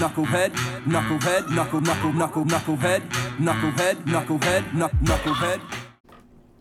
knucklehead, 0.00 0.50
knucklehead, 0.86 1.50
knuckle, 1.50 1.80
knuckle, 1.82 2.12
knuckle, 2.14 2.44
knucklehead, 2.46 3.00
knucklehead, 3.36 3.94
knucklehead, 4.06 4.62
knuck, 4.72 4.90
knucklehead. 5.02 5.60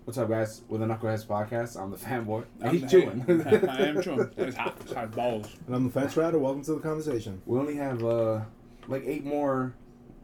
What's 0.04 0.17
up, 0.17 0.27
guys? 0.27 0.62
With 0.67 0.81
the 0.81 0.88
Knuckleheads 0.88 1.25
podcast, 1.25 1.81
I'm 1.81 1.89
the 1.91 1.96
fanboy. 1.96 2.44
I'm 2.62 2.71
He's 2.71 2.81
the 2.81 2.88
chewing. 2.89 3.20
head. 3.21 3.63
I 3.70 3.78
am 3.83 4.02
chewing. 4.02 4.29
It's 4.38 4.57
hot. 4.57 4.75
It's 4.81 4.91
hot 4.91 5.12
balls. 5.12 5.55
And 5.67 5.73
I'm 5.78 5.86
the 5.86 5.89
fence 5.89 6.17
rider. 6.17 6.38
Welcome 6.38 6.63
to 6.65 6.73
the 6.73 6.79
conversation. 6.81 7.41
we 7.46 7.57
only 7.57 7.75
have 7.78 8.04
uh 8.04 8.41
like 8.89 9.04
eight 9.05 9.23
more, 9.23 9.74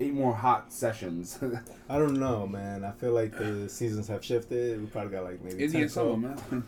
eight 0.02 0.14
more 0.14 0.36
hot 0.36 0.74
sessions. 0.74 1.40
I 1.90 1.98
don't 1.98 2.20
know, 2.20 2.46
man. 2.46 2.84
I 2.84 2.92
feel 2.92 3.14
like 3.14 3.38
the 3.38 3.70
seasons 3.70 4.10
have 4.10 4.26
shifted. 4.26 4.82
We 4.82 4.88
probably 4.88 5.12
got 5.12 5.24
like 5.24 5.42
maybe 5.42 5.56
10, 5.60 5.62
Indian 5.68 5.88
summer, 5.88 6.18
man. 6.18 6.64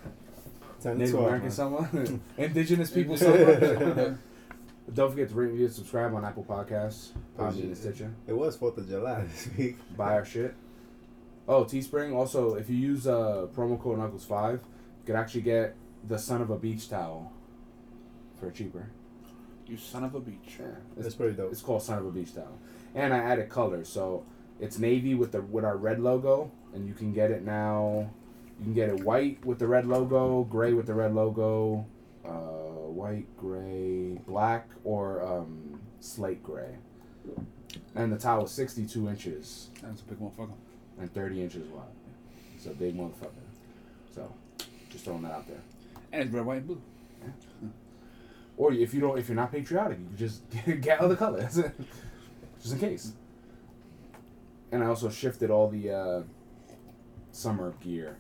10 0.81 0.97
Native 0.97 1.11
12, 1.11 1.25
American 1.25 1.47
man. 1.47 1.51
summer, 1.51 2.19
Indigenous 2.37 2.89
people 2.89 3.17
summer. 3.17 4.17
Don't 4.93 5.11
forget 5.11 5.29
to 5.29 5.35
rate, 5.35 5.47
review, 5.49 5.65
and 5.65 5.73
subscribe 5.73 6.13
on 6.13 6.23
Apple 6.23 6.45
Podcasts, 6.47 7.09
Podbean, 7.37 7.63
and 7.63 7.77
Stitcher. 7.77 8.13
It 8.25 8.33
was 8.33 8.55
Fourth 8.55 8.77
of 8.77 8.87
July 8.87 9.25
this 9.25 9.49
week. 9.57 9.77
Buy 9.97 10.13
our 10.13 10.25
shit. 10.25 10.55
Oh, 11.47 11.65
Teespring. 11.65 12.15
Also, 12.15 12.55
if 12.55 12.69
you 12.69 12.77
use 12.77 13.05
uh, 13.05 13.47
promo 13.55 13.79
code 13.81 13.99
Knuckles 13.99 14.25
Five, 14.25 14.61
you 14.63 15.05
could 15.05 15.15
actually 15.15 15.41
get 15.41 15.75
the 16.07 16.17
son 16.17 16.41
of 16.41 16.49
a 16.49 16.57
beach 16.57 16.89
towel 16.89 17.31
for 18.39 18.49
cheaper. 18.49 18.89
You 19.65 19.75
son 19.77 20.05
of 20.05 20.15
a 20.15 20.21
beach. 20.21 20.55
Yeah, 20.59 20.67
That's 20.95 21.07
it's, 21.07 21.15
pretty 21.15 21.35
dope. 21.35 21.51
it's 21.51 21.61
called 21.61 21.83
son 21.83 21.97
of 21.97 22.05
a 22.05 22.11
beach 22.11 22.33
towel, 22.33 22.57
and 22.95 23.13
I 23.13 23.17
added 23.17 23.49
color, 23.49 23.83
so 23.83 24.25
it's 24.61 24.79
navy 24.79 25.15
with 25.15 25.33
the 25.33 25.41
with 25.41 25.65
our 25.65 25.75
red 25.75 25.99
logo, 25.99 26.49
and 26.73 26.87
you 26.87 26.93
can 26.93 27.11
get 27.11 27.31
it 27.31 27.43
now. 27.43 28.09
You 28.59 28.63
can 28.63 28.73
get 28.73 28.89
it 28.89 29.03
white 29.03 29.45
with 29.45 29.59
the 29.59 29.67
red 29.67 29.85
logo, 29.85 30.43
gray 30.45 30.73
with 30.73 30.87
the 30.87 30.93
red 30.93 31.13
logo, 31.13 31.85
uh, 32.25 32.66
white, 32.87 33.25
gray, 33.37 34.19
black, 34.27 34.69
or 34.83 35.21
um, 35.23 35.79
slate 35.99 36.43
gray. 36.43 36.75
And 37.95 38.11
the 38.11 38.17
towel 38.17 38.45
is 38.45 38.51
sixty-two 38.51 39.09
inches 39.09 39.69
That's 39.81 40.01
a 40.01 40.05
big 40.05 40.19
motherfucker. 40.19 40.53
and 40.99 41.13
30 41.13 41.41
inches 41.43 41.67
wide. 41.67 41.83
It's 42.55 42.65
a 42.65 42.69
big 42.69 42.97
motherfucker. 42.97 43.29
So, 44.15 44.33
just 44.89 45.05
throwing 45.05 45.23
that 45.23 45.31
out 45.31 45.47
there. 45.47 45.61
And 46.11 46.23
it's 46.23 46.31
red, 46.33 46.45
white, 46.45 46.57
and 46.59 46.67
blue. 46.67 46.81
Or 48.55 48.73
if 48.73 48.93
you 48.93 49.01
don't, 49.01 49.19
if 49.19 49.27
you're 49.27 49.35
not 49.35 49.51
patriotic, 49.51 49.99
you 49.99 50.05
can 50.07 50.17
just 50.17 50.41
get 50.81 50.99
other 50.99 51.15
colors, 51.15 51.55
just 52.61 52.73
in 52.73 52.79
case. 52.79 53.11
And 54.71 54.83
I 54.83 54.87
also 54.87 55.09
shifted 55.09 55.51
all 55.51 55.69
the 55.69 55.91
uh, 55.91 56.21
summer 57.31 57.73
gear. 57.83 58.17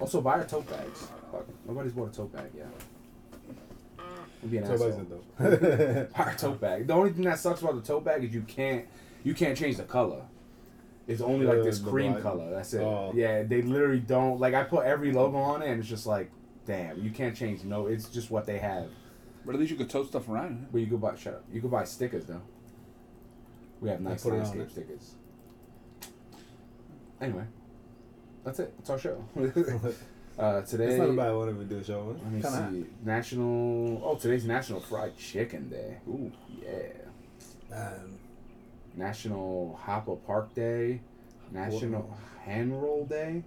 Also, 0.00 0.20
buy 0.20 0.34
our 0.34 0.44
tote 0.44 0.68
bags. 0.70 1.08
Fuck, 1.32 1.46
nobody's 1.66 1.92
bought 1.92 2.10
a 2.12 2.16
tote 2.16 2.32
bag 2.32 2.50
yet. 2.56 2.68
I'm 4.44 4.50
being 4.50 4.62
an 4.62 4.68
Somebody's 4.78 4.94
asshole. 5.00 5.22
in 5.40 5.98
dope. 6.00 6.12
Buy 6.16 6.32
a 6.32 6.36
tote 6.36 6.60
bag. 6.60 6.86
The 6.86 6.92
only 6.92 7.12
thing 7.12 7.24
that 7.24 7.38
sucks 7.38 7.62
about 7.62 7.76
the 7.76 7.80
tote 7.80 8.04
bag 8.04 8.22
is 8.24 8.34
you 8.34 8.42
can't, 8.42 8.84
you 9.24 9.34
can't 9.34 9.56
change 9.56 9.78
the 9.78 9.84
color. 9.84 10.22
It's 11.06 11.20
only 11.22 11.46
like 11.46 11.62
this 11.62 11.78
cream 11.80 12.12
black- 12.12 12.22
color. 12.22 12.50
That's 12.50 12.72
it. 12.74 12.82
Oh. 12.82 13.12
Yeah, 13.14 13.42
they 13.42 13.62
literally 13.62 14.00
don't 14.00 14.38
like. 14.40 14.54
I 14.54 14.64
put 14.64 14.84
every 14.86 15.12
logo 15.12 15.38
on 15.38 15.62
it, 15.62 15.68
and 15.68 15.80
it's 15.80 15.88
just 15.88 16.06
like, 16.06 16.30
damn, 16.66 17.02
you 17.02 17.10
can't 17.10 17.34
change. 17.36 17.62
No, 17.64 17.86
it's 17.86 18.08
just 18.08 18.30
what 18.30 18.46
they 18.46 18.58
have. 18.58 18.88
But 19.44 19.54
at 19.54 19.60
least 19.60 19.70
you 19.70 19.76
could 19.76 19.90
tote 19.90 20.08
stuff 20.08 20.28
around. 20.28 20.68
But 20.72 20.78
you 20.78 20.86
could 20.86 21.00
buy 21.00 21.14
shut 21.16 21.34
up. 21.34 21.44
You 21.52 21.60
could 21.60 21.70
buy 21.70 21.84
stickers 21.84 22.24
though. 22.26 22.40
We 23.80 23.90
have 23.90 24.00
nice 24.00 24.22
put 24.22 24.30
it 24.32 24.36
on 24.36 24.42
landscape 24.42 24.62
it. 24.62 24.70
stickers. 24.70 25.14
Anyway, 27.20 27.44
that's 28.44 28.58
it. 28.60 28.74
That's 28.78 28.90
our 28.90 28.98
show. 28.98 29.24
uh, 30.38 30.62
today, 30.62 30.86
It's 30.86 30.98
not 30.98 31.10
a 31.10 31.12
bad 31.12 31.32
one 31.32 31.48
if 31.48 31.56
we 31.56 31.64
do 31.64 31.78
a 31.78 31.84
show. 31.84 32.16
let 32.22 32.32
me 32.32 32.40
Kinda 32.42 32.50
hot. 32.50 32.70
see. 32.72 32.84
National. 33.04 34.02
Oh, 34.04 34.14
today's 34.16 34.44
National 34.44 34.80
Fried 34.80 35.16
Chicken 35.16 35.68
Day. 35.68 35.98
Ooh, 36.08 36.32
yeah. 36.60 36.88
Man, 37.70 38.18
National 38.96 39.78
Hopper 39.82 40.16
Park 40.16 40.54
Day. 40.54 41.00
National 41.52 42.02
Whoa. 42.02 42.16
Hand 42.44 42.82
Roll 42.82 43.04
Day. 43.06 43.42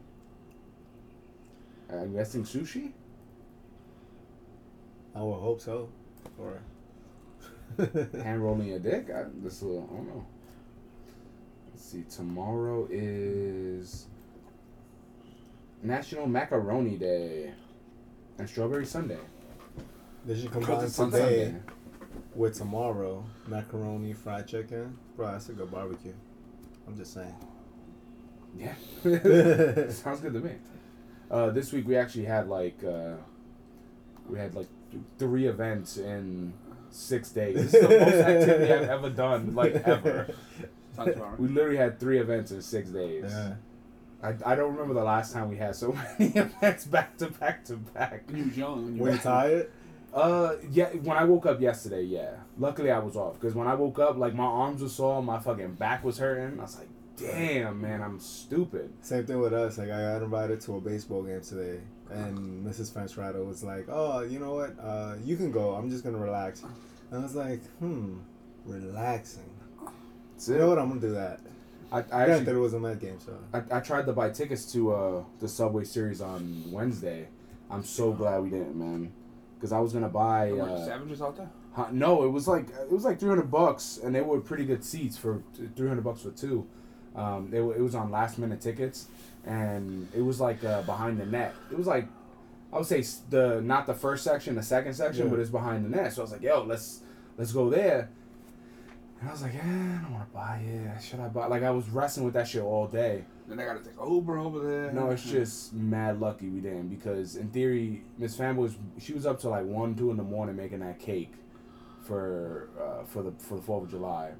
Uh, 1.92 1.98
I'm 1.98 2.14
guessing 2.14 2.44
sushi. 2.44 2.92
I 5.16 5.22
would 5.22 5.40
hope 5.40 5.62
so. 5.62 5.90
Or 6.38 6.60
Hand 8.24 8.44
rolling 8.44 8.68
your 8.70 8.80
dick. 8.80 9.08
I, 9.14 9.26
this 9.44 9.62
little, 9.62 9.90
I 9.92 9.96
don't 9.98 10.08
know. 10.08 10.26
Let's 11.72 11.86
see. 11.86 12.04
Tomorrow 12.10 12.88
is 12.92 14.06
National 15.84 16.28
Macaroni 16.28 16.98
Day 16.98 17.52
and 18.38 18.50
Strawberry 18.50 18.86
Sundae. 18.86 19.18
they 20.26 20.36
should 20.36 20.52
Because 20.52 20.66
combine 20.66 20.86
it's 20.86 21.00
on 21.00 21.12
today 21.12 21.56
with 22.36 22.56
tomorrow. 22.58 23.24
Macaroni, 23.48 24.14
fried 24.14 24.48
chicken. 24.48 24.98
Bro, 25.16 25.32
that's 25.32 25.50
a 25.50 25.54
good 25.54 25.72
barbecue. 25.72 26.14
I'm 26.88 26.96
just 26.98 27.14
saying. 27.14 27.36
Yeah, 28.58 28.74
sounds 29.90 30.20
good 30.22 30.34
to 30.34 30.40
me. 30.40 30.52
Uh, 31.30 31.50
this 31.52 31.72
week 31.74 31.88
we 31.88 31.96
actually 31.96 32.26
had 32.26 32.48
like 32.48 32.84
uh, 32.84 33.16
we 34.30 34.40
had 34.40 34.56
like 34.56 34.68
th- 34.92 35.04
three 35.20 35.48
events 35.48 35.98
in 35.98 36.54
six 36.90 37.30
days. 37.30 37.56
This 37.56 37.74
is 37.74 37.82
the 37.88 38.00
most 38.00 38.14
activity 38.16 38.74
I've 38.74 38.90
ever 38.90 39.10
done, 39.10 39.54
like 39.54 39.76
ever. 39.88 40.28
We 41.38 41.48
literally 41.50 41.78
had 41.78 42.00
three 42.00 42.18
events 42.20 42.52
in 42.52 42.62
six 42.62 42.90
days. 42.90 43.26
Yeah. 43.28 43.54
I, 44.22 44.34
I 44.46 44.56
don't 44.56 44.72
remember 44.72 44.94
the 44.94 45.04
last 45.04 45.34
time 45.34 45.50
we 45.50 45.58
had 45.58 45.76
so 45.76 45.92
many 46.20 46.32
events 46.36 46.86
back 46.86 47.18
to 47.18 47.28
back 47.28 47.66
to 47.66 47.78
back. 47.78 48.24
You 48.34 48.46
was 48.46 48.58
young. 48.58 48.86
when 48.86 48.96
you 48.96 49.02
Were 49.04 49.12
you 49.12 49.18
tired? 49.18 49.72
Uh, 50.14 50.56
yeah. 50.72 50.90
When 50.90 51.18
I 51.18 51.24
woke 51.26 51.46
up 51.46 51.62
yesterday, 51.62 52.04
yeah. 52.04 52.32
Luckily, 52.58 52.90
I 52.90 53.00
was 53.00 53.16
off 53.16 53.36
because 53.36 53.54
when 53.54 53.68
I 53.68 53.76
woke 53.76 54.00
up, 54.00 54.18
like 54.18 54.34
my 54.34 54.46
arms 54.46 54.82
were 54.82 54.90
sore, 54.90 55.22
my 55.22 55.38
fucking 55.40 55.74
back 55.74 56.04
was 56.04 56.18
hurting. 56.18 56.60
I 56.60 56.64
was 56.64 56.78
like, 56.80 56.88
"Damn, 57.18 57.82
man, 57.82 58.02
I'm 58.02 58.20
stupid." 58.20 58.92
Same 59.02 59.26
thing 59.26 59.40
with 59.40 59.54
us. 59.54 59.78
Like 59.78 59.92
I 59.92 60.02
got 60.14 60.24
invited 60.24 60.62
to 60.62 60.78
a 60.78 60.82
baseball 60.82 61.22
game 61.22 61.42
today, 61.42 61.82
and 62.10 62.66
Mrs. 62.66 62.92
Fence 62.92 63.16
Rider 63.18 63.44
was 63.44 63.64
like, 63.64 63.86
"Oh, 63.90 64.22
you 64.22 64.40
know 64.40 64.56
what? 64.56 64.76
Uh, 64.82 65.16
you 65.24 65.36
can 65.38 65.52
go. 65.52 65.76
I'm 65.76 65.92
just 65.92 66.04
gonna 66.04 66.18
relax." 66.18 66.64
And 67.12 67.20
I 67.20 67.24
was 67.24 67.36
like, 67.36 67.64
"Hmm, 67.78 68.18
relaxing. 68.66 69.50
That's 70.34 70.50
You 70.50 70.58
know 70.58 70.70
what? 70.70 70.80
I'm 70.80 70.88
gonna 70.90 71.02
do 71.02 71.14
that." 71.14 71.40
I, 71.92 72.00
I 72.00 72.02
Granted, 72.02 72.34
actually 72.40 72.54
it 72.54 72.60
was 72.60 72.74
a 72.74 72.80
Met 72.80 73.00
game, 73.00 73.18
so 73.20 73.38
I, 73.54 73.78
I 73.78 73.80
tried 73.80 74.06
to 74.08 74.14
buy 74.14 74.30
tickets 74.30 74.72
to 74.74 74.94
uh 74.94 75.24
the 75.40 75.48
Subway 75.48 75.84
Series 75.86 76.22
on 76.22 76.64
Wednesday. 76.72 77.28
I'm 77.72 77.84
so 77.84 78.12
glad 78.12 78.44
we 78.44 78.50
didn't, 78.50 78.76
man. 78.78 79.12
Because 79.56 79.72
I 79.72 79.80
was 79.80 79.94
gonna 79.94 80.10
buy. 80.10 80.48
There 80.48 80.56
were 80.56 80.70
Uh, 80.70 80.86
savages 80.86 81.22
out 81.22 81.38
there. 81.38 81.50
huh, 81.74 81.88
no, 81.92 82.24
it 82.24 82.30
was 82.30 82.48
like 82.48 82.70
it 82.70 82.92
was 82.92 83.06
like 83.06 83.20
300 83.20 83.50
bucks, 83.50 84.00
and 84.04 84.14
they 84.14 84.22
were 84.22 84.40
pretty 84.42 84.66
good 84.66 84.84
seats 84.84 85.18
for 85.18 85.42
300 85.76 86.04
bucks 86.04 86.22
for 86.22 86.32
two. 86.32 86.66
Um, 87.16 87.50
they 87.50 87.62
were, 87.62 87.76
it 87.76 87.82
was 87.82 87.96
on 87.96 88.12
last 88.12 88.38
minute 88.38 88.62
tickets, 88.62 89.08
and 89.46 90.08
it 90.16 90.22
was 90.22 90.40
like 90.40 90.64
uh, 90.64 90.82
behind 90.84 91.20
the 91.20 91.26
net. 91.26 91.56
It 91.72 91.78
was 91.78 91.88
like 91.88 92.08
I 92.72 92.78
would 92.78 92.86
say 92.86 93.02
the 93.30 93.62
not 93.62 93.88
the 93.88 93.94
first 93.96 94.24
section, 94.26 94.56
the 94.56 94.62
second 94.64 94.94
section, 94.94 95.26
Yeah. 95.26 95.32
but 95.32 95.40
it's 95.40 95.50
behind 95.50 95.86
the 95.86 95.90
net. 95.90 96.14
So 96.14 96.22
I 96.22 96.24
was 96.24 96.32
like, 96.34 96.42
yo, 96.44 96.64
let's 96.64 97.00
let's 97.38 97.54
go 97.54 97.70
there. 97.70 98.10
And 99.20 99.30
I 99.30 99.32
was 99.32 99.42
like, 99.42 99.56
eh, 99.56 99.60
I 99.60 100.02
don't 100.02 100.14
want 100.14 100.30
to 100.30 100.34
buy 100.34 100.62
it. 100.64 101.02
Should 101.02 101.20
I 101.20 101.28
buy? 101.28 101.48
Like 101.48 101.64
I 101.64 101.72
was 101.72 101.90
wrestling 101.90 102.26
with 102.26 102.36
that 102.36 102.48
shit 102.48 102.62
all 102.62 102.88
day. 102.88 103.26
Then 103.48 103.60
I 103.60 103.66
gotta 103.66 103.80
take 103.80 103.94
Uber 104.06 104.38
over 104.38 104.60
there. 104.60 104.92
No, 104.92 105.10
it's 105.10 105.24
just 105.24 105.74
mad 105.74 106.20
lucky 106.20 106.50
we 106.50 106.60
didn't 106.60 106.90
because 106.90 107.36
in 107.38 107.50
theory, 107.50 108.04
Miss 108.18 108.36
Fan 108.36 108.58
was 108.58 108.76
she 109.00 109.14
was 109.14 109.26
up 109.26 109.40
till 109.42 109.52
like 109.52 109.66
one, 109.66 109.96
two 109.96 110.12
in 110.12 110.18
the 110.18 110.24
morning 110.24 110.56
making 110.56 110.80
that 110.80 111.00
cake 111.00 111.34
for 112.02 112.70
uh, 112.80 113.06
for 113.06 113.24
the 113.24 113.32
for 113.32 113.56
the 113.56 113.62
Fourth 113.62 113.86
of 113.86 113.90
July. 113.90 114.32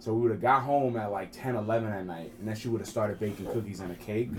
So 0.00 0.12
we 0.12 0.22
would 0.22 0.30
have 0.32 0.40
got 0.40 0.62
home 0.62 0.96
at 0.96 1.10
like 1.10 1.32
10, 1.32 1.56
11 1.56 1.92
at 1.92 2.06
night, 2.06 2.32
and 2.38 2.46
then 2.46 2.54
she 2.54 2.68
would 2.68 2.80
have 2.80 2.88
started 2.88 3.18
baking 3.18 3.46
cookies 3.46 3.80
and 3.80 3.90
a 3.90 3.96
cake. 3.96 4.30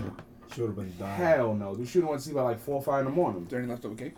she 0.54 0.62
would 0.62 0.68
have 0.68 0.76
been 0.76 0.94
done. 0.98 1.14
Hell 1.16 1.54
no, 1.54 1.72
we 1.72 1.84
should 1.84 2.02
have 2.02 2.10
went 2.10 2.20
to 2.22 2.24
sleep 2.28 2.38
at 2.38 2.42
like 2.42 2.60
four 2.60 2.76
or 2.76 2.82
five 2.82 3.00
in 3.00 3.06
the 3.06 3.10
morning. 3.10 3.42
Is 3.42 3.48
there 3.48 3.58
any 3.58 3.68
leftover 3.68 3.94
cake? 3.94 4.14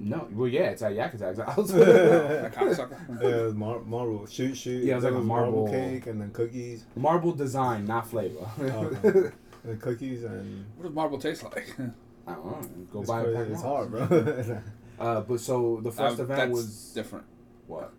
No, 0.00 0.26
well 0.32 0.48
yeah, 0.48 0.70
it's 0.70 0.82
at 0.82 0.94
Yak 0.94 1.14
Attack's 1.14 1.38
house. 1.38 1.70
That 1.70 2.52
cocksucker. 2.54 3.22
Yeah, 3.22 3.52
mar- 3.56 3.80
marble. 3.80 4.26
Shoot, 4.26 4.56
shoot. 4.56 4.82
Yeah, 4.84 4.92
it 4.92 4.96
was 4.96 5.04
like 5.04 5.14
a 5.14 5.20
marble- 5.20 5.68
cake 5.68 6.06
and 6.06 6.20
then 6.20 6.30
cookies. 6.32 6.84
Marble 6.96 7.32
design, 7.32 7.84
not 7.84 8.08
flavor. 8.08 8.46
Okay. 8.60 9.30
and 9.64 9.80
cookies 9.80 10.24
and. 10.24 10.64
What 10.76 10.84
does 10.86 10.94
marble 10.94 11.18
taste 11.18 11.42
like? 11.44 11.74
I 12.26 12.32
don't 12.34 12.46
know. 12.46 12.68
Go 12.92 13.00
It's, 13.00 13.10
buy 13.10 13.20
a 13.20 13.24
crazy. 13.24 13.36
pack 13.38 13.46
it's 13.48 13.62
Mars. 13.62 13.90
hard, 13.92 14.08
bro. 14.08 14.60
Uh, 14.98 15.20
but 15.22 15.40
so 15.40 15.80
the 15.82 15.90
first 15.92 16.18
Uh, 16.18 16.24
event 16.24 16.38
that's 16.40 16.50
was 16.52 16.92
different. 16.94 17.24
what? 17.66 17.92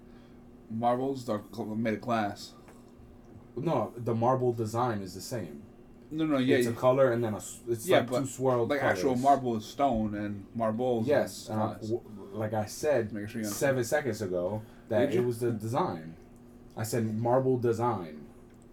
Marbles 0.70 1.28
are 1.30 1.42
made 1.76 1.96
of 1.96 2.02
glass. 2.02 2.54
No, 3.56 3.92
the 3.98 4.16
marble 4.16 4.54
design 4.54 5.02
is 5.02 5.14
the 5.14 5.22
same. 5.22 5.64
No, 6.14 6.26
no, 6.26 6.38
yeah, 6.38 6.58
it's 6.58 6.68
a 6.68 6.74
color 6.74 7.12
and 7.14 7.24
then 7.24 7.34
a. 7.34 7.42
it's 7.70 7.88
Yeah, 7.88 8.00
like 8.00 8.10
two 8.10 8.26
swirled 8.28 8.70
like 8.70 8.82
colors. 8.82 8.98
actual 8.98 9.16
marble 9.16 9.56
is 9.56 9.66
stone 9.66 10.14
and 10.16 10.46
marbles. 10.54 11.08
Yes, 11.08 11.48
and 11.50 11.62
I- 11.62 11.74
w- 11.76 12.02
like 12.34 12.54
I 12.54 12.66
said 12.66 13.12
Make 13.14 13.30
sure 13.30 13.42
you 13.42 13.48
seven 13.48 13.84
seconds 13.84 14.22
ago 14.22 14.62
that 14.90 15.14
it 15.14 15.24
was 15.24 15.40
the 15.40 15.52
design. 15.52 16.16
I 16.78 16.84
said 16.84 17.18
marble 17.18 17.58
design, 17.58 18.26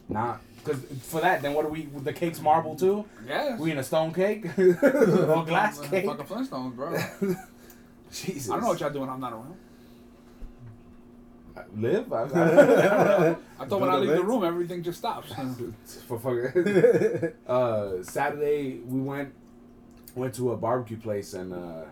not 0.08 0.40
because 0.64 0.80
for 1.02 1.20
that. 1.20 1.42
Then 1.42 1.54
what 1.54 1.64
are 1.64 1.68
we? 1.68 1.82
The 1.86 2.12
cake's 2.12 2.40
marble 2.40 2.74
too. 2.76 3.04
Yes. 3.26 3.58
We 3.60 3.70
in 3.70 3.78
a 3.78 3.84
stone 3.84 4.12
cake 4.12 4.44
or 4.58 5.44
glass 5.46 5.78
cake? 5.80 6.06
Fucking 6.06 6.26
Flintstones, 6.26 6.74
bro. 6.74 6.96
Jesus. 8.12 8.50
I 8.50 8.54
don't 8.54 8.62
know 8.62 8.68
what 8.70 8.80
y'all 8.80 8.90
doing. 8.90 9.08
I'm 9.10 9.20
not 9.20 9.32
around. 9.32 9.56
Live? 11.76 12.12
I, 12.12 12.16
I, 12.16 12.22
I 12.22 12.26
don't 12.28 12.66
know. 12.66 13.38
I 13.60 13.64
thought 13.64 13.80
when 13.80 13.90
I 13.90 13.96
leave 13.96 14.10
the 14.16 14.22
room, 14.24 14.44
everything 14.44 14.82
just 14.82 14.98
stops. 14.98 15.32
For 16.08 16.18
fucking. 16.18 17.32
uh, 17.46 18.02
Saturday 18.02 18.78
we 18.86 19.00
went 19.00 19.32
went 20.14 20.34
to 20.34 20.52
a 20.52 20.56
barbecue 20.56 20.96
place 20.96 21.34
and 21.34 21.52
uh, 21.52 21.82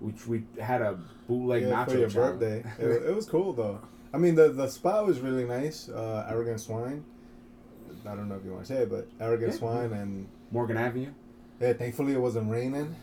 we 0.00 0.12
we 0.28 0.42
had 0.60 0.82
a 0.82 0.98
bootleg 1.28 1.62
yeah, 1.62 1.68
nacho 1.84 1.90
for 1.92 1.98
your 1.98 2.08
challenge. 2.10 2.40
birthday. 2.40 2.64
It, 2.78 3.02
it 3.10 3.14
was 3.14 3.26
cool 3.26 3.52
though. 3.52 3.80
I 4.12 4.18
mean, 4.18 4.34
the 4.34 4.48
the 4.50 4.68
spot 4.68 5.06
was 5.06 5.20
really 5.20 5.44
nice. 5.44 5.88
Uh, 5.88 6.26
Arrogant 6.30 6.60
Swine. 6.60 7.04
I 8.06 8.14
don't 8.14 8.28
know 8.28 8.36
if 8.36 8.44
you 8.44 8.52
want 8.52 8.64
to 8.66 8.72
say 8.74 8.82
it, 8.82 8.90
but 8.90 9.08
Arrogant 9.20 9.52
Yeah. 9.52 9.58
Swine 9.58 9.92
and 9.92 10.28
Morgan 10.50 10.76
Avenue. 10.76 11.10
yeah, 11.60 11.72
thankfully 11.74 12.12
it 12.14 12.20
wasn't 12.20 12.50
raining. 12.50 12.94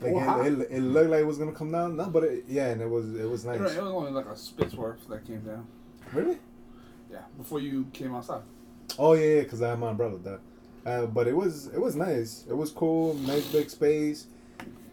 Like 0.00 0.46
it, 0.46 0.52
it, 0.52 0.68
it 0.70 0.80
looked 0.80 1.10
like 1.10 1.20
it 1.20 1.26
was 1.26 1.38
gonna 1.38 1.52
come 1.52 1.72
down. 1.72 1.96
No, 1.96 2.06
but 2.06 2.24
it, 2.24 2.44
yeah, 2.48 2.68
and 2.68 2.82
it 2.82 2.88
was 2.88 3.14
it 3.14 3.28
was 3.28 3.44
nice. 3.44 3.60
It 3.60 3.62
was 3.62 3.76
only 3.78 4.10
like 4.10 4.26
a 4.26 4.36
spit's 4.36 4.74
worth 4.74 5.08
that 5.08 5.26
came 5.26 5.40
down. 5.40 5.66
Really? 6.12 6.38
Yeah, 7.10 7.22
before 7.38 7.60
you 7.60 7.86
came 7.92 8.14
outside. 8.14 8.42
Oh 8.98 9.14
yeah, 9.14 9.36
yeah, 9.36 9.42
because 9.42 9.62
I 9.62 9.70
had 9.70 9.78
my 9.78 9.90
umbrella 9.90 10.18
there. 10.18 10.40
Uh, 10.84 11.06
but 11.06 11.26
it 11.26 11.34
was 11.34 11.68
it 11.68 11.80
was 11.80 11.96
nice. 11.96 12.44
It 12.48 12.54
was 12.54 12.70
cool. 12.70 13.14
Nice 13.14 13.46
big 13.46 13.70
space. 13.70 14.26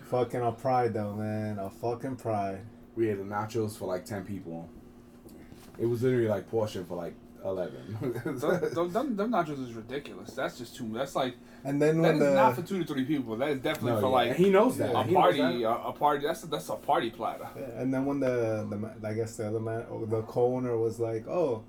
Fucking 0.10 0.42
a 0.42 0.52
pride 0.52 0.94
though, 0.94 1.14
man. 1.14 1.60
A 1.60 1.70
fucking 1.70 2.16
pride. 2.16 2.62
We 2.96 3.08
had 3.08 3.20
the 3.20 3.24
nachos 3.24 3.78
for 3.78 3.86
like 3.86 4.06
ten 4.06 4.24
people. 4.24 4.70
It 5.78 5.86
was 5.86 6.02
literally 6.02 6.28
like 6.28 6.50
portion 6.50 6.86
for 6.86 6.96
like 6.96 7.16
eleven. 7.44 7.98
Them, 8.24 8.40
them, 8.40 8.92
them, 8.94 9.16
them 9.16 9.32
nachos 9.32 9.62
is 9.64 9.74
ridiculous. 9.74 10.32
That's 10.32 10.58
just 10.58 10.76
too. 10.76 10.90
That's 10.94 11.16
like 11.16 11.36
And 11.65 11.81
then 11.81 12.01
that 12.01 12.13
when 12.13 12.15
is 12.15 12.19
the 12.19 12.33
not 12.36 12.56
for 12.56 12.62
two 12.62 12.80
to 12.83 12.86
three 12.86 13.06
people. 13.06 13.38
That 13.38 13.50
is 13.50 13.60
definitely 13.62 13.94
No, 13.94 14.00
for 14.01 14.07
yeah. 14.07 14.12
like 14.12 14.27
And 14.31 14.38
he 14.38 14.50
knows 14.50 14.77
that. 14.77 14.94
a 14.95 15.04
He 15.04 15.13
party. 15.15 15.38
that. 15.38 15.54
A, 15.63 15.88
a 15.88 15.94
party. 15.94 16.25
That's 16.25 16.42
that's 16.42 16.69
a 16.69 16.75
party 16.75 17.10
platter. 17.10 17.48
Yeah, 17.57 17.81
and 17.81 17.94
then 17.94 18.06
when 18.06 18.19
the 18.19 18.68
the 19.01 19.07
I 19.07 19.13
guess 19.13 19.38
the 19.38 19.48
other 19.48 19.60
man, 19.62 19.86
or 19.89 20.06
the 20.06 20.21
co-owner 20.24 20.77
was 20.77 21.00
like, 21.00 21.25
"Oh, 21.27 21.63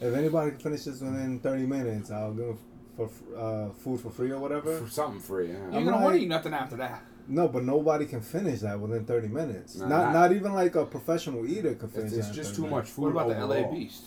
if 0.00 0.14
anybody 0.14 0.52
finishes 0.52 1.02
within 1.02 1.40
thirty 1.40 1.66
minutes, 1.66 2.10
I'll 2.10 2.32
give 2.34 2.56
for 2.96 3.10
uh, 3.36 3.70
food 3.70 4.00
for 4.00 4.10
free 4.10 4.30
or 4.30 4.38
whatever." 4.38 4.78
for 4.78 4.88
something 4.88 5.20
free. 5.20 5.48
Yeah. 5.48 5.70
You 5.72 5.78
I'm 5.78 5.86
don't 5.86 6.02
want 6.02 6.14
to 6.16 6.22
eat 6.22 6.28
nothing 6.28 6.54
after 6.54 6.76
that. 6.76 7.02
No, 7.28 7.48
but 7.48 7.64
nobody 7.64 8.06
can 8.06 8.20
finish 8.20 8.60
that 8.60 8.78
within 8.78 9.04
thirty 9.04 9.26
minutes. 9.26 9.74
Nah, 9.74 9.88
not 9.88 10.04
not- 10.04 10.12
not 10.12 10.32
even 10.32 10.52
like 10.54 10.76
a 10.76 10.84
professional 10.86 11.44
eater 11.46 11.74
can 11.74 11.88
finish 11.88 12.12
It's, 12.12 12.18
it's 12.18 12.28
that. 12.28 12.34
just 12.34 12.50
30 12.54 12.62
too 12.62 12.70
much 12.76 12.86
food. 12.88 13.02
What 13.02 13.10
about 13.24 13.28
the 13.30 13.42
overall. 13.42 13.62
LA 13.64 13.70
Beast? 13.76 14.04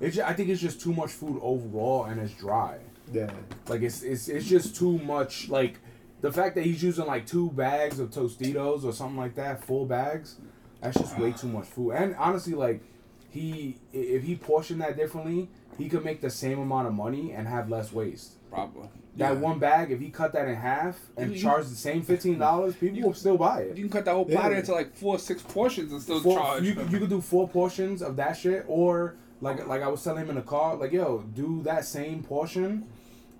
It's 0.00 0.16
ju- 0.16 0.22
I 0.24 0.32
think 0.32 0.48
it's 0.48 0.60
just 0.62 0.80
too 0.80 0.94
much 0.94 1.10
food 1.10 1.38
overall, 1.42 2.04
and 2.04 2.18
it's 2.20 2.32
dry. 2.32 2.78
Yeah, 3.12 3.30
Like 3.68 3.82
it's 3.82 4.02
it's 4.02 4.28
it's 4.28 4.46
just 4.46 4.76
too 4.76 4.98
much. 4.98 5.48
Like 5.48 5.78
the 6.20 6.32
fact 6.32 6.54
that 6.56 6.64
he's 6.64 6.82
using 6.82 7.06
like 7.06 7.26
two 7.26 7.50
bags 7.50 7.98
of 8.00 8.10
Tostitos 8.10 8.84
or 8.84 8.92
something 8.92 9.16
like 9.18 9.34
that, 9.36 9.64
full 9.64 9.86
bags, 9.86 10.36
that's 10.80 10.98
just 10.98 11.18
way 11.18 11.32
too 11.32 11.48
much 11.48 11.66
food. 11.66 11.92
And 11.92 12.14
honestly, 12.16 12.54
like 12.54 12.82
he 13.30 13.78
if 13.92 14.22
he 14.24 14.36
portioned 14.36 14.80
that 14.80 14.96
differently, 14.96 15.48
he 15.78 15.88
could 15.88 16.04
make 16.04 16.20
the 16.20 16.30
same 16.30 16.58
amount 16.58 16.86
of 16.88 16.94
money 16.94 17.32
and 17.32 17.46
have 17.48 17.68
less 17.70 17.92
waste. 17.92 18.32
Probably. 18.50 18.88
That 19.16 19.32
Yeah. 19.34 19.40
one 19.40 19.58
bag, 19.58 19.90
if 19.90 20.00
he 20.00 20.10
cut 20.10 20.32
that 20.32 20.48
in 20.48 20.54
half 20.54 20.98
and 21.16 21.30
You- 21.30 21.36
you- 21.36 21.42
charged 21.42 21.70
the 21.70 21.74
same 21.76 22.02
fifteen 22.02 22.38
dollars, 22.38 22.76
people 22.76 23.00
will 23.02 23.14
still 23.14 23.36
buy 23.36 23.62
it. 23.62 23.76
You 23.76 23.84
can 23.84 23.92
cut 23.92 24.04
that 24.04 24.14
whole 24.14 24.26
Yeah. 24.28 24.40
platter 24.40 24.54
into 24.56 24.72
like 24.72 24.94
four, 24.94 25.18
six 25.18 25.42
portions 25.42 25.92
and 25.92 26.00
still 26.00 26.20
Four- 26.20 26.38
charge. 26.38 26.62
you, 26.62 26.74
you 26.90 26.98
could 27.00 27.08
do 27.10 27.20
four 27.20 27.48
portions 27.48 28.00
of 28.02 28.16
that 28.16 28.36
shit, 28.36 28.64
or 28.68 29.16
like 29.40 29.66
like 29.66 29.82
I 29.82 29.88
was 29.88 30.02
telling 30.02 30.22
him 30.24 30.30
in 30.30 30.36
the 30.36 30.42
car, 30.42 30.76
like 30.76 30.92
yo, 30.92 31.24
do 31.34 31.62
that 31.64 31.84
same 31.84 32.22
portion, 32.22 32.86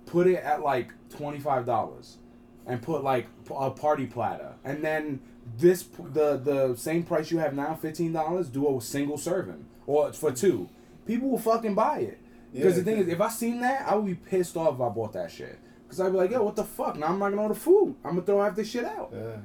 put 0.09 0.27
it 0.27 0.37
at 0.43 0.61
like 0.61 0.91
twenty 1.09 1.39
five 1.39 1.65
dollars, 1.65 2.17
and 2.65 2.81
put 2.81 3.03
like 3.03 3.27
a 3.55 3.71
party 3.71 4.05
platter, 4.05 4.53
and 4.63 4.83
then 4.83 5.21
this 5.57 5.83
the 5.83 6.37
the 6.37 6.75
same 6.75 7.03
price 7.03 7.31
you 7.31 7.37
have 7.39 7.53
now, 7.53 7.75
fifteen 7.75 8.13
dollars, 8.13 8.49
do 8.49 8.77
a 8.77 8.81
single 8.81 9.17
serving 9.17 9.65
or 9.87 10.11
for 10.13 10.31
two. 10.31 10.69
People 11.05 11.29
will 11.29 11.39
fucking 11.39 11.75
buy 11.75 11.99
it. 11.99 12.19
Because 12.53 12.77
Yeah, 12.77 12.83
the 12.83 12.91
thing 12.91 12.97
is, 13.01 13.07
if 13.07 13.21
I 13.21 13.29
seen 13.29 13.61
that, 13.61 13.87
I 13.87 13.95
would 13.95 14.05
be 14.05 14.15
pissed 14.15 14.57
off 14.57 14.75
if 14.75 14.81
I 14.81 14.89
bought 14.89 15.13
that 15.13 15.31
shit. 15.31 15.59
Because 15.83 16.01
I'd 16.01 16.11
be 16.11 16.17
like, 16.17 16.31
yo, 16.31 16.43
what 16.43 16.55
the 16.55 16.63
fuck? 16.63 16.97
Now 16.97 17.07
I'm 17.07 17.19
not 17.19 17.29
gonna 17.29 17.41
order 17.41 17.55
food. 17.55 17.95
I'm 18.03 18.11
gonna 18.11 18.21
throw 18.23 18.43
half 18.43 18.55
this 18.55 18.69
shit 18.69 18.85
out. 18.85 19.11
yeah. 19.13 19.37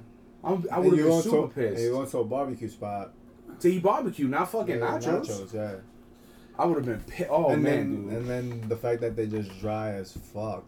I'm, 0.42 0.66
I 0.70 0.78
would 0.78 0.90
have 0.90 0.96
been 0.96 1.08
go 1.08 1.20
super 1.22 1.48
pissed. 1.48 1.82
And 1.82 1.94
you 1.94 2.06
to 2.06 2.18
a 2.18 2.24
barbecue 2.24 2.68
spot. 2.68 3.14
to 3.60 3.68
eat 3.68 3.82
barbecue, 3.82 4.28
not 4.28 4.50
fucking 4.50 4.78
yeah, 4.78 4.98
nachos. 4.98 5.54
yeah. 5.54 5.76
I 6.58 6.66
would 6.66 6.76
have 6.76 6.86
been 6.86 7.00
pissed. 7.00 7.30
Oh 7.30 7.48
and 7.50 7.62
man, 7.62 7.72
then 7.72 8.02
dude. 8.04 8.12
and 8.12 8.28
then 8.28 8.68
the 8.68 8.76
fact 8.76 9.00
that 9.00 9.16
they 9.16 9.26
just 9.26 9.58
dry 9.60 9.92
as 9.92 10.12
fuck. 10.12 10.64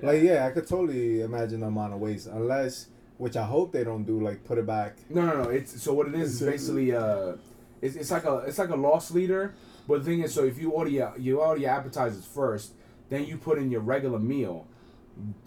Like 0.00 0.22
yeah, 0.22 0.46
I 0.46 0.50
could 0.50 0.66
totally 0.66 1.22
imagine 1.22 1.60
the 1.60 1.66
amount 1.66 1.94
of 1.94 2.00
waste, 2.00 2.26
unless 2.26 2.88
which 3.18 3.36
I 3.36 3.44
hope 3.44 3.72
they 3.72 3.84
don't 3.84 4.04
do. 4.04 4.20
Like 4.20 4.44
put 4.44 4.58
it 4.58 4.66
back. 4.66 4.96
no, 5.08 5.26
no, 5.26 5.44
no. 5.44 5.48
It's 5.50 5.80
so 5.82 5.94
what 5.94 6.08
it 6.08 6.14
is 6.14 6.40
is 6.40 6.48
basically 6.48 6.94
uh, 6.94 7.34
it's, 7.80 7.96
it's 7.96 8.10
like 8.10 8.24
a 8.24 8.38
it's 8.38 8.58
like 8.58 8.70
a 8.70 8.76
loss 8.76 9.10
leader. 9.10 9.54
But 9.88 10.00
the 10.00 10.04
thing 10.10 10.20
is, 10.22 10.34
so 10.34 10.44
if 10.44 10.58
you 10.58 10.70
order 10.70 10.90
your 10.90 11.14
you 11.18 11.40
order 11.40 11.60
your 11.60 11.70
appetizers 11.70 12.26
first, 12.26 12.72
then 13.08 13.24
you 13.24 13.36
put 13.38 13.58
in 13.58 13.70
your 13.70 13.80
regular 13.82 14.18
meal. 14.18 14.66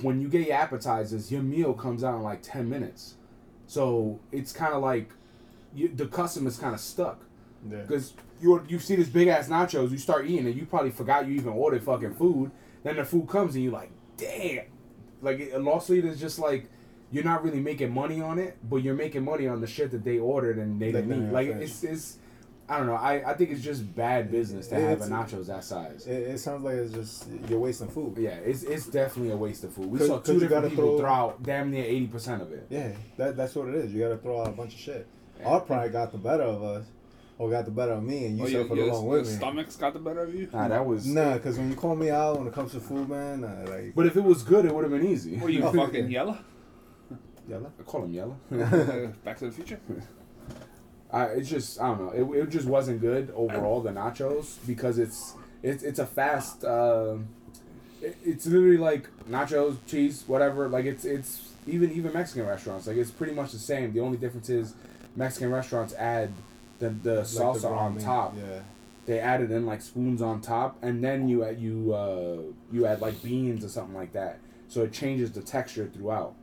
When 0.01 0.19
you 0.19 0.29
get 0.29 0.47
your 0.47 0.55
appetizers, 0.55 1.31
your 1.31 1.43
meal 1.43 1.73
comes 1.73 2.03
out 2.03 2.15
in 2.15 2.23
like 2.23 2.41
ten 2.41 2.69
minutes. 2.69 3.15
So 3.67 4.19
it's 4.31 4.51
kind 4.51 4.73
of 4.73 4.81
like 4.81 5.11
you, 5.75 5.89
the 5.89 6.07
customer's 6.07 6.57
kind 6.57 6.73
of 6.73 6.79
stuck. 6.79 7.21
Yeah. 7.69 7.77
Because 7.77 8.13
you 8.41 8.63
you 8.67 8.79
see 8.79 8.95
this 8.95 9.09
big 9.09 9.27
ass 9.27 9.47
nachos, 9.49 9.91
you 9.91 9.97
start 9.97 10.27
eating 10.27 10.47
it, 10.47 10.55
you 10.55 10.65
probably 10.65 10.91
forgot 10.91 11.27
you 11.27 11.33
even 11.35 11.53
ordered 11.53 11.83
fucking 11.83 12.15
food. 12.15 12.51
Then 12.83 12.95
the 12.95 13.05
food 13.05 13.27
comes 13.27 13.55
and 13.55 13.63
you're 13.63 13.73
like, 13.73 13.91
damn. 14.17 14.65
Like 15.21 15.49
a 15.53 15.57
leader 15.59 16.07
is 16.07 16.19
just 16.19 16.39
like 16.39 16.69
you're 17.11 17.23
not 17.23 17.43
really 17.43 17.59
making 17.59 17.91
money 17.93 18.21
on 18.21 18.39
it, 18.39 18.57
but 18.69 18.77
you're 18.77 18.95
making 18.95 19.25
money 19.25 19.47
on 19.47 19.59
the 19.61 19.67
shit 19.67 19.91
that 19.91 20.03
they 20.03 20.19
ordered 20.19 20.57
and 20.57 20.79
they 20.79 20.91
didn't 20.91 21.11
eat. 21.29 21.31
Like 21.33 21.47
it's 21.47 21.83
it's 21.83 22.17
I 22.69 22.77
don't 22.77 22.85
know. 22.85 22.93
I, 22.93 23.31
I 23.31 23.33
think 23.33 23.49
it's 23.49 23.63
just 23.63 23.95
bad 23.95 24.29
business 24.29 24.67
to 24.67 24.75
have 24.75 25.01
a 25.01 25.05
nachos 25.05 25.47
that 25.47 25.63
size. 25.63 26.05
It, 26.05 26.13
it 26.35 26.37
sounds 26.39 26.63
like 26.63 26.75
it's 26.75 26.93
just 26.93 27.27
you're 27.49 27.59
wasting 27.59 27.87
food. 27.87 28.15
yeah, 28.17 28.35
it's 28.35 28.61
it's 28.63 28.85
definitely 28.85 29.31
a 29.33 29.37
waste 29.37 29.63
of 29.63 29.73
food. 29.73 29.87
We 29.87 29.99
saw 29.99 30.19
two 30.19 30.39
different 30.39 30.69
people 30.69 30.85
throw- 30.85 30.99
throw 30.99 31.09
out 31.11 31.43
damn 31.43 31.71
near 31.71 31.83
eighty 31.83 32.05
percent 32.07 32.43
of 32.43 32.51
it. 32.53 32.67
Yeah, 32.69 32.91
that 33.17 33.35
that's 33.35 33.55
what 33.55 33.69
it 33.69 33.75
is. 33.75 33.91
You 33.91 34.01
got 34.01 34.09
to 34.09 34.17
throw 34.17 34.41
out 34.41 34.49
a 34.49 34.51
bunch 34.51 34.75
of 34.75 34.79
shit. 34.79 35.07
Yeah. 35.39 35.47
Our 35.47 35.61
pride 35.61 35.91
got 35.91 36.11
the 36.11 36.17
better 36.19 36.43
of 36.43 36.61
us, 36.63 36.85
or 37.39 37.49
got 37.49 37.65
the 37.65 37.71
better 37.71 37.93
of 37.93 38.03
me, 38.03 38.25
and 38.25 38.37
you 38.37 38.43
oh, 38.43 38.47
your, 38.47 38.61
suffered 38.63 38.77
your, 38.77 38.89
along 38.89 39.03
your 39.05 39.11
with 39.19 39.27
me. 39.29 39.35
stomach's 39.37 39.75
got 39.77 39.93
the 39.93 39.99
better 39.99 40.21
of 40.23 40.35
you. 40.35 40.49
Nah, 40.53 40.67
that 40.67 40.85
was. 40.85 41.07
Nah, 41.07 41.35
because 41.35 41.57
when 41.57 41.69
you 41.69 41.75
call 41.75 41.95
me 41.95 42.09
out 42.11 42.37
when 42.37 42.47
it 42.47 42.53
comes 42.53 42.73
to 42.73 42.79
food, 42.81 43.09
man, 43.09 43.43
uh, 43.43 43.65
like 43.71 43.95
But 43.95 44.05
if 44.05 44.17
it 44.17 44.23
was 44.23 44.43
good, 44.43 44.65
it 44.65 44.75
would 44.75 44.83
have 44.83 44.91
been 44.91 45.07
easy. 45.07 45.37
What 45.37 45.49
are 45.49 45.53
you 45.53 45.63
Oh, 45.63 45.71
fucking 45.85 46.03
yeah. 46.03 46.19
yellow? 46.19 46.37
yellow. 47.47 47.71
I 47.79 47.83
call 47.83 48.03
him 48.03 48.13
yellow. 48.13 48.37
Back 49.23 49.39
to 49.39 49.45
the 49.45 49.51
Future. 49.51 49.79
I 51.11 51.23
it's 51.27 51.49
just 51.49 51.79
I 51.81 51.87
don't 51.87 52.05
know. 52.05 52.33
It, 52.33 52.43
it 52.43 52.49
just 52.49 52.67
wasn't 52.67 53.01
good 53.01 53.31
overall 53.35 53.81
the 53.81 53.91
nachos 53.91 54.57
because 54.67 54.99
it's 54.99 55.33
it's 55.63 55.81
it's 55.81 55.97
a 55.99 56.05
fast. 56.05 56.63
Uh, 56.63 57.15
it, 58.01 58.17
it's 58.23 58.45
literally 58.45 58.77
like 58.77 59.09
nachos, 59.29 59.77
cheese, 59.87 60.23
whatever. 60.27 60.67
Like 60.67 60.85
it's 60.85 61.05
it's 61.05 61.53
even 61.65 61.91
even 61.93 62.11
Mexican 62.13 62.45
restaurants. 62.45 62.85
Like 62.85 62.97
it's 62.97 63.11
pretty 63.11 63.33
much 63.33 63.53
the 63.53 63.59
same. 63.59 63.93
The 63.93 64.01
only 64.01 64.17
difference 64.17 64.49
is 64.49 64.75
Mexican 65.15 65.51
restaurants 65.51 65.93
add 65.95 66.31
the 66.79 66.89
the 66.89 67.15
Like 67.15 67.25
salsa 67.25 67.69
raw 67.69 67.85
on 67.85 67.97
top. 67.97 68.35
Yeah. 68.37 68.61
They 69.05 69.19
add 69.19 69.41
it 69.41 69.51
in 69.51 69.65
like 69.65 69.81
spoons 69.81 70.21
on 70.21 70.41
top, 70.41 70.77
and 70.81 71.03
then 71.03 71.27
you 71.27 71.43
add 71.43 71.59
you 71.59 71.93
uh, 71.93 72.41
you 72.71 72.85
add 72.85 73.01
like 73.01 73.21
beans 73.23 73.63
or 73.63 73.69
something 73.69 73.95
like 73.95 74.13
that. 74.13 74.39
So 74.67 74.83
it 74.83 74.93
changes 74.93 75.31
the 75.31 75.41
texture 75.41 75.89
throughout. 75.91 76.35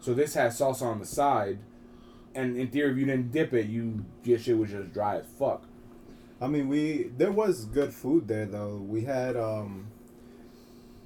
So 0.00 0.14
this 0.14 0.34
has 0.34 0.58
salsa 0.58 0.82
on 0.82 1.00
the 1.00 1.06
side, 1.06 1.58
and 2.34 2.56
in 2.56 2.68
theory, 2.68 2.92
if 2.92 2.98
you 2.98 3.06
didn't 3.06 3.32
dip 3.32 3.52
it, 3.52 3.66
you 3.66 4.04
your 4.22 4.38
shit 4.38 4.56
was 4.58 4.70
just 4.70 4.92
dry 4.92 5.16
as 5.16 5.26
fuck. 5.38 5.64
I 6.40 6.46
mean, 6.46 6.68
we 6.68 7.10
there 7.16 7.32
was 7.32 7.64
good 7.64 7.92
food 7.92 8.28
there 8.28 8.46
though. 8.46 8.76
We 8.76 9.04
had 9.04 9.36
um 9.36 9.88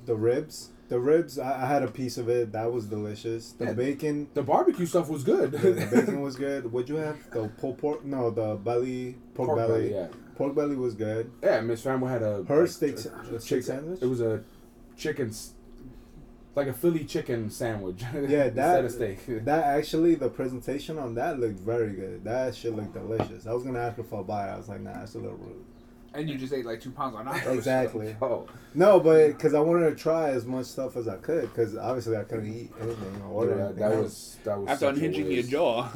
the 0.04 0.14
ribs. 0.14 0.70
The 0.88 0.98
ribs, 0.98 1.38
I, 1.38 1.64
I 1.64 1.66
had 1.66 1.82
a 1.82 1.88
piece 1.88 2.16
of 2.16 2.28
it. 2.30 2.52
That 2.52 2.72
was 2.72 2.86
delicious. 2.86 3.52
The 3.52 3.66
Yeah. 3.66 3.72
bacon, 3.74 4.28
The 4.34 4.42
barbecue 4.42 4.86
stuff 4.86 5.08
was 5.10 5.22
good. 5.22 5.52
the, 5.52 5.58
the 5.72 5.86
bacon 5.92 6.20
was 6.22 6.36
good. 6.36 6.72
What'd 6.72 6.88
you 6.88 6.96
have? 6.96 7.30
The 7.30 7.48
pulled 7.48 7.78
pork? 7.78 8.04
No, 8.04 8.30
the 8.30 8.54
belly 8.56 9.16
pork, 9.34 9.54
belly. 9.56 9.92
yeah. 9.92 10.08
Pork 10.36 10.54
belly 10.54 10.76
was 10.76 10.94
good. 10.94 11.30
Yeah, 11.42 11.60
Miss 11.60 11.82
Framwell 11.82 12.10
had 12.10 12.22
a 12.22 12.42
Her 12.44 12.60
like, 12.62 12.70
steak, 12.70 12.94
a- 12.94 12.96
a 12.96 13.00
steak 13.00 13.40
chicken- 13.42 13.62
sandwich. 13.62 14.02
It 14.02 14.06
was 14.06 14.20
a 14.22 14.42
chicken, 14.96 15.30
like 16.54 16.68
a 16.68 16.72
Philly 16.72 17.04
chicken 17.04 17.50
sandwich. 17.50 18.02
Yeah, 18.14 18.20
instead 18.46 18.54
that 18.56 18.84
of 18.84 18.90
steak. 18.90 19.18
that 19.44 19.64
actually 19.64 20.14
the 20.14 20.28
presentation 20.30 20.98
on 20.98 21.14
that 21.16 21.38
looked 21.38 21.60
very 21.60 21.92
good. 21.92 22.24
That 22.24 22.54
shit 22.54 22.74
looked 22.74 22.94
delicious. 22.94 23.46
I 23.46 23.52
was 23.52 23.62
gonna 23.62 23.78
ask 23.80 23.96
her 23.98 24.02
for 24.04 24.20
a 24.20 24.24
bite. 24.24 24.48
I 24.48 24.56
was 24.56 24.68
like, 24.68 24.80
nah, 24.80 24.94
that's 24.94 25.14
a 25.14 25.18
little 25.18 25.36
rude. 25.36 25.64
And 26.14 26.28
you 26.28 26.36
just 26.38 26.52
ate 26.52 26.64
like 26.66 26.80
two 26.80 26.90
pounds 26.90 27.14
on 27.14 27.26
nachos. 27.26 27.54
Exactly. 27.54 28.16
oh, 28.22 28.46
No, 28.74 28.98
but 28.98 29.28
because 29.28 29.54
I 29.54 29.60
wanted 29.60 29.90
to 29.90 29.94
try 29.96 30.30
as 30.30 30.46
much 30.46 30.66
stuff 30.66 30.96
as 30.96 31.06
I 31.06 31.16
could, 31.16 31.42
because 31.42 31.76
obviously 31.76 32.16
I 32.16 32.24
couldn't 32.24 32.52
eat 32.52 32.70
anything 32.80 33.22
or 33.22 33.30
order 33.44 33.56
yeah, 33.56 33.64
anything 33.66 33.80
that 33.80 33.92
else. 33.92 34.02
was 34.02 34.36
that 34.44 34.58
was 34.58 34.68
After 34.70 34.86
such 34.86 34.94
a 34.96 35.04
unhinging 35.06 35.30
your 35.32 35.42
jaw. 35.44 35.88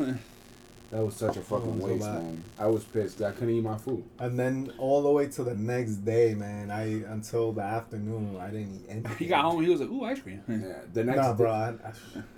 That 0.90 1.02
was 1.06 1.16
such 1.16 1.38
a 1.38 1.40
fucking 1.40 1.78
Oh, 1.78 1.80
so 1.80 1.86
waste, 1.86 2.04
bad. 2.04 2.22
man. 2.22 2.44
I 2.58 2.66
was 2.66 2.84
pissed. 2.84 3.22
I 3.22 3.30
couldn't 3.30 3.54
eat 3.54 3.62
my 3.62 3.78
food. 3.78 4.04
And 4.18 4.38
then 4.38 4.74
all 4.76 5.00
the 5.02 5.10
way 5.10 5.26
to 5.26 5.42
the 5.42 5.54
next 5.54 6.04
day, 6.04 6.34
man. 6.34 6.70
I 6.70 6.82
until 7.10 7.52
the 7.52 7.62
afternoon, 7.62 8.36
I 8.38 8.48
didn't 8.50 8.74
eat 8.74 8.86
anything. 8.90 9.16
he 9.16 9.26
got 9.26 9.42
home. 9.46 9.62
He 9.64 9.70
was 9.70 9.80
like, 9.80 9.88
"Ooh, 9.88 10.04
ice 10.04 10.20
cream." 10.20 10.42
Yeah, 10.46 10.80
the 10.92 11.02
next 11.04 11.16
Nah, 11.16 11.30
day- 11.32 11.36
bro. 11.38 11.50
I, 11.50 11.74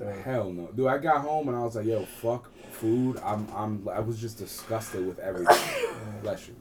I, 0.00 0.04
uh, 0.04 0.12
Hell 0.23 0.52
no, 0.52 0.69
dude. 0.69 0.87
I 0.87 0.99
got 0.99 1.23
home 1.23 1.49
and 1.49 1.57
I 1.57 1.64
was 1.64 1.75
like, 1.75 1.87
"Yo, 1.87 2.04
fuck 2.04 2.49
food." 2.71 3.19
I'm, 3.25 3.49
I'm, 3.57 3.88
I 3.88 3.99
was 3.99 4.21
just 4.21 4.38
disgusted 4.38 5.04
with 5.04 5.19
everything. 5.19 5.59
Bless 6.23 6.47
you. 6.47 6.54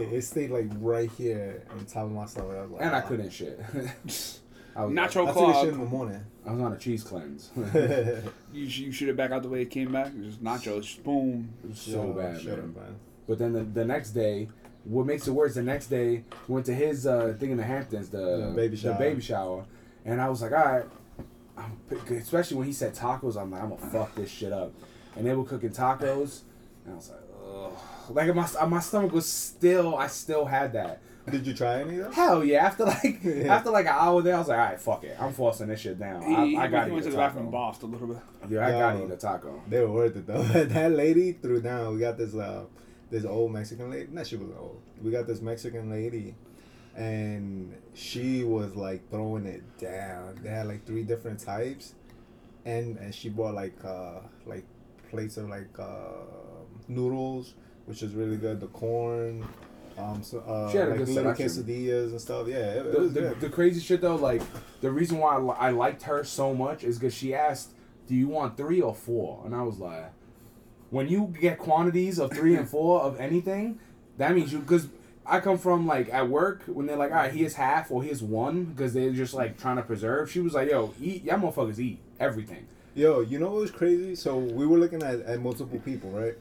It, 0.00 0.12
it 0.12 0.22
stayed 0.22 0.50
like 0.50 0.66
right 0.78 1.10
here 1.16 1.64
on 1.70 1.84
top 1.86 2.04
of 2.04 2.12
my 2.12 2.26
stomach. 2.26 2.56
I 2.56 2.62
was 2.62 2.70
like, 2.72 2.82
And 2.82 2.94
I 2.96 3.00
couldn't 3.00 3.30
shit. 3.30 3.58
I 4.76 4.84
was, 4.84 4.94
Nacho 4.94 5.26
I 5.28 5.32
took 5.32 5.56
a 5.56 5.60
shit 5.60 5.72
in 5.74 5.80
the 5.80 5.86
morning. 5.86 6.24
I 6.46 6.52
was 6.52 6.60
on 6.60 6.72
a 6.72 6.78
cheese 6.78 7.02
cleanse. 7.02 7.50
You, 8.52 8.68
sh- 8.68 8.78
you 8.78 8.92
shoot 8.92 9.08
it 9.10 9.16
back 9.16 9.30
out 9.30 9.42
the 9.42 9.48
way 9.48 9.60
it 9.62 9.70
came 9.70 9.92
back. 9.92 10.10
Just 10.22 10.42
nachos. 10.42 10.82
Just 10.82 11.04
boom. 11.04 11.50
It 11.64 11.70
was 11.70 11.78
so 11.78 12.04
Yo, 12.06 12.12
bad, 12.12 12.44
man. 12.44 12.54
up, 12.54 12.76
man. 12.76 12.96
But 13.28 13.38
then 13.38 13.52
the, 13.52 13.62
the 13.64 13.84
next 13.84 14.10
day, 14.12 14.48
what 14.84 15.04
makes 15.04 15.26
it 15.28 15.32
worse? 15.32 15.54
The 15.54 15.62
next 15.62 15.88
day, 15.88 16.24
went 16.46 16.64
to 16.66 16.74
his 16.74 17.06
uh, 17.06 17.34
thing 17.38 17.50
in 17.50 17.56
the 17.58 17.64
Hamptons, 17.64 18.08
the, 18.08 18.18
The 18.48 18.52
baby 18.56 18.76
the 18.76 18.82
shower. 18.82 18.98
baby 18.98 19.20
shower, 19.20 19.66
and 20.06 20.18
I 20.20 20.30
was 20.30 20.40
like, 20.40 20.52
all 20.52 20.64
right, 20.64 20.84
I'm, 21.58 21.76
especially 22.16 22.56
when 22.56 22.66
he 22.66 22.72
said 22.72 22.94
tacos, 22.94 23.36
I'm 23.36 23.50
like, 23.50 23.62
I'm 23.62 23.68
gonna 23.70 23.90
fuck 23.90 24.14
this 24.14 24.30
shit 24.30 24.52
up. 24.52 24.72
And 25.16 25.26
they 25.26 25.34
were 25.34 25.44
cooking 25.44 25.70
tacos, 25.70 26.40
and 26.86 26.94
I 26.94 26.96
was 26.96 27.10
like, 27.10 27.20
ugh. 27.44 27.72
Like 28.10 28.34
my 28.34 28.48
my 28.66 28.80
stomach 28.80 29.12
was 29.12 29.26
still, 29.30 29.96
I 29.96 30.06
still 30.08 30.44
had 30.44 30.72
that. 30.74 31.00
Did 31.30 31.46
you 31.46 31.52
try 31.52 31.80
any 31.82 31.98
of 31.98 32.04
them? 32.04 32.12
Hell 32.12 32.42
yeah! 32.44 32.64
After 32.64 32.84
like 32.86 33.20
Yeah. 33.22 33.54
after 33.54 33.70
like 33.70 33.84
an 33.86 33.92
hour 33.94 34.22
there, 34.22 34.34
I 34.34 34.38
was 34.38 34.48
like, 34.48 34.58
all 34.58 34.64
right, 34.64 34.80
fuck 34.80 35.04
it, 35.04 35.14
I'm 35.20 35.32
forcing 35.34 35.66
this 35.68 35.80
shit 35.80 35.98
down. 35.98 36.22
He, 36.22 36.34
I, 36.34 36.62
I 36.62 36.66
he 36.66 36.70
gotta 36.72 36.90
went 36.90 36.90
eat 36.90 37.02
to 37.02 37.08
a 37.08 37.10
the 37.10 37.16
bathroom 37.18 37.42
and 37.44 37.52
bossed 37.52 37.82
a 37.82 37.86
little 37.86 38.06
bit. 38.06 38.16
Yeah, 38.48 38.66
I 38.66 38.70
gotta 38.70 38.98
Yo. 39.00 39.04
eat 39.06 39.10
a 39.12 39.16
taco. 39.16 39.62
They 39.68 39.80
were 39.80 39.90
worth 39.90 40.16
it 40.16 40.26
though. 40.26 40.42
that 40.64 40.92
lady 40.92 41.32
threw 41.32 41.60
down. 41.60 41.94
We 41.94 42.00
got 42.00 42.16
this 42.16 42.34
uh 42.34 42.64
this 43.10 43.24
old 43.26 43.52
Mexican 43.52 43.90
lady. 43.90 44.08
Not 44.10 44.26
she 44.26 44.36
was 44.36 44.48
old. 44.58 44.80
We 45.02 45.10
got 45.10 45.26
this 45.26 45.42
Mexican 45.42 45.90
lady, 45.90 46.34
and 46.96 47.74
she 47.94 48.44
was 48.44 48.74
like 48.74 49.10
throwing 49.10 49.44
it 49.44 49.62
down. 49.78 50.38
They 50.42 50.48
had 50.48 50.66
like 50.66 50.86
three 50.86 51.02
different 51.02 51.40
types, 51.40 51.94
and 52.64 52.96
and 52.96 53.14
she 53.14 53.28
brought 53.28 53.54
like 53.54 53.84
uh 53.84 54.20
like 54.46 54.64
plates 55.10 55.36
of 55.36 55.48
like 55.50 55.78
uh 55.78 56.24
noodles, 56.88 57.54
which 57.88 58.02
is 58.02 58.14
really 58.14 58.36
good. 58.36 58.60
The 58.60 58.66
corn. 58.68 59.46
Um, 59.96 60.22
so, 60.22 60.38
uh, 60.40 60.70
She 60.70 60.76
had 60.76 60.88
a 60.88 60.90
like 60.90 60.98
good 61.00 61.08
little 61.08 61.34
selection. 61.34 61.64
quesadillas 61.64 62.10
and 62.10 62.20
stuff. 62.20 62.46
Yeah, 62.46 62.56
it, 62.56 62.86
it 62.86 62.92
the, 62.92 63.00
was 63.00 63.12
the, 63.14 63.20
good. 63.20 63.40
the 63.40 63.48
crazy 63.48 63.80
shit 63.80 64.00
though, 64.00 64.14
like 64.14 64.42
the 64.80 64.90
reason 64.92 65.18
why 65.18 65.34
I, 65.34 65.38
li- 65.38 65.56
I 65.58 65.70
liked 65.70 66.02
her 66.04 66.22
so 66.22 66.54
much 66.54 66.84
is 66.84 66.98
because 66.98 67.14
she 67.14 67.34
asked, 67.34 67.72
"Do 68.06 68.14
you 68.14 68.28
want 68.28 68.56
three 68.56 68.80
or 68.80 68.94
four? 68.94 69.42
And 69.44 69.54
I 69.56 69.62
was 69.62 69.78
like, 69.78 70.12
when 70.90 71.08
you 71.08 71.34
get 71.40 71.58
quantities 71.58 72.18
of 72.20 72.30
three 72.32 72.54
and 72.54 72.68
four 72.68 73.00
of 73.02 73.18
anything, 73.18 73.80
that 74.18 74.34
means 74.36 74.52
you 74.52 74.60
because 74.60 74.88
I 75.26 75.40
come 75.40 75.58
from 75.58 75.86
like 75.86 76.08
at 76.14 76.28
work 76.28 76.62
when 76.66 76.86
they're 76.86 76.96
like, 76.96 77.10
all 77.10 77.16
right, 77.16 77.32
here's 77.32 77.54
half 77.54 77.90
or 77.90 78.02
here's 78.04 78.22
one 78.22 78.64
because 78.66 78.94
they're 78.94 79.10
just 79.12 79.34
like 79.34 79.58
trying 79.58 79.76
to 79.76 79.82
preserve. 79.82 80.30
She 80.30 80.38
was 80.40 80.54
like, 80.54 80.70
yo, 80.70 80.94
eat, 81.02 81.24
y'all 81.24 81.38
motherfuckers 81.38 81.78
eat 81.80 81.98
everything. 82.20 82.68
Yo, 82.94 83.20
you 83.20 83.38
know 83.40 83.46
what 83.50 83.60
was 83.62 83.70
crazy? 83.72 84.14
So 84.14 84.38
we 84.38 84.64
were 84.64 84.78
looking 84.78 85.02
at, 85.02 85.20
at 85.22 85.40
multiple 85.40 85.78
people, 85.80 86.10
right? 86.10 86.34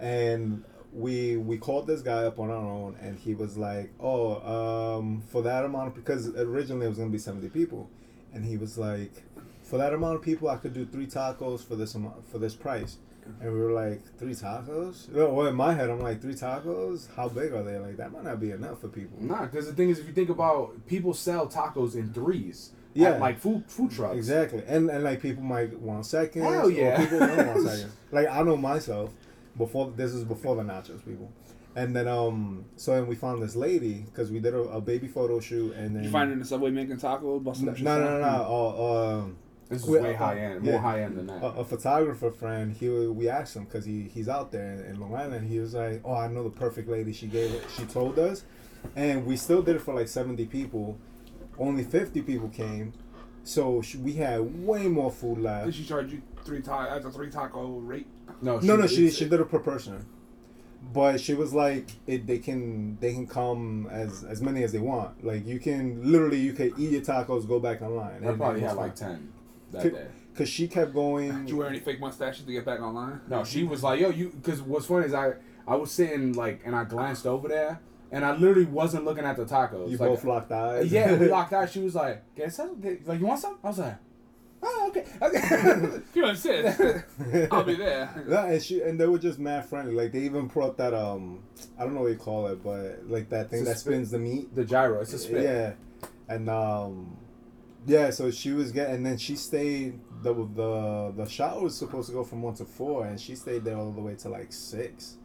And 0.00 0.64
we 0.94 1.36
we 1.36 1.58
called 1.58 1.86
this 1.86 2.00
guy 2.02 2.24
up 2.24 2.38
on 2.38 2.50
our 2.50 2.56
own, 2.64 2.96
and 3.02 3.18
he 3.18 3.34
was 3.34 3.56
like, 3.56 3.90
"Oh, 4.00 4.96
um, 4.98 5.22
for 5.28 5.42
that 5.42 5.64
amount 5.64 5.88
of 5.88 5.94
because 5.94 6.28
originally 6.36 6.86
it 6.86 6.88
was 6.90 6.98
gonna 6.98 7.10
be 7.10 7.18
seventy 7.18 7.48
people, 7.48 7.90
and 8.32 8.44
he 8.44 8.56
was 8.56 8.78
like, 8.78 9.24
for 9.62 9.76
that 9.78 9.92
amount 9.92 10.16
of 10.16 10.22
people, 10.22 10.48
I 10.48 10.56
could 10.56 10.72
do 10.72 10.84
three 10.86 11.06
tacos 11.06 11.64
for 11.64 11.74
this 11.76 11.94
amount 11.94 12.26
for 12.30 12.38
this 12.38 12.54
price." 12.54 12.98
And 13.40 13.50
we 13.54 13.58
were 13.58 13.72
like, 13.72 14.02
three 14.18 14.34
tacos? 14.34 15.08
No, 15.10 15.32
well, 15.32 15.46
in 15.46 15.54
my 15.54 15.72
head, 15.72 15.88
I'm 15.88 15.98
like, 16.00 16.20
three 16.20 16.34
tacos? 16.34 17.08
How 17.16 17.26
big 17.26 17.54
are 17.54 17.62
they? 17.62 17.78
Like, 17.78 17.96
that 17.96 18.12
might 18.12 18.24
not 18.24 18.38
be 18.38 18.50
enough 18.50 18.82
for 18.82 18.88
people. 18.88 19.16
Nah, 19.18 19.46
because 19.46 19.66
the 19.66 19.72
thing 19.72 19.88
is, 19.88 19.98
if 19.98 20.06
you 20.06 20.12
think 20.12 20.28
about 20.28 20.86
people 20.86 21.14
sell 21.14 21.46
tacos 21.48 21.94
in 21.94 22.12
threes, 22.12 22.72
Yeah. 22.92 23.16
like 23.16 23.38
food 23.38 23.64
food 23.66 23.90
trucks. 23.92 24.16
Exactly, 24.18 24.62
and 24.66 24.90
and 24.90 25.02
like 25.02 25.22
people 25.22 25.42
might 25.42 25.72
want 25.80 26.04
seconds. 26.04 26.44
Hell 26.44 26.68
yeah. 26.70 27.00
Or 27.00 27.04
people 27.06 27.18
don't 27.20 27.46
want 27.46 27.62
seconds. 27.68 27.92
Like 28.12 28.28
I 28.28 28.42
know 28.42 28.58
myself. 28.58 29.10
Before 29.56 29.92
this 29.96 30.12
is 30.14 30.24
before 30.24 30.56
the 30.56 30.62
nachos, 30.62 31.04
people. 31.04 31.30
And 31.76 31.94
then 31.94 32.06
um, 32.08 32.64
so 32.76 32.92
then 32.92 33.06
we 33.06 33.14
found 33.16 33.42
this 33.42 33.56
lady 33.56 34.04
because 34.06 34.30
we 34.30 34.38
did 34.40 34.54
a, 34.54 34.58
a 34.60 34.80
baby 34.80 35.08
photo 35.08 35.40
shoot, 35.40 35.74
and 35.74 35.94
then 35.96 36.04
you 36.04 36.10
find 36.10 36.28
her 36.28 36.32
in 36.32 36.38
the 36.38 36.44
subway 36.44 36.70
making 36.70 36.98
tacos? 36.98 37.42
Busting 37.42 37.66
no 37.66 37.72
up 37.72 37.78
no 37.80 37.98
no 37.98 38.20
no. 38.20 38.26
Uh, 38.26 39.18
um, 39.22 39.36
This 39.68 39.82
is 39.82 39.88
We- 39.88 39.98
way 40.00 40.14
uh, 40.14 40.18
high 40.18 40.38
end, 40.38 40.64
yeah. 40.64 40.72
more 40.72 40.80
high 40.80 41.02
end 41.02 41.16
than 41.18 41.26
that. 41.26 41.42
a, 41.42 41.46
a 41.46 41.64
photographer 41.64 42.30
friend, 42.30 42.72
he 42.76 42.88
we 42.88 43.28
asked 43.28 43.56
him 43.56 43.64
because 43.64 43.84
he 43.84 44.02
he's 44.14 44.28
out 44.28 44.52
there 44.52 44.74
in, 44.74 44.80
in 44.94 45.00
Long 45.00 45.14
Island. 45.16 45.48
He 45.48 45.58
was 45.58 45.74
like, 45.74 46.00
"Oh, 46.04 46.14
I 46.14 46.28
know 46.28 46.44
the 46.44 46.50
perfect 46.50 46.88
lady." 46.88 47.12
She 47.12 47.26
gave 47.26 47.52
it. 47.52 47.64
She 47.76 47.84
told 47.84 48.18
us, 48.18 48.44
and 48.94 49.26
we 49.26 49.36
still 49.36 49.62
did 49.62 49.74
it 49.76 49.82
for 49.82 49.94
like 49.94 50.08
seventy 50.08 50.46
people. 50.46 50.96
Only 51.58 51.82
fifty 51.84 52.20
people 52.22 52.48
came, 52.50 52.92
so 53.42 53.80
sh- 53.82 53.96
we 53.96 54.12
had 54.14 54.64
way 54.64 54.86
more 54.88 55.10
food 55.10 55.38
left. 55.38 55.66
Did 55.66 55.74
she 55.74 55.84
charge 55.84 56.12
you 56.12 56.22
three 56.44 56.60
ta- 56.62 56.86
as 56.86 57.04
a 57.04 57.10
three 57.10 57.30
taco 57.30 57.78
rate? 57.78 58.06
No, 58.44 58.58
no, 58.60 58.76
no, 58.76 58.86
she 58.86 59.02
it's- 59.06 59.14
she 59.16 59.24
did 59.28 59.40
it 59.40 59.48
per 59.50 59.58
person, 59.58 60.04
but 60.92 61.20
she 61.20 61.34
was 61.34 61.52
like, 61.54 61.86
it, 62.06 62.26
they 62.26 62.38
can 62.38 62.98
they 63.00 63.12
can 63.12 63.26
come 63.26 63.88
as 63.90 64.24
as 64.24 64.40
many 64.42 64.62
as 64.62 64.72
they 64.72 64.78
want. 64.78 65.24
Like 65.24 65.46
you 65.46 65.58
can 65.58 66.00
literally 66.12 66.38
you 66.40 66.52
can 66.52 66.72
eat 66.78 66.90
your 66.90 67.00
tacos, 67.00 67.46
go 67.48 67.58
back 67.58 67.82
online. 67.82 68.24
I 68.26 68.32
probably 68.32 68.60
had 68.60 68.76
like 68.76 68.94
ten 68.94 69.32
that 69.72 69.82
Could- 69.82 69.94
day. 69.94 70.06
Cause 70.36 70.48
she 70.48 70.66
kept 70.66 70.92
going. 70.92 71.30
Did 71.42 71.50
you 71.50 71.58
wear 71.58 71.68
any 71.68 71.78
fake 71.78 72.00
mustaches 72.00 72.44
to 72.44 72.50
get 72.52 72.64
back 72.64 72.80
online? 72.80 73.20
No, 73.28 73.44
she 73.44 73.62
was 73.62 73.84
like, 73.84 74.00
"Yo, 74.00 74.10
you." 74.10 74.30
Because 74.30 74.60
what's 74.60 74.86
funny 74.86 75.06
is 75.06 75.14
I 75.14 75.34
I 75.64 75.76
was 75.76 75.92
sitting 75.92 76.32
like 76.32 76.60
and 76.64 76.74
I 76.74 76.82
glanced 76.82 77.24
over 77.24 77.46
there 77.46 77.78
and 78.10 78.24
I 78.24 78.32
literally 78.34 78.64
wasn't 78.64 79.04
looking 79.04 79.24
at 79.24 79.36
the 79.36 79.44
tacos. 79.44 79.88
You 79.88 79.96
like, 79.96 80.08
both 80.08 80.24
locked 80.24 80.50
eyes. 80.50 80.90
Yeah, 80.90 81.14
we 81.14 81.28
locked 81.38 81.52
eyes. 81.52 81.70
She 81.70 81.78
was 81.78 81.94
like, 81.94 82.34
"Get 82.34 82.52
some." 82.52 82.82
Like, 83.06 83.20
you 83.20 83.26
want 83.26 83.38
some? 83.38 83.58
I 83.62 83.68
was 83.68 83.78
like, 83.78 83.96
"Oh, 84.64 84.86
okay." 84.88 85.04
If 86.10 86.16
you 86.16 86.26
insist, 86.26 86.80
I'll 87.50 87.64
be 87.64 87.74
there. 87.74 88.24
Yeah, 88.28 88.46
and 88.46 88.62
she 88.62 88.80
and 88.82 88.98
they 88.98 89.06
were 89.06 89.18
just 89.18 89.38
mad 89.38 89.66
friendly. 89.68 89.94
Like 89.94 90.12
they 90.12 90.20
even 90.20 90.46
brought 90.46 90.76
that 90.78 90.94
um, 90.94 91.42
I 91.78 91.84
don't 91.84 91.94
know 91.94 92.02
what 92.02 92.10
you 92.12 92.16
call 92.16 92.46
it, 92.48 92.62
but 92.62 93.08
like 93.08 93.28
that 93.30 93.50
thing 93.50 93.64
that 93.64 93.78
spit. 93.78 93.92
spins 93.94 94.10
the 94.10 94.18
meat. 94.18 94.54
the 94.54 94.64
gyro. 94.64 95.00
It's 95.00 95.12
a 95.12 95.18
spin. 95.18 95.42
Yeah, 95.42 95.72
and 96.28 96.48
um, 96.48 97.16
yeah. 97.86 98.10
So 98.10 98.30
she 98.30 98.52
was 98.52 98.72
getting, 98.72 98.96
and 98.96 99.06
then 99.06 99.18
she 99.18 99.36
stayed. 99.36 100.00
The 100.22 100.32
the 100.34 101.12
the 101.16 101.26
shot 101.26 101.60
was 101.60 101.76
supposed 101.76 102.08
to 102.08 102.14
go 102.14 102.24
from 102.24 102.42
one 102.42 102.54
to 102.54 102.64
four, 102.64 103.06
and 103.06 103.20
she 103.20 103.34
stayed 103.34 103.64
there 103.64 103.76
all 103.76 103.92
the 103.92 104.00
way 104.00 104.14
to 104.16 104.28
like 104.28 104.52
six, 104.52 105.16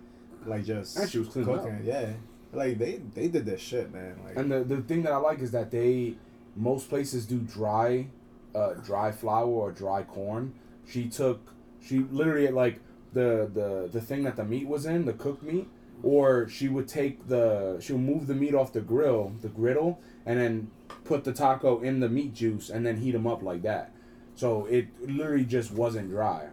like 0.46 0.66
just 0.66 0.98
And 0.98 1.10
she 1.10 1.20
was 1.20 1.30
cleaning 1.30 1.54
up. 1.56 1.64
cooking. 1.64 1.82
Yeah, 1.86 2.14
like 2.52 2.78
they 2.78 3.00
they 3.16 3.28
did 3.30 3.46
their 3.46 3.58
shit, 3.58 3.94
man. 3.94 4.20
Like 4.26 4.36
And 4.38 4.52
the 4.52 4.64
the 4.64 4.82
thing 4.82 5.04
that 5.04 5.14
I 5.14 5.18
like 5.18 5.40
is 5.40 5.52
that 5.52 5.72
they 5.72 6.16
most 6.56 6.90
places 6.90 7.26
do 7.26 7.38
dry, 7.40 8.08
uh, 8.56 8.74
dry 8.76 9.12
flour 9.12 9.48
or 9.48 9.72
dry 9.72 10.04
corn. 10.04 10.54
She 10.88 11.08
took 11.08 11.40
she 11.82 12.00
literally 12.00 12.48
like 12.50 12.80
the 13.14 13.50
the 13.54 13.90
the 13.92 14.02
thing 14.02 14.24
that 14.24 14.36
the 14.36 14.44
meat 14.46 14.68
was 14.68 14.86
in, 14.86 15.06
the 15.06 15.14
cooked 15.14 15.44
meat, 15.44 15.68
or 16.04 16.48
she 16.50 16.68
would 16.68 16.88
take 16.88 17.28
the 17.28 17.78
she 17.82 17.94
would 17.94 18.02
move 18.02 18.28
the 18.28 18.36
meat 18.36 18.56
off 18.56 18.74
the 18.74 18.82
grill, 18.82 19.34
the 19.42 19.50
griddle, 19.50 20.00
and 20.26 20.40
then 20.40 20.72
put 21.04 21.24
the 21.24 21.34
taco 21.34 21.80
in 21.82 22.00
the 22.00 22.10
meat 22.10 22.34
juice 22.34 22.70
and 22.70 22.86
then 22.86 22.98
heat 22.98 23.12
them 23.12 23.28
up 23.28 23.42
like 23.42 23.62
that. 23.64 23.92
So 24.36 24.66
it 24.66 24.88
literally 25.02 25.46
just 25.46 25.72
wasn't 25.72 26.10
dry. 26.10 26.48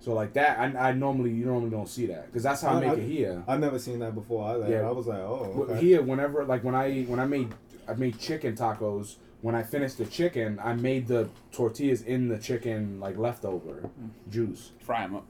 So 0.00 0.14
like 0.14 0.32
that, 0.34 0.58
I, 0.58 0.90
I 0.90 0.92
normally 0.92 1.30
you 1.30 1.44
normally 1.46 1.70
don't 1.70 1.88
see 1.88 2.06
that 2.06 2.26
because 2.26 2.42
that's 2.44 2.62
how 2.62 2.70
I, 2.70 2.76
I- 2.76 2.80
make 2.80 2.90
I- 2.90 2.94
it 2.94 3.08
here. 3.08 3.42
I've 3.48 3.60
never 3.60 3.78
seen 3.78 3.98
that 3.98 4.14
before 4.14 4.48
either. 4.52 4.70
Yeah. 4.70 4.88
I 4.88 4.92
was 4.92 5.06
like, 5.06 5.18
oh, 5.18 5.66
okay. 5.68 5.80
Here, 5.80 6.02
whenever 6.02 6.44
like 6.44 6.62
when 6.64 6.74
I 6.74 7.02
when 7.02 7.18
I 7.20 7.26
made 7.26 7.52
I 7.86 7.94
made 7.94 8.18
chicken 8.18 8.54
tacos. 8.56 9.16
When 9.40 9.54
I 9.54 9.62
finished 9.62 9.98
the 9.98 10.04
chicken, 10.06 10.58
I 10.62 10.74
made 10.74 11.06
the 11.06 11.28
tortillas 11.52 12.02
in 12.02 12.28
the 12.28 12.38
chicken 12.38 12.98
like 13.00 13.16
leftover 13.16 13.88
juice. 14.30 14.72
Fry 14.80 15.02
them 15.02 15.16
up. 15.16 15.26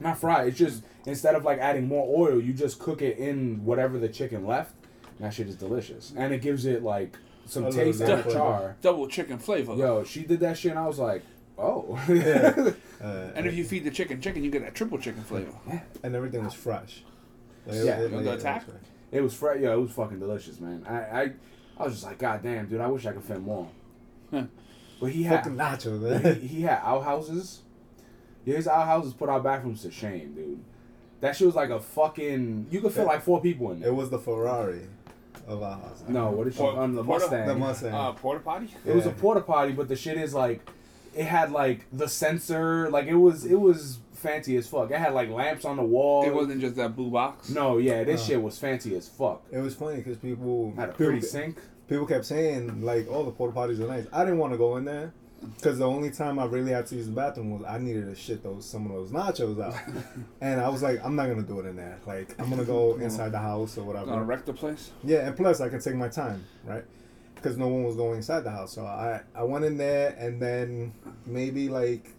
Not 0.00 0.18
fry. 0.18 0.44
It's 0.44 0.58
just 0.58 0.82
instead 1.06 1.34
of 1.34 1.44
like 1.44 1.58
adding 1.58 1.86
more 1.86 2.06
oil, 2.28 2.40
you 2.40 2.52
just 2.54 2.78
cook 2.78 3.02
it 3.02 3.18
in 3.18 3.64
whatever 3.64 3.98
the 3.98 4.08
chicken 4.08 4.46
left. 4.46 4.74
And 5.18 5.26
that 5.26 5.34
shit 5.34 5.46
is 5.48 5.54
delicious, 5.56 6.12
and 6.16 6.32
it 6.34 6.42
gives 6.42 6.64
it 6.66 6.82
like 6.82 7.16
some 7.46 7.66
A 7.66 7.70
taste 7.72 8.00
and 8.00 8.12
a 8.26 8.32
char. 8.32 8.76
Double 8.82 9.06
chicken 9.06 9.38
flavor. 9.38 9.74
Yo, 9.74 10.02
she 10.04 10.24
did 10.24 10.40
that 10.40 10.58
shit, 10.58 10.70
and 10.72 10.80
I 10.80 10.86
was 10.86 10.98
like, 10.98 11.22
oh. 11.58 11.98
Yeah. 12.08 12.72
Uh, 13.02 13.30
And 13.34 13.46
if 13.46 13.54
you 13.54 13.64
feed 13.64 13.84
the 13.84 13.90
chicken 13.90 14.18
chicken, 14.22 14.42
you 14.42 14.50
get 14.50 14.62
that 14.62 14.74
triple 14.74 14.96
chicken 14.96 15.22
flavor. 15.24 15.52
and 16.02 16.14
everything 16.14 16.42
was 16.42 16.54
fresh. 16.54 17.02
Like, 17.66 17.76
Yeah. 17.84 17.98
it- 18.00 18.08
You 18.10 18.14
want 18.16 18.26
it- 18.26 18.28
the 18.30 18.32
it 18.32 18.38
attack? 18.40 18.66
was 18.66 18.74
fresh. 18.74 18.84
It 19.12 19.20
was 19.20 19.34
fresh. 19.34 19.60
Yeah, 19.60 19.72
it 19.74 19.80
was 19.80 19.90
fucking 19.90 20.18
delicious, 20.20 20.58
man. 20.58 20.86
I, 20.88 20.94
I, 21.20 21.32
I 21.78 21.84
was 21.84 21.94
just 21.94 22.04
like, 22.04 22.18
God 22.18 22.42
damn, 22.42 22.66
dude. 22.68 22.80
I 22.80 22.86
wish 22.86 23.04
I 23.06 23.12
could 23.12 23.24
fit 23.24 23.40
more. 23.40 23.68
But 24.30 25.10
he 25.10 25.24
had, 25.24 25.40
Fucking 25.44 25.56
nachos, 25.56 26.18
he, 26.18 26.22
man. 26.22 26.40
he 26.40 26.62
had 26.62 26.80
outhouses. 26.82 27.62
Yeah, 28.44 28.56
his 28.56 28.68
outhouses 28.68 29.12
put 29.12 29.28
our 29.28 29.40
bathrooms 29.40 29.82
to 29.82 29.90
shame, 29.90 30.34
dude. 30.34 30.60
That 31.20 31.34
shit 31.36 31.46
was 31.46 31.54
like 31.56 31.70
a 31.70 31.80
fucking. 31.80 32.66
You 32.70 32.80
could 32.80 32.92
fit 32.92 33.00
Yeah. 33.02 33.06
like 33.06 33.22
four 33.22 33.40
people 33.40 33.72
in 33.72 33.80
there. 33.80 33.88
It 33.90 33.94
was 33.94 34.10
the 34.10 34.18
Ferrari 34.18 34.82
of 35.46 35.62
our 35.62 35.78
house. 35.78 36.02
no, 36.08 36.30
what 36.30 36.46
is 36.46 36.54
she 36.54 36.60
Por- 36.60 36.78
on 36.78 36.94
the 36.94 37.02
porta- 37.04 37.24
Mustang? 37.24 37.46
The 37.46 37.54
Mustang. 37.54 37.92
Uh, 37.94 38.12
porta 38.12 38.40
potty. 38.40 38.68
It 38.86 38.94
was 38.94 39.06
a 39.06 39.08
Yeah. 39.10 39.14
porta 39.20 39.40
potty, 39.40 39.72
but 39.72 39.88
the 39.88 39.96
shit 39.96 40.16
is 40.16 40.32
like, 40.34 40.68
it 41.14 41.24
had 41.24 41.50
like 41.52 41.86
the 41.92 42.08
sensor. 42.08 42.88
Like 42.90 43.06
it 43.06 43.14
was, 43.16 43.44
it 43.44 43.60
was 43.60 43.98
fancy 44.24 44.56
as 44.56 44.66
fuck. 44.66 44.90
It 44.90 44.98
had 44.98 45.14
like 45.14 45.28
lamps 45.30 45.64
on 45.64 45.76
the 45.76 45.84
wall. 45.84 46.24
It 46.24 46.34
wasn't 46.34 46.60
just 46.60 46.74
that 46.76 46.96
blue 46.96 47.10
box. 47.10 47.48
No, 47.50 47.78
yeah, 47.78 48.02
this 48.02 48.20
No. 48.22 48.26
shit 48.26 48.42
was 48.42 48.58
fancy 48.58 48.96
as 48.96 49.06
fuck. 49.08 49.42
It 49.52 49.58
was 49.58 49.74
funny 49.76 49.98
because 49.98 50.16
people 50.16 50.72
Had 50.76 50.88
a 50.88 50.92
people, 50.92 51.06
pretty 51.06 51.20
sink. 51.26 51.58
people 51.88 52.06
kept 52.06 52.24
saying 52.24 52.82
like, 52.82 53.06
"Oh, 53.10 53.22
the 53.24 53.30
porta 53.30 53.54
potties 53.56 53.78
are 53.80 53.86
nice." 53.86 54.06
I 54.12 54.24
didn't 54.24 54.38
want 54.38 54.52
to 54.52 54.58
go 54.58 54.76
in 54.78 54.84
there 54.84 55.12
Because 55.56 55.76
the 55.78 55.86
only 55.86 56.10
time 56.10 56.38
I 56.38 56.46
really 56.46 56.70
had 56.72 56.86
to 56.86 56.94
use 56.96 57.04
the 57.06 57.12
bathroom 57.12 57.50
was 57.58 57.62
I 57.68 57.76
needed 57.78 58.06
to 58.06 58.14
shit 58.14 58.42
those 58.42 58.64
some 58.64 58.86
of 58.86 58.92
those 58.92 59.10
nachos 59.10 59.62
out, 59.62 59.74
and 60.40 60.58
I 60.58 60.68
was 60.70 60.82
like, 60.82 61.04
I'm 61.04 61.14
not 61.16 61.26
gonna 61.28 61.42
do 61.42 61.60
it 61.60 61.66
in 61.66 61.76
there. 61.76 61.98
Like 62.06 62.34
I'm 62.40 62.48
gonna 62.48 62.64
go 62.64 62.94
inside 62.96 63.30
the 63.32 63.38
house 63.50 63.76
or 63.76 63.84
whatever. 63.84 64.06
Gonna 64.06 64.16
whatever. 64.24 64.30
wreck 64.30 64.44
the 64.46 64.54
place. 64.54 64.90
Yeah, 65.02 65.26
and 65.26 65.36
plus 65.36 65.60
I 65.60 65.68
could 65.68 65.82
take 65.82 65.96
my 65.96 66.08
time, 66.08 66.42
right? 66.64 66.84
Because 67.34 67.58
no 67.58 67.68
one 67.68 67.84
was 67.84 67.94
going 67.94 68.16
inside 68.16 68.40
the 68.44 68.50
house, 68.58 68.72
so 68.72 68.86
I 68.86 69.20
I 69.34 69.42
went 69.42 69.66
in 69.66 69.76
there, 69.76 70.16
and 70.18 70.40
then 70.40 70.94
maybe 71.26 71.68
like 71.68 72.14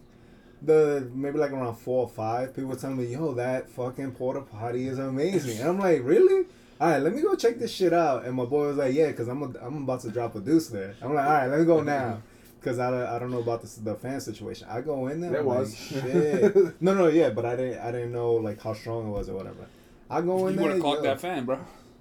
the 0.62 1.08
maybe 1.14 1.38
like 1.38 1.52
around 1.52 1.76
four 1.76 2.02
or 2.04 2.08
five, 2.08 2.54
people 2.54 2.70
were 2.70 2.76
telling 2.76 2.96
me, 2.96 3.06
"Yo, 3.06 3.32
that 3.34 3.68
fucking 3.70 4.12
porta 4.12 4.40
potty 4.40 4.86
is 4.88 4.98
amazing," 4.98 5.58
and 5.60 5.68
I'm 5.70 5.78
like, 5.78 6.00
"Really?" 6.04 6.46
All 6.80 6.90
right, 6.90 6.98
let 7.02 7.14
me 7.14 7.22
go 7.22 7.34
check 7.34 7.58
this 7.58 7.70
shit 7.72 7.92
out. 7.94 8.24
And 8.26 8.34
my 8.34 8.44
boy 8.44 8.66
was 8.68 8.76
like, 8.76 8.94
"Yeah, 8.94 9.10
cause 9.12 9.28
I'm 9.28 9.42
a, 9.42 9.52
I'm 9.60 9.82
about 9.84 10.00
to 10.00 10.10
drop 10.10 10.34
a 10.36 10.40
deuce 10.40 10.68
there." 10.68 10.94
I'm 11.02 11.14
like, 11.14 11.24
"All 11.26 11.32
right, 11.32 11.46
let 11.46 11.58
me 11.60 11.64
go 11.66 11.80
now." 11.96 12.22
Cause 12.62 12.80
I, 12.80 12.90
don't- 12.90 13.06
I 13.06 13.18
don't 13.20 13.30
know 13.30 13.38
about 13.38 13.62
the, 13.62 13.80
the 13.80 13.94
fan 13.94 14.20
situation. 14.20 14.66
I 14.68 14.80
go 14.80 15.06
in 15.06 15.20
there. 15.20 15.30
There 15.30 15.44
was. 15.44 15.70
like, 15.92 16.02
shit. 16.02 16.56
no, 16.82 16.94
no, 16.94 17.06
yeah, 17.06 17.30
but 17.30 17.44
I 17.44 17.54
didn't 17.54 17.78
I 17.78 17.92
didn't 17.92 18.10
know 18.12 18.32
like 18.34 18.60
how 18.60 18.72
strong 18.74 19.06
it 19.06 19.10
was 19.10 19.28
or 19.28 19.34
whatever. 19.34 19.66
I 20.10 20.20
go 20.20 20.48
in 20.48 20.54
You 20.54 20.58
there. 20.60 20.62
would 20.66 20.72
have 20.72 20.80
clocked 20.82 21.04
yo. 21.04 21.10
that 21.10 21.20
fan, 21.20 21.44
bro. 21.44 21.58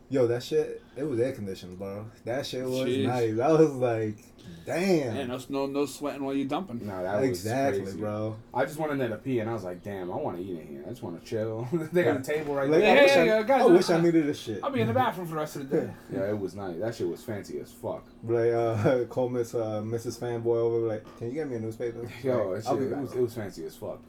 Yo, 0.10 0.26
that 0.28 0.42
shit, 0.42 0.82
it 0.98 1.04
was 1.04 1.20
air 1.20 1.32
conditioned, 1.34 1.78
bro. 1.78 2.06
That 2.24 2.46
shit 2.46 2.64
was 2.64 2.88
Jeez. 2.88 3.06
nice. 3.06 3.40
I 3.40 3.52
was 3.52 3.72
like, 3.72 4.18
damn. 4.66 5.16
Yeah, 5.16 5.26
no, 5.26 5.40
no, 5.50 5.66
no 5.66 5.86
sweating 5.86 6.24
while 6.24 6.34
you're 6.34 6.48
dumping. 6.48 6.86
No, 6.86 7.04
that 7.04 7.20
was 7.20 7.30
exactly, 7.30 7.82
crazy. 7.84 8.00
bro. 8.00 8.36
I 8.54 8.66
just 8.66 8.78
went 8.78 8.92
in 8.94 8.98
there 8.98 9.10
to 9.10 9.18
pee, 9.18 9.40
and 9.40 9.50
I 9.50 9.54
was 9.54 9.64
like, 9.64 9.84
"Damn, 9.84 10.12
I 10.12 10.16
want 10.16 10.38
to 10.38 10.44
eat 10.44 10.60
in 10.60 10.68
here. 10.68 10.84
I 10.86 10.90
just 10.90 11.04
want 11.04 11.22
to 11.22 11.30
chill." 11.30 11.68
they 11.92 12.04
got 12.04 12.18
a 12.18 12.24
table 12.24 12.56
right 12.56 12.70
Like, 12.70 12.82
there. 12.82 12.96
Yeah, 12.96 13.02
I 13.02 13.04
wish, 13.04 13.16
yeah, 13.16 13.22
I, 13.22 13.26
yeah, 13.26 13.44
guys, 13.44 13.62
I, 13.62 13.66
wish 13.66 13.90
uh, 13.90 13.94
I 13.94 14.02
needed 14.02 14.26
this 14.28 14.40
shit. 14.40 14.60
I'll 14.64 14.72
be 14.72 14.82
in 14.82 14.88
the 14.88 14.94
bathroom 14.94 15.28
for 15.28 15.34
the 15.34 15.40
rest 15.40 15.56
of 15.58 15.70
the 15.70 15.78
day. 15.82 15.94
Yeah, 16.14 16.30
it 16.30 16.38
was 16.40 16.56
nice. 16.56 16.78
That 16.80 16.96
shit 16.96 17.08
was 17.08 17.24
fancy 17.24 17.60
as 17.60 17.72
fuck. 17.72 18.06
Like, 18.24 18.52
uh, 18.52 19.06
call 19.10 19.30
Miss 19.30 19.54
uh, 19.54 19.82
Mrs. 19.84 20.20
Fanboy 20.20 20.58
over, 20.58 20.88
like, 20.88 21.18
can 21.18 21.28
you 21.28 21.34
get 21.34 21.50
me 21.50 21.58
a 21.58 21.60
newspaper? 21.60 22.10
Yo, 22.24 22.50
Like, 22.50 22.66
it, 22.66 22.92
it 22.92 22.98
was 22.98 23.14
it 23.14 23.22
was 23.22 23.34
fancy 23.34 23.66
as 23.66 23.76
fuck. 23.76 24.02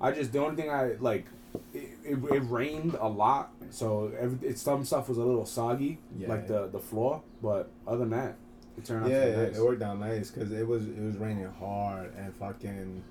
I 0.00 0.12
just 0.12 0.32
the 0.32 0.38
only 0.38 0.56
thing 0.56 0.70
I 0.70 0.92
like, 1.00 1.26
it, 1.72 1.88
it, 2.04 2.18
it 2.32 2.40
rained 2.50 2.96
a 3.00 3.08
lot, 3.08 3.52
so 3.70 4.12
every, 4.18 4.48
it, 4.48 4.58
some 4.58 4.84
stuff 4.84 5.08
was 5.08 5.18
a 5.18 5.24
little 5.24 5.46
soggy, 5.46 5.98
Yeah. 6.16 6.28
like 6.28 6.46
the 6.48 6.66
the 6.68 6.78
floor. 6.80 7.22
But 7.42 7.70
other 7.86 7.98
than 7.98 8.10
that, 8.10 8.36
it 8.76 8.84
turned 8.84 9.04
out 9.04 9.10
yeah, 9.10 9.36
nice. 9.44 9.56
it 9.56 9.62
worked 9.62 9.82
out 9.82 9.98
nice 9.98 10.30
because 10.30 10.52
it 10.52 10.66
was 10.66 10.84
it 10.88 11.00
was 11.00 11.16
raining 11.16 11.46
hard 11.58 12.12
and 12.16 12.34
fucking. 12.36 13.02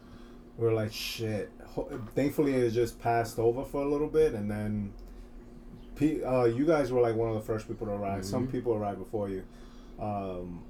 We 0.58 0.68
are 0.68 0.74
like 0.74 0.94
shit. 0.94 1.50
Thankfully, 2.14 2.54
it 2.54 2.70
just 2.72 3.00
passed 3.02 3.40
over 3.40 3.64
for 3.66 3.82
a 3.82 3.90
little 3.90 4.08
bit, 4.08 4.34
and 4.36 4.52
then, 4.52 4.94
uh, 6.26 6.44
you 6.46 6.66
guys 6.66 6.92
were 6.92 7.02
like 7.02 7.16
one 7.16 7.30
of 7.30 7.36
the 7.36 7.42
first 7.42 7.68
people 7.68 7.88
to 7.88 7.94
arrive. 7.94 8.24
Some 8.26 8.48
Mhm. 8.48 8.52
people 8.52 8.74
arrived 8.74 9.00
before 9.00 9.30
you, 9.30 9.44
um, 10.00 10.64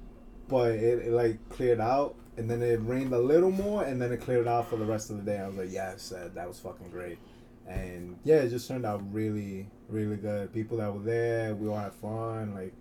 but 0.48 0.70
it, 0.72 1.06
it 1.08 1.12
like 1.12 1.36
cleared 1.50 1.80
out, 1.80 2.14
and 2.36 2.48
then 2.50 2.62
it 2.62 2.80
rained 2.82 3.12
a 3.12 3.18
little 3.18 3.50
more, 3.50 3.84
and 3.84 4.00
then 4.00 4.10
it 4.12 4.20
cleared 4.22 4.46
out 4.48 4.68
for 4.68 4.76
the 4.76 4.86
rest 4.86 5.10
of 5.10 5.16
the 5.16 5.22
day. 5.22 5.38
I 5.38 5.46
was 5.48 5.56
like, 5.56 5.72
yes, 5.72 6.08
that, 6.10 6.34
that 6.34 6.48
was 6.48 6.58
fucking 6.60 6.88
great, 6.90 7.18
and 7.66 8.18
yeah, 8.24 8.36
it 8.36 8.50
just 8.50 8.68
turned 8.68 8.84
out 8.86 9.02
really, 9.12 9.66
really 9.88 10.16
good. 10.16 10.52
People 10.52 10.78
that 10.78 10.92
were 10.94 11.02
there, 11.02 11.54
we 11.54 11.68
all 11.68 11.76
had 11.76 11.92
fun. 11.94 12.54
Like, 12.54 12.72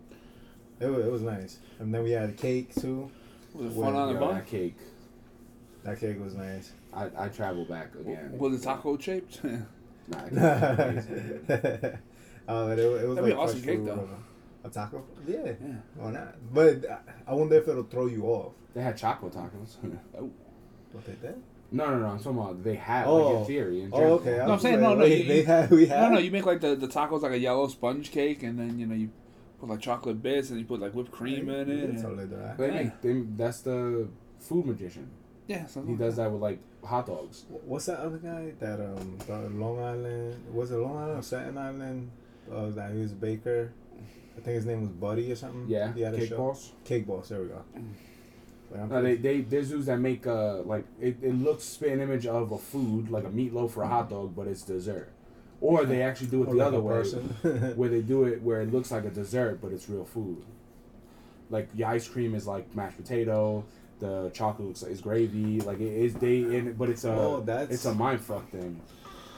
it 0.80 0.88
was, 0.88 1.06
it 1.06 1.12
was 1.12 1.22
nice, 1.22 1.60
and 1.80 1.94
then 1.94 2.04
we 2.04 2.12
had 2.12 2.30
a 2.30 2.34
cake 2.34 2.74
too. 2.76 3.10
Was 3.54 3.76
it 3.76 3.80
fun 3.80 3.96
on 3.96 4.08
the 4.10 4.14
Yo, 4.16 4.20
bun? 4.20 4.36
that 4.36 4.48
cake. 4.48 4.78
That 5.84 6.00
cake 6.00 6.20
was 6.24 6.34
nice. 6.36 6.72
I, 6.94 7.10
I 7.18 7.28
travel 7.30 7.66
back 7.66 7.94
again. 7.96 8.32
Was 8.38 8.60
it 8.62 8.64
taco 8.64 8.98
shaped? 8.98 9.42
Nah, 10.06 10.18
that 10.32 10.78
cake 10.78 10.96
was 10.96 11.06
amazing. 11.06 12.00
uh, 12.46 12.66
but 12.68 12.78
it, 12.80 12.82
it 12.82 13.08
was 13.08 13.16
That'd 13.16 13.16
be 13.16 13.22
like 13.22 13.32
an 13.32 13.38
awesome 13.38 13.62
fresh 13.62 13.76
cake, 13.78 13.86
though. 13.86 13.92
whatever. 13.92 14.18
A 14.66 14.70
taco? 14.70 15.04
Yeah. 15.26 15.38
yeah. 15.46 15.76
Why 15.96 16.12
not? 16.12 16.36
But 16.54 17.04
I 17.26 17.34
wonder 17.34 17.56
if 17.56 17.68
it'll 17.70 17.84
throw 17.84 18.08
you 18.08 18.26
off. 18.26 18.52
They 18.74 18.82
had 18.82 18.98
chocolate 18.98 19.32
tacos. 19.34 19.78
Oh. 20.18 20.30
What 20.92 21.06
they 21.06 21.14
did? 21.14 21.42
No, 21.74 21.90
no, 21.92 22.00
no. 22.00 22.06
I'm 22.08 22.18
talking 22.20 22.38
about 22.40 22.64
they 22.64 22.76
had 22.76 23.00
like 23.08 23.08
Oh. 23.08 23.40
in 23.40 23.46
theory. 23.46 23.82
In 23.82 23.90
Oh, 23.92 23.98
general. 23.98 24.14
okay. 24.20 24.40
I 24.40 24.46
No, 24.48 24.54
I'm 24.54 24.60
saying, 24.60 24.76
like, 24.76 24.84
no, 24.84 24.94
no, 24.96 25.02
wait, 25.02 25.22
you- 25.24 25.28
they 25.28 25.44
have, 25.44 25.62
had. 25.70 25.72
We 25.72 25.86
No, 25.88 25.96
had. 25.96 26.12
no, 26.14 26.20
you 26.20 26.32
make 26.32 26.46
like 26.46 26.62
the, 26.62 26.76
the 26.76 26.88
tacos 26.88 27.22
like 27.22 27.32
a 27.34 27.38
yellow 27.40 27.68
sponge 27.68 28.12
cake, 28.12 28.44
and 28.44 28.58
then 28.58 28.80
you 28.80 28.86
know 28.86 28.96
you 28.96 29.10
put 29.60 29.70
like 29.70 29.80
chocolate 29.82 30.22
bits, 30.24 30.50
and 30.52 30.60
you 30.60 30.66
put 30.66 30.80
like 30.80 30.94
whipped 30.94 31.12
cream 31.12 31.50
in 31.50 31.70
it. 31.70 31.92
That's 31.92 32.04
all 32.06 32.12
and- 32.12 32.20
they 32.20 32.26
do, 32.36 32.42
right? 32.42 32.58
They 32.58 32.68
Yeah. 32.68 32.84
make 32.84 33.02
they, 33.02 33.14
that's 33.44 33.60
the 33.62 34.08
food 34.40 34.66
magician. 34.66 35.10
yeah, 35.48 35.66
something 35.66 35.96
He 35.98 36.02
like 36.02 36.08
does 36.10 36.16
that 36.18 36.32
with 36.32 36.42
like 36.42 36.60
hot 36.84 37.08
dogs. 37.08 37.46
What's 37.66 37.86
that 37.88 38.00
other 38.00 38.18
guy? 38.18 38.54
That 38.60 38.80
um, 38.80 39.18
the 39.28 39.50
Long 39.50 39.80
Island. 39.80 40.36
Was 40.54 40.72
it 40.72 40.78
Long 40.78 40.98
Island 40.98 41.20
or 41.20 41.24
Staten 41.24 41.58
Island? 41.58 42.12
Uh, 42.52 42.70
that 42.72 42.92
he 42.94 43.00
was 43.00 43.12
a 43.14 43.16
baker. 43.16 43.72
I 44.38 44.42
think 44.42 44.56
his 44.56 44.66
name 44.66 44.82
was 44.82 44.90
Buddy 44.90 45.32
or 45.32 45.36
something. 45.36 45.66
Yeah, 45.68 45.94
He 45.94 46.02
had 46.02 46.14
a 46.14 46.18
cake 46.18 46.30
show. 46.30 46.38
balls. 46.38 46.74
Cake 46.84 47.06
Boss. 47.08 47.30
There 47.30 47.42
we 47.42 47.48
go. 47.50 47.62
Like, 48.74 48.82
I'm 48.82 48.90
No, 48.90 49.02
they, 49.04 49.16
they 49.16 49.42
there's 49.42 49.70
dudes 49.70 49.86
that 49.86 50.00
make 50.00 50.26
uh 50.26 50.62
like 50.64 50.86
it, 51.00 51.18
it 51.22 51.36
looks 51.36 51.64
spit 51.64 51.92
an 51.92 52.02
image 52.02 52.26
of 52.26 52.52
a 52.52 52.58
food 52.58 53.10
like 53.12 53.24
a 53.24 53.30
meatloaf 53.30 53.78
or 53.78 53.84
a 53.84 53.88
hot 53.88 54.10
dog, 54.10 54.36
but 54.36 54.48
it's 54.48 54.64
dessert. 54.64 55.10
Or 55.62 55.86
they 55.86 56.02
actually 56.02 56.28
do 56.28 56.44
it 56.44 56.50
the 56.52 56.60
other 56.60 56.80
way, 56.82 57.04
where 57.76 57.90
they 57.90 58.02
do 58.02 58.24
it 58.26 58.42
where 58.42 58.62
it 58.62 58.74
looks 58.74 58.92
like 58.92 59.06
a 59.06 59.10
dessert, 59.12 59.60
but 59.62 59.72
it's 59.72 59.88
real 59.88 60.06
food. 60.06 60.44
Like 61.50 61.72
the 61.76 61.84
ice 61.86 62.08
cream 62.08 62.34
is 62.34 62.48
like 62.48 62.76
mashed 62.76 62.98
potato, 62.98 63.64
the 64.00 64.32
chocolate 64.34 64.68
looks 64.70 64.82
like 64.82 64.92
is 64.92 65.02
gravy. 65.02 65.62
Like 65.62 65.80
it 65.80 65.94
is 65.94 66.16
they 66.16 66.38
in, 66.40 66.74
but 66.74 66.90
it's 66.90 67.04
a 67.06 67.14
Oh, 67.14 67.42
that's- 67.46 67.70
it's 67.72 67.86
a 67.86 67.94
mind 67.94 68.22
fuck 68.22 68.50
thing. 68.50 68.82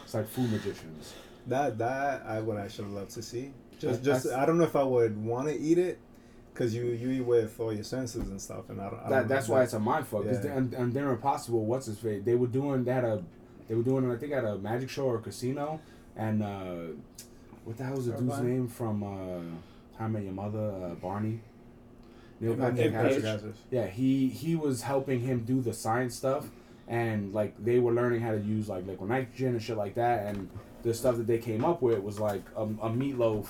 It's 0.03 0.13
like 0.13 0.27
food 0.29 0.51
magicians. 0.51 1.13
That 1.47 1.77
that 1.79 2.23
I 2.25 2.39
would 2.39 2.57
actually 2.57 2.87
love 2.89 3.09
to 3.09 3.21
see. 3.21 3.51
Just 3.79 4.03
just 4.03 4.31
I 4.31 4.45
don't 4.45 4.57
know 4.57 4.63
if 4.63 4.75
I 4.77 4.83
would 4.83 5.17
want 5.21 5.47
to 5.49 5.59
eat 5.59 5.77
it, 5.77 5.99
cause 6.55 6.73
you 6.73 6.85
you 6.85 7.09
eat 7.11 7.21
with 7.21 7.59
all 7.59 7.71
your 7.73 7.83
senses 7.83 8.29
and 8.29 8.41
stuff, 8.41 8.69
and 8.69 8.81
I 8.81 8.89
don't. 8.89 8.99
I 9.05 9.09
don't 9.09 9.27
that's 9.27 9.47
why 9.47 9.59
that- 9.59 9.65
it's 9.65 9.73
a 9.73 9.79
mind 9.79 10.07
fuck. 10.07 10.23
Because 10.23 10.43
Yeah. 10.45 10.57
and, 10.57 10.73
and 10.73 10.93
they're 10.93 11.11
impossible. 11.11 11.65
What's 11.65 11.85
his 11.85 11.99
face? 11.99 12.23
They 12.25 12.35
were 12.35 12.47
doing 12.47 12.83
they 12.85 12.93
had 12.93 13.03
a 13.03 13.23
they 13.67 13.75
were 13.75 13.83
doing 13.83 14.09
I 14.11 14.15
think 14.15 14.33
at 14.33 14.43
a 14.45 14.57
magic 14.57 14.89
show 14.89 15.05
or 15.05 15.17
a 15.17 15.21
casino, 15.21 15.79
and 16.15 16.41
uh, 16.41 16.75
what 17.65 17.77
the 17.77 17.83
hell 17.83 17.95
was 17.95 18.07
the 18.07 18.13
dude's 18.13 18.39
name 18.39 18.67
from 18.67 19.03
uh, 19.03 19.97
How 19.99 20.05
I 20.05 20.07
Met 20.07 20.23
Your 20.23 20.33
Mother? 20.33 20.73
Uh, 20.83 20.95
Barney. 20.95 21.39
Neil 22.39 22.55
Patrick. 22.55 22.91
Harris. 22.91 23.43
Yeah, 23.71 23.87
he 23.87 24.27
he 24.29 24.55
was 24.55 24.81
helping 24.81 25.21
him 25.21 25.43
do 25.45 25.61
the 25.61 25.73
science 25.73 26.15
stuff, 26.15 26.49
and 26.87 27.33
like 27.33 27.53
they 27.63 27.79
were 27.79 27.93
learning 27.93 28.21
how 28.21 28.31
to 28.31 28.39
use 28.39 28.67
like 28.69 28.85
liquid 28.85 29.09
nitrogen 29.09 29.49
and 29.49 29.61
shit 29.63 29.77
like 29.77 29.95
that, 29.95 30.27
and 30.27 30.49
the 30.83 30.93
stuff 30.93 31.15
that 31.17 31.27
they 31.27 31.37
came 31.37 31.63
up 31.65 31.81
with 31.81 31.99
was 32.03 32.19
like 32.19 32.43
a, 32.55 32.63
a 32.63 32.89
meatloaf. 32.89 33.47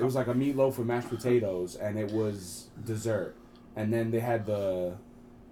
It 0.00 0.04
was 0.04 0.14
like 0.14 0.28
a 0.28 0.34
meatloaf 0.34 0.78
with 0.78 0.86
mashed 0.86 1.08
potatoes, 1.08 1.76
and 1.76 1.98
it 1.98 2.10
was 2.12 2.68
dessert. 2.84 3.36
And 3.76 3.92
then 3.92 4.10
they 4.10 4.20
had 4.20 4.46
the, 4.46 4.96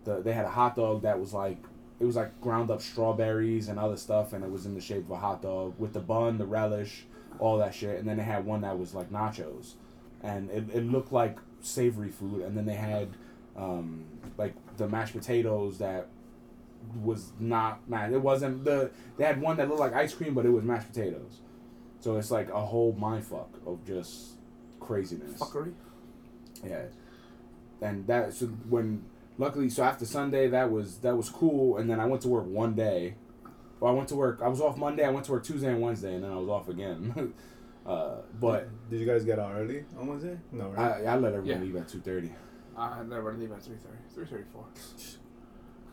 the 0.05 0.23
they 0.23 0.33
had 0.33 0.45
a 0.45 0.51
hot 0.51 0.77
dog 0.77 1.03
that 1.03 1.21
was 1.21 1.33
like 1.35 1.59
it 2.01 2.05
was 2.05 2.17
like 2.17 2.41
ground 2.41 2.71
up 2.71 2.81
strawberries 2.81 3.69
and 3.69 3.79
other 3.79 3.97
stuff, 3.97 4.33
and 4.33 4.45
it 4.45 4.51
was 4.51 4.67
in 4.67 4.75
the 4.75 4.81
shape 4.81 5.05
of 5.05 5.11
a 5.11 5.17
hot 5.17 5.43
dog 5.43 5.75
with 5.79 5.93
the 5.93 6.01
bun, 6.01 6.39
the 6.39 6.47
relish, 6.47 7.07
all 7.39 7.59
that 7.59 7.75
shit. 7.75 7.99
And 7.99 8.09
then 8.09 8.17
they 8.17 8.23
had 8.23 8.45
one 8.45 8.63
that 8.63 8.79
was 8.79 8.95
like 8.95 9.11
nachos, 9.11 9.75
and 10.23 10.51
it, 10.51 10.65
it 10.73 10.85
looked 10.85 11.13
like 11.13 11.39
savory 11.61 12.11
food. 12.11 12.43
And 12.43 12.57
then 12.57 12.67
they 12.67 12.75
had 12.75 13.09
um, 13.57 14.05
like 14.37 14.55
the 14.77 14.89
mashed 14.89 15.15
potatoes 15.15 15.79
that 15.79 16.09
was 17.03 17.33
not 17.39 17.89
man. 17.89 18.15
It 18.15 18.23
wasn't 18.23 18.65
the 18.65 18.91
they 19.17 19.25
had 19.25 19.41
one 19.41 19.57
that 19.57 19.69
looked 19.69 19.81
like 19.81 19.95
ice 19.95 20.15
cream, 20.15 20.35
but 20.35 20.47
it 20.47 20.51
was 20.51 20.65
mashed 20.65 20.89
potatoes. 20.89 21.41
So 22.01 22.17
it's 22.17 22.31
like 22.31 22.49
a 22.51 22.61
whole 22.61 22.93
mind 22.93 23.27
fuck 23.27 23.51
of 23.67 23.85
just 23.85 24.38
craziness. 24.81 25.39
fuckery. 25.41 25.73
Yeah, 26.65 26.83
and 27.81 28.07
that 28.07 28.35
so 28.35 28.47
when 28.47 29.05
luckily 29.39 29.69
so 29.71 29.83
after 29.85 30.05
Sunday 30.05 30.49
that 30.49 30.71
was 30.71 30.99
that 30.99 31.17
was 31.17 31.29
cool, 31.29 31.77
and 31.79 31.89
then 31.91 32.01
I 32.01 32.07
went 32.07 32.23
to 32.23 32.29
work 32.29 32.47
one 32.47 32.75
day. 32.75 33.15
Well, 33.81 33.93
I 33.93 33.95
went 33.95 34.09
to 34.09 34.17
work. 34.17 34.41
I 34.43 34.49
was 34.49 34.61
off 34.61 34.77
Monday. 34.77 35.05
I 35.05 35.11
went 35.11 35.27
to 35.27 35.33
work 35.33 35.45
Tuesday 35.45 35.69
and 35.71 35.81
Wednesday, 35.81 36.15
and 36.15 36.25
then 36.25 36.33
I 36.33 36.37
was 36.37 36.49
off 36.49 36.69
again. 36.69 37.33
uh, 37.87 38.17
but 38.41 38.69
Did 38.91 38.99
you 38.99 39.07
guys 39.07 39.25
get 39.25 39.39
out 39.39 39.53
early 39.55 39.85
on 39.97 40.09
Wednesday? 40.09 40.37
No, 40.51 40.71
right? 40.71 41.05
I, 41.07 41.13
I 41.13 41.17
let 41.17 41.33
everyone 41.35 41.47
Yeah. 41.47 41.65
leave 41.65 41.77
at 41.77 41.89
two 41.89 42.01
thirty. 42.01 42.33
I 42.77 43.03
never 43.05 43.33
leave 43.35 43.53
at 43.53 43.63
three 43.63 43.77
thirty. 43.77 43.99
Three 44.15 44.27
thirty 44.27 44.45
four. 44.53 44.65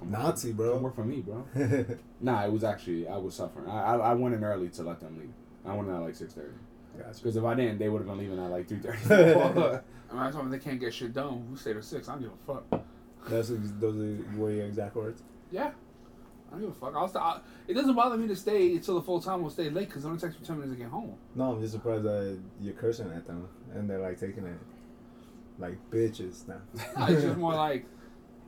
Nazi, 0.04 0.52
bro. 0.52 0.74
Don't 0.74 0.84
work 0.84 0.95
for 0.95 1.06
me, 1.06 1.21
bro. 1.21 1.45
Nah, 2.21 2.45
it 2.45 2.52
was 2.52 2.63
actually 2.63 3.08
I 3.08 3.17
was 3.17 3.36
suffering. 3.36 3.69
I, 3.69 3.93
I 3.93 3.98
I 3.98 4.13
went 4.15 4.34
in 4.34 4.43
early 4.43 4.69
to 4.69 4.84
let 4.84 5.00
them 5.00 5.17
leave. 5.19 5.34
I 5.65 5.76
went 5.76 5.88
in 5.89 5.93
at 5.95 6.02
like 6.02 6.15
six 6.15 6.34
thirty. 6.34 6.54
Gotcha. 6.97 7.17
Because 7.17 7.38
if 7.38 7.43
I 7.43 7.53
didn't, 7.55 7.79
they 7.79 7.89
would 7.89 7.99
have 7.99 8.08
been 8.08 8.17
leaving 8.17 8.39
at 8.39 8.51
like 8.51 8.67
three 8.67 8.79
thirty. 8.79 8.99
I 10.12 10.13
mean, 10.13 10.21
I 10.21 10.31
told 10.31 10.45
them 10.45 10.51
they 10.51 10.60
can't 10.60 10.79
get 10.79 10.93
shit 10.93 11.13
done. 11.13 11.51
We 11.51 11.58
stay 11.58 11.73
till 11.73 11.81
six. 11.81 12.08
I 12.08 12.13
don't 12.13 12.21
give 12.21 12.31
a 12.31 12.53
fuck. 12.53 12.84
That's 13.27 13.49
those 13.49 13.95
are 13.95 14.38
were 14.38 14.51
your 14.51 14.65
exact 14.65 14.95
words. 14.95 15.23
Yeah. 15.51 15.71
I 16.47 16.51
don't 16.51 16.62
give 16.62 16.69
a 16.69 16.73
fuck. 16.73 16.93
I'll 16.95 17.08
st- 17.08 17.23
I, 17.23 17.39
it 17.67 17.73
doesn't 17.73 17.95
bother 17.95 18.17
me 18.17 18.27
to 18.27 18.36
stay 18.36 18.73
until 18.73 18.95
the 18.95 19.01
full 19.01 19.19
time. 19.19 19.41
We'll 19.41 19.49
stay 19.49 19.69
late 19.69 19.88
because 19.88 20.05
it 20.05 20.08
only 20.08 20.19
takes 20.19 20.39
me 20.39 20.45
ten 20.45 20.60
minutes 20.60 20.75
to 20.77 20.84
get 20.84 20.91
home. 20.91 21.15
No, 21.34 21.53
I'm 21.53 21.62
just 21.62 21.73
surprised 21.73 22.03
that 22.03 22.39
you're 22.62 22.73
cursing 22.75 23.12
at 23.12 23.25
them 23.25 23.47
and 23.73 23.89
they're 23.89 23.99
like 23.99 24.19
taking 24.19 24.45
it 24.45 24.60
like 25.58 25.77
bitches 25.89 26.47
now. 26.47 26.62
No, 26.97 27.05
it's 27.08 27.23
just 27.23 27.38
more 27.45 27.55
like 27.55 27.86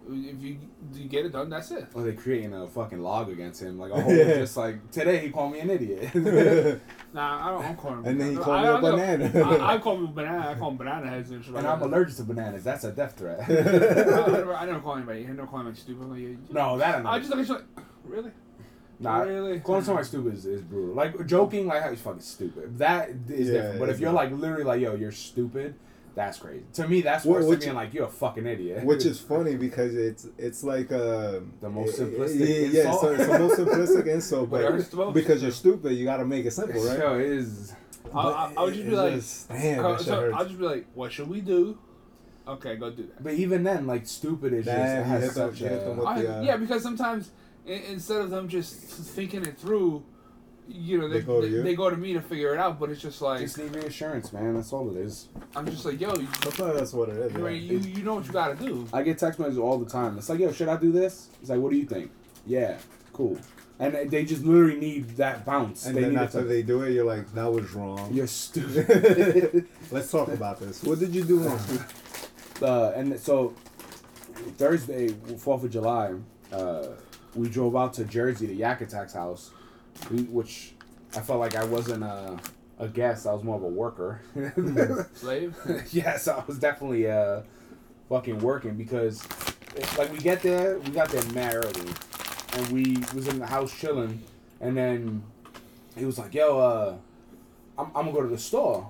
If 0.10 0.42
you 0.42 0.58
you 0.94 1.10
get 1.10 1.26
it 1.26 1.32
done, 1.34 1.50
that's 1.50 1.70
it. 1.72 1.88
Or 1.94 2.04
they're 2.04 2.14
creating 2.14 2.54
a 2.54 2.68
fucking 2.68 3.00
log 3.00 3.30
against 3.30 3.62
him, 3.62 3.78
like 3.78 3.92
a 3.92 4.02
whole 4.02 4.14
Yeah. 4.16 4.36
just 4.36 4.56
like 4.58 4.90
today 4.92 5.18
he 5.20 5.30
called 5.30 5.52
me 5.54 5.60
an 5.60 5.70
idiot. 5.70 6.82
Nah, 7.14 7.48
I 7.48 7.52
don't. 7.52 7.66
I'm 7.66 7.78
calling. 7.78 8.06
And 8.06 8.20
then 8.20 8.32
he 8.34 8.38
I- 8.38 8.42
called 8.42 8.62
me 8.62 8.68
I- 8.68 8.72
a 8.72 8.76
I 8.76 8.82
banana. 8.82 9.40
I, 9.64 9.76
I 9.76 9.78
call 9.80 9.96
him 9.96 10.14
banana. 10.14 10.50
I 10.50 10.56
call 10.56 10.72
him 10.72 10.78
banana 10.78 11.08
heads 11.10 11.32
and 11.32 11.44
shit. 11.44 11.54
and 11.56 11.64
like 11.64 11.74
I'm 11.74 11.82
allergic 11.82 12.18
to 12.18 12.24
bananas. 12.24 12.64
That's 12.66 12.84
a 12.84 12.92
death 12.92 13.18
threat. 13.18 13.40
I, 13.40 13.44
I, 13.46 13.48
never, 13.56 14.56
I 14.56 14.66
never 14.66 14.80
call 14.82 14.96
anybody. 14.98 15.24
I 15.26 15.30
never 15.30 15.48
call 15.48 15.60
anybody 15.62 15.80
stupid. 15.80 16.10
Like, 16.10 16.20
you- 16.20 16.38
no, 16.52 16.78
that 16.78 17.06
I 17.06 17.18
just 17.20 17.30
look 17.32 17.40
at 17.40 17.48
you 17.48 17.54
like, 17.56 17.64
really? 18.04 18.32
Nah, 19.00 19.20
Really? 19.20 19.60
calling 19.62 19.84
somebody 19.84 20.06
stupid 20.08 20.34
is, 20.34 20.46
is 20.46 20.62
brutal. 20.62 20.96
Like 20.96 21.26
joking, 21.28 21.66
like 21.68 21.82
how 21.84 21.92
he's 21.92 22.02
fucking 22.02 22.20
stupid. 22.22 22.78
That 22.80 23.10
is 23.30 23.48
Yeah, 23.48 23.54
different. 23.54 23.80
But 23.80 23.90
if 23.90 24.00
you're 24.00 24.12
like 24.12 24.32
literally 24.32 24.64
like, 24.66 24.82
yo, 24.82 24.96
you're 24.96 25.12
stupid, 25.12 25.76
that's 26.18 26.40
crazy. 26.40 26.66
To 26.74 26.88
me, 26.88 27.02
that's 27.02 27.24
Wh- 27.24 27.28
worse 27.28 27.46
than 27.48 27.60
being 27.60 27.76
like, 27.76 27.94
you're 27.94 28.08
a 28.08 28.10
fucking 28.24 28.46
idiot. 28.46 28.84
Which 28.84 29.06
is 29.06 29.20
funny 29.34 29.56
because 29.56 29.96
it's 29.96 30.28
it's 30.38 30.64
like 30.64 30.92
uh 30.92 31.40
The 31.62 31.70
most 31.70 32.00
simplistic 32.00 32.74
Yeah, 32.74 32.84
yeah 32.84 32.92
so 33.02 33.12
it's 33.14 33.28
the 33.28 33.40
most 33.40 33.60
simplistic 33.60 34.08
insult, 34.16 34.50
But 34.50 34.62
it 34.66 34.72
hurts 34.72 34.90
the 34.90 34.98
but 34.98 35.06
most. 35.08 35.14
because 35.14 35.42
you're 35.44 35.52
stupid, 35.64 35.94
you 35.94 36.06
gotta 36.06 36.26
make 36.26 36.46
it 36.46 36.52
simple, 36.52 36.84
right? 36.84 37.00
Yo, 37.00 37.20
it 37.20 37.26
is. 37.26 37.74
I, 38.14 38.20
I, 38.20 38.54
I 38.58 38.64
would 38.64 38.74
just 38.74 38.86
be 38.88 38.96
like, 38.96 39.14
just- 39.14 39.48
damn, 39.50 39.82
co- 39.84 39.98
so. 39.98 40.32
I'll 40.34 40.46
just 40.46 40.58
be 40.58 40.66
like, 40.66 40.88
what 40.96 41.12
should 41.12 41.30
we 41.30 41.40
do? 41.42 41.78
Okay, 42.48 42.78
go 42.78 42.90
do 42.90 43.04
that. 43.04 43.22
But 43.24 43.34
even 43.34 43.64
then, 43.64 43.86
like 43.86 44.08
stupid 44.08 44.54
is 44.54 44.66
just 44.66 44.76
Damn, 44.78 45.02
it 45.02 45.06
has 45.06 45.34
such 45.36 45.60
you 45.62 45.68
hit 45.68 45.82
a. 45.82 45.86
them 45.86 45.98
with 45.98 46.08
I, 46.08 46.22
the, 46.22 46.38
uh, 46.38 46.42
yeah, 46.42 46.58
because 46.58 46.82
sometimes 46.82 47.30
i- 47.68 47.72
instead 47.96 48.22
of 48.22 48.30
them 48.30 48.48
just 48.48 48.74
thinking 49.18 49.44
it 49.46 49.58
through, 49.58 50.04
you 50.68 50.98
know, 50.98 51.08
they, 51.08 51.20
They 51.20 51.26
go 51.26 51.42
to 51.42 51.48
they, 51.48 51.54
you? 51.54 51.64
they 51.64 51.76
go 51.76 51.90
to 51.90 51.98
me 51.98 52.14
to 52.14 52.22
figure 52.22 52.54
it 52.54 52.60
out. 52.60 52.80
But 52.80 52.90
it's 52.90 53.02
just 53.02 53.22
like 53.22 53.40
just 53.42 53.58
need 53.58 53.76
reassurance, 53.76 54.32
man. 54.34 54.56
That's 54.56 54.72
all 54.74 54.90
it 54.92 54.98
is. 54.98 55.28
I'm 55.56 55.66
just 55.66 55.86
like, 55.86 56.00
yo, 56.00 56.14
you, 56.16 56.28
Sometimes 56.44 56.80
that's 56.80 56.94
what 56.94 57.10
it 57.10 57.18
is. 57.18 57.34
you, 57.34 57.46
yeah. 57.48 57.50
you, 57.52 57.78
you 57.80 58.04
know 58.04 58.16
what 58.16 58.26
you 58.26 58.32
gotta 58.32 58.56
do. 58.56 58.88
I 58.94 59.04
get 59.04 59.18
text 59.18 59.40
messages 59.40 59.58
all 59.60 59.78
the 59.78 59.90
time. 59.90 60.18
It's 60.18 60.30
like, 60.30 60.40
yo, 60.40 60.52
should 60.52 60.70
I 60.70 60.78
do 60.78 60.92
this? 60.92 61.30
It's 61.42 61.50
like, 61.50 61.60
what 61.60 61.72
do 61.72 61.78
you 61.78 61.86
think? 61.86 62.12
Yeah, 62.46 62.78
cool. 63.14 63.38
And 63.80 63.94
they- 63.94 64.06
they 64.08 64.26
just 64.26 64.44
literally 64.44 64.80
need 64.80 65.10
that 65.18 65.46
bounce. 65.46 65.86
and 65.86 65.96
they 65.96 66.02
then 66.02 66.12
need 66.12 66.16
it 66.18 66.22
after 66.24 66.42
to- 66.42 66.48
they 66.48 66.64
do 66.64 66.82
it, 66.82 66.94
you're 66.94 67.06
like, 67.06 67.32
that 67.34 67.52
was 67.52 67.72
wrong. 67.74 68.12
You're 68.12 68.26
stupid. 68.28 69.68
Let's 69.92 70.10
talk 70.12 70.30
about 70.30 70.60
this. 70.60 70.84
What 70.84 71.00
did 71.00 71.14
you 71.14 71.24
do 71.24 71.40
wrong? 71.40 71.60
uh, 72.62 72.92
and 72.96 73.20
so 73.20 73.54
Thursday, 74.58 75.10
Fourth 75.38 75.64
of 75.64 75.72
July, 75.72 76.14
uh, 76.52 76.88
we 77.36 77.50
drove 77.50 77.76
out 77.76 77.94
to 77.96 78.06
Jersey 78.06 78.48
to 78.48 78.54
Yak 78.54 78.82
Attack's 78.82 79.14
house, 79.14 79.52
we, 79.52 79.52
which 80.30 80.74
I 81.16 81.22
felt 81.22 81.40
like 81.40 81.56
I 81.56 81.64
wasn't 81.66 82.04
a, 82.04 82.38
a 82.80 82.88
guest. 82.88 83.26
I 83.28 83.34
was 83.34 83.44
more 83.44 83.56
of 83.56 83.64
a 83.64 83.68
worker. 83.68 84.22
Slave. 85.14 85.56
yes, 85.92 86.28
I 86.28 86.44
was 86.46 86.60
definitely 86.60 87.10
uh, 87.10 87.42
fucking 88.10 88.40
working 88.40 88.76
because, 88.76 89.28
like, 89.98 90.12
we 90.12 90.20
get 90.20 90.42
there, 90.42 90.80
we 90.80 90.90
got 90.92 91.10
there 91.10 91.24
mad 91.34 91.56
early, 91.56 91.92
and 92.54 92.68
we 92.70 92.98
was 93.14 93.28
in 93.28 93.40
the 93.40 93.46
house 93.48 93.74
chilling, 93.78 94.22
and 94.62 94.76
then 94.78 95.24
he 95.96 96.06
was 96.06 96.18
like, 96.18 96.34
"Yo, 96.34 96.60
uh, 96.60 96.96
I'm, 97.78 97.88
I'm 97.88 98.06
gonna 98.06 98.12
go 98.14 98.22
to 98.22 98.28
the 98.30 98.38
store." 98.38 98.90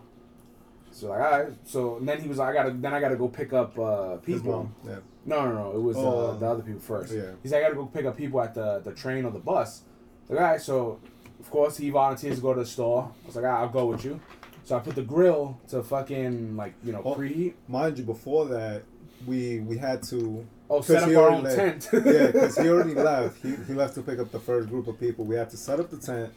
So 0.92 1.10
like, 1.10 1.20
all 1.22 1.32
right. 1.44 1.54
So 1.66 1.98
and 1.98 2.08
then 2.08 2.22
he 2.22 2.28
was 2.28 2.38
like, 2.40 2.50
"I 2.50 2.54
gotta, 2.54 2.72
then 2.72 2.94
I 2.94 3.00
gotta 3.00 3.16
go 3.16 3.28
pick 3.28 3.54
up 3.54 3.78
uh, 3.78 4.18
His 4.18 4.40
people." 4.42 4.54
mom. 4.54 4.76
Yeah. 4.86 5.00
No, 5.26 5.46
no, 5.46 5.54
no. 5.54 5.72
It 5.78 5.82
was 5.82 5.98
Oh. 5.98 6.28
uh, 6.32 6.38
the 6.38 6.46
other 6.48 6.64
people 6.64 6.80
first. 6.80 7.14
Yeah. 7.14 7.32
He's 7.44 7.52
like, 7.52 7.60
I 7.62 7.64
gotta 7.66 7.76
go 7.76 7.86
pick 7.86 8.06
up 8.06 8.16
people 8.18 8.42
at 8.42 8.54
the, 8.54 8.80
the 8.84 8.94
train 8.94 9.26
or 9.26 9.32
the 9.32 9.40
bus. 9.40 9.82
Like, 10.30 10.40
all 10.40 10.46
right, 10.46 10.62
so 10.62 11.00
of 11.40 11.50
course 11.50 11.78
he 11.78 11.90
volunteers 11.90 12.36
to 12.38 12.42
go 12.42 12.54
to 12.54 12.60
the 12.62 12.66
store. 12.66 13.12
I 13.24 13.28
was 13.28 13.36
like, 13.36 13.46
all 13.46 13.52
right, 13.52 13.60
I'll 13.62 13.70
go 13.70 13.86
with 13.86 14.04
you. 14.06 14.20
So 14.66 14.76
I 14.76 14.80
put 14.80 14.96
the 14.96 15.02
grill 15.04 15.60
to 15.70 15.82
fucking 15.82 16.58
like 16.58 16.74
you 16.84 16.92
know 16.92 17.02
Oh. 17.06 17.16
preheat. 17.16 17.54
Mind 17.68 17.98
you, 17.98 18.04
before 18.04 18.46
that, 18.48 18.84
we 19.26 19.60
we 19.62 19.78
had 19.78 20.04
to. 20.10 20.46
Oh, 20.70 20.82
set 20.82 21.04
up 21.04 21.10
our 21.10 21.30
own 21.30 21.44
left. 21.44 21.56
tent. 21.56 21.90
yeah, 22.06 22.26
because 22.28 22.58
he 22.58 22.68
already 22.68 22.94
left. 23.12 23.42
He, 23.42 23.56
he 23.56 23.74
left 23.74 23.96
to 23.96 24.02
pick 24.02 24.20
up 24.20 24.32
the 24.34 24.40
first 24.40 24.68
group 24.70 24.88
of 24.88 25.00
people. 25.00 25.24
We 25.24 25.36
had 25.36 25.50
to 25.52 25.58
set 25.58 25.80
up 25.80 25.90
the 25.90 25.98
tent. 25.98 26.34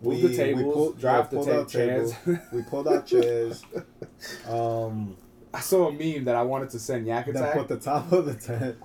Move 0.00 0.22
the 0.22 0.36
tables, 0.36 0.94
drive 1.00 1.28
the 1.28 1.38
pulled 1.38 1.48
ta- 1.48 1.54
out 1.54 1.68
chairs. 1.68 2.12
we 2.52 2.62
pulled 2.62 2.86
out 2.86 3.04
chairs. 3.12 3.64
Um, 4.48 5.16
I 5.52 5.58
saw 5.58 5.88
a 5.88 5.92
meme 5.92 6.24
that 6.26 6.36
I 6.36 6.42
wanted 6.42 6.70
to 6.70 6.78
send 6.78 7.04
Yak 7.08 7.26
then 7.26 7.34
Attack. 7.36 7.54
put 7.54 7.66
the 7.66 7.78
top 7.78 8.12
of 8.12 8.26
the 8.26 8.34
tent. 8.34 8.76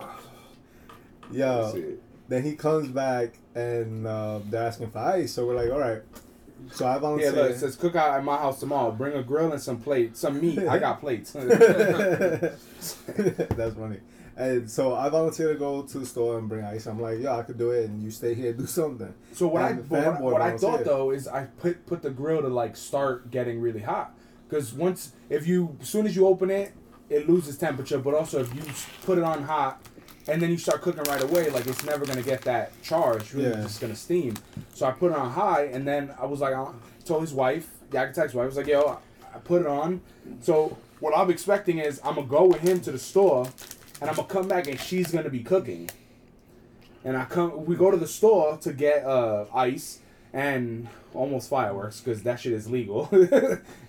Yo, 1.31 1.71
Shit. 1.71 2.01
Then 2.33 2.43
he 2.43 2.55
comes 2.55 2.87
back 2.87 3.37
and 3.55 4.07
uh, 4.07 4.39
they're 4.49 4.63
asking 4.63 4.91
for 4.91 4.99
ice. 4.99 5.33
So 5.33 5.45
we're 5.45 5.55
like, 5.55 5.71
all 5.71 5.79
right. 5.79 6.01
So 6.71 6.85
I 6.87 6.93
Yeah, 6.93 6.99
volunteered. 6.99 7.35
look, 7.35 7.51
it 7.51 7.59
says 7.59 7.75
cook 7.75 7.95
out 7.95 8.17
at 8.17 8.23
my 8.23 8.37
house 8.37 8.59
tomorrow. 8.59 8.91
Bring 8.91 9.13
a 9.13 9.23
grill 9.23 9.51
and 9.51 9.61
some 9.61 9.79
plates, 9.79 10.19
some 10.19 10.39
meat. 10.41 10.59
I 10.59 10.79
got 10.79 10.99
plates. 10.99 11.31
That's 11.37 12.55
funny. 13.75 13.99
And 14.35 14.69
so 14.69 14.95
I 14.95 15.09
volunteered 15.09 15.53
to 15.53 15.59
go 15.59 15.83
to 15.83 15.99
the 15.99 16.05
store 16.05 16.39
and 16.39 16.49
bring 16.49 16.63
ice. 16.63 16.87
I'm 16.87 16.99
like, 16.99 17.19
yeah, 17.19 17.37
I 17.37 17.43
could 17.43 17.59
do 17.59 17.69
it, 17.69 17.87
and 17.87 18.01
you 18.01 18.09
stay 18.09 18.33
here, 18.33 18.51
do 18.53 18.65
something. 18.65 19.13
So 19.33 19.47
what 19.47 19.61
I 19.61 19.69
And 19.71 19.87
but 19.87 20.21
what, 20.21 20.33
what 20.33 20.41
I 20.41 20.57
thought 20.57 20.83
though 20.83 21.11
is 21.11 21.27
I 21.27 21.45
put 21.45 21.85
put 21.85 22.01
the 22.01 22.09
grill 22.09 22.41
to 22.41 22.47
like 22.47 22.75
start 22.75 23.29
getting 23.29 23.61
really 23.61 23.81
hot 23.81 24.17
because 24.49 24.73
once 24.73 25.11
if 25.29 25.45
you 25.45 25.77
as 25.81 25.89
soon 25.89 26.07
as 26.07 26.15
you 26.15 26.25
open 26.27 26.49
it 26.49 26.73
it 27.09 27.29
loses 27.29 27.57
temperature 27.57 27.99
but 27.99 28.13
also 28.13 28.41
if 28.41 28.53
you 28.55 28.61
put 29.05 29.17
it 29.17 29.23
on 29.23 29.43
hot 29.43 29.81
and 30.27 30.41
then 30.41 30.49
you 30.49 30.57
start 30.57 30.81
cooking 30.81 31.03
right 31.03 31.21
away 31.21 31.49
like 31.49 31.67
it's 31.67 31.83
never 31.85 32.05
gonna 32.05 32.21
get 32.21 32.41
that 32.41 32.71
charge 32.81 33.21
it's 33.23 33.33
really 33.33 33.49
Yeah. 33.49 33.61
just 33.61 33.81
gonna 33.81 33.95
steam 33.95 34.35
so 34.73 34.85
I 34.85 34.91
put 34.91 35.11
it 35.11 35.17
on 35.17 35.31
high 35.31 35.63
and 35.65 35.87
then 35.87 36.13
I 36.19 36.25
was 36.25 36.39
like 36.41 36.53
I 36.53 36.67
told 37.05 37.21
his 37.21 37.33
wife 37.33 37.69
Yak 37.91 38.11
Attack's 38.11 38.33
wife 38.33 38.43
I 38.43 38.47
was 38.47 38.57
like 38.57 38.67
yo 38.67 38.99
I 39.33 39.37
put 39.39 39.61
it 39.61 39.67
on 39.67 40.01
so 40.41 40.77
what 40.99 41.17
I'm 41.17 41.29
expecting 41.29 41.79
is 41.79 41.99
I'm 42.03 42.15
gonna 42.15 42.27
go 42.27 42.45
with 42.45 42.61
him 42.61 42.79
to 42.81 42.91
the 42.91 42.99
store 42.99 43.47
and 43.99 44.09
I'm 44.09 44.15
gonna 44.15 44.27
come 44.27 44.47
back 44.47 44.67
and 44.67 44.79
she's 44.79 45.11
gonna 45.11 45.29
be 45.29 45.43
cooking 45.43 45.89
and 47.05 47.17
I 47.17 47.25
come. 47.25 47.65
We 47.65 47.75
go 47.75 47.91
to 47.91 47.97
the 47.97 48.07
store 48.07 48.55
to 48.61 48.71
get 48.71 49.03
uh, 49.03 49.43
ice 49.53 49.99
and 50.31 50.87
almost 51.13 51.49
fireworks 51.49 51.99
because 51.99 52.23
that 52.23 52.39
shit 52.39 52.53
is 52.53 52.69
legal. 52.69 53.09
and 53.11 53.27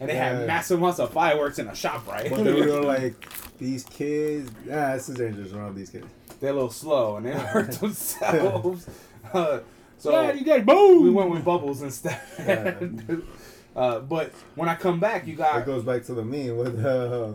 they 0.01 0.15
Yeah. 0.15 0.39
had 0.39 0.47
massive 0.49 0.79
amounts 0.81 0.99
of 0.99 1.13
fireworks 1.13 1.61
in 1.61 1.69
a 1.69 1.77
shop, 1.77 2.09
right? 2.09 2.29
But 2.29 2.43
then 2.43 2.55
we 2.57 2.67
were 2.67 2.83
like, 2.97 3.15
these 3.59 3.85
kids, 3.85 4.51
ah, 4.65 4.95
this 4.95 5.09
is 5.09 5.15
dangerous 5.17 5.53
around 5.53 5.77
these 5.77 5.91
kids. 5.91 6.07
They're 6.41 6.51
a 6.51 6.55
little 6.55 6.71
slow 6.71 7.17
and 7.17 7.27
they 7.27 7.33
hurt 7.33 7.73
themselves. 7.73 8.87
uh, 9.33 9.61
so 9.99 10.11
yeah, 10.11 10.33
you 10.33 10.45
get 10.45 10.67
boom. 10.67 11.03
we 11.03 11.11
went 11.11 11.31
with 11.31 11.45
bubbles 11.45 11.83
instead. 11.83 12.21
Yeah. 12.39 12.75
uh, 13.77 14.01
but 14.01 14.33
when 14.55 14.69
I 14.69 14.75
come 14.75 15.01
back, 15.01 15.27
you 15.27 15.35
got 15.35 15.61
It 15.63 15.67
goes 15.67 15.83
back 15.85 16.05
to 16.05 16.15
the 16.15 16.25
meme 16.25 16.57
with 16.57 16.85
uh, 16.85 17.33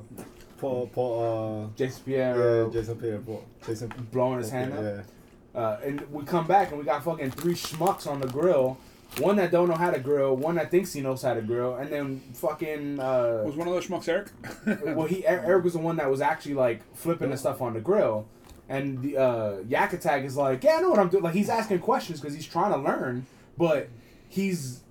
Paul, 0.58 0.88
Paul, 0.94 1.72
Jason 1.76 2.02
uh, 2.02 2.06
Pierre 2.06 2.64
yeah, 2.66 2.70
Jason 2.72 2.96
Pierre, 2.98 3.18
Paul, 3.20 3.44
Jason. 3.66 3.92
blowing 4.12 4.40
his 4.40 4.50
hand 4.52 4.74
up. 4.74 4.84
Yeah. 4.84 5.60
Uh, 5.60 5.80
and 5.84 6.02
we 6.12 6.24
come 6.26 6.46
back 6.46 6.70
and 6.70 6.78
we 6.78 6.86
got 6.86 7.04
fucking 7.04 7.32
three 7.32 7.56
schmucks 7.56 8.06
on 8.06 8.20
the 8.20 8.28
grill. 8.28 8.78
One 9.18 9.38
that 9.38 9.50
don't 9.50 9.68
know 9.68 9.76
how 9.76 9.90
to 9.90 10.00
grill, 10.00 10.36
one 10.38 10.54
that 10.56 10.70
thinks 10.70 10.94
he 10.94 11.02
knows 11.02 11.24
how 11.24 11.34
to 11.34 11.42
grill, 11.42 11.76
and 11.78 11.92
then 11.92 12.22
fucking 12.36 13.00
uh, 13.00 13.42
Was 13.44 13.56
one 13.56 13.68
of 13.68 13.74
those 13.74 13.88
schmucks 13.88 14.08
Eric? 14.08 14.28
well, 14.96 15.08
he 15.08 15.24
Er- 15.26 15.42
Eric 15.44 15.64
was 15.64 15.74
the 15.74 15.80
one 15.80 15.96
that 15.96 16.08
was 16.12 16.22
actually 16.22 16.54
like 16.54 16.82
flipping 16.96 17.32
the 17.32 17.38
stuff 17.38 17.60
on 17.60 17.74
the 17.74 17.80
grill, 17.80 18.28
and 18.70 19.02
the 19.02 19.18
uh, 19.18 19.56
Yak 19.68 19.94
Attack 19.94 20.24
is 20.24 20.38
like, 20.38 20.64
yeah, 20.64 20.78
I 20.78 20.82
know 20.82 20.92
what 20.92 21.00
I'm 21.00 21.10
doing. 21.10 21.24
Like 21.24 21.34
he's 21.34 21.50
asking 21.50 21.80
questions 21.80 22.22
because 22.22 22.36
he's 22.36 22.46
trying 22.46 22.72
to 22.72 22.78
learn, 22.78 23.26
but 23.58 23.90
he's 24.30 24.82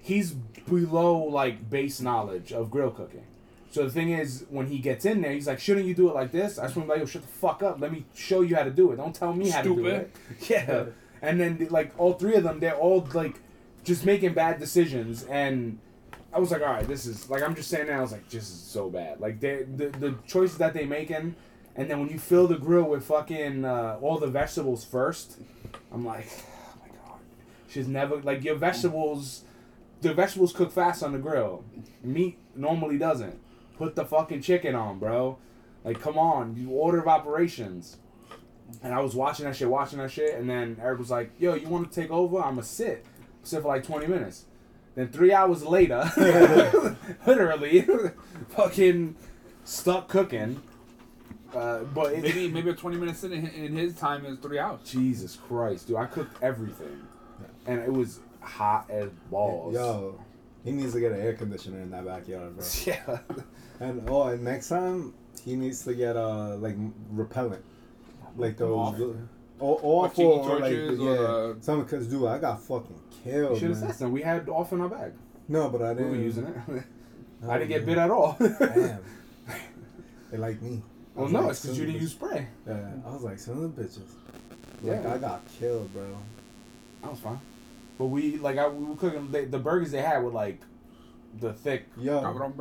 he's 0.00 0.32
below 0.32 1.16
like 1.18 1.68
base 1.70 2.00
knowledge 2.00 2.52
of 2.52 2.70
grill 2.70 2.90
cooking. 2.90 3.24
So 3.70 3.84
the 3.84 3.90
thing 3.90 4.08
is, 4.10 4.46
when 4.48 4.66
he 4.66 4.78
gets 4.78 5.04
in 5.04 5.20
there, 5.20 5.32
he's 5.32 5.46
like, 5.46 5.60
"Shouldn't 5.60 5.84
you 5.86 5.94
do 5.94 6.08
it 6.08 6.14
like 6.14 6.32
this?" 6.32 6.58
I 6.58 6.64
just 6.64 6.76
want 6.76 6.88
to 6.88 6.94
be 6.94 7.00
like, 7.00 7.06
"Yo, 7.06 7.06
shut 7.06 7.22
the 7.22 7.28
fuck 7.28 7.62
up. 7.62 7.78
Let 7.80 7.92
me 7.92 8.06
show 8.14 8.40
you 8.40 8.56
how 8.56 8.64
to 8.64 8.70
do 8.70 8.90
it. 8.92 8.96
Don't 8.96 9.14
tell 9.14 9.34
me 9.34 9.50
how 9.50 9.60
to 9.60 9.76
do 9.76 9.86
it." 9.86 10.10
Yeah. 10.48 10.86
And 11.20 11.38
then 11.38 11.68
like 11.70 11.92
all 11.98 12.14
three 12.14 12.36
of 12.36 12.44
them, 12.44 12.60
they're 12.60 12.76
all 12.76 13.06
like 13.12 13.40
just 13.84 14.06
making 14.06 14.32
bad 14.32 14.58
decisions, 14.58 15.24
and 15.24 15.78
I 16.32 16.38
was 16.38 16.50
like, 16.50 16.62
"All 16.62 16.68
right, 16.68 16.86
this 16.86 17.04
is 17.04 17.28
like 17.28 17.42
I'm 17.42 17.54
just 17.54 17.68
saying 17.68 17.88
that 17.88 17.98
I 17.98 18.00
was 18.00 18.12
like, 18.12 18.28
this 18.30 18.44
is 18.44 18.60
so 18.60 18.88
bad. 18.88 19.20
Like 19.20 19.38
they 19.40 19.64
the 19.64 19.88
the 19.88 20.14
choices 20.26 20.56
that 20.58 20.72
they 20.72 20.86
making, 20.86 21.34
and 21.78 21.88
then 21.88 22.00
when 22.00 22.08
you 22.08 22.18
fill 22.18 22.48
the 22.48 22.58
grill 22.58 22.82
with 22.82 23.04
fucking 23.04 23.64
uh, 23.64 23.98
all 24.02 24.18
the 24.18 24.26
vegetables 24.26 24.84
first, 24.84 25.38
I'm 25.92 26.04
like, 26.04 26.26
oh 26.28 26.80
my 26.82 26.88
god, 26.88 27.20
she's 27.68 27.86
never 27.86 28.16
like 28.16 28.42
your 28.42 28.56
vegetables. 28.56 29.44
The 30.00 30.12
vegetables 30.12 30.52
cook 30.52 30.72
fast 30.72 31.04
on 31.04 31.12
the 31.12 31.18
grill. 31.18 31.64
Meat 32.02 32.36
normally 32.56 32.98
doesn't. 32.98 33.38
Put 33.76 33.94
the 33.94 34.04
fucking 34.04 34.42
chicken 34.42 34.74
on, 34.74 34.98
bro. 34.98 35.38
Like, 35.84 36.00
come 36.00 36.18
on, 36.18 36.56
you 36.56 36.70
order 36.70 36.98
of 36.98 37.06
operations. 37.06 37.98
And 38.82 38.92
I 38.92 38.98
was 38.98 39.14
watching 39.14 39.44
that 39.44 39.54
shit, 39.54 39.68
watching 39.68 40.00
that 40.00 40.10
shit, 40.10 40.34
and 40.34 40.50
then 40.50 40.78
Eric 40.82 40.98
was 40.98 41.10
like, 41.12 41.30
"Yo, 41.38 41.54
you 41.54 41.68
want 41.68 41.90
to 41.90 42.00
take 42.00 42.10
over? 42.10 42.40
I'ma 42.40 42.62
sit, 42.62 43.06
sit 43.44 43.62
for 43.62 43.68
like 43.68 43.84
twenty 43.84 44.08
minutes." 44.08 44.46
Then 44.96 45.08
three 45.08 45.32
hours 45.32 45.64
later, 45.64 46.10
literally, 47.26 47.86
fucking 48.48 49.14
stuck 49.62 50.08
cooking. 50.08 50.60
Uh, 51.54 51.78
but 51.94 52.12
it, 52.12 52.22
maybe 52.22 52.48
maybe 52.50 52.70
a 52.70 52.74
twenty 52.74 52.96
minutes 52.98 53.24
in, 53.24 53.32
in 53.32 53.74
his 53.74 53.94
time 53.94 54.26
is 54.26 54.38
three 54.38 54.58
hours. 54.58 54.80
Jesus 54.84 55.36
Christ, 55.48 55.88
dude, 55.88 55.96
I 55.96 56.04
cooked 56.06 56.42
everything, 56.42 57.00
and 57.66 57.80
it 57.80 57.92
was 57.92 58.20
hot 58.40 58.88
as 58.90 59.08
balls. 59.30 59.74
Yo, 59.74 60.20
he 60.64 60.72
needs 60.72 60.92
to 60.92 61.00
get 61.00 61.12
an 61.12 61.20
air 61.20 61.32
conditioner 61.34 61.80
in 61.80 61.90
that 61.90 62.04
backyard, 62.04 62.56
bro. 62.56 62.66
Yeah. 62.86 63.18
And 63.80 64.08
oh, 64.10 64.24
and 64.24 64.42
next 64.44 64.68
time 64.68 65.14
he 65.44 65.56
needs 65.56 65.84
to 65.84 65.94
get 65.94 66.16
uh 66.16 66.56
like 66.56 66.76
repellent. 67.10 67.64
like 68.36 68.56
those. 68.58 68.76
off. 68.76 69.00
All, 69.60 69.74
all 69.82 70.00
Or 70.04 70.08
for 70.10 70.38
like 70.60 70.60
torches 70.72 71.00
yeah, 71.00 71.06
or 71.08 71.54
the- 71.54 71.62
some 71.62 71.82
because 71.82 72.06
dude, 72.08 72.26
I 72.26 72.38
got 72.38 72.60
fucking 72.62 73.00
killed. 73.24 73.58
should 73.58 73.70
have 73.70 73.80
Man. 73.80 73.88
said 73.88 73.98
something. 73.98 74.12
We 74.12 74.22
had 74.22 74.48
off 74.48 74.72
in 74.72 74.80
our 74.80 74.88
bag. 74.88 75.12
No, 75.48 75.68
but 75.70 75.80
I 75.82 75.94
didn't. 75.94 76.10
were 76.10 76.16
using 76.16 76.46
it. 76.46 76.84
Oh, 77.40 77.50
I 77.52 77.58
didn't 77.58 77.70
get 77.70 77.86
bit 77.86 77.98
at 77.98 78.10
all. 78.10 78.36
Damn. 78.40 78.98
they 80.32 80.38
like 80.38 80.60
me. 80.60 80.82
I 81.18 81.22
well, 81.22 81.30
no, 81.30 81.40
like, 81.42 81.50
it's 81.50 81.62
because 81.62 81.78
you 81.78 81.86
didn't 81.86 82.00
use 82.00 82.12
spray. 82.12 82.46
Yeah, 82.66 82.90
I 83.06 83.10
was 83.10 83.22
like, 83.22 83.38
son 83.38 83.62
of 83.64 83.74
the 83.76 83.82
bitches. 83.82 83.98
Like 84.82 85.02
Yeah. 85.02 85.14
I 85.14 85.18
got 85.18 85.42
killed, 85.58 85.92
bro. 85.92 86.06
That 87.02 87.10
was 87.10 87.20
fine. 87.20 87.40
But 87.98 88.06
we 88.06 88.36
like 88.36 88.56
I 88.58 88.68
we 88.68 88.84
were 88.84 88.94
cooking 88.96 89.30
they, 89.32 89.44
the 89.44 89.58
burgers 89.58 89.90
they 89.90 90.00
had 90.00 90.22
were 90.22 90.30
like 90.30 90.60
the 91.40 91.52
thick. 91.52 91.86
Yo, 91.96 92.20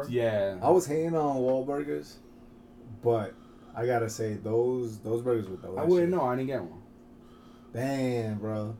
Yeah. 0.09 0.57
I 0.61 0.69
was 0.71 0.87
hating 0.87 1.15
on 1.15 1.37
Wahlburgers, 1.37 2.13
but 3.03 3.33
I 3.75 3.85
gotta 3.85 4.09
say 4.09 4.33
those 4.33 4.97
those 4.99 5.21
burgers 5.21 5.47
were 5.47 5.57
delicious. 5.57 5.79
I 5.79 5.85
wouldn't 5.85 6.11
know. 6.11 6.21
I 6.25 6.35
didn't 6.35 6.47
get 6.47 6.61
one. 6.63 6.81
Damn, 7.73 8.39
bro. 8.39 8.75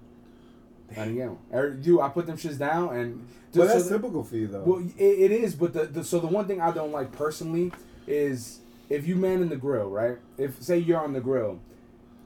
I 0.91 0.95
didn't 0.95 1.15
get 1.15 1.27
one. 1.29 1.37
Er, 1.53 1.79
You, 1.81 2.01
I 2.01 2.09
put 2.09 2.25
them 2.25 2.37
shits 2.37 2.57
down 2.57 2.95
and. 2.95 3.27
But 3.53 3.61
so 3.61 3.67
that's 3.67 3.83
the- 3.89 3.97
typical 3.97 4.23
for 4.23 4.35
you 4.35 4.47
though. 4.47 4.63
Well, 4.63 4.79
it, 4.97 5.03
it 5.03 5.31
is, 5.31 5.55
but 5.55 5.73
the, 5.73 5.85
the 5.85 6.03
so 6.03 6.19
the 6.19 6.27
one 6.27 6.47
thing 6.47 6.61
I 6.61 6.71
don't 6.71 6.91
like 6.91 7.11
personally 7.11 7.71
is 8.07 8.59
if 8.89 9.07
you 9.07 9.15
man 9.15 9.41
in 9.41 9.49
the 9.49 9.57
grill, 9.57 9.89
right? 9.89 10.17
If 10.37 10.61
say 10.61 10.77
you're 10.77 10.99
on 10.99 11.13
the 11.13 11.21
grill, 11.21 11.59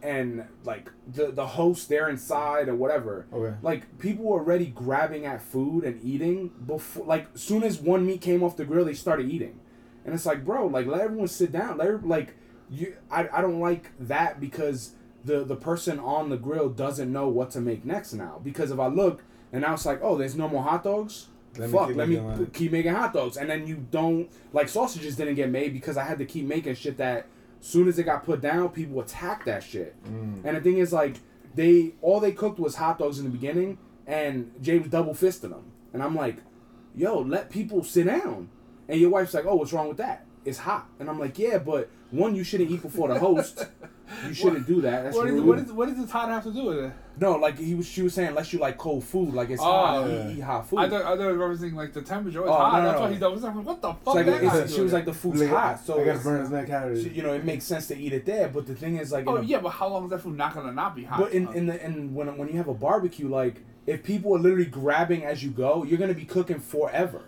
and 0.04 0.46
like 0.64 0.90
the 1.08 1.32
the 1.32 1.46
host 1.46 1.90
they're 1.90 2.10
inside 2.10 2.68
or 2.68 2.76
whatever, 2.76 3.28
okay. 3.34 3.56
like 3.62 4.00
people 4.00 4.26
were 4.26 4.40
already 4.40 4.68
grabbing 4.68 5.26
at 5.26 5.42
food 5.42 5.84
and 5.84 6.04
eating 6.04 6.52
before. 6.66 7.06
Like 7.06 7.28
soon 7.36 7.64
as 7.64 7.80
one 7.80 8.06
meat 8.06 8.22
came 8.22 8.44
off 8.44 8.58
the 8.58 8.66
grill, 8.66 8.86
they 8.86 8.94
started 8.94 9.30
eating, 9.30 9.60
and 10.06 10.14
it's 10.14 10.26
like, 10.26 10.46
bro, 10.46 10.68
like 10.68 10.88
let 10.88 11.02
everyone 11.02 11.28
sit 11.28 11.52
down. 11.52 11.78
Let 11.78 12.06
like 12.06 12.36
you, 12.70 12.96
I 13.10 13.28
I 13.32 13.42
don't 13.42 13.60
like 13.60 13.92
that 14.00 14.40
because 14.40 14.96
the 15.24 15.44
the 15.44 15.56
person 15.56 16.00
on 16.00 16.30
the 16.30 16.38
grill 16.38 16.70
doesn't 16.70 17.12
know 17.12 17.28
what 17.28 17.52
to 17.52 17.62
make 17.62 17.86
next 17.86 18.14
now. 18.14 18.40
Because 18.44 18.72
if 18.72 18.80
I 18.80 18.88
look 18.88 19.24
and 19.52 19.62
now 19.62 19.74
it's 19.74 19.86
like, 19.86 20.00
oh, 20.02 20.18
there's 20.18 20.36
no 20.36 20.48
more 20.48 20.64
hot 20.64 20.84
dogs. 20.84 21.28
Let 21.58 21.70
Fuck, 21.70 21.96
let 21.96 22.08
me 22.08 22.22
p- 22.38 22.46
keep 22.54 22.72
making 22.72 22.94
hot 22.94 23.14
dogs, 23.14 23.36
and 23.38 23.50
then 23.50 23.68
you 23.68 23.86
don't 23.92 24.30
like 24.54 24.70
sausages 24.70 25.18
didn't 25.18 25.36
get 25.36 25.50
made 25.50 25.74
because 25.74 25.98
I 25.98 26.04
had 26.04 26.18
to 26.20 26.26
keep 26.26 26.46
making 26.46 26.76
shit 26.76 26.98
that 26.98 27.28
soon 27.60 27.88
as 27.88 28.00
it 28.00 28.04
got 28.04 28.24
put 28.26 28.42
down, 28.42 28.70
people 28.70 29.00
attacked 29.02 29.46
that 29.46 29.64
shit. 29.64 30.02
Mm. 30.06 30.46
And 30.46 30.58
the 30.58 30.62
thing 30.62 30.78
is, 30.78 30.94
like, 30.94 31.18
they 31.54 31.94
all 32.02 32.20
they 32.20 32.32
cooked 32.32 32.60
was 32.60 32.76
hot 32.76 33.00
dogs 33.00 33.20
in 33.20 33.26
the 33.26 33.30
beginning, 33.30 33.78
and 34.08 34.52
Jay 34.62 34.80
was 34.80 34.90
double 34.90 35.14
fisting 35.14 35.50
them, 35.50 35.72
and 35.94 36.02
I'm 36.02 36.16
like, 36.16 36.38
yo, 36.96 37.20
let 37.20 37.50
people 37.50 37.84
sit 37.84 38.06
down. 38.06 38.50
And 38.88 39.00
your 39.00 39.10
wife's 39.10 39.34
like, 39.34 39.46
oh, 39.46 39.56
what's 39.56 39.72
wrong 39.72 39.88
with 39.88 39.98
that? 39.98 40.26
It's 40.44 40.60
hot, 40.60 40.88
and 41.00 41.10
I'm 41.10 41.20
like, 41.20 41.38
yeah, 41.38 41.58
but 41.58 41.90
one, 42.12 42.36
you 42.36 42.44
shouldn't 42.44 42.72
eat 42.72 42.82
before 42.82 43.10
the 43.10 43.20
host. 43.20 43.66
You 44.28 44.34
shouldn't 44.34 44.68
do 44.68 44.82
that. 44.82 45.04
That's 45.04 45.16
What, 45.16 45.28
is, 45.28 45.34
rude. 45.34 45.46
what, 45.46 45.60
is, 45.60 45.72
what 45.72 45.88
does 45.90 45.98
the 46.06 46.12
hot 46.12 46.30
have 46.30 46.44
to 46.44 46.52
do 46.52 46.66
with 46.66 46.78
it? 46.86 46.92
no, 47.20 47.36
like 47.36 47.58
he 47.58 47.76
was, 47.76 47.88
she 47.88 48.02
was 48.02 48.14
saying, 48.14 48.30
unless 48.30 48.52
you 48.54 48.60
like 48.60 48.78
cold 48.78 49.04
food, 49.04 49.34
like 49.34 49.50
it's 49.50 49.62
Oh, 49.62 49.66
hot, 49.66 50.10
yeah. 50.10 50.30
eat, 50.30 50.38
eat 50.38 50.42
hot 50.42 50.68
food. 50.70 50.80
I 50.80 50.90
thought, 50.90 51.02
I 51.04 51.16
thought 51.18 51.20
it 51.30 51.38
was 51.38 51.60
referencing 51.62 51.74
like 51.74 51.94
the 51.94 52.02
temperature. 52.02 52.40
It's 52.42 52.50
Oh, 52.50 52.54
hot. 52.54 52.80
no, 52.82 52.86
That's 52.86 52.96
no, 52.96 53.00
why 53.02 53.06
no. 53.08 53.12
he's 53.12 53.20
double. 53.20 53.40
Like, 53.40 53.66
what 53.66 53.82
the 53.82 53.90
It's 53.90 54.00
fuck? 54.06 54.16
like, 54.16 54.26
that 54.26 54.36
it's- 54.36 54.54
got 54.60 54.68
to 54.68 54.74
she 54.74 54.82
was 54.82 54.94
like, 54.94 55.06
the 55.06 55.14
food's 55.14 55.42
Like, 55.42 55.50
hot, 55.50 55.80
so 55.86 55.94
I 55.94 55.98
gotta 55.98 56.10
it's- 56.12 56.24
burn 56.24 56.42
as 56.42 56.50
many 56.50 56.68
calories. 56.68 57.08
you 57.08 57.24
know, 57.24 57.34
it 57.34 57.44
makes 57.46 57.66
sense 57.66 57.88
to 57.88 57.98
eat 57.98 58.14
it 58.14 58.26
there. 58.26 58.48
But 58.50 58.66
the 58.68 58.76
thing 58.76 58.98
is, 58.98 59.12
like, 59.12 59.28
Oh 59.28 59.38
a- 59.38 59.44
yeah, 59.44 59.60
but 59.60 59.70
how 59.70 59.88
long 59.88 60.06
is 60.06 60.10
that 60.12 60.22
food 60.22 60.38
not 60.38 60.54
gonna 60.54 60.72
not 60.74 60.96
be 60.96 61.04
hot? 61.04 61.20
But 61.20 61.32
in, 61.34 61.48
in 61.54 61.66
the 61.68 61.84
in 61.86 62.14
when 62.14 62.36
when 62.38 62.48
you 62.48 62.58
have 62.58 62.68
a 62.68 62.74
barbecue, 62.74 63.28
like 63.30 63.62
if 63.88 64.04
people 64.04 64.36
are 64.36 64.40
literally 64.40 64.66
grabbing 64.66 65.24
as 65.24 65.44
you 65.44 65.50
go, 65.52 65.84
you're 65.84 65.98
gonna 66.00 66.14
be 66.14 66.26
cooking 66.26 66.60
forever. 66.60 67.24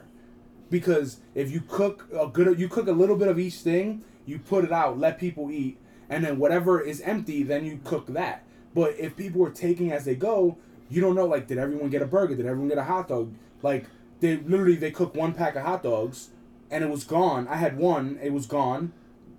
Because 0.70 1.20
if 1.36 1.52
you 1.52 1.62
cook 1.68 2.08
a 2.18 2.28
good, 2.28 2.60
you 2.60 2.68
cook 2.68 2.88
a 2.88 2.92
little 2.92 3.16
bit 3.16 3.28
of 3.28 3.38
each 3.38 3.56
thing, 3.56 4.04
you 4.26 4.40
put 4.40 4.64
it 4.64 4.72
out, 4.72 4.98
let 4.98 5.20
people 5.20 5.52
eat, 5.52 5.78
and 6.14 6.24
then 6.24 6.38
whatever 6.38 6.80
is 6.80 7.02
empty, 7.02 7.42
then 7.42 7.66
you 7.66 7.80
cook 7.84 8.06
that. 8.08 8.44
But 8.76 8.96
if 9.00 9.16
people 9.16 9.44
are 9.44 9.50
taking 9.50 9.92
as 9.92 10.06
they 10.06 10.14
go, 10.14 10.60
you 10.88 11.02
don't 11.02 11.16
know. 11.16 11.26
Like, 11.26 11.48
did 11.48 11.58
everyone 11.58 11.90
get 11.90 12.04
a 12.04 12.06
burger? 12.06 12.36
Did 12.36 12.46
everyone 12.46 12.70
get 12.70 12.78
a 12.78 12.84
hot 12.84 13.08
dog? 13.08 13.34
Like, 13.64 13.86
they 14.20 14.38
literally 14.38 14.76
they 14.76 14.92
cooked 14.92 15.16
one 15.16 15.34
pack 15.34 15.56
of 15.56 15.64
hot 15.64 15.82
dogs, 15.82 16.30
and 16.70 16.84
it 16.84 16.90
was 16.92 17.04
gone. 17.04 17.48
I 17.48 17.56
had 17.56 17.78
one, 17.78 18.20
it 18.22 18.32
was 18.32 18.46
gone. 18.46 18.94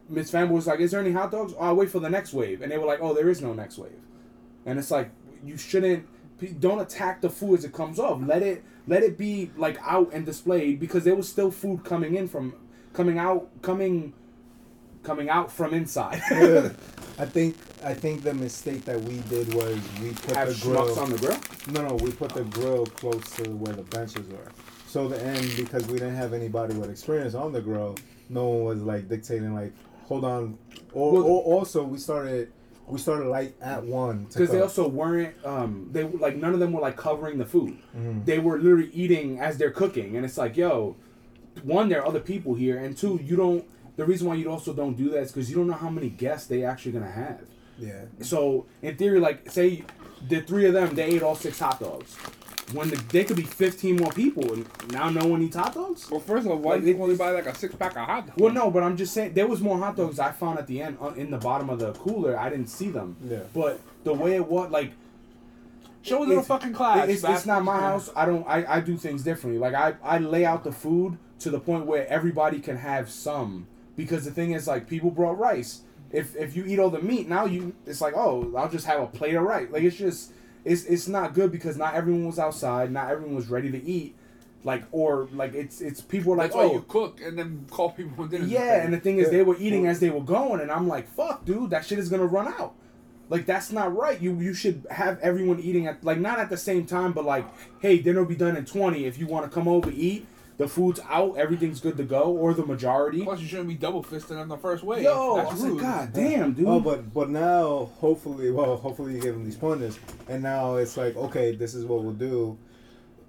Miss 0.08 0.32
Famble 0.32 0.56
was 0.56 0.66
like, 0.66 0.80
"Is 0.80 0.90
there 0.90 1.00
any 1.00 1.12
hot 1.12 1.30
dogs?" 1.30 1.54
Oh, 1.56 1.62
I'll 1.62 1.76
wait 1.76 1.90
for 1.90 2.00
the 2.00 2.10
next 2.10 2.34
wave, 2.34 2.60
and 2.60 2.72
they 2.72 2.76
were 2.76 2.86
like, 2.86 2.98
"Oh, 3.00 3.14
there 3.14 3.28
is 3.28 3.40
no 3.40 3.54
next 3.54 3.78
wave." 3.78 4.00
And 4.66 4.76
it's 4.78 4.90
like 4.90 5.10
you 5.44 5.56
shouldn't 5.56 6.06
don't 6.58 6.80
attack 6.80 7.20
the 7.20 7.30
food 7.30 7.60
as 7.60 7.64
it 7.64 7.72
comes 7.72 8.00
off. 8.00 8.20
Let 8.20 8.42
it 8.42 8.64
let 8.88 9.02
it 9.04 9.16
be 9.16 9.52
like 9.56 9.78
out 9.80 10.10
and 10.12 10.26
displayed 10.26 10.80
because 10.80 11.04
there 11.04 11.14
was 11.14 11.28
still 11.28 11.50
food 11.50 11.84
coming 11.84 12.16
in 12.16 12.26
from 12.28 12.54
coming 12.92 13.18
out 13.18 13.48
coming 13.62 14.12
coming 15.04 15.28
out 15.28 15.52
from 15.52 15.72
inside. 15.74 16.20
Yeah. 16.30 16.70
I 17.18 17.26
think 17.26 17.56
I 17.84 17.94
think 17.94 18.22
the 18.24 18.34
mistake 18.34 18.84
that 18.86 19.00
we 19.00 19.18
did 19.30 19.54
was 19.54 19.78
we 20.00 20.10
put 20.10 20.34
Have 20.36 20.48
the 20.48 20.60
grill. 20.66 20.98
on 20.98 21.10
the 21.10 21.18
grill. 21.18 21.38
No, 21.70 21.86
no, 21.88 21.94
we 21.96 22.10
put 22.10 22.30
the 22.32 22.42
grill 22.44 22.86
close 22.86 23.22
to 23.36 23.50
where 23.50 23.74
the 23.74 23.82
benches 23.82 24.26
were. 24.28 24.50
So 24.88 25.06
the 25.06 25.22
end, 25.22 25.52
because 25.56 25.86
we 25.86 25.94
didn't 25.94 26.16
have 26.16 26.32
anybody 26.32 26.74
with 26.74 26.90
experience 26.90 27.34
on 27.34 27.52
the 27.52 27.60
grill, 27.60 27.94
no 28.28 28.46
one 28.48 28.64
was 28.64 28.82
like 28.82 29.08
dictating 29.08 29.54
like, 29.54 29.72
hold 30.06 30.24
on. 30.24 30.58
Or, 30.92 31.12
Well- 31.12 31.22
or 31.24 31.42
also 31.58 31.84
we 31.84 31.98
started 31.98 32.50
we 32.86 32.98
started 32.98 33.28
light 33.28 33.54
at 33.62 33.82
one 33.82 34.24
Because 34.24 34.50
they 34.50 34.60
also 34.60 34.86
weren't, 34.86 35.34
um, 35.46 35.88
they 35.92 36.02
like 36.04 36.36
none 36.36 36.52
of 36.52 36.60
them 36.60 36.72
were 36.72 36.80
like 36.82 36.96
covering 36.96 37.38
the 37.38 37.46
food. 37.46 37.78
Mhm. 37.96 38.24
They 38.26 38.38
were 38.40 38.58
literally 38.58 38.90
eating 38.92 39.38
as 39.38 39.56
they're 39.56 39.70
cooking, 39.70 40.16
and 40.16 40.24
it's 40.24 40.36
like, 40.36 40.56
yo, 40.56 40.96
one, 41.62 41.88
there 41.88 42.02
are 42.02 42.06
other 42.06 42.20
people 42.20 42.54
here, 42.54 42.76
and 42.78 42.96
two, 42.96 43.20
you 43.22 43.36
don't. 43.36 43.64
The 43.96 44.04
reason 44.04 44.26
why 44.26 44.34
you 44.34 44.50
also 44.50 44.72
don't 44.72 44.96
do 44.96 45.10
that 45.10 45.18
is 45.20 45.32
because 45.32 45.48
you 45.50 45.56
don't 45.56 45.66
know 45.68 45.74
how 45.74 45.90
many 45.90 46.08
guests 46.10 46.46
they 46.48 46.64
actually 46.64 46.92
gonna 46.92 47.10
have. 47.10 47.42
yeah. 47.78 48.02
So 48.22 48.66
in 48.82 48.96
theory, 48.96 49.20
like 49.20 49.50
say 49.50 49.84
the 50.28 50.40
three 50.40 50.66
of 50.66 50.72
them, 50.74 50.94
they 50.94 51.04
ate 51.04 51.22
all 51.22 51.36
six 51.36 51.58
hot 51.58 51.78
dogs. 51.80 52.16
When 52.72 52.88
the, 52.88 52.96
they 53.12 53.24
could 53.24 53.36
be 53.36 53.42
fifteen 53.42 53.96
more 53.96 54.10
people, 54.12 54.50
and 54.54 54.66
now 54.90 55.10
no 55.10 55.26
one 55.26 55.42
eats 55.42 55.54
hot 55.54 55.74
dogs. 55.74 56.10
well, 56.10 56.18
first 56.18 56.46
of 56.46 56.50
all, 56.52 56.58
why 56.58 56.72
Like, 56.76 56.84
did 56.84 56.96
you 56.96 57.02
only 57.02 57.14
buy 57.14 57.30
like 57.30 57.46
a 57.46 57.54
six 57.54 57.74
pack 57.74 57.92
of 57.92 58.06
hot 58.06 58.26
dogs? 58.26 58.38
Well, 58.40 58.52
no, 58.52 58.70
but 58.70 58.82
I'm 58.82 58.96
just 58.96 59.12
saying 59.12 59.34
there 59.34 59.46
was 59.46 59.60
more 59.60 59.78
hot 59.78 59.96
dogs 59.96 60.18
I 60.18 60.32
found 60.32 60.58
at 60.58 60.66
the 60.66 60.80
end 60.80 60.96
uh, 61.00 61.08
in 61.10 61.30
the 61.30 61.36
bottom 61.38 61.68
of 61.68 61.78
the 61.78 61.92
cooler. 61.92 62.38
I 62.38 62.48
didn't 62.48 62.68
see 62.68 62.88
them. 62.88 63.16
Yeah. 63.28 63.40
But 63.52 63.80
the 64.02 64.14
way 64.14 64.34
it 64.34 64.46
was, 64.48 64.70
like 64.70 64.92
Show 66.02 66.18
a 66.18 66.20
little 66.20 66.32
it's- 66.34 66.46
fucking 66.48 66.72
class. 66.72 67.08
It's, 67.08 67.22
it's 67.24 67.46
not 67.46 67.64
my 67.64 67.78
house. 67.80 68.10
I 68.16 68.26
don't. 68.26 68.46
I, 68.48 68.76
I 68.76 68.80
do 68.80 68.96
things 68.96 69.22
differently. 69.22 69.58
Like 69.58 69.74
I, 69.74 69.94
I 70.02 70.18
lay 70.18 70.44
out 70.44 70.64
the 70.64 70.72
food 70.72 71.18
to 71.40 71.50
the 71.50 71.60
point 71.60 71.86
where 71.86 72.06
everybody 72.08 72.60
can 72.60 72.76
have 72.78 73.08
some. 73.10 73.66
Because 73.96 74.24
the 74.24 74.30
thing 74.30 74.52
is, 74.52 74.66
like 74.66 74.88
people 74.88 75.10
brought 75.10 75.38
rice. 75.38 75.82
If 76.10 76.36
if 76.36 76.54
you 76.56 76.64
eat 76.64 76.78
all 76.78 76.90
the 76.90 77.00
meat, 77.00 77.28
now 77.28 77.44
you 77.44 77.74
it's 77.86 78.00
like 78.00 78.14
oh 78.16 78.52
I'll 78.56 78.68
just 78.68 78.86
have 78.86 79.00
a 79.00 79.06
plate 79.06 79.34
of 79.34 79.42
rice. 79.42 79.68
Like 79.70 79.82
it's 79.82 79.96
just 79.96 80.32
it's 80.64 80.84
it's 80.84 81.08
not 81.08 81.34
good 81.34 81.50
because 81.52 81.76
not 81.76 81.94
everyone 81.94 82.26
was 82.26 82.38
outside. 82.38 82.90
Not 82.92 83.10
everyone 83.10 83.34
was 83.34 83.48
ready 83.48 83.70
to 83.70 83.82
eat. 83.84 84.14
Like 84.62 84.84
or 84.92 85.28
like 85.32 85.54
it's 85.54 85.80
it's 85.80 86.00
people 86.00 86.32
are 86.32 86.36
like 86.36 86.52
That's 86.52 86.56
why 86.56 86.62
oh 86.64 86.72
you 86.74 86.84
cook 86.88 87.20
and 87.20 87.38
then 87.38 87.66
call 87.70 87.90
people 87.90 88.12
when 88.16 88.28
dinner's 88.30 88.48
yeah, 88.48 88.82
and 88.82 88.94
the 88.94 88.98
thing 89.00 89.18
is, 89.18 89.26
Yeah. 89.26 89.38
they 89.38 89.42
were 89.42 89.56
eating 89.58 89.86
as 89.86 90.00
they 90.00 90.08
were 90.10 90.22
going, 90.22 90.60
and 90.60 90.70
I'm 90.72 90.88
like, 90.88 91.06
"Fuck, 91.14 91.44
dude, 91.44 91.70
that 91.70 91.84
shit 91.84 91.98
is 91.98 92.08
gonna 92.08 92.24
run 92.26 92.48
out." 92.48 92.74
Like 93.28 93.44
that's 93.44 93.72
not 93.72 93.94
right. 93.94 94.18
You 94.20 94.38
you 94.40 94.54
should 94.54 94.86
have 94.90 95.18
everyone 95.20 95.58
eating 95.60 95.86
at 95.86 96.02
like 96.04 96.18
not 96.18 96.38
at 96.38 96.48
the 96.48 96.56
same 96.56 96.86
time, 96.86 97.12
but 97.12 97.24
like, 97.24 97.44
hey, 97.80 97.98
dinner 97.98 98.20
will 98.20 98.28
be 98.28 98.36
done 98.36 98.56
in 98.56 98.64
twenty. 98.64 99.04
If 99.04 99.18
you 99.18 99.26
want 99.26 99.44
to 99.44 99.50
come 99.54 99.66
over 99.68 99.90
eat, 99.90 100.26
the 100.56 100.68
food's 100.68 101.00
out, 101.08 101.36
everything's 101.36 101.80
good 101.80 101.96
to 101.96 102.04
go, 102.04 102.22
or 102.24 102.54
the 102.54 102.64
majority. 102.64 103.22
Plus, 103.24 103.40
you 103.40 103.46
shouldn't 103.48 103.68
be 103.68 103.74
double 103.74 104.02
fisting 104.04 104.40
on 104.40 104.48
the 104.48 104.56
first 104.56 104.84
wave. 104.84 105.02
Yo, 105.02 105.36
That's 105.36 105.50
I 105.50 105.52
was 105.54 105.62
rude. 105.64 105.72
like, 105.74 105.82
God 105.82 106.12
damn, 106.12 106.52
dude. 106.52 106.66
Oh, 106.68 106.80
but 106.80 107.12
but 107.12 107.28
now 107.30 107.90
hopefully, 108.00 108.50
well, 108.52 108.76
hopefully 108.76 109.14
you 109.14 109.20
gave 109.20 109.32
them 109.34 109.44
these 109.44 109.56
pointers, 109.56 109.98
and 110.28 110.42
now 110.42 110.76
it's 110.76 110.96
like, 110.96 111.16
okay, 111.16 111.54
this 111.56 111.74
is 111.74 111.84
what 111.84 112.02
we'll 112.02 112.12
do. 112.12 112.56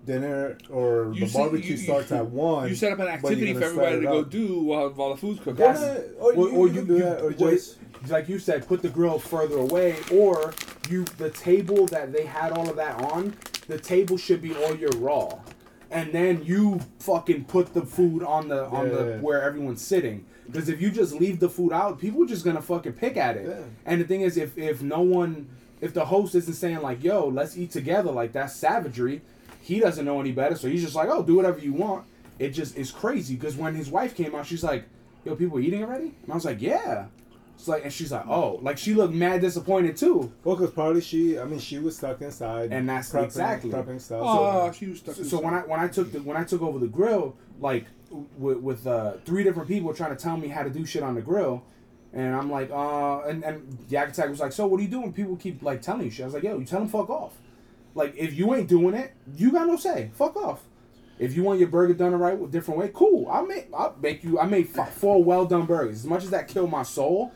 Dinner 0.05 0.55
or 0.69 1.11
You 1.15 1.21
the 1.21 1.27
see- 1.27 1.37
barbecue 1.39 1.71
you- 1.71 1.77
you- 1.77 1.83
starts 1.83 2.11
at 2.11 2.27
one. 2.29 2.69
You 2.69 2.75
set 2.75 2.91
up 2.91 2.99
an 2.99 3.05
but 3.05 3.31
you're 3.31 3.31
activity 3.31 3.53
for 3.55 3.59
gonna 3.61 3.71
start 3.73 3.87
everybody 3.93 4.05
to 4.05 4.07
it 4.07 4.11
go 4.11 4.19
up. 4.19 4.29
do 4.29 4.59
while, 4.63 4.89
while 4.91 5.09
the 5.15 5.17
food's 5.17 5.39
cooking. 5.39 5.55
That's- 5.55 5.81
Yeah, 5.81 6.19
or, 6.19 6.31
or, 6.31 6.33
you, 6.35 6.55
or 6.55 6.67
you 6.67 6.73
you, 6.73 6.79
can 6.81 6.87
do 6.87 6.93
you- 6.93 6.99
that, 6.99 7.21
or 7.21 7.27
wait, 7.29 7.37
just 7.39 7.77
like 8.09 8.29
you 8.29 8.37
said, 8.37 8.67
put 8.67 8.83
the 8.83 8.89
grill 8.89 9.17
further 9.17 9.57
away, 9.57 9.95
or 10.13 10.53
you 10.91 11.05
the 11.17 11.31
table 11.31 11.87
that 11.87 12.13
they 12.13 12.23
had 12.23 12.51
all 12.51 12.69
of 12.69 12.75
that 12.75 13.01
on, 13.01 13.33
the 13.67 13.79
table 13.79 14.15
should 14.15 14.43
be 14.43 14.53
all 14.55 14.75
your 14.75 14.91
raw, 14.97 15.39
and 15.95 16.11
then 16.11 16.43
you 16.43 16.81
fucking 16.99 17.45
put 17.45 17.73
the 17.73 17.81
food 17.85 18.21
on 18.21 18.49
the 18.49 18.65
on 18.67 18.89
the 18.89 19.03
Yeah. 19.05 19.17
where 19.21 19.41
everyone's 19.41 19.81
sitting. 19.81 20.25
Because 20.45 20.69
if 20.69 20.79
you 20.81 20.91
just 20.91 21.13
leave 21.15 21.39
the 21.39 21.49
food 21.49 21.71
out, 21.73 21.99
people 21.99 22.23
are 22.23 22.27
just 22.27 22.43
gonna 22.45 22.61
fucking 22.61 22.93
pick 22.93 23.15
at 23.17 23.37
it. 23.37 23.47
Yeah. 23.47 23.63
And 23.85 24.01
the 24.01 24.05
thing 24.05 24.21
is, 24.21 24.37
if 24.37 24.57
if 24.57 24.83
no 24.83 25.01
one, 25.01 25.47
if 25.81 25.93
the 25.93 26.05
host 26.05 26.35
isn't 26.35 26.53
saying 26.53 26.81
like, 26.81 27.03
"Yo, 27.03 27.27
let's 27.27 27.57
eat 27.57 27.71
together," 27.71 28.11
like 28.11 28.31
that's 28.33 28.55
savagery. 28.55 29.21
He 29.61 29.79
doesn't 29.79 30.05
know 30.05 30.19
any 30.19 30.31
better, 30.31 30.55
so 30.55 30.67
he's 30.67 30.83
just 30.83 30.95
like, 30.95 31.09
"Oh, 31.09 31.23
do 31.23 31.35
whatever 31.35 31.59
you 31.59 31.73
want." 31.73 32.03
It 32.37 32.49
just 32.49 32.77
is 32.77 32.91
crazy 32.91 33.35
because 33.35 33.55
when 33.55 33.73
his 33.75 33.89
wife 33.89 34.13
came 34.15 34.35
out, 34.35 34.45
she's 34.45 34.63
like, 34.63 34.83
"Yo, 35.23 35.35
people 35.35 35.59
eating 35.59 35.81
already?" 35.83 36.13
And 36.23 36.31
I 36.31 36.35
was 36.35 36.45
like, 36.45 36.61
"Yeah." 36.61 37.05
It's 37.55 37.67
like, 37.67 37.83
and 37.83 37.91
she's 37.93 38.11
like, 38.11 38.27
"Oh," 38.27 38.59
like 38.61 38.77
she 38.77 38.93
looked 38.93 39.13
mad 39.13 39.41
disappointed 39.41 39.95
too. 39.97 40.31
well, 40.43 40.55
because 40.55 40.71
probably 40.73 41.01
she, 41.01 41.39
I 41.39 41.45
mean, 41.45 41.59
she 41.59 41.79
was 41.79 41.95
stuck 41.97 42.21
inside, 42.21 42.71
And 42.71 42.87
that's 42.87 43.09
prepping, 43.11 43.23
exactly. 43.25 43.71
prepping 43.71 44.01
stuff. 44.01 44.21
Oh, 44.23 44.71
she 44.71 44.87
was 44.87 44.99
stuck. 44.99 45.15
So, 45.15 45.23
so 45.23 45.39
when 45.41 45.53
I 45.53 45.61
when 45.61 45.79
I 45.79 45.87
took 45.87 46.11
the 46.11 46.19
when 46.21 46.35
I 46.37 46.43
took 46.43 46.61
over 46.61 46.79
the 46.79 46.87
grill, 46.87 47.35
like 47.59 47.85
with, 48.37 48.57
with 48.57 48.85
uh, 48.85 49.13
three 49.25 49.43
different 49.43 49.67
people 49.69 49.93
trying 49.93 50.15
to 50.15 50.21
tell 50.21 50.37
me 50.37 50.49
how 50.49 50.63
to 50.63 50.69
do 50.69 50.85
shit 50.85 51.01
on 51.01 51.15
the 51.15 51.21
grill, 51.21 51.63
And 52.13 52.35
I'm 52.35 52.51
like, 52.51 52.69
uh, 52.71 53.21
and, 53.21 53.43
and 53.43 53.77
Yak 53.89 54.09
Attack 54.09 54.29
was 54.29 54.39
like, 54.39 54.51
so 54.51 54.67
what 54.67 54.79
are 54.79 54.83
you 54.83 54.89
doing? 54.89 55.11
People 55.13 55.35
keep 55.37 55.63
like 55.63 55.81
telling 55.81 56.03
you 56.05 56.11
shit. 56.11 56.23
I 56.23 56.25
was 56.27 56.33
like, 56.33 56.43
yo, 56.43 56.57
you 56.59 56.65
tell 56.65 56.79
them 56.79 56.89
fuck 56.89 57.09
off. 57.09 57.33
Like, 57.93 58.13
if 58.17 58.33
you 58.33 58.53
ain't 58.53 58.67
doing 58.67 58.93
it, 58.95 59.13
you 59.35 59.51
got 59.53 59.67
no 59.67 59.77
say. 59.77 60.11
Fuck 60.15 60.35
off. 60.35 60.61
If 61.17 61.33
you 61.33 61.43
want 61.43 61.59
your 61.59 61.69
burger 61.69 61.93
done 61.93 62.11
the 62.11 62.17
right 62.17 62.37
with 62.37 62.51
different 62.51 62.77
way, 62.77 62.91
cool. 62.93 63.29
I'll 63.29 63.45
make 63.45 63.69
I'll 63.73 63.95
make 64.01 64.21
you. 64.25 64.37
I 64.37 64.45
made 64.45 64.67
four 64.67 65.23
well 65.23 65.45
done 65.45 65.65
burgers. 65.65 65.99
As 65.99 66.05
much 66.05 66.23
as 66.25 66.29
that 66.31 66.49
killed 66.49 66.69
my 66.69 66.83
soul, 66.83 67.31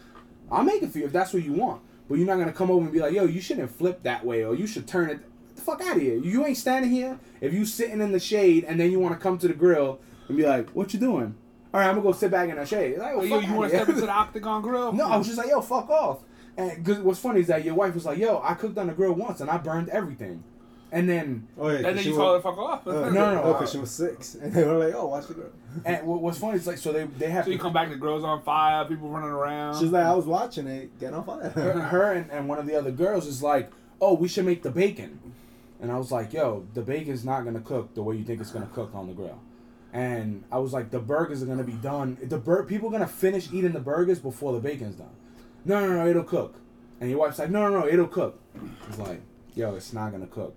I'll 0.51 0.63
make 0.63 0.81
it 0.81 0.91
for 0.91 0.99
you 0.99 1.05
if 1.05 1.12
that's 1.12 1.33
what 1.33 1.43
you 1.43 1.53
want. 1.53 1.81
But 2.07 2.17
you're 2.17 2.27
not 2.27 2.38
gonna 2.39 2.51
come 2.53 2.71
over 2.71 2.83
and 2.83 2.91
be 2.91 2.99
like, 2.99 3.13
yo, 3.13 3.25
you 3.25 3.39
shouldn't 3.41 3.69
flip 3.71 4.03
that 4.03 4.25
way 4.25 4.43
or 4.43 4.55
you 4.55 4.65
should 4.67 4.88
turn 4.88 5.09
it. 5.09 5.19
Get 5.47 5.55
the 5.55 5.62
fuck 5.62 5.81
out 5.81 5.95
of 5.97 6.01
here. 6.01 6.15
You 6.17 6.45
ain't 6.45 6.57
standing 6.57 6.89
here. 6.91 7.19
If 7.41 7.53
you 7.53 7.65
sitting 7.65 8.01
in 8.01 8.12
the 8.12 8.19
shade 8.19 8.63
and 8.63 8.79
then 8.79 8.91
you 8.91 8.99
want 8.99 9.13
to 9.13 9.19
come 9.21 9.38
to 9.39 9.47
the 9.47 9.53
grill 9.53 9.99
and 10.27 10.38
be 10.38 10.45
like, 10.45 10.69
what 10.71 10.93
you 10.93 10.99
doing? 10.99 11.35
All 11.71 11.79
right, 11.79 11.88
I'm 11.88 11.95
gonna 11.95 12.03
go 12.07 12.12
sit 12.13 12.31
back 12.31 12.49
in 12.49 12.55
the 12.55 12.65
shade. 12.65 12.97
Like, 12.97 13.13
Oh, 13.15 13.21
you, 13.21 13.29
fuck 13.29 13.47
you 13.47 13.53
want 13.53 13.71
to 13.71 13.77
step 13.77 13.89
into 13.89 14.01
the 14.01 14.09
octagon 14.12 14.62
grill? 14.63 14.91
No, 14.91 15.05
I 15.07 15.17
was 15.17 15.27
just 15.27 15.38
like, 15.38 15.49
yo, 15.49 15.62
fuck 15.62 15.89
off. 15.89 16.19
And 16.57 16.83
cause 16.85 16.97
what's 16.97 17.19
funny 17.19 17.41
is 17.41 17.47
that 17.47 17.63
your 17.63 17.75
wife 17.75 17.93
was 17.93 18.05
like, 18.05 18.17
yo, 18.17 18.41
I 18.43 18.55
cooked 18.55 18.77
on 18.77 18.88
the 18.88 18.93
grill 18.93 19.13
once 19.13 19.39
and 19.39 19.49
I 19.49 19.57
burned 19.57 19.89
everything. 19.89 20.43
And 20.91 21.08
then, 21.08 21.47
Oh 21.58 21.67
yeah. 21.69 21.75
And 21.75 21.86
'cause 21.86 21.93
then 21.95 22.04
she 22.04 22.10
you 22.10 22.15
was- 22.15 22.19
told 22.23 22.32
her 22.32 22.38
to 22.52 22.56
fuck 22.56 22.58
off. 22.58 22.88
Uh, 22.88 22.91
No, 22.91 23.10
no, 23.12 23.34
no. 23.36 23.43
Oh, 23.43 23.54
because 23.54 23.71
she 23.71 23.78
was 23.78 23.91
six, 23.91 24.34
and 24.41 24.52
they 24.52 24.63
were 24.63 24.78
like, 24.84 24.93
"Oh, 24.95 25.06
watch 25.08 25.28
the 25.28 25.36
girl." 25.36 25.49
and 25.86 26.06
what's 26.08 26.39
funny 26.39 26.58
is 26.58 26.65
like, 26.65 26.78
so 26.80 26.91
they 26.91 27.04
they 27.06 27.30
have 27.30 27.45
So 27.45 27.52
you 27.52 27.60
come 27.60 27.73
back, 27.73 27.89
the 27.89 27.95
grill's 27.95 28.23
on 28.23 28.41
fire, 28.41 28.86
people 28.86 29.08
running 29.10 29.30
around. 29.30 29.78
She's 29.80 29.91
like, 29.91 30.06
"I 30.06 30.15
was 30.15 30.25
watching 30.25 30.65
it, 30.67 30.99
get 30.99 31.13
on 31.13 31.23
her, 31.25 31.49
fire." 31.52 31.71
her 31.93 32.12
and, 32.13 32.32
and 32.32 32.47
one 32.49 32.58
of 32.58 32.65
the 32.65 32.75
other 32.75 32.91
girls 32.91 33.28
is 33.28 33.43
like, 33.43 33.69
oh, 34.02 34.15
we 34.15 34.28
should 34.28 34.45
make 34.45 34.63
the 34.63 34.71
bacon. 34.71 35.19
And 35.82 35.91
I 35.91 35.97
was 35.97 36.12
like, 36.12 36.34
yo, 36.34 36.65
the 36.73 36.82
bacon's 36.82 37.23
not 37.23 37.43
gonna 37.45 37.60
cook 37.62 37.93
the 37.93 38.02
way 38.02 38.15
you 38.15 38.23
think 38.23 38.41
it's 38.41 38.52
gonna 38.52 38.69
cook 38.73 38.91
on 38.95 39.08
the 39.08 39.13
grill. 39.13 39.39
And 39.93 40.43
I 40.52 40.58
was 40.58 40.73
like, 40.73 40.89
the 40.91 40.99
burgers 40.99 41.41
are 41.43 41.45
gonna 41.45 41.63
be 41.63 41.73
done. 41.73 42.17
The 42.21 42.38
bur- 42.38 42.63
people 42.63 42.89
are 42.89 42.91
gonna 42.91 43.08
finish 43.08 43.47
eating 43.54 43.73
the 43.73 43.80
burgers 43.80 44.19
before 44.19 44.54
the 44.54 44.60
bacon's 44.60 44.95
done. 44.95 45.10
No, 45.65 45.80
no, 45.86 45.93
no, 46.04 46.08
it'll 46.08 46.23
cook. 46.23 46.56
And 46.99 47.10
your 47.10 47.19
wife's 47.19 47.39
like, 47.39 47.49
no, 47.49 47.69
no, 47.69 47.82
no, 47.82 47.88
it'll 47.88 48.08
cook. 48.08 48.39
It's 48.89 48.97
like, 48.99 49.21
yo, 49.56 49.75
it's 49.75 49.93
not 49.93 50.12
gonna 50.12 50.28
cook. 50.28 50.56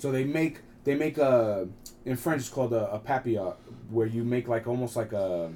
So 0.00 0.10
they 0.10 0.24
make 0.24 0.58
they 0.84 0.94
make 0.94 1.18
a 1.18 1.68
in 2.04 2.16
French 2.16 2.40
it's 2.40 2.48
called 2.48 2.72
a, 2.72 2.90
a 2.90 2.98
papillote, 2.98 3.56
where 3.90 4.06
you 4.06 4.24
make 4.24 4.48
like 4.48 4.66
almost 4.66 4.96
like 4.96 5.12
a 5.12 5.52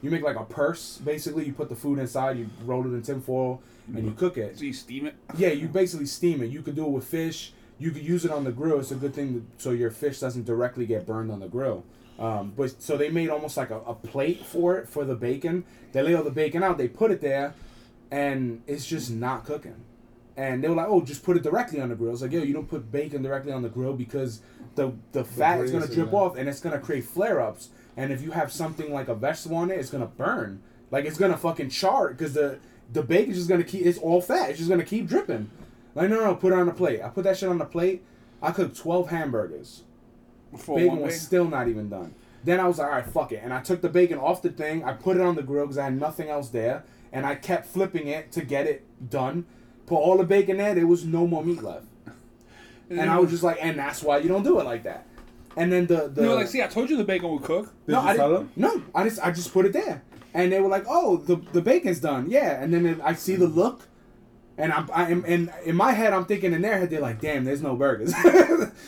you 0.00 0.10
make 0.10 0.22
like 0.22 0.36
a 0.36 0.44
purse 0.44 0.98
basically. 0.98 1.44
You 1.44 1.52
put 1.52 1.68
the 1.68 1.76
food 1.76 1.98
inside, 1.98 2.38
you 2.38 2.48
roll 2.64 2.86
it 2.86 2.94
in 2.94 3.02
tinfoil, 3.02 3.60
and 3.88 4.04
you 4.04 4.12
cook 4.12 4.38
it. 4.38 4.58
so 4.58 4.64
you 4.64 4.72
steam 4.72 5.06
it. 5.06 5.14
Yeah, 5.36 5.48
you 5.48 5.66
basically 5.66 6.06
steam 6.06 6.40
it. 6.42 6.50
You 6.50 6.62
could 6.62 6.76
do 6.76 6.86
it 6.86 6.90
with 6.90 7.04
fish. 7.04 7.52
You 7.78 7.90
could 7.90 8.04
use 8.04 8.24
it 8.24 8.30
on 8.30 8.44
the 8.44 8.52
grill. 8.52 8.78
It's 8.78 8.92
a 8.92 8.94
good 8.94 9.14
thing 9.14 9.34
to, 9.34 9.62
so 9.62 9.70
your 9.70 9.90
fish 9.90 10.20
doesn't 10.20 10.44
directly 10.44 10.86
get 10.86 11.04
burned 11.06 11.32
on 11.32 11.40
the 11.40 11.48
grill. 11.48 11.84
Um, 12.18 12.52
but 12.54 12.80
so 12.82 12.96
they 12.96 13.08
made 13.08 13.30
almost 13.30 13.56
like 13.56 13.70
a, 13.70 13.80
a 13.80 13.94
plate 13.94 14.44
for 14.44 14.76
it 14.78 14.88
for 14.88 15.04
the 15.04 15.16
bacon. 15.16 15.64
They 15.92 16.02
lay 16.02 16.14
all 16.14 16.22
the 16.22 16.30
bacon 16.30 16.62
out. 16.62 16.78
They 16.78 16.88
put 16.88 17.10
it 17.10 17.22
there, 17.22 17.54
and 18.10 18.62
it's 18.66 18.86
just 18.86 19.10
not 19.10 19.44
cooking. 19.44 19.82
And 20.40 20.64
they 20.64 20.68
were 20.68 20.74
like, 20.74 20.88
"Oh, 20.88 21.02
just 21.02 21.22
put 21.22 21.36
it 21.36 21.42
directly 21.42 21.82
on 21.82 21.90
the 21.90 21.94
grill." 21.94 22.12
It's 22.12 22.22
like, 22.22 22.32
"Yo, 22.32 22.42
you 22.42 22.54
don't 22.54 22.68
put 22.68 22.90
bacon 22.90 23.20
directly 23.20 23.52
on 23.52 23.60
the 23.60 23.68
grill 23.68 23.92
because 23.92 24.40
the 24.74 24.94
the 25.12 25.22
fat 25.22 25.60
is 25.60 25.70
gonna 25.70 25.86
drip 25.86 26.14
off 26.14 26.36
and 26.36 26.48
it's 26.48 26.60
gonna 26.60 26.78
create 26.78 27.04
flare 27.04 27.42
ups. 27.42 27.68
And 27.94 28.10
if 28.10 28.22
you 28.22 28.30
have 28.30 28.50
something 28.50 28.90
like 28.90 29.08
a 29.08 29.14
vegetable 29.14 29.58
on 29.58 29.70
it, 29.70 29.78
it's 29.78 29.90
gonna 29.90 30.06
burn. 30.06 30.62
Like 30.90 31.04
it's 31.04 31.18
gonna 31.18 31.36
fucking 31.36 31.68
char 31.68 32.08
because 32.08 32.32
the 32.32 32.58
the 32.90 33.02
bacon's 33.02 33.36
just 33.36 33.50
gonna 33.50 33.64
keep. 33.64 33.84
It's 33.84 33.98
all 33.98 34.22
fat. 34.22 34.48
It's 34.48 34.58
just 34.58 34.70
gonna 34.70 34.82
keep 34.82 35.06
dripping. 35.06 35.50
Like 35.94 36.08
no, 36.08 36.16
no, 36.16 36.24
no, 36.24 36.34
put 36.36 36.54
it 36.54 36.58
on 36.58 36.66
the 36.66 36.72
plate. 36.72 37.02
I 37.02 37.08
put 37.10 37.24
that 37.24 37.36
shit 37.36 37.50
on 37.50 37.58
the 37.58 37.66
plate. 37.66 38.02
I 38.40 38.52
cooked 38.52 38.78
twelve 38.78 39.10
hamburgers. 39.10 39.82
For 40.56 40.78
bacon 40.78 41.00
was 41.00 41.12
bacon. 41.12 41.20
still 41.20 41.48
not 41.48 41.68
even 41.68 41.90
done. 41.90 42.14
Then 42.42 42.58
I 42.58 42.66
was 42.66 42.78
like, 42.78 42.88
all 42.88 42.94
right, 42.94 43.06
fuck 43.06 43.32
it, 43.32 43.42
and 43.44 43.52
I 43.52 43.60
took 43.60 43.82
the 43.82 43.90
bacon 43.90 44.18
off 44.18 44.40
the 44.40 44.48
thing. 44.48 44.82
I 44.84 44.94
put 44.94 45.16
it 45.16 45.22
on 45.22 45.34
the 45.34 45.42
grill 45.42 45.64
because 45.64 45.76
I 45.76 45.84
had 45.84 46.00
nothing 46.00 46.30
else 46.30 46.48
there, 46.48 46.84
and 47.12 47.26
I 47.26 47.34
kept 47.34 47.66
flipping 47.66 48.08
it 48.08 48.32
to 48.32 48.40
get 48.40 48.66
it 48.66 49.10
done. 49.10 49.44
Put 49.90 49.96
all 49.96 50.16
the 50.18 50.24
bacon 50.24 50.58
there. 50.58 50.72
There 50.72 50.86
was 50.86 51.04
no 51.04 51.26
more 51.26 51.42
meat 51.44 51.64
left, 51.64 51.84
and 52.88 53.10
I 53.10 53.18
was 53.18 53.26
mm. 53.26 53.32
just 53.32 53.42
like, 53.42 53.58
and 53.60 53.76
that's 53.76 54.04
why 54.04 54.18
you 54.18 54.28
don't 54.28 54.44
do 54.44 54.60
it 54.60 54.64
like 54.64 54.84
that. 54.84 55.04
And 55.56 55.72
then 55.72 55.88
the 55.88 56.06
the 56.06 56.22
You 56.22 56.28
were 56.28 56.36
like, 56.36 56.46
see, 56.46 56.62
I 56.62 56.68
told 56.68 56.90
you 56.90 56.96
the 56.96 57.02
bacon 57.02 57.28
would 57.32 57.42
cook. 57.42 57.72
Did 57.86 57.94
no, 57.94 58.02
you 58.02 58.08
I 58.08 58.16
tell 58.16 58.28
didn't, 58.28 58.54
them? 58.54 58.84
no, 58.84 58.84
I 58.94 59.02
just 59.02 59.20
I 59.20 59.32
just 59.32 59.52
put 59.52 59.66
it 59.66 59.72
there, 59.72 60.04
and 60.32 60.52
they 60.52 60.60
were 60.60 60.68
like, 60.68 60.84
"Oh, 60.88 61.16
the 61.16 61.42
the 61.50 61.60
bacon's 61.60 61.98
done, 61.98 62.30
yeah." 62.30 62.62
And 62.62 62.72
then 62.72 62.86
it- 62.86 63.00
I 63.02 63.14
see 63.14 63.34
the 63.34 63.48
mm. 63.48 63.56
look, 63.56 63.88
and 64.56 64.72
I'm 64.72 64.88
I 64.94 65.10
am 65.10 65.24
and 65.26 65.52
in 65.64 65.74
my 65.74 65.90
head 65.90 66.12
I'm 66.12 66.24
thinking 66.24 66.52
in 66.52 66.62
their 66.62 66.78
head 66.78 66.90
they're 66.90 67.00
like, 67.00 67.20
"Damn, 67.20 67.44
there's 67.44 67.60
no 67.60 67.74
burgers," 67.74 68.14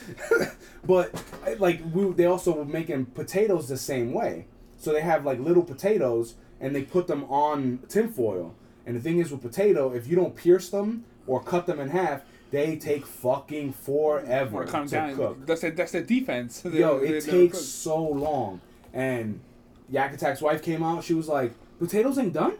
but 0.84 1.20
like 1.58 1.80
we 1.92 2.12
they 2.12 2.26
also 2.26 2.52
were 2.52 2.64
making 2.64 3.06
potatoes 3.06 3.66
the 3.66 3.76
same 3.76 4.12
way, 4.12 4.46
so 4.78 4.92
they 4.92 5.00
have 5.00 5.24
like 5.24 5.40
little 5.40 5.64
potatoes 5.64 6.36
and 6.60 6.76
they 6.76 6.82
put 6.82 7.08
them 7.08 7.24
on 7.24 7.80
tinfoil. 7.88 8.54
And 8.86 8.96
the 8.96 9.00
thing 9.00 9.18
is 9.18 9.30
with 9.30 9.42
potato, 9.42 9.92
if 9.92 10.06
you 10.08 10.16
don't 10.16 10.34
pierce 10.34 10.68
them 10.70 11.04
or 11.26 11.42
cut 11.42 11.66
them 11.66 11.78
in 11.80 11.88
half, 11.88 12.22
they 12.50 12.76
take 12.76 13.06
fucking 13.06 13.72
forever 13.72 14.64
to 14.64 14.86
down. 14.86 15.16
cook. 15.16 15.46
That's 15.46 15.60
their, 15.62 15.70
that's 15.70 15.92
their 15.92 16.02
defense. 16.02 16.60
They- 16.64 16.80
Yo, 16.80 16.98
it 16.98 17.24
takes 17.24 17.58
so 17.58 18.02
long. 18.02 18.60
And 18.92 19.40
Yak 19.88 20.12
Attack's 20.14 20.42
wife 20.42 20.62
came 20.62 20.82
out. 20.82 21.02
She 21.04 21.14
was 21.14 21.28
like, 21.28 21.52
"Potatoes 21.78 22.18
ain't 22.18 22.32
done." 22.34 22.54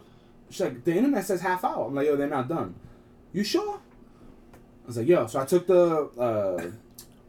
She's 0.50 0.60
like, 0.60 0.84
"The 0.84 0.94
internet 0.94 1.24
says 1.26 1.40
half 1.42 1.64
hour." 1.64 1.86
I'm 1.88 1.94
like, 1.94 2.06
"Yo, 2.06 2.16
they're 2.16 2.26
not 2.28 2.48
done." 2.48 2.74
You 3.32 3.44
sure? 3.44 3.80
I 4.84 4.86
was 4.86 4.96
like, 4.96 5.06
"Yo." 5.08 5.26
So 5.26 5.40
I 5.40 5.44
took 5.44 5.66
the 5.66 6.04
uh, 6.18 6.70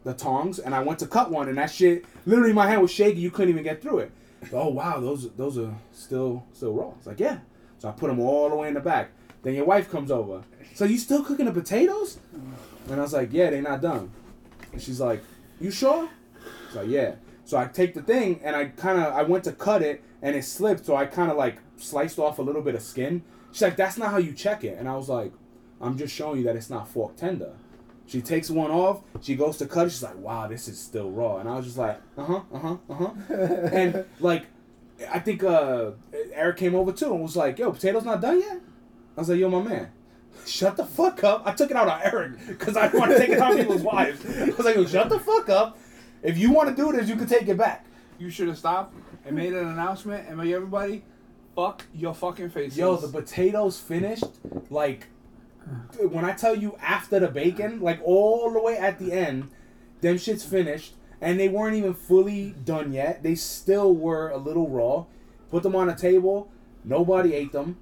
the 0.04 0.14
tongs 0.14 0.58
and 0.58 0.74
I 0.74 0.82
went 0.82 0.98
to 1.00 1.06
cut 1.06 1.30
one, 1.30 1.48
and 1.48 1.58
that 1.58 1.70
shit 1.70 2.04
literally 2.26 2.52
my 2.52 2.66
hand 2.68 2.80
was 2.82 2.90
shaky. 2.90 3.20
You 3.20 3.30
couldn't 3.30 3.50
even 3.50 3.62
get 3.64 3.82
through 3.82 3.98
it. 4.00 4.12
oh 4.52 4.68
wow, 4.68 5.00
those 5.00 5.30
those 5.32 5.58
are 5.58 5.74
still 5.92 6.44
still 6.52 6.72
raw. 6.72 6.92
It's 6.98 7.06
like 7.06 7.20
yeah. 7.20 7.38
So 7.84 7.90
I 7.90 7.92
put 7.92 8.06
them 8.06 8.18
all 8.18 8.48
the 8.48 8.56
way 8.56 8.68
in 8.68 8.72
the 8.72 8.80
back. 8.80 9.10
Then 9.42 9.52
your 9.52 9.66
wife 9.66 9.90
comes 9.90 10.10
over. 10.10 10.42
So 10.74 10.86
you 10.86 10.96
still 10.96 11.22
cooking 11.22 11.44
the 11.44 11.52
potatoes? 11.52 12.18
And 12.88 12.98
I 12.98 13.02
was 13.02 13.12
like, 13.12 13.28
yeah, 13.30 13.50
they're 13.50 13.60
not 13.60 13.82
done. 13.82 14.10
And 14.72 14.80
she's 14.80 15.00
like, 15.00 15.22
you 15.60 15.70
sure? 15.70 16.08
It's 16.66 16.76
like, 16.76 16.88
yeah. 16.88 17.16
So 17.44 17.58
I 17.58 17.66
take 17.66 17.92
the 17.92 18.00
thing 18.00 18.40
and 18.42 18.56
I 18.56 18.68
kind 18.68 18.98
of 18.98 19.12
I 19.12 19.22
went 19.24 19.44
to 19.44 19.52
cut 19.52 19.82
it 19.82 20.02
and 20.22 20.34
it 20.34 20.46
slipped. 20.46 20.86
So 20.86 20.96
I 20.96 21.04
kind 21.04 21.30
of 21.30 21.36
like 21.36 21.58
sliced 21.76 22.18
off 22.18 22.38
a 22.38 22.42
little 22.42 22.62
bit 22.62 22.74
of 22.74 22.80
skin. 22.80 23.22
She's 23.52 23.60
like, 23.60 23.76
that's 23.76 23.98
not 23.98 24.12
how 24.12 24.16
you 24.16 24.32
check 24.32 24.64
it. 24.64 24.78
And 24.78 24.88
I 24.88 24.96
was 24.96 25.10
like, 25.10 25.32
I'm 25.78 25.98
just 25.98 26.14
showing 26.14 26.38
you 26.38 26.44
that 26.44 26.56
it's 26.56 26.70
not 26.70 26.88
fork 26.88 27.16
tender. 27.16 27.52
She 28.06 28.22
takes 28.22 28.48
one 28.48 28.70
off. 28.70 29.02
She 29.20 29.36
goes 29.36 29.58
to 29.58 29.66
cut 29.66 29.88
it. 29.88 29.90
She's 29.90 30.02
like, 30.02 30.16
wow, 30.16 30.46
this 30.46 30.68
is 30.68 30.80
still 30.80 31.10
raw. 31.10 31.36
And 31.36 31.50
I 31.50 31.56
was 31.56 31.66
just 31.66 31.76
like, 31.76 32.00
uh 32.16 32.24
huh, 32.24 32.40
uh 32.50 32.58
huh, 32.58 32.76
uh 32.88 32.94
huh. 32.94 33.10
and 33.34 34.06
like, 34.20 34.46
I 35.10 35.18
think 35.18 35.42
uh, 35.42 35.92
Eric 36.32 36.58
came 36.58 36.74
over 36.74 36.92
too 36.92 37.12
and 37.12 37.22
was 37.22 37.36
like, 37.36 37.58
yo, 37.58 37.72
potatoes 37.72 38.04
not 38.04 38.20
done 38.20 38.40
yet. 38.40 38.60
I 39.16 39.20
was 39.20 39.28
like, 39.28 39.38
yo, 39.38 39.48
my 39.48 39.62
man. 39.62 39.90
Shut 40.46 40.76
the 40.76 40.84
fuck 40.84 41.24
up. 41.24 41.42
I 41.46 41.52
took 41.52 41.70
it 41.70 41.76
out 41.76 41.88
on 41.88 42.00
Eric 42.02 42.46
because 42.46 42.76
I 42.76 42.88
didn't 42.88 43.00
want 43.00 43.12
to 43.12 43.18
take 43.18 43.30
it 43.30 43.38
out 43.38 43.52
on 43.52 43.58
people's 43.58 43.82
wives. 43.92 44.24
I 44.26 44.46
was 44.46 44.58
like, 44.60 44.76
yo, 44.76 44.84
shut 44.86 45.08
the 45.08 45.18
fuck 45.18 45.48
up. 45.48 45.78
If 46.22 46.38
you 46.38 46.52
want 46.52 46.68
to 46.68 46.76
do 46.76 46.92
this, 46.92 47.08
you 47.08 47.16
can 47.16 47.26
take 47.26 47.48
it 47.48 47.56
back. 47.56 47.86
You 48.18 48.30
should 48.30 48.48
have 48.48 48.58
stopped 48.58 48.94
and 49.24 49.36
made 49.36 49.52
an 49.52 49.66
announcement 49.66 50.28
and 50.28 50.38
made 50.38 50.52
everybody 50.52 51.04
fuck 51.54 51.84
your 51.94 52.14
fucking 52.14 52.50
faces. 52.50 52.76
Yo, 52.78 52.96
the 52.96 53.08
potatoes 53.08 53.78
finished 53.78 54.24
like 54.70 55.08
when 55.98 56.24
I 56.24 56.32
tell 56.32 56.54
you 56.54 56.76
after 56.80 57.18
the 57.18 57.28
bacon, 57.28 57.80
like 57.80 58.00
all 58.04 58.50
the 58.52 58.60
way 58.60 58.76
at 58.76 58.98
the 58.98 59.12
end, 59.12 59.50
them 60.00 60.16
shits 60.16 60.44
finished 60.44 60.94
and 61.24 61.40
they 61.40 61.48
weren't 61.48 61.74
even 61.74 61.94
fully 61.94 62.54
done 62.66 62.92
yet. 62.92 63.22
They 63.22 63.34
still 63.34 63.94
were 63.94 64.28
a 64.28 64.36
little 64.36 64.68
raw. 64.68 65.06
Put 65.50 65.62
them 65.62 65.74
on 65.74 65.88
a 65.88 65.96
table, 65.96 66.52
nobody 66.84 67.32
ate 67.32 67.50
them, 67.50 67.78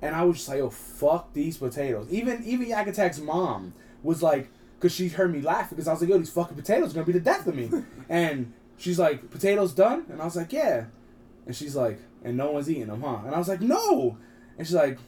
and 0.00 0.14
I 0.14 0.22
was 0.22 0.36
just 0.36 0.48
like, 0.48 0.60
"Oh 0.60 0.70
fuck 0.70 1.32
these 1.32 1.56
potatoes." 1.56 2.06
Even 2.10 2.44
even 2.44 2.68
Yak 2.68 2.86
Attack's 2.86 3.18
mom 3.18 3.74
was 4.04 4.22
like, 4.22 4.48
because 4.78 4.94
she 4.94 5.08
heard 5.08 5.32
me 5.32 5.40
laughing 5.40 5.76
because 5.76 5.88
I 5.88 5.92
was 5.92 6.02
like, 6.02 6.10
"Yo, 6.10 6.18
these 6.18 6.30
fucking 6.30 6.56
potatoes 6.56 6.92
are 6.92 6.94
gonna 6.94 7.06
be 7.06 7.12
the 7.12 7.20
death 7.20 7.48
of 7.48 7.56
me," 7.56 7.68
and 8.08 8.52
she's 8.76 8.98
like, 8.98 9.28
"Potatoes 9.28 9.72
done?" 9.72 10.06
And 10.08 10.22
I 10.22 10.24
was 10.24 10.36
like, 10.36 10.52
"Yeah," 10.52 10.84
and 11.46 11.56
she's 11.56 11.74
like, 11.74 11.98
"And 12.22 12.36
no 12.36 12.52
one's 12.52 12.70
eating 12.70 12.86
them, 12.86 13.02
huh?" 13.02 13.22
And 13.26 13.34
I 13.34 13.38
was 13.38 13.48
like, 13.48 13.60
"No," 13.60 14.16
and 14.56 14.66
she's 14.66 14.76
like. 14.76 14.98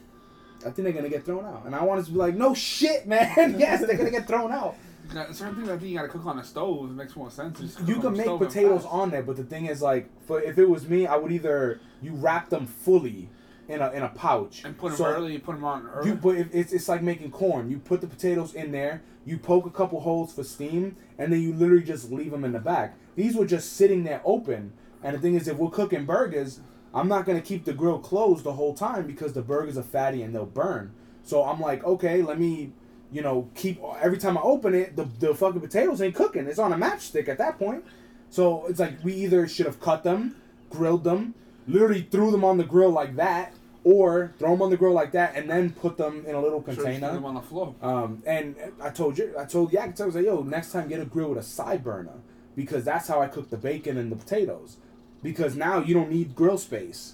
I 0.65 0.71
think 0.71 0.85
they're 0.85 0.91
gonna 0.91 1.07
get 1.07 1.23
thrown 1.23 1.45
out, 1.45 1.67
and 1.67 1.75
I 1.75 1.83
wanted 1.83 2.05
to 2.05 2.11
be 2.11 2.17
like, 2.17 2.33
"No 2.33 2.55
shit, 2.55 3.05
man! 3.05 3.55
yes, 3.59 3.85
they're 3.85 3.95
gonna 3.95 4.09
get 4.09 4.27
thrown 4.27 4.51
out." 4.51 4.75
Got- 5.13 5.35
certain 5.35 5.55
things 5.55 5.69
I 5.69 5.77
think 5.77 5.91
you 5.91 5.97
gotta 5.97 6.09
cook 6.09 6.25
on 6.25 6.37
the 6.37 6.43
stove. 6.43 6.89
It 6.89 6.93
makes 6.93 7.15
more 7.15 7.29
sense. 7.31 7.59
You 7.85 7.95
can 7.99 8.13
make 8.13 8.25
potatoes 8.39 8.85
on 8.85 9.09
there, 9.11 9.23
but 9.23 9.35
the 9.37 9.43
thing 9.43 9.67
is, 9.67 9.81
like, 9.81 10.09
for 10.25 10.41
if 10.41 10.57
it 10.57 10.69
was 10.69 10.87
me, 10.87 11.07
I 11.07 11.15
would 11.15 11.31
either 11.31 11.79
you 12.01 12.13
wrap 12.13 12.49
them 12.49 12.65
fully 12.65 13.29
in 13.67 13.81
a 13.81 13.91
in 13.91 14.03
a 14.03 14.09
pouch 14.09 14.63
and 14.63 14.77
put 14.77 14.89
them 14.89 14.97
So 14.97 15.05
early. 15.05 15.33
You 15.33 15.39
put 15.39 15.55
them 15.55 15.63
on 15.65 15.87
early. 15.87 16.09
You 16.09 16.15
put 16.15 16.37
if 16.37 16.53
it's 16.53 16.73
it's 16.73 16.87
like 16.87 17.01
making 17.01 17.31
corn. 17.31 17.69
You 17.69 17.79
put 17.79 18.01
the 18.01 18.07
potatoes 18.07 18.53
in 18.53 18.71
there. 18.71 19.01
You 19.25 19.37
poke 19.37 19.65
a 19.65 19.71
couple 19.71 19.99
holes 19.99 20.33
for 20.33 20.43
steam, 20.43 20.95
and 21.17 21.31
then 21.33 21.41
you 21.41 21.53
literally 21.53 21.83
just 21.83 22.11
leave 22.11 22.31
them 22.31 22.45
in 22.45 22.53
the 22.53 22.59
back. 22.59 22.97
These 23.15 23.35
were 23.35 23.45
just 23.45 23.73
sitting 23.73 24.03
there 24.03 24.21
open. 24.23 24.73
And 25.03 25.15
the 25.15 25.19
thing 25.19 25.35
is, 25.35 25.47
if 25.47 25.57
we're 25.57 25.69
cooking 25.69 26.05
burgers, 26.05 26.61
I'm 26.93 27.07
not 27.07 27.25
gonna 27.25 27.41
keep 27.41 27.65
the 27.65 27.73
grill 27.73 27.99
closed 27.99 28.43
the 28.45 28.53
whole 28.53 28.73
time 28.73 29.05
because 29.05 29.33
the 29.33 29.41
burgers 29.41 29.77
are 29.77 29.83
fatty 29.83 30.21
and 30.21 30.33
they'll 30.33 30.45
burn. 30.45 30.91
So 31.23 31.43
I'm 31.43 31.59
like, 31.59 31.83
okay, 31.83 32.21
let 32.21 32.39
me, 32.39 32.71
you 33.11 33.21
know, 33.21 33.49
keep 33.55 33.81
every 34.01 34.17
time 34.17 34.37
I 34.37 34.41
open 34.41 34.73
it, 34.75 34.95
the 34.95 35.03
the 35.19 35.33
fucking 35.33 35.61
potatoes 35.61 36.01
ain't 36.01 36.15
cooking. 36.15 36.45
It's 36.47 36.59
on 36.59 36.73
a 36.73 36.77
matchstick 36.77 37.27
at 37.27 37.37
that 37.37 37.57
point. 37.59 37.83
So 38.29 38.65
it's 38.67 38.79
like 38.79 39.03
we 39.03 39.13
either 39.13 39.47
should 39.47 39.65
have 39.65 39.79
cut 39.79 40.03
them, 40.03 40.35
grilled 40.69 41.03
them, 41.03 41.33
literally 41.67 42.01
threw 42.11 42.31
them 42.31 42.43
on 42.43 42.57
the 42.57 42.63
grill 42.65 42.89
like 42.91 43.15
that, 43.15 43.53
or 43.85 44.33
throw 44.37 44.51
them 44.51 44.61
on 44.61 44.69
the 44.69 44.75
grill 44.77 44.91
like 44.91 45.13
that, 45.13 45.35
and 45.37 45.49
then 45.49 45.71
put 45.71 45.95
them 45.97 46.25
in 46.27 46.35
a 46.35 46.41
little 46.41 46.61
Sure, 46.65 46.73
container. 46.75 47.07
put 47.07 47.13
them 47.13 47.25
on 47.25 47.35
the 47.35 47.41
floor. 47.41 47.73
Um, 47.81 48.21
and 48.25 48.55
I 48.81 48.89
told 48.89 49.17
you, 49.17 49.33
I 49.39 49.45
told 49.45 49.71
Yak, 49.71 49.99
I 50.01 50.05
was 50.05 50.15
like, 50.15 50.25
yo, 50.25 50.41
next 50.43 50.73
time 50.73 50.89
get 50.89 50.99
a 50.99 51.05
grill 51.05 51.29
with 51.29 51.37
a 51.37 51.43
side 51.43 51.83
burner 51.85 52.19
because 52.55 52.83
that's 52.83 53.07
how 53.07 53.21
I 53.21 53.27
cook 53.27 53.49
the 53.49 53.57
bacon 53.57 53.97
and 53.97 54.11
the 54.11 54.15
potatoes. 54.17 54.77
Because 55.23 55.55
now 55.55 55.79
you 55.79 55.93
don't 55.93 56.11
need 56.11 56.35
grill 56.35 56.57
space. 56.57 57.13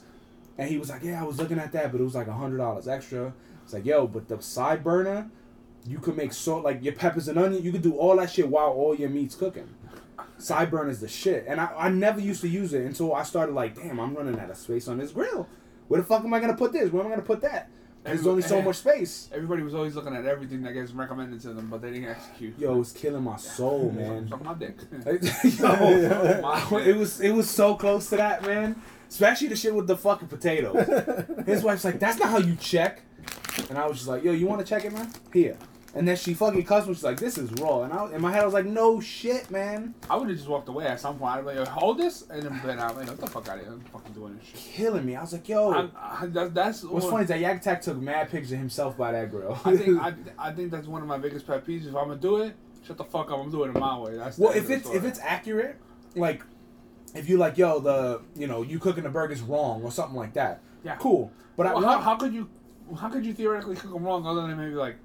And 0.57 0.69
he 0.69 0.77
was 0.77 0.89
like, 0.89 1.03
yeah, 1.03 1.21
I 1.21 1.25
was 1.25 1.37
looking 1.37 1.59
at 1.59 1.71
that, 1.73 1.91
but 1.91 2.01
it 2.01 2.03
was 2.03 2.15
like 2.15 2.27
a 2.27 2.33
hundred 2.33 2.57
dollars 2.57 2.87
extra. 2.87 3.33
It's 3.63 3.73
like, 3.73 3.85
yo, 3.85 4.07
but 4.07 4.27
the 4.27 4.41
side 4.41 4.83
burner, 4.83 5.29
you 5.85 5.99
could 5.99 6.15
make 6.17 6.33
so 6.33 6.57
like 6.57 6.83
your 6.83 6.93
peppers 6.93 7.27
and 7.27 7.37
onion, 7.37 7.63
you 7.63 7.71
could 7.71 7.81
do 7.81 7.95
all 7.95 8.15
that 8.17 8.31
shit 8.31 8.47
while 8.47 8.69
all 8.69 8.95
your 8.95 9.09
meat's 9.09 9.35
cooking. 9.35 9.73
Side 10.37 10.71
burner 10.71 10.89
is 10.89 10.99
the 10.99 11.07
shit, 11.07 11.45
and 11.47 11.59
I, 11.61 11.71
I 11.77 11.89
never 11.89 12.19
used 12.19 12.41
to 12.41 12.49
use 12.49 12.73
it 12.73 12.85
until 12.85 13.13
I 13.13 13.23
started 13.23 13.53
like, 13.53 13.75
damn, 13.75 13.99
I'm 13.99 14.13
running 14.13 14.39
out 14.39 14.49
of 14.49 14.57
space 14.57 14.87
on 14.87 14.97
this 14.97 15.11
grill. 15.11 15.47
Where 15.87 16.01
the 16.01 16.07
fuck 16.07 16.23
am 16.23 16.33
I 16.33 16.39
gonna 16.39 16.55
put 16.55 16.73
this? 16.73 16.91
Where 16.91 17.01
am 17.01 17.07
I 17.07 17.11
gonna 17.11 17.21
put 17.21 17.41
that? 17.41 17.69
There's 18.03 18.27
only 18.27 18.41
so 18.41 18.61
much 18.67 18.77
space. 18.77 19.29
Everybody 19.33 19.63
was 19.63 19.73
always 19.73 19.95
looking 19.95 20.15
at 20.15 20.25
everything 20.25 20.61
that 20.63 20.73
gets 20.73 20.91
recommended 20.91 21.39
to 21.41 21.53
them, 21.53 21.69
but 21.69 21.81
they 21.81 21.91
didn't 21.91 22.09
execute. 22.09 22.57
Yo, 22.59 22.79
it's 22.81 22.91
killing 22.91 23.23
my 23.23 23.37
soul, 23.37 23.91
man. 23.91 24.27
Suck 24.27 24.43
my 24.43 24.53
dick. 24.53 24.77
Yo, 25.43 26.41
My 26.41 26.81
it 26.85 26.95
was 26.95 27.21
it 27.21 27.31
was 27.31 27.49
so 27.49 27.75
close 27.75 28.09
to 28.09 28.17
that, 28.17 28.43
man. 28.43 28.75
Especially 29.09 29.47
the 29.47 29.55
shit 29.55 29.73
with 29.73 29.87
the 29.87 29.95
fucking 29.95 30.27
potatoes. 30.27 30.75
His 31.45 31.63
wife's 31.63 31.85
like, 31.85 31.99
"That's 31.99 32.17
not 32.17 32.29
how 32.29 32.39
you 32.39 32.55
check," 32.55 33.01
and 33.69 33.77
I 33.77 33.85
was 33.85 33.97
just 33.97 34.09
like, 34.09 34.23
"Yo, 34.23 34.31
you 34.31 34.47
want 34.47 34.59
to 34.59 34.65
check 34.65 34.83
it, 34.85 34.91
man? 34.91 35.11
Here." 35.31 35.57
And 35.95 36.07
then 36.07 36.15
she 36.15 36.33
fucking 36.33 36.63
cussed 36.63 36.87
me. 36.87 36.95
She's 36.95 37.03
like, 37.03 37.19
"This 37.19 37.37
is 37.37 37.51
raw," 37.53 37.83
and 37.83 37.93
I, 37.93 38.15
in 38.15 38.21
my 38.21 38.31
head 38.31 38.41
I 38.41 38.45
was 38.45 38.53
like, 38.53 38.65
"No 38.65 38.99
shit, 38.99 39.51
man." 39.51 39.93
I 40.09 40.15
would 40.15 40.27
have 40.27 40.35
just 40.35 40.49
walked 40.49 40.67
away 40.67 40.87
at 40.87 40.99
some 40.99 41.19
point. 41.19 41.35
I'd 41.37 41.45
be 41.45 41.59
like, 41.59 41.67
hold 41.67 41.99
this, 41.99 42.23
and 42.31 42.41
then 42.41 42.59
been 42.65 42.79
out. 42.79 42.97
Like, 42.97 43.07
what 43.07 43.19
the 43.19 43.27
fuck 43.27 43.47
out 43.47 43.59
of 43.59 43.63
here? 43.65 43.73
I'm 43.73 43.81
fucking 43.81 44.13
doing 44.13 44.35
this 44.35 44.47
shit. 44.47 44.55
Killing 44.55 45.05
me. 45.05 45.15
I 45.15 45.21
was 45.21 45.33
like, 45.33 45.47
"Yo." 45.47 45.71
I'm, 45.71 45.91
I, 45.95 46.25
that, 46.27 46.55
that's 46.55 46.83
What's 46.83 47.05
funny 47.05 47.23
is 47.23 47.29
that 47.29 47.39
Yak 47.39 47.61
Attack 47.61 47.83
took 47.83 47.97
mad 47.97 48.31
pictures 48.31 48.53
of 48.53 48.57
himself 48.57 48.97
by 48.97 49.11
that 49.11 49.29
grill. 49.29 49.59
I 49.63 49.77
think 49.77 50.01
I, 50.01 50.13
I 50.49 50.51
think 50.51 50.71
that's 50.71 50.87
one 50.87 51.03
of 51.03 51.07
my 51.07 51.19
biggest 51.19 51.45
pet 51.45 51.63
peeves. 51.63 51.81
If 51.87 51.95
I'm 51.95 52.07
gonna 52.07 52.15
do 52.15 52.37
it, 52.37 52.55
shut 52.83 52.97
the 52.97 53.03
fuck 53.03 53.29
up. 53.29 53.37
I'm 53.37 53.51
doing 53.51 53.69
it 53.69 53.77
my 53.77 53.99
way. 53.99 54.15
That's 54.17 54.39
Well, 54.39 54.53
if 54.53 54.71
it's 54.71 54.89
the 54.89 54.95
if 54.95 55.03
it's 55.05 55.19
accurate, 55.19 55.77
like 56.15 56.41
if 57.13 57.29
you 57.29 57.37
like, 57.37 57.59
yo, 57.59 57.79
the 57.79 58.21
you 58.35 58.47
know 58.47 58.63
you 58.63 58.79
cooking 58.79 59.03
the 59.03 59.09
burgers 59.09 59.41
wrong 59.41 59.83
or 59.83 59.91
something 59.91 60.15
like 60.15 60.33
that, 60.33 60.61
Yeah. 60.83 60.95
cool. 60.95 61.31
But 61.55 61.67
Well, 61.67 61.75
want 61.83 61.85
how, 61.85 61.99
how 62.01 62.15
could 62.15 62.33
you 62.33 62.49
how 62.99 63.09
could 63.09 63.23
you 63.25 63.33
theoretically 63.33 63.75
cook 63.75 63.93
them 63.93 64.03
wrong 64.03 64.25
other 64.25 64.41
than 64.47 64.57
maybe 64.57 64.73
like 64.73 64.97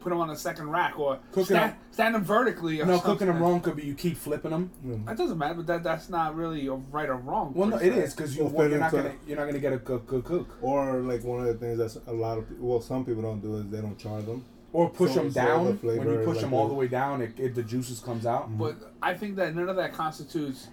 put 0.00 0.08
them 0.10 0.18
on 0.20 0.30
a 0.30 0.36
second 0.36 0.70
rack 0.70 0.98
or 0.98 1.18
Cooking 1.30 1.44
stand, 1.56 1.72
them- 1.72 1.78
stand 1.90 2.14
them 2.14 2.24
vertically? 2.24 2.80
Or 2.80 2.86
no 2.86 2.94
something. 2.94 3.12
cooking 3.12 3.26
them 3.28 3.40
wrong 3.42 3.60
could 3.60 3.76
be 3.76 3.84
you 3.84 3.94
keep 3.94 4.16
flipping 4.16 4.50
them. 4.50 4.70
That 5.06 5.16
doesn't 5.16 5.38
matter, 5.38 5.54
but 5.54 5.66
that 5.66 5.82
that's 5.82 6.08
not 6.08 6.34
really 6.34 6.66
a 6.66 6.72
right 6.74 7.08
or 7.08 7.16
wrong. 7.16 7.52
Well, 7.54 7.68
no, 7.68 7.78
per 7.78 7.84
it 7.84 7.92
se. 7.92 8.00
is 8.02 8.14
because 8.14 8.36
you 8.36 8.44
Well, 8.44 8.52
well, 8.52 8.68
you're 8.70 8.78
not 8.80 8.92
gonna 8.92 9.12
you're 9.26 9.36
not 9.36 9.46
gonna 9.46 9.58
get 9.58 9.72
a 9.72 9.78
good 9.78 10.06
good 10.06 10.24
cook 10.24 10.48
Or 10.62 11.00
like 11.00 11.22
one 11.24 11.40
of 11.40 11.46
the 11.46 11.54
things 11.54 11.78
that's 11.78 11.98
a 12.06 12.12
lot 12.12 12.38
of 12.38 12.48
people, 12.48 12.66
well, 12.68 12.80
some 12.80 13.04
people 13.04 13.22
don't 13.22 13.40
do 13.40 13.56
is 13.56 13.70
they 13.70 13.80
don't 13.80 13.98
char 13.98 14.20
them. 14.22 14.44
or 14.72 14.88
push 14.90 15.12
So- 15.12 15.20
them 15.20 15.30
so 15.32 15.40
the 15.40 15.46
down. 15.46 15.78
When 15.82 16.08
you 16.08 16.18
push 16.24 16.36
like 16.36 16.40
them 16.40 16.54
all 16.54 16.68
the 16.68 16.74
way 16.74 16.88
down, 16.88 17.22
it, 17.22 17.38
it 17.38 17.54
the 17.54 17.62
juices 17.62 18.00
comes 18.00 18.24
out. 18.26 18.48
Mm-hmm. 18.48 18.58
But 18.58 18.76
I 19.02 19.14
think 19.14 19.36
that 19.36 19.54
none 19.54 19.68
of 19.68 19.76
that 19.76 19.92
constitutes 19.92 20.68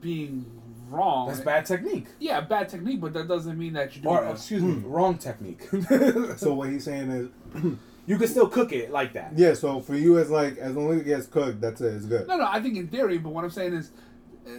being 0.00 0.44
wrong. 0.90 1.28
That's 1.28 1.40
bad 1.40 1.66
technique. 1.66 2.06
Yeah, 2.18 2.40
bad 2.40 2.68
technique, 2.68 3.00
but 3.00 3.12
that 3.14 3.26
doesn't 3.28 3.58
mean 3.58 3.72
that 3.74 3.94
you 3.96 4.02
do 4.02 4.08
Or 4.08 4.24
excuse 4.26 4.62
me, 4.62 4.72
hmm. 4.74 4.86
wrong 4.90 5.18
technique. 5.18 5.66
So 6.38 6.54
what 6.54 6.68
he's 6.70 6.84
saying 6.84 7.10
is, 7.10 7.28
you 8.08 8.16
can 8.18 8.26
still 8.26 8.48
cook 8.48 8.72
it 8.72 8.90
like 8.90 9.12
that. 9.12 9.32
yeah. 9.36 9.54
So 9.54 9.78
for 9.80 9.94
you, 9.94 10.16
it's 10.16 10.30
like 10.30 10.58
as 10.58 10.74
long 10.74 10.92
as 10.94 11.00
it 11.02 11.04
gets 11.04 11.26
cooked, 11.26 11.60
that's 11.60 11.80
it. 11.80 11.94
It's 11.94 12.06
good. 12.06 12.26
No, 12.26 12.36
no, 12.38 12.46
I 12.48 12.60
think 12.60 12.76
in 12.76 12.88
theory, 12.88 13.18
but 13.18 13.30
what 13.32 13.44
I'm 13.44 13.50
saying 13.50 13.74
is, 13.74 13.90
uh, 14.46 14.50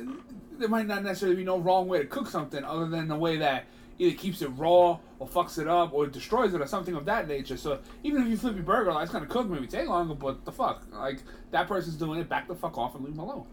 there 0.60 0.70
might 0.70 0.88
not 0.88 1.04
necessarily 1.04 1.36
be 1.36 1.44
no 1.44 1.58
wrong 1.60 1.88
way 1.88 2.00
to 2.00 2.06
cook 2.06 2.28
something 2.28 2.64
other 2.64 2.88
than 2.88 3.08
the 3.08 3.16
way 3.18 3.38
that 3.38 3.66
either 3.98 4.16
keeps 4.16 4.42
it 4.42 4.48
raw 4.56 4.98
or 5.20 5.28
fucks 5.28 5.58
it 5.60 5.68
up 5.68 5.92
or 5.94 6.08
destroys 6.08 6.54
it 6.54 6.62
or 6.62 6.68
something 6.68 6.96
of 6.96 7.04
that 7.06 7.28
nature. 7.28 7.58
So 7.58 7.80
even 8.04 8.22
if 8.22 8.30
you 8.30 8.38
flip 8.38 8.56
your 8.56 8.64
burger, 8.64 8.94
like 8.94 9.04
it's 9.04 9.12
gonna 9.12 9.26
cook, 9.26 9.50
maybe 9.50 9.68
take 9.68 9.88
longer, 9.90 10.14
but 10.16 10.46
the 10.46 10.52
fuck, 10.52 10.86
like 10.94 11.20
that 11.52 11.68
person's 11.68 11.96
doing 11.96 12.20
it, 12.20 12.30
back 12.30 12.48
the 12.48 12.56
fuck 12.56 12.78
off 12.78 12.96
and 12.96 13.04
leave 13.04 13.16
them 13.16 13.24
alone. 13.26 13.46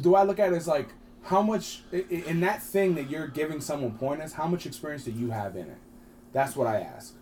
Do 0.00 0.14
I 0.14 0.22
look 0.22 0.38
at 0.38 0.52
it 0.52 0.56
as 0.56 0.66
like 0.68 0.88
how 1.22 1.42
much 1.42 1.82
i- 1.92 2.04
i- 2.10 2.14
in 2.26 2.40
that 2.40 2.62
thing 2.62 2.94
that 2.94 3.10
you're 3.10 3.26
giving 3.28 3.60
someone 3.60 3.92
pointers? 3.98 4.32
How 4.34 4.46
much 4.46 4.64
experience 4.64 5.04
do 5.04 5.10
you 5.10 5.30
have 5.32 5.54
in 5.56 5.66
it? 5.66 5.78
That's 6.32 6.56
what 6.56 6.66
I 6.66 6.80
ask. 6.80 7.14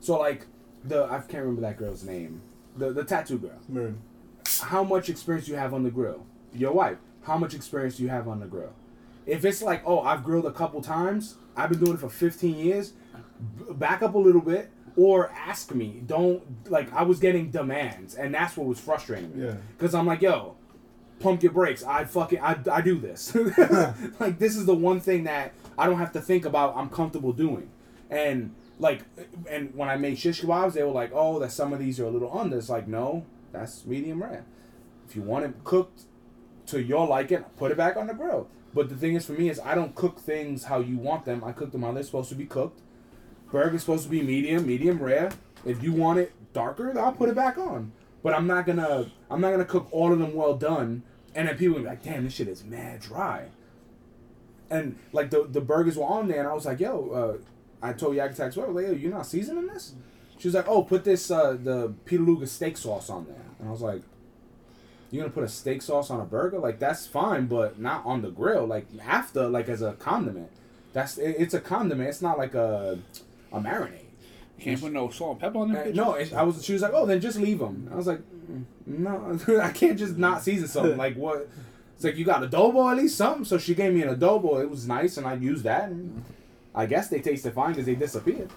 So 0.00 0.18
like 0.18 0.46
the 0.84 1.04
I 1.04 1.18
can't 1.20 1.44
remember 1.44 1.62
that 1.62 1.76
girl's 1.76 2.04
name. 2.04 2.40
The 2.76 2.92
the 2.92 3.04
tattoo 3.04 3.38
girl. 3.38 3.58
How 4.62 4.82
much 4.84 5.08
experience 5.08 5.48
you 5.48 5.56
have 5.56 5.72
on 5.74 5.82
the 5.82 5.90
grill. 5.90 6.26
Your 6.52 6.72
wife, 6.72 6.98
how 7.22 7.38
much 7.38 7.54
experience 7.54 7.96
do 7.96 8.02
you 8.02 8.08
have 8.08 8.26
on 8.26 8.40
the 8.40 8.46
grill? 8.46 8.72
If 9.26 9.44
it's 9.44 9.62
like, 9.62 9.82
oh, 9.86 10.00
I've 10.00 10.24
grilled 10.24 10.46
a 10.46 10.52
couple 10.52 10.82
times, 10.82 11.36
I've 11.56 11.70
been 11.70 11.78
doing 11.78 11.94
it 11.94 12.00
for 12.00 12.08
15 12.08 12.56
years, 12.56 12.92
b- 13.58 13.74
back 13.74 14.02
up 14.02 14.14
a 14.14 14.18
little 14.18 14.40
bit 14.40 14.70
or 14.96 15.30
ask 15.30 15.72
me. 15.74 16.02
Don't, 16.06 16.42
like, 16.70 16.92
I 16.92 17.02
was 17.02 17.20
getting 17.20 17.50
demands, 17.50 18.14
and 18.14 18.34
that's 18.34 18.56
what 18.56 18.66
was 18.66 18.80
frustrating 18.80 19.36
me. 19.36 19.46
Yeah. 19.46 19.54
Because 19.76 19.94
I'm 19.94 20.06
like, 20.06 20.22
yo, 20.22 20.56
pump 21.20 21.42
your 21.42 21.52
brakes. 21.52 21.84
I 21.84 22.04
fucking, 22.04 22.40
I, 22.40 22.58
I 22.72 22.80
do 22.80 22.98
this. 22.98 23.34
like, 24.18 24.38
this 24.38 24.56
is 24.56 24.66
the 24.66 24.74
one 24.74 25.00
thing 25.00 25.24
that 25.24 25.52
I 25.78 25.86
don't 25.86 25.98
have 25.98 26.12
to 26.12 26.20
think 26.20 26.44
about, 26.44 26.76
I'm 26.76 26.88
comfortable 26.88 27.32
doing. 27.32 27.70
And, 28.10 28.54
like, 28.80 29.02
and 29.48 29.74
when 29.74 29.88
I 29.88 29.96
made 29.96 30.18
shish 30.18 30.40
kebabs, 30.40 30.72
they 30.72 30.82
were 30.82 30.90
like, 30.90 31.10
oh, 31.14 31.38
that 31.38 31.52
some 31.52 31.72
of 31.72 31.78
these 31.78 32.00
are 32.00 32.06
a 32.06 32.10
little 32.10 32.36
under. 32.36 32.56
It's 32.56 32.70
like, 32.70 32.88
no, 32.88 33.26
that's 33.52 33.84
medium 33.84 34.22
rare. 34.22 34.44
If 35.08 35.14
you 35.14 35.22
want 35.22 35.44
it 35.44 35.52
cooked 35.64 36.02
to 36.66 36.82
your 36.82 37.06
liking, 37.06 37.44
put 37.56 37.70
it 37.70 37.76
back 37.76 37.96
on 37.96 38.06
the 38.06 38.14
grill. 38.14 38.48
But 38.72 38.88
the 38.88 38.96
thing 38.96 39.14
is, 39.14 39.26
for 39.26 39.32
me, 39.32 39.50
is 39.50 39.60
I 39.60 39.74
don't 39.74 39.94
cook 39.94 40.18
things 40.18 40.64
how 40.64 40.80
you 40.80 40.96
want 40.96 41.26
them. 41.26 41.44
I 41.44 41.52
cook 41.52 41.72
them 41.72 41.82
how 41.82 41.92
they're 41.92 42.02
supposed 42.02 42.30
to 42.30 42.34
be 42.34 42.46
cooked. 42.46 42.80
Burger's 43.50 43.82
supposed 43.82 44.04
to 44.04 44.10
be 44.10 44.22
medium, 44.22 44.66
medium 44.66 45.02
rare. 45.02 45.30
If 45.64 45.82
you 45.82 45.92
want 45.92 46.20
it 46.20 46.32
darker, 46.52 46.98
I'll 46.98 47.12
put 47.12 47.28
it 47.28 47.34
back 47.34 47.58
on. 47.58 47.92
But 48.22 48.34
I'm 48.34 48.46
not 48.46 48.64
gonna, 48.64 49.10
I'm 49.30 49.40
not 49.40 49.50
gonna 49.50 49.64
cook 49.64 49.88
all 49.90 50.12
of 50.12 50.18
them 50.18 50.34
well 50.34 50.56
done. 50.56 51.02
And 51.34 51.48
then 51.48 51.56
people 51.56 51.78
be 51.78 51.84
like, 51.84 52.02
"Damn, 52.02 52.24
this 52.24 52.34
shit 52.34 52.48
is 52.48 52.64
mad 52.64 53.00
dry." 53.00 53.46
And 54.68 54.98
like 55.12 55.30
the 55.30 55.46
the 55.48 55.60
burgers 55.60 55.96
were 55.96 56.06
on 56.06 56.28
there, 56.28 56.38
and 56.40 56.48
I 56.48 56.52
was 56.52 56.66
like, 56.66 56.80
"Yo," 56.80 57.10
uh, 57.10 57.44
I 57.82 57.92
told 57.92 58.14
Yak 58.16 58.32
Attack's 58.32 58.56
wife, 58.56 58.68
like, 58.70 59.00
you're 59.00 59.10
not 59.12 59.26
seasoning 59.26 59.66
this?" 59.68 59.94
She 60.38 60.48
was 60.48 60.54
like, 60.54 60.68
"Oh, 60.68 60.82
put 60.82 61.04
this 61.04 61.30
uh, 61.30 61.56
the 61.62 61.92
Peter 62.04 62.22
Luger 62.22 62.46
steak 62.46 62.76
sauce 62.76 63.10
on 63.10 63.26
there." 63.26 63.44
And 63.58 63.68
I 63.68 63.70
was 63.72 63.80
like, 63.82 64.02
"You're 65.10 65.22
gonna 65.24 65.32
put 65.34 65.44
a 65.44 65.48
steak 65.48 65.82
sauce 65.82 66.10
on 66.10 66.20
a 66.20 66.24
burger? 66.24 66.58
Like 66.58 66.78
that's 66.78 67.06
fine, 67.06 67.46
but 67.46 67.78
not 67.78 68.04
on 68.06 68.22
the 68.22 68.30
grill. 68.30 68.66
Like 68.66 68.86
after, 69.06 69.48
like 69.48 69.68
as 69.68 69.82
a 69.82 69.92
condiment. 69.94 70.50
That's 70.92 71.18
it, 71.18 71.36
it's 71.38 71.54
a 71.54 71.60
condiment. 71.60 72.08
It's 72.08 72.22
not 72.22 72.38
like 72.38 72.54
a 72.54 72.98
a 73.52 73.60
marinade." 73.60 74.06
You 74.58 74.64
can't 74.64 74.80
put 74.80 74.92
no 74.92 75.08
salt 75.08 75.32
and 75.32 75.40
pepper 75.40 75.58
on 75.58 75.74
Uh, 75.74 75.84
them. 75.84 75.94
no, 75.96 76.12
it, 76.14 76.32
I 76.34 76.42
was. 76.42 76.62
She 76.64 76.72
was 76.74 76.82
like, 76.82 76.92
"Oh, 76.94 77.06
then 77.06 77.20
just 77.20 77.38
leave 77.38 77.58
them." 77.60 77.88
I 77.92 77.96
was 77.96 78.06
like, 78.06 78.20
"Mm, 78.50 78.64
"No, 78.86 79.60
I 79.62 79.70
can't 79.72 79.98
just 79.98 80.16
not 80.18 80.42
season 80.42 80.68
something. 80.68 80.96
Like 80.98 81.14
what? 81.16 81.48
It's 81.96 82.04
like 82.04 82.16
you 82.16 82.24
got 82.24 82.42
adobo 82.42 82.90
at 82.90 82.96
least 82.98 83.16
something." 83.16 83.44
So 83.44 83.56
she 83.58 83.74
gave 83.74 83.92
me 83.94 84.02
an 84.02 84.14
adobo. 84.14 84.62
It 84.62 84.70
was 84.70 84.86
nice, 84.86 85.16
and 85.16 85.26
I 85.26 85.34
used 85.34 85.64
that. 85.64 85.88
And 85.90 86.22
I 86.74 86.86
guess 86.86 87.08
they 87.08 87.20
tasted 87.20 87.52
fine 87.52 87.70
because 87.70 87.86
they 87.86 87.94
disappeared. 87.94 88.50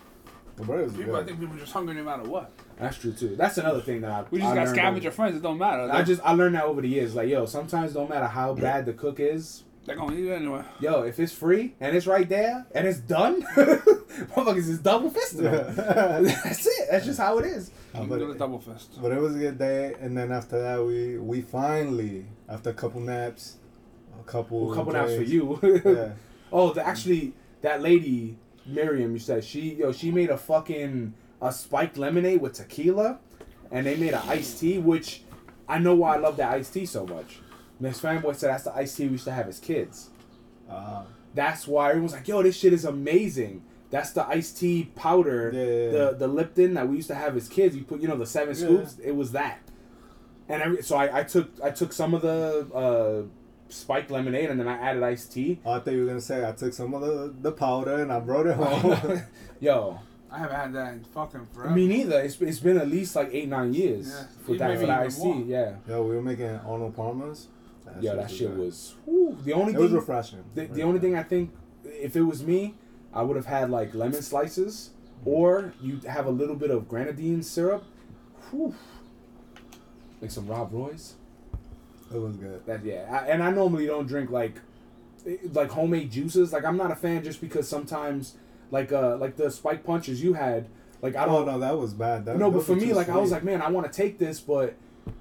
The 0.55 0.63
burger's 0.63 0.93
People, 0.95 1.15
I 1.15 1.19
good. 1.19 1.27
think 1.29 1.39
people 1.39 1.55
are 1.55 1.59
just 1.59 1.73
hungry 1.73 1.95
no 1.95 2.03
matter 2.03 2.23
what. 2.29 2.51
That's 2.77 2.97
true 2.99 3.11
too. 3.13 3.35
That's 3.35 3.57
another 3.57 3.81
thing 3.81 4.01
that 4.01 4.11
I 4.11 4.23
We 4.29 4.37
just 4.39 4.51
I 4.51 4.55
got 4.55 4.65
learned 4.65 4.75
scavenger 4.75 5.07
over- 5.07 5.15
friends. 5.15 5.35
It 5.37 5.41
don't 5.41 5.57
matter. 5.57 5.89
I 5.91 6.03
just 6.03 6.21
I 6.23 6.33
learned 6.33 6.53
that 6.55 6.65
over 6.65 6.81
the 6.81 6.87
years. 6.89 7.15
Like 7.15 7.27
yo, 7.29 7.45
sometimes 7.47 7.93
don't 7.93 8.09
matter 8.09 8.27
how 8.27 8.53
bad 8.53 8.85
the 8.85 8.93
cook 8.93 9.19
is. 9.19 9.63
they're 9.85 9.95
gonna 9.95 10.15
eat 10.15 10.27
it 10.27 10.33
anyway. 10.33 10.63
Yo, 10.79 11.01
if 11.01 11.19
it's 11.19 11.33
free 11.33 11.73
and 11.79 11.95
it's 11.95 12.05
right 12.05 12.29
there 12.29 12.67
and 12.75 12.87
it's 12.87 12.99
done, 12.99 13.41
motherfuckers 13.55 14.57
is 14.69 14.79
double 14.79 15.09
fisting. 15.09 15.41
them. 15.43 15.75
That's 16.25 16.65
it. 16.67 16.87
That's 16.91 17.05
just 17.05 17.19
how 17.19 17.39
it 17.39 17.45
is. 17.45 17.71
You 17.95 18.01
but, 18.01 18.09
can 18.09 18.19
do 18.19 18.33
the 18.33 18.39
double 18.39 18.59
fist. 18.59 18.99
but 19.01 19.11
it 19.11 19.19
was 19.19 19.35
a 19.35 19.39
good 19.39 19.57
day, 19.57 19.95
and 19.99 20.15
then 20.17 20.31
after 20.31 20.61
that, 20.61 20.83
we 20.85 21.17
we 21.17 21.41
finally, 21.41 22.25
after 22.47 22.69
a 22.69 22.73
couple 22.73 23.01
naps, 23.01 23.57
a 24.19 24.23
couple, 24.23 24.71
a 24.71 24.75
couple 24.75 24.93
naps 24.93 25.11
for 25.15 25.23
drinks, 25.25 25.31
you. 25.31 25.59
yeah. 25.85 26.09
Oh, 26.51 26.71
the, 26.73 26.85
actually, 26.85 27.33
that 27.63 27.81
lady 27.81 28.37
Miriam, 28.65 29.11
you 29.13 29.19
said 29.19 29.43
she 29.43 29.73
yo 29.75 29.91
she 29.91 30.11
made 30.11 30.29
a 30.29 30.37
fucking 30.37 31.13
a 31.41 31.51
spiked 31.51 31.97
lemonade 31.97 32.39
with 32.39 32.53
tequila, 32.53 33.19
and 33.71 33.85
they 33.85 33.95
made 33.97 34.13
an 34.13 34.21
iced 34.27 34.59
tea, 34.59 34.77
which 34.77 35.23
I 35.67 35.79
know 35.79 35.95
why 35.95 36.15
I 36.15 36.17
love 36.19 36.37
that 36.37 36.51
iced 36.53 36.73
tea 36.73 36.85
so 36.85 37.05
much. 37.05 37.39
Miss 37.79 37.99
Fanboy 37.99 38.35
said 38.35 38.51
that's 38.51 38.63
the 38.65 38.73
iced 38.75 38.95
tea 38.95 39.05
we 39.07 39.13
used 39.13 39.25
to 39.25 39.31
have 39.31 39.47
as 39.49 39.59
kids. 39.59 40.09
Uh, 40.69 41.03
That's 41.33 41.67
why 41.67 41.89
everyone's 41.89 42.13
like, 42.13 42.27
yo, 42.27 42.41
this 42.43 42.55
shit 42.57 42.71
is 42.73 42.85
amazing. 42.85 43.63
That's 43.89 44.11
the 44.11 44.25
iced 44.25 44.57
tea 44.59 44.91
powder, 44.95 45.51
Yeah, 45.53 45.61
yeah, 45.61 45.67
yeah. 45.67 45.89
the 45.91 46.15
the 46.19 46.27
Lipton 46.27 46.75
that 46.75 46.87
we 46.87 46.95
used 46.97 47.09
to 47.09 47.15
have 47.15 47.35
as 47.35 47.49
kids. 47.49 47.75
You 47.75 47.83
put, 47.83 47.99
you 48.01 48.07
know, 48.07 48.15
the 48.15 48.25
seven 48.25 48.55
scoops. 48.55 48.97
It 49.03 49.11
was 49.11 49.33
that, 49.33 49.59
and 50.47 50.61
every, 50.61 50.81
so 50.83 50.95
I, 50.95 51.19
I 51.19 51.23
took 51.23 51.49
I 51.61 51.71
took 51.71 51.91
some 51.91 52.13
of 52.13 52.21
the 52.21 52.67
uh, 52.73 53.23
spiked 53.73 54.11
lemonade 54.11 54.49
and 54.49 54.59
then 54.59 54.67
I 54.67 54.77
added 54.77 55.03
iced 55.03 55.33
tea. 55.33 55.59
Oh, 55.65 55.71
I 55.73 55.79
thought 55.79 55.93
you 55.93 56.01
were 56.01 56.07
gonna 56.07 56.21
say 56.21 56.47
I 56.47 56.51
took 56.51 56.73
some 56.73 56.93
of 56.93 57.01
the, 57.01 57.33
the 57.41 57.51
powder 57.51 58.01
and 58.01 58.11
I 58.11 58.19
brought 58.19 58.45
it 58.45 58.55
home. 58.55 59.21
Yo, 59.59 59.99
I 60.31 60.37
haven't 60.39 60.55
had 60.55 60.73
that 60.73 60.93
in 60.93 61.03
fucking 61.03 61.47
forever. 61.53 61.73
me 61.73 61.87
neither. 61.87 62.19
It's, 62.21 62.39
it's 62.41 62.59
been 62.59 62.77
at 62.77 62.87
least 62.89 63.15
like 63.15 63.29
eight 63.33 63.49
nine 63.49 63.73
years 63.73 64.09
Yeah. 64.09 64.23
for 64.45 64.55
that 64.57 64.67
Maybe 64.69 64.81
for 64.81 64.87
that 64.87 64.93
even 64.99 65.07
iced 65.07 65.19
more. 65.19 65.35
tea. 65.35 65.41
Yeah, 65.43 65.75
Yo, 65.87 66.03
we 66.03 66.15
were 66.15 66.21
making 66.21 66.45
Arnold 66.65 66.95
Palmer's. 66.95 67.47
yeah, 67.99 68.13
that 68.15 68.29
shit 68.31 68.49
good. 68.49 68.57
was. 68.57 68.95
whew, 69.05 69.37
the 69.43 69.53
only 69.53 69.73
It 69.73 69.79
was 69.79 69.91
refreshing. 69.91 70.43
the, 70.55 70.65
the 70.67 70.83
only 70.83 70.99
thing 70.99 71.15
I 71.15 71.23
think 71.23 71.51
if 71.85 72.15
it 72.15 72.21
was 72.23 72.43
me, 72.43 72.75
I 73.13 73.21
would 73.21 73.35
have 73.35 73.45
had 73.45 73.69
like 73.69 73.93
lemon 73.93 74.21
slices, 74.21 74.91
mm-hmm. 75.19 75.29
or 75.29 75.73
you 75.81 75.99
have 76.07 76.25
a 76.25 76.31
little 76.31 76.55
bit 76.55 76.71
of 76.71 76.87
grenadine 76.87 77.43
syrup. 77.43 77.83
Whew. 78.51 78.73
Like 80.21 80.31
some 80.31 80.47
Rob 80.47 80.71
Roy's. 80.73 81.15
It 82.13 82.19
was 82.19 82.37
good. 82.37 82.65
That 82.65 82.85
yeah, 82.85 83.07
I, 83.09 83.29
and 83.29 83.43
I 83.43 83.51
normally 83.51 83.85
don't 83.85 84.07
drink 84.07 84.29
like 84.29 84.59
eh, 85.27 85.37
like 85.51 85.71
homemade 85.71 86.11
juices. 86.11 86.53
Like 86.53 86.65
I'm 86.65 86.77
not 86.77 86.91
a 86.91 86.95
fan 86.95 87.23
just 87.23 87.41
because 87.41 87.67
sometimes 87.67 88.35
like 88.71 88.91
uh 88.91 89.17
like 89.17 89.35
the 89.35 89.49
spike 89.51 89.83
punches 89.83 90.23
you 90.23 90.33
had. 90.33 90.67
Like 91.01 91.15
I 91.15 91.23
Oh 91.23 91.27
don't 91.27 91.49
Oh 91.49 91.51
no, 91.53 91.59
that 91.59 91.77
was 91.77 91.93
bad. 91.93 92.25
That, 92.25 92.37
no, 92.37 92.49
but 92.51 92.63
for 92.63 92.75
me, 92.75 92.93
like 92.93 93.09
I 93.09 93.17
was 93.17 93.31
like, 93.31 93.43
man, 93.43 93.61
I 93.61 93.69
want 93.69 93.91
to 93.91 93.93
take 93.93 94.17
this, 94.19 94.39
but 94.39 94.75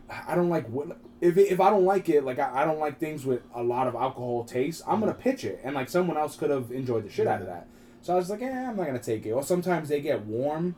I 0.09 0.35
don't 0.35 0.49
like 0.49 0.69
what 0.69 0.99
if 1.21 1.37
it, 1.37 1.53
if 1.53 1.61
I 1.61 1.71
don't 1.71 1.85
like 1.85 2.09
it, 2.09 2.25
like 2.25 2.39
I, 2.39 2.63
I 2.63 2.65
don't 2.65 2.79
like 2.79 2.99
things 2.99 3.25
with 3.25 3.43
a 3.55 3.63
lot 3.63 3.87
of 3.87 3.95
alcohol 3.95 4.45
taste. 4.45 4.83
I'm 4.87 5.01
gonna 5.01 5.15
pitch 5.15 5.45
it, 5.45 5.61
and 5.65 5.75
like 5.75 5.89
someone 5.89 6.17
else 6.17 6.37
could 6.37 6.51
have 6.51 6.71
enjoyed 6.73 7.05
the 7.05 7.11
shit 7.11 7.27
out 7.27 7.41
of 7.41 7.47
that. 7.47 7.67
So 8.01 8.13
I 8.13 8.17
was 8.17 8.29
like, 8.29 8.43
eh, 8.43 8.51
I'm 8.51 8.77
not 8.77 8.87
gonna 8.87 8.99
take 8.99 9.25
it. 9.27 9.33
Or 9.33 9.43
sometimes 9.43 9.89
they 9.89 10.01
get 10.01 10.25
warm. 10.27 10.75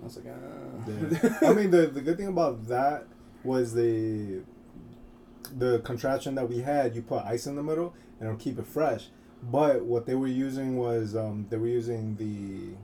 I 0.00 0.04
was 0.04 0.16
like, 0.16 0.26
uh. 0.26 0.90
Yeah. 1.42 1.48
I 1.50 1.52
mean, 1.52 1.70
the 1.70 1.88
the 1.88 2.00
good 2.00 2.16
thing 2.16 2.28
about 2.28 2.66
that 2.68 3.06
was 3.42 3.74
the 3.74 4.40
the 5.58 5.80
contraption 5.80 6.34
that 6.36 6.48
we 6.48 6.60
had. 6.60 6.94
You 6.94 7.02
put 7.02 7.24
ice 7.24 7.46
in 7.46 7.56
the 7.56 7.62
middle, 7.62 7.94
and 8.18 8.28
it'll 8.28 8.40
keep 8.40 8.58
it 8.58 8.66
fresh. 8.66 9.08
But 9.42 9.84
what 9.84 10.06
they 10.06 10.14
were 10.14 10.26
using 10.26 10.76
was 10.76 11.16
um, 11.16 11.46
they 11.48 11.56
were 11.56 11.68
using 11.68 12.16
the 12.16 12.76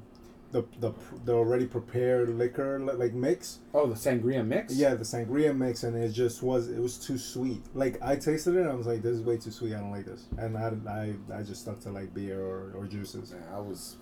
the 0.52 0.64
the 0.80 0.92
the 1.24 1.34
already 1.34 1.66
prepared 1.66 2.30
liquor 2.30 2.78
like 2.78 3.12
mix. 3.12 3.58
oh, 3.74 3.86
the 3.86 3.94
sangria 3.94 4.46
mix. 4.46 4.74
Yeah, 4.74 4.94
the 4.94 5.04
sangria 5.04 5.54
mix, 5.54 5.82
and 5.82 5.96
it 5.96 6.10
just 6.10 6.42
was 6.42 6.68
it 6.68 6.80
was 6.80 6.96
too 6.98 7.18
sweet. 7.18 7.62
Like 7.74 8.00
I 8.02 8.16
tasted 8.16 8.54
it, 8.54 8.60
and 8.60 8.70
I 8.70 8.74
was 8.74 8.86
like, 8.86 9.02
this 9.02 9.16
is 9.16 9.22
way 9.22 9.36
too 9.36 9.50
sweet. 9.50 9.74
I 9.74 9.80
don't 9.80 9.90
like 9.90 10.06
this, 10.06 10.24
and 10.38 10.56
I 10.56 10.72
I, 10.88 11.14
I 11.34 11.42
just 11.42 11.62
stuck 11.62 11.80
to 11.80 11.90
like 11.90 12.14
beer 12.14 12.40
or, 12.40 12.72
or 12.76 12.86
juices. 12.86 13.34
Yeah, 13.36 13.56
I 13.56 13.60
was. 13.60 13.96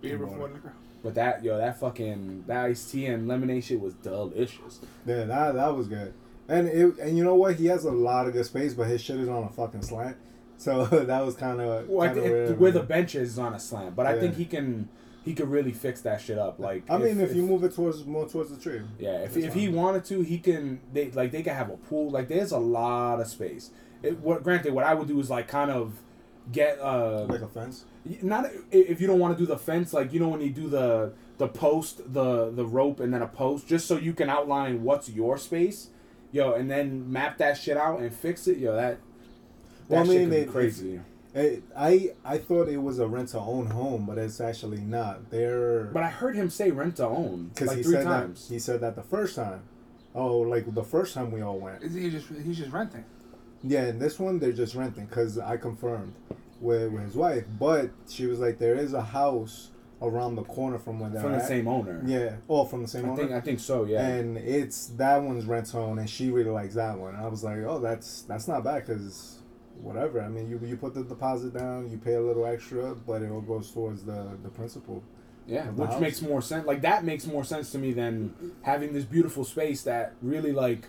Beer 0.00 0.16
Water. 0.16 0.30
before 0.30 0.48
liquor. 0.48 0.72
But 1.02 1.14
that 1.14 1.44
yo, 1.44 1.58
that 1.58 1.78
fucking 1.78 2.44
that 2.46 2.64
iced 2.66 2.90
tea 2.90 3.06
and 3.06 3.28
lemonade 3.28 3.64
shit 3.64 3.80
was 3.80 3.94
delicious. 3.94 4.80
Yeah, 5.06 5.24
that 5.24 5.54
that 5.54 5.76
was 5.76 5.88
good. 5.88 6.14
And 6.48 6.66
it 6.68 6.98
and 6.98 7.16
you 7.18 7.24
know 7.24 7.34
what? 7.34 7.56
He 7.56 7.66
has 7.66 7.84
a 7.84 7.90
lot 7.90 8.26
of 8.26 8.32
good 8.32 8.46
space, 8.46 8.74
but 8.74 8.86
his 8.86 9.00
shit 9.02 9.16
is 9.20 9.28
on 9.28 9.44
a 9.44 9.48
fucking 9.50 9.82
slant. 9.82 10.16
So 10.56 10.84
that 10.86 11.24
was 11.24 11.34
kind 11.34 11.60
of 11.60 11.88
Well, 11.88 12.08
I 12.08 12.12
kinda 12.14 12.50
it- 12.52 12.58
where 12.58 12.70
the 12.70 12.82
bench 12.82 13.14
is 13.14 13.38
on 13.38 13.54
a 13.54 13.60
slant, 13.60 13.94
but 13.94 14.06
I 14.06 14.18
think 14.18 14.36
he 14.36 14.44
can 14.44 14.88
he 15.24 15.34
could 15.34 15.50
really 15.50 15.72
fix 15.72 16.00
that 16.02 16.20
shit 16.22 16.38
up. 16.38 16.58
Like 16.58 16.90
I 16.90 16.96
mean, 16.96 17.20
if, 17.20 17.34
you 17.34 17.42
move 17.42 17.62
it 17.64 17.74
towards 17.74 18.04
more 18.06 18.26
towards 18.26 18.50
the 18.50 18.56
tree. 18.56 18.80
yeah, 18.98 19.18
if, 19.18 19.36
if 19.36 19.52
he 19.52 19.68
wanted 19.68 20.04
to, 20.06 20.22
he 20.22 20.38
can. 20.38 20.80
They 20.92 21.10
like 21.10 21.32
they 21.32 21.42
can 21.42 21.54
have 21.54 21.70
a 21.70 21.76
pool. 21.76 22.10
Like 22.10 22.28
there's 22.28 22.52
a 22.52 22.58
lot 22.58 23.20
of 23.20 23.26
space. 23.26 23.70
It, 24.02 24.18
what 24.20 24.42
granted, 24.42 24.72
what 24.72 24.84
I 24.84 24.94
would 24.94 25.08
do 25.08 25.20
is 25.20 25.28
like 25.28 25.48
kind 25.48 25.70
of 25.70 25.92
get 26.50 26.78
uh 26.80 27.26
like 27.28 27.42
a 27.42 27.48
fence. 27.48 27.84
not 28.22 28.46
if 28.70 29.02
you 29.02 29.06
don't 29.06 29.18
want 29.18 29.36
to 29.36 29.42
do 29.42 29.46
the 29.46 29.58
fence 29.58 29.92
like 29.92 30.14
you 30.14 30.18
know 30.20 30.28
when 30.28 30.40
you 30.40 30.48
do 30.48 30.66
the 30.66 31.12
the 31.36 31.46
post 31.46 32.00
the 32.14 32.50
the 32.50 32.64
rope 32.64 33.00
and 33.00 33.12
then 33.12 33.20
a 33.20 33.26
post 33.26 33.68
just 33.68 33.86
so 33.86 33.98
you 33.98 34.14
can 34.14 34.30
outline 34.30 34.82
what's 34.82 35.10
your 35.10 35.36
space 35.36 35.88
yo 36.32 36.52
and 36.54 36.70
then 36.70 37.10
map 37.10 37.38
that 37.38 37.56
shit 37.56 37.76
out 37.76 38.00
and 38.00 38.12
fix 38.14 38.46
it 38.46 38.58
yo 38.58 38.74
that 38.74 38.98
that 39.88 39.94
Well, 39.96 40.00
I 40.00 40.04
mean, 40.04 40.28
could 40.28 40.38
it- 40.38 40.48
crazy 40.50 41.00
It, 41.34 41.62
I 41.76 42.14
I 42.24 42.38
thought 42.38 42.68
it 42.68 42.78
was 42.78 42.98
a 42.98 43.06
rent 43.06 43.28
to 43.30 43.38
own 43.38 43.66
home, 43.66 44.06
but 44.06 44.16
it's 44.18 44.40
actually 44.40 44.80
not. 44.80 45.30
They're 45.30 45.84
but 45.92 46.02
i 46.02 46.08
heard 46.08 46.34
him 46.34 46.48
say 46.50 46.70
rent 46.70 46.96
to 46.96 47.06
own 47.06 47.48
because 47.48 47.68
like 47.68 47.76
he 47.78 47.82
three 47.82 47.94
said 47.96 48.04
times 48.04 48.48
that 48.48 48.54
he 48.54 48.58
said 48.58 48.80
that 48.80 48.96
the 48.96 49.02
first 49.02 49.36
time. 49.36 49.62
Oh, 50.14 50.38
like 50.38 50.74
the 50.74 50.82
first 50.82 51.14
time 51.14 51.30
we 51.30 51.42
all 51.42 51.58
went. 51.58 51.82
Is 51.82 51.94
he 51.94 52.10
just 52.10 52.28
he's 52.44 52.56
just 52.58 52.72
renting? 52.72 53.04
Yeah, 53.62 53.82
and 53.84 54.00
this 54.00 54.18
one 54.18 54.38
they're 54.38 54.52
just 54.52 54.74
renting 54.74 55.04
because 55.06 55.38
I 55.38 55.58
confirmed 55.58 56.14
with, 56.60 56.90
with 56.92 57.02
his 57.04 57.14
wife, 57.14 57.44
but 57.58 57.90
she 58.08 58.26
was 58.26 58.38
like, 58.40 58.58
there 58.58 58.74
is 58.74 58.92
a 58.94 59.02
house 59.02 59.70
around 60.00 60.36
the 60.36 60.44
corner 60.44 60.78
from 60.78 61.00
where 61.00 61.10
they're 61.10 61.20
from 61.20 61.32
the 61.32 61.38
at. 61.38 61.48
same 61.48 61.66
owner 61.66 62.00
Yeah, 62.06 62.36
oh, 62.48 62.64
from 62.64 62.82
the 62.82 62.88
same 62.88 63.04
i 63.06 63.08
owner. 63.08 63.16
think 63.16 63.32
i 63.32 63.40
think 63.40 63.58
so 63.60 63.84
yeah 63.84 64.06
and 64.06 64.36
it's 64.38 64.86
that 64.96 65.20
one's 65.22 65.44
rent 65.44 65.66
to 65.66 65.78
own, 65.78 65.98
and 65.98 66.08
she 66.08 66.30
really 66.30 66.50
likes 66.50 66.74
that 66.74 66.96
one. 66.98 67.14
And 67.14 67.24
I 67.24 67.28
was 67.28 67.42
like, 67.42 67.58
oh, 67.66 67.80
that's 67.80 68.22
that's 68.22 68.46
not 68.46 68.62
bad 68.64 68.86
because 68.86 69.38
whatever. 69.80 70.20
I 70.20 70.28
mean, 70.28 70.48
you 70.48 70.60
you 70.64 70.76
put 70.76 70.94
the 70.94 71.02
deposit 71.02 71.52
down, 71.54 71.90
you 71.90 71.98
pay 71.98 72.14
a 72.14 72.20
little 72.20 72.46
extra, 72.46 72.94
but 72.94 73.22
it 73.22 73.30
all 73.30 73.40
goes 73.40 73.70
towards 73.72 74.04
the 74.04 74.20
the 74.42 74.48
principal. 74.50 75.02
Yeah, 75.48 75.66
which 75.70 75.90
house. 75.90 76.00
makes 76.00 76.22
more 76.22 76.42
sense. 76.42 76.66
Like 76.66 76.82
that 76.82 77.04
makes 77.04 77.26
more 77.26 77.42
sense 77.42 77.72
to 77.72 77.78
me 77.78 77.92
than 77.92 78.34
having 78.62 78.92
this 78.92 79.04
beautiful 79.04 79.44
space 79.44 79.82
that 79.82 80.14
really 80.22 80.52
like. 80.52 80.86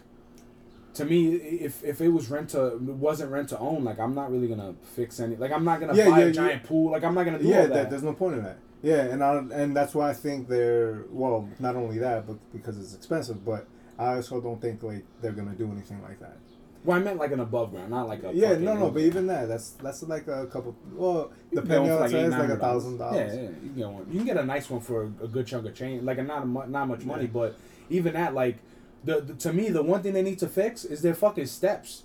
To 0.95 1.05
me, 1.05 1.33
if 1.35 1.83
if 1.83 2.01
it 2.01 2.09
was 2.09 2.29
rent 2.29 2.49
to 2.49 2.77
wasn't 2.79 3.31
rent 3.31 3.49
to 3.49 3.59
own, 3.59 3.83
like 3.83 3.99
I'm 3.99 4.13
not 4.15 4.31
really 4.31 4.47
gonna 4.47 4.73
fix 4.95 5.19
any. 5.19 5.35
Like 5.35 5.51
I'm 5.51 5.63
not 5.63 5.79
gonna 5.79 5.95
Yeah, 5.95 6.09
buy 6.09 6.19
yeah, 6.19 6.25
a 6.25 6.31
giant 6.31 6.63
pool. 6.63 6.91
Like 6.91 7.03
I'm 7.03 7.13
not 7.15 7.23
gonna 7.25 7.39
do 7.39 7.47
yeah, 7.47 7.61
all 7.61 7.67
that. 7.67 7.73
that. 7.73 7.89
there's 7.89 8.03
no 8.03 8.13
point 8.13 8.35
in 8.37 8.43
that. 8.43 8.57
Yeah, 8.81 9.01
and 9.01 9.23
I 9.23 9.35
and 9.53 9.75
that's 9.75 9.93
why 9.93 10.09
I 10.09 10.13
think 10.13 10.47
they're 10.47 11.03
well, 11.09 11.49
not 11.59 11.75
only 11.75 11.97
that, 11.99 12.25
but 12.27 12.37
because 12.53 12.77
it's 12.79 12.95
expensive, 12.95 13.43
but 13.45 13.67
I 13.97 14.15
also 14.15 14.39
don't 14.39 14.61
think 14.61 14.81
like 14.83 15.03
they're 15.21 15.33
gonna 15.33 15.55
do 15.55 15.69
anything 15.71 16.01
like 16.01 16.19
that. 16.21 16.37
well, 16.85 16.97
I 16.97 17.01
meant 17.01 17.17
like 17.19 17.33
an 17.33 17.41
above 17.41 17.71
ground, 17.71 17.89
not 17.91 18.07
like 18.07 18.23
a. 18.23 18.31
Yeah, 18.33 18.55
no, 18.57 18.73
no, 18.75 18.89
but 18.89 19.01
even 19.01 19.27
that, 19.27 19.49
that's 19.49 19.71
that's 19.71 20.01
like 20.03 20.27
a 20.27 20.47
couple. 20.47 20.75
Well, 20.93 21.31
the 21.51 21.61
depending 21.61 21.91
on 21.91 21.99
one 21.99 21.99
what 22.03 22.11
for 22.11 22.17
it 22.17 22.31
says, 22.31 22.39
like 22.39 22.49
a 22.49 22.57
thousand 22.57 22.97
dollars. 22.99 23.33
Yeah, 23.35 23.41
yeah, 23.41 23.49
you 23.49 23.55
can 23.69 23.75
get 23.75 23.89
one. 23.89 24.05
You 24.09 24.17
can 24.19 24.25
get 24.25 24.37
a 24.37 24.45
nice 24.45 24.69
one 24.69 24.79
for 24.79 25.03
a, 25.03 25.25
a 25.25 25.27
good 25.27 25.45
chunk 25.45 25.65
of 25.67 25.75
change. 25.75 26.03
Like 26.03 26.17
a 26.19 26.23
not 26.23 26.43
a, 26.43 26.45
mu- 26.45 26.67
not 26.67 26.87
much 26.87 27.03
money, 27.03 27.23
Yeah. 27.23 27.29
but 27.33 27.57
even 27.89 28.13
that, 28.13 28.33
like 28.33 28.59
the, 29.03 29.19
the 29.19 29.33
to 29.33 29.51
me, 29.51 29.67
the 29.69 29.83
one 29.83 30.01
thing 30.01 30.13
they 30.13 30.21
need 30.21 30.39
to 30.39 30.47
fix 30.47 30.85
is 30.85 31.01
their 31.01 31.13
fucking 31.15 31.47
steps. 31.47 32.03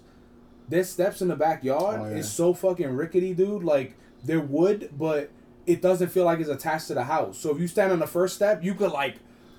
Their 0.68 0.82
steps 0.82 1.22
in 1.22 1.28
the 1.28 1.36
backyard 1.36 2.00
Oh, 2.00 2.04
yeah. 2.08 2.16
is 2.16 2.32
so 2.32 2.52
fucking 2.52 2.88
rickety, 2.96 3.32
dude. 3.34 3.62
Like 3.62 3.94
they're 4.24 4.40
wood, 4.40 4.90
but 4.98 5.30
it 5.66 5.80
doesn't 5.82 6.08
feel 6.08 6.24
like 6.24 6.40
it's 6.40 6.48
attached 6.48 6.88
to 6.88 6.94
the 6.94 7.04
house. 7.04 7.38
So 7.38 7.50
if 7.50 7.60
you 7.60 7.68
stand 7.68 7.92
on 7.92 7.98
the 7.98 8.06
first 8.06 8.34
step, 8.36 8.62
you 8.62 8.74
could 8.74 8.92
like 8.92 9.16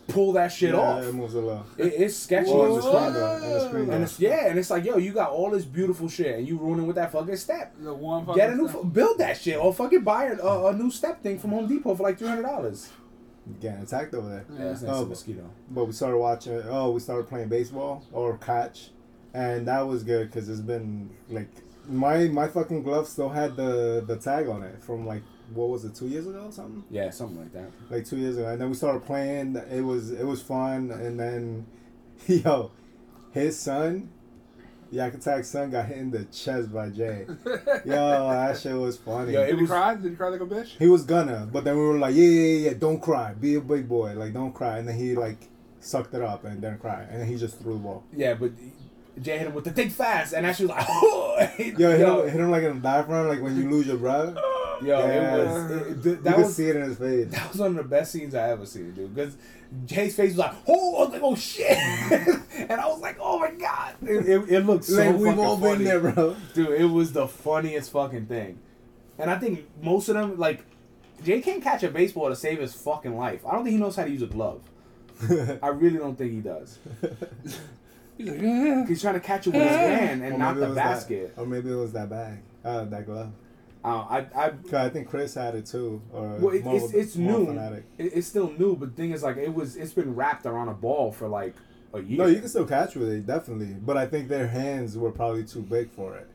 pull 0.08 0.34
that 0.34 0.50
shit 0.52 0.74
yeah, 0.74 0.80
off. 0.80 1.04
It 1.04 1.14
moves 1.14 1.34
a 1.34 1.40
little. 1.40 1.66
It, 1.78 1.94
it's 1.98 2.16
sketchy. 2.16 2.52
Or 2.52 2.68
the 2.68 2.76
as 2.76 2.84
screen 2.84 2.94
fuck. 2.94 3.14
door, 3.14 3.34
and 3.38 3.44
the 3.54 3.68
screen 3.68 3.86
door. 3.86 3.96
And 3.96 4.04
it's 4.04 4.20
yeah, 4.20 4.48
and 4.48 4.60
it's 4.60 4.70
like 4.70 4.86
yo, 4.86 4.98
you 4.98 5.12
got 5.14 5.32
all 5.32 5.50
this 5.50 5.66
beautiful 5.66 6.08
shit, 6.10 6.38
and 6.38 6.48
you 6.48 6.58
ruining 6.58 6.86
with 6.88 6.96
that 6.98 7.12
fucking 7.12 7.36
step. 7.38 7.74
The 7.80 7.94
one 7.94 8.26
fucking 8.26 8.36
Get 8.40 8.52
a 8.52 8.56
new, 8.56 8.68
stuff. 8.70 8.86
f- 8.86 8.94
build 8.94 9.18
that 9.18 9.38
shit, 9.38 9.58
or 9.58 9.74
fucking 9.74 10.02
buy 10.04 10.26
a, 10.26 10.38
a, 10.40 10.68
a 10.68 10.74
new 10.74 10.92
step 10.92 11.22
thing 11.24 11.40
from 11.40 11.52
Home 11.52 11.68
Depot 11.68 11.96
for 11.96 12.04
like 12.04 12.18
three 12.20 12.28
hundred 12.28 12.44
dollars. 12.44 12.90
Getting 13.62 13.84
attacked 13.84 14.14
over 14.16 14.28
there. 14.30 14.46
Yeah, 14.58 14.66
that's 14.70 14.82
next 14.82 14.96
Oh, 14.98 15.04
to 15.04 15.10
mosquito. 15.10 15.50
But 15.70 15.86
we 15.86 15.92
started 15.94 16.18
watching. 16.18 16.62
Oh, 16.68 16.92
we 16.92 17.00
started 17.00 17.28
playing 17.28 17.48
baseball 17.50 18.04
or 18.12 18.38
catch, 18.38 18.90
and 19.34 19.68
that 19.68 19.82
was 19.82 20.04
good 20.04 20.32
because 20.32 20.50
it's 20.50 20.62
been 20.62 21.10
like 21.30 21.50
my 21.88 22.28
my 22.28 22.48
fucking 22.48 22.82
glove 22.82 23.08
still 23.08 23.30
had 23.30 23.56
the 23.56 24.04
the 24.08 24.18
tag 24.18 24.48
on 24.48 24.64
it 24.64 24.82
from 24.84 25.06
like 25.06 25.22
what 25.54 25.70
was 25.70 25.86
it 25.86 25.96
two 25.96 26.08
years 26.08 26.26
ago 26.28 26.50
something 26.52 26.84
Yeah, 26.90 27.10
something 27.10 27.40
like 27.40 27.54
that. 27.54 27.70
like 27.90 28.06
two 28.06 28.18
years 28.18 28.38
ago, 28.38 28.48
and 28.50 28.60
then 28.62 28.70
we 28.70 28.76
started 28.76 29.06
playing. 29.06 29.56
It 29.72 29.82
was 29.82 30.12
it 30.12 30.26
was 30.26 30.42
fun, 30.42 30.92
and 30.92 31.20
then 31.20 31.66
yo, 32.28 32.72
his 33.32 33.58
son. 33.60 34.10
Yak 34.92 35.16
Attack's 35.16 35.50
son 35.50 35.72
got 35.72 35.88
hit 35.88 35.98
in 35.98 36.12
the 36.12 36.24
chest 36.26 36.72
by 36.72 36.90
Jay. 36.90 37.26
Yo, 37.86 38.30
that 38.30 38.58
shit 38.58 38.76
was 38.76 38.96
funny. 38.96 39.34
Yo, 39.34 39.46
Did 39.46 39.60
he 39.60 39.66
cry? 39.66 39.96
Did 39.96 40.12
he 40.12 40.16
cry 40.16 40.30
like 40.30 40.40
a 40.42 40.46
bitch? 40.46 40.78
He 40.78 40.88
was 40.88 41.04
gonna, 41.04 41.50
but 41.52 41.64
then 41.66 41.76
we 41.76 41.82
were 41.82 41.98
like, 41.98 42.16
yeah, 42.16 42.24
yeah, 42.24 42.70
yeah, 42.70 42.74
don't 42.78 43.02
cry, 43.02 43.34
be 43.34 43.56
a 43.56 43.62
big 43.62 43.90
boy, 43.90 44.14
like 44.14 44.32
don't 44.32 44.54
cry, 44.54 44.78
and 44.78 44.88
then 44.88 44.96
he 44.96 45.16
like 45.16 45.50
sucked 45.82 46.14
it 46.14 46.22
up 46.22 46.46
and 46.46 46.62
didn't 46.62 46.80
cry, 46.80 47.02
and 47.10 47.20
then 47.20 47.28
he 47.28 47.36
just 47.36 47.60
threw 47.60 47.74
the 47.74 47.80
ball. 47.80 48.04
Yeah, 48.16 48.36
but 48.36 48.52
Jay 49.22 49.40
hit 49.40 49.48
him 49.48 49.54
with 49.56 49.66
the 49.66 49.72
think 49.72 49.92
fast, 49.92 50.34
and 50.34 50.46
actually 50.46 50.68
was 50.68 50.76
like, 50.78 50.86
oh, 50.88 51.36
Yo, 51.58 51.92
hit, 51.92 52.00
him, 52.08 52.24
hit 52.30 52.40
him 52.40 52.52
like 52.52 52.64
in 52.64 52.76
the 52.76 52.82
diaphragm, 52.82 53.28
like 53.28 53.42
when 53.42 53.58
you 53.58 53.70
lose 53.70 53.88
your 53.88 53.98
breath. 53.98 54.38
Yo, 54.84 55.00
Yeah. 55.00 55.36
it 55.36 55.46
was 55.46 55.72
it, 55.72 55.88
it- 55.88 56.06
You 56.06 56.16
that 56.18 56.36
could 56.36 56.46
was 56.46 56.56
see 56.56 56.70
it 56.70 56.76
in 56.76 56.82
his 56.84 56.98
face. 56.98 57.28
that 57.32 57.52
was 57.52 57.60
one 57.62 57.72
of 57.72 57.78
the 57.78 57.84
best 57.84 58.12
scenes 58.12 58.36
I 58.36 58.50
ever 58.52 58.66
seen, 58.66 58.92
dude. 58.94 59.14
Because 59.16 59.36
Jay's 59.86 60.16
face 60.16 60.32
was 60.32 60.38
like, 60.38 60.54
oh, 60.68 60.96
I 60.98 61.00
was 61.06 61.10
like, 61.14 61.22
oh 61.24 61.36
shit, 61.36 61.78
and 62.58 62.72
I 62.80 62.88
was 62.88 63.02
like, 63.02 63.18
oh 63.20 63.40
my 63.40 63.52
god, 63.52 63.96
it, 64.04 64.28
it, 64.30 64.50
it 64.50 64.60
looked 64.62 64.86
so 64.86 64.98
like 64.98 65.16
we've 65.18 65.38
all 65.40 65.58
funny. 65.58 65.78
been 65.80 65.84
there, 65.86 66.00
bro. 66.12 66.36
Dude, 66.54 66.80
it 66.80 66.86
was 66.86 67.14
the 67.14 67.28
funniest 67.28 67.92
fucking 67.92 68.28
thing. 68.28 68.60
And 69.18 69.30
I 69.32 69.38
think 69.38 69.66
most 69.82 70.10
of 70.10 70.16
them, 70.16 70.38
like, 70.38 70.64
Jay 71.24 71.42
can't 71.42 71.64
catch 71.64 71.84
a 71.84 71.90
baseball 71.90 72.30
to 72.30 72.36
save 72.36 72.60
his 72.60 72.74
fucking 72.74 73.16
life. 73.18 73.46
I 73.46 73.54
don't 73.54 73.64
think 73.64 73.74
he 73.74 73.80
knows 73.80 73.96
how 73.96 74.04
to 74.04 74.10
use 74.10 74.22
a 74.22 74.28
glove. 74.28 74.62
I 75.64 75.70
really 75.70 75.98
don't 75.98 76.18
think 76.18 76.34
he 76.34 76.42
does. 76.42 76.78
He's 78.18 78.30
like, 78.30 78.42
yeah. 78.42 78.86
He's 78.88 79.02
trying 79.02 79.14
to 79.16 79.20
catch 79.20 79.48
it 79.48 79.52
with 79.54 79.62
his 79.62 79.72
hand 79.72 80.24
and 80.24 80.36
Or 80.36 80.38
not 80.38 80.56
maybe 80.56 80.60
the 80.60 80.66
it 80.66 80.70
was 80.70 80.76
basket. 80.76 81.36
That, 81.36 81.42
or 81.42 81.46
maybe 81.46 81.72
it 81.72 81.76
was 81.76 81.92
that 81.94 82.10
bag, 82.10 82.40
uh, 82.64 82.84
that 82.86 83.06
glove. 83.06 83.32
Uh, 83.86 84.06
I, 84.10 84.18
I, 84.46 84.50
'Cause 84.50 84.74
I 84.74 84.90
think 84.90 85.08
Chris 85.08 85.36
had 85.36 85.54
it 85.54 85.68
too. 85.68 86.02
Or 86.12 86.38
well, 86.40 86.56
it, 86.56 86.64
more 86.66 86.76
it's 86.76 86.94
it's 86.94 87.16
more 87.16 87.40
new. 87.54 87.60
It, 87.74 87.84
it's 88.00 88.26
still 88.28 88.52
new, 88.58 88.76
but 88.76 88.96
the 88.96 88.96
thing 89.02 89.12
is, 89.12 89.22
like, 89.22 89.38
it 89.38 89.54
was, 89.54 89.76
it's 89.76 89.94
been 89.94 90.16
wrapped 90.16 90.46
around 90.48 90.70
a 90.70 90.74
ball 90.74 91.12
for 91.12 91.28
like 91.28 91.54
a 91.94 92.02
year. 92.02 92.18
No, 92.18 92.26
you 92.26 92.40
can 92.40 92.50
still 92.50 92.66
catch 92.66 92.96
with 92.96 93.10
it, 93.10 93.28
definitely. 93.28 93.76
But 93.80 93.96
I 93.98 94.08
think 94.08 94.28
their 94.28 94.48
hands 94.48 94.98
were 94.98 95.12
probably 95.12 95.44
too 95.44 95.62
big 95.62 95.92
for 95.92 96.16
it. 96.18 96.28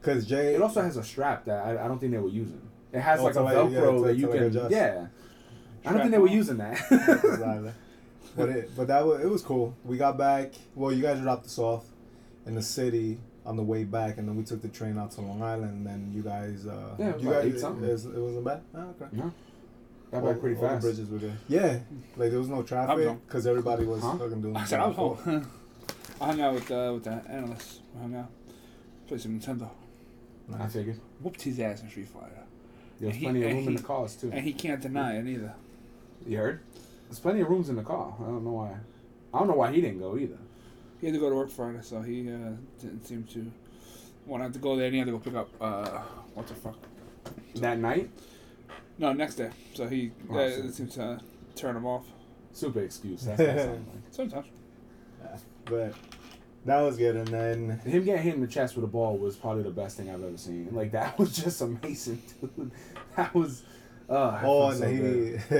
Cause 0.00 0.24
Jay, 0.24 0.54
It 0.54 0.62
also 0.62 0.80
has 0.80 0.96
a 0.96 1.04
strap 1.04 1.44
that 1.44 1.66
I, 1.66 1.84
I 1.84 1.88
don't 1.88 1.98
think 1.98 2.12
they 2.12 2.18
were 2.18 2.28
using. 2.30 2.62
It 2.92 3.00
has 3.00 3.20
Oh, 3.20 3.24
like 3.24 3.34
a 3.34 3.40
like- 3.42 3.56
Velcro 3.56 3.72
yeah, 3.72 3.80
to- 3.90 4.00
that 4.06 4.16
you 4.16 4.26
like 4.28 4.38
can, 4.38 4.46
adjust. 4.46 4.70
yeah. 4.70 5.06
I 5.84 5.90
don't 5.92 6.00
think 6.00 6.12
they 6.12 6.18
were 6.18 6.28
using 6.28 6.56
that. 6.56 6.80
but 8.36 8.48
it, 8.48 8.70
but 8.76 8.86
that 8.88 9.04
was 9.06 9.20
it 9.20 9.28
was 9.28 9.42
cool. 9.42 9.74
We 9.84 9.96
got 9.98 10.16
back. 10.18 10.52
Well, 10.74 10.92
you 10.92 11.02
guys 11.02 11.20
dropped 11.20 11.46
us 11.46 11.58
off 11.58 11.84
in 12.46 12.54
the 12.54 12.62
city 12.62 13.18
on 13.46 13.56
the 13.56 13.62
way 13.62 13.84
back, 13.84 14.18
and 14.18 14.28
then 14.28 14.36
we 14.36 14.42
took 14.42 14.60
the 14.60 14.68
train 14.68 14.98
out 14.98 15.12
to 15.12 15.20
Long 15.20 15.42
Island. 15.42 15.72
And 15.72 15.86
then 15.86 16.12
you 16.14 16.22
guys, 16.22 16.66
uh, 16.66 16.96
Yeah, 16.98 17.10
it 17.10 17.14
was 17.16 17.24
you 17.24 17.30
guys, 17.30 17.44
eight 17.46 17.60
something. 17.60 17.84
It, 17.88 17.92
was, 17.92 18.04
it 18.06 18.18
wasn't 18.18 18.44
bad. 18.44 18.60
Oh, 18.74 18.80
okay. 19.00 19.06
no, 19.12 19.32
Got 20.10 20.22
all, 20.22 20.32
back 20.32 20.40
pretty 20.40 20.56
all 20.56 20.62
the 20.62 20.68
fast. 20.68 20.82
bridges 20.82 21.08
were 21.10 21.18
there. 21.18 21.36
Yeah, 21.48 21.78
like 22.16 22.30
there 22.30 22.38
was 22.40 22.48
no 22.48 22.62
traffic 22.62 23.16
because 23.26 23.46
everybody 23.46 23.84
was 23.84 24.02
Huh? 24.02 24.16
fucking 24.18 24.42
doing. 24.42 24.56
I 24.56 24.64
said 24.64 24.80
I 24.80 24.86
was 24.88 24.96
home. 24.96 25.18
I 26.20 26.26
hung 26.26 26.40
out 26.40 26.54
with 26.54 26.70
uh, 26.70 26.90
with 26.94 27.04
the 27.04 27.22
analyst. 27.28 27.80
We 27.94 28.00
hung 28.02 28.14
out. 28.16 28.30
Played 29.06 29.20
some 29.20 29.38
Nintendo. 29.38 29.68
I 30.58 30.66
figured. 30.68 31.00
Whooped 31.20 31.42
his 31.42 31.58
ass 31.60 31.82
in 31.82 31.88
Street 31.90 32.08
Fighter. 32.08 32.42
There's 33.00 33.12
And 33.12 33.16
he- 33.20 33.24
plenty 33.26 33.42
of 33.42 33.46
and 33.48 33.54
room 33.58 33.64
in 33.66 33.70
he- 33.72 33.76
the 33.76 33.82
cars 33.82 34.16
too. 34.16 34.30
And 34.32 34.44
he 34.44 34.52
can't 34.52 34.80
deny 34.80 35.16
it 35.18 35.26
either. 35.26 35.54
You 36.26 36.38
heard? 36.38 36.60
There's 37.08 37.18
plenty 37.20 37.40
of 37.40 37.48
rooms 37.48 37.68
in 37.68 37.76
the 37.76 37.82
car. 37.82 38.14
I 38.20 38.24
don't 38.24 38.44
know 38.44 38.52
why. 38.52 38.74
I 39.34 39.38
don't 39.38 39.48
know 39.48 39.54
why 39.54 39.70
he 39.72 39.80
didn't 39.80 39.98
go 40.00 40.16
either. 40.16 40.38
He 41.00 41.06
had 41.06 41.14
to 41.14 41.20
go 41.20 41.28
to 41.28 41.36
work 41.36 41.50
Friday, 41.50 41.78
so 41.82 42.00
he 42.02 42.30
uh, 42.32 42.52
didn't 42.80 43.04
seem 43.06 43.24
to 43.24 43.50
want 44.26 44.52
to 44.52 44.58
go 44.58 44.76
there. 44.76 44.86
And 44.86 44.94
he 44.94 44.98
had 44.98 45.06
to 45.06 45.12
go 45.12 45.18
pick 45.18 45.34
up 45.34 45.48
uh, 45.60 46.00
what 46.34 46.46
the 46.46 46.54
fuck? 46.54 46.76
That 47.56 47.78
night, 47.78 48.10
No, 48.98 49.12
next 49.12 49.34
day. 49.36 49.50
So 49.74 49.86
he 49.86 50.12
Oh, 50.30 50.36
uh, 50.38 50.50
so- 50.50 50.56
it 50.62 50.74
seemed 50.74 50.92
to 50.92 51.20
turn 51.54 51.76
him 51.76 51.86
off. 51.86 52.04
super 52.52 52.80
excuse. 52.80 53.24
That's 53.24 53.38
what 53.40 53.48
like. 53.68 53.78
Sometimes. 54.10 54.46
But 55.66 55.94
that 56.64 56.80
was 56.80 56.96
good, 56.96 57.16
and 57.16 57.26
then 57.28 57.78
Him 57.84 58.04
getting 58.04 58.22
hit 58.22 58.34
in 58.34 58.40
the 58.40 58.46
chest 58.46 58.76
with 58.76 58.84
a 58.84 58.88
ball 58.88 59.18
was 59.18 59.36
probably 59.36 59.64
the 59.64 59.70
best 59.70 59.96
thing 59.96 60.08
I've 60.10 60.22
ever 60.22 60.36
seen. 60.36 60.68
Like 60.72 60.92
that 60.92 61.18
was 61.18 61.36
just 61.36 61.60
amazing, 61.60 62.22
dude. 62.40 62.70
That 63.16 63.34
was. 63.34 63.62
Uh, 64.08 64.40
oh, 64.44 64.68
and 64.70 64.78
so 64.78 64.86
he 64.88 64.98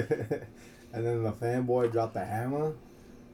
and 0.92 1.04
then 1.04 1.22
the 1.24 1.32
fanboy 1.32 1.90
dropped 1.90 2.14
the 2.14 2.24
hammer 2.24 2.74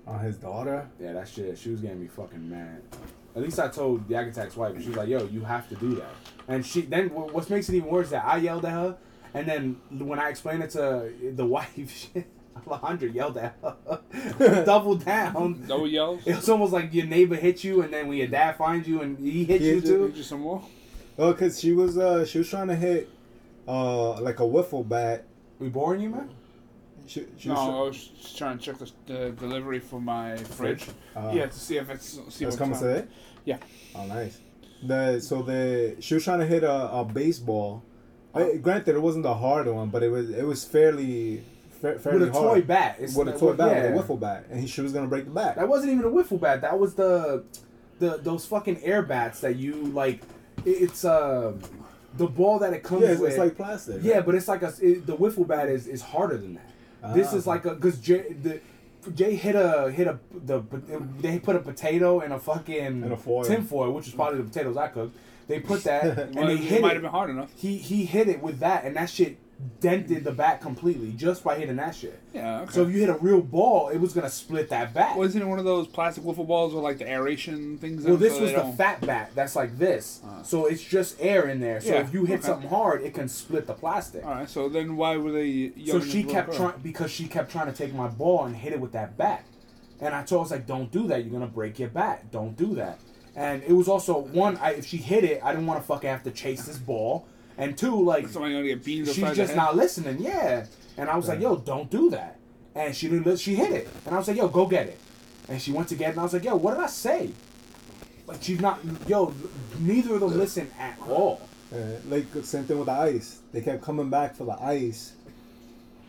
on 0.07 0.21
his 0.21 0.37
daughter. 0.37 0.89
Yeah, 1.01 1.13
that 1.15 1.29
shit. 1.29 1.57
She 1.59 1.71
was 1.71 1.81
getting 1.81 2.01
me 2.01 2.07
fucking 2.09 2.49
mad. 2.51 2.83
At 3.35 3.43
least 3.43 3.59
I 3.59 3.69
told 3.69 4.07
the 4.09 4.15
Yak 4.15 4.29
Attack's 4.29 4.57
wife. 4.57 4.81
She 4.83 4.89
was 4.89 4.97
like, 4.97 5.09
"Yo, 5.09 5.25
you 5.27 5.41
have 5.43 5.69
to 5.71 5.75
do 5.77 5.95
that." 5.97 6.15
And 6.49 6.65
she 6.67 6.83
then 6.83 7.09
wh- 7.09 7.33
what 7.35 7.49
makes 7.49 7.69
it 7.69 7.75
even 7.77 7.89
worse 7.89 8.07
is 8.07 8.11
that 8.13 8.25
I 8.25 8.37
yelled 8.39 8.65
at 8.65 8.73
her, 8.73 8.97
and 9.33 9.47
then 9.49 9.81
when 9.91 10.19
I 10.19 10.29
explained 10.29 10.63
it 10.63 10.71
to 10.71 11.11
the 11.35 11.47
wife, 11.57 12.11
shit, 12.15 12.27
Alejandra 12.67 13.15
yelled 13.15 13.39
at 13.39 13.57
her, 13.63 14.65
double 14.67 14.97
down. 14.97 15.65
Double 15.67 15.87
yells. 15.89 16.21
It 16.27 16.37
was 16.37 16.49
almost 16.51 16.73
like 16.75 16.93
your 16.93 17.07
neighbor 17.07 17.37
hit 17.37 17.65
you, 17.65 17.81
and 17.83 17.93
then 17.93 18.07
when 18.09 18.19
your 18.19 18.27
dad 18.27 18.57
finds 18.57 18.87
you 18.87 19.01
and 19.01 19.19
he 19.19 19.45
hit 19.45 19.61
He 19.63 19.69
you 19.69 19.75
hit 19.77 19.85
you- 19.85 19.91
too. 20.09 20.13
Just 20.15 20.29
some 20.29 20.41
more. 20.41 20.63
Oh, 21.19 21.33
cause 21.35 21.59
she 21.61 21.73
was 21.73 21.97
uh 21.99 22.25
she 22.27 22.39
was 22.39 22.49
trying 22.51 22.69
to 22.69 22.77
hit 22.77 23.09
uh 23.69 24.21
like 24.21 24.41
a 24.41 24.45
wiffle 24.45 24.87
bat. 24.87 25.25
We 25.59 25.69
boring 25.69 26.01
you, 26.03 26.11
man? 26.11 26.29
She, 27.07 27.27
she 27.39 27.49
No, 27.49 27.55
I 27.57 27.83
was 27.89 27.97
just 27.97 28.39
trying 28.39 28.59
to 28.59 28.65
check 28.65 28.79
the, 28.79 28.91
the 29.07 29.31
delivery 29.31 29.79
for 29.81 30.01
my 30.01 30.37
fridge. 30.37 30.87
uh, 31.17 31.31
yeah, 31.35 31.47
to 31.47 31.59
see 31.59 31.77
if 31.77 31.91
it's 31.91 32.19
see 32.35 32.45
It's 32.45 32.57
coming 32.57 32.79
today. 32.79 33.07
Yeah. 33.45 33.59
Oh, 33.95 34.07
nice. 34.07 34.39
The 34.85 35.21
so 35.21 35.43
the 35.43 35.97
she 36.01 36.15
was 36.15 36.25
trying 36.25 36.41
to 36.41 36.47
hit 36.47 36.63
a, 36.65 36.93
a 36.93 37.05
baseball. 37.05 37.83
Uh, 38.35 38.55
granted, 38.61 38.95
it 38.97 39.01
wasn't 39.03 39.25
the 39.25 39.35
hard 39.35 39.67
one, 39.69 39.89
but 39.91 40.03
it 40.03 40.09
was 40.11 40.31
it 40.31 40.45
was 40.47 40.65
fairly 40.65 41.43
fa- 41.81 41.99
fairly 41.99 42.21
With 42.21 42.29
a 42.31 42.33
hard. 42.33 42.45
toy 42.55 42.63
bat. 42.63 42.97
It's 42.99 43.15
with 43.15 43.29
a 43.29 43.39
toy 43.39 43.53
bat, 43.55 43.77
yeah. 43.77 43.91
with 43.93 44.01
a 44.01 44.03
wiffle 44.13 44.19
bat, 44.21 44.47
and 44.51 44.61
he, 44.61 44.67
she 44.67 44.81
was 44.81 44.93
gonna 44.93 45.07
break 45.09 45.25
the 45.25 45.31
bat. 45.31 45.57
That 45.57 45.69
wasn't 45.69 45.93
even 45.93 46.05
a 46.05 46.09
wiffle 46.11 46.41
bat. 46.41 46.61
That 46.63 46.79
was 46.79 46.95
the, 46.95 47.45
the 47.99 48.17
those 48.19 48.47
fucking 48.47 48.83
air 48.83 49.03
bats 49.03 49.41
that 49.41 49.57
you 49.57 49.75
like. 49.75 50.23
it- 50.65 50.71
It's 50.83 51.05
uh, 51.05 51.53
the 52.17 52.27
ball 52.27 52.59
that 52.61 52.73
it 52.73 52.83
comes 52.83 53.03
yeah, 53.03 53.09
it's, 53.13 53.21
with. 53.21 53.31
it's 53.31 53.39
like 53.39 53.57
plastic. 53.57 53.99
yeah, 54.03 54.21
but 54.21 54.35
it's 54.35 54.49
like 54.49 54.63
a 54.63 54.73
it, 54.81 55.07
the 55.07 55.17
wiffle 55.17 55.47
bat 55.47 55.69
is, 55.69 55.87
is 55.87 56.03
harder 56.03 56.37
than 56.39 56.55
that. 56.55 56.71
This 57.15 57.33
Ah. 57.33 57.37
is 57.37 57.47
like 57.47 57.65
a 57.65 57.75
because 57.75 57.99
Jay 57.99 58.33
the 58.43 58.61
Jay 59.15 59.35
hit 59.35 59.55
a 59.57 59.91
hit 59.91 60.07
a 60.07 60.19
the 60.45 60.63
they 61.21 61.39
put 61.39 61.57
a 61.57 61.59
potato 61.61 62.21
in 62.21 62.31
a 62.33 62.39
fucking 62.39 63.03
In 63.05 63.13
a 63.13 63.17
foil. 63.17 63.45
tin 63.45 63.63
foil, 63.65 63.93
which 63.93 64.07
is 64.09 64.15
probably 64.15 64.39
the 64.39 64.45
potatoes 64.45 64.77
I 64.77 64.89
cooked. 64.89 65.17
They 65.49 65.59
put 65.61 65.83
that 65.85 66.05
and 66.37 66.49
they 66.49 66.55
it 66.55 66.61
hit 66.61 66.81
might 66.83 66.91
it. 66.91 66.93
have 66.95 67.03
been 67.03 67.11
hard 67.11 67.31
enough. 67.31 67.51
He 67.57 67.77
he 67.79 68.05
hit 68.05 68.29
it 68.29 68.41
with 68.41 68.61
that, 68.61 68.85
and 68.85 68.95
that 68.97 69.11
shit 69.11 69.39
dented 69.81 70.25
the 70.25 70.33
bat 70.33 70.61
completely 70.61 71.13
just 71.13 71.45
by 71.45 71.59
hitting 71.59 71.77
that 71.77 71.95
shit. 71.95 72.19
Yeah. 72.33 72.61
Okay. 72.63 72.73
So 72.73 72.83
if 72.83 72.93
you 72.95 73.01
hit 73.01 73.09
a 73.09 73.15
real 73.15 73.41
ball, 73.41 73.89
it 73.89 73.99
was 73.99 74.13
gonna 74.13 74.29
split 74.31 74.69
that 74.71 74.95
bat. 74.95 75.17
wasn't 75.17 75.45
it 75.45 75.47
one 75.47 75.59
of 75.59 75.65
those 75.65 75.87
plastic 75.87 76.25
wiffle 76.25 76.47
balls 76.47 76.73
with 76.75 76.83
like 76.83 76.99
the 76.99 77.09
aeration 77.09 77.79
things? 77.79 78.05
Well, 78.05 78.17
this 78.17 78.35
so 78.35 78.43
was 78.43 78.51
the 78.53 78.57
don't- 78.59 78.77
fat 78.77 79.01
bat. 79.03 79.33
That's 79.35 79.55
like 79.57 79.79
this. 79.79 80.21
Uh. 80.27 80.43
so 80.43 80.67
it's 80.67 80.83
just 80.83 81.17
air 81.21 81.49
in 81.49 81.61
there. 81.61 81.81
So 81.81 81.95
Yeah, 81.95 82.01
if 82.01 82.13
you 82.15 82.25
hit 82.25 82.41
okay. 82.41 82.49
something 82.49 82.69
hard, 82.69 83.03
it 83.03 83.15
can 83.15 83.29
split 83.29 83.67
the 83.67 83.75
plastic. 83.75 84.25
All 84.25 84.31
right. 84.31 84.49
So 84.49 84.69
then 84.69 84.97
why 84.97 85.17
were 85.17 85.33
they? 85.33 85.73
so 85.87 86.01
she 86.01 86.23
kept 86.25 86.55
trying 86.55 86.79
because 86.83 87.11
she 87.11 87.27
kept 87.29 87.51
trying 87.53 87.67
to 87.67 87.73
take 87.73 87.95
my 87.95 88.09
ball 88.09 88.45
and 88.45 88.57
hit 88.57 88.73
it 88.73 88.81
with 88.81 88.93
that 88.93 89.17
bat. 89.17 89.45
And 90.01 90.15
I 90.15 90.25
told 90.25 90.31
her, 90.31 90.37
I 90.39 90.43
was 90.43 90.51
like, 90.51 90.67
"Don't 90.67 90.91
do 90.91 91.07
that. 91.09 91.23
You're 91.25 91.33
gonna 91.33 91.47
break 91.47 91.79
your 91.79 91.89
bat. 91.89 92.31
Don't 92.33 92.57
do 92.57 92.75
that." 92.75 92.99
And 93.37 93.63
it 93.63 93.73
was 93.73 93.89
also 93.89 94.19
one. 94.19 94.57
I, 94.59 94.73
if 94.73 94.85
she 94.87 94.97
hit 94.97 95.25
it, 95.25 95.41
I 95.45 95.53
didn't 95.53 95.67
want 95.67 95.81
to 95.81 95.87
fucking 95.87 96.11
have 96.11 96.23
to 96.25 96.31
chase 96.33 96.65
this 96.67 96.77
ball. 96.79 97.27
And 97.63 97.79
two, 97.79 98.03
like 98.03 98.29
Somebody 98.29 98.55
gonna 98.55 98.67
get 98.67 98.85
beamed 98.85 99.07
she's 99.07 99.17
just 99.19 99.37
the 99.37 99.47
head? 99.47 99.57
not 99.57 99.77
listening. 99.77 100.21
Yeah. 100.21 100.67
And 100.97 101.09
I 101.09 101.17
was 101.17 101.29
like, 101.29 101.41
"Yo, 101.41 101.57
don't 101.57 101.89
do 101.91 102.11
that." 102.11 102.39
And 102.75 102.95
she 102.95 103.09
didn't. 103.09 103.37
She 103.39 103.55
hit 103.55 103.73
it. 103.73 103.89
And 104.05 104.15
I 104.15 104.19
was 104.19 104.29
like, 104.29 104.37
"Yo, 104.37 104.49
go 104.49 104.67
get 104.67 104.89
it." 104.89 104.99
And 105.49 105.61
she 105.61 105.73
went 105.73 105.89
to 105.89 105.95
get 105.95 106.09
it. 106.09 106.11
And 106.13 106.21
I 106.21 106.23
was 106.25 106.33
like, 106.33 106.45
"Yo, 106.45 106.57
what 106.57 106.75
did 106.75 106.83
I 106.83 106.87
say?" 106.89 107.31
Like 108.27 108.43
she's 108.43 108.61
not. 108.61 108.81
Yo, 109.07 109.33
neither 109.79 110.15
of 110.15 110.21
them 110.21 110.37
listen 110.39 110.71
at 110.79 110.99
all. 111.09 111.41
Uh, 111.73 111.77
like 112.09 112.27
same 112.43 112.65
thing 112.65 112.79
with 112.79 112.87
the 112.87 112.93
ice. 112.93 113.41
They 113.53 113.61
kept 113.61 113.83
coming 113.83 114.11
back 114.11 114.35
for 114.35 114.45
the 114.45 114.61
ice, 114.61 115.13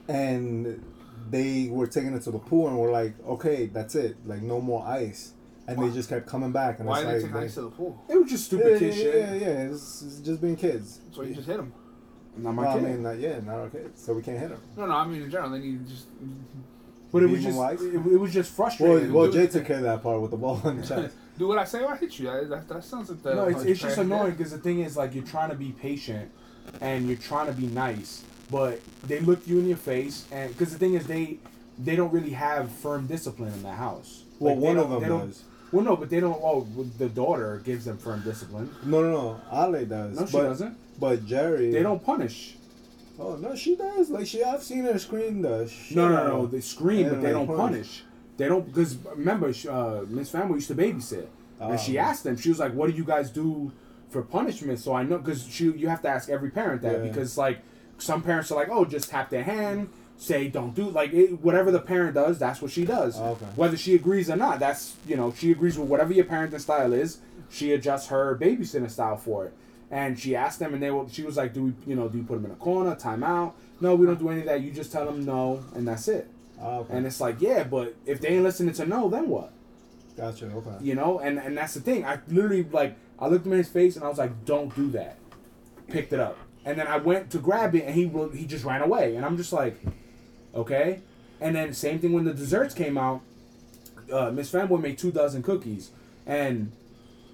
and 0.08 0.84
they 1.30 1.70
were 1.72 1.88
taking 1.88 2.14
it 2.14 2.22
to 2.24 2.32
the 2.32 2.40
pool 2.40 2.68
and 2.68 2.78
were 2.78 2.92
like, 2.92 3.14
"Okay, 3.28 3.68
that's 3.68 3.96
it. 3.96 4.18
Like 4.26 4.42
no 4.42 4.60
more 4.60 4.86
ice." 4.86 5.34
And 5.66 5.82
they 5.82 5.92
just 5.92 6.10
kept 6.10 6.28
coming 6.28 6.52
back, 6.52 6.80
and 6.80 6.88
Why 6.88 7.00
it's 7.02 7.06
did 7.06 7.14
they 7.16 7.24
like, 7.24 7.34
take 7.34 7.44
ice 7.44 7.54
to 7.56 7.62
the 7.62 7.70
pool? 7.70 8.04
It 8.10 8.18
was 8.18 8.30
just 8.30 8.46
stupid 8.46 8.74
yeah, 8.74 8.80
kid 8.80 8.96
yeah, 8.96 9.02
shit. 9.02 9.16
yeah, 9.16 9.34
yeah. 9.34 9.72
It's, 9.72 10.02
it's 10.02 10.20
just 10.20 10.42
being 10.42 10.58
kids. 10.58 11.00
So 11.14 11.22
you 11.24 11.34
just 11.34 11.48
hit 11.48 11.58
them. 11.58 11.74
Not 12.36 12.54
my 12.54 12.64
Well, 12.64 12.78
I 12.78 12.82
mean, 12.82 13.04
not, 13.04 13.20
yeah, 13.20 13.40
not 13.40 13.56
our 13.56 13.70
kids, 13.70 14.04
so 14.04 14.14
we 14.14 14.22
can't 14.22 14.40
hit 14.40 14.50
them. 14.50 14.62
No, 14.76 14.88
no. 14.88 14.94
I 14.94 15.06
mean 15.08 15.22
in 15.22 15.32
general, 15.32 15.52
they 15.52 15.60
need 15.60 15.86
to 15.86 15.94
just. 15.94 16.08
but 17.12 17.24
it 17.24 17.28
Beat 17.28 17.34
was 17.34 17.44
just. 17.44 17.84
It, 17.84 17.96
it 17.96 18.20
was 18.20 18.34
just 18.34 18.54
frustrating. 18.54 19.14
well, 19.14 19.26
Dude, 19.32 19.52
Jay 19.52 19.60
took 19.60 19.68
care 19.68 19.78
of 19.78 19.84
that 19.84 20.04
part 20.04 20.20
with 20.20 20.32
the 20.32 20.38
ball 20.38 20.60
in 20.68 20.82
the 20.82 20.88
chest. 20.88 21.16
Do 21.38 21.48
what 21.48 21.58
I 21.58 21.64
say 21.64 21.82
or 21.82 21.94
I 21.94 21.98
hit 21.98 22.20
you. 22.20 22.26
That, 22.26 22.50
that, 22.50 22.68
that 22.68 22.84
sounds 22.84 23.10
like 23.10 23.24
the. 23.24 23.34
no, 23.36 23.48
it's, 23.48 23.64
it's 23.64 23.82
just 23.82 23.98
annoying 23.98 24.32
because 24.32 24.52
the 24.52 24.58
thing 24.60 24.82
is, 24.82 24.98
like, 24.98 25.16
you're 25.16 25.24
trying 25.24 25.50
to 25.50 25.56
be 25.56 25.72
patient 25.72 26.30
and 26.82 27.08
you're 27.08 27.18
trying 27.18 27.48
to 27.48 27.54
be 27.54 27.68
nice, 27.68 28.24
but 28.52 28.80
they 29.04 29.20
look 29.20 29.48
you 29.48 29.60
in 29.60 29.68
your 29.68 29.78
face, 29.78 30.28
and 30.32 30.52
because 30.52 30.72
the 30.74 30.80
thing 30.80 30.94
is, 30.94 31.08
they 31.08 31.40
they 31.80 31.96
don't 31.96 32.12
really 32.12 32.32
have 32.32 32.72
firm 32.72 33.08
discipline 33.08 33.54
in 33.54 33.64
the 33.64 33.72
house. 33.72 34.24
Well, 34.40 34.56
Like, 34.56 34.64
one 34.64 34.78
of 34.78 34.90
them 34.90 35.02
does. 35.28 35.44
Well, 35.74 35.84
no, 35.84 35.96
but 35.98 36.10
they 36.10 36.20
don't. 36.20 36.40
Oh, 36.42 36.68
the 37.00 37.10
daughter 37.10 37.60
gives 37.66 37.86
them 37.86 37.98
firm 37.98 38.22
discipline. 38.22 38.70
No, 38.86 39.02
no, 39.02 39.12
no. 39.12 39.42
Ale 39.52 39.86
does. 39.86 40.20
No, 40.20 40.26
she 40.28 40.32
but, 40.38 40.44
doesn't. 40.44 40.78
But 41.00 41.26
Jerry. 41.26 41.72
They 41.72 41.82
don't 41.82 42.04
punish. 42.04 42.56
Oh 43.20 43.36
no, 43.38 43.56
she 43.56 43.76
does. 43.76 44.10
Like 44.12 44.28
she, 44.28 44.44
I've 44.44 44.62
seen 44.64 44.84
her 44.86 44.98
scream 45.00 45.42
the. 45.42 45.68
shit 45.68 45.98
No, 45.98 46.08
no, 46.10 46.28
no. 46.28 46.46
They 46.46 46.62
scream, 46.62 47.10
but 47.10 47.22
they 47.24 47.32
don't 47.32 47.48
punish. 47.48 47.60
punish. 47.60 48.04
They 48.38 48.48
don't 48.48 48.66
because 48.66 48.96
remember, 49.16 49.52
uh, 49.70 50.02
Miss 50.08 50.30
Family 50.30 50.56
used 50.56 50.68
to 50.68 50.76
babysit, 50.76 51.26
and 51.60 51.80
she 51.80 51.98
Oh. 51.98 52.02
asked 52.02 52.24
them. 52.24 52.38
She 52.38 52.50
was 52.50 52.60
like, 52.60 52.74
"What 52.74 52.90
do 52.92 52.96
you 52.96 53.04
guys 53.04 53.32
do 53.32 53.72
for 54.10 54.22
punishment?" 54.22 54.80
So 54.80 54.94
I 54.94 55.02
know 55.04 55.18
because 55.18 55.44
she 55.48 55.72
you 55.72 55.88
have 55.90 56.02
to 56.04 56.08
ask 56.10 56.30
every 56.30 56.52
parent 56.52 56.84
that 56.84 57.00
Yeah. 57.00 57.08
because 57.10 57.36
like 57.38 57.60
some 57.98 58.22
parents 58.22 58.52
are 58.52 58.56
like, 58.56 58.70
"Oh, 58.72 58.86
just 58.86 59.10
tap 59.10 59.30
their 59.32 59.44
hand." 59.44 59.90
Say 60.18 60.48
don't 60.48 60.74
do 60.74 60.90
like 60.90 61.12
it, 61.14 61.42
whatever 61.42 61.72
the 61.72 61.80
parent 61.80 62.16
does. 62.16 62.40
That's 62.40 62.62
what 62.62 62.72
she 62.72 62.86
does. 62.86 63.20
Oh, 63.20 63.32
okay. 63.32 63.46
Whether 63.56 63.78
she 63.78 63.96
agrees 63.96 64.30
or 64.30 64.36
not, 64.36 64.60
that's 64.60 64.96
you 65.06 65.16
know 65.16 65.34
she 65.38 65.52
agrees 65.52 65.78
with 65.78 65.90
whatever 65.90 66.14
your 66.14 66.26
parenting 66.26 66.62
style 66.62 66.94
is. 66.94 67.20
She 67.50 67.74
adjusts 67.74 68.08
her 68.08 68.38
babysitting 68.38 68.90
style 68.90 69.18
for 69.18 69.46
it. 69.46 69.54
And 69.92 70.18
she 70.18 70.36
asked 70.36 70.60
them, 70.60 70.74
and 70.74 70.82
they 70.82 70.90
were. 70.90 71.08
She 71.10 71.24
was 71.24 71.38
like, 71.38 71.54
"Do 71.54 71.66
we, 71.66 71.74
you 71.86 71.96
know, 71.96 72.10
do 72.10 72.18
you 72.18 72.24
put 72.24 72.36
them 72.36 72.46
in 72.46 72.52
a 72.52 72.56
corner, 72.56 72.96
time 72.96 73.24
out? 73.24 73.56
No, 73.80 73.96
we 73.96 74.06
don't 74.06 74.18
do 74.18 74.30
any 74.30 74.40
of 74.40 74.46
that. 74.48 74.62
You 74.62 74.72
just 74.72 74.92
tell 74.92 75.06
them 75.06 75.24
no, 75.26 75.64
and 75.76 75.88
that's 75.88 76.08
it." 76.08 76.28
Oh, 76.60 76.80
okay. 76.80 76.98
And 76.98 77.06
it's 77.06 77.20
like, 77.20 77.42
yeah, 77.42 77.64
but 77.64 77.96
if 78.06 78.22
they 78.22 78.30
ain't 78.30 78.44
listening 78.44 78.74
to 78.76 78.86
no, 78.86 79.10
then 79.10 79.28
what? 79.28 79.52
gotcha. 80.16 80.46
Okay. 80.46 80.84
You 80.84 80.96
know, 80.96 81.20
and 81.20 81.38
and 81.40 81.58
that's 81.58 81.74
the 81.74 81.82
thing. 81.82 82.06
I 82.06 82.20
literally 82.28 82.64
like 82.64 82.96
I 83.20 83.28
looked 83.28 83.46
him 83.46 83.54
in 83.54 83.58
his 83.58 83.70
face 83.70 83.96
and 83.96 84.06
I 84.06 84.10
was 84.10 84.18
like, 84.18 84.46
don't 84.46 84.74
do 84.76 84.90
that. 84.92 85.18
Picked 85.88 86.14
it 86.14 86.20
up, 86.20 86.38
and 86.66 86.80
then 86.80 86.88
I 86.88 86.98
went 86.98 87.30
to 87.32 87.40
grab 87.40 87.76
it 87.76 87.86
and 87.86 87.94
he 87.94 88.08
he 88.38 88.46
just 88.46 88.64
ran 88.64 88.82
away, 88.82 89.16
and 89.16 89.26
I'm 89.26 89.38
just 89.38 89.52
like, 89.52 89.78
okay. 90.54 91.02
And 91.42 91.56
then 91.56 91.74
same 91.74 92.00
thing 92.00 92.14
when 92.14 92.24
the 92.24 92.34
desserts 92.34 92.74
came 92.74 92.98
out. 92.98 93.22
Uh, 94.12 94.32
Miss 94.32 94.52
Fanboy 94.52 94.82
made 94.82 94.98
two 94.98 95.12
dozen 95.12 95.42
cookies, 95.44 95.92
and 96.26 96.72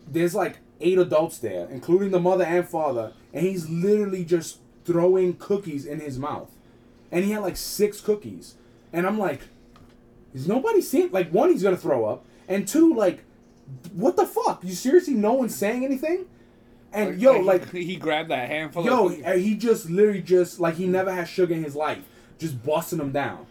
there's 0.08 0.36
like 0.36 0.58
eight 0.82 0.98
adults 0.98 1.38
there, 1.40 1.68
including 1.70 2.12
the 2.12 2.20
mother 2.20 2.44
and 2.44 2.68
father, 2.68 3.14
and 3.34 3.46
he's 3.46 3.70
literally 3.70 4.24
just 4.24 4.60
throwing 4.86 5.36
cookies 5.36 5.86
in 5.86 6.00
his 6.00 6.18
mouth, 6.18 6.50
and 7.12 7.26
he 7.26 7.32
had 7.32 7.42
like 7.42 7.58
six 7.58 8.02
cookies, 8.02 8.56
and 8.94 9.06
I'm 9.06 9.18
like, 9.18 9.42
is 10.34 10.48
nobody 10.48 10.82
seeing? 10.82 11.12
Like 11.12 11.32
one, 11.32 11.52
he's 11.52 11.64
gonna 11.64 11.78
throw 11.78 12.06
up, 12.06 12.26
and 12.48 12.68
two, 12.68 12.94
like, 12.94 13.24
what 13.94 14.16
the 14.16 14.26
fuck? 14.26 14.64
You 14.64 14.74
seriously? 14.74 15.16
No 15.16 15.34
one's 15.34 15.56
saying 15.56 15.84
anything, 15.84 16.26
and 16.94 17.20
yo, 17.20 17.40
like, 17.40 17.72
he, 17.72 17.84
he 17.84 17.96
grabbed 17.96 18.30
that 18.30 18.48
handful. 18.48 18.86
yo, 18.86 19.10
of 19.10 19.40
he 19.40 19.56
just 19.56 19.90
literally 19.90 20.22
just 20.22 20.60
like 20.60 20.76
he 20.76 20.88
never 20.88 21.12
had 21.14 21.28
sugar 21.28 21.54
in 21.54 21.64
his 21.64 21.76
life, 21.76 22.04
just 22.40 22.64
busting 22.64 22.98
them 22.98 23.12
down, 23.12 23.46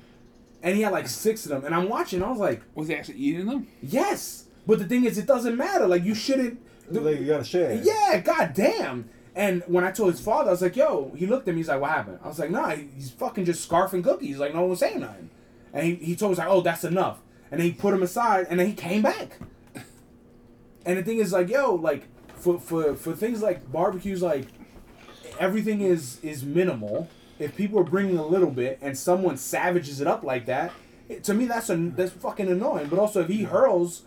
and 0.62 0.74
he 0.74 0.82
had 0.82 0.93
like 0.93 1.07
six 1.07 1.45
of 1.45 1.51
them, 1.51 1.64
and 1.64 1.74
I'm 1.74 1.89
watching, 1.89 2.22
I 2.22 2.30
was 2.30 2.41
like, 2.41 2.62
was 2.74 2.89
he 2.89 2.95
actually 2.95 3.18
eating 3.18 3.47
them? 3.47 3.68
yes, 3.82 4.47
but 4.66 4.78
the 4.78 4.84
thing 4.84 5.05
is, 5.05 5.16
it 5.16 5.26
doesn't 5.26 5.57
matter. 5.57 5.86
Like 5.86 6.05
you 6.05 6.14
shouldn't. 6.14 6.61
like 6.91 7.20
you 7.20 7.26
gotta 7.26 7.45
share. 7.45 7.72
Yeah, 7.74 8.20
goddamn. 8.20 9.09
And 9.34 9.62
when 9.66 9.84
I 9.84 9.93
told 9.93 10.11
his 10.11 10.20
father, 10.20 10.49
I 10.49 10.53
was 10.53 10.62
like, 10.62 10.74
"Yo," 10.74 11.12
he 11.16 11.26
looked 11.26 11.47
at 11.47 11.55
me. 11.55 11.61
He's 11.61 11.68
like, 11.68 11.80
"What 11.80 11.91
happened?" 11.91 12.18
I 12.24 12.28
was 12.28 12.39
like, 12.39 12.51
"Nah, 12.51 12.70
he's 12.70 13.11
fucking 13.11 13.45
just 13.45 13.68
scarfing 13.68 14.03
cookies. 14.03 14.39
Like 14.39 14.53
no 14.53 14.62
one 14.62 14.70
was 14.70 14.80
saying 14.80 15.01
nothing." 15.01 15.30
And 15.72 15.86
he, 15.86 15.95
he 15.95 16.16
told 16.16 16.32
us 16.32 16.39
like, 16.39 16.49
"Oh, 16.49 16.61
that's 16.61 16.82
enough." 16.84 17.18
And 17.51 17.61
then 17.61 17.66
he 17.66 17.72
put 17.72 17.95
him 17.95 18.03
aside, 18.03 18.47
and 18.51 18.59
then 18.59 18.66
he 18.66 18.74
came 18.74 19.03
back. 19.03 19.39
And 20.84 20.99
the 20.99 21.03
thing 21.03 21.18
is, 21.18 21.32
like, 21.32 21.49
yo, 21.51 21.74
like 21.74 22.05
for 22.36 22.59
for 22.59 22.95
for 22.95 23.14
things 23.14 23.43
like 23.43 23.70
barbecues, 23.70 24.22
like 24.22 24.47
everything 25.39 25.82
is 25.82 26.18
is 26.22 26.45
minimal. 26.45 27.09
If 27.39 27.57
people 27.57 27.78
are 27.78 27.84
bringing 27.84 28.18
a 28.18 28.26
little 28.26 28.51
bit 28.51 28.78
and 28.80 28.97
someone 28.97 29.36
savages 29.36 30.01
it 30.01 30.07
up 30.07 30.22
like 30.24 30.47
that, 30.47 30.72
it, 31.09 31.24
to 31.24 31.34
me 31.34 31.47
that's 31.47 31.70
a 31.70 31.76
that's 31.76 32.12
fucking 32.12 32.49
annoying. 32.49 32.89
But 32.89 32.99
also 32.99 33.22
if 33.22 33.28
he 33.28 33.45
hurls 33.45 34.03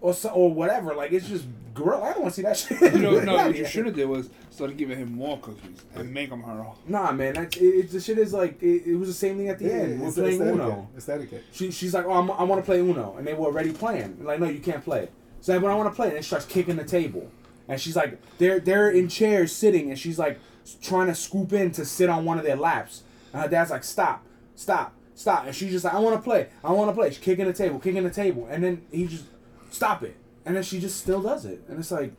or 0.00 0.14
so, 0.14 0.30
or 0.30 0.52
whatever, 0.52 0.94
like 0.94 1.12
it's 1.12 1.28
just 1.28 1.44
grill. 1.74 2.02
I 2.02 2.12
don't 2.12 2.22
want 2.22 2.34
to 2.34 2.36
see 2.36 2.42
that 2.42 2.56
shit. 2.80 2.94
You 2.94 3.00
know, 3.00 3.20
no, 3.20 3.36
what 3.36 3.56
you 3.56 3.64
should 3.66 3.86
have 3.86 3.94
did 3.94 4.08
was 4.08 4.30
started 4.50 4.76
giving 4.76 4.98
him 4.98 5.14
more 5.14 5.38
cookies 5.38 5.84
and 5.94 6.12
make 6.12 6.30
him 6.30 6.42
hurl. 6.42 6.78
Nah, 6.86 7.12
man, 7.12 7.34
that's 7.34 7.56
it, 7.56 7.62
it. 7.64 7.90
The 7.90 8.00
shit 8.00 8.18
is 8.18 8.32
like 8.32 8.62
it, 8.62 8.86
it 8.86 8.96
was 8.96 9.08
the 9.08 9.14
same 9.14 9.36
thing 9.36 9.48
at 9.48 9.58
the 9.58 9.66
Yeah, 9.66 9.72
end. 9.72 10.00
We're 10.00 10.08
it's, 10.08 10.16
playing 10.16 10.40
it's. 10.42 10.50
Uno. 10.50 10.88
It's 10.96 11.08
etiquette. 11.08 11.44
She, 11.52 11.70
she's 11.70 11.94
like, 11.94 12.04
oh, 12.06 12.12
I'm, 12.12 12.30
I 12.30 12.42
want 12.42 12.60
to 12.60 12.66
play 12.66 12.80
Uno, 12.80 13.16
and 13.16 13.26
they 13.26 13.34
were 13.34 13.46
already 13.46 13.72
playing. 13.72 14.24
Like, 14.24 14.40
no, 14.40 14.48
you 14.48 14.60
can't 14.60 14.82
play. 14.84 15.08
So 15.40 15.52
like, 15.52 15.62
but 15.62 15.70
I 15.70 15.74
want 15.74 15.88
to 15.90 15.94
play, 15.94 16.14
and 16.14 16.24
she 16.24 16.28
starts 16.28 16.44
kicking 16.46 16.76
the 16.76 16.84
table, 16.84 17.30
and 17.68 17.80
she's 17.80 17.96
like, 17.96 18.18
they're 18.38 18.60
they're 18.60 18.90
in 18.90 19.08
chairs 19.08 19.52
sitting, 19.52 19.88
and 19.90 19.98
she's 19.98 20.18
like 20.18 20.38
trying 20.82 21.06
to 21.08 21.14
scoop 21.14 21.52
in 21.52 21.70
to 21.72 21.84
sit 21.84 22.08
on 22.08 22.24
one 22.24 22.38
of 22.38 22.44
their 22.44 22.56
laps, 22.56 23.02
and 23.32 23.42
her 23.42 23.48
dad's 23.48 23.70
like, 23.70 23.84
stop, 23.84 24.24
stop, 24.56 24.94
stop, 25.14 25.46
and 25.46 25.54
she's 25.54 25.70
just 25.72 25.84
like, 25.84 25.94
I 25.94 25.98
want 25.98 26.16
to 26.16 26.22
play, 26.22 26.48
I 26.62 26.72
want 26.72 26.90
to 26.90 26.94
play. 26.94 27.10
She's 27.10 27.18
kicking 27.18 27.46
the 27.46 27.52
table, 27.52 27.78
kicking 27.78 28.04
the 28.04 28.10
table, 28.10 28.46
and 28.50 28.62
then 28.62 28.82
he 28.90 29.06
just 29.06 29.24
stop 29.70 30.02
it, 30.02 30.16
and 30.44 30.56
then 30.56 30.62
she 30.62 30.80
just 30.80 30.98
still 31.00 31.22
does 31.22 31.44
it, 31.44 31.62
and 31.68 31.78
it's 31.78 31.90
like, 31.90 32.12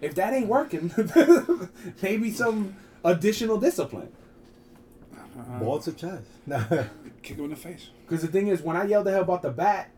if 0.00 0.14
that 0.14 0.32
ain't 0.32 0.46
working, 0.46 0.92
maybe 2.02 2.30
some 2.30 2.76
additional 3.04 3.58
discipline. 3.58 4.12
Uh-huh. 5.38 5.58
Ball 5.58 5.78
to 5.80 5.92
chest. 5.92 6.24
No. 6.46 6.64
Kick 7.22 7.36
him 7.36 7.44
in 7.44 7.50
the 7.50 7.56
face. 7.56 7.90
Because 8.06 8.22
the 8.22 8.28
thing 8.28 8.48
is, 8.48 8.62
when 8.62 8.76
I 8.76 8.84
yelled 8.84 9.08
at 9.08 9.14
her 9.14 9.20
about 9.20 9.42
the 9.42 9.50
bat, 9.50 9.90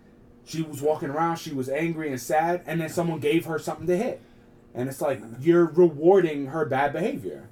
she 0.44 0.62
was 0.62 0.82
walking 0.82 1.10
around, 1.10 1.36
she 1.36 1.52
was 1.52 1.68
angry 1.68 2.10
and 2.10 2.20
sad, 2.20 2.62
and 2.66 2.80
then 2.80 2.88
someone 2.88 3.20
gave 3.20 3.44
her 3.46 3.58
something 3.58 3.86
to 3.86 3.96
hit. 3.96 4.20
And 4.74 4.88
it's 4.88 5.00
like, 5.00 5.20
you're 5.40 5.66
rewarding 5.66 6.46
her 6.46 6.64
bad 6.64 6.92
behavior. 6.92 7.48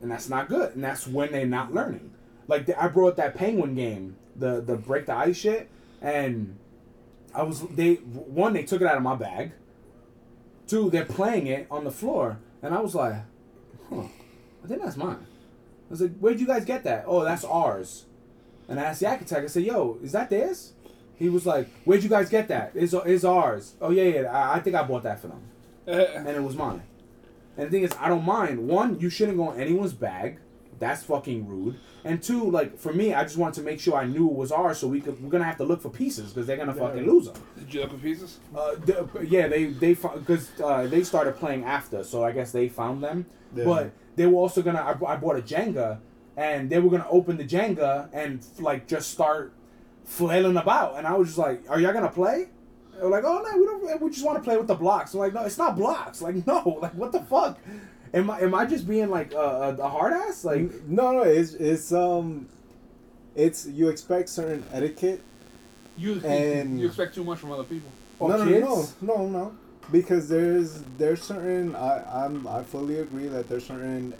And 0.00 0.10
that's 0.10 0.28
not 0.28 0.48
good. 0.48 0.74
And 0.74 0.82
that's 0.82 1.06
when 1.06 1.32
they're 1.32 1.46
not 1.46 1.72
learning. 1.74 2.12
Like, 2.46 2.68
I 2.76 2.88
brought 2.88 3.16
that 3.16 3.34
penguin 3.34 3.74
game, 3.74 4.16
the, 4.36 4.60
the 4.60 4.76
break 4.76 5.06
the 5.06 5.14
ice 5.14 5.36
shit, 5.36 5.70
and 6.00 6.58
I 7.34 7.42
was, 7.42 7.62
they, 7.68 7.94
one, 7.94 8.52
they 8.52 8.64
took 8.64 8.80
it 8.80 8.86
out 8.86 8.96
of 8.96 9.02
my 9.02 9.14
bag. 9.14 9.52
Two, 10.66 10.90
they're 10.90 11.04
playing 11.04 11.46
it 11.46 11.66
on 11.70 11.84
the 11.84 11.90
floor, 11.90 12.38
and 12.62 12.74
I 12.74 12.80
was 12.80 12.94
like, 12.94 13.14
huh, 13.88 14.02
I 14.62 14.66
think 14.66 14.82
that's 14.82 14.96
mine. 14.96 15.26
I 15.26 15.90
was 15.90 16.02
like, 16.02 16.16
where'd 16.18 16.40
you 16.40 16.46
guys 16.46 16.64
get 16.64 16.84
that? 16.84 17.04
Oh, 17.06 17.24
that's 17.24 17.44
ours. 17.44 18.04
And 18.68 18.80
I 18.80 18.84
asked 18.84 19.00
the 19.00 19.08
architect, 19.08 19.44
I 19.44 19.46
said, 19.46 19.64
yo, 19.64 19.98
is 20.02 20.12
that 20.12 20.30
theirs? 20.30 20.72
He 21.16 21.28
was 21.28 21.46
like, 21.46 21.68
where'd 21.84 22.02
you 22.02 22.08
guys 22.08 22.28
get 22.28 22.48
that? 22.48 22.72
It's, 22.74 22.92
it's 22.92 23.24
ours. 23.24 23.74
Oh, 23.80 23.90
yeah, 23.90 24.04
yeah, 24.04 24.32
I, 24.32 24.56
I 24.56 24.60
think 24.60 24.76
I 24.76 24.82
bought 24.82 25.02
that 25.04 25.20
for 25.20 25.28
them. 25.28 25.42
And 26.26 26.28
it 26.28 26.42
was 26.42 26.56
mine. 26.56 26.82
And 27.56 27.66
the 27.66 27.70
thing 27.70 27.82
is, 27.82 27.92
I 28.00 28.08
don't 28.08 28.24
mind. 28.24 28.66
One, 28.68 28.98
you 28.98 29.10
shouldn't 29.10 29.36
go 29.36 29.52
in 29.52 29.60
anyone's 29.60 29.92
bag. 29.92 30.38
That's 30.78 31.04
fucking 31.04 31.46
rude. 31.46 31.78
And 32.04 32.22
two, 32.22 32.50
like, 32.50 32.76
for 32.76 32.92
me, 32.92 33.14
I 33.14 33.22
just 33.22 33.36
wanted 33.36 33.54
to 33.54 33.62
make 33.62 33.80
sure 33.80 33.96
I 33.96 34.04
knew 34.04 34.28
it 34.28 34.34
was 34.34 34.50
ours 34.50 34.78
so 34.78 34.88
we 34.88 35.00
could, 35.00 35.22
we're 35.22 35.30
gonna 35.30 35.44
have 35.44 35.56
to 35.58 35.64
look 35.64 35.80
for 35.80 35.88
pieces 35.88 36.32
because 36.32 36.46
they're 36.46 36.56
gonna 36.56 36.74
fucking 36.74 37.06
lose 37.06 37.26
them. 37.26 37.36
Did 37.56 37.72
you 37.72 37.80
look 37.82 37.92
for 37.92 37.98
pieces? 37.98 38.38
Uh, 38.54 38.74
the, 38.74 39.08
yeah, 39.26 39.46
they 39.46 39.66
they 39.66 39.94
because 39.94 40.50
uh, 40.60 40.86
they 40.86 41.04
started 41.04 41.36
playing 41.36 41.64
after, 41.64 42.02
so 42.02 42.24
I 42.24 42.32
guess 42.32 42.50
they 42.52 42.68
found 42.68 43.02
them. 43.02 43.26
Yeah. 43.54 43.64
But 43.64 43.92
they 44.16 44.26
were 44.26 44.38
also 44.38 44.60
gonna. 44.62 44.80
I, 44.80 45.12
I 45.12 45.16
bought 45.16 45.38
a 45.38 45.42
Jenga, 45.42 46.00
and 46.36 46.68
they 46.68 46.80
were 46.80 46.90
gonna 46.90 47.08
open 47.08 47.36
the 47.36 47.44
Jenga 47.44 48.08
and 48.12 48.44
like 48.58 48.86
just 48.88 49.10
start 49.10 49.52
flailing 50.04 50.56
about, 50.56 50.98
and 50.98 51.06
I 51.06 51.14
was 51.14 51.28
just 51.28 51.38
like, 51.38 51.64
"Are 51.70 51.80
y'all 51.80 51.92
gonna 51.92 52.10
play?" 52.10 52.48
They 52.96 53.02
were 53.02 53.10
like, 53.10 53.24
"Oh 53.24 53.42
no, 53.42 53.58
we 53.58 53.64
don't. 53.66 54.00
We 54.00 54.10
just 54.10 54.24
want 54.24 54.38
to 54.38 54.42
play 54.44 54.56
with 54.56 54.66
the 54.66 54.74
blocks." 54.74 55.14
I'm 55.14 55.20
like, 55.20 55.34
"No, 55.34 55.42
it's 55.44 55.58
not 55.58 55.76
blocks. 55.76 56.22
Like, 56.22 56.46
no, 56.46 56.78
like 56.82 56.94
what 56.94 57.12
the 57.12 57.20
fuck." 57.20 57.58
Am 58.12 58.30
I, 58.30 58.40
am 58.42 58.54
I 58.54 58.64
just 58.64 58.86
being 58.86 59.10
like 59.10 59.32
a, 59.32 59.36
a, 59.38 59.74
a 59.76 59.88
hard 59.88 60.12
ass? 60.12 60.44
Like, 60.44 60.60
no, 60.86 61.12
no, 61.12 61.22
it's 61.22 61.54
it's 61.54 61.92
um, 61.92 62.46
it's 63.34 63.66
you 63.66 63.88
expect 63.88 64.28
certain 64.28 64.62
etiquette. 64.72 65.20
You 65.96 66.20
And- 66.24 66.78
you 66.80 66.86
expect 66.86 67.14
too 67.14 67.24
much 67.24 67.38
from 67.38 67.52
other 67.52 67.64
people. 67.64 67.90
or 68.20 68.28
no, 68.30 68.44
no, 68.44 68.44
kids? 68.76 68.94
no, 69.00 69.16
no, 69.16 69.28
no, 69.28 69.56
because 69.90 70.28
there's 70.28 70.82
there's 70.98 71.22
certain 71.22 71.74
I 71.74 72.24
I'm 72.24 72.46
I 72.46 72.62
fully 72.62 73.00
agree 73.00 73.26
that 73.28 73.48
there's 73.48 73.66
certain 73.66 74.14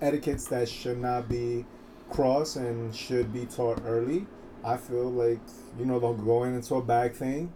etiquettes 0.00 0.46
that 0.48 0.68
should 0.68 0.98
not 1.00 1.28
be 1.28 1.64
crossed 2.10 2.56
and 2.56 2.94
should 2.94 3.32
be 3.32 3.44
taught 3.46 3.82
early. 3.86 4.26
I 4.64 4.76
feel 4.78 5.10
like 5.10 5.40
you 5.78 5.84
know 5.84 5.98
the 6.00 6.12
going 6.12 6.54
into 6.54 6.74
a 6.76 6.82
bag 6.82 7.12
thing. 7.14 7.52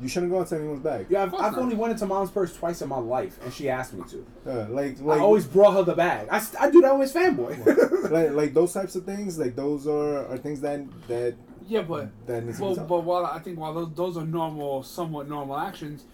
You 0.00 0.08
shouldn't 0.08 0.32
go 0.32 0.40
into 0.40 0.56
anyone's 0.56 0.80
bag. 0.80 1.06
Yeah, 1.10 1.24
I've, 1.24 1.34
I've 1.34 1.58
only 1.58 1.74
went 1.76 1.92
into 1.92 2.06
mom's 2.06 2.30
purse 2.30 2.56
twice 2.56 2.80
in 2.80 2.88
my 2.88 2.98
life, 2.98 3.38
and 3.44 3.52
she 3.52 3.68
asked 3.68 3.92
me 3.92 4.02
to. 4.10 4.26
Uh, 4.50 4.66
like 4.70 4.98
like 5.00 5.18
I 5.18 5.22
always 5.22 5.44
brought 5.46 5.74
her 5.74 5.82
the 5.82 5.94
bag. 5.94 6.28
I, 6.30 6.42
I 6.58 6.70
do 6.70 6.80
that 6.82 6.98
with 6.98 7.12
fanboy. 7.12 8.10
like, 8.10 8.30
like 8.32 8.54
those 8.54 8.72
types 8.72 8.96
of 8.96 9.04
things. 9.04 9.38
Like 9.38 9.56
those 9.56 9.86
are, 9.86 10.26
are 10.26 10.38
things 10.38 10.60
that 10.62 10.80
that 11.08 11.34
Yeah, 11.68 11.82
but 11.82 12.08
that 12.26 12.44
needs 12.44 12.58
to 12.58 12.64
well, 12.64 12.74
be 12.76 12.80
but 12.82 13.00
while 13.04 13.26
I 13.26 13.38
think 13.40 13.58
while 13.58 13.74
those 13.74 13.92
those 13.94 14.16
are 14.16 14.24
normal, 14.24 14.82
somewhat 14.82 15.28
normal 15.28 15.58
actions, 15.58 16.04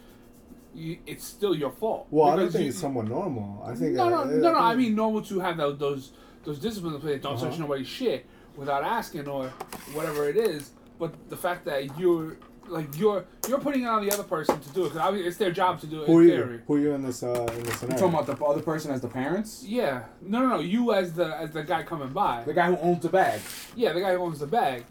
you, 0.75 0.99
it's 1.07 1.25
still 1.25 1.55
your 1.55 1.71
fault. 1.71 2.09
Well, 2.11 2.29
I 2.31 2.37
don't 2.37 2.51
think 2.51 2.65
you- 2.65 2.71
it's 2.71 2.81
somewhat 2.81 3.07
normal. 3.07 3.63
I 3.65 3.75
think 3.77 3.95
No, 3.95 4.09
no, 4.09 4.23
uh, 4.23 4.25
no, 4.25 4.37
no. 4.53 4.59
I 4.59 4.71
think- 4.71 4.79
mean, 4.81 4.95
normal 4.97 5.23
to 5.23 5.39
have 5.41 5.57
those 5.59 5.79
those, 5.79 6.13
those 6.45 6.59
disciplines 6.59 6.97
in 6.97 7.01
place. 7.01 7.23
Don't 7.23 7.35
Uh-huh. 7.35 7.51
touch 7.51 7.59
nobody's 7.59 7.87
shit 7.87 8.27
without 8.57 8.83
asking 8.83 9.29
or 9.29 9.49
whatever 9.95 10.29
it 10.29 10.37
is. 10.37 10.73
But 10.99 11.15
the 11.29 11.37
fact 11.37 11.67
that 11.67 11.99
you're 11.99 12.37
like 12.69 12.97
you're 12.99 13.25
you're 13.49 13.59
putting 13.61 13.83
it 13.83 13.87
on 13.87 14.05
the 14.05 14.13
other 14.13 14.23
person 14.23 14.59
to 14.61 14.69
do 14.71 14.87
it 14.87 14.93
because 14.93 15.21
it's 15.21 15.37
their 15.37 15.51
job 15.51 15.81
to 15.81 15.87
do 15.87 16.03
it. 16.03 16.07
who 16.07 16.19
are 16.19 16.23
in 16.23 16.29
you? 16.29 16.35
theory. 16.35 16.61
Who 16.67 16.75
are 16.75 16.79
you 16.79 16.93
in 16.93 17.03
this 17.03 17.23
uh 17.23 17.29
in 17.29 17.63
this 17.63 17.67
You 17.67 17.73
scenario? 17.79 17.99
talking 18.09 18.15
about 18.19 18.27
the 18.39 18.45
other 18.45 18.63
person 18.63 18.91
as 18.91 19.01
the 19.01 19.09
parents? 19.09 19.65
Yeah, 19.67 20.05
no, 20.23 20.41
no, 20.41 20.49
no. 20.49 20.59
You 20.61 20.93
as 20.95 21.13
the 21.13 21.37
as 21.37 21.51
the 21.53 21.63
guy 21.63 21.83
coming 21.83 22.09
by. 22.11 22.43
The 22.45 22.55
guy 22.55 22.67
who 22.67 22.77
owns 22.79 23.03
the 23.03 23.09
bag. 23.09 23.41
Yeah, 23.75 23.93
the 23.93 24.01
guy 24.01 24.13
who 24.15 24.23
owns 24.23 24.39
the 24.41 24.47
bag. 24.47 24.85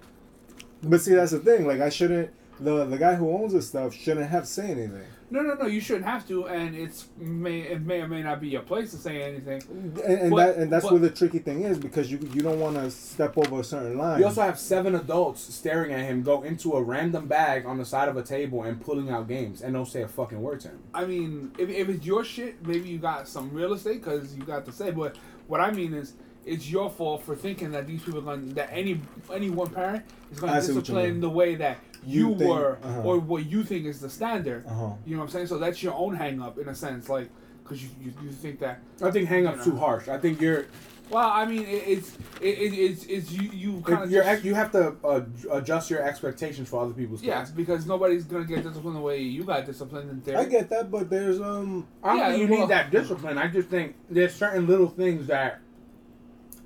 But 0.83 1.01
see, 1.01 1.13
that's 1.15 1.31
the 1.31 1.39
thing. 1.39 1.65
Like, 1.65 1.81
I 1.81 1.89
shouldn't. 1.89 2.31
The 2.59 2.85
the 2.85 2.97
guy 2.97 3.15
who 3.15 3.29
owns 3.31 3.53
this 3.53 3.67
stuff 3.67 3.93
shouldn't 3.93 4.29
have 4.29 4.43
to 4.43 4.49
say 4.49 4.67
anything. 4.71 5.07
No, 5.31 5.41
no, 5.41 5.55
no. 5.55 5.65
You 5.65 5.81
shouldn't 5.81 6.05
have 6.05 6.27
to, 6.27 6.47
and 6.47 6.75
it's 6.75 7.07
may 7.17 7.61
it 7.61 7.81
may 7.81 8.01
or 8.01 8.07
may 8.07 8.21
not 8.21 8.39
be 8.39 8.49
your 8.49 8.61
place 8.61 8.91
to 8.91 8.97
say 8.97 9.23
anything. 9.23 9.61
And, 9.69 9.97
and 9.97 10.31
But- 10.31 10.37
that 10.37 10.55
and 10.57 10.71
that's 10.71 10.85
but- 10.85 10.91
where 10.93 11.01
the 11.01 11.09
tricky 11.09 11.39
thing 11.39 11.63
is 11.63 11.79
because 11.79 12.11
you 12.11 12.19
you 12.33 12.41
don't 12.41 12.59
want 12.59 12.75
to 12.75 12.91
step 12.91 13.37
over 13.37 13.59
a 13.59 13.63
certain 13.63 13.97
line. 13.97 14.19
You 14.19 14.25
also 14.25 14.41
have 14.41 14.59
seven 14.59 14.93
adults 14.95 15.41
staring 15.53 15.91
at 15.91 16.01
him 16.05 16.21
go 16.21 16.43
into 16.43 16.73
a 16.73 16.83
random 16.83 17.27
bag 17.27 17.65
on 17.65 17.77
the 17.77 17.85
side 17.85 18.07
of 18.07 18.17
a 18.17 18.23
table 18.23 18.63
and 18.63 18.79
pulling 18.79 19.09
out 19.09 19.27
games 19.27 19.61
and 19.61 19.73
don't 19.73 19.87
say 19.87 20.03
a 20.03 20.07
fucking 20.07 20.41
word 20.41 20.59
to 20.61 20.67
him. 20.69 20.79
I 20.93 21.05
mean, 21.05 21.51
if, 21.57 21.69
if 21.69 21.89
it's 21.89 22.05
your 22.05 22.23
shit, 22.23 22.65
maybe 22.65 22.87
you 22.89 22.99
got 22.99 23.27
some 23.27 23.51
real 23.51 23.73
estate 23.73 24.03
because 24.03 24.35
you 24.35 24.43
got 24.43 24.65
to 24.65 24.71
say. 24.71 24.91
But 24.91 25.17
what 25.47 25.59
I 25.59 25.71
mean 25.71 25.93
is, 25.93 26.13
it's 26.45 26.69
your 26.69 26.91
fault 26.91 27.23
for 27.23 27.35
thinking 27.35 27.71
that 27.71 27.87
these 27.87 28.03
people 28.03 28.19
are 28.19 28.23
going 28.23 28.53
that 28.53 28.69
any 28.71 29.01
any 29.33 29.49
one 29.49 29.71
parent 29.71 30.05
is 30.31 30.39
going 30.39 30.53
to 30.53 30.61
see 30.61 30.73
what 30.73 30.81
discipline 30.81 31.19
the 31.19 31.29
way 31.29 31.55
that 31.55 31.79
you, 32.05 32.29
You 32.29 32.35
think- 32.37 32.49
were 32.49 32.77
uh-huh. 32.83 33.01
or 33.03 33.19
what 33.19 33.45
you 33.45 33.63
think 33.63 33.85
is 33.85 33.99
the 33.99 34.09
standard. 34.09 34.65
Uh-huh. 34.67 34.91
You 35.05 35.15
know 35.15 35.19
what 35.21 35.25
I'm 35.25 35.31
saying? 35.31 35.47
So 35.47 35.57
that's 35.57 35.81
your 35.83 35.93
own 35.93 36.15
hang 36.15 36.41
up 36.41 36.57
in 36.57 36.67
a 36.69 36.75
sense, 36.75 37.09
like 37.09 37.29
because 37.63 37.81
you, 37.83 37.89
you 38.01 38.13
you 38.23 38.31
think 38.31 38.59
that. 38.59 38.79
I 39.01 39.11
think 39.11 39.27
hang 39.27 39.47
up's 39.47 39.65
You 39.65 39.71
too 39.73 39.77
harsh. 39.77 40.07
I 40.07 40.17
think 40.19 40.39
you're 40.39 40.65
Well, 41.09 41.27
I 41.29 41.45
mean, 41.45 41.63
it, 41.63 41.83
it's 41.87 42.15
it, 42.41 42.57
it, 42.65 42.73
it's 42.73 43.05
it's 43.05 43.31
you 43.31 43.49
you 43.51 43.81
kind 43.81 44.03
of 44.03 44.11
you're 44.11 44.23
ex- 44.23 44.43
you 44.43 44.53
have 44.55 44.71
to 44.73 44.95
uh, 45.03 45.21
adjust 45.51 45.89
your 45.89 46.01
expectations 46.01 46.67
for 46.69 46.81
other 46.83 46.93
people's 46.93 47.23
yeah 47.23 47.39
kids. 47.39 47.51
because 47.51 47.85
nobody's 47.87 48.23
gonna 48.25 48.45
get 48.45 48.63
disciplined 48.63 48.95
the 48.97 49.01
way 49.01 49.19
you 49.21 49.43
got 49.43 49.65
disciplined 49.65 50.09
in 50.11 50.21
theory. 50.21 50.37
I 50.37 50.45
get 50.45 50.69
that, 50.69 50.91
but 50.91 51.09
there's 51.09 51.39
um 51.41 51.87
I 52.03 52.07
don't 52.09 52.17
Yeah, 52.19 52.27
think 52.29 52.41
you 52.41 52.47
well- 52.49 52.59
need 52.61 52.69
that 52.69 52.91
discipline. 52.91 53.37
I 53.39 53.47
just 53.47 53.69
think 53.69 53.95
there's 54.09 54.33
certain 54.35 54.67
little 54.67 54.87
things 54.89 55.27
that 55.27 55.59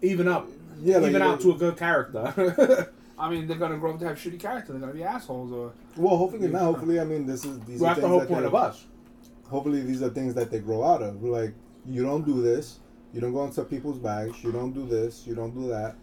even 0.02 0.28
up, 0.28 0.48
yeah 0.82 0.98
like, 0.98 1.10
even 1.10 1.22
out 1.22 1.40
to 1.42 1.52
a 1.52 1.56
good 1.56 1.78
character. 1.78 2.92
I 3.20 3.30
mean, 3.30 3.48
they're 3.48 3.58
gonna 3.58 3.78
grow 3.78 3.94
up 3.94 4.00
to 4.00 4.08
have 4.08 4.18
shitty 4.18 4.40
character. 4.40 4.72
They're 4.72 4.80
gonna 4.82 4.94
be 4.94 5.04
assholes 5.04 5.52
or. 5.52 5.74
well 5.98 6.16
hopefully 6.18 6.48
not 6.48 6.62
hopefully 6.62 7.00
I 7.00 7.04
mean 7.04 7.26
this 7.26 7.44
is 7.46 7.60
these 7.62 7.82
well, 7.82 7.92
are 7.92 7.96
that's 7.96 8.02
things 8.02 8.04
the 8.04 8.08
whole 8.08 8.20
that 8.20 8.28
point 8.30 8.42
they- 8.42 8.48
of 8.48 8.56
us. 8.56 8.86
hopefully 9.50 9.82
these 9.82 10.02
are 10.02 10.10
things 10.10 10.34
that 10.36 10.50
they 10.52 10.60
grow 10.60 10.84
out 10.84 11.02
of 11.02 11.22
like 11.24 11.54
you 11.86 12.04
don't 12.04 12.26
do 12.26 12.42
this 12.42 12.80
you 13.14 13.20
don't 13.20 13.34
go 13.34 13.44
into 13.44 13.64
people's 13.64 13.98
bags 13.98 14.42
you 14.44 14.52
don't 14.52 14.72
do 14.72 14.86
this 14.88 15.26
you 15.28 15.36
don't 15.36 15.54
do 15.54 15.68
that 15.68 15.96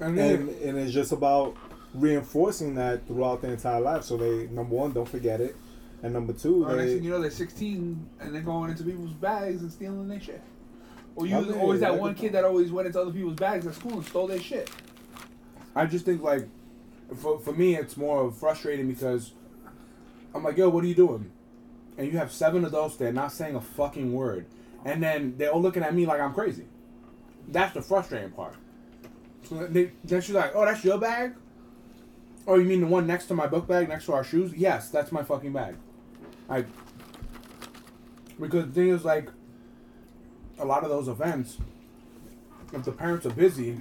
And 0.00 0.18
and 0.18 0.48
then, 0.48 0.54
and 0.64 0.78
it's 0.78 0.92
just 0.92 1.12
about 1.12 1.56
reinforcing 1.94 2.74
that 2.76 3.06
throughout 3.06 3.42
their 3.42 3.52
entire 3.52 3.80
life 3.80 4.02
so 4.04 4.16
they 4.16 4.46
number 4.48 4.74
one 4.74 4.92
don't 4.92 5.08
forget 5.08 5.40
it 5.40 5.54
and 6.02 6.12
number 6.14 6.32
two 6.32 6.64
Or 6.64 6.74
next 6.76 6.92
thing 6.94 7.04
you 7.04 7.10
know, 7.10 7.20
they're 7.20 7.30
16 7.30 8.08
and 8.20 8.34
they're 8.34 8.42
going 8.42 8.70
into 8.70 8.82
people's 8.82 9.12
bags 9.12 9.62
and 9.62 9.70
stealing 9.70 10.08
their 10.08 10.18
shit. 10.20 10.40
Or 11.14 11.26
you 11.26 11.36
I 11.36 11.40
mean, 11.42 11.52
always 11.60 11.80
that 11.80 11.96
one 11.96 12.14
could- 12.14 12.20
kid 12.22 12.32
that 12.32 12.44
always 12.44 12.72
went 12.72 12.86
into 12.88 13.00
other 13.00 13.12
people's 13.12 13.36
bags 13.36 13.66
at 13.68 13.74
school 13.74 13.92
and 13.92 14.04
stole 14.06 14.26
their 14.26 14.40
shit. 14.40 14.68
I 15.74 15.86
just 15.86 16.04
think 16.04 16.22
like, 16.22 16.48
for, 17.16 17.38
for 17.38 17.52
me, 17.52 17.76
it's 17.76 17.96
more 17.96 18.30
frustrating 18.30 18.88
because 18.88 19.32
I'm 20.34 20.44
like, 20.44 20.56
yo, 20.56 20.68
what 20.68 20.84
are 20.84 20.86
you 20.86 20.94
doing? 20.94 21.30
and 21.96 22.10
you 22.10 22.18
have 22.18 22.32
seven 22.32 22.64
adults 22.64 22.96
there 22.96 23.12
not 23.12 23.32
saying 23.32 23.54
a 23.54 23.60
fucking 23.60 24.12
word, 24.12 24.46
and 24.84 25.02
then 25.02 25.34
they're 25.36 25.50
all 25.50 25.60
looking 25.60 25.82
at 25.82 25.94
me 25.94 26.06
like 26.06 26.20
I'm 26.20 26.34
crazy. 26.34 26.66
That's 27.48 27.74
the 27.74 27.82
frustrating 27.82 28.30
part. 28.30 28.54
So 29.48 29.66
they, 29.66 29.92
then 30.04 30.20
she's 30.20 30.34
like, 30.34 30.52
"Oh, 30.54 30.64
that's 30.64 30.84
your 30.84 30.98
bag." 30.98 31.34
Oh, 32.46 32.56
you 32.56 32.64
mean 32.64 32.80
the 32.80 32.86
one 32.86 33.06
next 33.06 33.26
to 33.26 33.34
my 33.34 33.46
book 33.46 33.68
bag, 33.68 33.88
next 33.88 34.06
to 34.06 34.14
our 34.14 34.24
shoes? 34.24 34.52
Yes, 34.54 34.88
that's 34.88 35.12
my 35.12 35.22
fucking 35.22 35.52
bag. 35.52 35.76
I 36.48 36.64
because 38.40 38.66
the 38.66 38.72
thing 38.72 38.88
is 38.88 39.04
like 39.04 39.28
a 40.58 40.64
lot 40.64 40.82
of 40.82 40.88
those 40.90 41.08
events, 41.08 41.58
if 42.72 42.84
the 42.84 42.92
parents 42.92 43.26
are 43.26 43.30
busy, 43.30 43.80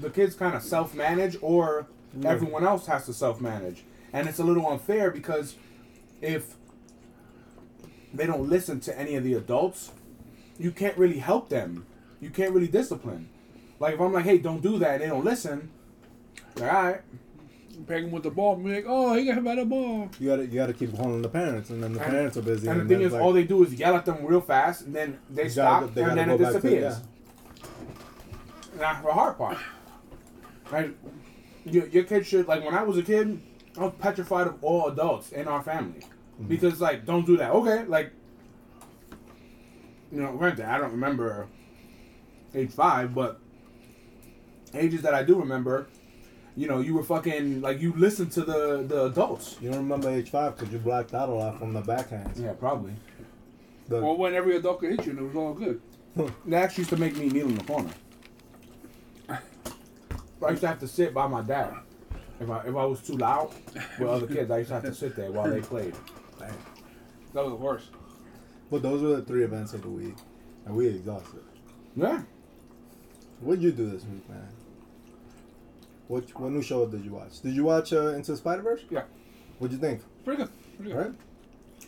the 0.00 0.10
kids 0.10 0.34
kind 0.34 0.54
of 0.54 0.62
self 0.62 0.94
manage 0.94 1.36
or 1.42 1.86
Yeah. 2.18 2.30
everyone 2.30 2.66
else 2.66 2.86
has 2.86 3.06
to 3.06 3.12
self 3.12 3.40
manage. 3.40 3.84
And 4.12 4.28
it's 4.28 4.38
a 4.38 4.44
little 4.44 4.66
unfair 4.66 5.10
because 5.10 5.56
if 6.22 6.54
they 8.14 8.26
don't 8.26 8.48
listen 8.48 8.80
to 8.80 8.98
any 8.98 9.14
of 9.16 9.24
the 9.24 9.34
adults, 9.34 9.92
you 10.58 10.70
can't 10.70 10.96
really 10.96 11.18
help 11.18 11.48
them. 11.50 11.84
You 12.20 12.30
can't 12.30 12.52
really 12.52 12.66
discipline. 12.68 13.28
Like 13.78 13.94
if 13.94 14.00
I'm 14.00 14.12
like, 14.12 14.24
hey, 14.24 14.38
don't 14.38 14.62
do 14.62 14.78
that, 14.78 14.94
and 14.94 15.02
they 15.02 15.06
don't 15.08 15.24
listen, 15.24 15.70
like, 16.56 16.72
all 16.72 16.82
right. 16.82 17.00
Peg 17.86 18.02
him 18.04 18.10
with 18.10 18.24
the 18.24 18.30
ball 18.30 18.54
and 18.56 18.64
be 18.64 18.74
like, 18.74 18.86
oh, 18.88 19.14
he 19.14 19.24
got 19.24 19.36
hit 19.36 19.44
by 19.44 19.54
the 19.54 19.64
ball. 19.64 20.08
You 20.18 20.30
gotta 20.30 20.42
you 20.46 20.54
gotta 20.54 20.72
keep 20.72 20.96
calling 20.96 21.22
the 21.22 21.28
parents, 21.28 21.70
and 21.70 21.80
then 21.80 21.92
the 21.92 22.00
And- 22.02 22.10
parents 22.10 22.36
are 22.36 22.42
busy. 22.42 22.66
And 22.66 22.80
the 22.80 22.86
thing 22.86 23.02
is, 23.02 23.12
it's 23.12 23.22
all 23.22 23.32
they 23.32 23.44
do 23.44 23.62
is 23.62 23.74
yell 23.74 23.94
at 23.94 24.04
them 24.04 24.24
real 24.24 24.40
fast, 24.40 24.86
and 24.86 24.96
then 24.96 25.18
they 25.30 25.48
stop, 25.48 25.82
gotta- 25.82 25.92
they 25.94 26.02
and 26.02 26.18
then 26.18 26.30
it 26.30 26.38
go 26.38 26.44
back 26.44 26.52
to- 26.54 26.60
disappears. 26.60 26.94
yeah. 26.94 27.68
That's 28.78 29.04
the 29.04 29.12
hard 29.12 29.38
part. 29.38 29.58
Right? 30.70 30.94
Your, 31.64 31.86
your 31.88 32.04
kid 32.04 32.26
should 32.26 32.46
like 32.48 32.64
when 32.64 32.74
I 32.74 32.82
was 32.82 32.96
a 32.98 33.02
kid, 33.02 33.40
I 33.76 33.84
was 33.84 33.92
petrified 33.98 34.46
of 34.46 34.62
all 34.64 34.88
adults 34.88 35.32
in 35.32 35.48
our 35.48 35.62
family 35.62 36.00
Mm-hmm. 36.38 36.48
because 36.50 36.80
like 36.80 37.04
don't 37.04 37.26
do 37.26 37.36
that. 37.38 37.50
Okay, 37.50 37.84
like 37.86 38.12
you 40.12 40.20
know, 40.22 40.36
granted, 40.36 40.66
I 40.66 40.78
don't 40.78 40.92
remember 40.92 41.48
age 42.54 42.70
five, 42.70 43.12
but 43.12 43.40
ages 44.72 45.02
that 45.02 45.14
I 45.14 45.24
do 45.24 45.34
remember, 45.38 45.88
you 46.56 46.68
know, 46.68 46.78
you 46.80 46.94
were 46.94 47.02
fucking 47.02 47.60
like 47.60 47.80
you 47.80 47.92
listened 47.96 48.30
to 48.32 48.42
the 48.42 48.84
the 48.86 49.06
adults. 49.06 49.56
You 49.60 49.70
don't 49.70 49.80
remember 49.80 50.10
age 50.10 50.30
five 50.30 50.56
because 50.56 50.72
you 50.72 50.78
blacked 50.78 51.12
out 51.12 51.28
a 51.28 51.32
lot 51.32 51.58
from 51.58 51.72
the 51.72 51.82
backhands. 51.82 52.40
Yeah, 52.40 52.52
probably. 52.52 52.92
The, 53.88 54.00
Or 54.00 54.16
when 54.16 54.34
every 54.34 54.56
adult 54.56 54.78
could 54.80 54.90
hit 54.90 55.06
you 55.06 55.12
and 55.12 55.20
it 55.20 55.22
was 55.24 55.34
all 55.34 55.54
good. 55.54 55.80
They 56.46 56.56
actually 56.56 56.82
used 56.82 56.90
to 56.90 56.96
make 56.98 57.16
me 57.16 57.28
kneel 57.28 57.48
in 57.48 57.56
the 57.56 57.64
corner. 57.64 57.90
I 60.46 60.50
used 60.50 60.60
to 60.62 60.68
have 60.68 60.78
to 60.80 60.88
sit 60.88 61.12
by 61.14 61.26
my 61.26 61.42
dad. 61.42 61.74
If 62.40 62.48
I 62.50 62.60
if 62.60 62.74
I 62.76 62.84
was 62.84 63.00
too 63.02 63.16
loud 63.16 63.50
with 63.98 64.08
other 64.08 64.26
kids, 64.26 64.50
I 64.50 64.58
used 64.58 64.68
to 64.68 64.74
have 64.74 64.84
to 64.84 64.94
sit 64.94 65.16
there 65.16 65.30
while 65.32 65.50
they 65.50 65.60
played. 65.60 65.94
That 66.38 67.44
was 67.44 67.50
the 67.50 67.56
worst. 67.56 67.88
but 68.70 68.82
those 68.82 69.02
were 69.02 69.16
the 69.16 69.22
three 69.22 69.44
events 69.44 69.72
of 69.74 69.82
the 69.82 69.88
week, 69.88 70.14
and 70.64 70.74
we 70.76 70.86
exhausted. 70.86 71.42
Yeah. 71.96 72.22
What'd 73.40 73.62
you 73.62 73.72
do 73.72 73.90
this 73.90 74.04
week, 74.04 74.28
man? 74.28 74.48
What 76.06 76.24
what 76.40 76.50
new 76.52 76.62
show 76.62 76.86
did 76.86 77.04
you 77.04 77.12
watch? 77.12 77.40
Did 77.40 77.54
you 77.54 77.64
watch 77.64 77.92
uh, 77.92 78.08
Into 78.14 78.32
the 78.32 78.36
Spider 78.38 78.62
Verse? 78.62 78.80
Yeah. 78.90 79.02
What'd 79.58 79.72
you 79.76 79.80
think? 79.80 80.00
Pretty 80.24 80.42
good. 80.42 80.50
Pretty 80.76 80.92
good. 80.92 80.98
Right. 81.06 81.14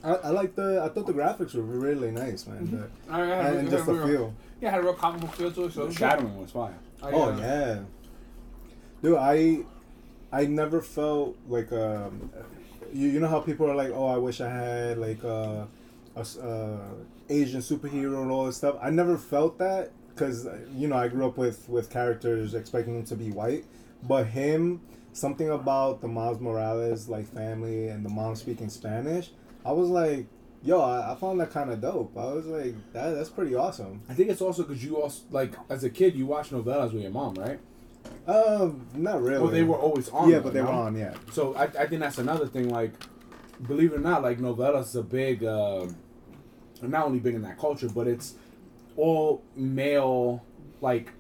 I, 0.03 0.28
I 0.28 0.30
like 0.30 0.55
the 0.57 0.82
I 0.84 0.88
thought 0.88 1.07
the 1.07 1.12
graphics 1.12 1.55
were 1.55 1.62
really 1.62 2.11
nice, 2.11 2.46
man. 2.46 2.90
The- 3.07 3.12
I 3.12 3.18
had, 3.20 3.55
and 3.57 3.68
it 3.68 3.70
just 3.70 3.86
had 3.86 3.94
the 3.96 4.01
a 4.03 4.07
real, 4.07 4.16
feel. 4.18 4.34
Yeah, 4.61 4.68
it 4.68 4.70
had 4.72 4.80
a 4.80 4.82
real 4.84 4.94
comic 4.94 5.20
book 5.22 5.34
feel 5.34 5.51
to 5.53 5.64
it. 5.64 5.72
So 5.72 5.80
it 5.80 5.84
The 5.84 5.86
was 5.86 5.96
shadowing 5.96 6.38
was 6.40 6.51
fire. 6.51 6.74
I, 7.03 7.11
Oh 7.12 7.30
uh, 7.30 7.36
yeah, 7.38 7.78
dude. 9.03 9.16
I 9.16 9.64
I 10.32 10.46
never 10.46 10.80
felt 10.80 11.36
like 11.48 11.72
um, 11.72 12.30
you 12.92 13.09
you 13.09 13.20
know 13.20 13.28
how 13.28 13.40
people 13.40 13.70
are 13.70 13.74
like, 13.74 13.90
oh, 13.92 14.07
I 14.07 14.16
wish 14.16 14.40
I 14.40 14.48
had 14.48 14.98
like 14.98 15.24
uh, 15.24 15.66
a 16.16 16.20
uh, 16.20 16.78
Asian 17.28 17.61
superhero 17.61 18.22
and 18.22 18.30
all 18.30 18.46
this 18.46 18.57
stuff. 18.57 18.76
I 18.80 18.90
never 18.90 19.16
felt 19.16 19.59
that 19.59 19.92
because 20.11 20.46
you 20.74 20.88
know 20.88 20.96
I 20.96 21.09
grew 21.09 21.26
up 21.26 21.36
with 21.36 21.68
with 21.68 21.90
characters 21.90 22.55
expecting 22.55 22.94
them 22.94 23.05
to 23.07 23.16
be 23.16 23.30
white, 23.30 23.64
but 24.03 24.26
him 24.26 24.80
something 25.12 25.51
about 25.51 26.01
the 26.01 26.09
Miles 26.09 26.40
Morales 26.40 27.09
like 27.09 27.26
family 27.26 27.88
and 27.88 28.05
the 28.05 28.11
mom 28.11 28.36
speaking 28.36 28.68
Spanish. 28.68 29.30
I 29.64 29.72
was 29.72 29.88
like. 29.88 30.26
Yo, 30.62 30.78
I, 30.78 31.12
I 31.12 31.14
found 31.14 31.40
that 31.40 31.51
kind 31.51 31.70
of 31.70 31.80
dope. 31.80 32.14
I 32.18 32.26
was 32.34 32.44
like, 32.44 32.74
that, 32.92 33.12
that's 33.12 33.30
pretty 33.30 33.55
awesome. 33.55 34.03
I 34.11 34.12
think 34.12 34.28
it's 34.28 34.42
also 34.42 34.62
because 34.62 34.84
you 34.84 35.01
also 35.01 35.22
like 35.30 35.55
as 35.70 35.84
a 35.84 35.88
kid 35.88 36.14
you 36.14 36.26
watch 36.26 36.51
novelas 36.51 36.92
with 36.92 37.01
your 37.01 37.11
mom, 37.11 37.32
right? 37.36 37.59
Um, 38.26 38.86
not 38.94 39.22
really. 39.22 39.40
Well, 39.42 39.50
they 39.50 39.62
were 39.64 39.76
always 39.76 40.08
on. 40.11 40.28
Yeah, 40.28 40.36
though, 40.38 40.44
but 40.44 40.54
they 40.54 40.62
were 40.62 40.68
on. 40.68 40.96
Yeah. 40.96 41.14
So 41.32 41.54
I, 41.54 41.64
I 41.64 41.86
think 41.86 42.00
that's 42.00 42.18
another 42.18 42.46
thing. 42.46 42.68
Like, 42.68 42.92
believe 43.66 43.92
it 43.92 43.96
or 43.96 44.00
not, 44.00 44.22
like 44.22 44.38
novelas 44.38 44.82
is 44.84 44.96
a 44.96 45.02
big, 45.02 45.42
uh, 45.44 45.86
not 46.82 47.06
only 47.06 47.18
big 47.18 47.34
in 47.34 47.42
that 47.42 47.58
culture, 47.58 47.88
but 47.88 48.06
it's 48.06 48.34
all 48.96 49.42
male. 49.56 50.44
Like, 50.80 51.11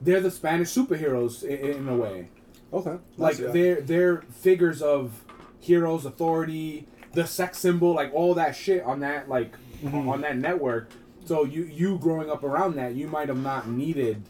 they're 0.00 0.20
the 0.20 0.30
Spanish 0.30 0.68
superheroes 0.74 1.42
in, 1.44 1.82
in 1.82 1.88
a 1.88 1.96
way. 1.96 2.28
Okay. 2.72 2.96
Like 3.16 3.36
That's- 3.36 3.52
they're 3.52 3.80
they're 3.80 4.22
figures 4.40 4.80
of 4.82 5.24
heroes, 5.60 6.04
authority, 6.06 6.88
the 7.12 7.26
sex 7.26 7.58
symbol, 7.58 7.92
like 7.94 8.12
all 8.14 8.34
that 8.34 8.56
shit 8.56 8.82
on 8.82 9.00
that 9.00 9.28
like 9.28 9.54
Mhm. 9.84 10.08
on 10.08 10.20
that 10.22 10.38
network. 10.38 10.90
So 11.24 11.44
you 11.44 11.64
you 11.64 11.98
growing 11.98 12.30
up 12.30 12.42
around 12.42 12.76
that, 12.76 12.94
you 12.94 13.06
might 13.08 13.28
have 13.28 13.42
not 13.42 13.68
needed 13.68 14.22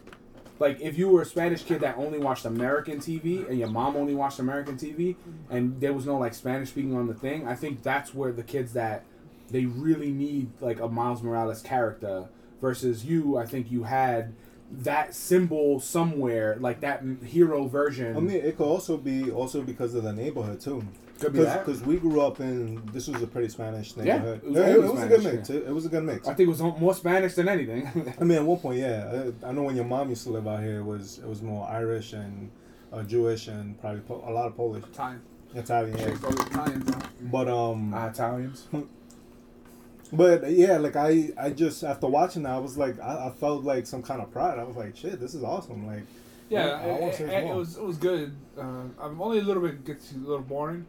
like 0.63 0.81
if 0.81 0.97
you 0.97 1.09
were 1.09 1.23
a 1.23 1.27
Spanish 1.27 1.65
kid 1.65 1.81
that 1.81 1.99
only 1.99 2.21
watched 2.21 2.45
American 2.45 2.99
TV 2.99 3.47
and 3.49 3.59
your 3.59 3.69
mom 3.69 3.97
only 3.97 4.15
watched 4.15 4.39
American 4.39 4.77
TV 4.77 5.17
and 5.51 5.81
there 5.81 5.93
was 5.93 6.07
no 6.07 6.17
like 6.17 6.35
Spanish 6.35 6.69
speaking 6.71 6.97
on 6.97 7.09
the 7.09 7.15
thing, 7.15 7.49
I 7.49 7.57
think 7.57 7.83
that's 7.83 8.15
where 8.15 8.31
the 8.33 8.45
kids 8.45 8.73
that 8.75 9.05
they 9.51 9.67
really 9.67 10.13
need 10.13 10.51
like 10.61 10.81
a 10.81 10.89
Miles 10.89 11.21
Morales 11.21 11.63
character 11.63 12.29
versus 12.61 13.05
you, 13.05 13.37
I 13.37 13.45
think 13.45 13.73
you 13.73 13.83
had 13.83 14.35
that 14.71 15.15
symbol 15.17 15.81
somewhere 15.81 16.57
like 16.61 16.81
that 16.81 17.03
hero 17.25 17.67
version. 17.67 18.17
I 18.17 18.21
mean, 18.21 18.37
it 18.37 18.57
could 18.57 18.65
also 18.65 18.97
be 18.97 19.33
also 19.33 19.63
because 19.63 19.95
of 19.97 20.05
the 20.05 20.13
neighborhood 20.13 20.61
too. 20.61 20.87
Could 21.23 21.33
be 21.33 21.41
that. 21.41 21.65
Because 21.65 21.83
we 21.83 21.97
grew 21.97 22.21
up 22.21 22.41
in 22.41 22.83
this 22.93 23.09
was 23.09 23.23
a 23.23 23.27
pretty 23.27 23.49
Spanish 23.49 23.97
Yeah, 23.97 24.05
neighborhood. 24.19 24.41
it 24.45 24.49
was 24.49 24.57
Yeah, 24.57 24.67
it, 24.67 24.77
always 24.77 24.91
was 24.93 25.03
a 25.03 25.09
good 25.09 25.25
mix. 25.25 25.51
yeah. 25.51 25.57
It, 25.57 25.63
it 25.69 25.73
was 25.73 25.87
a 25.87 25.89
good 25.89 26.05
mix. 26.05 26.29
I 26.29 26.35
think 26.35 26.47
it 26.47 26.51
was 26.51 26.61
more 26.63 26.95
Spanish 26.95 27.35
than 27.35 27.49
anything. 27.49 28.15
I 28.21 28.25
mean, 28.25 28.39
at 28.39 28.45
one 28.45 28.59
point, 28.59 28.79
yeah. 28.81 29.31
I, 29.45 29.49
I 29.49 29.53
know 29.53 29.63
when 29.63 29.77
your 29.77 29.85
mom 29.85 30.09
used 30.11 30.25
to 30.25 30.31
live 30.31 30.47
out 30.49 30.61
here, 30.63 30.79
it 30.81 30.85
was 30.85 31.19
it 31.19 31.27
was 31.29 31.43
more 31.43 31.67
Irish 31.69 32.13
and 32.13 32.51
uh, 32.93 33.03
Jewish 33.03 33.49
and 33.49 33.81
probably 33.81 34.01
po- 34.01 34.25
a 34.27 34.31
lot 34.31 34.47
of 34.47 34.57
Polish, 34.57 34.85
Italian. 34.85 35.21
Italian. 35.55 35.97
Yeah. 35.99 36.07
Shit, 36.07 36.25
all 36.25 36.31
the 36.31 36.47
Italians. 36.47 36.91
huh? 36.95 37.01
But 37.23 37.49
um, 37.49 37.95
Ah, 37.95 38.09
Italians. 38.09 38.67
but 40.13 40.51
yeah, 40.51 40.77
like 40.79 40.97
I 40.97 41.31
I 41.39 41.51
just 41.51 41.83
after 41.85 42.07
watching 42.07 42.43
that, 42.43 42.53
I 42.53 42.59
was 42.59 42.77
like 42.77 43.01
I, 43.01 43.29
I 43.29 43.31
felt 43.39 43.65
like 43.65 43.87
some 43.87 44.03
kind 44.03 44.21
of 44.21 44.31
pride. 44.31 44.59
I 44.59 44.65
was 44.65 44.77
like, 44.77 44.97
shit, 44.97 45.21
this 45.21 45.35
is 45.35 45.43
awesome. 45.43 45.87
Like, 45.87 46.03
Yeah, 46.51 46.69
I 46.83 46.87
wanna 46.87 47.07
it, 47.13 47.21
it, 47.21 47.45
it 47.51 47.55
was 47.55 47.77
it 47.77 47.83
was 47.83 47.97
good. 47.97 48.35
Uh, 48.59 48.85
I'm 49.01 49.21
only 49.23 49.39
a 49.39 49.43
little 49.43 49.63
bit 49.63 49.85
gets 49.85 50.13
a 50.13 50.17
little 50.19 50.41
boring. 50.43 50.87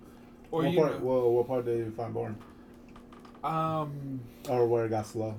Or 0.53 0.61
what 0.61 0.71
you 0.71 0.77
part? 0.77 0.91
know, 0.99 1.05
What, 1.07 1.31
what 1.31 1.47
part 1.47 1.65
did 1.65 1.77
you 1.79 1.91
find 1.91 2.13
boring, 2.13 2.37
um, 3.43 4.19
or 4.47 4.67
where 4.67 4.85
it 4.85 4.89
got 4.89 5.07
slow? 5.07 5.35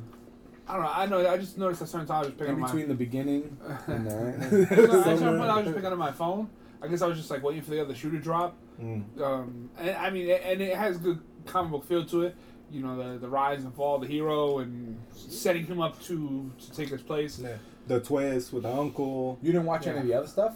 I 0.67 0.75
don't 0.75 0.83
know. 0.83 0.91
I 0.93 1.07
know. 1.07 1.31
I 1.31 1.39
just 1.39 1.57
noticed 1.57 1.83
at 1.83 1.89
certain 1.89 2.07
times 2.09 2.27
I 2.27 2.29
was 2.31 2.35
picking 2.39 2.57
In 2.57 2.63
up 2.63 2.69
between 2.69 2.89
the 2.89 2.95
beginning 2.95 3.57
and 3.87 4.05
my. 4.07 4.11
the 4.11 4.77
No, 4.89 5.01
at 5.01 5.19
certain 5.19 5.39
point 5.39 5.51
I 5.51 5.57
was 5.57 5.65
just 5.67 5.77
picking 5.77 5.93
up 5.93 5.99
my 5.99 6.11
phone. 6.11 6.49
I 6.83 6.89
guess 6.89 7.01
I 7.01 7.07
was 7.07 7.17
just 7.17 7.31
like 7.31 7.43
waiting 7.45 7.63
for 7.63 7.71
the 7.71 7.81
other 7.81 7.95
shoe 7.95 8.11
to 8.11 8.19
drop. 8.19 8.57
Mm. 8.83 9.21
Um, 9.21 9.71
and 9.79 9.91
I 9.97 10.11
mean, 10.11 10.29
and 10.31 10.61
it 10.61 10.77
has 10.77 10.99
good 10.99 11.21
comic 11.47 11.71
book 11.71 11.85
feel 11.87 12.05
to 12.07 12.23
it. 12.23 12.35
You 12.73 12.83
know, 12.83 12.97
the 13.13 13.19
the 13.21 13.29
rise 13.29 13.63
and 13.63 13.73
fall 13.73 13.97
of 13.97 14.01
the 14.03 14.09
hero 14.09 14.59
and 14.59 14.99
setting 15.13 15.65
him 15.65 15.81
up 15.81 16.03
to 16.05 16.51
to 16.59 16.73
take 16.73 16.89
his 16.89 17.03
place. 17.03 17.39
Yeah. 17.39 17.57
The 17.87 18.01
twist 18.01 18.53
with 18.53 18.65
the 18.65 18.73
uncle. 18.73 19.39
You 19.43 19.53
didn't 19.53 19.67
watch 19.67 19.87
any 19.87 19.99
of 19.99 20.07
the 20.07 20.15
other 20.15 20.27
stuff? 20.27 20.55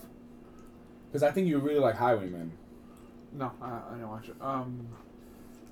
Because 1.06 1.22
I 1.22 1.30
think 1.30 1.46
you 1.46 1.58
really 1.58 1.78
like 1.78 1.94
Highwaymen. 1.94 2.50
No, 3.32 3.52
I, 3.60 3.66
I 3.90 3.94
didn't 3.94 4.08
watch 4.08 4.28
it. 4.28 4.36
Um, 4.40 4.88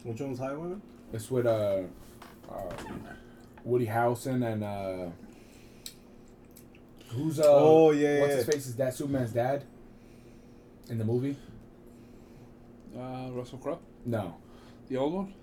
Which 0.05 0.21
one's 0.21 0.39
Highwayman? 0.39 0.81
It's 1.13 1.31
with 1.31 1.47
uh, 1.47 1.83
uh 2.51 2.63
Woody 3.65 3.87
Harrelson 3.87 4.45
and 4.53 4.63
uh, 4.63 5.11
who's 7.09 7.41
uh, 7.41 7.45
Oh, 7.47 7.91
yeah, 7.93 8.21
what's 8.21 8.31
yeah. 8.33 8.37
his 8.37 8.47
face? 8.47 8.67
Is 8.67 8.77
that 8.77 8.95
Superman's 8.95 9.33
dad 9.33 9.65
in 10.89 10.99
the 10.99 11.05
movie? 11.05 11.37
uh, 12.97 13.29
Russell 13.33 13.59
Crowe, 13.59 13.79
No, 14.05 14.37
the 14.89 14.97
old 14.97 15.13
one. 15.15 15.35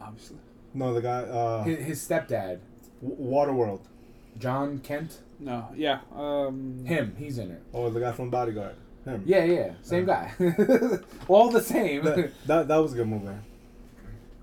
Obviously. 0.00 0.36
No, 0.74 0.94
the 0.94 1.00
guy. 1.02 1.20
Uh, 1.22 1.62
his, 1.64 1.78
his 1.86 2.08
stepdad, 2.08 2.60
W- 3.02 3.32
Waterworld. 3.32 3.80
John 4.38 4.78
Kent. 4.78 5.18
No. 5.38 5.68
Yeah. 5.76 6.00
Um, 6.14 6.84
Him, 6.84 7.14
he's 7.18 7.38
in 7.38 7.50
it. 7.50 7.62
Oh, 7.74 7.90
the 7.90 8.00
guy 8.00 8.12
from 8.12 8.30
Bodyguard. 8.30 8.74
Him. 9.04 9.22
Yeah, 9.26 9.44
yeah, 9.44 9.72
same 9.82 10.04
guy. 10.06 10.32
All 11.28 11.50
the 11.50 11.60
same. 11.60 12.04
That, 12.04 12.30
that, 12.46 12.68
that 12.68 12.76
was 12.76 12.92
a 12.92 12.96
good 12.96 13.08
movie. 13.08 13.28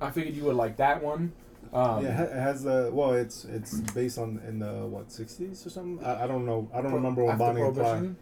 I 0.02 0.12
figured 0.12 0.36
you 0.36 0.44
would 0.46 0.56
like 0.56 0.78
that 0.78 1.02
one. 1.02 1.32
Um, 1.72 2.04
yeah, 2.04 2.24
it 2.24 2.34
has 2.34 2.64
the 2.64 2.90
well. 2.92 3.14
It's 3.14 3.46
it's 3.46 3.80
based 3.80 4.18
on 4.18 4.42
in 4.48 4.60
the 4.60 4.86
what 4.88 5.12
sixties 5.12 5.66
or 5.66 5.70
something. 5.70 6.04
I, 6.06 6.24
I 6.24 6.28
don't 6.28 6.46
know. 6.46 6.68
I 6.74 6.82
don't 6.82 6.94
remember 6.94 7.24
when 7.24 7.38
Bonnie 7.38 7.62
and 7.62 7.74
Clyde. 7.76 7.86
Prohibition? 7.86 8.18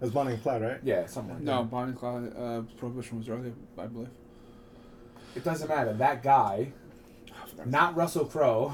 It 0.00 0.04
was 0.06 0.10
Bonnie 0.12 0.32
and 0.34 0.42
Clyde, 0.42 0.62
right? 0.62 0.80
Yeah, 0.82 1.06
something 1.06 1.34
like 1.34 1.42
no, 1.44 1.58
that. 1.58 1.70
Bonnie 1.70 1.90
and 1.90 1.98
Clyde. 1.98 2.32
Uh, 2.36 2.62
Prohibition 2.78 3.18
was 3.18 3.28
earlier, 3.28 3.52
I 3.78 3.86
believe. 3.86 4.08
it 5.36 5.44
doesn't 5.44 5.68
matter. 5.68 5.92
That 5.92 6.22
guy, 6.22 6.72
not 7.66 7.94
Russell 7.94 8.24
Crowe, 8.24 8.72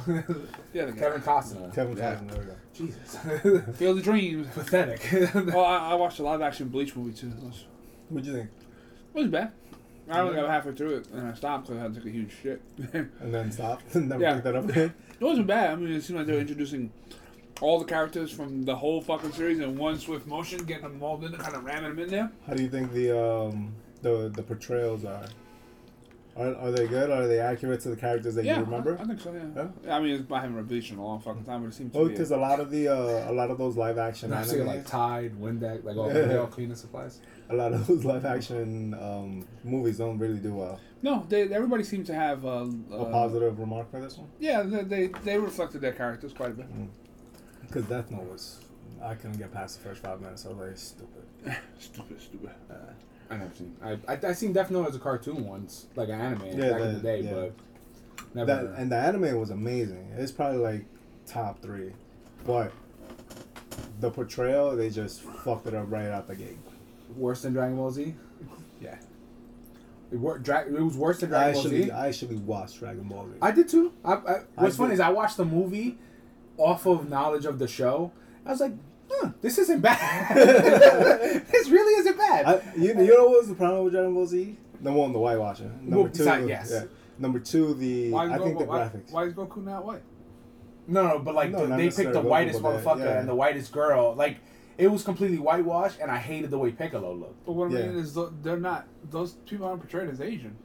Yeah, 0.73 0.87
the 0.87 0.93
guy. 0.93 0.99
Kevin 1.01 1.21
Costner. 1.21 1.75
Kevin 1.75 1.97
Yeah. 1.97 2.15
Costner. 2.15 2.31
There 2.31 2.41
we 2.41 2.47
go. 2.47 2.57
Jesus, 2.79 3.17
Field 3.77 3.99
of 3.99 4.05
Dreams. 4.05 4.47
pathetic. 4.55 5.01
Oh, 5.55 5.61
I, 5.61 5.91
I 5.91 5.95
watched 5.95 6.19
a 6.19 6.23
live 6.23 6.41
action 6.41 6.69
Bleach 6.69 6.95
movie 6.97 7.13
too. 7.13 7.33
Was, 7.43 7.65
What'd 8.09 8.27
you 8.27 8.33
think? 8.35 8.51
it 9.15 9.19
was 9.19 9.29
bad. 9.29 9.53
I 10.11 10.21
only 10.21 10.35
got 10.37 10.49
halfway 10.49 10.73
through 10.73 10.97
it 10.99 11.09
and 11.13 11.29
I 11.29 11.35
stopped 11.35 11.67
because 11.67 11.79
I 11.79 11.83
had 11.83 11.95
to 11.95 12.01
take 12.01 12.09
a 12.09 12.13
huge 12.13 12.33
shit. 12.43 12.63
And 12.95 13.35
then 13.35 13.53
stop. 13.53 13.83
Never 13.95 14.23
Yeah. 14.23 14.33
picked 14.35 14.45
that 14.45 14.57
up 14.57 14.69
again. 14.69 14.95
It 15.21 15.25
wasn't 15.25 15.47
bad. 15.47 15.71
I 15.73 15.75
mean, 15.77 15.93
it 15.93 16.03
seemed 16.03 16.19
like 16.19 16.27
they 16.27 16.33
were 16.33 16.41
introducing 16.41 16.91
all 17.61 17.79
the 17.79 17.85
characters 17.85 18.31
from 18.31 18.65
the 18.65 18.75
whole 18.77 19.03
fucking 19.03 19.33
series 19.33 19.59
in 19.59 19.77
one 19.77 19.99
swift 19.99 20.27
motion, 20.27 20.65
getting 20.65 20.85
them 20.85 21.03
all 21.03 21.23
in, 21.25 21.33
kind 21.37 21.55
of 21.57 21.65
ramming 21.65 21.91
them 21.91 21.99
in 21.99 22.09
there. 22.09 22.31
How 22.47 22.55
do 22.55 22.63
you 22.63 22.71
think 22.71 22.93
the 22.93 23.21
um 23.21 23.75
the 24.01 24.31
the 24.35 24.43
portrayals 24.43 25.05
are? 25.05 25.27
Are, 26.37 26.55
are 26.55 26.71
they 26.71 26.87
good? 26.87 27.11
Are 27.11 27.27
they 27.27 27.41
accurate 27.41 27.81
to 27.81 27.89
the 27.91 27.97
characters 27.97 28.35
that 28.37 28.45
yeah, 28.45 28.59
you 28.59 28.65
remember? 28.65 28.97
I, 28.99 29.03
I 29.03 29.07
think 29.07 29.21
so. 29.21 29.33
Yeah. 29.33 29.45
Yeah? 29.57 29.69
Yeah, 29.85 29.97
I 29.97 30.01
mean, 30.01 30.15
it's, 30.15 30.33
I 30.33 30.41
haven't 30.41 30.57
read 30.57 30.71
in 30.91 30.99
a 30.99 31.05
long 31.05 31.21
fucking 31.21 31.45
time, 31.45 31.63
but 31.63 31.69
it 31.69 31.75
seems 31.75 31.93
to 31.93 31.99
Oh, 31.99 32.09
because 32.09 32.31
a 32.31 32.37
lot 32.37 32.61
of 32.61 32.71
the 32.71 32.89
uh, 32.89 33.31
a 33.31 33.33
lot 33.33 33.51
of 33.51 33.59
those 33.59 33.77
live 33.77 33.99
action 33.99 34.33
I 34.33 34.43
see 34.45 34.57
anime, 34.57 34.69
like 34.69 34.87
Tide, 34.87 35.33
Windex, 35.41 35.85
like 35.85 35.97
all, 35.97 36.07
Yeah. 36.09 36.23
they 36.23 36.37
all 36.37 36.47
cleaning 36.47 36.77
supplies. 36.77 37.21
a 37.51 37.55
lot 37.57 37.73
of 37.73 37.87
those 37.87 38.05
live 38.05 38.25
action 38.25 38.95
um, 38.95 39.47
movies 39.65 39.99
don't 39.99 40.19
really 40.19 40.39
do 40.39 40.55
well. 40.55 40.79
no, 41.03 41.27
they, 41.29 41.43
everybody 41.53 41.83
seems 41.83 42.07
to 42.07 42.15
have 42.15 42.45
uh, 42.45 42.67
A 42.93 42.97
uh, 42.97 43.05
positive 43.11 43.59
remark 43.59 43.91
for 43.91 44.01
this 44.01 44.17
one, 44.19 44.29
Yeah, 44.39 44.63
they, 44.63 44.83
they 44.83 45.07
they 45.25 45.39
reflected 45.39 45.81
their 45.81 45.93
characters 45.93 46.33
quite 46.33 46.51
a 46.51 46.55
bit. 46.55 46.67
because 47.63 47.85
Death 47.87 48.11
Note 48.11 48.31
was 48.31 48.61
I 49.03 49.15
couldn't 49.15 49.39
get 49.39 49.53
past 49.53 49.81
the 49.83 49.89
first 49.89 50.03
five 50.03 50.21
minutes. 50.21 50.45
I 50.47 50.49
was 50.51 50.59
like, 50.59 50.77
stupid. 50.77 51.25
Stupid, 51.79 52.21
stupid. 52.21 52.51
Uh, 52.71 52.75
I 53.31 53.37
never 53.37 53.55
seen. 53.55 53.77
I 53.83 53.99
I, 54.09 54.19
I 54.29 54.33
seen 54.33 54.53
Death 54.53 54.71
Note 54.71 54.89
as 54.89 54.97
a 54.97 54.99
cartoon 54.99 55.47
once, 55.47 55.87
like 55.97 56.09
an 56.09 56.21
anime 56.21 56.47
Yeah, 56.59 56.71
back 56.71 56.81
in 56.81 56.95
the 56.95 57.01
day, 57.01 57.21
yeah. 57.23 57.33
but 57.35 57.53
never. 58.35 58.47
that 58.47 58.79
and 58.81 58.91
the 58.93 58.97
anime 58.97 59.39
was 59.39 59.51
amazing. 59.51 60.13
It's 60.17 60.33
probably 60.33 60.59
like 60.59 60.85
top 61.27 61.61
three, 61.61 61.93
but 62.47 62.73
the 64.01 64.11
portrayal 64.11 64.77
they 64.77 64.91
just 64.91 65.21
fucked 65.23 65.67
it 65.67 65.75
up 65.75 65.91
right 65.91 66.07
out 66.09 66.27
the 66.29 66.37
gate. 66.37 66.59
worse 67.17 67.43
than 67.43 67.53
Dragon 67.53 67.77
Ball 67.77 67.91
Z. 67.91 68.15
Yeah, 68.81 68.95
It, 70.13 70.17
wor- 70.21 70.39
Dra- 70.39 70.67
it 70.67 70.81
was 70.81 70.97
worse 70.97 71.19
than 71.19 71.35
I 71.35 71.51
Dragon 71.51 71.53
Ball 71.55 71.63
actually 71.63 71.83
Z. 71.83 71.91
I 71.91 72.07
actually 72.09 72.37
watched 72.37 72.79
Dragon 72.79 73.03
Ball 73.09 73.27
Z. 73.27 73.39
I 73.43 73.51
did 73.51 73.69
too. 73.69 73.93
I, 74.05 74.13
I, 74.13 74.17
what's 74.55 74.77
I 74.77 74.79
funny 74.79 74.89
did. 74.91 74.95
is 74.95 75.01
I 75.01 75.09
watched 75.11 75.37
the 75.37 75.45
movie 75.45 75.99
off 76.57 76.87
of 76.87 77.09
knowledge 77.11 77.45
of 77.45 77.59
the 77.59 77.67
show. 77.67 78.13
I 78.47 78.51
was 78.53 78.61
like, 78.61 78.73
huh, 79.11 79.31
this 79.41 79.59
isn't 79.59 79.81
bad. 79.81 80.37
this 81.51 81.69
really 81.69 82.01
isn't 82.01 82.17
bad. 82.17 82.47
I, 82.47 82.61
you, 82.77 82.89
you 82.89 82.95
know 83.17 83.25
what 83.29 83.39
was 83.41 83.49
the 83.49 83.55
problem 83.55 83.85
with 83.85 83.93
Dragon 83.95 84.15
Ball 84.15 84.27
Z? 84.27 84.57
Number 84.81 85.01
one, 85.01 85.13
the 85.13 85.19
whitewashing. 85.19 85.71
Number 85.83 85.97
Well, 85.97 86.05
two, 86.07 86.19
beside- 86.19 86.49
yes. 86.49 86.71
yeah. 86.73 86.85
Number 87.19 87.41
two, 87.41 87.75
the 87.75 88.11
Why 88.11 88.27
is 88.27 88.31
I 88.33 88.39
Goku, 88.39 88.45
think 88.45 88.59
the 88.61 88.65
why, 88.67 88.79
graphics. 88.79 89.11
why 89.13 89.25
is 89.25 89.35
Goku 89.35 89.65
not 89.65 89.85
white? 89.85 90.03
no, 90.87 91.07
no, 91.07 91.19
but 91.19 91.35
like 91.35 91.51
No, 91.51 91.67
the, 91.67 91.77
they 91.77 91.91
picked 91.91 92.13
the 92.13 92.21
whitest 92.21 92.63
but 92.63 92.77
that- 92.77 92.85
motherfucker 92.85 93.05
yeah. 93.05 93.19
and 93.21 93.29
the 93.29 93.35
whitest 93.35 93.73
girl. 93.73 94.15
Like 94.15 94.39
it 94.79 94.87
was 94.89 95.03
completely 95.03 95.39
whitewashed, 95.39 95.99
and 96.01 96.11
I 96.11 96.19
hated 96.19 96.51
the 96.51 96.59
way 96.59 96.71
Piccolo 96.71 97.13
looked. 97.13 97.45
But 97.45 97.53
what 97.55 97.73
I 97.73 97.79
Yeah. 97.79 97.87
mean 97.89 97.99
is, 97.99 98.17
they're 98.43 98.57
not. 98.61 98.87
Those 99.11 99.33
people 99.47 99.67
aren't 99.67 99.81
portrayed 99.81 100.09
as 100.09 100.21
Asian. 100.21 100.57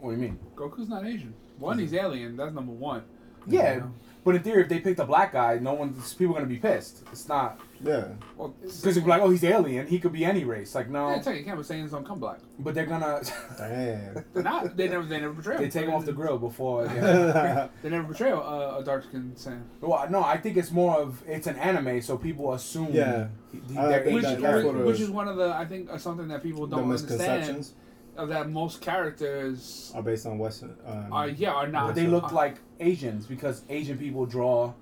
What 0.00 0.10
do 0.10 0.16
you 0.16 0.22
mean? 0.22 0.38
Goku's 0.56 0.88
not 0.88 1.06
Asian. 1.06 1.32
One, 1.58 1.78
he's 1.78 1.94
alien. 1.94 2.36
That's 2.36 2.52
number 2.52 2.72
one. 2.72 3.04
Yeah, 3.46 3.76
Yeah. 3.76 3.82
But 4.24 4.34
in 4.36 4.42
theory, 4.42 4.62
if 4.62 4.68
they 4.68 4.78
picked 4.80 5.00
a 5.00 5.04
black 5.04 5.32
guy, 5.32 5.58
no 5.58 5.72
one, 5.74 5.94
people 6.18 6.34
are 6.34 6.38
gonna 6.38 6.46
be 6.46 6.58
pissed. 6.58 7.02
It's 7.10 7.26
not 7.28 7.58
Yeah, 7.82 8.04
Well, 8.36 8.54
because 8.60 8.94
they're 8.94 9.04
like, 9.04 9.20
oh, 9.22 9.30
he's 9.30 9.42
alien. 9.42 9.86
He 9.88 9.98
could 9.98 10.12
be 10.12 10.24
any 10.24 10.44
race. 10.44 10.74
Like 10.74 10.88
no, 10.88 11.10
yeah, 11.10 11.20
tell 11.20 11.32
you, 11.32 11.40
you 11.40 11.44
can't 11.44 11.58
be 11.58 11.64
saying 11.64 11.88
don't 11.88 12.06
come 12.06 12.20
black. 12.20 12.38
but 12.60 12.74
they're 12.74 12.86
gonna 12.86 13.20
Damn. 13.58 14.24
They're 14.32 14.42
not. 14.42 14.76
They 14.76 14.88
never. 14.88 15.04
They 15.04 15.18
never 15.20 15.34
portray. 15.34 15.56
they 15.58 15.64
him. 15.64 15.70
take 15.70 15.84
him 15.86 15.94
off 15.94 16.04
the 16.04 16.12
grill 16.12 16.38
before. 16.38 16.86
Yeah. 16.86 16.94
yeah, 16.94 17.68
They 17.82 17.90
never 17.90 18.04
portray 18.04 18.30
a, 18.30 18.36
a 18.36 18.82
dark 18.84 19.04
skinned 19.04 19.36
Sam. 19.38 19.64
Well, 19.80 20.08
no, 20.10 20.22
I 20.22 20.36
think 20.36 20.56
it's 20.56 20.70
more 20.70 21.00
of 21.00 21.20
it's 21.26 21.48
an 21.48 21.56
anime, 21.56 22.00
so 22.02 22.16
people 22.16 22.52
assume 22.52 22.88
Yeah. 22.92 23.26
he- 23.50 23.60
he- 23.72 23.78
I 23.78 23.98
think 24.00 24.14
Which, 24.14 24.22
that- 24.24 24.40
that's 24.40 24.64
which, 24.64 24.76
which 24.76 24.94
is. 24.96 25.00
is 25.02 25.10
one 25.10 25.26
of 25.28 25.36
the 25.36 25.52
I 25.52 25.64
think 25.64 25.90
uh, 25.90 25.98
something 25.98 26.28
that 26.28 26.42
people 26.42 26.66
don't 26.68 26.84
understand. 26.84 27.18
misconceptions 27.20 27.72
Of 28.16 28.28
that 28.28 28.50
most 28.50 28.80
characters 28.82 29.90
are 29.94 30.02
based 30.02 30.26
on 30.26 30.38
Western. 30.38 30.76
Um, 30.86 31.12
are 31.12 31.28
yeah 31.28 31.50
are 31.52 31.66
not. 31.66 31.86
But 31.88 31.94
they 31.96 32.06
look 32.06 32.24
are- 32.24 32.32
like 32.34 32.56
Asians 32.82 33.26
because 33.26 33.62
Asian 33.68 33.96
people 33.98 34.26
draw 34.26 34.72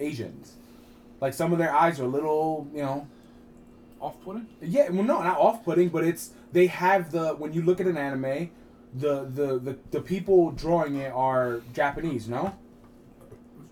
Asians. 0.00 0.54
Like 1.20 1.32
some 1.32 1.52
of 1.52 1.58
their 1.58 1.72
eyes 1.74 1.98
are 2.00 2.04
a 2.04 2.08
little, 2.08 2.68
you 2.74 2.82
know. 2.82 3.06
off-putting. 4.00 4.46
Yeah, 4.60 4.90
well, 4.90 5.02
no, 5.04 5.22
not 5.22 5.38
off-putting, 5.38 5.88
but 5.88 6.04
it's 6.04 6.30
they 6.52 6.66
have 6.66 7.10
the 7.12 7.30
when 7.30 7.52
you 7.54 7.62
look 7.62 7.80
at 7.80 7.86
an 7.86 7.96
anime, 7.96 8.50
the 8.94 9.24
the 9.24 9.58
the, 9.58 9.78
the 9.90 10.00
people 10.00 10.50
drawing 10.52 10.96
it 10.96 11.12
are 11.12 11.60
Japanese, 11.72 12.28
no, 12.28 12.54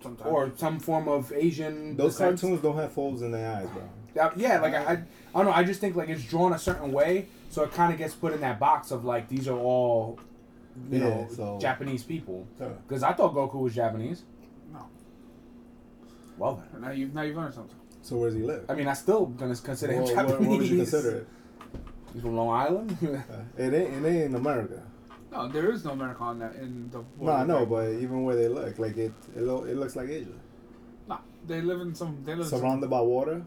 Sometimes. 0.03 0.31
or 0.31 0.53
some 0.57 0.79
form 0.81 1.09
of 1.09 1.33
Asian. 1.33 1.97
those 1.97 2.13
descent. 2.13 2.41
cartoons 2.41 2.63
don't 2.63 2.77
have 2.77 2.93
folds 2.93 3.21
in 3.23 3.31
their 3.33 3.51
eyes, 3.57 3.69
bro. 3.69 4.31
Yeah, 4.37 4.61
like 4.61 4.75
I, 4.75 4.79
I, 4.85 4.93
I 4.93 4.97
don't 5.35 5.47
know. 5.47 5.53
I 5.53 5.65
just 5.65 5.81
think 5.81 5.97
like 5.97 6.09
it's 6.09 6.25
drawn 6.25 6.53
a 6.53 6.59
certain 6.59 6.93
way, 6.93 7.27
so 7.51 7.63
it 7.65 7.73
kind 7.73 7.93
of 7.93 7.99
gets 7.99 8.15
put 8.15 8.33
in 8.33 8.41
that 8.41 8.59
box 8.59 8.91
of 8.91 9.05
like 9.05 9.29
these 9.29 9.49
are 9.49 9.59
all, 9.59 10.19
you 10.91 10.99
Yeah, 10.99 11.05
know, 11.09 11.29
so- 11.31 11.59
Japanese 11.61 12.03
people. 12.03 12.47
Yeah. 12.61 12.69
Because 12.87 13.03
I 13.03 13.13
thought 13.13 13.35
Goku 13.35 13.61
was 13.61 13.75
Japanese. 13.75 14.23
no. 14.73 14.87
Well 16.39 16.63
then, 16.73 16.81
Now 16.83 16.91
you've 16.91 17.15
now 17.15 17.23
you've 17.23 17.37
learned 17.37 17.55
something. 17.55 17.77
So 18.03 18.17
where 18.17 18.29
does 18.31 18.37
he 18.39 18.45
live? 18.45 18.65
I 18.69 18.75
mean, 18.75 18.89
I 18.89 18.93
still 18.95 19.27
gonna 19.27 19.55
consider 19.57 19.93
him 19.95 20.07
Japanese. 20.07 20.31
what, 20.33 20.41
what 20.41 20.59
would 20.59 20.67
you 20.69 20.77
consider 20.79 21.11
it? 21.19 21.29
He's 22.13 22.23
from 22.23 22.37
Long 22.37 22.51
Island. 22.51 22.97
Uh, 23.03 23.19
it 23.57 23.73
ain't. 23.75 24.05
It 24.05 24.09
ain't 24.09 24.25
in 24.27 24.35
America. 24.35 24.83
No, 25.33 25.49
there 25.49 25.71
is 25.73 25.85
no 25.85 25.93
America 25.93 26.23
on 26.23 26.39
that 26.39 26.55
in 26.57 26.89
the. 26.91 27.03
No, 27.21 27.33
I 27.33 27.45
know, 27.45 27.67
but 27.67 27.89
even 27.91 28.23
where 28.25 28.37
they 28.37 28.49
look, 28.49 28.79
like 28.79 28.97
it, 28.97 29.13
it, 29.35 29.43
lo- 29.43 29.65
it 29.65 29.77
looks 29.77 29.97
like 29.97 30.09
Asia. 30.09 30.29
no, 31.09 31.19
they 31.47 31.61
live 31.61 31.81
in 31.81 31.95
some. 31.95 32.19
They 32.25 32.33
live. 32.33 32.43
in 32.45 32.49
some, 32.51 32.61
Surrounded 32.61 32.89
by 32.91 33.01
water. 33.01 33.43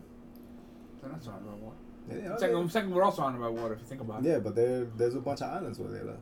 they're 1.01 1.11
not 1.11 1.23
surrounded 1.23 1.45
by 1.49 1.57
water. 1.65 1.77
Yeah, 2.09 2.37
Second, 2.37 2.71
second, 2.71 2.91
we're 2.93 3.03
also 3.03 3.17
surrounded 3.21 3.39
by 3.39 3.49
water. 3.49 3.73
If 3.75 3.79
you 3.81 3.85
think 3.85 4.01
about 4.01 4.25
it, 4.25 4.29
yeah, 4.29 4.39
but 4.39 4.55
there, 4.55 4.85
there's 4.97 5.15
a 5.15 5.19
bunch 5.21 5.41
of 5.41 5.49
islands 5.51 5.77
where 5.79 5.89
they 5.91 6.01
live. 6.01 6.17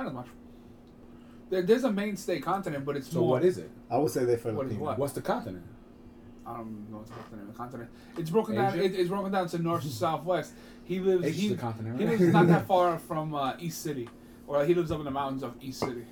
Not 0.00 0.08
as 0.08 0.14
much. 0.14 0.26
There, 1.50 1.62
there's 1.62 1.84
a 1.84 1.92
mainstay 1.92 2.40
continent, 2.40 2.84
but 2.84 2.96
it's 2.96 3.10
so 3.10 3.20
more. 3.20 3.30
what 3.30 3.44
is 3.44 3.58
it? 3.58 3.70
I 3.90 3.98
would 3.98 4.10
say 4.10 4.24
they're 4.24 4.38
What 4.38 4.66
is 4.66 4.74
what? 4.74 4.98
What's 4.98 5.12
the 5.12 5.22
continent? 5.22 5.64
I 6.46 6.56
don't 6.56 6.90
know 6.90 6.98
what's 6.98 7.10
the 7.10 7.36
name 7.36 7.46
of 7.46 7.52
the 7.52 7.58
continent. 7.58 7.90
It's 8.16 8.30
broken 8.30 8.54
down. 8.56 8.74
Asia? 8.74 8.84
It, 8.84 8.94
it's 8.94 9.08
broken 9.08 9.30
down 9.30 9.48
to 9.48 9.58
north 9.58 9.82
and 9.82 9.92
southwest. 10.04 10.52
He 10.84 11.00
lives. 11.00 11.24
Asia's 11.24 11.40
he, 11.40 11.48
the 11.48 11.56
continent, 11.56 12.00
he 12.00 12.06
right? 12.06 12.18
lives 12.18 12.32
not 12.32 12.46
that 12.48 12.66
far 12.72 12.98
from 12.98 13.34
uh, 13.34 13.54
East 13.58 13.82
City, 13.82 14.08
or 14.46 14.64
he 14.64 14.74
lives 14.74 14.90
up 14.90 14.98
in 14.98 15.04
the 15.04 15.10
mountains 15.10 15.42
of 15.42 15.54
East 15.60 15.80
City. 15.80 16.04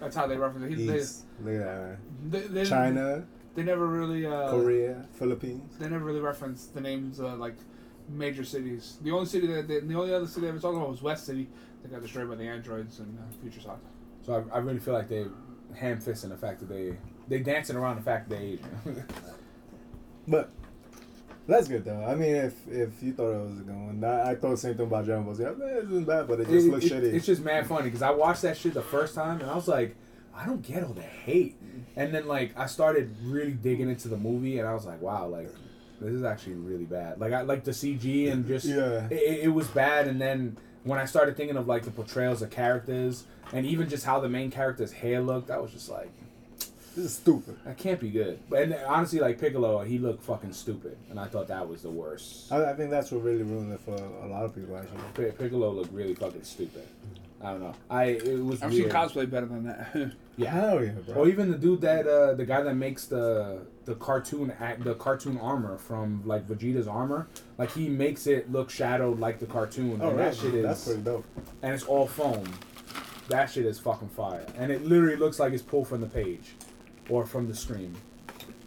That's 0.00 0.14
how 0.14 0.26
they 0.26 0.36
reference 0.36 0.72
it. 0.72 0.78
He, 0.78 0.86
they, 0.86 0.98
East, 0.98 1.24
look 1.42 1.54
at 1.54 1.60
that. 1.60 1.80
man. 1.80 1.98
they, 2.30 2.40
they, 2.40 2.64
China, 2.64 3.26
They 3.54 3.64
never 3.64 3.86
really. 3.86 4.24
Uh, 4.26 4.50
Korea, 4.50 5.06
Philippines. 5.12 5.76
They 5.78 5.88
never 5.88 6.04
really 6.04 6.20
reference 6.20 6.66
the 6.66 6.80
names 6.80 7.20
uh, 7.20 7.34
like 7.36 7.56
major 8.08 8.44
cities. 8.44 8.98
The 9.02 9.10
only 9.10 9.26
city 9.26 9.46
that 9.48 9.66
they, 9.66 9.80
the 9.80 9.94
only 9.94 10.14
other 10.14 10.26
city 10.26 10.42
they 10.42 10.48
ever 10.48 10.58
talked 10.60 10.76
about 10.76 10.88
was 10.90 11.02
West 11.02 11.26
City. 11.26 11.48
They 11.82 11.88
got 11.90 12.02
destroyed 12.02 12.28
by 12.28 12.34
the 12.36 12.44
androids 12.44 12.98
and 12.98 13.18
uh, 13.18 13.22
Future 13.40 13.60
Soccer. 13.60 13.80
So 14.24 14.44
I, 14.52 14.56
I 14.56 14.58
really 14.58 14.78
feel 14.80 14.94
like 14.94 15.08
they 15.08 15.26
ham 15.74 16.00
fisting 16.00 16.28
the 16.30 16.36
fact 16.36 16.60
that 16.60 16.68
they 16.68 16.96
they 17.28 17.38
dancing 17.40 17.76
around 17.76 17.96
the 17.96 18.02
fact 18.02 18.28
that 18.28 18.38
they 18.38 18.44
Asian. 18.44 18.68
But 20.26 20.50
that's 21.46 21.68
good 21.68 21.84
though. 21.84 22.04
I 22.04 22.14
mean, 22.14 22.34
if 22.34 22.68
if 22.68 23.02
you 23.02 23.12
thought 23.14 23.32
it 23.32 23.48
was 23.48 23.58
a 23.60 23.62
good 23.62 23.74
one, 23.74 24.04
I, 24.04 24.30
I 24.30 24.34
thought 24.34 24.50
the 24.50 24.56
same 24.58 24.74
thing 24.74 24.86
about 24.86 25.06
Dragon 25.06 25.24
Ball 25.24 25.34
Z. 25.34 25.44
I 25.46 25.50
mean, 25.52 25.68
it 25.68 25.84
isn't 25.84 26.04
bad, 26.04 26.28
but 26.28 26.40
it 26.40 26.48
just 26.48 26.66
It- 26.66 26.70
looks 26.70 26.84
it- 26.84 26.92
shitty. 26.92 27.14
It's 27.14 27.26
just 27.26 27.42
mad 27.42 27.66
funny 27.66 27.84
because 27.84 28.02
I 28.02 28.10
watched 28.10 28.42
that 28.42 28.56
shit 28.56 28.74
the 28.74 28.82
first 28.82 29.14
time 29.14 29.40
and 29.40 29.50
I 29.50 29.54
was 29.54 29.68
like, 29.68 29.96
I 30.34 30.44
don't 30.44 30.60
get 30.62 30.82
all 30.84 30.92
the 30.92 31.00
hate. 31.00 31.56
And 31.96 32.14
then 32.14 32.26
like 32.28 32.58
I 32.58 32.66
started 32.66 33.14
really 33.24 33.52
digging 33.52 33.88
into 33.88 34.08
the 34.08 34.18
movie 34.18 34.58
and 34.58 34.68
I 34.68 34.74
was 34.74 34.84
like, 34.84 35.00
wow, 35.00 35.26
like 35.28 35.48
this 36.00 36.12
is 36.12 36.22
actually 36.24 36.54
really 36.54 36.84
bad. 36.84 37.18
Like 37.18 37.32
I 37.32 37.40
like 37.42 37.64
the 37.64 37.70
CG 37.72 38.30
and 38.30 38.46
just 38.46 38.66
Yeah. 38.66 39.06
it, 39.06 39.12
it, 39.12 39.40
it 39.44 39.48
was 39.48 39.66
bad. 39.68 40.06
And 40.08 40.20
then 40.20 40.58
when 40.88 40.98
I 40.98 41.04
started 41.04 41.36
thinking 41.36 41.56
of 41.56 41.68
like 41.68 41.84
the 41.84 41.90
portrayals 41.90 42.40
of 42.42 42.50
characters 42.50 43.24
and 43.52 43.66
even 43.66 43.88
just 43.88 44.04
how 44.04 44.20
the 44.20 44.28
main 44.28 44.50
character's 44.50 44.92
hair 44.92 45.20
looked, 45.20 45.50
I 45.50 45.58
was 45.58 45.70
just 45.70 45.90
like, 45.90 46.10
this 46.96 47.04
is 47.04 47.14
stupid. 47.14 47.56
that 47.64 47.76
can't 47.76 48.00
be 48.00 48.10
good. 48.10 48.40
But 48.48 48.62
and 48.62 48.74
honestly, 48.86 49.20
like 49.20 49.38
Piccolo, 49.38 49.84
he 49.84 49.98
looked 49.98 50.24
fucking 50.24 50.52
stupid, 50.52 50.96
and 51.10 51.20
I 51.20 51.26
thought 51.26 51.46
that 51.48 51.68
was 51.68 51.82
the 51.82 51.90
worst. 51.90 52.50
I, 52.50 52.70
I 52.70 52.74
think 52.74 52.90
that's 52.90 53.12
what 53.12 53.22
really 53.22 53.42
ruined 53.42 53.72
it 53.72 53.80
for 53.80 53.94
a 53.94 54.26
lot 54.26 54.44
of 54.44 54.54
people 54.54 54.76
actually. 54.76 55.30
Piccolo 55.32 55.70
looked 55.70 55.92
really 55.92 56.14
fucking 56.14 56.42
stupid. 56.42 56.86
I 57.40 57.50
don't 57.52 57.60
know. 57.60 57.74
I 57.88 58.04
it 58.04 58.44
was. 58.44 58.62
I've 58.62 58.72
weird. 58.72 58.90
seen 58.90 58.92
cosplay 58.92 59.30
better 59.30 59.46
than 59.46 59.64
that. 59.64 60.12
Yeah. 60.38 60.50
Hell 60.52 60.84
yeah, 60.84 60.90
bro. 60.92 61.14
Or 61.16 61.28
even 61.28 61.50
the 61.50 61.58
dude 61.58 61.80
that 61.80 62.06
uh, 62.06 62.34
the 62.34 62.46
guy 62.46 62.60
that 62.62 62.74
makes 62.76 63.06
the 63.06 63.66
the 63.86 63.96
cartoon 63.96 64.52
act 64.60 64.84
the 64.84 64.94
cartoon 64.94 65.36
armor 65.38 65.78
from 65.78 66.22
like 66.24 66.46
Vegeta's 66.46 66.86
armor, 66.86 67.26
like 67.58 67.72
he 67.72 67.88
makes 67.88 68.28
it 68.28 68.48
look 68.52 68.70
shadowed 68.70 69.18
like 69.18 69.40
the 69.40 69.46
cartoon. 69.46 69.98
oh, 70.00 70.10
and 70.10 70.16
right. 70.16 70.30
that 70.30 70.36
shit 70.36 70.54
is 70.54 70.62
That's 70.62 70.84
pretty 70.84 71.02
dope. 71.02 71.24
and 71.62 71.74
it's 71.74 71.82
all 71.82 72.06
foam. 72.06 72.44
That 73.28 73.50
shit 73.50 73.66
is 73.66 73.80
fucking 73.80 74.10
fire. 74.10 74.46
And 74.56 74.70
it 74.70 74.84
literally 74.84 75.16
looks 75.16 75.40
like 75.40 75.52
it's 75.52 75.62
pulled 75.62 75.88
from 75.88 76.02
the 76.02 76.06
page 76.06 76.52
or 77.08 77.26
from 77.26 77.48
the 77.48 77.54
screen. 77.56 77.96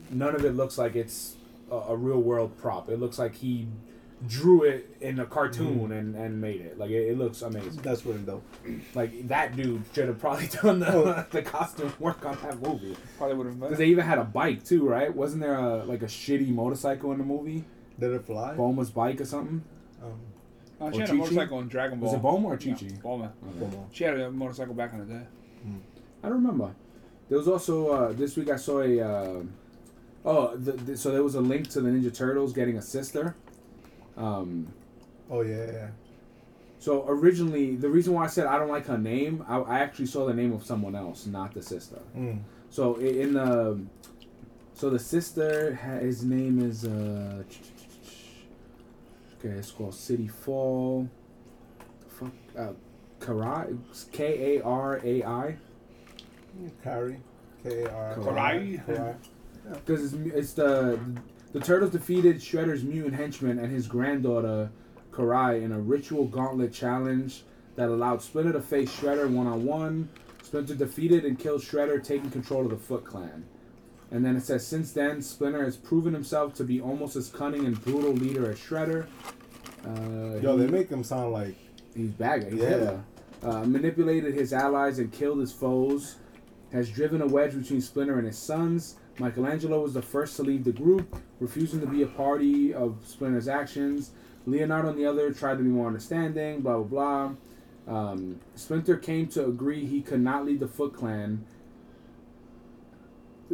None 0.09 0.35
of 0.35 0.43
it 0.43 0.55
looks 0.55 0.77
like 0.77 0.97
it's 0.97 1.37
a, 1.71 1.75
a 1.75 1.95
real 1.95 2.19
world 2.19 2.57
prop. 2.57 2.89
It 2.89 2.99
looks 2.99 3.17
like 3.17 3.33
he 3.33 3.69
drew 4.27 4.63
it 4.63 4.95
in 5.01 5.19
a 5.19 5.25
cartoon 5.25 5.91
and, 5.91 6.15
and 6.15 6.39
made 6.39 6.61
it. 6.61 6.77
Like 6.77 6.91
it, 6.91 7.09
it 7.09 7.17
looks 7.17 7.41
amazing. 7.41 7.81
That's 7.81 8.05
really 8.05 8.19
dope. 8.19 8.43
Like 8.93 9.27
that 9.27 9.55
dude 9.55 9.83
should 9.93 10.07
have 10.07 10.19
probably 10.19 10.47
done 10.61 10.79
the, 10.79 10.91
Oh. 10.93 11.25
the 11.31 11.41
costume 11.41 11.91
work 11.99 12.23
on 12.25 12.37
that 12.43 12.61
movie. 12.61 12.95
Probably 13.17 13.35
would 13.35 13.47
have 13.47 13.59
Because 13.59 13.77
they 13.77 13.87
even 13.87 14.05
had 14.05 14.19
a 14.19 14.23
bike 14.23 14.63
too, 14.63 14.87
right? 14.87 15.13
Wasn't 15.15 15.41
there 15.41 15.55
a 15.55 15.83
like 15.85 16.01
a 16.03 16.05
shitty 16.07 16.49
motorcycle 16.49 17.11
in 17.11 17.17
the 17.17 17.23
movie? 17.23 17.63
Did 17.99 18.11
it 18.11 18.25
fly? 18.25 18.55
Bulma's 18.55 18.89
bike 18.91 19.19
or 19.21 19.25
something? 19.25 19.63
Um, 20.03 20.11
No, 20.79 20.87
Or 20.87 20.93
she 20.93 20.99
had 20.99 21.09
a 21.09 21.11
Chi-Chi? 21.11 21.17
motorcycle 21.19 21.59
in 21.59 21.67
Dragon 21.67 21.99
Ball. 21.99 22.09
Was 22.11 22.19
it 22.19 22.23
Bulma 22.23 22.43
or 22.45 22.59
Yeah, 22.59 22.73
Chi 22.75 22.79
Chi? 22.87 22.95
Bulma. 23.01 23.31
Bulma. 23.59 23.85
She 23.91 24.03
had 24.03 24.19
a 24.19 24.31
motorcycle 24.31 24.73
back 24.73 24.93
in 24.93 24.99
the 24.99 25.05
day. 25.13 25.21
I 26.23 26.27
don't 26.29 26.37
remember. 26.43 26.71
There 27.29 27.37
was 27.37 27.47
also 27.47 27.89
uh, 27.89 28.11
this 28.13 28.35
week 28.37 28.49
I 28.49 28.55
saw 28.57 28.81
a 28.81 28.99
uh, 29.01 29.43
oh 30.25 30.55
the, 30.55 30.73
the, 30.73 30.97
so 30.97 31.11
there 31.11 31.23
was 31.23 31.35
a 31.35 31.41
link 31.41 31.69
to 31.71 31.81
the 31.81 31.89
Ninja 31.89 32.13
Turtles 32.13 32.53
getting 32.53 32.77
a 32.77 32.81
sister. 32.81 33.35
Um, 34.21 34.73
Oh 35.29 35.41
yeah, 35.41 35.65
yeah. 35.71 35.87
so 36.77 37.05
originally 37.07 37.75
the 37.77 37.87
reason 37.89 38.13
why 38.13 38.25
I 38.25 38.27
said 38.27 38.45
I 38.47 38.57
don't 38.59 38.69
like 38.69 38.85
her 38.87 38.97
name, 38.97 39.45
I, 39.47 39.57
I 39.59 39.79
actually 39.79 40.07
saw 40.07 40.25
the 40.25 40.33
name 40.33 40.51
of 40.53 40.65
someone 40.65 40.95
else, 40.95 41.25
not 41.25 41.53
the 41.53 41.61
sister. 41.63 41.99
Mm. 42.17 42.41
So 42.69 42.95
in 42.95 43.33
the 43.33 43.79
so 44.73 44.89
the 44.89 44.99
sister 44.99 45.75
his 46.01 46.23
name 46.23 46.59
is 46.59 46.85
uh 46.85 47.43
okay 49.39 49.49
it's 49.55 49.71
called 49.71 49.93
City 49.95 50.27
Fall. 50.27 51.09
Fuck 52.09 52.31
uh, 52.57 52.73
Karai 53.19 53.77
K 54.11 54.57
A 54.57 54.63
R 54.63 54.99
A 55.03 55.23
I. 55.23 55.57
Kari. 56.83 57.17
K 57.63 57.83
A 57.83 57.89
R. 57.93 58.15
Karai? 58.17 58.85
Karai. 58.85 59.15
Because 59.73 60.13
it's, 60.13 60.35
it's 60.35 60.53
the 60.53 60.99
the 61.53 61.59
turtles 61.59 61.91
defeated 61.91 62.37
Shredder's 62.37 62.83
mutant 62.83 63.15
henchman 63.15 63.59
and 63.59 63.71
his 63.71 63.87
granddaughter 63.87 64.69
Karai 65.11 65.61
in 65.61 65.71
a 65.71 65.79
ritual 65.79 66.25
gauntlet 66.25 66.73
challenge 66.73 67.43
that 67.75 67.89
allowed 67.89 68.21
Splinter 68.21 68.53
to 68.53 68.61
face 68.61 68.89
Shredder 68.91 69.29
one 69.29 69.47
on 69.47 69.65
one. 69.65 70.09
Splinter 70.43 70.75
defeated 70.75 71.25
and 71.25 71.37
killed 71.39 71.61
Shredder, 71.61 72.03
taking 72.03 72.29
control 72.31 72.63
of 72.63 72.69
the 72.71 72.77
Foot 72.77 73.05
Clan. 73.05 73.45
And 74.11 74.25
then 74.25 74.35
it 74.35 74.43
says, 74.43 74.65
since 74.67 74.91
then, 74.91 75.21
Splinter 75.21 75.63
has 75.63 75.77
proven 75.77 76.13
himself 76.13 76.53
to 76.55 76.63
be 76.65 76.81
almost 76.81 77.15
as 77.15 77.29
cunning 77.29 77.65
and 77.65 77.81
brutal 77.83 78.11
leader 78.11 78.51
as 78.51 78.57
Shredder. 78.59 79.07
Uh, 79.85 80.37
Yo, 80.41 80.57
he- 80.57 80.65
they 80.65 80.71
make 80.71 80.89
him 80.89 81.03
sound 81.03 81.31
like 81.33 81.55
He's 81.95 82.09
bagger. 82.11 82.49
He's 82.49 82.61
Yeah. 82.61 82.69
Hitler. 82.69 83.03
Uh, 83.43 83.63
manipulated 83.65 84.33
his 84.33 84.53
allies 84.53 84.99
and 84.99 85.11
killed 85.11 85.39
his 85.39 85.51
foes. 85.51 86.15
Has 86.71 86.89
driven 86.89 87.21
a 87.21 87.27
wedge 87.27 87.53
between 87.57 87.81
Splinter 87.81 88.17
and 88.17 88.25
his 88.27 88.37
sons. 88.37 88.95
Michelangelo 89.21 89.81
was 89.81 89.93
the 89.93 90.01
first 90.01 90.35
to 90.37 90.43
leave 90.43 90.63
the 90.63 90.71
group, 90.71 91.15
refusing 91.39 91.79
to 91.79 91.85
be 91.85 92.01
a 92.01 92.07
party 92.07 92.73
of 92.73 92.97
Splinter's 93.05 93.47
actions. 93.47 94.11
Leonardo, 94.47 94.89
on 94.89 94.97
the 94.97 95.05
other, 95.05 95.31
tried 95.31 95.59
to 95.59 95.63
be 95.63 95.69
more 95.69 95.85
understanding. 95.85 96.61
Blah 96.61 96.79
blah 96.81 97.35
blah. 97.87 97.95
Um, 97.95 98.39
Splinter 98.55 98.97
came 98.97 99.27
to 99.27 99.45
agree 99.45 99.85
he 99.85 100.01
could 100.01 100.21
not 100.21 100.45
lead 100.45 100.59
the 100.59 100.67
Foot 100.67 100.95
Clan. 100.95 101.45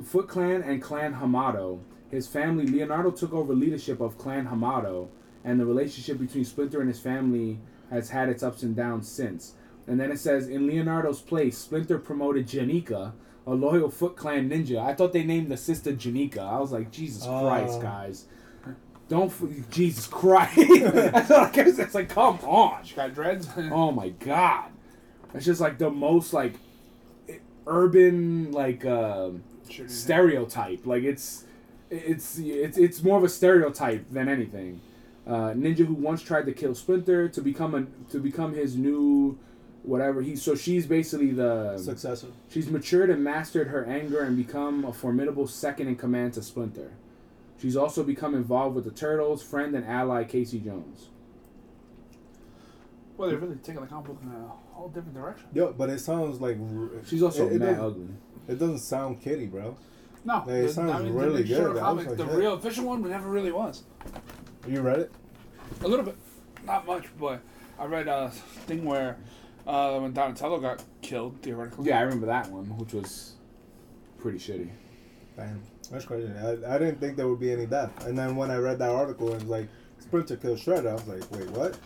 Foot 0.02 0.30
Clan 0.30 0.62
and 0.64 0.82
Clan 0.82 1.16
Hamato. 1.16 1.82
His 2.10 2.28
family, 2.28 2.66
Leonardo, 2.66 3.12
took 3.12 3.34
over 3.34 3.54
leadership 3.54 4.00
of 4.00 4.18
Clan 4.18 4.48
Hamato, 4.48 5.10
and 5.44 5.60
the 5.60 5.66
relationship 5.66 6.18
between 6.18 6.46
Splinter 6.46 6.80
and 6.80 6.88
his 6.88 7.02
family 7.02 7.60
has 7.90 8.10
had 8.10 8.30
its 8.30 8.42
ups 8.44 8.64
and 8.64 8.74
downs 8.74 9.10
since. 9.12 9.56
And 9.86 10.00
then 10.00 10.12
it 10.12 10.20
says, 10.20 10.48
in 10.48 10.68
Leonardo's 10.68 11.22
place, 11.22 11.58
Splinter 11.58 11.98
promoted 11.98 12.48
Jennika, 12.48 13.14
a 13.48 13.54
loyal 13.56 13.90
Foot 13.90 14.16
Clan 14.16 14.50
ninja. 14.50 14.78
I 14.80 14.94
thought 14.94 15.14
they 15.14 15.24
named 15.24 15.50
the 15.50 15.58
sister 15.58 15.94
Jennika. 15.94 16.40
I 16.40 16.60
was 16.60 16.72
like, 16.72 16.92
Jesus 16.92 17.24
Oh. 17.26 17.40
Christ, 17.48 17.82
guys. 17.82 18.26
Don't, 19.10 19.32
f- 19.32 19.70
Jesus 19.72 20.06
Christ. 20.06 20.58
I 20.60 21.50
guess. 21.54 21.80
It's 21.80 21.96
like, 21.96 22.10
come 22.10 22.38
on. 22.44 22.84
She 22.84 22.94
got 22.96 23.14
dreads. 23.14 23.48
Oh 23.58 23.92
my 23.92 24.10
God. 24.10 24.70
It's 25.34 25.46
just 25.46 25.62
like 25.62 25.78
the 25.78 25.90
most, 25.90 26.34
like, 26.34 26.56
urban, 27.66 28.52
like, 28.52 28.84
Sure. 28.84 29.88
stereotype. 29.90 30.86
Like 30.86 31.04
it's 31.04 31.44
it's 31.90 32.38
it's 32.40 32.78
it's 32.78 33.04
more 33.04 33.18
of 33.18 33.24
a 33.26 33.30
stereotype 33.30 34.10
than 34.10 34.30
anything. 34.30 34.80
Uh, 35.26 35.52
ninja 35.54 35.86
who 35.86 35.94
once 35.94 36.22
tried 36.22 36.46
to 36.46 36.54
kill 36.54 36.74
Splinter 36.74 37.28
to 37.28 37.42
become 37.42 37.76
a 37.76 37.86
to 38.12 38.20
become 38.20 38.54
his 38.54 38.78
new 38.78 39.38
whatever 39.88 40.22
he 40.22 40.36
so 40.36 40.54
she's 40.54 40.86
basically 40.86 41.32
the 41.32 41.78
successor. 41.78 42.28
she's 42.50 42.70
matured 42.70 43.10
and 43.10 43.24
mastered 43.24 43.68
her 43.70 43.86
anger 43.86 44.20
and 44.22 44.36
become 44.36 44.84
a 44.84 44.92
formidable 44.92 45.48
second 45.48 45.88
in 45.88 45.96
command 45.96 46.34
to 46.34 46.42
Splinter. 46.44 46.92
She's 47.60 47.76
also 47.78 48.04
become 48.04 48.36
involved 48.36 48.76
with 48.76 48.84
the 48.84 48.92
Turtles, 48.92 49.42
friend 49.42 49.74
and 49.76 49.86
ally 49.86 50.24
Casey 50.26 50.60
Jones. 50.60 51.08
Well, 53.18 53.30
they're 53.30 53.40
really 53.40 53.56
taking 53.56 53.82
the 53.82 53.88
comic 53.88 54.08
book 54.08 54.20
in 54.22 54.30
a 54.30 54.48
whole 54.76 54.90
different 54.90 55.16
direction. 55.16 55.48
Yo, 55.54 55.74
but 55.74 55.90
it 55.90 56.00
sounds 56.00 56.40
like 56.40 56.58
She's 57.08 57.24
also 57.24 57.48
it, 57.48 57.54
it 57.54 57.60
mad 57.60 57.78
doesn't, 57.78 57.84
ugly. 57.86 58.08
it 58.48 58.60
doesn't 58.60 58.80
sound 58.80 59.22
kitty, 59.22 59.48
bro. 59.48 59.76
No, 60.24 60.44
Yeah, 60.46 60.54
it 60.54 60.62
the- 60.68 60.74
sounds 60.74 61.04
the 61.06 61.12
really 61.12 61.44
Big 61.44 61.56
Short 61.56 61.74
good. 61.74 61.80
Comic, 61.82 62.08
like, 62.08 62.18
the 62.18 62.26
shit. 62.28 62.36
real 62.36 62.54
official 62.54 62.86
one, 62.86 63.02
but 63.02 63.10
never 63.10 63.30
really 63.30 63.52
was. 63.52 63.84
You 64.68 64.82
read 64.82 65.00
it? 65.00 65.12
A 65.84 65.88
little 65.88 66.06
bit, 66.06 66.18
not 66.66 66.86
much, 66.86 67.06
but 67.20 67.42
I 67.80 67.86
read 67.86 68.08
uh, 68.08 68.30
a 68.30 68.30
thing 68.68 68.86
where 68.86 69.18
uh, 69.68 70.00
when 70.00 70.14
Donatello 70.14 70.60
got 70.60 70.84
killed, 71.02 71.40
theoretically. 71.42 71.88
Yeah, 71.88 72.00
I 72.00 72.02
remember 72.04 72.26
that 72.28 72.50
one, 72.50 72.66
which 72.78 72.94
was 72.94 73.34
pretty 74.18 74.40
shitty. 74.40 74.70
Damn, 75.36 75.62
that's 75.92 76.06
crazy. 76.06 76.32
I, 76.42 76.76
I 76.76 76.78
didn't 76.80 77.00
think 77.00 77.16
there 77.18 77.28
would 77.28 77.40
be 77.40 77.52
any 77.52 77.66
death. 77.68 78.06
And 78.08 78.18
then 78.18 78.36
when 78.36 78.50
I 78.50 78.58
read 78.58 78.80
that 78.80 78.90
article, 78.90 79.30
it 79.30 79.36
was 79.36 79.44
like 79.46 79.68
Splinter 80.00 80.38
killed 80.38 80.58
Shredder. 80.58 80.90
I 80.90 80.94
was 80.94 81.08
like, 81.08 81.32
wait, 81.32 81.50
what? 81.52 81.78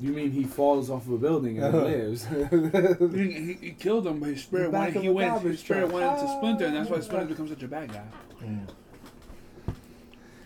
You 0.00 0.12
mean 0.12 0.30
he 0.32 0.44
falls 0.44 0.90
off 0.90 1.06
of 1.06 1.12
a 1.12 1.18
building 1.18 1.58
and 1.62 1.74
lives? 1.84 2.26
He, 3.14 3.32
he, 3.32 3.52
he 3.60 3.70
killed 3.72 4.06
him, 4.06 4.20
but 4.20 4.30
his 4.30 4.42
spirit 4.42 4.70
The 4.72 4.78
went. 4.78 4.96
He 4.96 5.08
went. 5.08 5.42
His 5.42 5.60
spirit 5.60 5.90
went 5.90 6.12
into 6.18 6.32
Splinter, 6.32 6.66
and 6.66 6.76
that's 6.76 6.90
why 6.90 6.96
Ah. 6.96 7.00
Splinter 7.00 7.26
becomes 7.26 7.50
such 7.50 7.62
a 7.62 7.68
bad 7.68 7.92
guy. 7.92 8.04
Mm. 8.42 8.66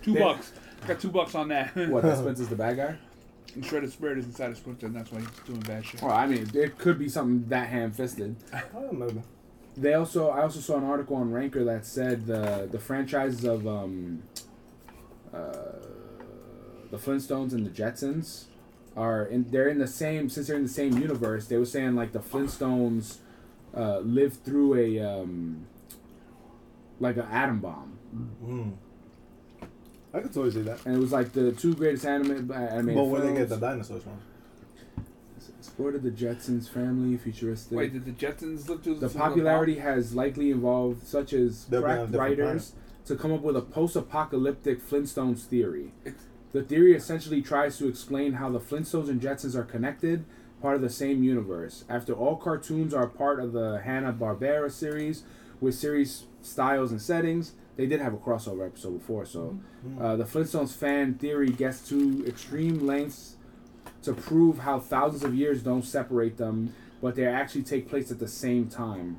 Two 0.03 0.13
Yeah. 0.13 0.21
bucks. 0.21 0.53
I 0.83 0.87
got 0.89 1.01
two 1.01 1.09
bucks 1.11 1.35
on 1.35 1.49
that. 1.49 1.75
what? 1.89 2.03
That 2.03 2.17
Splinter's 2.19 2.49
the 2.49 2.57
bad 2.57 2.77
guy? 2.77 2.97
And 3.57 3.65
Shredder's 3.65 3.95
spirit 3.95 4.19
is 4.19 4.27
inside 4.27 4.51
of 4.51 4.59
Splinter, 4.59 4.85
and 4.85 4.95
that's 4.95 5.11
why 5.11 5.21
he's 5.21 5.29
doing 5.47 5.61
bad 5.61 5.83
shit. 5.85 6.03
Well, 6.03 6.13
I 6.13 6.27
mean, 6.27 6.47
it 6.53 6.77
could 6.77 6.99
be 6.99 7.09
something 7.09 7.49
that 7.49 7.69
ham-fisted. 7.69 8.37
I 8.53 8.61
don't 8.75 8.99
know. 8.99 9.23
They 9.79 9.95
also, 9.95 10.29
I 10.29 10.43
also 10.43 10.61
saw 10.61 10.77
an 10.77 10.85
article 10.85 11.17
on 11.17 11.33
Ranker 11.33 11.65
that 11.65 11.87
said 11.87 12.27
the 12.27 12.69
the 12.71 12.79
franchises 12.79 13.45
of 13.45 13.67
um, 13.67 14.23
uh, 15.33 15.53
the 16.91 16.99
Flintstones 16.99 17.53
and 17.53 17.65
the 17.65 17.71
Jetsons 17.71 18.45
are 18.95 19.25
in. 19.25 19.51
They're 19.51 19.69
in 19.69 19.79
the 19.79 19.87
same 19.87 20.29
since 20.29 20.49
they're 20.49 20.57
in 20.57 20.63
the 20.63 20.69
same 20.69 20.99
universe. 20.99 21.47
They 21.47 21.57
were 21.57 21.65
saying 21.65 21.95
like 21.97 22.13
the 22.13 22.21
Flintstones 22.21 23.19
uh, 23.75 24.01
lived 24.01 24.45
through 24.45 24.75
a 24.75 25.01
um, 25.01 25.67
like 27.01 27.17
an 27.17 27.27
atom 27.31 27.61
bomb, 27.61 27.99
Mm. 28.45 28.73
I 30.17 30.21
could 30.21 30.33
totally 30.33 30.51
see 30.53 30.63
that. 30.63 30.85
and 30.87 30.97
it 30.97 30.99
was 30.99 31.13
like 31.13 31.33
the 31.33 31.53
two 31.53 31.75
greatest 31.75 32.07
anime 32.07 32.51
uh, 32.51 32.55
animated 32.55 32.97
But 32.97 33.05
where 33.05 33.21
they 33.21 33.35
get 33.35 33.49
the 33.49 33.57
dinosaurs 33.59 34.03
from? 34.03 34.19
Exploited 35.59 36.03
the 36.03 36.11
Jetsons 36.11 36.69
family, 36.69 37.17
futuristic. 37.19 37.77
Wait, 37.77 37.93
did 37.93 38.05
the 38.05 38.13
Jetsons 38.13 38.69
live 38.69 38.83
through 38.83 38.95
The 38.95 39.09
through 39.09 39.21
bomb? 39.21 39.29
popularity 39.31 39.79
has 39.79 40.15
likely 40.15 40.51
involved 40.51 41.07
such 41.07 41.33
as 41.33 41.67
They'll 41.67 41.81
be 41.81 41.85
cracked 41.85 42.13
different 42.13 42.39
writers 42.39 42.73
to 43.07 43.17
come 43.17 43.33
up 43.33 43.43
with 43.43 43.57
a 43.57 43.61
post-apocalyptic 43.63 44.81
Flintstones 44.83 45.45
theory. 45.45 45.93
It's- 46.05 46.25
The 46.53 46.63
theory 46.63 46.95
essentially 46.95 47.43
tries 47.43 47.77
to 47.79 47.87
explain 47.89 48.35
how 48.35 48.49
the 48.51 48.61
Flintstones 48.61 49.09
and 49.11 49.21
Jetsons 49.21 49.55
are 49.55 49.65
connected, 49.65 50.25
part 50.67 50.75
of 50.75 50.83
the 50.83 50.91
same 50.91 51.23
universe. 51.23 51.85
After 51.89 52.13
all 52.13 52.35
cartoons 52.35 52.93
are 52.93 53.07
part 53.07 53.39
of 53.39 53.53
the 53.53 53.81
Hanna-Barbera 53.85 54.73
series 54.73 55.23
with 55.61 55.77
series 55.77 56.25
styles 56.43 56.91
and 56.91 57.01
settings, 57.01 57.53
they 57.77 57.87
did 57.87 58.01
have 58.01 58.13
a 58.13 58.17
crossover 58.17 58.67
episode 58.67 58.99
before, 58.99 59.25
so 59.27 59.61
uh, 60.01 60.17
the 60.17 60.25
Flintstones 60.25 60.75
fan 60.75 61.15
theory 61.15 61.51
gets 61.51 61.89
to 61.89 62.27
extreme 62.27 62.85
lengths 62.85 63.37
to 64.03 64.13
prove 64.13 64.59
how 64.59 64.81
thousands 64.81 65.23
of 65.23 65.37
years 65.37 65.63
don't 65.63 65.85
separate 65.85 66.37
them, 66.37 66.75
but 67.01 67.15
they 67.15 67.27
actually 67.27 67.63
take 67.63 67.89
place 67.89 68.11
at 68.11 68.19
the 68.19 68.27
same 68.27 68.69
time. 68.69 69.19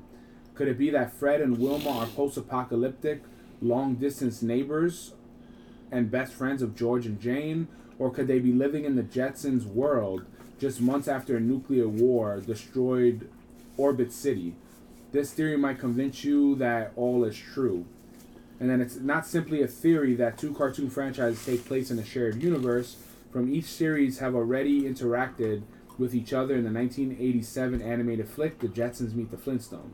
Could 0.54 0.68
it 0.68 0.78
be 0.78 0.90
that 0.90 1.14
Fred 1.14 1.40
and 1.40 1.58
Wilma 1.58 1.92
are 1.92 2.08
post 2.08 2.36
apocalyptic, 2.36 3.24
long 3.62 3.96
distance 3.96 4.42
neighbors 4.42 5.14
and 5.94 6.12
best 6.12 6.34
friends 6.34 6.62
of 6.62 6.76
George 6.76 7.06
and 7.06 7.22
Jane? 7.22 7.70
Or 8.00 8.12
could 8.12 8.28
they 8.28 8.40
be 8.40 8.52
living 8.52 8.84
in 8.84 8.98
the 8.98 9.02
Jetsons' 9.02 9.66
world 9.66 10.26
just 10.60 10.82
months 10.82 11.08
after 11.08 11.38
a 11.38 11.40
nuclear 11.40 11.88
war 11.88 12.42
destroyed 12.46 13.30
Orbit 13.78 14.12
City? 14.12 14.56
This 15.12 15.32
theory 15.32 15.58
might 15.58 15.80
convince 15.80 16.24
you 16.24 16.56
that 16.56 16.92
all 16.96 17.24
is 17.24 17.38
true. 17.38 17.86
And 18.60 18.70
then 18.70 18.82
it's 18.82 18.98
not 18.98 19.26
simply 19.26 19.62
a 19.62 19.68
theory 19.68 20.16
that 20.16 20.38
two 20.38 20.54
cartoon 20.54 20.90
franchises 20.90 21.46
take 21.46 21.66
place 21.66 21.92
in 21.92 22.00
a 22.00 22.06
shared 22.06 22.42
universe. 22.42 22.98
From 23.32 23.54
each 23.54 23.66
series 23.66 24.20
have 24.20 24.36
already 24.36 24.84
interacted 24.84 25.62
with 25.98 26.16
each 26.16 26.34
other 26.34 26.56
in 26.56 26.64
the 26.64 26.72
1987 26.72 27.82
animated 27.82 28.28
flick 28.28 28.60
The 28.60 28.68
Jetsons 28.68 29.14
Meet 29.14 29.32
the 29.32 29.38
Flintstone. 29.38 29.94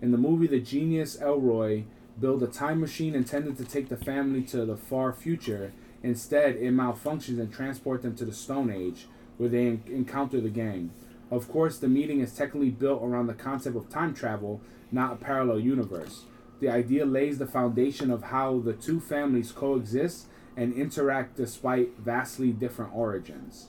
In 0.00 0.10
the 0.10 0.18
movie, 0.18 0.46
the 0.48 0.60
genius 0.60 1.20
Elroy 1.20 1.84
built 2.20 2.42
a 2.42 2.46
time 2.46 2.80
machine 2.80 3.14
intended 3.14 3.56
to 3.58 3.64
take 3.64 3.88
the 3.88 3.96
family 3.96 4.42
to 4.42 4.66
the 4.66 4.76
far 4.76 5.12
future 5.12 5.72
Instead, 6.02 6.56
it 6.56 6.72
malfunctions 6.72 7.38
and 7.38 7.52
transports 7.52 8.02
them 8.02 8.16
to 8.16 8.24
the 8.24 8.32
Stone 8.32 8.70
Age, 8.70 9.06
where 9.36 9.48
they 9.48 9.66
en- 9.66 9.82
encounter 9.88 10.40
the 10.40 10.48
gang. 10.48 10.90
Of 11.30 11.50
course, 11.50 11.78
the 11.78 11.88
meeting 11.88 12.20
is 12.20 12.34
technically 12.34 12.70
built 12.70 13.02
around 13.02 13.26
the 13.26 13.34
concept 13.34 13.76
of 13.76 13.88
time 13.88 14.14
travel, 14.14 14.60
not 14.90 15.14
a 15.14 15.16
parallel 15.16 15.60
universe. 15.60 16.24
The 16.60 16.68
idea 16.68 17.04
lays 17.06 17.38
the 17.38 17.46
foundation 17.46 18.10
of 18.10 18.24
how 18.24 18.60
the 18.60 18.74
two 18.74 19.00
families 19.00 19.50
coexist 19.50 20.26
and 20.56 20.74
interact 20.74 21.36
despite 21.36 21.98
vastly 21.98 22.52
different 22.52 22.94
origins. 22.94 23.68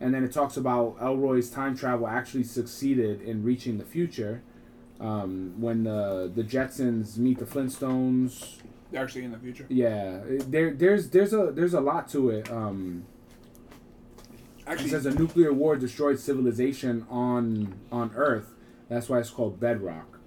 And 0.00 0.14
then 0.14 0.24
it 0.24 0.32
talks 0.32 0.56
about 0.56 0.96
Elroy's 1.00 1.50
time 1.50 1.76
travel 1.76 2.06
actually 2.06 2.44
succeeded 2.44 3.20
in 3.22 3.42
reaching 3.42 3.78
the 3.78 3.84
future 3.84 4.42
um, 5.00 5.54
when 5.60 5.84
the 5.84 6.30
the 6.34 6.42
Jetsons 6.42 7.18
meet 7.18 7.38
the 7.38 7.44
Flintstones. 7.44 8.58
They're 8.90 9.02
actually 9.02 9.24
in 9.24 9.32
the 9.32 9.38
future. 9.38 9.66
Yeah, 9.68 10.20
there 10.48 10.72
there's 10.72 11.10
there's 11.10 11.32
a 11.32 11.50
there's 11.52 11.74
a 11.74 11.80
lot 11.80 12.08
to 12.10 12.30
it. 12.30 12.50
Um, 12.50 13.04
it 14.66 14.90
says 14.90 15.06
a 15.06 15.14
nuclear 15.14 15.52
war 15.52 15.76
destroyed 15.76 16.18
civilization 16.18 17.06
on 17.10 17.74
on 17.92 18.10
Earth. 18.14 18.54
That's 18.88 19.08
why 19.08 19.18
it's 19.20 19.30
called 19.30 19.60
bedrock. 19.60 20.18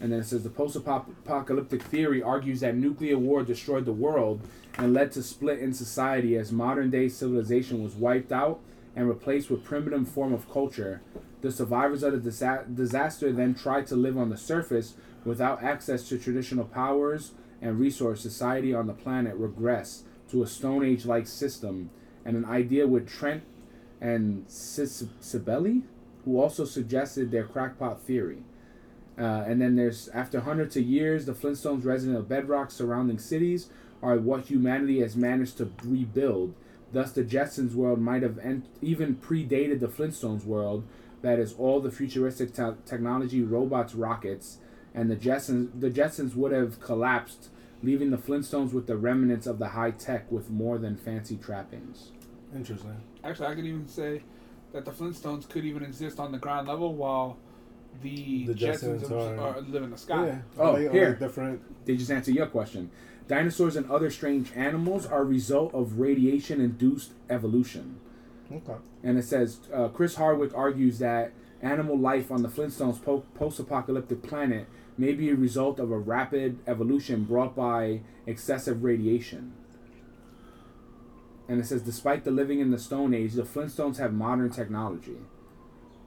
And 0.00 0.12
then 0.12 0.20
it 0.20 0.24
says 0.24 0.42
the 0.42 0.50
post-apocalyptic 0.50 1.82
theory 1.82 2.22
argues 2.22 2.60
that 2.60 2.74
nuclear 2.74 3.16
war 3.16 3.42
destroyed 3.42 3.86
the 3.86 3.92
world 3.92 4.40
and 4.76 4.92
led 4.92 5.12
to 5.12 5.22
split 5.22 5.60
in 5.60 5.72
society 5.72 6.36
as 6.36 6.52
modern 6.52 6.90
day 6.90 7.08
civilization 7.08 7.82
was 7.82 7.94
wiped 7.94 8.32
out 8.32 8.60
and 8.96 9.08
replaced 9.08 9.50
with 9.50 9.64
primitive 9.64 10.08
form 10.08 10.34
of 10.34 10.50
culture. 10.50 11.00
The 11.40 11.52
survivors 11.52 12.02
of 12.02 12.12
the 12.12 12.18
disa- 12.18 12.64
disaster 12.72 13.32
then 13.32 13.54
tried 13.54 13.86
to 13.88 13.96
live 13.96 14.18
on 14.18 14.30
the 14.30 14.36
surface 14.36 14.94
without 15.24 15.62
access 15.62 16.08
to 16.08 16.18
traditional 16.18 16.64
powers 16.64 17.32
and 17.62 17.78
resource. 17.78 18.20
Society 18.20 18.74
on 18.74 18.86
the 18.86 18.92
planet 18.92 19.40
regressed 19.40 20.02
to 20.30 20.42
a 20.42 20.46
Stone 20.46 20.84
Age 20.84 21.06
like 21.06 21.26
system, 21.26 21.90
and 22.24 22.36
an 22.36 22.44
idea 22.44 22.86
with 22.86 23.08
Trent 23.08 23.42
and 24.04 24.46
Sibeli, 24.46 25.82
who 26.26 26.38
also 26.38 26.66
suggested 26.66 27.30
their 27.30 27.44
crackpot 27.44 28.02
theory. 28.02 28.42
Uh, 29.18 29.44
and 29.46 29.62
then 29.62 29.76
there's 29.76 30.08
after 30.08 30.40
hundreds 30.40 30.76
of 30.76 30.82
years, 30.82 31.24
the 31.24 31.32
Flintstones 31.32 31.86
resident 31.86 32.18
of 32.18 32.28
bedrock 32.28 32.70
surrounding 32.70 33.18
cities 33.18 33.70
are 34.02 34.18
what 34.18 34.46
humanity 34.46 35.00
has 35.00 35.16
managed 35.16 35.56
to 35.56 35.72
rebuild. 35.82 36.54
Thus, 36.92 37.12
the 37.12 37.24
Jetsons 37.24 37.74
world 37.74 37.98
might 37.98 38.22
have 38.22 38.38
en- 38.40 38.68
even 38.82 39.16
predated 39.16 39.80
the 39.80 39.88
Flintstones 39.88 40.44
world. 40.44 40.84
That 41.22 41.38
is, 41.38 41.54
all 41.54 41.80
the 41.80 41.90
futuristic 41.90 42.52
te- 42.52 42.76
technology, 42.84 43.40
robots, 43.40 43.94
rockets, 43.94 44.58
and 44.94 45.10
the 45.10 45.16
Jetsons. 45.16 45.70
The 45.80 45.90
Jetsons 45.90 46.34
would 46.34 46.52
have 46.52 46.78
collapsed, 46.78 47.48
leaving 47.82 48.10
the 48.10 48.18
Flintstones 48.18 48.74
with 48.74 48.86
the 48.86 48.98
remnants 48.98 49.46
of 49.46 49.58
the 49.58 49.68
high 49.68 49.92
tech 49.92 50.30
with 50.30 50.50
more 50.50 50.76
than 50.76 50.94
fancy 50.94 51.36
trappings. 51.38 52.10
Interesting. 52.54 52.96
actually, 53.22 53.46
I 53.48 53.54
could 53.54 53.64
even 53.66 53.88
say 53.88 54.22
that 54.72 54.84
the 54.84 54.90
Flintstones 54.90 55.48
could 55.48 55.64
even 55.64 55.82
exist 55.82 56.18
on 56.20 56.32
the 56.32 56.38
ground 56.38 56.68
level 56.68 56.94
while 56.94 57.36
the, 58.02 58.46
The 58.46 58.54
Jetsons, 58.54 59.00
Jetsons 59.02 59.10
are, 59.12 59.38
are- 59.38 59.56
are 59.56 59.60
live 59.60 59.82
in 59.84 59.90
the 59.90 59.96
sky. 59.98 60.26
Yeah. 60.26 60.38
Oh, 60.58 60.72
like, 60.72 60.90
here. 60.90 61.14
Different. 61.14 61.62
They 61.86 61.96
just 61.96 62.10
answer 62.10 62.30
your 62.32 62.46
question. 62.46 62.90
Dinosaurs 63.28 63.76
and 63.76 63.90
other 63.90 64.10
strange 64.10 64.52
animals 64.54 65.06
are 65.06 65.22
a 65.22 65.24
result 65.24 65.72
of 65.74 65.98
radiation 65.98 66.60
induced 66.60 67.12
evolution. 67.30 67.98
Okay. 68.52 68.74
And 69.02 69.16
it 69.18 69.24
says 69.24 69.60
uh, 69.72 69.88
Chris 69.88 70.16
Hardwick 70.16 70.52
argues 70.54 70.98
that 70.98 71.32
animal 71.62 71.98
life 71.98 72.30
on 72.30 72.42
the 72.42 72.48
Flintstones 72.48 73.02
po- 73.02 73.24
post 73.34 73.58
apocalyptic 73.58 74.22
planet 74.22 74.66
may 74.98 75.12
be 75.14 75.30
a 75.30 75.34
result 75.34 75.78
of 75.80 75.90
a 75.90 75.98
rapid 75.98 76.58
evolution 76.66 77.24
brought 77.24 77.56
by 77.56 78.00
excessive 78.26 78.84
radiation. 78.84 79.52
And 81.48 81.60
it 81.60 81.66
says, 81.66 81.82
despite 81.82 82.24
the 82.24 82.30
living 82.30 82.60
in 82.60 82.70
the 82.70 82.78
Stone 82.78 83.12
Age, 83.14 83.34
the 83.34 83.42
Flintstones 83.42 83.98
have 83.98 84.14
modern 84.14 84.48
technology, 84.50 85.16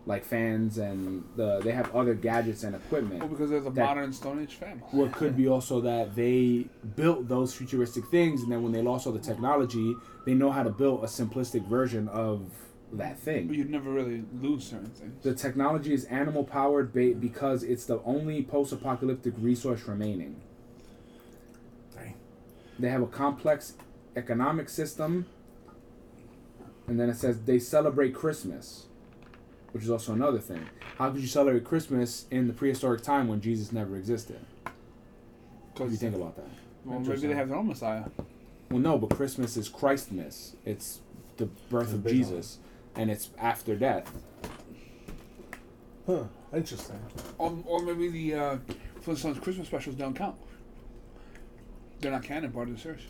like 0.08 0.26
fans, 0.26 0.78
and 0.80 1.24
the 1.36 1.60
they 1.60 1.72
have 1.72 1.96
other 1.96 2.16
gadgets 2.16 2.64
and 2.64 2.76
equipment. 2.76 3.20
Well, 3.20 3.30
because 3.30 3.50
there's 3.52 3.66
a 3.68 3.70
That- 3.70 3.86
modern 3.86 4.14
Stone 4.14 4.42
Age 4.42 4.56
family. 4.56 4.84
Well, 4.92 5.06
it 5.06 5.14
could 5.14 5.38
be 5.38 5.48
also 5.48 5.80
that 5.82 6.16
they 6.16 6.68
built 6.96 7.28
those 7.28 7.54
futuristic 7.54 8.06
things, 8.08 8.42
and 8.42 8.52
then 8.52 8.64
when 8.64 8.72
they 8.72 8.82
lost 8.82 9.06
all 9.06 9.14
the 9.14 9.20
technology, 9.20 9.96
they 10.26 10.34
know 10.34 10.50
how 10.52 10.64
to 10.64 10.72
build 10.72 11.04
a 11.04 11.08
simplistic 11.08 11.68
version 11.68 12.08
of 12.08 12.50
that 12.94 13.20
thing. 13.20 13.46
But 13.48 13.58
you'd 13.58 13.70
never 13.70 13.92
really 13.92 14.24
lose 14.42 14.64
certain 14.64 14.90
things. 14.90 15.22
The 15.22 15.36
technology 15.36 15.94
is 15.94 16.06
animal 16.06 16.46
powered 16.46 16.94
ba- 16.94 17.14
because 17.20 17.62
it's 17.62 17.86
the 17.86 18.02
only 18.06 18.42
post 18.44 18.72
apocalyptic 18.72 19.34
resource 19.38 19.88
remaining. 19.88 20.38
Dang. 21.94 22.16
They 22.80 22.90
have 22.90 23.02
a 23.02 23.08
complex 23.08 23.74
economic 24.18 24.70
system, 24.70 25.26
and 26.88 27.00
then 27.00 27.10
it 27.10 27.16
says 27.16 27.42
they 27.42 27.60
celebrate 27.60 28.14
Christmas, 28.14 28.88
which 29.72 29.84
is 29.84 29.90
also 29.90 30.14
another 30.14 30.40
thing. 30.40 30.68
How 30.98 31.12
could 31.12 31.22
you 31.22 31.28
celebrate 31.28 31.64
Christmas 31.64 32.26
in 32.32 32.48
the 32.48 32.54
prehistoric 32.54 33.04
time 33.04 33.28
when 33.28 33.40
Jesus 33.40 33.72
never 33.72 33.96
existed? 33.96 34.40
What 35.76 35.86
do 35.86 35.92
you 35.92 35.98
think 35.98 36.16
about 36.16 36.36
that? 36.38 36.50
well, 36.88 37.00
maybe 37.00 37.28
they 37.28 37.36
have 37.36 37.50
their 37.50 37.58
own 37.58 37.68
Messiah. 37.68 38.06
Well, 38.70 38.80
no, 38.80 38.98
but 38.98 39.16
Christmas 39.16 39.58
is 39.58 39.70
Christmas. 39.70 40.56
It's 40.66 41.02
the 41.38 41.46
birth 41.46 41.94
of 41.94 42.04
big 42.04 42.14
Jesus, 42.14 42.60
and 42.96 43.12
it's 43.12 43.30
after 43.38 43.76
death. 43.76 44.12
Huh. 46.06 46.24
Interesting. 46.54 47.00
Or, 47.38 47.58
or 47.66 47.82
maybe 47.82 48.08
the 48.10 48.34
uh, 48.34 48.58
Flintstones 49.06 49.42
Christmas 49.42 49.68
specials 49.68 49.96
don't 49.96 50.16
count. 50.16 50.38
They're 52.00 52.12
not 52.12 52.24
canon 52.24 52.52
part 52.52 52.70
of 52.70 52.76
the 52.76 52.82
series. 52.82 53.02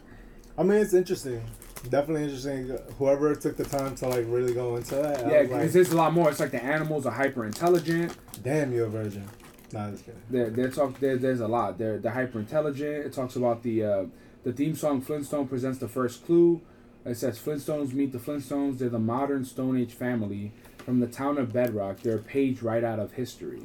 I 0.58 0.64
mean, 0.64 0.80
it's 0.80 0.94
interesting. 0.94 1.44
Definitely 1.90 2.24
interesting. 2.24 2.78
Whoever 2.98 3.36
took 3.36 3.58
the 3.58 3.64
time 3.64 3.96
to 3.96 4.08
like 4.08 4.26
really 4.28 4.54
go 4.54 4.76
into 4.76 4.96
that, 4.96 5.28
yeah, 5.28 5.44
because 5.44 5.52
like, 5.52 5.72
there's 5.72 5.92
a 5.92 5.96
lot 5.96 6.14
more. 6.14 6.30
It's 6.30 6.40
like 6.40 6.52
the 6.52 6.64
animals 6.64 7.06
are 7.06 7.12
hyper 7.12 7.46
intelligent. 7.46 8.16
damn, 8.44 8.74
you're 8.74 8.88
a 8.88 8.90
virgin. 8.90 9.28
Nah, 9.72 9.92
just 9.92 10.06
kidding. 10.06 10.22
There, 10.30 10.50
there 10.50 10.70
talk. 10.70 11.00
There, 11.00 11.18
there's 11.18 11.40
a 11.40 11.48
lot. 11.48 11.78
They're 11.78 12.00
they're 12.00 12.12
hyper 12.12 12.40
intelligent. 12.40 13.06
It 13.06 13.14
talks 13.14 13.36
about 13.36 13.64
the 13.64 13.84
uh, 13.84 14.06
the 14.44 14.52
theme 14.52 14.76
song. 14.76 15.02
Flintstone 15.02 15.48
presents 15.48 15.78
the 15.78 15.88
first 15.88 16.26
clue. 16.26 16.62
It 17.06 17.16
says 17.16 17.40
Flintstones 17.40 17.94
meet 17.94 18.12
the 18.12 18.18
Flintstones. 18.18 18.80
They're 18.80 18.90
the 18.90 19.00
modern 19.00 19.46
Stone 19.46 19.80
Age 19.80 19.94
family 19.94 20.52
from 20.78 21.00
the 21.00 21.08
town 21.08 21.38
of 21.38 21.54
Bedrock. 21.54 22.02
They're 22.02 22.18
a 22.18 22.20
page 22.20 22.62
right 22.62 22.84
out 22.84 23.00
of 23.00 23.14
history. 23.14 23.62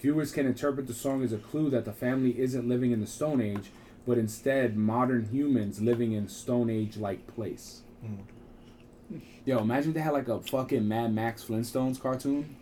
Viewers 0.00 0.32
can 0.32 0.46
interpret 0.46 0.86
the 0.86 0.94
song 0.94 1.22
as 1.22 1.32
a 1.32 1.38
clue 1.38 1.70
that 1.70 1.84
the 1.84 1.92
family 1.92 2.38
isn't 2.38 2.68
living 2.68 2.90
in 2.90 3.00
the 3.00 3.06
Stone 3.06 3.40
Age, 3.40 3.70
but 4.06 4.18
instead 4.18 4.76
modern 4.76 5.26
humans 5.30 5.80
living 5.80 6.12
in 6.12 6.28
Stone 6.28 6.70
Age 6.70 6.96
like 6.96 7.26
place. 7.34 7.82
Hmm. 8.04 9.18
Yo, 9.44 9.58
imagine 9.58 9.92
they 9.92 10.00
had 10.00 10.12
like 10.12 10.28
a 10.28 10.40
fucking 10.40 10.86
Mad 10.86 11.14
Max 11.14 11.44
Flintstones 11.44 12.00
cartoon. 12.00 12.56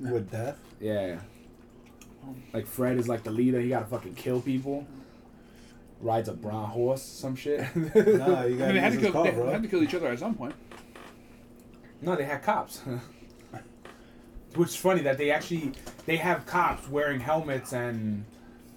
With 0.00 0.30
death. 0.30 0.58
Yeah. 0.80 1.20
Like 2.52 2.66
Fred 2.66 2.98
is 2.98 3.08
like 3.08 3.22
the 3.22 3.30
leader. 3.30 3.60
He 3.60 3.70
gotta 3.70 3.86
fucking 3.86 4.14
kill 4.14 4.40
people. 4.40 4.86
Rides 6.00 6.28
a 6.28 6.32
brown 6.32 6.68
horse, 6.68 7.02
some 7.02 7.36
shit. 7.36 7.60
Nah, 7.60 7.84
you 7.84 7.94
gotta 7.94 8.46
mean, 8.46 8.56
they 8.74 8.80
had, 8.80 8.92
to 8.92 8.98
kill, 8.98 9.12
car, 9.12 9.24
they 9.24 9.30
bro. 9.32 9.50
had 9.50 9.62
to 9.62 9.68
kill 9.68 9.82
each 9.82 9.94
other 9.94 10.08
at 10.08 10.18
some 10.18 10.34
point. 10.34 10.54
no, 12.00 12.16
they 12.16 12.24
had 12.24 12.42
cops. 12.42 12.82
Which 14.54 14.70
is 14.70 14.76
funny 14.76 15.02
that 15.02 15.16
they 15.16 15.30
actually 15.30 15.72
they 16.06 16.16
have 16.16 16.44
cops 16.44 16.88
wearing 16.88 17.20
helmets 17.20 17.72
and 17.72 18.24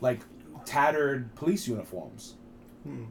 like 0.01 0.19
tattered 0.65 1.33
police 1.35 1.67
uniforms. 1.67 2.35
Hmm. 2.83 3.05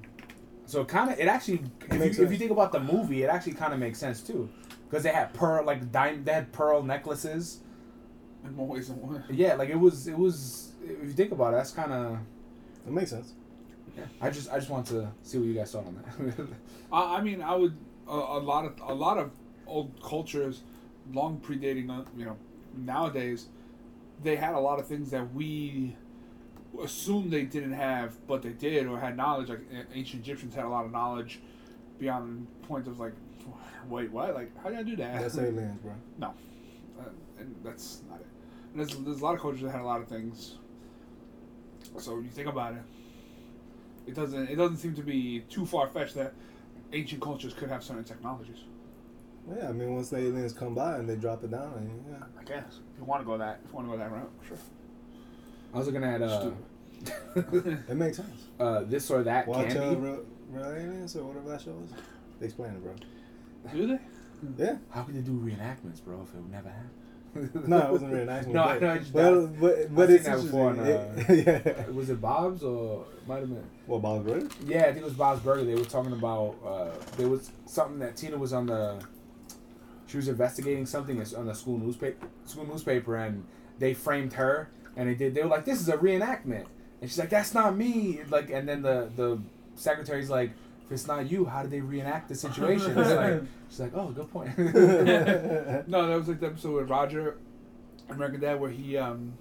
So 0.66 0.84
kind 0.84 1.10
of 1.12 1.18
it 1.20 1.28
actually 1.28 1.62
if 1.90 2.18
you, 2.18 2.24
if 2.24 2.32
you 2.32 2.38
think 2.38 2.50
about 2.50 2.72
the 2.72 2.80
movie, 2.80 3.22
it 3.22 3.28
actually 3.28 3.52
kind 3.54 3.72
of 3.72 3.78
makes 3.78 3.98
sense 3.98 4.22
too, 4.22 4.48
because 4.88 5.02
they 5.02 5.10
had 5.10 5.34
pearl 5.34 5.64
like 5.64 5.92
dime, 5.92 6.24
they 6.24 6.32
had 6.32 6.52
pearl 6.52 6.82
necklaces. 6.82 7.60
In 8.44 8.56
more 8.56 8.66
ways 8.66 8.88
than 8.88 9.00
one. 9.00 9.22
Yeah, 9.30 9.54
like 9.54 9.68
it 9.68 9.78
was 9.78 10.08
it 10.08 10.16
was 10.18 10.72
if 10.82 11.04
you 11.04 11.12
think 11.12 11.30
about 11.32 11.54
it, 11.54 11.58
that's 11.58 11.70
kind 11.72 11.92
of 11.92 12.18
It 12.86 12.92
makes 12.92 13.10
sense. 13.10 13.34
yeah. 13.96 14.04
I 14.20 14.30
just 14.30 14.50
I 14.50 14.56
just 14.58 14.70
want 14.70 14.86
to 14.86 15.08
see 15.22 15.38
what 15.38 15.46
you 15.46 15.54
guys 15.54 15.70
thought 15.72 15.86
on 15.86 16.02
that. 16.26 16.46
I, 16.92 17.18
I 17.18 17.20
mean, 17.20 17.42
I 17.42 17.54
would 17.54 17.76
a, 18.08 18.12
a 18.12 18.40
lot 18.40 18.64
of 18.64 18.74
a 18.86 18.94
lot 18.94 19.18
of 19.18 19.30
old 19.66 19.92
cultures, 20.02 20.62
long 21.12 21.38
predating 21.38 21.90
uh, 21.90 22.04
you 22.16 22.24
know 22.24 22.36
nowadays, 22.76 23.46
they 24.22 24.36
had 24.36 24.54
a 24.54 24.58
lot 24.60 24.78
of 24.80 24.86
things 24.88 25.10
that 25.10 25.32
we 25.34 25.94
assumed 26.80 27.30
they 27.30 27.44
didn't 27.44 27.72
have, 27.72 28.26
but 28.26 28.42
they 28.42 28.50
did 28.50 28.86
or 28.86 28.98
had 28.98 29.16
knowledge. 29.16 29.48
Like 29.48 29.60
ancient 29.94 30.22
Egyptians 30.22 30.54
had 30.54 30.64
a 30.64 30.68
lot 30.68 30.84
of 30.84 30.92
knowledge 30.92 31.40
beyond 31.98 32.46
the 32.60 32.66
point 32.66 32.86
of 32.86 32.98
like, 32.98 33.12
wait, 33.88 34.10
what? 34.10 34.34
Like, 34.34 34.50
how 34.62 34.70
did 34.70 34.78
I 34.78 34.82
do 34.82 34.96
that? 34.96 35.20
That's 35.20 35.38
aliens, 35.38 35.78
bro. 35.80 35.92
No, 36.18 36.34
uh, 36.98 37.04
and 37.38 37.54
that's 37.62 38.02
not 38.10 38.20
it. 38.20 38.26
And 38.72 38.80
there's, 38.80 38.96
there's 38.98 39.20
a 39.20 39.24
lot 39.24 39.34
of 39.34 39.40
cultures 39.40 39.62
that 39.62 39.70
had 39.70 39.80
a 39.80 39.84
lot 39.84 40.00
of 40.00 40.08
things. 40.08 40.58
So 41.98 42.18
you 42.20 42.28
think 42.28 42.48
about 42.48 42.74
it, 42.74 42.82
it 44.06 44.14
doesn't 44.14 44.48
it 44.48 44.56
doesn't 44.56 44.78
seem 44.78 44.94
to 44.94 45.02
be 45.02 45.40
too 45.50 45.66
far 45.66 45.88
fetched 45.88 46.14
that 46.14 46.32
ancient 46.92 47.20
cultures 47.20 47.52
could 47.54 47.68
have 47.68 47.82
certain 47.82 48.04
technologies. 48.04 48.58
Yeah, 49.56 49.68
I 49.68 49.72
mean, 49.72 49.94
once 49.94 50.08
the 50.08 50.18
aliens 50.18 50.52
come 50.52 50.74
by 50.74 50.98
and 50.98 51.08
they 51.08 51.16
drop 51.16 51.42
it 51.42 51.50
down, 51.50 51.72
and, 51.76 52.04
yeah. 52.08 52.26
I 52.40 52.44
guess 52.44 52.78
if 52.92 52.98
you 52.98 53.04
want 53.04 53.22
to 53.22 53.26
go 53.26 53.36
that 53.38 53.60
if 53.64 53.70
you 53.70 53.76
want 53.76 53.88
to 53.88 53.92
go 53.92 53.98
that 53.98 54.10
route, 54.10 54.30
sure. 54.46 54.56
I 55.74 55.78
was 55.78 55.86
looking 55.86 56.04
at 56.04 56.20
uh, 56.22 56.50
It 57.34 57.94
makes 57.96 58.18
sense. 58.18 58.28
uh, 58.60 58.82
this 58.84 59.10
or 59.10 59.22
that 59.22 59.46
Watch 59.48 59.70
uh, 59.70 59.74
candy. 59.74 59.96
Re- 59.96 60.18
Real 60.50 60.64
aliens 60.66 61.16
or 61.16 61.24
whatever 61.24 61.48
that 61.50 61.62
show 61.62 61.74
is. 61.84 61.92
They 62.38 62.46
explain 62.46 62.72
it, 62.72 62.82
bro. 62.82 62.92
Do 63.72 63.86
they? 63.86 63.98
Yeah. 64.64 64.76
How 64.90 65.02
can 65.04 65.14
they 65.14 65.20
do 65.22 65.32
reenactments, 65.32 66.04
bro, 66.04 66.20
if 66.22 66.34
it 66.34 66.40
would 66.42 66.50
never 66.52 66.68
happen? 66.68 66.90
No, 67.66 67.78
it 67.78 67.90
wasn't 67.92 68.12
really 68.12 68.26
nice. 68.26 68.46
No, 68.46 68.62
I 68.64 68.78
know, 68.78 68.92
it's 68.92 69.10
Well, 69.10 69.40
not. 69.46 69.58
but 69.60 69.94
but 69.94 70.02
I've 70.02 70.10
it's 70.10 70.24
seen 70.26 70.34
that 70.34 70.42
before 70.42 70.70
on, 70.70 70.78
interesting. 70.86 71.38
It- 71.48 71.66
yeah. 71.66 71.86
Was 71.90 72.10
it 72.10 72.20
Bob's 72.20 72.62
or 72.62 73.06
it 73.16 73.26
might 73.26 73.38
have 73.38 73.48
been? 73.48 73.64
What 73.86 74.02
Bob's 74.02 74.26
Burger. 74.30 74.48
Yeah, 74.66 74.80
I 74.80 74.84
think 74.92 74.98
it 74.98 75.04
was 75.04 75.14
Bob's 75.14 75.40
Burger. 75.40 75.64
They 75.64 75.74
were 75.74 75.84
talking 75.84 76.12
about 76.12 76.56
uh, 76.62 76.90
there 77.16 77.28
was 77.28 77.50
something 77.64 77.98
that 78.00 78.16
Tina 78.16 78.36
was 78.36 78.52
on 78.52 78.66
the. 78.66 79.02
She 80.08 80.18
was 80.18 80.28
investigating 80.28 80.84
something 80.84 81.24
on 81.34 81.46
the 81.46 81.54
school 81.54 81.78
newspaper, 81.78 82.26
school 82.44 82.66
newspaper, 82.66 83.16
and 83.16 83.46
they 83.78 83.94
framed 83.94 84.34
her, 84.34 84.68
and 84.96 85.08
they 85.08 85.14
did. 85.14 85.34
They 85.34 85.42
were 85.42 85.48
like, 85.48 85.64
"This 85.64 85.80
is 85.80 85.88
a 85.88 85.96
reenactment," 85.96 86.66
and 87.00 87.10
she's 87.10 87.18
like, 87.18 87.30
"That's 87.30 87.54
not 87.54 87.76
me." 87.76 88.20
Like, 88.30 88.50
and 88.50 88.68
then 88.68 88.82
the 88.82 89.10
the 89.16 89.38
secretary's 89.74 90.30
like, 90.30 90.50
"If 90.86 90.92
it's 90.92 91.06
not 91.06 91.30
you, 91.30 91.44
how 91.46 91.62
did 91.62 91.70
they 91.70 91.80
reenact 91.80 92.28
the 92.28 92.34
situation?" 92.34 92.96
It's 92.98 93.10
like, 93.10 93.42
she's 93.70 93.80
like, 93.80 93.92
"Oh, 93.94 94.08
good 94.10 94.30
point." 94.30 94.56
No, 95.88 96.06
that 96.06 96.16
was 96.16 96.28
like 96.28 96.40
the 96.40 96.46
episode 96.46 96.74
with 96.76 96.90
Roger, 96.90 97.36
American 98.08 98.40
Dad, 98.40 98.60
where 98.60 98.70
he 98.70 98.96
um, 98.96 99.32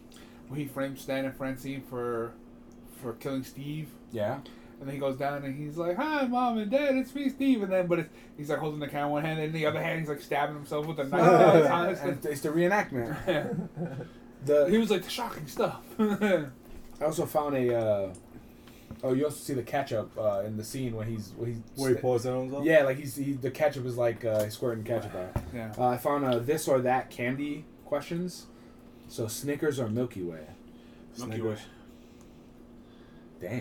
where 0.48 0.60
he 0.60 0.66
framed 0.66 0.98
Stan 1.00 1.26
and 1.26 1.36
Francine 1.36 1.82
for, 1.90 2.34
for 3.02 3.14
killing 3.14 3.44
Steve. 3.44 3.90
yeah. 4.12 4.40
And 4.80 4.88
then 4.88 4.96
he 4.96 5.00
goes 5.00 5.16
down 5.16 5.44
and 5.46 5.56
he's 5.56 5.78
like, 5.78 5.96
"Hi, 5.96 6.26
mom 6.26 6.58
and 6.58 6.72
dad, 6.72 6.96
it's 6.96 7.14
me, 7.14 7.30
Steve." 7.30 7.62
And 7.62 7.72
then, 7.72 7.86
but 7.86 8.00
it's, 8.00 8.10
he's 8.36 8.50
like 8.50 8.58
holding 8.58 8.80
the 8.80 8.88
camera 8.88 9.06
in 9.06 9.12
one 9.12 9.24
hand, 9.24 9.38
and 9.38 9.50
in 9.50 9.54
the 9.54 9.68
other 9.68 9.80
hand 9.80 10.00
he's 10.00 10.10
like 10.10 10.22
stabbing 10.22 10.56
himself 10.56 10.88
with 10.88 10.98
a 10.98 11.04
knife. 11.04 11.70
all. 11.72 11.84
It's 11.92 12.02
and 12.02 12.26
it's 12.26 12.42
the 12.42 12.50
reenactment. 12.50 13.68
The- 14.46 14.66
he 14.70 14.78
was 14.78 14.90
like 14.90 15.04
the 15.04 15.10
shocking 15.10 15.48
stuff. 15.48 15.82
I 16.00 16.46
also 17.02 17.26
found 17.26 17.56
a. 17.56 17.76
Uh, 17.76 18.14
oh, 19.04 19.14
you 19.14 19.26
also 19.26 19.38
see 19.38 19.54
the 19.54 19.64
ketchup 19.64 20.12
uh, 20.18 20.44
in 20.46 20.58
the 20.58 20.64
scene 20.64 20.96
when 20.96 21.08
he's 21.08 21.34
when 21.38 21.50
he's 21.54 21.62
Where 21.76 21.90
he 21.90 21.96
pours 21.96 22.26
it 22.26 22.32
on 22.32 22.42
himself? 22.44 22.66
Yeah, 22.66 22.84
like 22.84 22.98
he's 22.98 23.16
he, 23.16 23.34
the 23.34 23.52
ketchup 23.52 23.86
is 23.86 23.98
like 23.98 24.24
uh, 24.26 24.44
he's 24.44 24.54
squirting 24.54 24.84
ketchup 24.84 25.16
out. 25.16 25.44
yeah. 25.54 25.74
Uh, 25.78 25.88
I 25.88 25.98
found 25.98 26.26
uh, 26.26 26.40
this 26.40 26.68
or 26.68 26.80
that 26.82 27.10
candy 27.10 27.66
questions. 27.86 28.46
So 29.08 29.28
Snickers 29.28 29.80
or 29.80 29.90
Milky 29.90 30.22
Way? 30.22 30.46
Milky 31.18 31.34
Snickers. 31.34 31.60
Way. 31.60 31.66
Damn, 33.42 33.52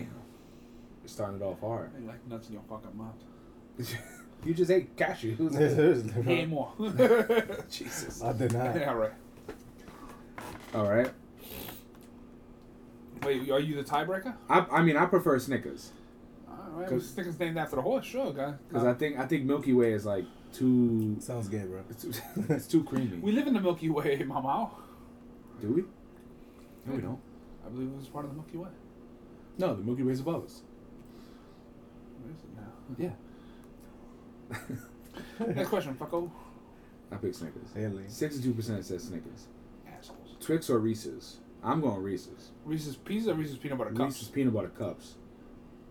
you're 1.01 1.07
starting 1.07 1.41
it 1.41 1.43
off 1.43 1.59
hard. 1.59 1.91
You 1.99 2.07
like 2.07 2.25
nuts 2.27 2.47
in 2.47 2.53
your 2.53 2.63
fucking 2.69 2.95
mouth. 2.95 3.15
you 4.45 4.53
just 4.53 4.69
ate 4.69 4.95
cashews. 4.95 5.51
Seriously, 5.51 6.11
He 6.13 6.21
bro. 6.21 6.31
ain't 6.33 6.49
more. 6.49 6.71
Jesus. 7.69 8.21
I 8.21 8.33
did 8.33 8.53
not. 8.53 8.75
yeah, 8.75 8.91
right. 8.93 9.11
All 10.73 10.89
right. 10.89 11.09
Wait, 13.23 13.49
are 13.51 13.59
you 13.59 13.75
the 13.75 13.83
tiebreaker? 13.83 14.33
I, 14.49 14.59
I 14.71 14.81
mean, 14.81 14.97
I 14.97 15.05
prefer 15.05 15.37
Snickers 15.37 15.91
All 16.49 16.55
right, 16.73 16.89
Cause- 16.89 17.09
Snickers 17.09 17.37
named 17.39 17.57
after 17.57 17.75
the 17.75 17.81
horse, 17.81 18.05
sure, 18.05 18.33
guy. 18.33 18.53
because 18.67 18.83
I 18.85 18.93
think 18.93 19.19
I 19.19 19.25
think 19.27 19.43
Milky 19.45 19.73
Way 19.73 19.93
is 19.93 20.05
like 20.05 20.25
too. 20.53 21.17
Sounds 21.19 21.47
gay, 21.47 21.59
bro. 21.65 21.81
It's 21.89 22.03
too, 22.03 22.13
it's 22.49 22.67
too 22.67 22.83
creamy. 22.83 23.17
we 23.17 23.31
live 23.31 23.45
in 23.47 23.53
the 23.53 23.61
Milky 23.61 23.89
Way, 23.89 24.23
Mama. 24.27 24.71
Do 25.61 25.67
we? 25.71 25.81
No, 26.87 26.95
we 26.95 27.01
don't. 27.01 27.19
I 27.65 27.69
believe 27.69 27.89
it 27.89 27.95
was 27.97 28.07
part 28.07 28.25
of 28.25 28.31
the 28.31 28.37
Milky 28.37 28.57
Way. 28.57 28.69
No, 29.59 29.75
the 29.75 29.83
Milky 29.83 30.01
Way 30.03 30.13
is 30.13 30.21
above 30.21 30.45
us. 30.45 30.61
Where 32.23 32.33
is 32.33 32.39
it 32.43 32.49
now? 32.57 33.15
Yeah. 35.39 35.53
Next 35.55 35.69
question, 35.69 35.93
fucko. 35.95 36.31
I 37.11 37.17
pick 37.17 37.35
Snickers. 37.35 37.67
Alien. 37.75 38.09
Sixty-two 38.09 38.53
percent 38.53 38.83
says 38.83 39.03
Snickers. 39.03 39.45
Assholes. 40.51 40.65
Twix 40.67 40.69
or 40.69 40.79
Reese's? 40.79 41.37
I'm 41.63 41.81
going 41.81 42.01
Reese's. 42.01 42.51
Reese's 42.65 42.95
Pieces 42.95 43.27
or 43.27 43.35
Reese's 43.35 43.57
Peanut 43.57 43.77
Butter 43.77 43.91
Cups? 43.91 44.15
Reese's 44.15 44.27
peanut 44.29 44.53
butter 44.53 44.69
cups. 44.69 45.15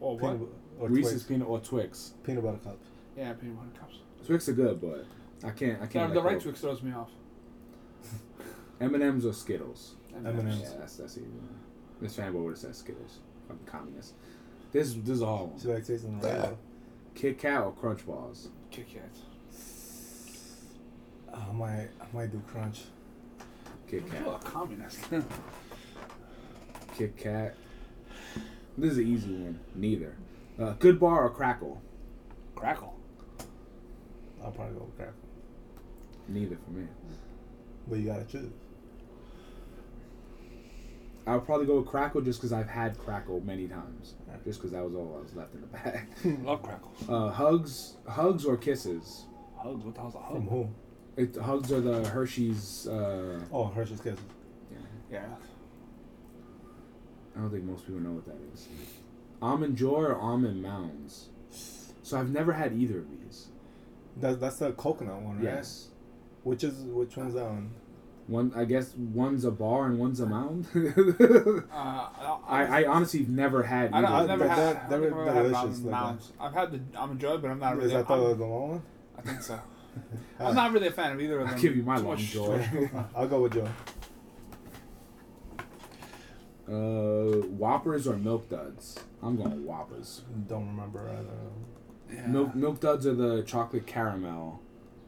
Or 0.00 0.18
what? 0.18 0.32
Peanut 0.32 0.48
or 0.78 0.88
Reese's 0.88 1.12
Twix. 1.12 1.24
peanut 1.24 1.48
or 1.48 1.60
Twix. 1.60 2.12
Peanut 2.24 2.44
butter 2.44 2.58
cups. 2.58 2.86
Yeah, 3.16 3.32
Peanut 3.34 3.56
Butter 3.56 3.80
Cups. 3.80 3.96
Twix 4.26 4.48
are 4.48 4.52
good, 4.52 4.80
but 4.80 5.04
I 5.46 5.50
can't. 5.50 5.82
I 5.82 5.86
can't. 5.86 6.12
the 6.14 6.22
right 6.22 6.38
go. 6.38 6.44
Twix 6.44 6.60
throws 6.60 6.82
me 6.82 6.92
off. 6.92 7.10
M 8.80 8.94
and 8.94 9.02
M's 9.02 9.26
or 9.26 9.32
Skittles. 9.32 9.94
M&Ms. 10.14 10.58
Yeah, 10.60 10.68
that's 10.78 10.96
that's 10.96 11.16
easy. 11.16 11.26
Miss 12.00 12.16
Fanboy 12.16 12.42
would 12.42 12.50
have 12.50 12.58
said 12.58 12.74
Skittles. 12.74 13.18
Fucking 13.48 13.66
communist. 13.66 14.14
This 14.72 14.94
this 14.94 15.16
is 15.16 15.22
all. 15.22 15.48
hard 15.48 15.60
She 15.60 15.66
one. 15.68 15.76
like 15.76 15.86
tasting 15.86 16.18
the 16.20 16.28
right 16.28 16.56
Kit 17.14 17.38
Kat 17.38 17.62
or 17.62 17.72
Crunch 17.72 18.06
Bars. 18.06 18.48
Kit 18.70 18.86
Kats. 18.88 19.20
I 21.32 21.52
might, 21.52 21.88
I 22.00 22.06
might 22.12 22.32
do 22.32 22.42
crunch. 22.46 22.82
Kit 23.90 24.04
You're 24.06 24.34
a 24.34 24.38
Kat. 24.38 24.44
communist. 24.44 25.00
Kit 26.96 27.16
Kat. 27.16 27.56
This 28.78 28.92
is 28.92 28.98
an 28.98 29.06
easy 29.06 29.32
one. 29.32 29.58
Neither. 29.74 30.16
Uh, 30.60 30.74
good 30.74 31.00
bar 31.00 31.24
or 31.24 31.30
Krackel. 31.34 31.78
Krackel. 32.54 32.92
I'll 34.44 34.52
probably 34.52 34.74
go 34.78 34.84
with 34.84 34.98
Krackel. 34.98 35.12
Neither 36.28 36.56
for 36.64 36.70
me. 36.70 36.86
But 37.88 37.98
you 37.98 38.06
gotta 38.06 38.24
choose. 38.24 38.52
I'll 41.26 41.40
probably 41.40 41.66
go 41.66 41.80
with 41.80 41.88
Krackel 41.88 42.24
just 42.24 42.38
because 42.40 42.52
I've 42.52 42.68
had 42.68 42.96
Krackel 42.96 43.44
many 43.44 43.66
times. 43.66 44.14
Right. 44.28 44.42
Just 44.44 44.60
because 44.60 44.70
that 44.70 44.84
was 44.84 44.94
all 44.94 45.16
I 45.18 45.22
was 45.22 45.34
left 45.34 45.54
in 45.54 45.62
the 45.62 45.66
bag. 45.66 46.06
Love 46.44 46.62
Krackels. 46.62 47.08
Uh, 47.08 47.30
hugs, 47.32 47.96
hugs 48.08 48.44
or 48.44 48.56
kisses. 48.56 49.26
Hugs. 49.58 49.84
What 49.84 49.94
the 49.96 50.00
hell's 50.00 50.14
a 50.14 50.32
From 50.32 50.46
hug? 50.48 50.68
Who? 51.20 51.38
It, 51.38 51.42
hugs 51.42 51.72
are 51.72 51.80
the 51.80 52.06
Hershey's. 52.08 52.86
Uh, 52.88 53.40
Oh, 53.52 53.64
Hershey's 53.66 54.00
Kisses. 54.00 54.20
Yeah. 55.10 55.24
I 57.36 57.40
don't 57.40 57.50
think 57.50 57.64
most 57.64 57.86
people 57.86 58.00
know 58.00 58.12
what 58.12 58.26
that 58.26 58.36
is. 58.52 58.68
Almond 59.42 59.76
Joy 59.76 60.02
or 60.02 60.16
Almond 60.16 60.62
Mounds. 60.62 61.28
So 62.02 62.18
I've 62.18 62.30
never 62.30 62.52
had 62.52 62.72
either 62.74 62.98
of 62.98 63.10
these. 63.10 63.48
That's 64.16 64.38
that's 64.38 64.56
the 64.58 64.72
coconut 64.72 65.20
one, 65.22 65.36
right? 65.36 65.44
Yes. 65.56 65.88
Which 66.42 66.64
is 66.64 66.74
which 66.82 67.16
one's 67.16 67.34
that 67.34 67.44
one? 67.44 67.70
One, 68.26 68.52
I 68.54 68.64
guess 68.64 68.94
one's 68.96 69.44
a 69.44 69.50
bar 69.50 69.86
and 69.86 69.98
one's 69.98 70.20
a 70.20 70.26
mound. 70.26 70.66
Uh, 71.72 72.36
I, 72.46 72.82
I 72.82 72.86
honestly 72.86 73.24
never 73.28 73.62
had. 73.62 73.92
I 73.92 74.00
don't, 74.02 74.10
either 74.12 74.32
I've 74.32 74.38
never 74.38 74.48
had. 74.48 74.58
That- 74.58 74.82
I've 74.84 74.90
they're 74.90 75.00
never 75.00 75.32
had 75.32 75.42
delicious, 75.44 75.78
mounds. 75.80 76.32
I've 76.40 76.52
had 76.52 76.72
the 76.72 76.80
I'm 76.98 77.12
enjoyed, 77.12 77.40
but 77.42 77.50
I'm 77.50 77.58
not 77.58 77.72
Is 77.78 77.84
really. 77.84 77.94
that 77.94 78.08
the, 78.08 78.34
the 78.34 78.44
long 78.44 78.70
one? 78.70 78.82
I 79.18 79.22
think 79.22 79.42
so. 79.42 79.58
I'm 80.38 80.54
not 80.54 80.72
really 80.72 80.86
a 80.88 80.92
fan 80.92 81.12
of 81.12 81.20
either 81.20 81.40
of 81.40 81.46
them. 81.46 81.54
I'll 81.56 81.60
give 81.60 81.76
you 81.76 81.82
my 81.82 81.96
Too 81.98 82.02
long 82.04 82.14
much- 82.16 82.30
joy. 82.30 82.90
I'll 83.14 83.28
go 83.28 83.42
with 83.42 83.54
Joe. 83.54 83.68
Uh, 86.68 87.42
Whoppers 87.48 88.06
or 88.06 88.16
Milk 88.16 88.48
Duds? 88.48 88.98
I'm 89.22 89.36
going 89.36 89.64
Whoppers. 89.64 90.22
Don't 90.48 90.68
remember 90.68 91.10
either. 91.10 92.14
Yeah. 92.16 92.26
Milk 92.28 92.54
Milk 92.54 92.80
Duds 92.80 93.06
are 93.06 93.14
the 93.14 93.42
chocolate 93.42 93.86
caramel. 93.86 94.60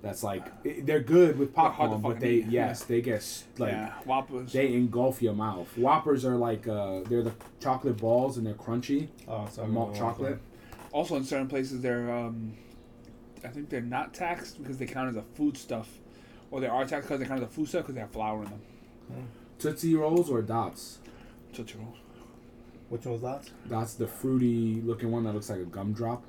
That's 0.02 0.24
like 0.24 0.44
i- 0.66 0.80
they're 0.82 1.00
good 1.00 1.38
with 1.38 1.54
They're 1.54 1.64
hard 1.68 1.90
to 1.92 1.96
popcorn, 1.96 2.02
but 2.02 2.08
fucking 2.14 2.20
they 2.20 2.34
eat. 2.34 2.46
yes 2.48 2.82
they 2.84 3.00
get 3.00 3.16
s- 3.18 3.44
like 3.58 3.72
yeah, 3.72 3.92
Whoppers. 4.04 4.52
they 4.52 4.72
engulf 4.74 5.22
your 5.22 5.34
mouth. 5.34 5.68
Whoppers 5.78 6.24
are 6.24 6.34
like 6.36 6.66
uh 6.66 7.00
they're 7.08 7.22
the 7.22 7.32
chocolate 7.60 7.96
balls 7.98 8.36
and 8.38 8.46
they're 8.46 8.54
crunchy. 8.54 9.08
Oh, 9.28 9.46
so 9.50 9.64
Malt 9.66 9.94
chocolate. 9.94 10.40
also, 10.90 11.14
in 11.16 11.24
certain 11.24 11.46
places, 11.48 11.80
they're 11.80 12.10
um, 12.12 12.54
I 13.44 13.48
think 13.48 13.68
they're 13.68 13.80
not 13.80 14.14
taxed 14.14 14.62
because 14.62 14.78
they 14.78 14.86
count 14.86 15.10
as 15.10 15.16
a 15.16 15.22
food 15.22 15.56
stuff, 15.56 15.88
or 16.50 16.60
they 16.60 16.66
are 16.66 16.84
taxed 16.84 17.08
because 17.08 17.20
they 17.20 17.26
count 17.26 17.42
as 17.42 17.48
a 17.48 17.50
food 17.50 17.68
stuff 17.68 17.82
because 17.82 17.94
they 17.94 18.00
have 18.00 18.10
flour 18.10 18.44
in 18.44 18.50
them. 18.50 18.60
Tootsie 19.58 19.94
Rolls 19.94 20.30
or 20.30 20.42
Dots? 20.42 20.98
Tootsie 21.52 21.78
Rolls. 21.78 21.98
Which 22.88 23.04
one's 23.06 23.22
that? 23.22 23.48
That's 23.66 23.94
the 23.94 24.06
fruity 24.06 24.80
looking 24.82 25.10
one 25.10 25.24
that 25.24 25.32
looks 25.32 25.48
like 25.48 25.60
a 25.60 25.64
gumdrop. 25.64 26.24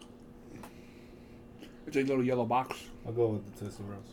It's 1.86 1.98
a 1.98 2.02
little 2.02 2.24
yellow 2.24 2.46
box. 2.46 2.78
I'll 3.06 3.12
go 3.12 3.28
with 3.28 3.54
the 3.54 3.66
Tootsie 3.66 3.84
Rolls. 3.84 4.06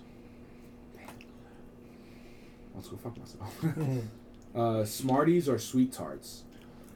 Let's 2.74 2.88
go 2.88 2.96
fuck 2.96 3.16
myself. 3.18 3.64
uh, 4.54 4.84
Smarties 4.84 5.48
or 5.48 5.58
Sweet 5.58 5.92
Tarts? 5.92 6.44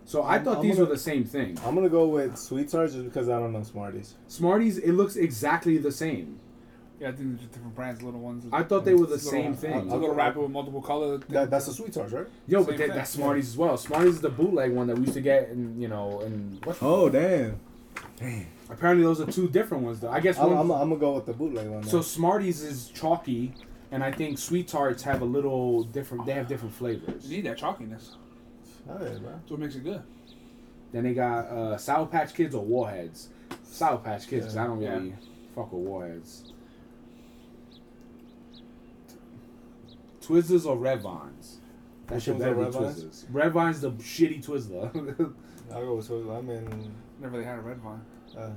So 0.06 0.22
I 0.22 0.34
I'm- 0.34 0.44
thought 0.44 0.56
I'm 0.58 0.62
these 0.62 0.76
gonna- 0.76 0.88
were 0.88 0.94
the 0.94 1.00
same 1.00 1.24
thing. 1.24 1.58
I'm 1.64 1.74
gonna 1.74 1.88
go 1.88 2.06
with 2.06 2.36
Sweet 2.36 2.68
Tarts 2.68 2.92
just 2.92 3.04
because 3.04 3.28
I 3.28 3.38
don't 3.38 3.52
know 3.52 3.62
Smarties. 3.62 4.14
Smarties, 4.28 4.78
it 4.78 4.92
looks 4.92 5.16
exactly 5.16 5.78
the 5.78 5.92
same. 5.92 6.38
Yeah, 7.00 7.08
I 7.08 7.12
think 7.12 7.30
they're 7.30 7.38
just 7.38 7.52
different 7.52 7.74
brands, 7.74 8.02
little 8.02 8.20
ones. 8.20 8.44
I 8.52 8.62
thought 8.62 8.84
they 8.84 8.94
were 8.94 9.06
the 9.06 9.18
same 9.18 9.52
Little- 9.52 9.56
same 9.56 9.72
It's 9.72 9.82
thing. 9.84 9.90
a 9.92 9.96
little 9.96 10.14
wrapper 10.14 10.40
with 10.40 10.50
multiple 10.52 10.80
colors. 10.80 11.22
That, 11.28 11.50
that's 11.50 11.66
the 11.66 11.72
Sweet 11.72 11.92
Tarts, 11.92 12.12
right? 12.12 12.26
Yo, 12.46 12.62
but 12.62 12.76
that, 12.78 12.88
that's 12.94 13.10
Smarties 13.10 13.48
as 13.48 13.56
well. 13.56 13.76
Smarties 13.76 14.14
is 14.16 14.20
the 14.20 14.28
bootleg 14.30 14.72
one 14.72 14.86
that 14.86 14.96
we 14.96 15.02
used 15.02 15.14
to 15.14 15.20
get, 15.20 15.48
and 15.48 15.80
you 15.80 15.88
know, 15.88 16.20
and 16.20 16.64
what? 16.64 16.76
Oh 16.82 17.08
damn! 17.08 17.58
Damn. 18.18 18.46
Apparently, 18.70 19.04
those 19.04 19.20
are 19.20 19.26
two 19.26 19.48
different 19.48 19.82
ones, 19.84 20.00
though. 20.00 20.08
I 20.10 20.20
guess 20.20 20.38
I'm. 20.38 20.52
I'm, 20.52 20.70
I'm 20.70 20.88
gonna 20.88 20.96
go 20.96 21.12
with 21.14 21.26
the 21.26 21.32
bootleg 21.32 21.68
one. 21.68 21.82
so 21.82 21.96
then. 21.96 22.02
Smarties 22.04 22.62
is 22.62 22.88
chalky, 22.90 23.52
and 23.90 24.02
I 24.04 24.12
think 24.12 24.38
Sweet 24.38 24.68
Tarts 24.68 25.02
have 25.02 25.20
a 25.20 25.24
little 25.26 25.82
different. 25.84 26.26
They 26.26 26.32
have 26.32 26.46
different 26.46 26.74
flavors. 26.74 27.26
You 27.28 27.36
need 27.38 27.46
that 27.46 27.58
chalkiness. 27.58 28.14
Bro. 28.86 28.98
That's 28.98 29.50
what 29.50 29.60
makes 29.60 29.74
it 29.76 29.84
good. 29.84 30.02
Then 30.92 31.04
they 31.04 31.14
got 31.14 31.46
uh, 31.46 31.76
Sour 31.78 32.06
Patch 32.06 32.34
Kids 32.34 32.54
or 32.54 32.64
Warheads. 32.64 33.28
Sour 33.64 33.98
Patch 33.98 34.28
Kids, 34.28 34.46
'cause 34.46 34.56
I 34.56 34.66
don't 34.66 34.80
Yeah. 34.80 34.94
really 34.94 35.14
fuck 35.54 35.72
with 35.72 35.82
Warheads. 35.86 36.52
Twizzlers 40.20 40.66
or 40.66 40.76
Red 40.76 41.02
Vines? 41.02 41.58
That 42.06 42.22
should 42.22 42.38
better 42.38 42.54
be 42.54 42.62
Red 42.62 42.72
Vines? 42.72 43.04
Twizzlers. 43.04 43.24
Red 43.32 43.52
Vines 43.52 43.80
the 43.80 43.90
shitty 43.92 44.44
Twizzler. 44.44 45.34
I'll 45.72 45.84
go 45.84 45.94
with 45.96 46.06
Sweet. 46.06 46.28
I 46.30 46.40
mean, 46.40 46.94
Never 47.20 47.32
really 47.38 47.44
had 47.44 47.58
a 47.58 47.62
red 47.62 47.78
vine. 47.78 48.00
uh, 48.36 48.50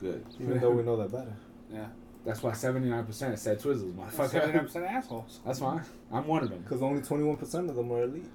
good. 0.00 0.24
Even 0.40 0.60
though 0.60 0.70
we 0.72 0.82
know 0.84 0.96
that 0.96 1.10
better. 1.10 1.32
Yeah. 1.72 1.86
That's 2.24 2.42
why 2.42 2.52
seventy 2.52 2.90
nine 2.90 3.06
percent 3.06 3.38
said 3.38 3.58
Twizzlers, 3.60 3.94
Seventy 4.12 4.38
nine 4.38 4.54
motherfucker. 4.58 4.62
percent 4.66 4.84
assholes. 4.88 5.40
That's 5.46 5.58
fine. 5.58 5.80
I'm 6.12 6.26
one 6.26 6.42
of 6.42 6.50
them. 6.50 6.60
Because 6.60 6.82
only 6.82 7.00
21% 7.00 7.68
of 7.70 7.76
them 7.76 7.90
are 7.92 8.02
elite. 8.02 8.26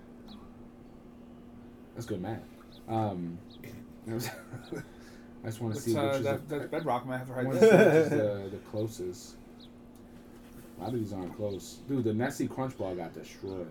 That's 1.96 2.06
good 2.06 2.22
math. 2.22 2.44
Um, 2.88 3.40
I 4.08 5.48
just 5.48 5.62
want 5.62 5.76
to 5.76 5.82
see 5.82 5.96
uh, 5.96 6.06
which 6.08 6.16
is 6.18 6.24
that, 6.24 6.50
the, 6.50 6.60
that's 6.60 6.72
bedrock 6.72 7.08
math 7.08 7.30
right 7.30 7.50
there. 7.52 8.02
is 8.02 8.10
the, 8.10 8.50
the 8.52 8.58
closest. 8.70 9.36
A 10.78 10.82
lot 10.82 10.94
of 10.94 11.00
these 11.00 11.14
aren't 11.14 11.36
close. 11.36 11.80
Dude, 11.88 12.04
the 12.04 12.14
Nestle 12.14 12.48
Crunch 12.48 12.78
Bar 12.78 12.96
got 12.96 13.14
destroyed. 13.14 13.68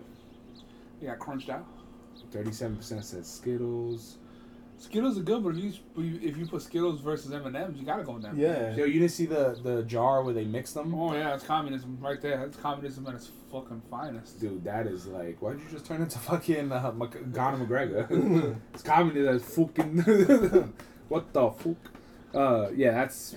Got 1.05 1.18
crunched 1.18 1.51
out. 1.51 1.66
Thirty-seven 2.32 2.76
percent 2.76 3.05
said 3.05 3.26
Skittles. 3.26 4.16
Skittles 4.78 5.18
are 5.18 5.22
good, 5.22 5.42
but 5.42 5.56
if 5.56 5.62
you 5.64 5.72
if 6.22 6.36
you 6.36 6.46
put 6.46 6.62
Skittles 6.62 7.01
versus 7.01 7.32
M 7.32 7.46
and 7.46 7.56
M's, 7.56 7.78
you 7.78 7.86
gotta 7.86 8.02
go 8.02 8.18
down. 8.18 8.36
Yeah. 8.36 8.74
Yo, 8.74 8.84
you 8.84 9.01
didn't 9.01 9.12
see 9.12 9.26
the 9.26 9.59
the 9.62 9.82
jar 9.84 10.22
where 10.22 10.34
they 10.34 10.44
mix 10.44 10.72
them? 10.72 10.94
Oh 10.94 11.14
yeah, 11.14 11.34
it's 11.34 11.44
communism 11.44 11.98
right 12.01 12.20
there. 12.20 12.38
That's 12.38 12.56
communism 12.56 13.06
at 13.06 13.14
its 13.14 13.30
fucking 13.51 13.82
finest. 13.90 14.40
Dude, 14.40 14.64
that 14.64 14.86
is 14.86 15.06
like, 15.06 15.40
why'd 15.40 15.59
you 15.60 15.66
just 15.70 15.86
turn 15.86 16.02
into 16.02 16.18
fucking 16.18 16.72
uh, 16.72 16.92
Mc- 16.92 17.32
Conor 17.32 17.64
McGregor? 17.64 18.59
it's 18.74 18.82
communism, 18.82 19.38
that's 19.38 19.55
fucking. 19.55 20.74
what 21.09 21.32
the 21.32 21.51
fuck? 21.51 21.76
Uh, 22.34 22.70
yeah, 22.74 22.92
that's. 22.92 23.36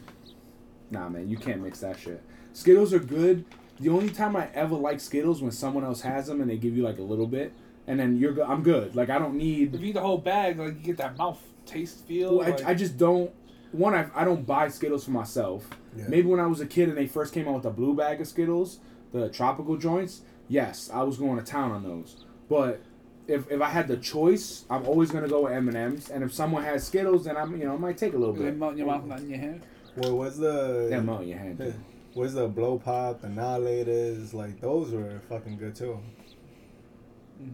Nah, 0.89 1.07
man, 1.09 1.29
you 1.29 1.37
can't 1.37 1.61
mix 1.61 1.79
that 1.81 1.99
shit. 1.99 2.23
Skittles 2.53 2.93
are 2.93 2.99
good. 2.99 3.45
The 3.79 3.89
only 3.89 4.09
time 4.09 4.35
I 4.35 4.49
ever 4.53 4.75
like 4.75 4.99
Skittles 4.99 5.41
when 5.41 5.51
someone 5.51 5.83
else 5.83 6.01
has 6.01 6.25
them 6.27 6.41
and 6.41 6.49
they 6.49 6.57
give 6.57 6.75
you 6.75 6.81
like 6.83 6.97
a 6.97 7.03
little 7.03 7.27
bit, 7.27 7.53
and 7.87 7.99
then 7.99 8.17
you're 8.17 8.33
good. 8.33 8.45
I'm 8.45 8.63
good. 8.63 8.95
Like 8.95 9.09
I 9.09 9.17
don't 9.19 9.35
If 9.35 9.41
need. 9.41 9.79
you 9.79 9.87
eat 9.87 9.91
the 9.93 10.01
whole 10.01 10.17
bag, 10.17 10.59
like 10.59 10.75
you 10.75 10.81
get 10.81 10.97
that 10.97 11.17
mouth 11.17 11.39
taste 11.65 12.05
feel. 12.07 12.37
Well, 12.37 12.49
like- 12.49 12.63
I, 12.65 12.71
I 12.71 12.73
just 12.73 12.97
don't. 12.97 13.31
One, 13.71 13.93
I, 13.93 14.07
I 14.15 14.23
don't 14.23 14.45
buy 14.45 14.69
Skittles 14.69 15.03
for 15.05 15.11
myself. 15.11 15.67
Yeah. 15.95 16.05
Maybe 16.07 16.27
when 16.27 16.39
I 16.39 16.47
was 16.47 16.61
a 16.61 16.65
kid 16.65 16.87
and 16.89 16.97
they 16.97 17.05
first 17.07 17.33
came 17.33 17.47
out 17.47 17.55
with 17.55 17.63
the 17.63 17.69
blue 17.69 17.93
bag 17.95 18.21
of 18.21 18.27
Skittles, 18.27 18.79
the 19.11 19.27
tropical 19.29 19.75
joints, 19.75 20.21
yes, 20.47 20.89
I 20.93 21.03
was 21.03 21.17
going 21.17 21.37
to 21.37 21.43
town 21.43 21.71
on 21.71 21.83
those. 21.83 22.23
But 22.47 22.81
if, 23.27 23.51
if 23.51 23.59
I 23.61 23.67
had 23.67 23.89
the 23.89 23.97
choice, 23.97 24.63
I'm 24.69 24.87
always 24.87 25.11
gonna 25.11 25.27
go 25.27 25.43
with 25.43 25.51
M 25.51 25.67
and 25.67 25.75
M's. 25.75 26.09
And 26.09 26.23
if 26.23 26.33
someone 26.33 26.63
has 26.63 26.87
Skittles, 26.87 27.25
then 27.25 27.35
I'm 27.35 27.57
you 27.59 27.65
know 27.65 27.73
I 27.73 27.77
might 27.77 27.97
take 27.97 28.13
a 28.13 28.17
little 28.17 28.33
they 28.33 28.45
bit. 28.45 28.57
melt 28.57 28.71
in 28.71 28.77
your 28.77 28.87
mouth, 28.87 29.03
not 29.05 29.19
in 29.19 29.29
your 29.29 29.39
hand. 29.39 29.63
Well, 29.97 30.17
what's 30.17 30.37
the. 30.37 30.87
Yeah, 30.89 31.01
melt 31.01 31.23
in 31.23 31.27
your 31.27 31.37
hand. 31.39 31.57
too. 31.57 31.73
What's 32.13 32.33
the 32.33 32.47
blow 32.47 32.79
pop, 32.79 33.21
the 33.21 33.27
annihilators? 33.27 34.33
Like, 34.33 34.59
those 34.59 34.91
were 34.91 35.21
fucking 35.29 35.57
good 35.57 35.75
too. 35.75 35.99
Mm. 37.43 37.51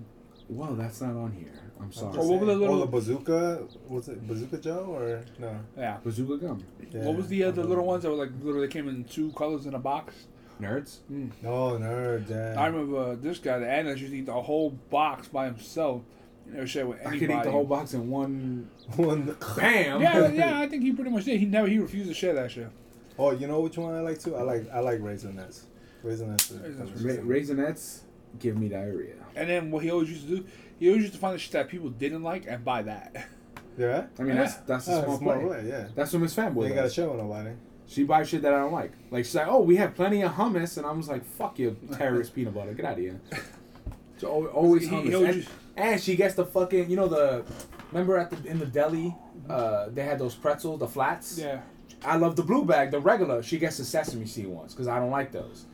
Well, 0.56 0.74
that's 0.76 1.02
not 1.02 1.16
on 1.16 1.32
here. 1.32 1.52
I'm 1.82 1.92
sorry. 1.92 2.16
Oh, 2.18 2.28
what 2.30 2.40
were 2.40 2.46
the 2.46 2.52
Oh, 2.54 2.56
little- 2.56 2.80
the 2.82 2.86
bazooka? 2.88 3.68
Was 3.90 4.08
it 4.08 4.26
Bazooka 4.28 4.58
Joe 4.60 4.86
or 4.98 5.22
no? 5.40 5.60
Yeah. 5.78 5.98
Bazooka 6.04 6.38
gum. 6.38 6.64
Yeah, 6.92 7.04
what 7.06 7.16
was 7.16 7.28
the 7.28 7.44
I 7.44 7.48
other 7.50 7.64
little 7.64 7.86
ones 7.86 8.04
that 8.04 8.10
were 8.10 8.16
like 8.16 8.32
literally 8.42 8.68
came 8.68 8.88
in 8.88 9.04
two 9.04 9.32
colors 9.34 9.66
in 9.66 9.74
a 9.74 9.80
box? 9.80 10.28
Nerds. 10.62 11.00
No, 11.10 11.72
nerds. 11.80 12.30
yeah. 12.30 12.56
I 12.58 12.68
remember 12.68 12.98
uh, 12.98 13.16
this 13.16 13.40
guy, 13.40 13.60
the 13.60 13.70
Annas, 13.70 14.00
used 14.00 14.14
to 14.14 14.20
eat 14.20 14.28
the 14.28 14.34
whole 14.42 14.70
box 14.90 15.28
by 15.28 15.46
himself. 15.46 16.04
Never 16.46 16.68
share 16.68 16.86
with 16.88 17.00
anybody. 17.00 17.08
I 17.08 17.18
anybody. 17.18 17.34
could 17.34 17.40
eat 17.40 17.44
the 17.46 17.52
whole 17.52 17.66
box 17.66 17.94
in 17.94 18.10
one. 18.10 18.70
One- 18.96 19.36
Bam. 19.58 20.02
Yeah, 20.02 20.28
yeah, 20.30 20.60
I 20.60 20.68
think 20.68 20.84
he 20.84 20.94
pretty 20.94 21.10
much 21.10 21.26
did. 21.26 21.40
He 21.40 21.46
never 21.46 21.68
he 21.68 21.80
refused 21.80 22.08
to 22.10 22.14
share 22.14 22.34
that 22.36 22.52
shit. 22.52 22.70
oh, 23.18 23.32
you 23.32 23.48
know 23.48 23.60
which 23.62 23.78
one 23.78 23.94
I 23.96 24.02
like 24.02 24.20
too? 24.20 24.36
I 24.36 24.44
like 24.44 24.70
I 24.72 24.80
like 24.80 25.00
Raisinets. 25.00 25.64
Raisinets. 26.06 26.52
is- 26.52 26.76
Raisinets 26.78 27.04
Ra- 27.04 27.24
Raisinets 27.66 28.00
give 28.40 28.58
me 28.58 28.70
diarrhea. 28.70 29.16
And 29.36 29.50
then 29.50 29.72
what 29.72 29.84
he 29.84 29.92
always 29.92 30.10
used 30.10 30.28
to 30.28 30.38
do, 30.38 30.46
he 30.80 30.88
always 30.90 31.04
used 31.04 31.14
to 31.14 31.20
find 31.20 31.36
the 31.36 31.40
shit 31.40 31.52
that 31.54 31.68
people 31.70 31.90
didn't 31.90 32.24
like 32.24 32.46
and 32.48 32.64
buy 32.64 32.82
that. 32.84 33.28
Yeah? 33.76 34.06
I 34.20 34.22
mean, 34.22 34.36
Yeah. 34.36 34.44
that's 34.44 34.56
that's 34.58 34.88
a 34.88 34.92
Oh, 35.00 35.04
small 35.04 35.18
smart 35.18 35.40
play. 35.42 35.50
way, 35.50 35.68
yeah. 35.68 35.88
That's 35.96 36.14
what 36.14 36.22
Miss 36.22 36.36
Fanboy 36.36 36.66
ain't 36.66 36.76
gotta 36.76 36.82
does. 36.84 36.94
show 36.94 37.12
nobody. 37.16 37.50
She 37.88 38.04
buys 38.04 38.30
shit 38.30 38.44
that 38.44 38.54
I 38.54 38.60
don't 38.60 38.72
like. 38.72 38.92
Like 39.10 39.26
she's 39.26 39.34
like, 39.34 39.48
"Oh, 39.48 39.62
we 39.62 39.78
have 39.78 39.96
plenty 39.96 40.22
of 40.22 40.34
hummus," 40.34 40.78
and 40.78 40.86
I 40.86 40.92
was 40.92 41.08
like, 41.10 41.26
"Fuck 41.26 41.58
you, 41.58 41.76
terrorist 41.98 42.36
peanut 42.36 42.54
butter, 42.54 42.74
get 42.76 42.86
out 42.86 42.94
of 42.94 43.00
here." 43.00 43.20
So 44.18 44.46
always 44.50 44.84
He- 44.84 44.90
he 44.90 44.96
hummus, 44.96 45.16
always 45.16 45.30
and, 45.30 45.42
just- 45.44 45.54
and 45.76 46.00
she 46.02 46.16
gets 46.16 46.36
the 46.36 46.46
fucking, 46.46 46.88
you 46.88 46.96
know 46.96 47.08
the, 47.08 47.44
remember 47.92 48.18
at 48.20 48.30
the 48.30 48.48
in 48.48 48.60
the 48.60 48.68
deli, 48.68 49.16
uh, 49.50 49.88
they 49.90 50.04
had 50.04 50.20
those 50.20 50.36
pretzels, 50.36 50.80
the 50.80 50.88
flats. 50.88 51.40
yeah. 51.40 51.62
I 52.06 52.18
love 52.18 52.36
the 52.36 52.44
blue 52.44 52.66
bag, 52.66 52.92
the 52.92 53.00
regular. 53.00 53.42
She 53.42 53.58
gets 53.58 53.78
the 53.78 53.86
sesame 53.86 54.28
seed 54.28 54.46
ones 54.48 54.74
because 54.74 54.88
I 54.88 55.00
don't 55.00 55.10
like 55.10 55.32
those. 55.32 55.66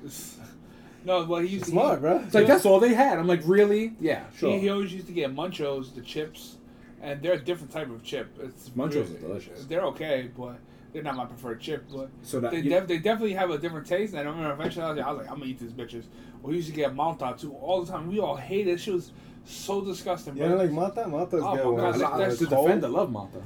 No, 1.05 1.23
well, 1.25 1.41
he 1.41 1.47
used 1.47 1.65
to 1.65 1.71
Smart, 1.71 2.01
bro. 2.01 2.17
It's 2.25 2.33
like 2.33 2.47
that's 2.47 2.65
all 2.65 2.79
they 2.79 2.93
had. 2.93 3.17
I'm 3.19 3.27
like, 3.27 3.41
really? 3.45 3.93
Yeah, 3.99 4.23
sure. 4.37 4.51
He, 4.51 4.59
he 4.59 4.69
always 4.69 4.93
used 4.93 5.07
to 5.07 5.13
get 5.13 5.33
Munchos, 5.33 5.93
the 5.95 6.01
chips, 6.01 6.57
and 7.01 7.21
they're 7.21 7.33
a 7.33 7.39
different 7.39 7.71
type 7.71 7.89
of 7.89 8.03
chip. 8.03 8.37
It's 8.41 8.69
Munchos 8.69 9.15
are 9.15 9.19
delicious. 9.19 9.65
They're 9.65 9.83
okay, 9.85 10.29
but 10.37 10.57
they're 10.91 11.03
not 11.03 11.15
my 11.15 11.25
preferred 11.25 11.61
chip. 11.61 11.85
But 11.93 12.09
so 12.21 12.39
that 12.41 12.51
they, 12.51 12.57
you- 12.59 12.69
def- 12.69 12.87
they 12.87 12.97
definitely 12.97 13.33
have 13.33 13.49
a 13.49 13.57
different 13.57 13.87
taste. 13.87 14.13
And 14.13 14.27
I 14.27 14.31
remember 14.31 14.51
eventually 14.53 14.85
I 14.85 14.89
was 14.89 14.97
like, 14.97 15.05
I 15.07 15.11
was 15.11 15.17
like 15.19 15.29
I'm 15.31 15.39
gonna 15.39 15.49
eat 15.51 15.59
these 15.59 15.71
bitches. 15.73 16.03
Well, 16.41 16.51
he 16.51 16.57
used 16.57 16.69
to 16.69 16.75
get 16.75 16.93
Malta 16.95 17.35
too 17.37 17.53
all 17.55 17.83
the 17.83 17.91
time. 17.91 18.07
We 18.09 18.19
all 18.19 18.35
hated 18.35 18.73
it. 18.73 18.79
She 18.79 18.91
was 18.91 19.11
so 19.45 19.81
disgusting. 19.81 20.35
Know, 20.35 20.55
like 20.55 20.71
Mata? 20.71 21.07
Mata's 21.07 21.41
Oh, 21.43 21.55
good 21.55 21.63
God, 21.63 21.99
when 21.99 22.19
that's 22.19 22.33
it's 22.33 22.49
to 22.49 22.55
cold. 22.55 22.67
defend, 22.67 22.85
I 22.85 22.89
love 22.89 23.09
Malta. 23.11 23.41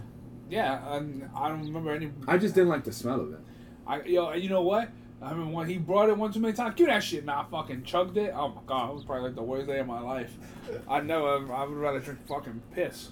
yeah, 0.49 0.95
and 0.95 1.29
I 1.35 1.49
don't 1.49 1.63
remember 1.65 1.91
any. 1.91 2.09
I 2.27 2.37
just 2.37 2.55
didn't 2.55 2.69
like 2.69 2.83
the 2.83 2.91
smell 2.91 3.21
of 3.21 3.31
it. 3.33 3.39
I 3.85 4.01
yo, 4.03 4.33
you 4.33 4.49
know 4.49 4.61
what? 4.61 4.89
I 5.23 5.31
remember 5.31 5.53
when 5.53 5.69
he 5.69 5.77
brought 5.77 6.09
it 6.09 6.17
one 6.17 6.33
too 6.33 6.39
many 6.41 6.53
times. 6.53 6.75
Give 6.75 6.87
that 6.87 7.01
shit. 7.03 7.23
Nah, 7.25 7.41
I 7.41 7.45
fucking 7.49 7.83
chugged 7.83 8.17
it. 8.17 8.33
Oh 8.35 8.49
my 8.49 8.61
god, 8.67 8.89
it 8.89 8.93
was 8.95 9.03
probably 9.05 9.25
like 9.27 9.35
the 9.35 9.41
worst 9.43 9.67
day 9.67 9.79
of 9.79 9.87
my 9.87 10.01
life. 10.01 10.35
I 10.87 10.99
know 10.99 11.25
I 11.51 11.63
would 11.65 11.77
rather 11.77 11.99
drink 11.99 12.19
fucking 12.27 12.61
piss. 12.73 13.11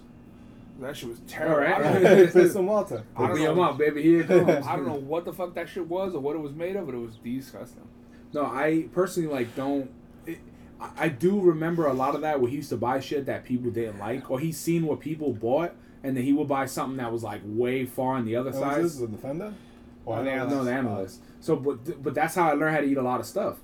That 0.79 0.97
shit 0.97 1.09
was 1.09 1.19
terrible. 1.27 1.55
All 1.55 1.61
right. 1.61 1.95
I, 1.95 1.99
don't, 2.01 2.33
Piss 2.33 2.53
some 2.53 2.65
water. 2.65 3.03
I 3.15 3.27
don't 3.27 3.35
me 3.37 3.43
know. 3.43 3.49
them 3.55 3.59
up, 3.63 3.77
baby. 3.77 4.01
Here 4.01 4.21
it 4.21 4.27
comes. 4.27 4.49
I 4.67 4.75
don't 4.75 4.87
know 4.87 4.95
what 4.95 5.25
the 5.25 5.33
fuck 5.33 5.53
that 5.55 5.69
shit 5.69 5.87
was 5.87 6.15
or 6.15 6.19
what 6.21 6.35
it 6.35 6.39
was 6.39 6.53
made 6.53 6.75
of, 6.75 6.85
but 6.87 6.95
it 6.95 6.97
was 6.99 7.15
disgusting. 7.17 7.87
No, 8.33 8.45
I 8.45 8.87
personally 8.91 9.29
like 9.29 9.55
don't. 9.55 9.89
It, 10.25 10.39
I 10.79 10.89
I 10.97 11.09
do 11.09 11.39
remember 11.39 11.85
a 11.85 11.93
lot 11.93 12.15
of 12.15 12.21
that 12.21 12.41
where 12.41 12.49
he 12.49 12.57
used 12.57 12.69
to 12.69 12.77
buy 12.77 12.99
shit 12.99 13.25
that 13.27 13.45
people 13.45 13.69
didn't 13.71 13.99
like, 13.99 14.29
or 14.31 14.39
he's 14.39 14.57
seen 14.57 14.85
what 14.85 14.99
people 14.99 15.31
bought, 15.33 15.75
and 16.03 16.17
then 16.17 16.23
he 16.23 16.33
would 16.33 16.47
buy 16.47 16.65
something 16.65 16.97
that 16.97 17.11
was 17.11 17.23
like 17.23 17.41
way 17.45 17.85
far 17.85 18.15
on 18.15 18.25
the 18.25 18.35
other 18.35 18.51
What 18.51 18.59
side. 18.59 18.81
was 18.81 18.99
this? 18.99 19.01
The 19.09 19.15
Defender? 19.15 19.53
Or 20.05 20.17
Oh, 20.19 20.23
the 20.23 20.31
Analyst? 20.31 20.55
No, 20.55 20.63
the 20.63 20.71
analyst. 20.73 21.21
So, 21.39 21.55
but 21.55 22.01
but 22.03 22.13
that's 22.13 22.35
how 22.35 22.49
I 22.49 22.53
learned 22.53 22.75
how 22.75 22.81
to 22.81 22.87
eat 22.87 22.97
a 22.97 23.01
lot 23.01 23.19
of 23.19 23.25
stuff. 23.25 23.57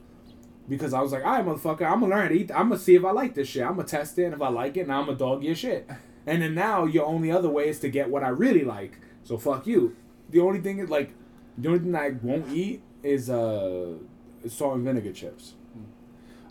Because 0.70 0.94
I 0.94 1.02
was 1.02 1.12
like, 1.14 1.24
all 1.26 1.32
right, 1.32 1.46
motherfucker, 1.46 1.84
I'm 1.90 2.02
gonna 2.02 2.08
learn 2.08 2.22
how 2.24 2.28
to 2.28 2.34
eat. 2.36 2.52
I'm 2.52 2.70
gonna 2.70 2.78
see 2.80 2.96
if 2.96 3.06
I 3.06 3.12
like 3.12 3.34
this 3.36 3.48
shit. 3.48 3.64
I'm 3.64 3.76
gonna 3.78 3.88
test 3.88 4.20
it, 4.20 4.26
and 4.26 4.34
if 4.34 4.42
I 4.42 4.50
like 4.50 4.76
it, 4.78 4.88
now 4.88 5.00
I'm 5.00 5.06
gonna 5.06 5.18
dog 5.18 5.44
your 5.44 5.56
shit. 5.56 5.90
And 6.30 6.42
then 6.42 6.56
now 6.56 6.84
your 6.84 7.06
only 7.06 7.32
other 7.32 7.48
way 7.48 7.70
is 7.70 7.80
to 7.80 7.88
get 7.90 8.10
what 8.10 8.22
I 8.22 8.28
really 8.28 8.66
like. 8.66 9.00
So 9.24 9.38
fuck 9.38 9.66
you. 9.66 9.96
The 10.30 10.42
only 10.42 10.60
thing 10.60 10.80
is 10.80 10.90
like, 10.90 11.12
the 11.58 11.70
only 11.70 11.80
thing 11.80 11.96
I 11.96 12.10
won't 12.22 12.50
eat 12.52 12.82
is 13.02 13.30
uh 13.30 13.94
salt 14.50 14.76
and 14.76 14.84
vinegar 14.84 15.14
chips 15.14 15.54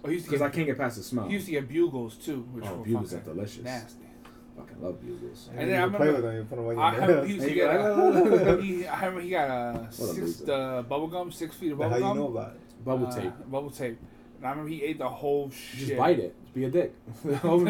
Oh, 0.03 0.09
he 0.09 0.15
used 0.15 0.25
to 0.25 0.31
because 0.31 0.41
I 0.41 0.49
can't 0.49 0.67
get 0.67 0.79
past 0.79 0.97
the 0.97 1.03
smell. 1.03 1.27
he 1.27 1.35
used 1.35 1.45
to 1.45 1.53
get 1.53 1.69
bugles 1.69 2.17
too, 2.17 2.49
which 2.53 2.65
Oh, 2.65 2.77
were 2.77 2.85
bugles 2.87 3.13
are 3.13 3.19
delicious. 3.21 3.63
nasty. 3.65 4.06
Fucking 4.57 4.83
love 4.83 5.01
bugles. 5.01 5.49
And 5.53 5.61
And 5.61 5.71
then 5.71 5.81
then 5.81 5.89
you 5.91 5.95
I 5.95 5.99
play 5.99 6.07
remember- 6.09 6.13
with 6.15 6.25
them, 6.25 6.37
you 6.37 6.45
put 6.45 6.57
them 6.57 6.65
away 6.65 6.77
I 6.77 6.89
in 6.89 6.95
remember 6.95 7.15
your 7.15 7.25
he 7.27 7.35
used 7.35 7.49
to 7.49 7.55
get. 7.55 7.77
A, 7.77 8.63
he, 8.63 8.87
I 8.87 8.97
remember 9.01 9.21
he 9.21 9.31
got 9.31 9.51
a 9.51 9.73
What 9.79 9.93
six 9.93 10.49
uh, 10.49 10.83
bubble 10.83 11.09
gum, 11.09 11.31
six 11.33 11.57
feet 11.57 11.73
of 11.73 11.79
bubble 11.79 11.95
How 11.95 12.01
bubble 12.01 12.15
you 12.15 12.21
know 12.21 12.29
about 12.39 12.55
it? 12.55 12.85
Bubble 12.85 13.07
uh, 13.07 13.15
tape. 13.21 13.33
Bubble 13.51 13.71
tape. 13.71 13.99
And 14.39 14.47
I 14.47 14.51
remember 14.51 14.69
he 14.71 14.83
ate 14.83 14.99
the 14.99 15.09
whole 15.09 15.51
shit. 15.51 15.81
Just 15.81 15.97
bite 15.97 16.19
it. 16.19 16.35
Be 16.55 16.65
a 16.65 16.71
dick. 16.71 16.95
Open 17.45 17.67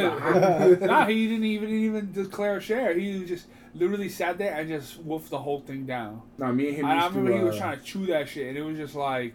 nah, 0.87 1.07
he 1.07 1.27
didn't 1.29 1.45
even 1.45 1.71
even 1.71 2.13
declare 2.13 2.57
a 2.59 2.61
share. 2.61 2.97
He 2.99 3.25
just 3.25 3.47
literally 3.75 4.09
sat 4.09 4.39
there 4.39 4.55
and 4.55 4.69
just 4.69 4.99
wolfed 5.03 5.31
the 5.31 5.39
whole 5.39 5.61
thing 5.61 5.87
down. 5.87 6.23
no, 6.39 6.53
me 6.53 6.69
and 6.69 6.77
him. 6.79 6.85
And 6.87 6.93
I 7.01 7.03
used 7.03 7.15
to, 7.15 7.21
remember 7.21 7.39
he 7.39 7.45
was 7.45 7.57
uh, 7.57 7.59
trying 7.59 7.79
to 7.79 7.85
chew 7.85 8.07
that 8.07 8.29
shit, 8.29 8.49
and 8.49 8.57
it 8.59 8.63
was 8.63 8.77
just 8.77 8.95
like 8.95 9.35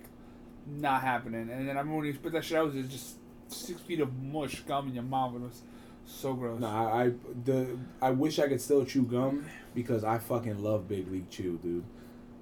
not 0.68 1.02
happening. 1.02 1.50
And 1.50 1.68
then 1.68 1.76
I 1.78 1.80
remember 1.80 1.98
when 1.98 2.06
he 2.06 2.14
spit 2.14 2.32
that 2.34 2.46
shit 2.46 2.58
out, 2.58 2.70
it 2.70 2.76
was 2.76 2.88
just 2.88 3.16
six 3.48 3.82
feet 3.82 4.00
of 4.00 4.14
mush 4.22 4.62
gum 4.62 4.88
in 4.90 4.94
your 4.96 5.04
mouth. 5.04 5.36
It 5.36 5.42
was 5.42 5.62
so 6.06 6.34
gross. 6.34 6.60
No, 6.60 6.68
I, 6.68 7.06
I 7.06 7.12
the 7.46 7.78
I 8.02 8.12
wish 8.12 8.40
I 8.40 8.48
could 8.48 8.62
still 8.62 8.86
chew 8.86 9.04
gum 9.04 9.46
because 9.74 10.04
I 10.04 10.18
fucking 10.18 10.64
love 10.64 10.88
Big 10.88 11.12
League 11.12 11.30
Chew, 11.30 11.60
dude. 11.62 11.84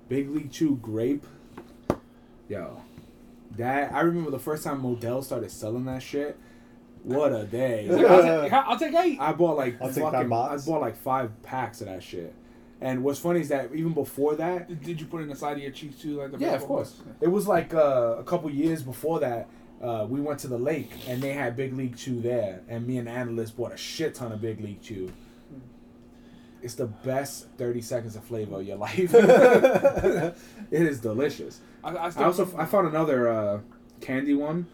Big 0.07 0.29
League 0.29 0.51
Chew 0.51 0.77
grape, 0.81 1.25
yo, 2.47 2.81
that 3.57 3.93
I 3.93 4.01
remember 4.01 4.31
the 4.31 4.39
first 4.39 4.63
time 4.63 4.81
Modell 4.81 5.23
started 5.23 5.51
selling 5.51 5.85
that 5.85 6.01
shit. 6.01 6.37
What 7.03 7.31
a 7.31 7.45
day! 7.45 7.87
Like, 7.87 8.05
I'll, 8.05 8.41
take, 8.41 8.53
I'll 8.53 8.79
take 8.79 8.93
eight. 8.95 9.19
I 9.21 9.31
bought 9.31 9.55
like 9.55 9.81
I'll 9.81 9.87
take 9.87 10.03
fucking, 10.03 10.19
that 10.19 10.29
box. 10.29 10.67
I 10.67 10.71
bought 10.71 10.81
like 10.81 10.97
five 10.97 11.41
packs 11.43 11.81
of 11.81 11.87
that 11.87 12.03
shit. 12.03 12.33
And 12.81 13.03
what's 13.03 13.19
funny 13.19 13.41
is 13.41 13.49
that 13.49 13.73
even 13.73 13.93
before 13.93 14.35
that, 14.35 14.67
Did- 14.67 14.81
Did 14.83 15.01
you 15.01 15.07
put 15.07 15.19
it 15.19 15.23
in 15.23 15.29
the 15.29 15.35
side 15.35 15.57
of 15.57 15.63
your 15.63 15.71
cheeks 15.71 15.97
too, 16.01 16.17
like 16.21 16.31
the 16.31 16.37
yeah, 16.39 16.55
of 16.55 16.63
course. 16.63 16.97
ones? 16.99 17.17
It 17.21 17.27
was 17.27 17.45
like 17.47 17.73
uh, 17.73 18.15
a 18.17 18.23
couple 18.23 18.49
years 18.49 18.83
before 18.83 19.19
that. 19.19 19.49
Uh, 19.81 20.05
we 20.09 20.19
went 20.19 20.39
to 20.39 20.47
the 20.47 20.57
lake 20.57 20.91
and 21.07 21.21
they 21.21 21.31
had 21.31 21.55
Big 21.55 21.73
League 21.73 21.95
Chew 21.95 22.19
there, 22.21 22.61
and 22.67 22.85
me 22.85 22.97
and 22.97 23.07
the 23.07 23.11
analyst 23.11 23.55
bought 23.55 23.71
a 23.73 23.77
shit 23.77 24.13
ton 24.15 24.31
of 24.31 24.41
Big 24.41 24.59
League 24.59 24.81
Chew. 24.81 25.11
It's 26.61 26.73
the 26.75 26.87
best 26.87 27.47
thirty 27.57 27.81
seconds 27.81 28.17
of 28.17 28.23
flavor 28.25 28.59
of 28.59 28.67
your 28.67 28.75
life. 28.87 29.13
it 29.13 30.35
is 30.71 30.99
delicious. 30.99 31.61
I, 31.83 31.91
I, 31.91 32.05
I 32.17 32.23
also 32.25 32.43
remember- 32.43 32.61
I 32.61 32.65
found 32.65 32.87
another 32.87 33.29
uh, 33.29 33.59
candy 34.01 34.33
one. 34.33 34.67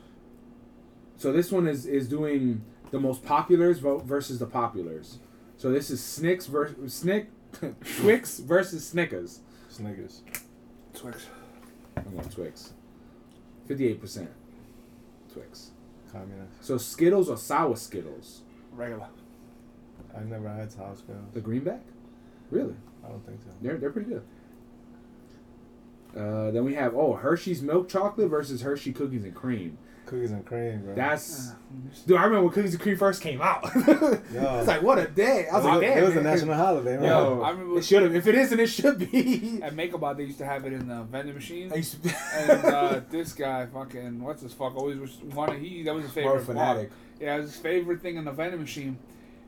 So 1.18 1.32
this 1.32 1.52
one 1.52 1.68
is 1.68 1.86
is 1.86 2.08
doing 2.10 2.64
the 2.90 3.00
most 3.00 3.24
populars 3.24 3.78
versus 4.04 4.40
the 4.40 4.48
populars. 4.48 5.18
So 5.58 5.72
this 5.72 5.90
is 5.92 6.04
Snicks 6.04 6.48
versus 6.48 6.94
Snick 6.94 7.30
Twix 8.00 8.40
versus 8.40 8.88
Snickers. 8.88 9.42
Snickers. 9.70 10.22
Twix. 10.96 11.28
I'm 11.96 12.16
going 12.16 12.28
Twix. 12.30 12.74
Fifty-eight 13.68 14.02
percent. 14.02 14.30
Twix. 15.36 15.72
Communist. 16.12 16.64
So 16.64 16.78
Skittles 16.78 17.30
or 17.30 17.36
sour 17.38 17.76
Skittles? 17.76 18.42
Regular. 18.72 19.08
I've 20.16 20.28
never 20.28 20.48
had 20.48 20.72
Sour 20.72 20.96
Skittles. 20.96 21.34
The 21.34 21.42
greenback? 21.42 21.82
Really? 22.52 22.76
I 23.06 23.10
don't 23.10 23.26
think 23.26 23.42
so. 23.42 23.50
They're 23.62 23.78
they're 23.78 23.92
pretty 23.92 24.10
good. 24.10 24.24
Uh, 26.18 26.52
then 26.52 26.64
we 26.64 26.74
have 26.76 26.96
oh 26.96 27.14
Hershey's 27.14 27.62
milk 27.62 27.90
chocolate 27.90 28.30
versus 28.30 28.62
Hershey 28.62 28.94
cookies 28.94 29.26
and 29.26 29.36
cream. 29.36 29.78
Cookies 30.06 30.32
and 30.32 30.46
cream, 30.46 30.82
bro. 30.86 30.96
That's 30.96 31.50
Uh, 31.50 31.54
dude. 32.06 32.18
I 32.18 32.24
remember 32.26 32.46
when 32.46 32.54
cookies 32.54 32.74
and 32.74 32.82
cream 32.82 32.98
first 32.98 33.22
came 33.22 33.42
out. 33.42 33.64
Yo. 33.76 34.22
it's 34.60 34.68
like 34.68 34.82
what 34.82 34.98
a 35.00 35.08
day. 35.08 35.48
I 35.52 35.56
was 35.58 35.66
it 35.66 35.68
like, 35.68 35.74
was, 35.74 35.82
damn. 35.82 35.98
it 35.98 36.06
was 36.06 36.16
a 36.16 36.22
national 36.22 36.54
holiday, 36.56 36.96
man. 36.98 37.06
Yo, 37.06 37.42
I 37.42 37.50
remember- 37.52 37.80
it 37.80 37.86
should 37.86 38.04
have. 38.04 38.16
If 38.16 38.28
it 38.28 38.36
isn't, 38.36 38.60
it 38.60 38.68
should 38.68 39.00
be. 39.00 39.60
At 39.64 39.76
Makeabout, 39.76 40.18
they 40.18 40.24
used 40.24 40.38
to 40.40 40.46
have 40.46 40.66
it 40.66 40.74
in 40.74 40.88
the 40.88 41.04
vending 41.04 41.34
machine. 41.36 41.72
I 41.74 41.78
used 41.78 42.04
to 42.04 42.16
and 42.36 42.66
uh, 42.66 43.02
this 43.10 43.34
guy, 43.34 43.66
fucking, 43.66 44.22
what's 44.24 44.42
his 44.42 44.54
fuck? 44.54 44.76
Always 44.76 44.98
was 44.98 45.18
wanted. 45.34 45.60
He 45.60 45.84
that 45.84 45.94
was 45.96 46.06
his 46.06 46.16
More 46.16 46.24
favorite. 46.40 46.46
fanatic. 46.46 46.90
part. 46.90 47.00
Yeah, 47.20 47.36
it 47.36 47.42
was 47.42 47.52
his 47.54 47.60
favorite 47.62 48.02
thing 48.02 48.18
in 48.18 48.26
the 48.26 48.32
vending 48.32 48.60
machine. 48.62 48.98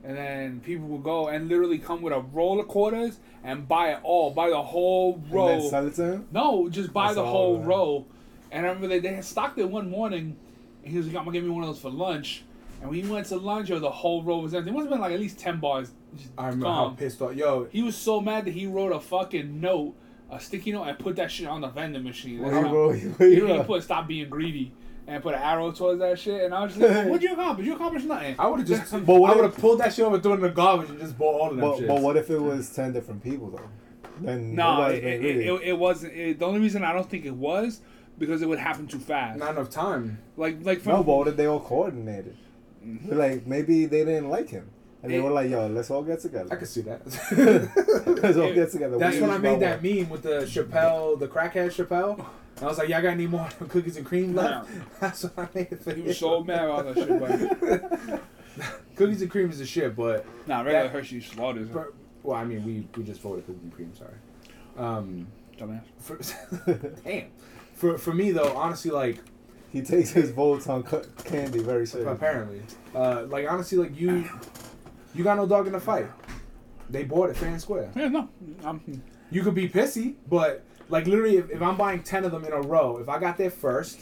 And 0.04 0.16
then 0.16 0.60
people 0.62 0.88
would 0.90 1.04
go 1.04 1.28
and 1.28 1.50
literally 1.50 1.80
come 1.80 2.02
with 2.02 2.14
a 2.14 2.20
roll 2.20 2.60
of 2.62 2.68
quarters 2.70 3.20
and 3.44 3.68
buy 3.68 3.90
it 3.92 4.00
all, 4.04 4.30
buy 4.32 4.50
the 4.50 4.62
whole 4.62 5.16
And 5.16 5.32
row. 5.34 5.48
then 5.48 5.70
sell 5.70 5.88
it 5.88 5.96
to 5.96 6.04
him? 6.14 6.28
No, 6.32 6.70
just 6.70 6.94
buy 6.94 7.06
That's 7.08 7.16
the 7.16 7.26
whole 7.26 7.58
man. 7.58 7.68
row. 7.68 8.06
And 8.50 8.66
I 8.66 8.70
remember 8.70 8.88
they, 8.88 9.00
they 9.00 9.14
had 9.16 9.26
stocked 9.26 9.58
it 9.60 9.70
one 9.70 9.90
morning, 9.90 10.20
and 10.20 10.38
he 10.88 10.98
was 10.98 11.08
like, 11.08 11.16
"I'm 11.16 11.24
gonna 11.26 11.34
give 11.38 11.44
me 11.44 11.50
one 11.50 11.64
of 11.64 11.70
those 11.70 11.80
for 11.80 11.90
lunch." 11.92 12.44
And 12.82 12.90
when 12.92 13.04
he 13.04 13.10
went 13.10 13.26
to 13.28 13.38
lunch, 13.38 13.70
yo, 13.70 13.80
the 13.80 13.90
whole 13.90 14.22
row 14.24 14.38
was 14.40 14.54
empty. 14.54 14.70
It 14.70 14.74
must 14.74 14.84
have 14.84 14.92
been 14.92 15.02
like 15.02 15.14
at 15.14 15.20
least 15.20 15.40
ten 15.40 15.60
bars. 15.60 15.92
I 16.38 16.46
remember 16.46 16.68
how 16.68 16.90
pissed 16.90 17.22
off. 17.22 17.36
Yo, 17.36 17.68
He 17.72 17.82
was 17.84 17.96
so 17.96 18.22
mad 18.22 18.46
that 18.46 18.54
he 18.54 18.68
wrote 18.68 18.92
a 18.92 19.00
fucking 19.00 19.60
note, 19.60 19.96
a 20.32 20.40
sticky 20.40 20.72
note, 20.74 20.84
and 20.84 20.98
put 21.00 21.16
that 21.18 21.32
shit 21.32 21.48
on 21.48 21.62
the 21.62 21.68
vending 21.70 22.04
machine. 22.04 22.40
What 22.42 22.52
That's 22.52 22.62
you 22.64 22.68
how- 22.68 22.74
wrote? 22.74 22.88
What 22.90 23.00
he, 23.30 23.36
you 23.36 23.46
he 23.48 23.52
wrote? 23.52 23.68
put 23.68 23.84
"Stop 23.84 24.08
being 24.08 24.30
greedy" 24.30 24.72
and 25.08 25.24
put 25.24 25.34
an 25.34 25.42
arrow 25.42 25.72
towards 25.72 26.00
that 26.02 26.20
shit. 26.20 26.44
And 26.44 26.54
I 26.54 26.64
was 26.64 26.76
just 26.76 26.88
like, 26.88 27.06
"What'd 27.10 27.24
you 27.24 27.34
accomplish? 27.34 27.66
You 27.66 27.76
accomplished 27.76 28.06
nothing." 28.06 28.36
I 28.38 28.48
would 28.48 28.60
have 28.60 28.68
just. 28.68 28.92
But 29.06 29.16
what 29.16 29.32
I 29.32 29.36
would 29.36 29.46
have 29.46 29.58
pulled 29.58 29.80
that 29.80 29.94
shit 29.94 30.06
over, 30.06 30.16
and 30.16 30.24
thrown 30.24 30.34
it 30.34 30.38
in 30.38 30.42
the 30.44 30.50
garbage, 30.50 30.90
and 30.90 31.00
just 31.00 31.18
bought 31.18 31.40
all 31.42 31.50
of 31.50 31.58
them. 31.58 31.66
But, 31.70 31.88
but 31.88 32.02
what 32.02 32.16
if 32.16 32.30
it 32.30 32.40
was 32.42 32.70
10 32.70 32.94
different 32.94 33.24
people, 33.24 33.50
though? 33.50 33.70
Then 34.22 34.56
No, 34.56 34.86
it, 34.88 35.04
it, 35.04 35.24
it, 35.26 35.62
it 35.64 35.78
wasn't. 35.78 36.14
It, 36.14 36.40
the 36.40 36.46
only 36.46 36.60
reason 36.60 36.84
I 36.84 36.94
don't 36.94 37.08
think 37.10 37.26
it 37.26 37.36
was 37.36 37.82
because 38.18 38.41
it 38.41 38.48
would 38.49 38.60
happen 38.60 38.88
too 38.88 38.99
fast. 38.99 39.39
Not 39.39 39.52
enough 39.52 39.69
time. 39.69 40.19
like 40.38 40.57
like 40.64 40.81
for 40.81 40.89
No, 40.89 41.03
but 41.03 41.15
what 41.18 41.27
if 41.27 41.35
they 41.38 41.45
all 41.45 41.60
coordinated? 41.60 42.38
Mm-hmm. 42.85 43.18
Like, 43.18 43.45
maybe 43.48 43.85
they 43.85 44.06
didn't 44.06 44.30
like 44.30 44.49
him. 44.49 44.69
And 45.03 45.11
they 45.14 45.19
were 45.19 45.30
like, 45.31 45.49
yo, 45.49 45.68
let's 45.68 45.91
all 45.91 46.02
get 46.03 46.19
together. 46.22 46.48
I 46.52 46.56
could 46.56 46.68
see 46.68 46.81
that. 46.81 47.02
let's 48.23 48.38
all 48.38 48.53
get 48.53 48.72
together. 48.72 48.98
That's 48.98 49.15
We 49.18 49.22
when 49.22 49.31
I 49.31 49.38
made 49.38 49.60
that 49.60 49.81
one. 49.84 49.95
meme 49.95 50.10
with 50.10 50.23
the 50.23 50.41
Chappelle, 50.41 51.19
the 51.19 51.27
crackhead 51.27 51.68
Chappelle. 51.69 52.18
And 52.56 52.65
I 52.65 52.68
was 52.68 52.77
like, 52.80 52.89
y'all 52.89 53.02
got 53.02 53.10
any 53.10 53.27
more 53.27 53.48
cookies 53.69 53.98
and 53.98 54.06
cream 54.06 54.34
left? 54.35 54.69
That's 54.99 55.23
what 55.23 55.38
I 55.38 55.48
made 55.53 55.72
it 55.72 55.81
for 55.84 55.94
he 55.94 56.02
you. 56.02 56.07
was 56.07 56.18
so 56.18 56.44
mad 56.44 56.65
about 56.65 56.95
that 56.95 56.95
shit. 56.95 58.10
But 58.10 58.22
Cookies 58.95 59.22
and 59.22 59.30
cream 59.30 59.49
is 59.52 59.60
the 59.60 59.65
shit, 59.65 59.95
but 59.95 60.26
nah, 60.48 60.61
regular 60.61 60.84
That- 60.84 60.91
Hershey's 60.91 61.27
slaughters. 61.27 61.69
for, 61.69 61.94
well, 62.23 62.35
I 62.38 62.44
mean, 62.44 62.64
we, 62.65 62.88
we 62.98 63.03
just 63.03 63.22
voted 63.22 63.45
cookies 63.45 63.61
and 63.61 63.73
cream. 63.73 63.94
Sorry. 63.95 64.10
Um, 64.77 65.27
Dumbass. 65.57 65.84
for, 65.99 66.18
damn. 67.03 67.27
For 67.78 67.98
for 67.98 68.14
me 68.14 68.32
though, 68.32 68.54
honestly, 68.58 68.91
like 68.91 69.20
He 69.72 69.82
takes 69.82 70.10
his 70.12 70.32
votes 70.32 70.68
on 70.68 70.84
cu- 70.84 71.04
candy 71.24 71.60
very 71.60 71.86
seriously. 71.86 72.12
apparently, 72.14 72.62
uh, 72.95 73.26
like 73.30 73.49
honestly, 73.49 73.78
like 73.78 73.98
you, 73.99 74.28
you 75.14 75.24
got 75.24 75.38
no 75.38 75.45
dog 75.45 75.68
in 75.68 75.74
the 75.74 75.80
fight. 75.80 76.08
They 76.90 77.04
bought 77.04 77.30
it 77.30 77.38
fair 77.38 77.49
and 77.49 77.62
square. 77.62 77.91
Yeah, 77.95 78.08
no, 78.08 78.30
I'm, 78.64 78.82
You 79.30 79.44
could 79.44 79.54
be 79.56 79.70
pissy, 79.70 80.16
but 80.30 80.64
like 80.90 81.06
literally, 81.06 81.38
if, 81.38 81.49
if 81.52 81.62
I'm 81.62 81.78
buying 81.78 82.02
ten 82.02 82.26
of 82.26 82.32
them 82.32 82.45
in 82.45 82.54
a 82.54 82.62
row, 82.62 82.98
if 82.98 83.08
I 83.10 83.20
got 83.20 83.38
there 83.38 83.52
first, 83.52 83.99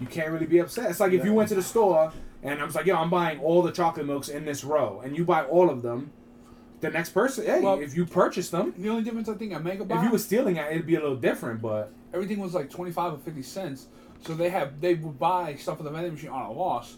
you 0.00 0.06
can't 0.06 0.30
really 0.30 0.46
be 0.46 0.58
upset. 0.58 0.90
It's 0.90 1.00
like 1.00 1.12
if 1.12 1.24
you 1.24 1.32
went 1.32 1.48
to 1.50 1.54
the 1.54 1.62
store 1.62 2.12
and 2.42 2.60
I 2.60 2.64
was 2.64 2.74
like, 2.74 2.86
"Yo, 2.86 2.96
I'm 2.96 3.10
buying 3.10 3.38
all 3.40 3.62
the 3.62 3.70
chocolate 3.72 4.06
milks 4.06 4.28
in 4.28 4.44
this 4.44 4.64
row," 4.64 5.02
and 5.04 5.16
you 5.16 5.24
buy 5.24 5.44
all 5.44 5.68
of 5.70 5.82
them, 5.82 6.10
the 6.80 6.90
next 6.90 7.10
person, 7.10 7.44
hey, 7.44 7.60
Well- 7.60 7.78
if 7.78 7.94
you 7.94 8.06
purchase 8.06 8.48
them, 8.50 8.72
the 8.76 8.88
only 8.88 9.04
difference 9.04 9.28
I 9.28 9.34
think 9.34 9.52
at 9.52 9.62
Mega 9.62 9.84
if 9.94 10.02
you 10.02 10.10
were 10.10 10.18
stealing 10.18 10.56
it, 10.56 10.66
it'd 10.72 10.86
be 10.86 10.96
a 10.96 11.00
little 11.00 11.16
different. 11.16 11.60
But 11.60 11.92
everything 12.12 12.38
was 12.38 12.54
like 12.54 12.70
twenty 12.70 12.92
five 12.92 13.12
or 13.14 13.18
fifty 13.18 13.42
cents. 13.42 13.86
So 14.26 14.34
they 14.34 14.50
have 14.50 14.80
they 14.80 14.94
would 14.94 15.18
buy 15.18 15.54
stuff 15.56 15.78
at 15.78 15.84
the 15.84 15.90
vending 15.90 16.12
machine 16.12 16.30
on 16.30 16.42
a 16.42 16.52
loss, 16.52 16.96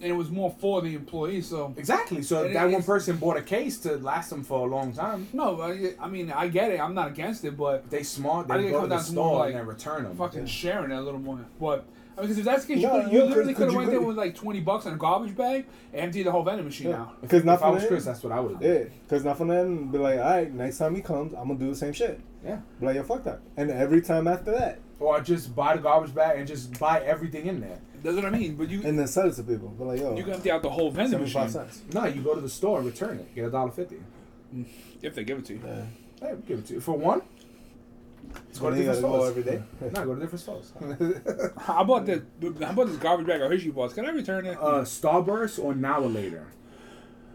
and 0.00 0.10
it 0.10 0.14
was 0.14 0.30
more 0.30 0.54
for 0.60 0.80
the 0.82 0.94
employees. 0.94 1.48
So 1.48 1.74
exactly, 1.76 2.22
so 2.22 2.44
And 2.44 2.54
that 2.54 2.70
one 2.70 2.82
person 2.82 3.16
bought 3.16 3.36
a 3.36 3.42
case 3.42 3.78
to 3.78 3.96
last 3.96 4.30
them 4.30 4.44
for 4.44 4.66
a 4.66 4.70
long 4.70 4.92
time. 4.92 5.26
no, 5.32 5.60
I, 5.60 5.94
I 6.00 6.08
mean 6.08 6.30
I 6.30 6.46
get 6.48 6.70
it. 6.70 6.78
I'm 6.80 6.94
not 6.94 7.08
against 7.08 7.44
it, 7.44 7.56
but 7.56 7.90
they 7.90 8.02
smart, 8.04 8.46
they 8.46 8.54
think 8.58 8.70
go 8.70 8.82
to 8.82 8.86
the 8.86 8.94
down 8.96 9.04
to 9.04 9.12
more 9.14 9.28
store 9.30 9.38
like 9.40 9.48
and 9.50 9.58
then 9.58 9.66
return 9.66 10.04
them. 10.04 10.16
fucking 10.16 10.46
sharing 10.46 10.92
it 10.92 10.94
a 10.96 11.00
little 11.00 11.18
more. 11.20 11.44
But 11.60 11.84
I 12.16 12.20
mean, 12.20 12.28
because 12.28 12.38
if 12.38 12.44
that's 12.44 12.64
the 12.64 12.74
case, 12.74 12.84
No, 12.84 12.96
you, 12.98 13.02
could, 13.02 13.12
you 13.12 13.18
yeah, 13.18 13.24
literally 13.24 13.54
could- 13.54 13.56
could 13.56 13.66
have 13.70 13.74
went 13.74 13.90
there 13.90 14.00
with 14.00 14.16
like 14.16 14.36
twenty 14.36 14.60
bucks 14.60 14.86
in 14.86 14.92
a 14.92 14.96
garbage 14.96 15.36
bag, 15.36 15.66
and 15.92 16.02
emptied 16.02 16.22
the 16.22 16.30
whole 16.30 16.44
vending 16.44 16.64
machine 16.66 16.90
Yeah. 16.90 17.00
out. 17.00 17.20
Because 17.20 17.42
if 17.42 17.48
I 17.62 17.68
was 17.68 17.84
Chris, 17.84 18.04
that's 18.04 18.22
what 18.22 18.32
I 18.32 18.38
would 18.38 18.52
have 18.52 18.62
Yeah, 18.62 18.74
done. 18.84 18.90
because 19.02 19.24
not 19.24 19.38
for 19.38 19.44
them, 19.46 19.88
be 19.90 19.98
like, 19.98 20.18
all 20.20 20.24
right, 20.24 20.54
next 20.54 20.78
time 20.78 20.94
he 20.94 21.02
comes, 21.02 21.32
I'm 21.34 21.48
gonna 21.48 21.58
do 21.58 21.70
the 21.70 21.74
same 21.74 21.92
shit. 21.92 22.20
Yeah. 22.44 22.60
Be 22.80 22.86
like, 22.86 22.96
yo, 22.96 23.02
fuck 23.04 23.24
that. 23.24 23.40
And 23.56 23.70
every 23.70 24.02
time 24.02 24.28
after 24.28 24.50
that, 24.52 24.78
Or 25.00 25.20
just 25.20 25.54
buy 25.56 25.76
the 25.76 25.82
garbage 25.82 26.14
bag 26.14 26.38
and 26.38 26.46
just 26.46 26.78
buy 26.78 27.00
everything 27.00 27.46
in 27.46 27.60
there. 27.60 27.78
That's 28.02 28.14
what 28.16 28.24
I 28.26 28.30
mean. 28.30 28.54
But 28.56 28.68
you 28.68 28.82
and 28.84 28.98
then 28.98 29.06
sell 29.06 29.28
it 29.28 29.34
to 29.36 29.42
people. 29.42 29.68
But 29.78 29.86
like, 29.86 30.00
yo, 30.00 30.14
you 30.16 30.24
can 30.24 30.34
empty 30.34 30.50
out 30.50 30.62
the 30.62 30.68
whole 30.70 30.90
vending 30.90 31.18
machine 31.20 31.48
75 31.48 31.50
cents. 31.72 31.94
No, 31.94 32.04
you 32.04 32.20
go 32.22 32.34
to 32.34 32.40
the 32.40 32.48
store 32.48 32.78
and 32.78 32.86
return 32.86 33.18
it. 33.18 33.34
Get 33.34 33.46
a 33.46 33.50
dollar 33.50 33.70
fifty. 33.70 33.96
if 35.02 35.14
they 35.14 35.24
give 35.24 35.38
it 35.38 35.46
to 35.46 35.54
you. 35.54 35.60
Yeah. 35.64 35.74
Hey, 36.20 36.32
we'll 36.34 36.36
give 36.42 36.58
it 36.58 36.66
to 36.66 36.74
you 36.74 36.80
for 36.80 36.92
one. 36.92 37.22
Let's 38.46 38.58
go 38.58 38.66
Well, 38.66 38.74
to 38.74 38.80
you 38.80 38.84
different 38.86 39.02
gotta 39.02 39.12
go 39.18 39.30
stores 39.30 39.30
every 39.30 39.42
day. 39.42 39.62
No, 39.94 40.04
go 40.06 40.14
to 40.14 40.20
different 40.20 40.40
stores. 40.40 40.72
I 41.68 41.82
bought 41.84 42.04
this. 42.06 42.20
I 42.62 42.72
bought 42.72 42.86
this 42.88 42.96
garbage 42.96 43.26
bag 43.26 43.40
of 43.40 43.50
Hershey 43.50 43.70
bars. 43.70 43.92
Can 43.94 44.04
I 44.06 44.10
return 44.10 44.44
it? 44.46 44.58
uh, 44.60 44.82
Starburst 44.82 45.62
or 45.62 45.74
now 45.74 46.00
or 46.00 46.08
later. 46.08 46.46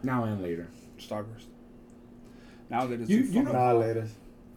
Now 0.03 0.23
and 0.25 0.41
later. 0.41 0.67
Starburst. 0.99 1.45
Now 2.69 2.85
that 2.87 3.01
it's 3.01 3.09
You- 3.09 3.23
too 3.23 3.31
you 3.31 3.43
fucking- 3.43 3.53
Nah, 3.59 3.71
later. 3.73 4.07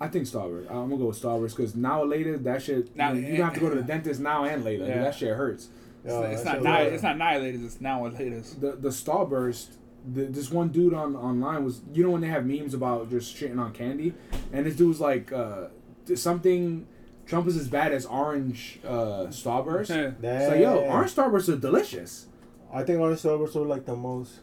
I 0.05 0.09
think 0.09 0.27
Starburst. 0.27 0.69
I'm 0.71 0.89
gonna 0.89 0.97
go 0.99 1.07
with 1.07 1.21
Starburst 1.23 1.57
because 1.57 1.75
now 1.75 2.03
or 2.03 2.07
later 2.07 2.37
that 2.39 2.63
shit. 2.63 2.95
Now- 2.97 3.13
you, 3.13 3.21
know, 3.23 3.29
you 3.29 3.37
gonna 3.37 3.45
have 3.45 3.55
to 3.55 3.61
go 3.61 3.69
to 3.71 3.77
the 3.77 3.83
dentist 3.83 4.21
now 4.21 4.45
and 4.45 4.65
later. 4.65 4.85
Yeah. 4.87 5.03
That 5.05 5.15
shit 5.15 5.35
hurts. 5.37 5.69
Yo, 6.05 6.23
it's, 6.23 6.37
it's 6.41 6.45
not 6.45 6.55
shit 6.55 6.63
ni- 6.65 6.85
was- 6.85 6.93
it's 6.95 7.03
not 7.03 7.15
annihilated. 7.15 7.65
It's 7.65 7.81
now 7.81 8.05
or 8.05 8.11
later. 8.11 8.41
The 8.61 8.73
the 8.73 8.89
Starburst. 8.91 9.67
The, 10.15 10.25
this 10.25 10.51
one 10.51 10.71
dude 10.71 10.95
on 10.95 11.15
online 11.15 11.65
was 11.65 11.81
you 11.95 12.03
know 12.03 12.11
when 12.11 12.23
they 12.23 12.27
have 12.37 12.45
memes 12.45 12.75
about 12.75 13.09
just 13.09 13.37
shitting 13.37 13.61
on 13.61 13.73
candy, 13.73 14.13
and 14.53 14.67
this 14.67 14.75
dude 14.75 14.89
was 14.89 15.01
like 15.01 15.33
uh, 15.33 15.69
something. 16.17 16.87
Trump 17.25 17.47
is 17.47 17.57
as 17.57 17.69
bad 17.69 17.93
as 17.93 18.05
orange 18.07 18.81
uh, 18.85 19.27
Starburst. 19.29 19.91
It's 20.23 20.49
like, 20.51 20.61
yo, 20.61 20.81
Damn. 20.81 20.91
orange 20.93 21.15
Starbursts 21.15 21.49
are 21.49 21.57
delicious. 21.57 22.27
I 22.73 22.83
think 22.83 22.99
orange 22.99 23.21
Starbursts 23.23 23.55
are 23.55 23.61
like 23.65 23.87
the 23.87 23.95
most. 23.95 24.41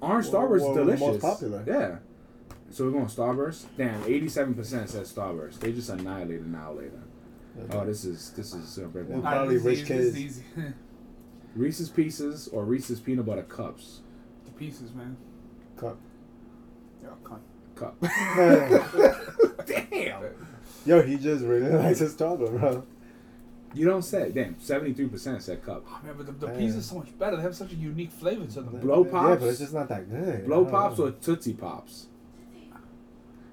Orange 0.00 0.28
Well, 0.28 0.42
Starburst 0.42 0.60
well, 0.60 0.70
is 0.70 0.76
the 0.76 0.84
delicious. 0.84 1.00
most 1.00 1.20
popular. 1.20 1.64
Yeah. 1.66 1.96
So 2.72 2.84
we're 2.86 2.90
going 2.92 3.06
Starburst. 3.06 3.66
Damn, 3.76 4.02
eighty-seven 4.04 4.54
percent 4.54 4.88
says 4.88 5.12
Starburst. 5.12 5.60
They 5.60 5.72
just 5.72 5.90
annihilated 5.90 6.46
now 6.46 6.72
later. 6.72 7.02
Oh, 7.70 7.84
this 7.84 8.04
is 8.06 8.30
this 8.30 8.54
is 8.54 8.78
uh, 8.78 8.86
red 8.88 9.06
Yeah. 9.08 9.14
wine. 9.16 9.22
Probably 9.22 9.56
this 9.58 9.64
rich 9.64 9.90
easy, 9.90 9.94
this 9.94 10.36
is 10.38 10.42
kids. 10.54 10.72
Reese's 11.54 11.90
Pieces 11.90 12.48
or 12.48 12.64
Reese's 12.64 12.98
Peanut 13.00 13.26
Butter 13.26 13.42
Cups. 13.42 14.00
the 14.46 14.52
pieces, 14.52 14.92
man. 14.94 15.16
Cup. 15.76 15.98
Yeah, 17.02 17.10
cunt. 17.22 17.40
Cup. 17.74 17.96
Damn. 19.66 19.90
Damn. 19.90 20.22
Yo, 20.86 21.02
he 21.02 21.16
just 21.18 21.44
really 21.44 21.70
likes 21.70 21.98
his 21.98 22.16
chocolate, 22.16 22.58
bro. 22.58 22.84
You 23.74 23.86
don't 23.86 24.02
say. 24.02 24.30
Damn, 24.32 24.58
seventy-three 24.60 25.08
percent 25.08 25.42
said 25.42 25.62
cup. 25.62 25.84
Oh, 25.86 26.00
man, 26.04 26.14
but 26.16 26.24
the, 26.26 26.32
the 26.32 26.46
Damn. 26.46 26.58
pieces 26.58 26.78
are 26.78 26.88
so 26.88 26.94
much 27.00 27.18
better. 27.18 27.36
They 27.36 27.42
have 27.42 27.54
such 27.54 27.72
a 27.72 27.76
unique 27.76 28.12
flavor 28.12 28.46
to 28.46 28.62
them. 28.62 28.80
Blow 28.80 29.04
pops. 29.04 29.28
Yeah, 29.28 29.34
but 29.36 29.48
it's 29.48 29.58
just 29.58 29.74
not 29.74 29.88
that 29.90 30.10
good. 30.10 30.46
Blow 30.46 30.64
Pops 30.64 30.96
don't 30.96 31.08
or. 31.08 31.10
Tootsie 31.12 31.52
Pops. 31.54 32.06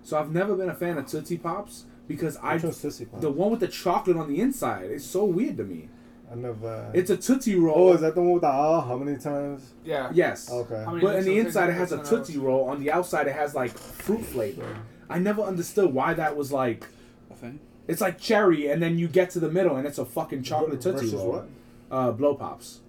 So 0.04 0.18
I've 0.18 0.32
never 0.32 0.56
been 0.56 0.70
a 0.70 0.74
fan 0.76 0.98
of 0.98 1.06
Tootsie 1.08 1.38
Pops 1.38 1.86
because 2.08 2.38
I 2.38 2.56
Which 2.56 2.64
one's 2.64 2.82
Tootsie 2.82 3.06
Pop? 3.06 3.22
the 3.22 3.30
one 3.32 3.52
with 3.52 3.60
the 3.60 3.68
chocolate 3.68 4.18
on 4.18 4.28
the 4.28 4.40
inside 4.42 4.90
is 4.92 5.06
so 5.08 5.26
weird 5.26 5.58
to 5.58 5.64
me. 5.64 5.90
I 6.32 6.36
never. 6.36 6.92
It's 6.94 7.10
a 7.10 7.18
Tootsie 7.18 7.56
Roll. 7.56 7.90
oh, 7.90 7.94
is 7.94 8.02
that 8.02 8.14
the 8.16 8.22
one 8.22 8.34
with 8.34 8.42
the 8.44 8.48
ah? 8.50 8.82
How 8.82 8.98
many 8.98 9.18
times? 9.18 9.74
Yeah. 9.84 10.12
Yes. 10.14 10.52
Okay. 10.52 10.86
But 11.02 11.16
in 11.18 11.26
the 11.26 11.40
inside, 11.40 11.70
it 11.70 11.74
has 11.74 11.92
a 11.92 11.98
percent 11.98 12.20
out? 12.22 12.26
Tootsie 12.28 12.40
Roll. 12.40 12.66
On 12.70 12.80
the 12.80 12.92
outside, 12.92 13.28
it 13.28 13.34
has 13.36 13.56
like 13.56 13.72
fruit 13.72 14.24
flavor. 14.24 14.78
I 15.10 15.18
never 15.18 15.42
understood 15.42 15.92
why 15.94 16.14
that 16.14 16.36
was 16.38 16.52
like. 16.52 16.86
I 17.32 17.34
think. 17.34 17.62
It's 17.88 18.00
like 18.02 18.20
cherry, 18.20 18.70
and 18.70 18.82
then 18.84 19.00
you 19.00 19.08
get 19.08 19.32
to 19.32 19.40
the 19.40 19.50
middle, 19.50 19.76
and 19.76 19.88
it's 19.88 19.98
a 19.98 20.06
fucking 20.06 20.44
chocolate 20.44 20.84
Ver- 20.84 20.92
Tootsie 20.92 21.06
versus 21.08 21.14
Roll. 21.14 21.32
what? 21.32 21.48
Uh, 21.90 22.12
blow 22.12 22.36
pops. 22.36 22.82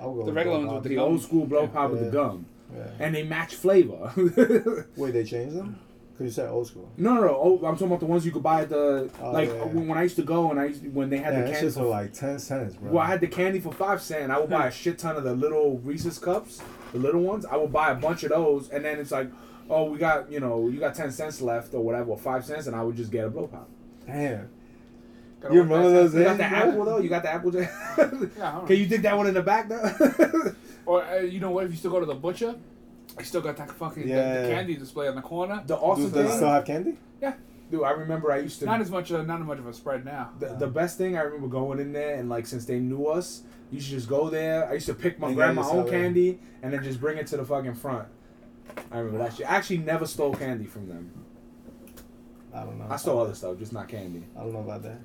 I'll 0.00 0.12
go 0.14 0.24
The 0.24 0.32
regular 0.32 0.58
Blow 0.58 0.66
ones 0.66 0.82
with 0.82 0.90
The 0.90 0.96
gum. 0.96 1.04
old 1.04 1.22
school 1.22 1.46
blow 1.46 1.62
Yeah. 1.62 1.66
pop 1.68 1.90
with 1.92 2.00
the 2.04 2.10
gum, 2.10 2.46
Yeah. 2.74 2.84
and 2.98 3.14
they 3.14 3.22
match 3.22 3.54
flavor. 3.54 4.12
Wait, 4.96 5.12
they 5.12 5.22
changed 5.22 5.54
them? 5.54 5.78
Cause 6.18 6.24
you 6.24 6.30
said 6.32 6.50
old 6.50 6.66
school. 6.66 6.90
no, 6.96 7.14
no, 7.14 7.20
no. 7.20 7.28
Oh, 7.40 7.54
I'm 7.64 7.74
talking 7.74 7.86
about 7.86 8.00
the 8.00 8.06
ones 8.06 8.26
you 8.26 8.32
could 8.32 8.42
buy 8.42 8.62
at 8.62 8.68
the 8.70 9.08
Oh, 9.22 9.30
like 9.30 9.48
yeah, 9.50 9.54
yeah. 9.54 9.64
when, 9.66 9.86
when 9.86 9.98
I 9.98 10.02
used 10.02 10.16
to 10.16 10.22
go 10.24 10.50
and 10.50 10.58
I 10.58 10.64
used 10.64 10.92
when 10.92 11.10
they 11.10 11.18
had 11.18 11.32
Yeah, 11.32 11.40
the 11.42 11.46
that 11.46 11.52
candy. 11.54 11.68
shits 11.68 11.74
For, 11.74 11.80
for 11.82 11.86
like 11.86 12.12
ten 12.12 12.40
cents, 12.40 12.74
bro. 12.74 12.90
well, 12.90 13.04
I 13.04 13.06
had 13.06 13.20
the 13.20 13.28
candy 13.28 13.60
for 13.60 13.72
five 13.72 14.02
cent. 14.02 14.32
I 14.32 14.40
would 14.40 14.50
buy 14.50 14.66
a 14.66 14.70
shit 14.72 14.98
ton 14.98 15.14
of 15.14 15.22
the 15.22 15.34
little 15.34 15.78
Reese's 15.78 16.18
cups, 16.18 16.60
the 16.92 16.98
little 16.98 17.20
ones. 17.22 17.46
I 17.46 17.56
would 17.56 17.72
buy 17.72 17.92
a 17.92 17.94
bunch 17.94 18.24
of 18.24 18.30
those, 18.30 18.68
and 18.70 18.84
then 18.84 18.98
it's 18.98 19.12
like, 19.12 19.30
oh, 19.70 19.84
we 19.84 19.98
got 19.98 20.28
you 20.32 20.40
know, 20.40 20.66
you 20.68 20.80
got 20.80 20.96
ten 20.96 21.12
cents 21.12 21.40
left 21.40 21.72
or 21.72 21.84
whatever, 21.84 22.10
or 22.10 22.18
five 22.18 22.44
cents, 22.44 22.66
and 22.66 22.74
I 22.74 22.82
would 22.82 22.96
just 22.96 23.12
get 23.12 23.24
a 23.24 23.30
blow 23.30 23.46
pop. 23.46 23.68
Damn. 24.04 24.48
Gotta 25.40 25.54
You 25.54 25.60
work 25.60 25.70
remember 25.70 25.90
that 25.90 25.94
those 25.94 26.10
sense. 26.10 26.18
You 26.18 26.24
got 26.24 26.36
the 26.36 26.42
Yeah. 26.42 26.68
apple 26.68 26.84
though. 26.84 26.98
You 26.98 27.08
got 27.08 27.22
the 27.22 27.32
apple. 27.32 27.54
Yeah, 27.54 27.70
I 27.96 28.02
don't 28.56 28.66
Can 28.66 28.76
you 28.76 28.86
dig 28.86 29.02
that 29.02 29.16
one 29.16 29.28
in 29.28 29.34
the 29.34 29.42
back 29.42 29.68
though? 29.68 30.54
Or 30.84 31.04
uh, 31.04 31.18
you 31.18 31.38
know 31.38 31.50
what? 31.50 31.66
If 31.66 31.70
you 31.72 31.76
still 31.76 31.90
go 31.90 32.00
to 32.00 32.06
the 32.06 32.14
butcher, 32.14 32.54
I 33.18 33.22
still 33.22 33.40
got 33.40 33.56
that 33.56 33.70
fucking 33.72 34.04
the- 34.06 34.12
the, 34.14 34.48
candy 34.50 34.76
display 34.76 35.08
on 35.08 35.14
the 35.16 35.22
corner. 35.22 35.62
the 35.66 35.76
awesome 35.76 36.04
Does, 36.04 36.12
does 36.12 36.32
it 36.32 36.36
still 36.36 36.48
have 36.48 36.64
candy? 36.64 36.96
Yeah. 37.20 37.34
Dude. 37.70 37.82
I 37.82 37.90
remember 37.90 38.32
I 38.32 38.38
used 38.38 38.60
to. 38.60 38.66
Not 38.66 38.80
as 38.80 38.90
much, 38.90 39.12
uh, 39.12 39.22
not 39.22 39.40
as 39.40 39.46
much 39.46 39.58
of 39.58 39.66
a 39.66 39.72
spread 39.74 40.04
now. 40.04 40.30
the, 40.38 40.54
the 40.54 40.66
best 40.66 40.96
thing 40.96 41.16
I 41.18 41.22
remember 41.22 41.48
going 41.48 41.78
in 41.80 41.92
there 41.92 42.14
and 42.16 42.28
like 42.30 42.46
since 42.46 42.64
they 42.64 42.78
knew 42.78 43.06
us, 43.06 43.42
you 43.70 43.80
should 43.80 43.90
just 43.90 44.08
go 44.08 44.30
there. 44.30 44.68
I 44.68 44.74
used 44.74 44.86
to 44.86 44.94
pick 44.94 45.18
my 45.18 45.26
And 45.28 45.36
grab 45.36 45.54
my 45.54 45.62
own 45.62 45.68
yourself 45.68 45.86
in. 45.88 45.92
candy 45.92 46.40
and 46.62 46.72
then 46.72 46.82
just 46.82 47.00
bring 47.00 47.18
it 47.18 47.26
to 47.28 47.36
the 47.36 47.44
fucking 47.44 47.74
front. 47.74 48.08
I 48.90 48.98
remember 48.98 49.18
that 49.18 49.36
shit. 49.36 49.50
I 49.50 49.56
actually 49.56 49.78
never 49.78 50.06
stole 50.06 50.34
candy 50.34 50.64
from 50.66 50.88
them. 50.88 51.10
I 52.54 52.60
don't 52.60 52.78
know. 52.78 52.86
I 52.88 52.96
stole 52.96 53.18
other 53.20 53.34
stuff, 53.34 53.58
just 53.58 53.72
not 53.72 53.88
candy. 53.88 54.24
I 54.36 54.40
don't 54.40 54.52
know 54.52 54.60
about 54.60 54.82
that. 54.84 55.00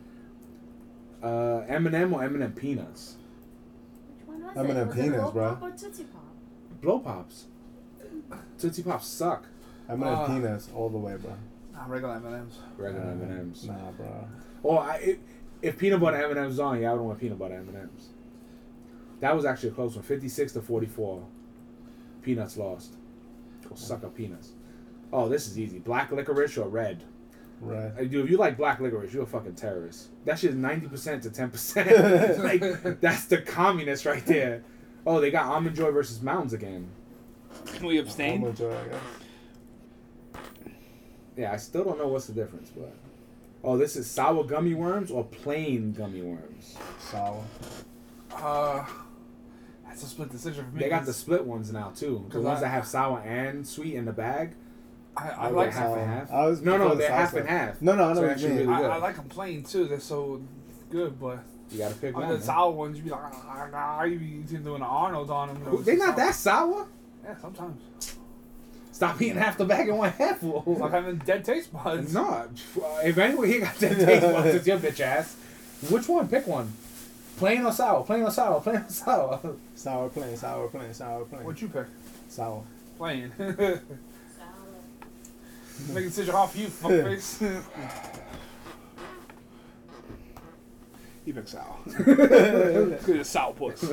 Uh, 1.22 1.66
M&M 1.68 2.14
or 2.14 2.24
M&M 2.24 2.54
peanuts? 2.54 3.16
Which 4.18 4.28
one 4.28 4.44
was 4.44 4.58
M&M 4.58 4.78
it? 4.78 4.88
Was 4.88 4.98
it 4.98 5.02
peanuts, 5.02 5.22
Blow 5.24 5.32
bro. 5.32 5.50
Pop 5.56 5.64
or 5.64 5.72
Tootsie 5.72 6.04
Pop? 6.06 6.22
Blow 6.82 7.00
pops. 7.00 7.46
Tootsie 8.60 8.84
pops 8.84 9.08
suck. 9.08 9.46
I'm 9.90 10.00
gonna 10.00 10.22
Uh, 10.22 10.28
peanuts 10.28 10.70
all 10.76 10.90
the 10.90 10.98
way, 10.98 11.16
bro. 11.18 11.34
Nah, 11.74 11.86
regular 11.88 12.16
M&Ms. 12.16 12.58
Regular 12.78 13.06
M&Ms. 13.12 13.66
Nah, 13.66 13.92
bro. 13.98 14.28
Or 14.62 14.80
I, 14.82 14.96
if, 14.98 15.18
if 15.62 15.78
peanut 15.78 16.00
butter 16.00 16.18
M&Ms 16.18 16.60
on, 16.60 16.82
yeah, 16.82 16.92
I 16.92 16.94
would 16.94 17.02
want 17.02 17.20
peanut 17.20 17.40
butter 17.40 17.56
M&Ms. 17.56 18.10
That 19.20 19.36
was 19.36 19.46
actually 19.46 19.70
a 19.70 19.74
close 19.74 19.96
one, 19.96 20.04
56 20.04 20.54
to 20.54 20.62
44. 20.62 21.26
Peanuts 22.22 22.58
lost. 22.58 22.96
Go 23.68 23.76
suck 23.76 24.04
up 24.04 24.16
peanuts. 24.16 24.52
Oh, 25.12 25.28
this 25.30 25.48
is 25.48 25.60
easy. 25.60 25.80
Black 25.80 26.12
licorice 26.12 26.58
or 26.58 26.68
red? 26.68 27.04
Right. 27.62 27.92
Hey, 27.98 28.08
dude, 28.08 28.26
if 28.26 28.32
you 28.32 28.38
like 28.38 28.58
black 28.58 28.80
licorice, 28.80 29.14
you're 29.14 29.24
a 29.24 29.28
fucking 29.28 29.56
terrorist. 29.56 30.10
That 30.26 30.40
shit 30.40 30.52
is 30.52 30.56
90% 30.58 31.22
to 31.22 31.30
10%. 31.30 32.44
like, 32.84 33.00
that's 33.00 33.26
the 33.26 33.38
communist 33.42 34.06
right 34.06 34.26
there. 34.26 34.64
Oh, 35.06 35.20
they 35.22 35.32
got 35.32 35.46
Almond 35.46 35.76
Joy 35.76 35.92
versus 35.92 36.22
Mounds 36.22 36.54
again. 36.54 36.90
Can 37.74 37.86
we 37.88 38.00
I'm 38.00 38.06
abstain? 38.06 38.46
enjoy, 38.46 38.72
I 38.76 38.88
guess. 38.88 39.02
Yeah, 41.36 41.52
I 41.52 41.58
still 41.58 41.84
don't 41.84 41.98
know 41.98 42.08
what's 42.08 42.28
the 42.28 42.34
difference, 42.34 42.70
but. 42.70 42.94
Oh, 43.64 43.78
this 43.78 43.96
is 43.96 44.10
sour 44.10 44.44
gummy 44.44 44.74
worms 44.74 45.10
or 45.10 45.24
plain 45.24 45.94
gummy 45.94 46.22
worms? 46.22 46.76
Sour. 47.00 47.44
Uh, 48.36 48.86
that's 49.88 50.04
a 50.04 50.06
split 50.06 50.30
decision 50.32 50.66
for 50.66 50.72
me. 50.76 50.82
They 50.82 50.90
got 50.90 51.06
the 51.06 51.14
split 51.14 51.46
ones 51.46 51.72
now 51.72 51.92
too. 51.96 52.26
The 52.30 52.42
ones 52.42 52.58
I- 52.58 52.62
that 52.62 52.70
have 52.70 52.86
sour 52.88 53.20
and 53.22 53.66
sweet 53.66 53.96
in 53.96 54.06
the 54.06 54.12
bag. 54.12 54.56
I, 55.16 55.30
I 55.30 55.32
I 55.32 55.44
like 55.46 55.54
like 55.68 55.72
half 55.74 55.84
sour. 55.84 55.98
and 56.00 56.10
half. 56.12 56.32
I 56.32 56.46
was 56.48 56.62
no, 56.62 56.76
no, 56.78 56.96
they're 56.96 57.12
half 57.12 57.32
salsa. 57.34 57.40
and 57.42 57.50
half. 57.50 57.82
No, 57.82 57.96
no, 57.96 58.06
I 58.06 58.08
know 58.10 58.22
So 58.22 58.28
what 58.28 58.40
you 58.40 58.48
mean. 58.50 58.58
really 58.58 58.74
I, 58.74 58.82
good. 58.82 58.90
I 58.92 58.98
like 58.98 59.16
them 59.16 59.30
plain 59.30 59.64
too. 59.64 59.86
They're 59.86 60.00
so 60.00 60.42
good, 60.90 61.20
but 61.20 61.40
You 61.72 61.78
gotta 61.78 61.94
pick 61.96 62.16
one. 62.16 62.24
on 62.24 62.30
the 62.32 62.36
man. 62.38 62.44
sour 62.44 62.72
ones, 62.72 62.98
you 62.98 63.04
be 63.04 63.12
like, 63.12 63.22
ah, 63.24 63.68
ah, 63.74 64.04
you 64.04 64.18
be 64.20 64.42
doing 64.58 64.66
an 64.78 64.82
Arnold 64.82 65.30
on 65.30 65.50
them. 65.64 65.84
They're 65.84 65.98
not 65.98 66.16
that 66.18 66.34
sour. 66.36 66.88
Yeah, 67.24 67.38
sometimes. 67.38 67.82
Stop 68.92 69.22
eating 69.22 69.38
half 69.38 69.58
the 69.58 69.66
bag 69.66 69.88
in 69.90 69.98
one 69.98 70.12
half. 70.12 70.44
It's 70.44 70.80
like 70.80 70.92
having 70.92 71.18
dead 71.18 71.44
taste 71.44 71.74
buds. 71.74 72.14
no, 72.14 72.48
if 73.04 73.18
anyone 73.18 73.48
here 73.48 73.62
got 73.62 73.80
dead 73.80 73.98
taste 73.98 74.22
buds, 74.22 74.56
it's 74.56 74.68
your 74.68 74.78
bitch 74.78 75.00
ass. 75.00 75.36
Which 75.90 76.08
one? 76.08 76.28
Pick 76.28 76.46
one. 76.48 76.72
Plain 77.38 77.66
or 77.66 77.72
sour? 77.72 78.04
Plain 78.04 78.24
or 78.24 78.32
sour? 78.32 78.62
Plain 78.62 78.78
or 78.78 78.90
sour? 78.90 79.40
Sour 79.76 80.10
plain, 80.10 80.38
sour 80.38 80.68
plain, 80.68 80.94
sour 80.94 81.26
plain. 81.26 81.44
What'd 81.44 81.62
you 81.62 81.70
pick? 81.70 81.88
Sour. 82.30 82.64
Plain. 82.98 83.32
Sour. 83.38 83.80
Making 85.90 85.98
a 85.98 86.02
decision 86.02 86.36
off 86.36 86.56
you, 86.56 86.68
fuckface. 86.68 87.42
you 91.26 91.34
pick 91.34 91.48
sour. 91.48 91.78
Good 92.06 93.20
as 93.20 93.30
sour 93.30 93.54
puss. 93.54 93.92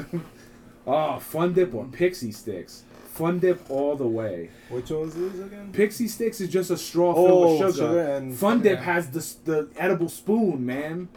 Oh, 0.86 1.18
Fun 1.18 1.54
Dip 1.54 1.74
or 1.74 1.86
Pixy 1.86 2.28
Stix? 2.28 2.82
Fun 3.20 3.38
Dip 3.38 3.60
all 3.70 3.96
the 3.96 4.06
way. 4.06 4.48
Which 4.70 4.90
one's 4.90 5.14
these 5.14 5.38
again? 5.40 5.70
Pixy 5.72 6.06
Stix 6.06 6.40
is 6.40 6.48
just 6.48 6.70
a 6.70 6.76
straw 6.76 7.12
filled 7.14 7.30
Oh, 7.30 7.50
with 7.50 7.58
sugar. 7.76 7.86
sugar 7.86 8.00
and- 8.14 8.34
Fun 8.34 8.62
Dip 8.62 8.78
yeah. 8.78 8.84
has 8.84 9.10
the 9.10 9.22
the 9.52 9.68
edible 9.76 10.08
spoon, 10.08 10.64
man. 10.64 11.08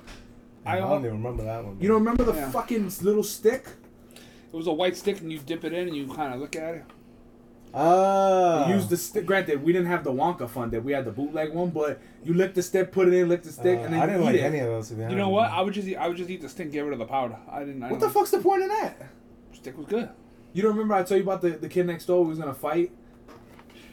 I 0.65 0.77
I 0.77 0.79
don't 0.79 1.05
even 1.05 1.17
remember 1.21 1.43
that 1.45 1.63
one. 1.63 1.77
You 1.79 1.87
don't 1.87 1.99
remember 1.99 2.23
the 2.25 2.33
Yeah. 2.33 2.51
fucking 2.51 2.91
little 3.01 3.23
stick? 3.23 3.63
It 4.15 4.55
was 4.55 4.67
a 4.67 4.73
white 4.73 4.95
stick, 4.97 5.21
and 5.21 5.31
you 5.31 5.39
dip 5.39 5.63
it 5.63 5.73
in, 5.73 5.87
and 5.87 5.95
you 5.95 6.07
kind 6.07 6.33
of 6.33 6.39
look 6.41 6.55
at 6.57 6.75
it. 6.75 6.83
Ah. 7.73 8.67
You 8.67 8.75
used 8.75 8.89
the 8.89 8.97
stick. 8.97 9.25
Granted, 9.25 9.63
we 9.63 9.73
didn't 9.73 9.87
have 9.87 10.03
the 10.03 10.11
Wonka 10.11 10.47
Fun 10.49 10.69
Dip. 10.69 10.83
We 10.83 10.91
had 10.91 11.05
the 11.05 11.11
bootleg 11.11 11.53
one, 11.53 11.69
but 11.71 11.99
you 12.23 12.33
lick 12.35 12.53
the 12.53 12.61
stick, 12.61 12.91
put 12.91 13.07
it 13.07 13.13
in, 13.15 13.29
lick 13.29 13.41
the 13.43 13.51
stick, 13.51 13.79
Uh, 13.79 13.83
and 13.83 13.93
then 13.93 13.99
I 14.01 14.03
you 14.05 14.09
didn't 14.11 14.21
eat 14.21 14.25
like 14.25 14.35
it. 14.35 14.41
any 14.43 14.59
of 14.59 14.67
those. 14.67 14.89
To 14.89 14.95
be 14.95 15.03
You 15.03 15.15
know 15.15 15.29
what? 15.29 15.49
I 15.49 15.61
would 15.61 15.73
just 15.73 15.87
eat, 15.87 15.95
I 15.95 16.07
would 16.07 16.17
just 16.17 16.29
eat 16.29 16.41
the 16.41 16.49
stick, 16.49 16.71
get 16.71 16.81
rid 16.81 16.93
of 16.93 16.99
the 16.99 17.05
powder. 17.05 17.37
I 17.51 17.59
didn't. 17.63 17.81
I 17.81 17.89
What 17.89 17.99
the 17.99 18.05
don't- 18.07 18.13
fuck's 18.13 18.31
the 18.31 18.39
point 18.39 18.61
of 18.63 18.69
that? 18.69 19.01
Stick 19.53 19.75
was 19.77 19.87
good. 19.87 20.09
You 20.53 20.61
don't 20.61 20.71
remember 20.71 20.93
I 20.93 21.03
told 21.03 21.17
you 21.19 21.23
about 21.23 21.41
the, 21.41 21.51
the 21.51 21.69
kid 21.69 21.85
next 21.87 22.05
door 22.05 22.23
we 22.23 22.29
was 22.29 22.39
gonna 22.39 22.53
fight? 22.53 22.91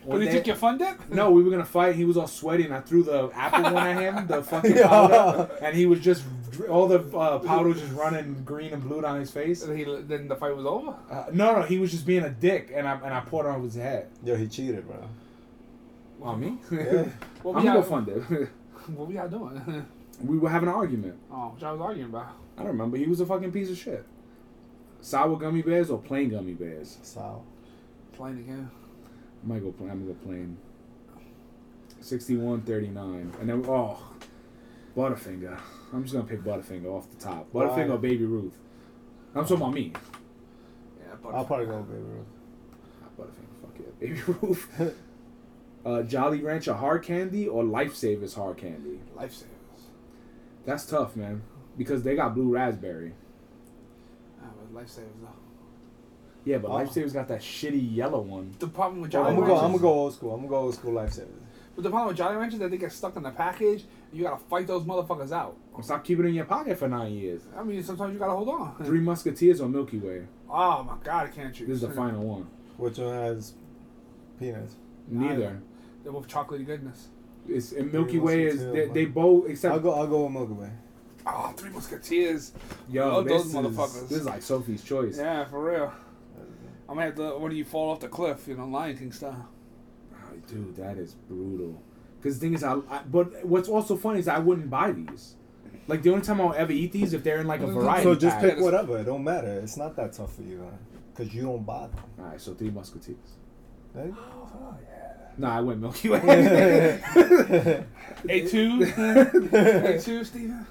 But 0.02 0.08
One 0.08 0.20
he 0.22 0.26
day- 0.28 0.34
took 0.34 0.46
your 0.46 0.56
fun 0.56 0.78
dip? 0.78 1.10
No, 1.10 1.30
we 1.30 1.42
were 1.42 1.50
gonna 1.50 1.64
fight. 1.64 1.94
He 1.94 2.04
was 2.06 2.16
all 2.16 2.26
sweaty, 2.26 2.64
and 2.64 2.72
I 2.74 2.80
threw 2.80 3.02
the 3.02 3.30
apple 3.34 3.62
one 3.74 3.86
at 3.86 4.00
him, 4.00 4.26
the 4.26 4.42
fucking 4.50 4.76
Yeah. 4.76 4.88
powder, 4.88 5.50
and 5.62 5.76
he 5.76 5.86
was 5.86 6.00
just 6.00 6.24
all 6.68 6.88
the 6.88 7.00
uh, 7.16 7.38
powder 7.38 7.68
was 7.68 7.80
just 7.80 7.92
running 7.92 8.42
green 8.44 8.72
and 8.72 8.82
blue 8.82 9.00
down 9.02 9.20
his 9.20 9.30
face. 9.30 9.62
And 9.62 9.78
he, 9.78 9.84
then 9.84 10.28
the 10.28 10.36
fight 10.36 10.54
was 10.56 10.64
over. 10.66 10.94
Uh, 11.10 11.24
no, 11.32 11.56
no, 11.56 11.62
he 11.62 11.78
was 11.78 11.90
just 11.90 12.06
being 12.06 12.22
a 12.24 12.30
dick, 12.30 12.70
and 12.74 12.86
I 12.88 12.94
and 12.96 13.12
I 13.14 13.20
poured 13.20 13.46
on 13.46 13.62
his 13.62 13.74
head. 13.74 14.08
Yo, 14.24 14.36
he 14.36 14.46
cheated, 14.46 14.86
bro. 14.86 14.96
On 16.22 16.38
me? 16.40 16.58
Yeah. 16.70 17.04
What 17.42 17.56
I'm 17.56 17.62
we 17.62 17.68
gonna 17.68 17.80
go 17.80 17.82
fun 17.82 18.04
dip. 18.04 18.50
What 18.94 19.06
we 19.08 19.14
y'all 19.14 19.28
doing? 19.28 19.86
we 20.24 20.38
were 20.38 20.48
having 20.50 20.68
an 20.68 20.74
argument. 20.74 21.14
oh, 21.30 21.48
what 21.50 21.60
y'all 21.60 21.72
was 21.72 21.80
arguing 21.82 22.08
about? 22.10 22.28
I 22.56 22.60
don't 22.62 22.68
remember. 22.72 22.96
He 22.96 23.06
was 23.06 23.20
a 23.20 23.26
fucking 23.26 23.52
piece 23.52 23.70
of 23.70 23.76
shit. 23.78 24.04
Sour 25.00 25.36
gummy 25.38 25.62
bears 25.62 25.90
or 25.90 25.98
plain 25.98 26.28
gummy 26.30 26.52
bears? 26.54 26.98
Sour. 27.02 27.42
Playing 28.12 28.38
again. 28.40 28.70
I 29.42 29.46
might 29.48 29.62
go 29.62 29.72
plain. 29.72 29.90
I'm 29.90 30.00
gonna 30.02 30.12
go 30.14 30.24
plain. 30.26 30.56
61 32.00 32.62
39. 32.62 33.32
And 33.40 33.48
then, 33.48 33.64
oh, 33.68 33.98
Butterfinger. 34.96 35.58
I'm 35.92 36.02
just 36.02 36.14
gonna 36.14 36.26
pick 36.26 36.42
Butterfinger 36.42 36.86
off 36.86 37.08
the 37.10 37.16
top. 37.22 37.46
Why? 37.52 37.64
Butterfinger 37.64 37.90
or 37.92 37.98
Baby 37.98 38.24
Ruth. 38.24 38.56
I'm 39.34 39.42
talking 39.44 39.56
about 39.58 39.72
me. 39.74 39.92
Yeah, 41.00 41.14
but 41.22 41.34
I'll 41.34 41.44
probably 41.44 41.66
go 41.66 41.78
with 41.78 41.88
Baby 41.88 42.02
Ruth. 42.02 42.26
Ah, 43.02 43.06
Butterfinger, 43.18 43.62
fuck 43.62 43.76
yeah. 43.78 44.08
Baby 44.08 44.22
Ruth. 44.42 44.94
uh, 45.86 46.02
Jolly 46.02 46.42
Rancher 46.42 46.74
hard 46.74 47.02
candy 47.02 47.48
or 47.48 47.62
Lifesavers 47.64 48.34
hard 48.34 48.56
candy? 48.58 49.00
lifesavers. 49.16 49.44
That's 50.66 50.84
tough, 50.84 51.16
man. 51.16 51.42
Because 51.78 52.02
they 52.02 52.16
got 52.16 52.34
blue 52.34 52.50
raspberry. 52.52 53.14
But 54.80 54.86
lifesavers 54.86 55.20
though. 55.22 55.28
Yeah, 56.44 56.58
but 56.58 56.70
Oh. 56.70 56.74
Lifesavers 56.74 57.12
got 57.12 57.28
that 57.28 57.40
shitty 57.40 57.94
yellow 57.94 58.20
one. 58.20 58.54
The 58.58 58.66
problem 58.68 59.02
with 59.02 59.12
Well, 59.12 59.24
Jolly 59.24 59.34
I'm 59.34 59.40
gonna 59.40 59.46
go. 59.46 59.52
Ranchers, 59.54 59.64
I'm 59.64 59.70
gonna 59.72 59.82
go 59.82 59.88
old 59.92 60.14
school. 60.14 60.30
I'm 60.32 60.36
gonna 60.40 60.48
go 60.48 60.56
old 60.56 60.74
school 60.74 60.92
lifesavers. 60.92 61.26
but 61.76 61.84
the 61.84 61.90
problem 61.90 62.08
with 62.08 62.16
Jolly 62.16 62.36
Ranchers 62.36 62.54
is 62.54 62.60
that 62.60 62.70
they 62.70 62.78
get 62.78 62.92
stuck 62.92 63.16
in 63.16 63.22
the 63.22 63.30
package. 63.30 63.84
And 64.10 64.18
you 64.18 64.24
gotta 64.24 64.42
fight 64.48 64.66
those 64.66 64.82
motherfuckers 64.84 65.32
out. 65.32 65.56
Stop 65.82 66.04
keeping 66.04 66.24
it 66.24 66.28
in 66.28 66.34
your 66.34 66.44
pocket 66.46 66.78
for 66.78 66.88
nine 66.88 67.12
years. 67.12 67.42
I 67.56 67.62
mean, 67.62 67.82
sometimes 67.82 68.12
you 68.12 68.18
gotta 68.18 68.32
hold 68.32 68.48
on. 68.48 68.74
Three 68.84 69.00
Musketeers 69.00 69.60
or 69.60 69.68
Milky 69.68 69.98
Way? 69.98 70.26
Oh 70.48 70.82
my 70.82 70.94
god, 71.04 71.26
I 71.26 71.30
can't 71.30 71.54
choose. 71.54 71.68
This 71.68 71.74
is 71.76 71.82
the 71.82 71.90
final 71.90 72.22
one. 72.24 72.46
Which 72.76 72.98
one 72.98 73.14
has 73.14 73.54
peanuts? 74.38 74.74
Neither. 75.08 75.60
They're 76.02 76.12
both 76.12 76.26
chocolatey 76.28 76.64
goodness. 76.66 77.08
It's 77.48 77.72
and 77.72 77.92
Milky 77.92 78.18
Way 78.18 78.44
is 78.44 78.60
they, 78.72 78.86
they 78.86 79.04
both 79.06 79.48
except 79.48 79.74
I'll 79.74 79.80
go. 79.80 79.92
I'll 79.94 80.06
go 80.06 80.24
with 80.24 80.32
Milky 80.32 80.52
Way. 80.54 80.70
Oh, 81.26 81.52
Three 81.56 81.70
Musketeers. 81.70 82.52
yo 82.88 83.08
love 83.08 83.24
this 83.24 83.42
those 83.42 83.46
is, 83.46 83.54
motherfuckers. 83.54 84.08
This 84.08 84.18
is 84.18 84.26
like 84.26 84.42
Sophie's 84.42 84.82
choice. 84.82 85.18
Yeah, 85.18 85.44
for 85.44 85.62
real. 85.62 85.92
I'm 86.88 86.96
gonna 86.96 87.06
have 87.06 87.16
to. 87.16 87.38
When 87.38 87.52
you 87.52 87.64
fall 87.64 87.90
off 87.90 88.00
the 88.00 88.08
cliff, 88.08 88.48
you 88.48 88.56
know, 88.56 88.66
Lion 88.66 88.96
King 88.96 89.12
style. 89.12 89.48
Oh, 90.12 90.36
dude, 90.48 90.76
that 90.76 90.98
is 90.98 91.14
brutal. 91.14 91.80
Because 92.20 92.38
the 92.38 92.46
thing 92.46 92.54
is, 92.54 92.64
I, 92.64 92.74
I 92.90 93.02
but 93.08 93.44
what's 93.44 93.68
also 93.68 93.96
funny 93.96 94.18
is 94.18 94.28
I 94.28 94.38
wouldn't 94.38 94.68
buy 94.68 94.92
these. 94.92 95.36
Like 95.86 96.02
the 96.02 96.10
only 96.10 96.22
time 96.24 96.40
I'll 96.40 96.54
ever 96.54 96.72
eat 96.72 96.92
these 96.92 97.12
if 97.12 97.24
they're 97.24 97.40
in 97.40 97.46
like 97.46 97.60
a 97.60 97.66
variety. 97.66 98.02
So 98.02 98.14
just 98.14 98.38
pack. 98.38 98.54
pick 98.54 98.60
whatever. 98.60 98.98
It 98.98 99.04
don't 99.04 99.24
matter. 99.24 99.60
It's 99.60 99.76
not 99.76 99.96
that 99.96 100.12
tough 100.12 100.34
for 100.34 100.42
you, 100.42 100.64
uh, 100.64 100.76
because 101.14 101.34
you 101.34 101.42
don't 101.42 101.64
buy 101.64 101.88
them. 101.88 102.04
All 102.18 102.24
right, 102.26 102.40
so 102.40 102.54
three 102.54 102.70
Musketeers. 102.70 103.16
There 103.94 104.06
you 104.06 104.16
No, 105.36 105.48
oh, 105.48 105.50
I 105.50 105.60
went 105.60 105.80
Milky 105.80 106.08
Way. 106.10 106.20
go. 107.14 107.84
A 108.28 108.48
two, 108.48 108.82
A 109.52 110.00
two, 110.00 110.24
Steven. 110.24 110.66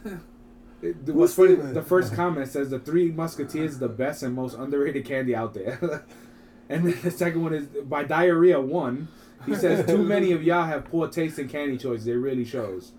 It- 0.81 1.05
the- 1.05 1.13
What's 1.13 1.33
funny? 1.33 1.55
The 1.55 1.81
first 1.81 2.13
comment 2.13 2.47
says 2.47 2.69
the 2.69 2.79
Three 2.79 3.11
Musketeers 3.11 3.71
is 3.73 3.79
the 3.79 3.89
best 3.89 4.23
and 4.23 4.33
most 4.35 4.57
underrated 4.57 5.05
candy 5.05 5.35
out 5.35 5.53
there. 5.53 6.05
and 6.69 6.85
then 6.85 6.97
the 7.03 7.11
second 7.11 7.41
one 7.43 7.53
is 7.53 7.65
by 7.83 8.03
Diarrhea 8.03 8.59
One. 8.61 9.07
He 9.45 9.55
says 9.55 9.85
too 9.89 9.97
many 10.03 10.31
of 10.31 10.43
y'all 10.43 10.65
have 10.65 10.85
poor 10.85 11.07
taste 11.07 11.39
in 11.39 11.47
candy 11.49 11.77
choices. 11.77 12.07
It 12.07 12.13
really 12.13 12.45
shows. 12.45 12.91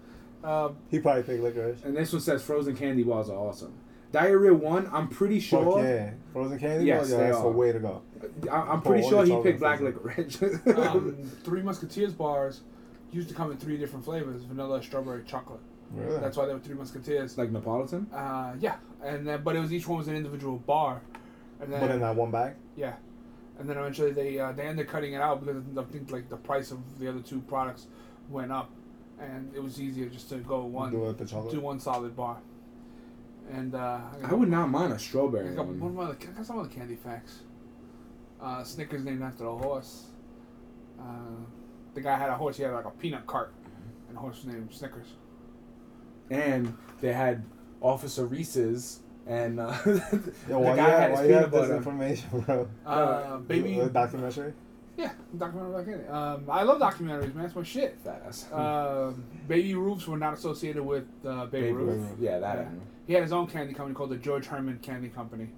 Um, 0.42 0.76
he 0.90 0.98
probably 0.98 1.22
picked 1.22 1.42
licorice. 1.42 1.82
And 1.84 1.94
this 1.96 2.12
one 2.12 2.22
says 2.22 2.42
frozen 2.42 2.74
candy 2.76 3.02
bars 3.02 3.28
are 3.28 3.36
awesome. 3.36 3.74
Diarrhea 4.12 4.52
one, 4.54 4.88
I'm 4.92 5.06
pretty 5.08 5.38
Fuck 5.38 5.48
sure. 5.62 5.84
yeah. 5.84 6.10
Frozen 6.32 6.58
candy? 6.58 6.86
Yes, 6.86 7.06
oh, 7.06 7.10
yeah, 7.12 7.16
they 7.18 7.24
that's 7.30 7.38
the 7.42 7.44
are. 7.48 7.52
way 7.52 7.72
to 7.72 7.78
go. 7.78 8.02
I, 8.50 8.56
I'm 8.56 8.82
pretty 8.82 9.04
all 9.04 9.10
sure 9.10 9.24
he 9.24 9.42
picked 9.42 9.60
black 9.60 9.78
frozen. 9.78 9.94
licorice. 10.02 10.66
Um, 10.76 11.30
Three 11.44 11.62
Musketeers 11.62 12.12
bars 12.12 12.62
used 13.12 13.28
to 13.28 13.34
come 13.34 13.50
in 13.52 13.56
three 13.58 13.76
different 13.76 14.04
flavors: 14.04 14.42
vanilla, 14.44 14.82
strawberry, 14.82 15.22
chocolate. 15.24 15.60
Really? 15.92 16.20
That's 16.20 16.36
why 16.36 16.46
there 16.46 16.54
were 16.54 16.60
Three 16.60 16.74
Musketeers. 16.76 17.36
like 17.36 17.50
Neapolitan. 17.50 18.06
Uh, 18.12 18.54
yeah, 18.60 18.76
and 19.02 19.26
then, 19.26 19.42
but 19.42 19.56
it 19.56 19.60
was 19.60 19.72
each 19.72 19.88
one 19.88 19.98
was 19.98 20.08
an 20.08 20.16
individual 20.16 20.58
bar, 20.58 21.02
and 21.60 21.72
then 21.72 21.80
but 21.80 21.90
in 21.90 22.00
that 22.00 22.14
one 22.14 22.30
bag? 22.30 22.54
yeah, 22.76 22.94
and 23.58 23.68
then 23.68 23.76
eventually 23.76 24.12
they 24.12 24.38
uh, 24.38 24.52
they 24.52 24.62
ended 24.66 24.86
cutting 24.88 25.14
it 25.14 25.20
out 25.20 25.44
because 25.44 25.62
I 25.76 25.82
think 25.90 26.10
like 26.12 26.28
the 26.28 26.36
price 26.36 26.70
of 26.70 26.78
the 27.00 27.08
other 27.08 27.20
two 27.20 27.40
products 27.40 27.86
went 28.28 28.52
up, 28.52 28.70
and 29.18 29.52
it 29.54 29.62
was 29.62 29.80
easier 29.80 30.08
just 30.08 30.28
to 30.28 30.36
go 30.36 30.64
one 30.64 30.92
Do 30.92 31.12
the 31.12 31.24
do 31.50 31.60
one 31.60 31.80
solid 31.80 32.14
bar. 32.14 32.38
And 33.52 33.74
uh, 33.74 33.98
I 34.22 34.32
would 34.32 34.48
not 34.48 34.68
mind 34.70 34.92
a 34.92 34.98
strawberry 34.98 35.56
got, 35.56 35.66
one 35.66 35.80
one. 35.80 35.90
of 35.90 35.96
my 35.96 36.02
other, 36.04 36.16
I 36.20 36.32
got 36.36 36.46
some 36.46 36.60
other 36.60 36.68
candy 36.68 36.94
facts. 36.94 37.40
Uh, 38.40 38.62
Snickers 38.62 39.02
named 39.04 39.22
after 39.22 39.44
a 39.44 39.56
horse. 39.56 40.06
Uh, 41.00 41.04
the 41.94 42.00
guy 42.00 42.16
had 42.16 42.28
a 42.28 42.36
horse. 42.36 42.56
He 42.58 42.62
had 42.62 42.72
like 42.72 42.84
a 42.84 42.90
peanut 42.90 43.26
cart, 43.26 43.52
and 44.06 44.16
the 44.16 44.20
horse 44.20 44.36
was 44.36 44.54
named 44.54 44.72
Snickers. 44.72 45.08
And 46.30 46.76
they 47.00 47.12
had 47.12 47.42
Officer 47.80 48.26
Reese's, 48.26 49.00
and 49.26 49.60
uh, 49.60 49.76
Yo, 49.86 50.00
the 50.48 50.58
why 50.58 50.76
guy 50.76 50.86
you 50.86 50.90
had 50.90 51.00
have, 51.00 51.10
his 51.10 51.18
why 51.18 51.22
you 51.22 51.28
peanut 51.28 51.42
have 51.42 51.50
this 51.50 51.60
butter. 51.60 51.76
information, 51.76 52.40
bro? 52.46 52.68
Uh, 52.86 53.36
baby, 53.38 53.78
A 53.80 53.88
documentary? 53.88 54.52
yeah, 54.96 55.12
documentary 55.36 55.72
about 55.74 55.86
candy. 55.86 56.06
Um, 56.08 56.44
I 56.50 56.62
love 56.62 56.78
documentaries, 56.80 57.34
man. 57.34 57.42
That's 57.44 57.54
my 57.56 57.62
shit. 57.62 57.98
Fast. 58.04 58.52
Um, 58.52 59.24
Baby 59.48 59.74
Ruths 59.74 60.06
were 60.06 60.18
not 60.18 60.34
associated 60.34 60.82
with 60.84 61.04
uh, 61.24 61.46
Babe, 61.46 61.64
Babe 61.64 61.74
Ruth. 61.76 61.96
Ruth. 62.00 62.08
Yeah, 62.20 62.38
that. 62.38 62.58
Yeah. 62.58 62.68
He 63.06 63.14
had 63.14 63.22
his 63.22 63.32
own 63.32 63.46
candy 63.46 63.72
company 63.74 63.94
called 63.94 64.10
the 64.10 64.16
George 64.16 64.46
Herman 64.46 64.78
Candy 64.82 65.08
Company, 65.08 65.48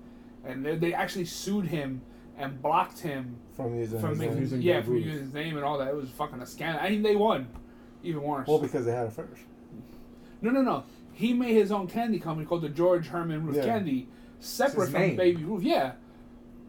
and 0.45 0.65
they, 0.65 0.77
they 0.77 0.95
actually 0.95 1.25
sued 1.27 1.67
him 1.67 2.01
and 2.39 2.63
blocked 2.63 3.01
him 3.01 3.37
From 3.57 3.77
using 3.79 4.01
from 4.01 4.11
his 4.11 4.19
making 4.21 4.35
name? 4.35 4.43
Using 4.43 4.63
yeah 4.63 4.81
from 4.81 4.97
using 4.97 5.21
his 5.21 5.35
name 5.35 5.57
and 5.57 5.65
all 5.65 5.77
that. 5.79 5.89
It 5.89 5.95
was 5.97 6.09
fucking 6.11 6.41
a 6.41 6.47
scandal. 6.47 6.81
I 6.83 6.89
mean, 6.91 7.03
they 7.03 7.17
won. 7.17 7.49
Even 8.05 8.23
worse. 8.23 8.49
Well, 8.49 8.59
because 8.59 8.87
they 8.87 8.93
had 8.93 9.07
it 9.07 9.13
first. 9.13 9.43
No, 10.43 10.51
no, 10.51 10.63
no. 10.63 10.85
He 11.13 11.33
made 11.33 11.55
his 11.55 11.71
own 11.73 11.87
candy 11.87 12.19
company 12.19 12.47
called 12.47 12.63
the 12.63 12.69
George 12.69 13.07
Herman 13.09 13.47
Ruth 13.47 13.57
Yeah. 13.57 13.65
Candy, 13.65 14.09
separate 14.41 14.91
from 14.91 15.01
name. 15.01 15.17
Baby 15.17 15.45
Ruth. 15.45 15.63
Yeah, 15.63 15.93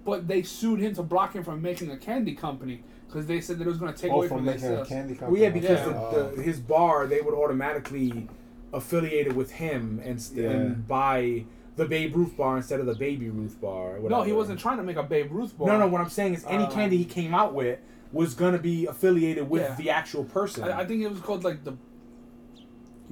but 0.05 0.27
they 0.27 0.43
sued 0.43 0.79
him 0.79 0.93
to 0.95 1.03
block 1.03 1.33
him 1.33 1.43
from 1.43 1.61
making 1.61 1.89
a 1.91 1.97
candy 1.97 2.33
company 2.35 2.83
because 3.07 3.25
they 3.27 3.39
said 3.41 3.57
that 3.59 3.65
it 3.65 3.69
was 3.69 3.77
going 3.77 3.93
to 3.93 3.99
take 3.99 4.11
Oh, 4.11 4.15
away 4.17 4.27
from 4.27 4.37
from 4.39 4.45
their 4.45 4.55
making 4.55 4.69
a 4.71 4.75
sales. 4.77 4.87
candy 4.89 5.13
Well, 5.13 5.19
company. 5.21 5.41
yeah, 5.43 5.49
because 5.49 5.79
Yeah. 5.87 6.09
The, 6.13 6.33
the, 6.35 6.41
his 6.43 6.59
bar 6.59 7.07
they 7.07 7.21
would 7.21 7.33
automatically 7.33 8.27
affiliate 8.73 9.27
it 9.27 9.35
with 9.35 9.51
him 9.51 10.01
and, 10.03 10.19
Yeah. 10.33 10.49
and 10.49 10.87
buy 10.87 11.45
the 11.75 11.85
Babe 11.85 12.15
Ruth 12.15 12.35
bar 12.37 12.57
instead 12.57 12.79
of 12.79 12.85
the 12.85 12.95
Baby 12.95 13.29
Ruth 13.29 13.59
bar. 13.61 13.97
No, 13.99 14.21
he 14.23 14.31
wasn't 14.33 14.59
trying 14.59 14.77
to 14.77 14.83
make 14.83 14.97
a 14.97 15.03
Babe 15.03 15.31
Ruth 15.31 15.57
bar. 15.57 15.67
No, 15.67 15.79
no. 15.79 15.87
What 15.87 16.01
I'm 16.01 16.09
saying 16.09 16.33
is, 16.35 16.45
any 16.47 16.65
Uh, 16.65 16.69
candy 16.71 16.97
he 16.97 17.05
came 17.05 17.33
out 17.33 17.53
with 17.55 17.79
was 18.11 18.33
gonna 18.35 18.59
be 18.59 18.85
affiliated 18.85 19.49
with 19.49 19.61
Yeah. 19.63 19.75
the 19.75 19.89
actual 19.89 20.23
person. 20.23 20.63
I, 20.65 20.81
I 20.81 20.85
think 20.85 21.01
it 21.01 21.09
was 21.09 21.19
called 21.19 21.43
like 21.43 21.63
the 21.63 21.73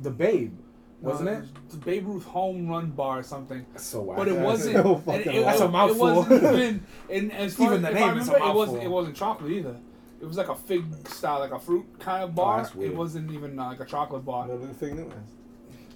the 0.01 0.11
Babe, 0.11 0.57
wasn't 0.99 1.25
no, 1.31 1.37
it? 1.37 1.39
was 1.41 1.49
the 1.71 1.77
Babe 1.85 2.07
Ruth 2.07 2.25
Home 2.25 2.67
Run 2.67 2.91
Bar 2.91 3.19
or 3.19 3.23
something. 3.23 3.65
So 3.75 4.01
whack. 4.01 4.17
But 4.17 4.27
it 4.27 4.37
wasn't. 4.37 4.75
so 4.77 4.95
and 4.95 5.03
fucking 5.05 5.33
it, 5.33 5.43
That's 5.45 5.61
it, 5.61 5.65
a 5.65 5.69
mouthful. 5.69 6.07
It 6.07 6.15
wasn't 6.15 6.43
even. 6.43 6.85
And 7.09 7.31
as 7.33 7.55
far 7.57 7.73
Even 7.73 7.85
as 7.85 7.91
the 7.93 7.97
if 7.97 8.03
I 8.03 8.07
name 8.07 8.17
is 8.17 8.27
a 8.29 8.33
remember, 8.33 8.51
it 8.51 8.55
wasn't. 8.55 8.75
mouthful. 8.77 8.81
It 8.81 8.89
wasn't 8.89 9.15
chocolate 9.15 9.51
either. 9.51 9.75
It 10.21 10.25
was 10.27 10.37
like 10.37 10.49
a 10.49 10.55
fig 10.55 11.07
style, 11.07 11.39
like 11.39 11.51
a 11.51 11.59
fruit 11.59 11.85
kind 11.99 12.23
of 12.23 12.35
bar. 12.35 12.69
Oh, 12.77 12.81
it 12.81 12.95
wasn't 12.95 13.31
even 13.31 13.57
uh, 13.57 13.67
like 13.69 13.79
a 13.79 13.85
chocolate 13.85 14.23
bar. 14.23 14.47
No, 14.47 14.55
look 14.55 14.69
at 14.69 14.75
fake 14.75 14.93
news. 14.93 15.11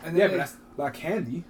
And 0.03 0.15
then 0.15 0.17
yeah, 0.17 0.27
they, 0.27 0.33
but 0.33 0.37
that's 0.37 0.57
not 0.77 0.93
candy. 0.93 1.43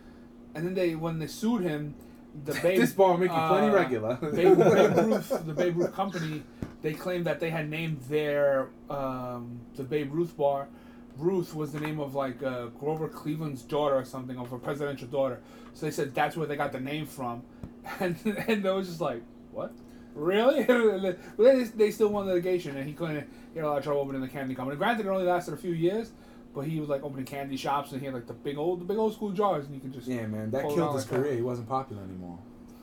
and 0.54 0.66
then 0.66 0.74
they 0.74 0.96
when 0.96 1.20
they 1.20 1.28
sued 1.28 1.62
him, 1.64 1.96
the 2.44 2.54
Babe 2.62 2.80
this 2.80 2.92
bar 2.94 3.18
make 3.18 3.32
you 3.32 3.38
plenty 3.48 3.68
uh, 3.70 3.74
regular. 3.74 4.16
Babe, 4.16 4.58
Babe 4.58 4.98
Ruth, 4.98 5.46
the 5.46 5.54
Babe 5.54 5.78
Ruth 5.78 5.94
company, 5.94 6.44
they 6.82 6.94
claimed 6.94 7.26
that 7.26 7.40
they 7.40 7.50
had 7.50 7.70
named 7.70 8.02
their 8.10 8.70
um, 8.90 9.62
the 9.76 9.84
Babe 9.84 10.14
Ruth 10.14 10.36
bar. 10.36 10.68
Ruth 11.18 11.56
was 11.56 11.72
the 11.72 11.80
name 11.80 12.00
of 12.00 12.16
like 12.16 12.44
uh, 12.44 12.68
Grover 12.68 13.08
Cleveland's 13.08 13.62
daughter 13.62 13.96
or 13.96 14.06
something, 14.06 14.38
of 14.38 14.52
a 14.52 14.60
presidential 14.60 15.08
daughter. 15.08 15.40
So 15.74 15.86
they 15.86 15.92
said 15.92 16.14
that's 16.14 16.36
where 16.36 16.48
they 16.48 16.56
got 16.56 16.72
the 16.72 16.80
name 16.80 17.06
from, 17.06 17.44
and 18.00 18.18
and 18.48 18.64
they 18.64 18.72
was 18.72 18.88
just 18.88 19.02
like, 19.02 19.22
what? 19.52 19.74
Really? 20.14 20.64
but 20.64 21.20
they, 21.38 21.64
they 21.64 21.92
still 21.92 22.08
won 22.08 22.26
litigation, 22.26 22.78
and 22.78 22.88
he 22.88 22.94
couldn't 22.94 23.28
get 23.54 23.64
a 23.64 23.68
lot 23.68 23.78
of 23.78 23.84
trouble 23.84 24.02
opening 24.02 24.22
the 24.22 24.28
candy 24.28 24.56
company. 24.56 24.78
Granted, 24.78 25.06
it 25.06 25.10
only 25.10 25.26
lasted 25.26 25.54
a 25.54 25.58
few 25.58 25.74
years, 25.74 26.12
but 26.54 26.62
he 26.62 26.80
was 26.80 26.90
like 26.90 27.04
opening 27.04 27.26
candy 27.26 27.58
shops, 27.58 27.92
and 27.92 28.00
he 28.00 28.06
had 28.06 28.16
like 28.16 28.28
the 28.28 28.34
big 28.34 28.58
old, 28.58 28.80
the 28.80 28.86
big 28.86 28.98
old 28.98 29.14
school 29.14 29.32
jars, 29.32 29.66
and 29.66 29.76
you 29.76 29.82
could 29.82 29.94
just 29.94 30.08
yeah, 30.08 30.26
man, 30.26 30.52
that 30.52 30.64
killed 30.64 30.96
his 30.96 31.06
career. 31.06 31.36
He 31.36 31.42
wasn't 31.42 31.68
popular 31.68 32.04
anymore. 32.04 32.40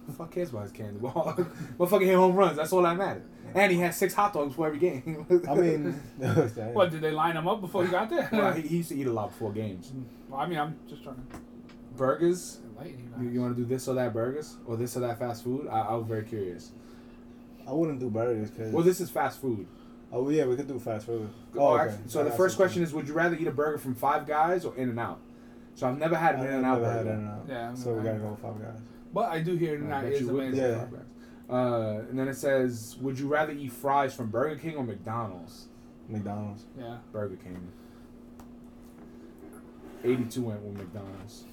Who 0.06 0.12
the 0.12 0.18
fuck 0.18 0.30
cares 0.32 0.50
about 0.50 0.62
his 0.64 0.72
candy 0.72 0.98
bar? 1.02 1.34
Motherfucking 1.78 2.04
hit 2.06 2.16
home 2.16 2.34
runs. 2.34 2.56
That's 2.56 2.72
all 2.72 2.82
that 2.82 2.96
mattered. 2.96 3.22
And 3.54 3.70
he 3.70 3.78
had 3.78 3.94
six 3.94 4.14
hot 4.14 4.32
dogs 4.32 4.48
before 4.48 4.66
every 4.68 4.78
game. 4.78 5.26
I 5.48 5.54
mean, 5.54 5.92
What 6.72 6.90
did 6.90 7.00
they 7.02 7.10
line 7.10 7.36
him 7.36 7.46
up 7.46 7.60
before 7.60 7.84
he 7.84 7.90
got 7.90 8.08
there? 8.10 8.28
well, 8.32 8.52
he, 8.52 8.62
he 8.62 8.76
used 8.78 8.88
to 8.88 8.96
eat 8.96 9.06
a 9.06 9.12
lot 9.12 9.28
before 9.28 9.52
games. 9.52 9.92
Well, 10.28 10.40
I 10.40 10.46
mean, 10.46 10.58
I'm 10.58 10.76
just 10.88 11.02
trying 11.02 11.16
to 11.16 11.22
Burgers. 11.96 12.60
enlighten 12.70 13.12
You, 13.20 13.26
you. 13.26 13.30
you 13.34 13.40
want 13.42 13.54
to 13.54 13.62
do 13.62 13.68
this 13.68 13.86
or 13.88 13.94
that 13.96 14.12
burgers 14.14 14.56
or 14.66 14.76
this 14.76 14.96
or 14.96 15.00
that 15.00 15.18
fast 15.18 15.44
food? 15.44 15.68
I, 15.70 15.80
I 15.80 15.94
was 15.94 16.06
very 16.06 16.24
curious. 16.24 16.72
I 17.68 17.72
wouldn't 17.72 18.00
do 18.00 18.08
burgers 18.10 18.50
because. 18.50 18.72
Well, 18.72 18.82
this 18.82 19.00
is 19.00 19.10
fast 19.10 19.40
food. 19.40 19.66
oh 20.10 20.28
yeah, 20.30 20.46
we 20.46 20.56
could 20.56 20.66
do 20.66 20.78
fast 20.78 21.06
food. 21.06 21.28
Oh, 21.56 21.74
okay. 21.74 21.90
actually- 21.92 22.08
so 22.08 22.20
I 22.20 22.24
the 22.24 22.30
first 22.30 22.56
question 22.56 22.82
is: 22.82 22.92
Would 22.94 23.06
you 23.06 23.14
rather 23.14 23.36
eat 23.36 23.46
a 23.46 23.52
burger 23.52 23.76
from 23.78 23.94
Five 23.94 24.26
Guys 24.26 24.64
or 24.64 24.74
In 24.76 24.88
and 24.88 24.98
Out? 24.98 25.20
So 25.74 25.86
I've 25.86 25.98
never 25.98 26.16
had 26.16 26.36
an 26.36 26.46
In 26.46 26.52
and 26.54 26.66
Out 26.66 26.80
never 26.80 26.92
had 26.92 27.04
burger. 27.04 27.14
In-N-Out. 27.18 27.46
Yeah, 27.48 27.70
I've 27.70 27.78
So 27.78 27.92
we 27.92 28.02
gotta 28.04 28.18
go 28.18 28.28
with 28.30 28.40
Five 28.40 28.60
Guys. 28.60 28.80
But 29.12 29.30
I 29.30 29.40
do 29.40 29.56
hear 29.56 29.76
I 29.76 29.88
that 29.88 30.02
bet 30.04 30.12
is 30.12 30.28
amazing. 30.28 30.60
Yeah. 30.60 30.84
Uh, 31.54 32.04
and 32.08 32.18
then 32.18 32.28
it 32.28 32.34
says, 32.34 32.96
"Would 33.00 33.18
you 33.18 33.28
rather 33.28 33.52
eat 33.52 33.72
fries 33.72 34.14
from 34.14 34.30
Burger 34.30 34.56
King 34.56 34.76
or 34.76 34.84
McDonald's?" 34.84 35.68
McDonald's. 36.08 36.64
Yeah. 36.78 36.98
Burger 37.12 37.36
King. 37.36 37.68
Eighty-two 40.04 40.42
went 40.42 40.62
with 40.62 40.76
McDonald's. 40.76 41.44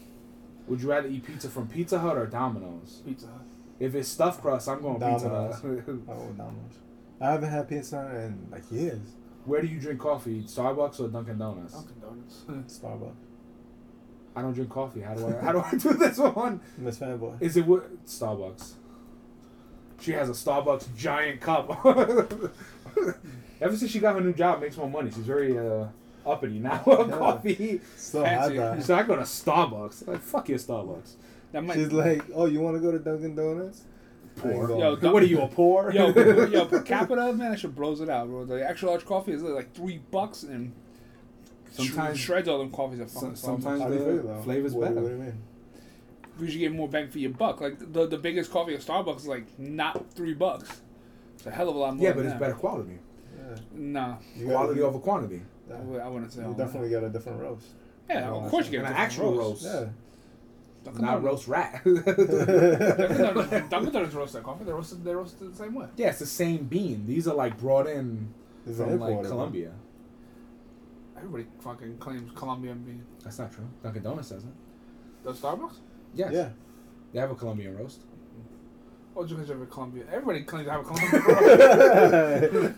Would 0.67 0.81
you 0.81 0.89
rather 0.89 1.07
eat 1.07 1.25
pizza 1.25 1.49
from 1.49 1.67
Pizza 1.67 1.99
Hut 1.99 2.17
or 2.17 2.25
Domino's? 2.27 3.01
Pizza 3.05 3.27
Hut. 3.27 3.41
If 3.79 3.95
it's 3.95 4.07
stuffed 4.09 4.41
crust, 4.41 4.67
I'm 4.69 4.81
going 4.81 4.99
Pizza 4.99 5.27
Domino's. 5.29 5.61
Hut. 5.85 5.95
Oh, 6.07 6.33
Domino's. 6.37 6.79
I 7.21 7.31
haven't 7.31 7.49
had 7.49 7.67
pizza 7.67 7.97
in 8.25 8.47
like 8.51 8.71
years. 8.71 8.99
Where 9.45 9.61
do 9.61 9.67
you 9.67 9.79
drink 9.79 9.99
coffee? 9.99 10.43
Starbucks 10.43 10.99
or 10.99 11.07
Dunkin' 11.09 11.37
Donuts? 11.37 11.73
Dunkin' 11.73 11.99
Donuts. 12.01 12.79
Starbucks. 12.79 13.15
I 14.39 14.41
don't 14.41 14.53
drink 14.53 14.69
coffee. 14.69 15.01
How 15.01 15.13
do 15.13 15.27
I? 15.27 15.31
How 15.43 15.51
do 15.51 15.59
I 15.59 15.71
do 15.77 15.93
this 15.93 16.17
one? 16.17 16.61
Miss 16.77 16.97
Fanboy. 16.97 17.41
Is 17.41 17.57
it 17.57 17.65
what 17.65 18.05
Starbucks? 18.05 18.73
She 20.01 20.11
has 20.13 20.29
a 20.29 20.33
Starbucks 20.33 20.95
giant 20.95 21.41
cup. 21.41 21.85
Ever 23.61 23.75
since 23.75 23.91
she 23.91 23.99
got 23.99 24.15
her 24.15 24.21
new 24.21 24.33
job, 24.33 24.61
makes 24.61 24.77
more 24.77 24.89
money. 24.89 25.11
She's 25.11 25.25
very 25.25 25.57
uh, 25.57 25.87
uppity 26.25 26.59
now. 26.59 26.81
Yeah. 26.87 27.17
coffee. 27.17 27.81
Still 27.97 28.23
had 28.23 28.39
Fancy. 28.39 28.57
that. 28.57 28.83
So 28.83 28.95
I 28.95 29.03
go 29.03 29.15
to 29.17 29.23
Starbucks. 29.23 30.07
Like 30.07 30.21
fuck 30.21 30.47
your 30.49 30.57
Starbucks. 30.57 31.15
That 31.51 31.63
might. 31.63 31.75
She's 31.75 31.91
like, 31.91 32.23
oh, 32.33 32.45
you 32.45 32.61
want 32.61 32.77
to 32.77 32.81
go 32.81 32.91
to 32.91 32.99
Dunkin' 32.99 33.35
Donuts? 33.35 33.83
Poor. 34.37 34.67
going. 34.67 34.79
Yo, 34.79 35.11
what 35.11 35.21
are 35.21 35.25
you 35.25 35.41
a 35.41 35.47
poor? 35.47 35.91
yo, 35.91 36.13
per- 36.13 36.47
yo, 36.53 36.65
per 36.65 36.81
capita, 36.81 37.33
man, 37.33 37.51
that 37.51 37.59
shit 37.59 37.75
blows 37.75 37.99
it 37.99 38.09
out, 38.09 38.27
bro. 38.27 38.45
The 38.45 38.65
extra 38.67 38.89
large 38.89 39.05
coffee 39.05 39.33
is 39.33 39.41
like 39.43 39.73
three 39.73 39.97
bucks, 40.11 40.43
and 40.43 40.71
Sometimes- 41.71 41.95
sometimes 41.95 42.19
shreds 42.19 42.47
all 42.47 42.57
them 42.59 42.71
coffees 42.71 42.99
are 42.99 43.05
fucking 43.05 43.35
Some- 43.35 43.35
sometimes. 43.35 43.63
sometimes- 43.63 43.81
How 43.81 43.87
do 43.89 43.93
you 43.95 44.17
the 44.21 44.23
feel 44.33 44.41
flavor's 44.43 44.73
what, 44.73 44.87
better. 44.89 45.01
What 45.01 45.07
do 45.09 45.15
you 45.15 45.21
mean? 45.21 45.33
You 46.39 46.47
should 46.49 46.59
get 46.59 46.71
more 46.73 46.87
bang 46.87 47.09
for 47.09 47.19
your 47.19 47.31
buck. 47.31 47.59
Like 47.61 47.79
the 47.93 48.07
the 48.07 48.17
biggest 48.17 48.49
coffee 48.51 48.73
at 48.73 48.81
Starbucks 48.81 49.17
is 49.17 49.27
like 49.27 49.59
not 49.59 50.09
three 50.13 50.33
bucks. 50.33 50.81
It's 51.35 51.45
a 51.45 51.51
hell 51.51 51.69
of 51.69 51.75
a 51.75 51.79
lot 51.79 51.95
more. 51.95 52.03
yeah, 52.03 52.09
than 52.13 52.17
but 52.17 52.25
it's 52.25 52.33
that. 52.33 52.39
better 52.39 52.53
quality. 52.53 52.97
Yeah. 53.37 53.55
Nah, 53.73 54.15
You 54.37 54.45
Quality 54.47 54.79
gotta, 54.79 54.87
over 54.89 54.99
quantity. 54.99 55.41
I 55.69 55.73
Yeah. 55.73 55.79
would- 55.81 56.01
I 56.01 56.07
wouldn't 56.07 56.31
say. 56.31 56.41
You 56.41 56.47
all 56.47 56.53
definitely 56.53 56.89
got 56.91 57.03
a 57.03 57.09
different 57.09 57.41
roast. 57.41 57.67
that. 58.07 58.15
Yeah, 58.15 58.29
of 58.31 58.49
course 58.49 58.65
you 58.65 58.71
get 58.71 58.79
An 58.79 58.85
a 58.85 58.89
different 58.89 59.05
actual 59.11 59.37
roast. 59.37 59.63
Yeah. 59.63 59.85
Dunkin' 60.85 61.01
Not 61.05 61.21
Donuts- 61.21 61.25
roast 61.25 61.47
rat. 61.49 61.81
Dunkin' 61.83 63.17
Donuts, 63.17 63.69
Dunkin' 63.69 64.11
roast 64.17 64.33
their 64.33 64.41
coffee. 64.41 64.63
They 64.63 64.71
roast 64.71 65.03
they 65.03 65.13
roast 65.13 65.41
it 65.41 65.51
the 65.51 65.57
same 65.57 65.75
way. 65.75 65.87
yeah, 65.97 66.07
it's 66.09 66.19
the 66.19 66.25
same 66.25 66.63
bean. 66.65 67.05
These 67.05 67.27
are 67.27 67.35
like 67.35 67.57
brought 67.59 67.87
in 67.87 68.29
It's 68.65 68.77
from 68.77 68.97
like 68.99 69.09
imported, 69.09 69.29
Colombia. 69.29 69.71
Everybody 71.19 71.45
fucking 71.59 71.97
claims 71.97 72.31
Colombian 72.35 72.79
bean. 72.83 73.03
That's 73.23 73.37
not 73.39 73.51
true. 73.51 73.65
Dunkin' 73.83 74.01
Donuts 74.03 74.29
doesn't. 74.29 74.53
Does 75.23 75.39
Starbucks? 75.39 75.75
Yes. 76.15 76.31
Yeah. 76.33 76.49
They 77.13 77.19
have 77.19 77.31
a 77.31 77.35
Colombian 77.35 77.77
roast. 77.77 78.01
Oh, 79.15 79.23
just 79.23 79.35
because 79.35 79.49
you 79.49 79.53
have 79.55 79.63
a 79.63 79.65
Colombian. 79.65 80.07
Everybody 80.11 80.43
claims 80.43 80.65
to 80.67 80.71
have 80.71 80.81
a 80.81 80.83
Colombian 80.83 81.21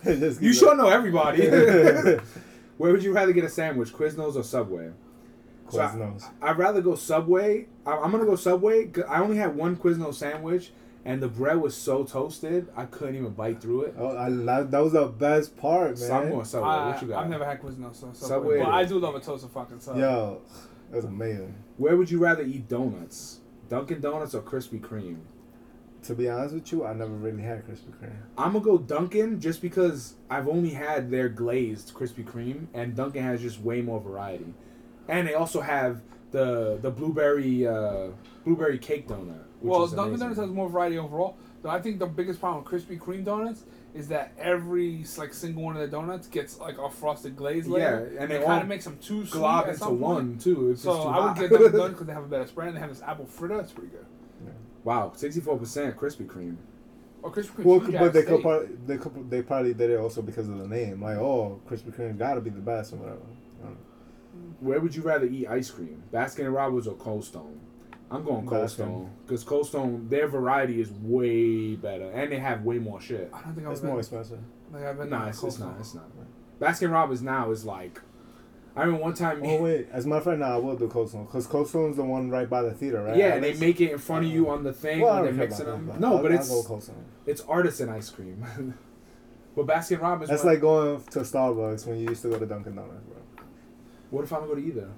roast. 0.24 0.40
You 0.42 0.52
sure 0.52 0.76
know 0.76 0.88
everybody. 0.88 1.46
Where 2.78 2.90
would 2.92 3.04
you 3.04 3.12
rather 3.12 3.32
get 3.32 3.44
a 3.44 3.48
sandwich, 3.48 3.92
Quiznos 3.92 4.34
or 4.34 4.42
Subway? 4.42 4.90
So 5.70 5.80
I- 5.80 5.86
Quiznos. 5.88 6.24
I'd 6.40 6.58
rather 6.58 6.80
go 6.80 6.94
Subway. 6.96 7.66
I- 7.86 7.96
I'm 7.98 8.10
gonna 8.10 8.24
go 8.24 8.34
Subway. 8.36 8.90
I 9.08 9.20
only 9.20 9.36
had 9.36 9.54
one 9.54 9.76
Quiznos 9.76 10.14
sandwich, 10.14 10.72
and 11.04 11.22
the 11.22 11.28
bread 11.28 11.60
was 11.60 11.76
so 11.76 12.04
toasted 12.04 12.68
I 12.76 12.84
couldn't 12.84 13.16
even 13.16 13.30
bite 13.30 13.60
through 13.60 13.82
it. 13.82 13.94
Oh, 13.98 14.16
I 14.16 14.28
love, 14.28 14.70
that 14.70 14.78
was 14.78 14.92
the 14.92 15.06
best 15.06 15.56
part, 15.56 15.98
So 15.98 16.14
I'm 16.14 16.30
going 16.30 16.44
Subway. 16.44 16.68
I, 16.68 16.88
what 16.88 17.02
you 17.02 17.08
got? 17.08 17.24
I've 17.24 17.30
never 17.30 17.44
had 17.44 17.60
Quiznos, 17.60 17.96
so 17.96 18.12
Subway. 18.12 18.28
Subway 18.28 18.58
But 18.60 18.68
I 18.68 18.84
do 18.84 18.98
love 18.98 19.14
a 19.14 19.20
toasted 19.20 19.50
fucking 19.50 19.80
sub. 19.80 19.96
Yo, 19.96 20.40
that 20.90 20.96
was 20.96 21.04
amazing. 21.04 21.54
Where 21.76 21.96
would 21.96 22.10
you 22.10 22.18
rather 22.18 22.42
eat 22.42 22.68
donuts? 22.68 23.40
Dunkin' 23.68 24.00
Donuts 24.00 24.34
or 24.34 24.42
Krispy 24.42 24.80
Kreme? 24.80 25.20
To 26.04 26.14
be 26.14 26.28
honest 26.28 26.54
with 26.54 26.70
you, 26.72 26.84
I 26.84 26.92
never 26.92 27.12
really 27.12 27.42
had 27.42 27.66
Krispy 27.66 27.90
Kreme. 27.90 28.16
I'm 28.36 28.52
gonna 28.52 28.64
go 28.64 28.76
Dunkin' 28.76 29.40
just 29.40 29.62
because 29.62 30.14
I've 30.28 30.48
only 30.48 30.70
had 30.70 31.10
their 31.10 31.28
glazed 31.28 31.94
Krispy 31.94 32.24
Kreme, 32.24 32.66
and 32.74 32.94
Dunkin' 32.94 33.22
has 33.22 33.40
just 33.40 33.60
way 33.60 33.80
more 33.80 34.00
variety, 34.00 34.52
and 35.08 35.26
they 35.26 35.34
also 35.34 35.60
have 35.60 36.02
the 36.32 36.78
the 36.82 36.90
blueberry 36.90 37.66
uh, 37.66 38.08
blueberry 38.44 38.78
cake 38.78 39.08
donut. 39.08 39.44
Which 39.62 39.70
well, 39.70 39.84
is 39.84 39.92
Dunkin' 39.92 40.18
Donuts 40.18 40.38
has 40.40 40.50
more 40.50 40.68
variety 40.68 40.98
overall. 40.98 41.36
But 41.62 41.70
I 41.70 41.80
think 41.80 42.00
the 42.00 42.06
biggest 42.06 42.40
problem 42.40 42.64
with 42.64 42.72
Krispy 42.72 42.98
Kreme 42.98 43.24
donuts 43.24 43.62
is 43.94 44.08
that 44.08 44.32
every 44.38 45.04
like 45.16 45.32
single 45.32 45.62
one 45.62 45.76
of 45.76 45.82
the 45.82 45.88
donuts 45.88 46.26
gets 46.26 46.58
like 46.58 46.78
a 46.78 46.90
frosted 46.90 47.36
glaze 47.36 47.68
layer. 47.68 48.10
Yeah, 48.14 48.22
and 48.22 48.30
they 48.30 48.36
it 48.36 48.38
kind 48.40 48.52
all 48.52 48.60
of 48.62 48.68
makes 48.68 48.84
them 48.84 48.98
too 48.98 49.24
sweet 49.24 49.38
glob 49.38 49.64
at 49.64 49.68
into 49.68 49.78
some 49.78 49.88
point. 49.90 50.00
one 50.00 50.38
too. 50.38 50.70
It's 50.72 50.82
So 50.82 50.90
just 50.94 51.02
too 51.02 51.08
I 51.08 51.26
would 51.26 51.36
get 51.38 51.50
Dunkin' 51.50 51.72
Donuts 51.78 51.92
because 51.92 52.06
they 52.08 52.12
have 52.12 52.24
a 52.24 52.28
better 52.28 52.46
spread. 52.46 52.68
and 52.68 52.76
They 52.76 52.80
have 52.80 52.90
this 52.90 53.02
apple 53.02 53.26
fritter. 53.26 53.60
It's 53.60 53.70
pretty 53.72 53.90
good. 53.90 54.06
wow, 54.82 55.12
sixty 55.14 55.40
four 55.40 55.56
percent 55.58 55.96
Krispy 55.96 56.26
Kreme. 56.26 56.56
Or 57.22 57.30
Krispy 57.30 57.50
Kreme. 57.50 57.64
Well, 57.64 57.80
but 57.80 57.92
Jack 57.92 58.12
they 58.14 58.22
could 58.24 58.42
probably, 58.42 58.68
they 58.86 58.96
could, 58.96 59.30
they 59.30 59.42
probably 59.42 59.74
did 59.74 59.90
it 59.90 60.00
also 60.00 60.22
because 60.22 60.48
of 60.48 60.58
the 60.58 60.66
name. 60.66 61.00
Like, 61.00 61.18
oh, 61.18 61.60
Krispy 61.68 61.94
Kreme 61.96 62.18
got 62.18 62.34
to 62.34 62.40
be 62.40 62.50
the 62.50 62.60
best 62.60 62.92
or 62.92 62.96
whatever. 62.96 63.20
I 63.60 63.66
don't 63.66 63.74
know. 63.74 63.78
Mm. 64.36 64.54
Where 64.66 64.80
would 64.80 64.96
you 64.96 65.02
rather 65.02 65.26
eat 65.26 65.46
ice 65.46 65.70
cream, 65.70 66.02
Baskin 66.12 66.52
Robbins 66.52 66.88
or 66.88 66.94
Cold 66.96 67.24
Stone? 67.24 67.60
I'm 68.12 68.24
going 68.24 68.46
Cold 68.46 68.64
Baskin. 68.66 68.70
Stone 68.70 69.10
because 69.26 69.42
Cold 69.44 69.66
Stone 69.66 70.08
their 70.08 70.28
variety 70.28 70.80
is 70.80 70.90
way 70.90 71.74
better 71.76 72.10
and 72.10 72.30
they 72.30 72.38
have 72.38 72.62
way 72.62 72.78
more 72.78 73.00
shit. 73.00 73.30
I 73.32 73.40
don't 73.42 73.54
think 73.54 73.66
I've 73.66 73.72
It's 73.72 73.80
been. 73.80 73.90
more 73.90 73.98
expensive. 73.98 74.38
Like 74.72 74.84
I've 74.84 74.98
been 74.98 75.10
Nah, 75.10 75.28
it's, 75.28 75.42
it's 75.42 75.58
not. 75.58 75.74
It's 75.80 75.94
not. 75.94 76.04
Baskin 76.60 76.92
Robbins 76.92 77.22
now 77.22 77.50
is 77.50 77.64
like, 77.64 78.00
I 78.76 78.82
remember 78.82 79.02
one 79.02 79.14
time. 79.14 79.40
Oh 79.44 79.62
wait, 79.62 79.88
as 79.92 80.06
my 80.06 80.20
friend, 80.20 80.42
of 80.42 80.48
now 80.48 80.54
I 80.56 80.58
will 80.58 80.76
do 80.76 80.88
Cold 80.88 81.08
Stone 81.08 81.24
because 81.26 81.46
Cold 81.46 81.68
Stone's 81.68 81.96
the 81.96 82.04
one 82.04 82.30
right 82.30 82.48
by 82.48 82.62
the 82.62 82.70
theater, 82.72 83.02
right? 83.02 83.16
Yeah, 83.16 83.34
and 83.34 83.42
they 83.44 83.54
make 83.54 83.80
it 83.80 83.90
in 83.92 83.98
front 83.98 84.24
of 84.26 84.30
you 84.32 84.48
on 84.48 84.62
the 84.64 84.72
thing 84.72 85.00
Well, 85.00 85.14
when 85.16 85.24
they're 85.24 85.32
mixing 85.48 85.66
them. 85.66 85.86
that, 85.88 86.00
No, 86.00 86.16
I'll- 86.16 86.22
but 86.22 86.32
I'll 86.32 86.38
it's 86.38 86.48
go 86.48 86.62
Cold 86.62 86.82
Stone. 86.82 87.04
it's 87.26 87.40
artisan 87.42 87.88
ice 87.90 88.08
cream. 88.10 88.44
but 89.56 89.66
Baskin 89.66 90.00
Robbins. 90.00 90.30
That's 90.30 90.44
like 90.44 90.60
going 90.60 91.02
to 91.02 91.20
Starbucks 91.20 91.86
when 91.86 91.98
you 91.98 92.08
used 92.10 92.22
to 92.22 92.28
go 92.30 92.38
to 92.38 92.46
Dunkin' 92.46 92.74
Donuts, 92.76 93.04
bro. 93.04 93.16
What 94.10 94.24
if 94.24 94.32
I 94.32 94.36
don't 94.38 94.48
go 94.48 94.54
to 94.54 94.60
either? 94.64 94.88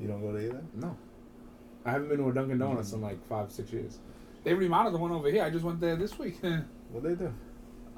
You 0.00 0.06
don't 0.08 0.20
go 0.20 0.30
to 0.32 0.38
either. 0.38 0.62
No, 0.76 0.96
I 1.88 1.92
haven't 1.92 2.08
been 2.10 2.18
to 2.18 2.28
a 2.28 2.32
Dunkin' 2.34 2.58
Donuts 2.58 2.92
in 2.92 3.00
like 3.00 3.24
five 3.28 3.50
six 3.50 3.72
years. 3.72 3.98
They 4.44 4.52
remodeled 4.54 4.94
the 4.94 4.98
one 4.98 5.10
over 5.10 5.30
here. 5.30 5.42
I 5.42 5.50
just 5.50 5.64
went 5.64 5.80
there 5.80 5.96
this 5.96 6.18
week. 6.18 6.36
What 6.90 7.02
they 7.02 7.14
do? 7.14 7.30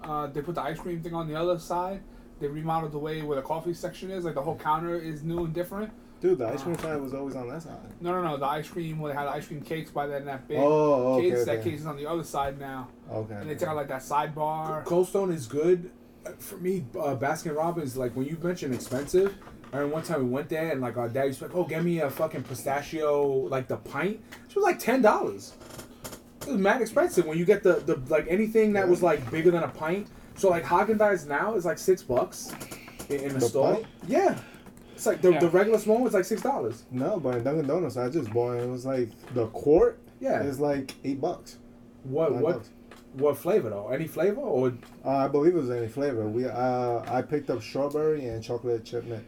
uh, 0.03 0.27
they 0.29 0.41
put 0.43 0.57
the 0.57 0.63
ice 0.63 0.81
cream 0.81 1.01
thing 1.01 1.15
on 1.15 1.29
the 1.29 1.37
other 1.37 1.59
side. 1.61 2.01
They 2.41 2.49
remodeled 2.49 2.91
the 2.91 2.99
way 2.99 3.23
where 3.23 3.37
the 3.37 3.43
coffee 3.43 3.73
section 3.75 4.11
is. 4.11 4.25
Like 4.25 4.35
the 4.35 4.43
whole 4.43 4.57
counter 4.57 4.97
is 4.97 5.23
new 5.23 5.45
and 5.45 5.55
different. 5.55 5.93
Dude, 6.21 6.39
the 6.39 6.49
ice 6.49 6.63
cream 6.63 6.77
side 6.79 7.01
was 7.01 7.15
always 7.15 7.37
on 7.37 7.49
that 7.49 7.63
side. 7.63 7.79
No, 8.01 8.11
no, 8.13 8.23
no. 8.23 8.37
The 8.37 8.47
ice 8.47 8.69
cream 8.69 8.99
where 8.99 9.13
they 9.13 9.19
had 9.19 9.29
ice 9.29 9.47
cream 9.47 9.61
cakes 9.61 9.91
by 9.93 10.07
then 10.09 10.25
that 10.25 10.49
big 10.49 10.59
Oh, 10.59 11.15
okay, 11.19 11.31
case. 11.31 11.45
That 11.45 11.59
okay. 11.61 11.71
case 11.71 11.81
is 11.81 11.87
on 11.87 11.97
the 11.97 12.07
other 12.07 12.25
side 12.25 12.59
now, 12.59 12.89
Okay. 13.11 13.35
and 13.35 13.49
they 13.49 13.55
took 13.55 13.69
out 13.69 13.77
like 13.77 13.89
that 13.89 14.03
sidebar. 14.03 14.85
Cold 14.85 15.07
Stone 15.09 15.33
is 15.33 15.47
good. 15.47 15.91
Uh, 16.27 16.31
For 16.39 16.57
me, 16.59 16.85
uh, 16.99 17.15
Baskin 17.17 17.57
Robbins, 17.57 17.97
like 17.97 18.17
when 18.17 18.27
you 18.27 18.37
mention 18.43 18.75
expensive, 18.75 19.35
I 19.73 19.77
remember 19.77 19.95
one 19.95 20.03
time 20.05 20.25
we 20.25 20.31
went 20.31 20.49
there 20.49 20.71
and 20.73 20.81
like 20.81 20.97
our 20.97 21.09
dad 21.09 21.25
used 21.27 21.39
to 21.41 21.45
be 21.47 21.49
like, 21.55 21.57
oh, 21.59 21.65
get 21.65 21.85
me 21.85 22.01
a 22.01 22.11
fucking 22.11 22.43
pistachio, 22.43 23.25
like 23.27 23.69
the 23.69 23.77
pint. 23.77 24.21
It 24.49 24.55
was 24.57 24.65
like 24.65 24.79
ten 24.79 25.01
dollars. 25.03 25.55
It 26.43 26.49
was 26.49 26.57
mad 26.57 26.81
expensive 26.81 27.27
when 27.27 27.39
you 27.39 27.45
get 27.45 27.63
the, 27.63 27.75
the 27.75 27.97
like 28.09 28.27
anything 28.29 28.73
that 28.73 28.89
was 28.89 29.03
like 29.03 29.31
bigger 29.31 29.51
than 29.51 29.63
a 29.63 29.69
pint. 29.69 30.09
So 30.37 30.49
like 30.49 30.65
Haagen 30.65 30.97
Dazs 30.99 31.27
now 31.27 31.55
is 31.55 31.65
like 31.65 31.79
six 31.79 32.03
bucks 32.03 32.51
in, 33.09 33.21
in 33.21 33.29
the, 33.35 33.41
The 33.41 33.49
store. 33.49 33.75
pint? 33.75 33.87
Yeah, 34.09 34.39
it's 34.95 35.07
like 35.07 35.21
the, 35.23 35.33
Yeah. 35.33 35.39
the 35.41 35.49
regular 35.51 35.79
small 35.79 35.99
one's 36.01 36.15
like 36.15 36.25
six 36.25 36.43
dollars. 36.43 36.85
No, 36.91 37.21
but 37.21 37.37
in 37.37 37.45
Dunkin' 37.45 37.67
Donuts, 37.69 37.97
I 37.97 38.09
just 38.09 38.33
bought 38.33 38.55
it. 38.55 38.63
It 38.65 38.69
was 38.71 38.87
like 38.87 39.11
the 39.35 39.47
quart 39.49 40.01
Yeah. 40.19 40.43
is 40.43 40.59
like 40.59 40.95
eight 41.05 41.21
bucks. 41.21 41.59
What 42.05 42.33
Nine 42.33 42.41
what 42.43 42.55
bucks. 42.57 42.71
what 43.13 43.37
flavor 43.39 43.69
though? 43.71 43.89
Any 43.91 44.07
flavor 44.09 44.41
or 44.41 44.73
Uh, 45.05 45.11
I 45.11 45.29
believe 45.29 45.55
it 45.55 45.59
was 45.59 45.71
any 45.71 45.87
flavor. 45.89 46.27
We 46.27 46.47
uh, 46.47 47.03
I 47.07 47.23
picked 47.23 47.51
up 47.51 47.63
strawberry 47.63 48.25
and 48.27 48.43
chocolate 48.43 48.85
chip 48.85 49.05
mint. 49.05 49.25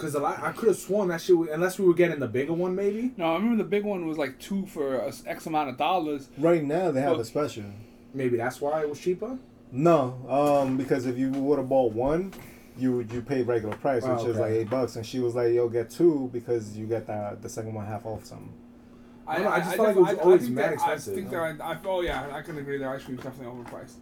Because 0.00 0.14
a 0.14 0.20
lot, 0.20 0.42
I 0.42 0.52
could 0.52 0.68
have 0.68 0.78
sworn 0.78 1.08
that 1.08 1.20
shit 1.20 1.36
was, 1.36 1.50
unless 1.50 1.78
we 1.78 1.84
were 1.84 1.92
getting 1.92 2.20
the 2.20 2.26
bigger 2.26 2.54
one 2.54 2.74
maybe. 2.74 3.12
No, 3.18 3.32
I 3.32 3.34
remember 3.34 3.62
the 3.62 3.68
big 3.68 3.84
one 3.84 4.06
was 4.08 4.16
like 4.16 4.38
two 4.38 4.64
for 4.64 4.96
a 4.96 5.08
s- 5.08 5.22
X 5.26 5.44
amount 5.46 5.68
of 5.68 5.76
dollars. 5.76 6.30
Right 6.38 6.64
now 6.64 6.90
they 6.90 7.02
have 7.02 7.12
Well- 7.12 7.20
a 7.20 7.24
special. 7.24 7.64
Maybe 8.14 8.38
that's 8.38 8.60
why 8.60 8.80
it 8.80 8.88
was 8.88 8.98
cheaper. 8.98 9.36
No, 9.70 10.16
um, 10.28 10.76
because 10.78 11.04
if 11.06 11.16
you 11.18 11.30
would 11.30 11.58
have 11.58 11.68
bought 11.68 11.92
one, 11.92 12.32
you 12.78 13.06
you 13.12 13.20
pay 13.20 13.42
regular 13.42 13.76
price, 13.76 14.02
which 14.02 14.20
Oh, 14.20 14.26
is 14.26 14.38
like 14.38 14.52
eight 14.52 14.70
bucks, 14.70 14.96
and 14.96 15.04
she 15.06 15.20
was 15.20 15.34
like, 15.36 15.52
"Yo, 15.52 15.68
get 15.68 15.90
two 15.90 16.28
because 16.32 16.76
you 16.76 16.86
get 16.86 17.06
that 17.06 17.42
the 17.42 17.48
second 17.48 17.74
one 17.74 17.84
half 17.86 18.04
off 18.06 18.24
something." 18.24 18.48
I 19.28 19.34
don't 19.36 19.44
know, 19.44 19.50
I 19.50 19.60
just 19.60 19.76
felt 19.76 19.88
like 19.88 19.96
it 19.96 20.00
was 20.00 20.10
def- 20.10 20.24
always 20.24 20.42
think 20.42 20.54
mad 20.54 20.64
that- 20.64 20.72
expensive, 20.72 21.12
I 21.12 21.16
think 21.16 21.30
no? 21.30 21.52
that 21.52 21.62
I, 21.64 21.78
oh 21.84 22.00
yeah, 22.00 22.26
I 22.32 22.42
can 22.42 22.58
agree. 22.58 22.78
Their 22.78 22.90
ice 22.90 23.04
cream 23.04 23.18
is 23.18 23.22
definitely 23.24 23.54
overpriced. 23.62 23.96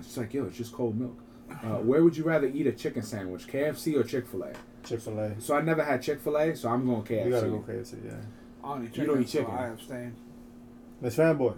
It's 0.00 0.16
like 0.16 0.34
yo, 0.34 0.44
it's 0.44 0.56
just 0.58 0.72
cold 0.72 0.98
milk. 0.98 1.16
Uh, 1.50 1.78
where 1.78 2.02
would 2.04 2.16
you 2.16 2.24
rather 2.24 2.46
eat 2.46 2.66
a 2.66 2.72
chicken 2.72 3.02
sandwich, 3.02 3.46
KFC 3.46 3.96
or 3.98 4.04
Chick 4.04 4.26
Fil 4.26 4.42
A? 4.44 4.52
Chick 4.84 5.00
Fil 5.00 5.18
A. 5.18 5.40
So 5.40 5.56
I 5.56 5.60
never 5.60 5.82
had 5.84 6.02
Chick 6.02 6.20
Fil 6.20 6.36
A, 6.36 6.54
so 6.54 6.68
I'm 6.68 6.86
going 6.86 7.02
KFC. 7.02 7.24
You 7.26 7.30
gotta 7.30 7.48
go 7.48 7.64
KFC, 7.66 8.04
yeah. 8.04 8.12
I 8.64 8.68
don't 8.74 8.82
eat 8.82 8.84
You 8.84 8.90
chicken. 8.90 9.06
don't 9.06 9.22
eat 9.22 9.28
so 9.28 9.38
chicken. 9.40 9.54
I 9.54 9.66
abstain. 9.68 10.16
Miss 11.00 11.16
Fanboy. 11.16 11.56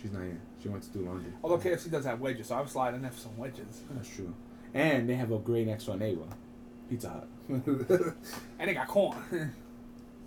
She's 0.00 0.12
not 0.12 0.22
here. 0.22 0.40
She 0.62 0.68
went 0.68 0.82
to 0.84 0.90
do 0.90 1.00
laundry. 1.04 1.32
Although 1.42 1.58
KFC 1.58 1.90
does 1.90 2.04
have 2.04 2.20
wedges, 2.20 2.46
so 2.48 2.56
I'm 2.56 2.66
sliding 2.68 3.02
in 3.04 3.10
for 3.10 3.18
some 3.20 3.36
wedges. 3.36 3.82
That's 3.90 4.08
true. 4.08 4.34
And 4.74 5.08
they 5.08 5.14
have 5.14 5.32
a 5.32 5.38
great 5.38 5.66
next 5.66 5.84
door 5.86 5.96
neighbor, 5.96 6.26
Pizza 6.88 7.08
Hut. 7.10 7.28
And 8.58 8.68
they 8.68 8.74
got 8.74 8.86
corn. 8.88 9.16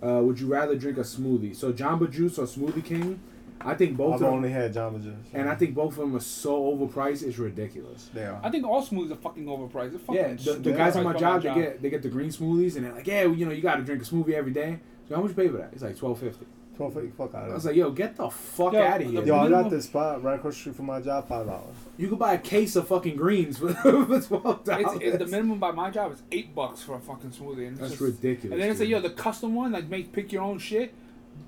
uh, 0.02 0.20
would 0.22 0.38
you 0.38 0.46
rather 0.48 0.76
drink 0.76 0.98
a 0.98 1.02
smoothie? 1.02 1.54
So 1.56 1.72
Jamba 1.72 2.10
Juice 2.10 2.38
or 2.38 2.46
Smoothie 2.46 2.84
King? 2.84 3.20
I 3.60 3.74
think 3.74 3.96
both 3.96 4.08
I've 4.08 4.20
of 4.22 4.26
them, 4.26 4.34
only 4.34 4.50
had 4.50 4.74
Jamba 4.74 5.02
Juice. 5.02 5.14
and 5.32 5.48
I 5.48 5.54
think 5.54 5.74
both 5.74 5.92
of 5.92 5.98
them 6.00 6.14
are 6.16 6.20
so 6.20 6.62
overpriced. 6.76 7.22
It's 7.22 7.38
ridiculous. 7.38 8.10
they 8.12 8.24
are. 8.26 8.38
I 8.42 8.50
think 8.50 8.66
all 8.66 8.84
smoothies 8.84 9.12
are 9.12 9.16
fucking 9.16 9.46
overpriced. 9.46 9.90
They're 9.90 9.98
fucking 10.00 10.14
Yeah, 10.16 10.34
the, 10.34 10.52
the 10.60 10.70
Yeah. 10.70 10.76
guys 10.76 10.96
on 10.96 11.04
my 11.04 11.14
overpriced 11.14 11.20
job, 11.20 11.42
they 11.42 11.54
get 11.62 11.82
they 11.82 11.90
get 11.90 12.02
the 12.02 12.08
green 12.10 12.28
smoothies, 12.30 12.76
and 12.76 12.84
they're 12.84 12.92
like, 12.92 13.06
yeah, 13.06 13.22
you 13.24 13.46
know, 13.46 13.52
you 13.52 13.62
got 13.62 13.76
to 13.76 13.82
drink 13.82 14.02
a 14.02 14.04
smoothie 14.04 14.32
every 14.34 14.52
day. 14.52 14.78
So 15.08 15.14
how 15.16 15.22
much 15.22 15.30
you 15.30 15.34
pay 15.36 15.48
for 15.48 15.56
that? 15.58 15.70
It's 15.72 15.82
like 15.82 15.96
twelve 15.96 16.18
fifty. 16.18 16.46
Twelve 16.76 16.92
fifty. 16.92 17.10
Fuck 17.10 17.34
out 17.34 17.44
of 17.44 17.50
I 17.52 17.54
was 17.54 17.64
like, 17.64 17.76
yo, 17.76 17.90
get 17.90 18.16
the 18.16 18.28
fuck 18.28 18.72
Yo, 18.72 18.82
out 18.82 19.00
of 19.00 19.08
here. 19.10 19.24
Yo, 19.24 19.36
I 19.38 19.48
got 19.48 19.70
this 19.70 19.84
spot 19.84 20.22
right 20.24 20.34
across 20.34 20.54
the 20.54 20.60
street 20.60 20.76
from 20.76 20.86
my 20.86 21.00
job, 21.00 21.28
five 21.28 21.46
dollars. 21.46 21.76
You 21.96 22.08
could 22.08 22.18
buy 22.18 22.34
a 22.34 22.38
case 22.38 22.74
of 22.76 22.88
fucking 22.88 23.16
greens 23.16 23.58
for, 23.58 23.72
for 23.74 24.20
twelve 24.20 24.64
dollars. 24.64 24.98
it, 25.00 25.18
the 25.18 25.26
minimum 25.26 25.58
by 25.60 25.70
my 25.70 25.90
job 25.90 26.12
is 26.12 26.22
eight 26.32 26.54
bucks 26.54 26.82
for 26.82 26.96
a 26.96 27.00
fucking 27.00 27.30
smoothie. 27.30 27.68
And 27.68 27.78
That's 27.78 27.90
just- 27.92 28.02
ridiculous. 28.02 28.52
And 28.54 28.60
then 28.60 28.70
it's 28.70 28.80
like, 28.80 28.88
dude. 28.88 29.02
yo, 29.02 29.08
the 29.08 29.10
custom 29.10 29.54
one, 29.54 29.72
like 29.72 29.88
make 29.88 30.12
pick 30.12 30.32
your 30.32 30.42
own 30.42 30.58
shit. 30.58 30.92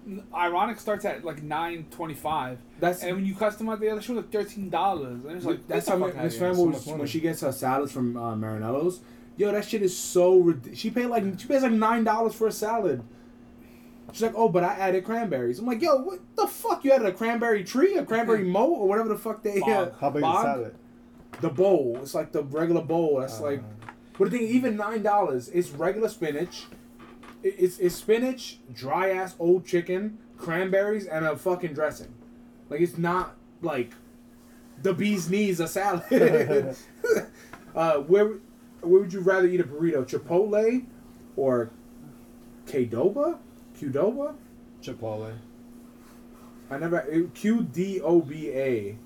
N- 0.06 0.22
Ironic 0.34 0.78
starts 0.80 1.04
at 1.04 1.24
like 1.24 1.42
nine 1.42 1.86
twenty 1.90 2.14
five, 2.14 2.58
That's 2.80 3.02
and 3.02 3.16
when 3.16 3.26
you 3.26 3.34
customize 3.34 3.80
the 3.80 3.88
other 3.90 4.00
shit, 4.00 4.16
like 4.16 4.30
thirteen 4.30 4.70
dollars. 4.70 5.24
And 5.24 5.36
it's 5.36 5.44
like 5.44 5.66
that's 5.68 5.86
get 5.86 5.92
how 5.98 6.06
the 6.06 6.12
fuck 6.12 6.22
Miss 6.22 6.34
outta. 6.34 6.54
Fran 6.54 6.70
was 6.72 6.86
when 6.86 7.06
she 7.06 7.20
gets 7.20 7.40
her 7.42 7.52
salads 7.52 7.92
from 7.92 8.16
uh, 8.16 8.34
Marinello's. 8.36 9.00
Yo, 9.36 9.52
that 9.52 9.64
shit 9.66 9.82
is 9.82 9.96
so. 9.96 10.36
rid- 10.38 10.76
She 10.76 10.90
paid 10.90 11.06
like 11.06 11.24
she 11.38 11.46
pays 11.46 11.62
like 11.62 11.72
nine 11.72 12.04
dollars 12.04 12.34
for 12.34 12.46
a 12.46 12.52
salad. 12.52 13.02
She's 14.12 14.22
like, 14.22 14.34
oh, 14.36 14.48
but 14.48 14.62
I 14.64 14.72
added 14.74 15.04
cranberries. 15.04 15.58
I'm 15.58 15.66
like, 15.66 15.82
yo, 15.82 15.96
what 15.96 16.20
the 16.36 16.46
fuck? 16.46 16.84
You 16.84 16.92
added 16.92 17.06
a 17.08 17.12
cranberry 17.12 17.64
tree, 17.64 17.96
a 17.96 18.04
cranberry 18.04 18.44
moat, 18.44 18.78
or 18.78 18.88
whatever 18.88 19.08
the 19.08 19.18
fuck 19.18 19.42
they. 19.42 19.60
Uh, 19.60 19.90
How 20.00 20.10
big 20.10 20.22
bog? 20.22 20.36
is 20.36 20.42
the 20.42 20.52
salad? 20.54 20.74
The 21.42 21.50
bowl. 21.50 21.98
It's 22.00 22.14
like 22.14 22.32
the 22.32 22.42
regular 22.44 22.82
bowl. 22.82 23.18
That's 23.20 23.40
Uh, 23.40 23.44
like. 23.44 23.62
But 24.18 24.30
the 24.30 24.38
thing, 24.38 24.46
even 24.48 24.76
nine 24.76 25.02
dollars, 25.02 25.48
it's 25.48 25.70
regular 25.70 26.08
spinach. 26.08 26.66
It- 27.42 27.54
It's 27.58 27.78
it's 27.78 27.94
spinach, 27.94 28.58
dry 28.72 29.10
ass 29.10 29.34
old 29.38 29.64
chicken, 29.66 30.18
cranberries, 30.38 31.06
and 31.06 31.24
a 31.24 31.36
fucking 31.36 31.74
dressing. 31.74 32.12
Like 32.70 32.80
it's 32.80 32.98
not 32.98 33.36
like 33.62 33.92
the 34.82 34.92
bee's 34.92 35.30
knees 35.30 35.60
a 35.60 35.68
salad. 35.68 36.04
uh, 37.74 37.98
where 38.00 38.34
where 38.82 39.00
would 39.00 39.12
you 39.12 39.20
rather 39.20 39.46
eat 39.46 39.60
a 39.60 39.64
burrito, 39.64 40.04
Chipotle, 40.06 40.84
or 41.36 41.70
Qdoba? 42.66 43.38
Qdoba? 43.78 44.34
Chipotle. 44.82 45.34
I 46.70 46.78
never 46.78 47.00
Q 47.34 47.62
D 47.62 48.00
O 48.00 48.20
B 48.20 48.50
A. 48.50 48.96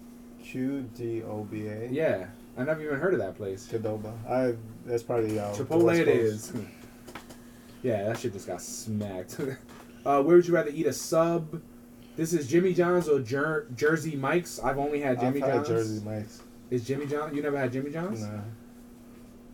Q 0.43 0.89
D 0.97 1.23
O 1.23 1.45
B 1.45 1.67
A. 1.67 1.89
Yeah, 1.91 2.27
I 2.57 2.65
never 2.65 2.83
even 2.83 2.99
heard 2.99 3.13
of 3.13 3.21
that 3.21 3.37
place. 3.37 3.69
Qdoba. 3.71 4.13
I. 4.29 4.55
That's 4.87 5.03
probably 5.03 5.39
uh, 5.39 5.53
the 5.53 5.65
Chipotle 5.65 5.95
It 5.99 6.09
is. 6.09 6.49
it 6.49 6.53
Coast. 6.53 6.55
is. 6.55 6.63
yeah, 7.83 8.05
that 8.05 8.19
shit 8.19 8.33
just 8.33 8.47
got 8.47 8.61
smacked. 8.63 9.39
uh, 10.07 10.23
where 10.23 10.37
would 10.37 10.47
you 10.47 10.55
rather 10.55 10.71
eat 10.71 10.87
a 10.87 10.93
sub? 10.93 11.61
This 12.17 12.33
is 12.33 12.49
Jimmy 12.49 12.75
John's 12.75 13.09
or 13.09 13.21
Jer- 13.21 13.67
Jersey 13.77 14.17
Mike's. 14.17 14.59
I've 14.61 14.79
only 14.79 15.01
had 15.01 15.21
Jimmy 15.21 15.43
I've 15.43 15.49
had 15.49 15.55
John's. 15.65 15.69
Jersey 15.69 16.05
Mike's. 16.05 16.43
Is 16.71 16.85
Jimmy 16.87 17.07
John? 17.07 17.35
You 17.35 17.43
never 17.43 17.59
had 17.59 17.73
Jimmy 17.73 17.91
John's? 17.91 18.23
Nah. 18.23 18.41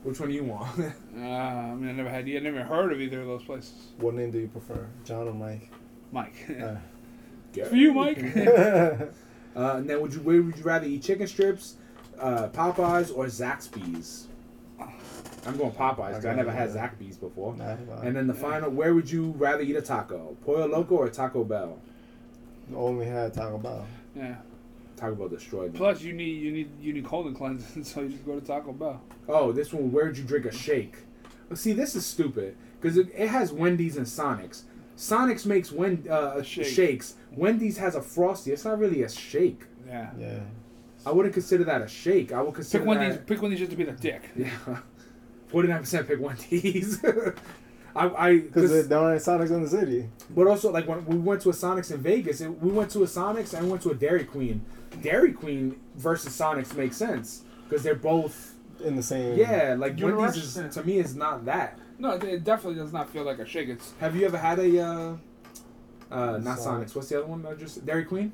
Which 0.02 0.20
one 0.20 0.28
do 0.28 0.34
you 0.34 0.44
want? 0.44 0.78
Uh, 1.16 1.20
I 1.20 1.74
mean, 1.74 1.88
I 1.88 1.92
never 1.92 2.10
had, 2.10 2.28
I 2.28 2.38
never 2.40 2.62
heard 2.62 2.92
of 2.92 3.00
either 3.00 3.22
of 3.22 3.26
those 3.26 3.42
places. 3.42 3.72
What 3.98 4.12
name 4.14 4.30
do 4.30 4.38
you 4.38 4.48
prefer, 4.48 4.86
John 5.04 5.26
or 5.26 5.32
Mike? 5.32 5.70
Mike, 6.12 6.34
Uh, 6.62 6.74
for 7.64 7.74
you, 7.74 7.94
Mike. 7.94 8.18
Uh, 8.36 9.06
and 9.56 9.88
then 9.88 10.02
would 10.02 10.12
you 10.12 10.20
where 10.20 10.42
would 10.42 10.58
you 10.58 10.62
rather 10.62 10.86
eat 10.86 11.02
chicken 11.02 11.26
strips, 11.26 11.76
uh, 12.20 12.48
Popeyes 12.48 13.16
or 13.16 13.24
Zaxby's? 13.26 14.26
I'm 15.47 15.56
going 15.56 15.73
Popeyes 15.73 16.09
because 16.09 16.27
I 16.27 16.35
never 16.35 16.51
had 16.51 16.70
Yeah. 16.74 16.89
Zaxby's 16.89 17.16
before. 17.16 17.55
Nah, 17.56 17.64
uh, 17.64 18.01
And 18.02 18.14
then 18.16 18.27
the 18.27 18.35
final, 18.35 18.70
where 18.70 18.94
would 18.94 19.10
you 19.10 19.32
rather 19.36 19.62
eat 19.62 19.77
a 19.77 19.82
taco? 19.82 20.36
Pollo 20.44 20.66
Loco 20.66 20.97
or 20.97 21.09
Taco 21.09 21.44
Bell? 21.44 21.78
only 22.74 23.06
had 23.06 23.32
Taco 23.32 23.59
Bell. 23.59 23.86
Yeah. 24.14 24.36
Taco 24.97 25.14
Bell 25.14 25.28
destroyed 25.28 25.73
me. 25.73 25.78
Plus, 25.78 26.02
you 26.02 26.12
need 26.12 26.40
you 26.43 26.51
need 26.52 26.70
you 26.81 26.93
need 26.93 27.05
colon 27.05 27.35
cleansing, 27.35 27.85
so 27.90 28.01
you 28.01 28.09
just 28.09 28.24
go 28.27 28.39
to 28.39 28.44
Taco 28.44 28.73
Bell. 28.73 29.01
Oh, 29.28 29.52
this 29.52 29.73
one, 29.73 29.93
where 29.93 30.06
would 30.06 30.18
you 30.18 30.24
drink 30.24 30.47
a 30.47 30.52
shake? 30.52 30.97
Well, 31.48 31.56
See, 31.56 31.73
this 31.73 31.94
is 31.94 32.05
stupid 32.05 32.56
because 32.81 32.97
it, 32.97 33.09
it 33.14 33.28
has 33.28 33.52
Wendy's 33.52 33.97
and 33.97 34.09
Sonic's. 34.09 34.64
Sonic's 34.97 35.44
makes 35.44 35.70
Wen, 35.70 36.06
uh, 36.10 36.43
Shake. 36.43 36.64
shakes. 36.66 37.14
Wendy's 37.32 37.77
has 37.77 37.94
a 37.94 38.01
frosty. 38.02 38.51
It's 38.52 38.64
not 38.64 38.78
really 38.78 39.02
a 39.02 39.09
shake. 39.10 39.64
Yeah. 39.86 40.10
Yeah. 40.18 40.39
I 41.05 41.12
wouldn't 41.12 41.35
consider 41.35 41.62
that 41.64 41.82
a 41.82 41.86
shake. 41.86 42.32
I 42.32 42.40
would 42.43 42.55
consider 42.55 42.81
Pick 42.82 42.89
one 42.89 42.97
of 42.97 43.02
these. 43.05 43.14
that. 43.18 43.27
Pick 43.27 43.43
one 43.43 43.52
of 43.52 43.59
these 43.59 43.68
just 43.68 43.70
to 43.73 43.77
be 43.77 43.85
the 43.85 43.93
dick. 43.93 44.23
Yeah, 44.36 44.78
forty 45.48 45.68
nine 45.68 45.81
percent 45.81 46.06
pick 46.09 46.20
Wendy's. 46.20 47.02
I, 47.97 48.09
I, 48.28 48.39
Because 48.40 48.70
cause, 48.70 48.89
there 48.89 48.98
aren't 48.98 49.23
Sonics 49.23 49.51
in 49.51 49.62
the 49.62 49.68
city. 49.70 50.09
but 50.31 50.47
also 50.47 50.70
like 50.70 50.86
when 50.86 51.05
we 51.06 51.16
went 51.16 51.40
to 51.43 51.48
a 51.51 51.55
Sonic's 51.55 51.90
in 51.90 52.02
Vegas, 52.02 52.43
it, 52.43 52.48
we 52.62 52.70
went 52.70 52.90
to 52.90 53.02
a 53.02 53.06
Sonic's 53.06 53.55
and 53.55 53.64
we 53.64 53.70
went 53.70 53.82
to 53.85 53.90
a 53.90 53.94
Dairy 53.94 54.24
Queen. 54.24 54.62
Dairy 55.01 55.32
Queen 55.32 55.81
versus 55.97 56.35
Sonic's 56.35 56.74
makes 56.74 56.97
sense 56.97 57.43
because 57.68 57.82
they're 57.82 57.94
both. 57.94 58.52
In 58.85 58.94
the 58.97 59.02
same. 59.02 59.39
Yeah, 59.39 59.74
like 59.78 59.98
Universe? 59.98 60.35
Wendy's 60.35 60.56
is, 60.59 60.74
to 60.74 60.82
me 60.85 60.98
is 60.98 61.16
not 61.16 61.47
that. 61.47 61.78
No, 61.98 62.10
it- 62.10 62.24
it 62.24 62.44
definitely 62.44 62.78
does 62.78 62.93
not 62.93 63.09
feel 63.09 63.23
like 63.24 63.39
a 63.39 63.47
shake. 63.47 63.70
It's 63.70 63.94
Have 64.01 64.14
you 64.14 64.27
ever 64.27 64.36
had 64.36 64.59
a 64.59 64.78
uh, 64.78 65.16
uh 66.10 66.36
not 66.36 66.59
Sonic. 66.59 66.89
Sonics? 66.89 66.94
What's 66.94 67.09
the 67.09 67.16
other 67.18 67.27
one? 67.27 67.40
that 67.44 67.59
just 67.59 67.86
Dairy 67.86 68.05
Queen, 68.05 68.32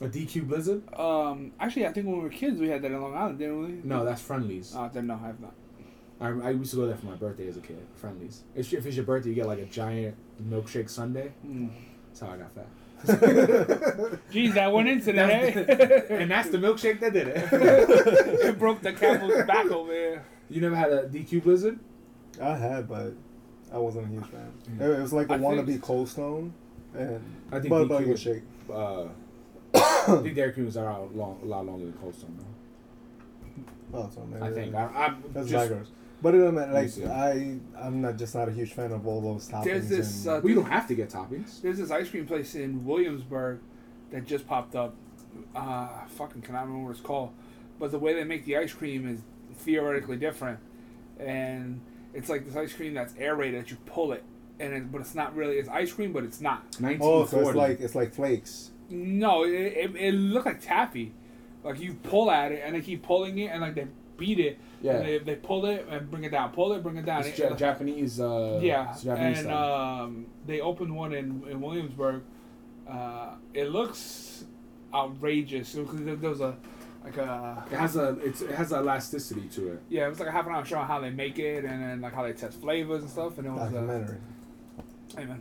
a 0.00 0.06
DQ 0.06 0.46
Blizzard? 0.46 0.82
um. 0.96 1.50
Actually, 1.58 1.86
I 1.88 1.92
think 1.92 2.06
when 2.06 2.18
we 2.18 2.22
were 2.22 2.28
kids, 2.30 2.60
we 2.60 2.68
had 2.68 2.80
that 2.82 2.92
in 2.92 3.02
Long 3.02 3.16
Island, 3.16 3.40
didn't 3.40 3.60
we? 3.60 3.80
No, 3.88 4.04
that's 4.04 4.22
Friendly's. 4.22 4.72
Uh, 4.76 4.88
then 4.92 5.08
no, 5.08 5.14
I 5.20 5.26
have 5.26 5.40
not. 5.40 5.54
I, 6.20 6.28
I 6.28 6.50
used 6.50 6.70
to 6.70 6.76
go 6.76 6.86
there 6.86 6.96
for 6.96 7.06
my 7.06 7.14
birthday 7.14 7.46
as 7.48 7.56
a 7.56 7.60
kid. 7.60 7.84
Friendly's. 7.96 8.42
If, 8.54 8.72
if 8.72 8.86
it's 8.86 8.96
your 8.96 9.04
birthday, 9.04 9.30
you 9.30 9.34
get 9.34 9.46
like 9.46 9.58
a 9.58 9.66
giant 9.66 10.16
milkshake 10.42 10.88
sundae. 10.88 11.30
Mm. 11.46 11.70
That's 12.08 12.20
how 12.20 12.28
I 12.28 12.36
got 12.38 12.52
fat. 12.52 12.66
Jeez, 14.32 14.54
that 14.54 14.72
one 14.72 14.86
incident, 14.86 15.28
That's- 15.56 16.10
eh? 16.10 16.14
and 16.14 16.30
that's 16.30 16.48
the 16.48 16.56
milkshake 16.58 16.98
that 17.00 17.12
did 17.12 17.28
it. 17.28 17.36
it 17.52 18.58
broke 18.58 18.80
the 18.80 18.92
camel's 18.94 19.44
back 19.46 19.66
over 19.70 19.92
there. 19.92 20.24
you 20.48 20.62
never 20.62 20.74
had 20.74 20.90
a 20.90 21.06
DQ 21.08 21.42
Blizzard? 21.42 21.78
I 22.40 22.56
had, 22.56 22.88
but 22.88 23.12
I 23.72 23.76
wasn't 23.76 24.06
a 24.06 24.08
huge 24.08 24.24
fan. 24.26 24.50
Mm. 24.70 24.80
It, 24.80 24.98
it 24.98 25.02
was 25.02 25.12
like 25.12 25.28
a 25.28 25.34
I 25.34 25.38
think- 25.38 25.52
wannabe 25.68 25.80
Cold 25.82 26.08
Stone. 26.08 26.54
And 26.94 27.22
I 27.52 27.60
think 27.60 27.68
but, 27.68 27.84
DQ 27.84 27.88
but 27.88 28.02
you 28.06 28.12
was- 28.12 28.20
shake. 28.20 28.42
Uh, 28.72 29.04
I 29.74 30.20
think 30.22 30.34
Dairy 30.34 30.52
Queen 30.52 30.64
was 30.64 30.78
around 30.78 31.14
long, 31.14 31.38
a 31.42 31.46
lot 31.46 31.66
longer 31.66 31.84
than 31.84 31.94
Cold 31.94 32.14
Stone. 32.14 32.38
Though. 32.38 33.98
Oh, 33.98 34.10
so 34.12 34.24
maybe 34.24 34.42
I 34.42 34.52
think. 34.52 34.74
I, 34.74 34.84
I'm 34.84 35.22
that's 35.32 35.48
just, 35.48 35.68
digress. 35.68 35.88
But 36.22 36.34
it 36.34 36.38
doesn't 36.38 36.54
matter. 36.54 36.72
Like. 36.72 36.90
I, 37.06 37.58
I'm 37.78 38.00
not 38.00 38.16
just 38.16 38.34
not 38.34 38.48
a 38.48 38.52
huge 38.52 38.72
fan 38.72 38.92
of 38.92 39.06
all 39.06 39.20
those 39.20 39.48
toppings. 39.48 39.64
There's 39.64 39.88
this, 39.88 40.26
and, 40.26 40.36
uh, 40.36 40.40
we 40.42 40.54
don't 40.54 40.70
have 40.70 40.88
to 40.88 40.94
get 40.94 41.10
toppings. 41.10 41.60
There's 41.60 41.78
this 41.78 41.90
ice 41.90 42.08
cream 42.08 42.26
place 42.26 42.54
in 42.54 42.84
Williamsburg 42.84 43.60
that 44.10 44.26
just 44.26 44.46
popped 44.46 44.74
up. 44.74 44.94
Uh, 45.54 45.88
fucking 46.08 46.42
cannot 46.42 46.66
remember 46.66 46.84
what 46.86 46.92
it's 46.92 47.00
called. 47.00 47.32
But 47.78 47.90
the 47.90 47.98
way 47.98 48.14
they 48.14 48.24
make 48.24 48.46
the 48.46 48.56
ice 48.56 48.72
cream 48.72 49.06
is 49.06 49.20
theoretically 49.58 50.16
different, 50.16 50.58
and 51.18 51.80
it's 52.14 52.30
like 52.30 52.46
this 52.46 52.56
ice 52.56 52.72
cream 52.72 52.94
that's 52.94 53.14
aerated 53.18 53.60
that 53.60 53.70
you 53.70 53.76
pull 53.84 54.12
it, 54.12 54.24
and 54.58 54.72
it, 54.72 54.90
but 54.90 55.02
it's 55.02 55.14
not 55.14 55.36
really. 55.36 55.56
It's 55.56 55.68
ice 55.68 55.92
cream, 55.92 56.14
but 56.14 56.24
it's 56.24 56.40
not. 56.40 56.64
oh, 57.00 57.26
so 57.26 57.40
it's 57.40 57.54
like 57.54 57.80
it's 57.80 57.94
like 57.94 58.14
flakes. 58.14 58.70
No, 58.88 59.44
it, 59.44 59.50
it, 59.50 59.96
it 59.96 60.12
looked 60.12 60.46
like 60.46 60.60
taffy. 60.60 61.12
Like 61.64 61.80
you 61.80 61.94
pull 61.94 62.30
at 62.30 62.52
it 62.52 62.62
and 62.64 62.76
they 62.76 62.80
keep 62.80 63.02
pulling 63.02 63.38
it 63.38 63.46
and 63.46 63.60
like 63.60 63.74
they 63.74 63.88
beat 64.16 64.38
it. 64.38 64.58
Yeah. 64.82 64.92
And 64.96 65.06
they, 65.06 65.18
they 65.18 65.34
pull 65.36 65.66
it 65.66 65.86
and 65.90 66.10
bring 66.10 66.24
it 66.24 66.30
down. 66.30 66.52
Pull 66.52 66.72
it, 66.74 66.82
bring 66.82 66.96
it 66.96 67.06
down. 67.06 67.20
It's 67.24 67.38
It- 67.38 67.50
Ja- 67.50 67.56
Japanese. 67.56 68.20
Uh, 68.20 68.60
yeah, 68.62 68.92
it's 68.92 69.02
Japanese 69.02 69.38
and 69.38 69.46
style. 69.46 70.00
um, 70.02 70.26
they 70.46 70.60
opened 70.60 70.94
one 70.94 71.12
in, 71.14 71.42
in 71.50 71.60
Williamsburg. 71.60 72.22
Uh, 72.88 73.30
it 73.54 73.70
looks 73.70 74.44
outrageous 74.94 75.72
because 75.74 76.02
there, 76.04 76.16
there 76.16 76.30
was 76.30 76.40
a 76.40 76.56
like 77.04 77.16
a 77.16 77.64
It 77.70 77.76
has 77.76 77.96
a 77.96 78.18
it's, 78.22 78.42
it 78.42 78.50
has 78.50 78.72
elasticity 78.72 79.48
to 79.48 79.72
it. 79.72 79.82
yeah, 79.88 80.06
it 80.06 80.08
was 80.10 80.18
like 80.20 80.28
a 80.28 80.32
half 80.32 80.46
an 80.46 80.52
hour 80.52 80.64
show 80.64 80.78
on 80.78 80.86
how 80.86 81.00
they 81.00 81.10
make 81.10 81.38
it 81.38 81.64
and 81.64 81.82
then 81.82 82.00
like 82.00 82.12
how 82.14 82.22
they 82.24 82.32
test 82.32 82.60
flavors 82.60 83.02
and 83.02 83.10
stuff. 83.10 83.38
And 83.38 83.46
it 83.46 83.50
was 83.50 83.60
uh, 83.60 83.64
Documentary. 83.70 84.18
hey 85.16 85.24
man, 85.24 85.40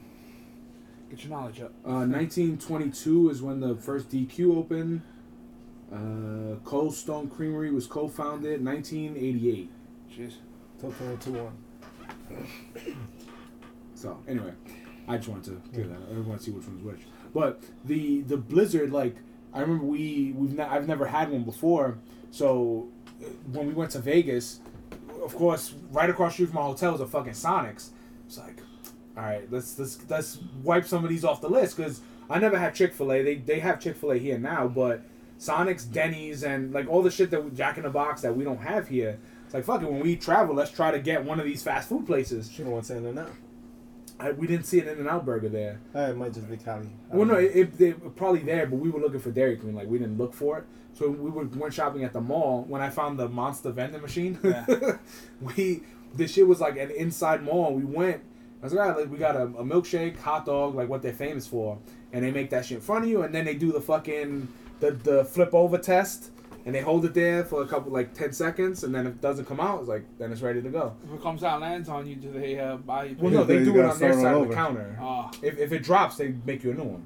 get 1.10 1.24
your 1.24 1.32
knowledge 1.38 1.60
up. 1.62 1.74
Uh, 1.86 2.06
1922 2.08 3.30
is 3.30 3.42
when 3.42 3.60
the 3.60 3.76
first 3.76 4.10
DQ 4.10 4.56
opened. 4.58 5.02
Uh, 5.92 5.98
Cold 6.66 6.96
Stone 6.96 7.30
Creamery 7.30 7.72
was 7.72 7.86
co-founded 7.88 8.64
1988. 8.66 9.70
Jeez. 10.12 10.34
Till 10.80 10.92
22 10.92 11.32
one. 11.32 11.58
So 13.98 14.20
anyway, 14.28 14.52
I 15.08 15.16
just 15.16 15.30
wanted 15.30 15.46
to 15.46 15.76
give 15.76 15.90
that. 15.90 15.98
I 16.12 16.20
want 16.20 16.40
to 16.40 16.46
see 16.46 16.52
which 16.52 16.68
one's 16.68 16.84
which. 16.84 17.00
But 17.34 17.64
the 17.86 18.22
the 18.22 18.36
Blizzard, 18.36 18.92
like 18.92 19.16
I 19.54 19.62
remember 19.62 19.86
we 19.86 20.34
we've 20.36 20.54
ne- 20.54 20.64
I've 20.64 20.86
never 20.86 21.06
had 21.06 21.32
one 21.32 21.44
before. 21.44 21.98
So 22.30 22.90
uh, 23.24 23.30
when 23.54 23.68
we 23.68 23.74
went 23.74 23.92
to 23.92 24.00
Vegas, 24.00 24.60
of 25.24 25.34
course, 25.34 25.74
right 25.92 26.10
across 26.10 26.34
the 26.34 26.34
street 26.34 26.50
from 26.50 26.58
our 26.58 26.66
hotel 26.66 26.92
was 26.92 27.02
a 27.02 27.08
fucking 27.08 27.34
Sonics. 27.34 27.92
It's 28.28 28.38
like, 28.38 28.60
all 29.18 29.24
right, 29.24 29.50
let's 29.50 29.80
let's 29.80 29.98
let's 30.10 30.40
wipe 30.62 30.86
some 30.86 31.06
of 31.06 31.10
these 31.10 31.24
off 31.24 31.40
the 31.40 31.50
list 31.50 31.78
because 31.78 32.02
I 32.30 32.38
never 32.38 32.60
had 32.60 32.76
Chick 32.76 32.94
Fil 32.94 33.14
A. 33.14 33.24
They 33.24 33.36
they 33.36 33.60
have 33.60 33.80
Chick 33.80 33.96
Fil 33.96 34.12
A 34.12 34.18
here 34.18 34.38
now, 34.38 34.68
but 34.68 35.06
Sonics, 35.40 35.90
Denny's, 35.92 36.44
and 36.44 36.74
like 36.74 36.88
all 36.90 37.02
the 37.02 37.12
shit 37.12 37.32
that 37.32 37.44
we- 37.44 37.52
Jack 37.52 37.78
in 37.78 37.84
the 37.84 37.90
Box 37.90 38.22
that 38.22 38.36
we 38.36 38.44
don't 38.44 38.62
have 38.62 38.88
here. 38.88 39.20
It's 39.46 39.54
like 39.54 39.66
fuck 39.66 39.82
it. 39.82 39.92
When 39.92 40.02
we 40.02 40.16
travel, 40.16 40.56
let's 40.56 40.72
try 40.72 40.92
to 40.92 41.00
get 41.00 41.24
one 41.24 41.40
of 41.40 41.46
these 41.46 41.62
fast 41.64 41.90
food 41.90 42.06
places. 42.06 42.50
She 42.52 42.64
don't 42.64 42.72
want 42.72 42.86
to 42.86 42.94
say 42.94 43.00
that 43.00 43.14
now. 43.14 43.28
I, 44.18 44.32
we 44.32 44.48
didn't 44.48 44.66
see 44.66 44.80
an 44.80 44.88
In 44.88 45.00
and 45.00 45.10
Out 45.10 45.26
burger 45.26 45.50
there. 45.50 45.82
Uh, 45.94 46.00
it 46.12 46.16
might 46.18 46.34
just 46.34 46.50
be 46.50 46.56
Cali. 46.56 46.88
I 47.12 47.16
Well, 47.16 47.26
don't 47.26 47.28
no, 47.28 47.34
know. 47.34 47.40
it, 47.40 47.56
it, 47.56 47.78
they 47.78 47.92
were 47.94 48.10
probably 48.12 48.40
there, 48.40 48.66
but 48.66 48.78
we 48.78 48.90
were 48.90 49.02
looking 49.02 49.20
for 49.20 49.30
Dairy 49.32 49.58
Queen. 49.58 49.76
Like 49.76 49.88
we 49.90 49.98
didn't 49.98 50.18
look 50.18 50.34
for 50.34 50.60
it, 50.60 50.64
so 50.94 51.10
we 51.10 51.30
were, 51.30 51.44
went 51.46 51.74
shopping 51.74 52.06
at 52.06 52.14
the 52.14 52.22
mall. 52.22 52.64
When 52.68 52.82
I 52.82 52.90
found 52.90 53.20
the 53.20 53.28
Monster 53.28 53.72
vending 53.72 54.02
machine, 54.02 54.40
Yeah. 54.42 54.66
we 55.42 55.84
this 56.14 56.32
shit 56.34 56.48
was 56.48 56.62
like 56.62 56.78
an 56.78 56.92
inside 56.92 57.44
mall. 57.44 57.74
We 57.74 57.84
went. 57.84 58.22
I 58.62 58.66
was 58.68 58.74
like, 58.74 58.96
like, 58.96 59.12
we 59.12 59.18
got 59.18 59.36
a, 59.36 59.44
a 59.44 59.64
milkshake, 59.66 60.18
hot 60.18 60.46
dog, 60.46 60.76
like 60.76 60.88
what 60.88 61.02
they're 61.02 61.12
famous 61.14 61.46
for, 61.46 61.78
and 62.14 62.24
they 62.24 62.32
make 62.32 62.50
that 62.52 62.66
shit 62.66 62.78
in 62.78 62.82
front 62.82 63.04
of 63.04 63.10
you, 63.12 63.22
and 63.22 63.36
then 63.36 63.44
they 63.46 63.54
do 63.54 63.72
the 63.74 63.82
fucking 63.82 64.48
the 64.80 64.92
the 64.92 65.26
flip 65.26 65.54
over 65.54 65.78
test, 65.78 66.32
and 66.66 66.74
they 66.76 66.82
hold 66.82 67.06
it 67.06 67.14
there 67.14 67.44
for 67.44 67.62
a 67.62 67.68
couple 67.68 67.92
like 67.92 68.14
ten 68.14 68.32
seconds, 68.34 68.84
and 68.84 68.94
then 68.94 69.08
if 69.08 69.14
it 69.14 69.22
doesn't 69.22 69.46
come 69.46 69.60
out, 69.60 69.80
it's 69.80 69.90
like 69.90 70.06
then 70.18 70.32
it's 70.32 70.42
ready 70.42 70.62
to 70.62 70.70
go. 70.70 70.96
If 71.08 71.14
it 71.14 71.22
comes 71.22 71.44
out 71.44 71.54
and 71.56 71.62
lands 71.62 71.90
on 71.90 72.08
you, 72.08 72.16
do 72.16 72.32
they 72.32 72.60
uh, 72.60 72.78
buy 72.78 73.06
you? 73.06 73.16
Well, 73.20 73.32
no, 73.32 73.44
they 73.44 73.60
You 73.60 73.66
do 73.66 73.80
it 73.80 73.86
on 73.86 74.00
their 74.00 74.14
side 74.14 74.34
all 74.34 74.44
of 74.44 74.50
the 74.50 74.56
counter. 74.56 74.98
Oh, 75.02 75.32
If, 75.42 75.58
if 75.58 75.72
it 75.72 75.84
drops, 75.84 76.18
they 76.18 76.34
make 76.46 76.64
you 76.64 76.72
a 76.72 76.74
new 76.74 76.84
one. 76.84 77.04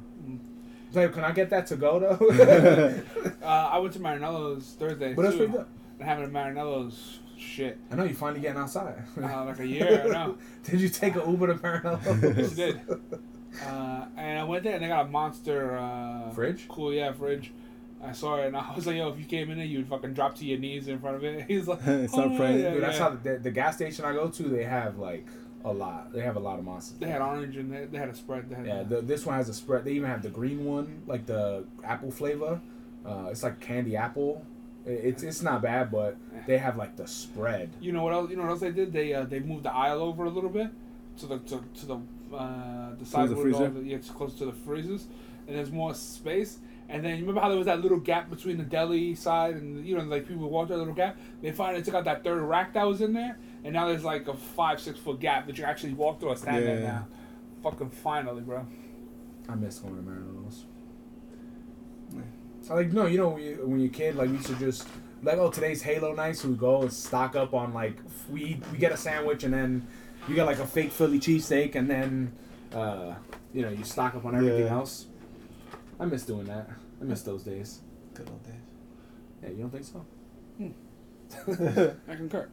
It's 0.87 0.95
like, 0.95 1.13
can 1.13 1.23
I 1.23 1.31
get 1.31 1.51
that 1.51 1.67
to 1.67 1.75
go 1.75 1.99
though? 1.99 3.03
uh, 3.43 3.45
I 3.45 3.77
went 3.77 3.93
to 3.93 3.99
Marinello's 3.99 4.75
Thursday. 4.79 5.13
but 5.13 5.21
that's 5.21 5.33
too. 5.35 5.39
pretty 5.45 5.53
good. 5.53 5.65
And 5.99 6.07
having 6.07 6.25
a 6.25 6.27
Marinello's 6.29 7.19
shit. 7.37 7.77
I 7.91 7.95
know 7.95 8.05
you 8.05 8.15
finally 8.15 8.41
getting 8.41 8.59
outside. 8.59 9.03
Uh, 9.15 9.45
like 9.45 9.59
a 9.59 9.67
year, 9.75 10.03
I 10.05 10.07
know. 10.07 10.37
Did 10.63 10.81
you 10.81 10.89
take 10.89 11.15
an 11.15 11.29
Uber 11.29 11.47
to 11.47 11.55
Marinello? 11.55 12.37
Yes, 12.37 12.53
I 12.53 12.55
did. 12.55 12.81
Uh, 13.65 14.05
and 14.17 14.39
I 14.39 14.43
went 14.43 14.63
there 14.63 14.76
and 14.76 14.84
they 14.84 14.88
got 14.88 15.05
a 15.05 15.09
monster 15.09 15.76
uh, 15.77 16.30
Fridge? 16.31 16.67
Cool, 16.67 16.93
yeah, 16.93 17.11
fridge. 17.11 17.51
I 18.01 18.11
saw 18.13 18.38
it 18.38 18.47
and 18.47 18.55
I 18.55 18.73
was 18.76 18.88
like, 18.88 18.95
yo, 18.95 19.09
if 19.09 19.19
you 19.19 19.26
came 19.26 19.49
in 19.51 19.57
there, 19.57 19.65
you'd 19.65 19.88
fucking 19.88 20.13
drop 20.13 20.35
to 20.35 20.45
your 20.45 20.59
knees 20.59 20.88
in 20.88 20.99
front 20.99 21.17
of 21.17 21.23
it. 21.23 21.45
He's 21.47 21.67
like, 21.67 21.80
It's 21.85 22.13
oh, 22.13 22.26
not 22.27 22.38
friendly. 22.38 22.63
yeah, 22.63 22.71
Dude, 22.73 22.84
that's 22.84 22.97
yeah. 22.97 23.03
how 23.09 23.15
the, 23.15 23.38
the 23.38 23.51
gas 23.51 23.76
station 23.76 24.05
I 24.05 24.13
go 24.13 24.30
to. 24.30 24.43
They 24.43 24.63
have 24.63 24.97
like 24.97 25.26
a 25.65 25.73
lot. 25.73 26.13
They 26.13 26.21
have 26.21 26.38
a 26.38 26.39
lot 26.39 26.59
of 26.59 26.65
monsters. 26.65 26.97
They 26.99 27.07
had 27.09 27.21
orange 27.21 27.57
and 27.57 27.73
they, 27.73 27.85
they 27.85 27.97
had 27.97 28.09
a 28.09 28.15
spread. 28.15 28.49
They 28.49 28.55
had 28.55 28.65
Yeah, 28.65 28.84
the, 28.84 29.01
this 29.01 29.26
one 29.26 29.35
has 29.35 29.49
a 29.49 29.53
spread. 29.53 29.84
They 29.84 29.91
even 29.93 30.09
have 30.09 30.21
the 30.21 30.30
green 30.30 30.63
one, 30.63 31.01
like 31.07 31.26
the 31.26 31.65
apple 31.84 32.11
flavor. 32.11 32.61
Uh, 33.05 33.27
it's 33.31 33.43
like 33.43 33.59
candy 33.59 33.97
apple. 33.97 34.45
It, 34.85 34.91
it's 35.03 35.23
it's 35.23 35.41
not 35.41 35.61
bad, 35.61 35.91
but 35.91 36.15
they 36.47 36.57
have 36.57 36.77
like 36.77 36.95
the 36.95 37.07
spread. 37.07 37.71
You 37.81 37.91
know 37.91 38.03
what 38.03 38.13
else? 38.13 38.30
You 38.30 38.38
know 38.38 38.43
what 38.43 38.51
else 38.51 38.59
they 38.61 38.71
did? 38.71 38.93
They 38.93 39.13
uh, 39.13 39.26
they 39.26 39.39
moved 39.39 39.63
the 39.63 39.73
aisle 39.73 40.01
over 40.01 40.23
a 40.23 40.30
little 40.30 40.49
bit 40.49 40.69
to 41.17 41.26
the 41.26 41.39
to, 41.39 41.63
to 41.80 41.85
the 41.85 41.99
uh, 42.34 42.95
the 42.97 43.06
side 43.06 43.30
the 43.30 43.35
where 43.35 43.45
all 43.47 43.51
freezer? 43.51 43.69
the- 43.69 43.81
yeah, 43.84 43.95
it's 43.97 44.10
close 44.10 44.35
to 44.35 44.45
the 44.45 44.51
freezers, 44.53 45.07
and 45.47 45.56
there's 45.57 45.72
more 45.72 45.93
space. 45.93 46.60
And 46.91 47.06
then 47.06 47.11
you 47.11 47.22
remember 47.22 47.41
how 47.41 47.49
there 47.49 47.57
was 47.57 47.68
that 47.68 47.81
little 47.81 47.99
gap 47.99 48.31
between 48.31 48.57
the 48.57 48.64
deli 48.64 49.14
side 49.14 49.53
and 49.56 49.85
you 49.85 49.95
know 49.95 50.03
like 50.03 50.27
people 50.27 50.49
walked 50.49 50.69
through 50.69 50.77
that 50.77 50.81
little 50.81 50.95
gap. 50.95 51.18
They 51.41 51.51
finally 51.51 51.84
took 51.84 51.93
out 51.93 52.06
that 52.06 52.23
third 52.23 52.41
rack 52.41 52.73
that 52.73 52.88
was 52.88 53.01
in 53.01 53.14
there, 53.14 53.38
and 53.64 53.73
now 53.73 53.88
there's 53.88 54.03
like 54.03 54.27
a 54.27 54.34
five 54.34 54.80
six 54.81 54.97
foot 54.99 55.19
gap 55.19 55.45
that 55.45 55.57
you 55.57 55.65
actually 55.65 55.93
walk 55.93 56.19
through 56.19 56.31
and 56.31 56.39
stand 56.39 56.65
there 56.65 56.80
Yeah. 56.80 56.88
now. 56.88 57.07
Fucking 57.61 57.89
finally, 57.91 58.41
bro. 58.41 58.65
I 59.47 59.53
miss 59.56 59.80
going 59.80 59.97
to 59.97 60.01
Marinello's. 60.01 60.65
I 62.69 62.73
like 62.73 62.91
no, 62.93 63.06
you 63.07 63.18
know 63.18 63.30
when, 63.30 63.43
you, 63.43 63.60
when 63.64 63.80
you're 63.80 63.89
a 63.89 63.91
kid, 63.91 64.15
like 64.15 64.30
we 64.30 64.35
used 64.35 64.47
to 64.47 64.56
just 64.56 64.88
like 65.23 65.38
oh 65.39 65.49
today's 65.49 65.81
Halo 65.81 66.14
night, 66.14 66.38
so 66.38 66.49
we 66.49 66.56
go 66.56 66.81
and 66.84 66.93
stock 66.93 67.35
up 67.35 67.53
on 67.53 67.73
like 67.73 67.97
we 68.30 68.60
we 68.72 68.77
get 68.77 68.91
a 68.91 68.97
sandwich 68.97 69.43
and 69.43 69.53
then 69.53 69.88
you 70.27 70.35
got 70.35 70.45
like 70.45 70.59
a 70.59 70.65
fake 70.67 70.91
Philly 70.91 71.19
cheesesteak 71.19 71.75
and 71.75 71.89
then 71.89 72.31
uh, 72.73 73.13
you 73.53 73.61
know 73.61 73.69
you 73.69 73.83
stock 73.83 74.15
up 74.15 74.25
on 74.25 74.35
everything 74.35 74.65
Yeah. 74.65 74.73
else. 74.73 75.07
I 75.99 76.05
miss 76.05 76.23
doing 76.23 76.45
that. 76.45 76.69
I 77.01 77.03
miss 77.05 77.21
those 77.23 77.43
days. 77.43 77.79
Good 78.13 78.29
old 78.29 78.43
days. 78.43 78.53
Yeah, 79.43 79.49
you 79.49 79.57
don't 79.63 79.69
think 79.71 79.85
so? 79.85 80.05
I 82.09 82.15
concur. 82.15 82.49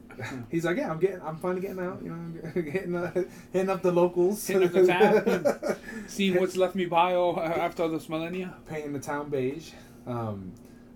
He's 0.51 0.63
like, 0.65 0.77
yeah, 0.77 0.91
I'm 0.91 0.99
getting, 0.99 1.21
I'm 1.21 1.37
finally 1.37 1.61
getting 1.61 1.79
out. 1.79 1.99
You 2.03 2.09
know, 2.11 2.61
getting 2.61 2.95
uh, 2.95 3.11
hitting 3.51 3.69
up 3.69 3.81
the 3.81 3.91
locals, 3.91 4.45
Hitting 4.45 4.67
up 4.67 4.73
the 4.73 4.85
tab, 4.85 5.77
seeing 6.07 6.39
what's 6.39 6.55
left 6.55 6.75
me 6.75 6.85
by 6.85 7.15
all, 7.15 7.39
after 7.39 7.87
this 7.87 8.07
millennia. 8.07 8.53
painting 8.67 8.93
the 8.93 8.99
town 8.99 9.29
beige. 9.29 9.71
Um, 10.05 10.51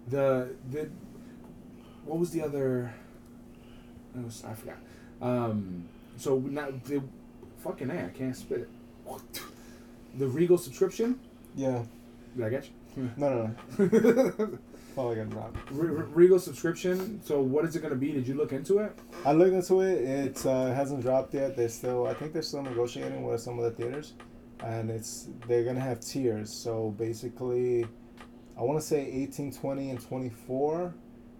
the 0.07 0.49
the 0.69 0.89
what 2.05 2.19
was 2.19 2.31
the 2.31 2.41
other? 2.43 2.93
It 4.15 4.23
was, 4.25 4.43
I 4.45 4.53
forgot. 4.53 4.77
Um, 5.21 5.87
so 6.21 6.39
now 6.39 6.67
the 6.85 7.01
fucking 7.63 7.89
a, 7.89 8.05
I 8.05 8.09
can't 8.09 8.35
spit 8.35 8.59
it. 8.61 8.69
The 10.17 10.27
Regal 10.27 10.57
subscription. 10.57 11.19
Yeah. 11.55 11.83
Did 12.35 12.45
I 12.45 12.49
get 12.49 12.69
you? 12.95 13.09
No, 13.17 13.29
no, 13.29 13.83
no. 14.37 14.59
Got 14.95 15.29
dropped. 15.29 15.57
Re- 15.71 15.89
Re- 15.89 16.05
Regal 16.13 16.37
subscription. 16.39 17.21
So 17.23 17.41
what 17.41 17.65
is 17.65 17.75
it 17.75 17.81
gonna 17.81 17.95
be? 17.95 18.11
Did 18.11 18.27
you 18.27 18.35
look 18.35 18.51
into 18.51 18.79
it? 18.79 18.97
I 19.25 19.31
looked 19.31 19.53
into 19.53 19.81
it. 19.81 20.01
It 20.03 20.45
uh, 20.45 20.73
hasn't 20.73 21.01
dropped 21.01 21.33
yet. 21.33 21.55
They're 21.55 21.69
still, 21.69 22.07
I 22.07 22.13
think 22.13 22.33
they're 22.33 22.41
still 22.41 22.61
negotiating 22.61 23.23
with 23.23 23.41
some 23.41 23.57
of 23.57 23.63
the 23.65 23.71
theaters, 23.71 24.13
and 24.63 24.91
it's 24.91 25.29
they're 25.47 25.63
gonna 25.63 25.79
have 25.79 26.01
tiers. 26.01 26.53
So 26.53 26.93
basically, 26.99 27.85
I 28.57 28.61
want 28.61 28.79
to 28.79 28.85
say 28.85 29.09
18, 29.11 29.53
20, 29.53 29.89
and 29.89 30.01
24. 30.01 30.93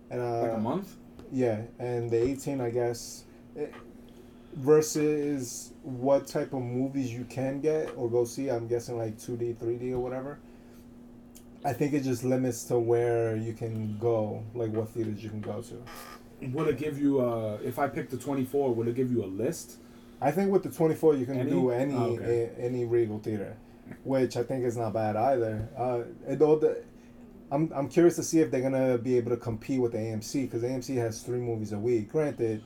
And 0.10 0.22
uh, 0.22 0.42
Like 0.42 0.54
a 0.54 0.58
month? 0.58 0.96
Yeah, 1.32 1.62
and 1.78 2.10
the 2.10 2.22
18, 2.22 2.60
I 2.62 2.70
guess, 2.70 3.26
it, 3.56 3.74
versus 4.56 5.74
what 5.84 6.28
type 6.28 6.54
of 6.54 6.62
movies 6.62 7.14
you 7.14 7.26
can 7.26 7.62
get 7.62 7.92
or 7.96 8.10
go 8.10 8.24
see. 8.26 8.50
I'm 8.50 8.68
guessing 8.68 8.98
like 8.98 9.18
2D, 9.18 9.56
3D, 9.56 9.92
or 9.94 10.00
whatever. 10.00 10.40
I 11.64 11.74
think 11.74 11.94
it 11.94 12.02
just 12.04 12.24
limits 12.24 12.64
to 12.66 12.80
where 12.80 13.36
you 13.36 13.54
can 13.54 13.98
go, 14.00 14.44
like 14.56 14.72
what 14.74 14.90
theaters 14.90 15.24
you 15.24 15.30
can 15.30 15.42
go 15.42 15.62
to. 15.62 16.48
Will 16.52 16.68
it 16.68 16.78
give 16.80 17.00
you 17.00 17.22
uh 17.22 17.60
if 17.64 17.78
I 17.78 17.88
pick 17.88 18.10
the 18.10 18.18
twenty 18.18 18.46
four, 18.46 18.74
will 18.74 18.88
it 18.88 18.96
give 18.96 19.12
you 19.12 19.24
a 19.24 19.28
list? 19.28 19.78
I 20.20 20.32
think 20.32 20.52
with 20.52 20.62
the 20.64 20.70
24, 20.70 21.16
you 21.16 21.26
can 21.26 21.40
Any? 21.40 21.50
do 21.50 21.72
any 21.72 21.96
Oh, 21.96 22.16
okay. 22.16 22.52
a, 22.58 22.64
any 22.64 22.86
Regal 22.86 23.18
theater, 23.20 23.58
which 24.04 24.38
I 24.38 24.44
think 24.44 24.64
is 24.66 24.78
not 24.78 24.94
bad 24.94 25.16
either. 25.16 25.68
Uh, 25.76 26.02
it 26.32 26.42
all 26.44 26.58
the, 26.58 26.84
I'm 27.52 27.72
I'm 27.76 27.88
curious 27.88 28.16
to 28.18 28.24
see 28.24 28.40
if 28.40 28.50
they're 28.50 28.62
gonna 28.62 28.98
be 28.98 29.18
able 29.18 29.30
to 29.32 29.38
compete 29.38 29.82
with 29.82 29.94
AMC 29.94 30.44
because 30.44 30.64
AMC 30.64 30.96
has 30.98 31.22
three 31.22 31.40
movies 31.40 31.74
a 31.74 31.80
week. 31.80 32.12
Granted, 32.12 32.64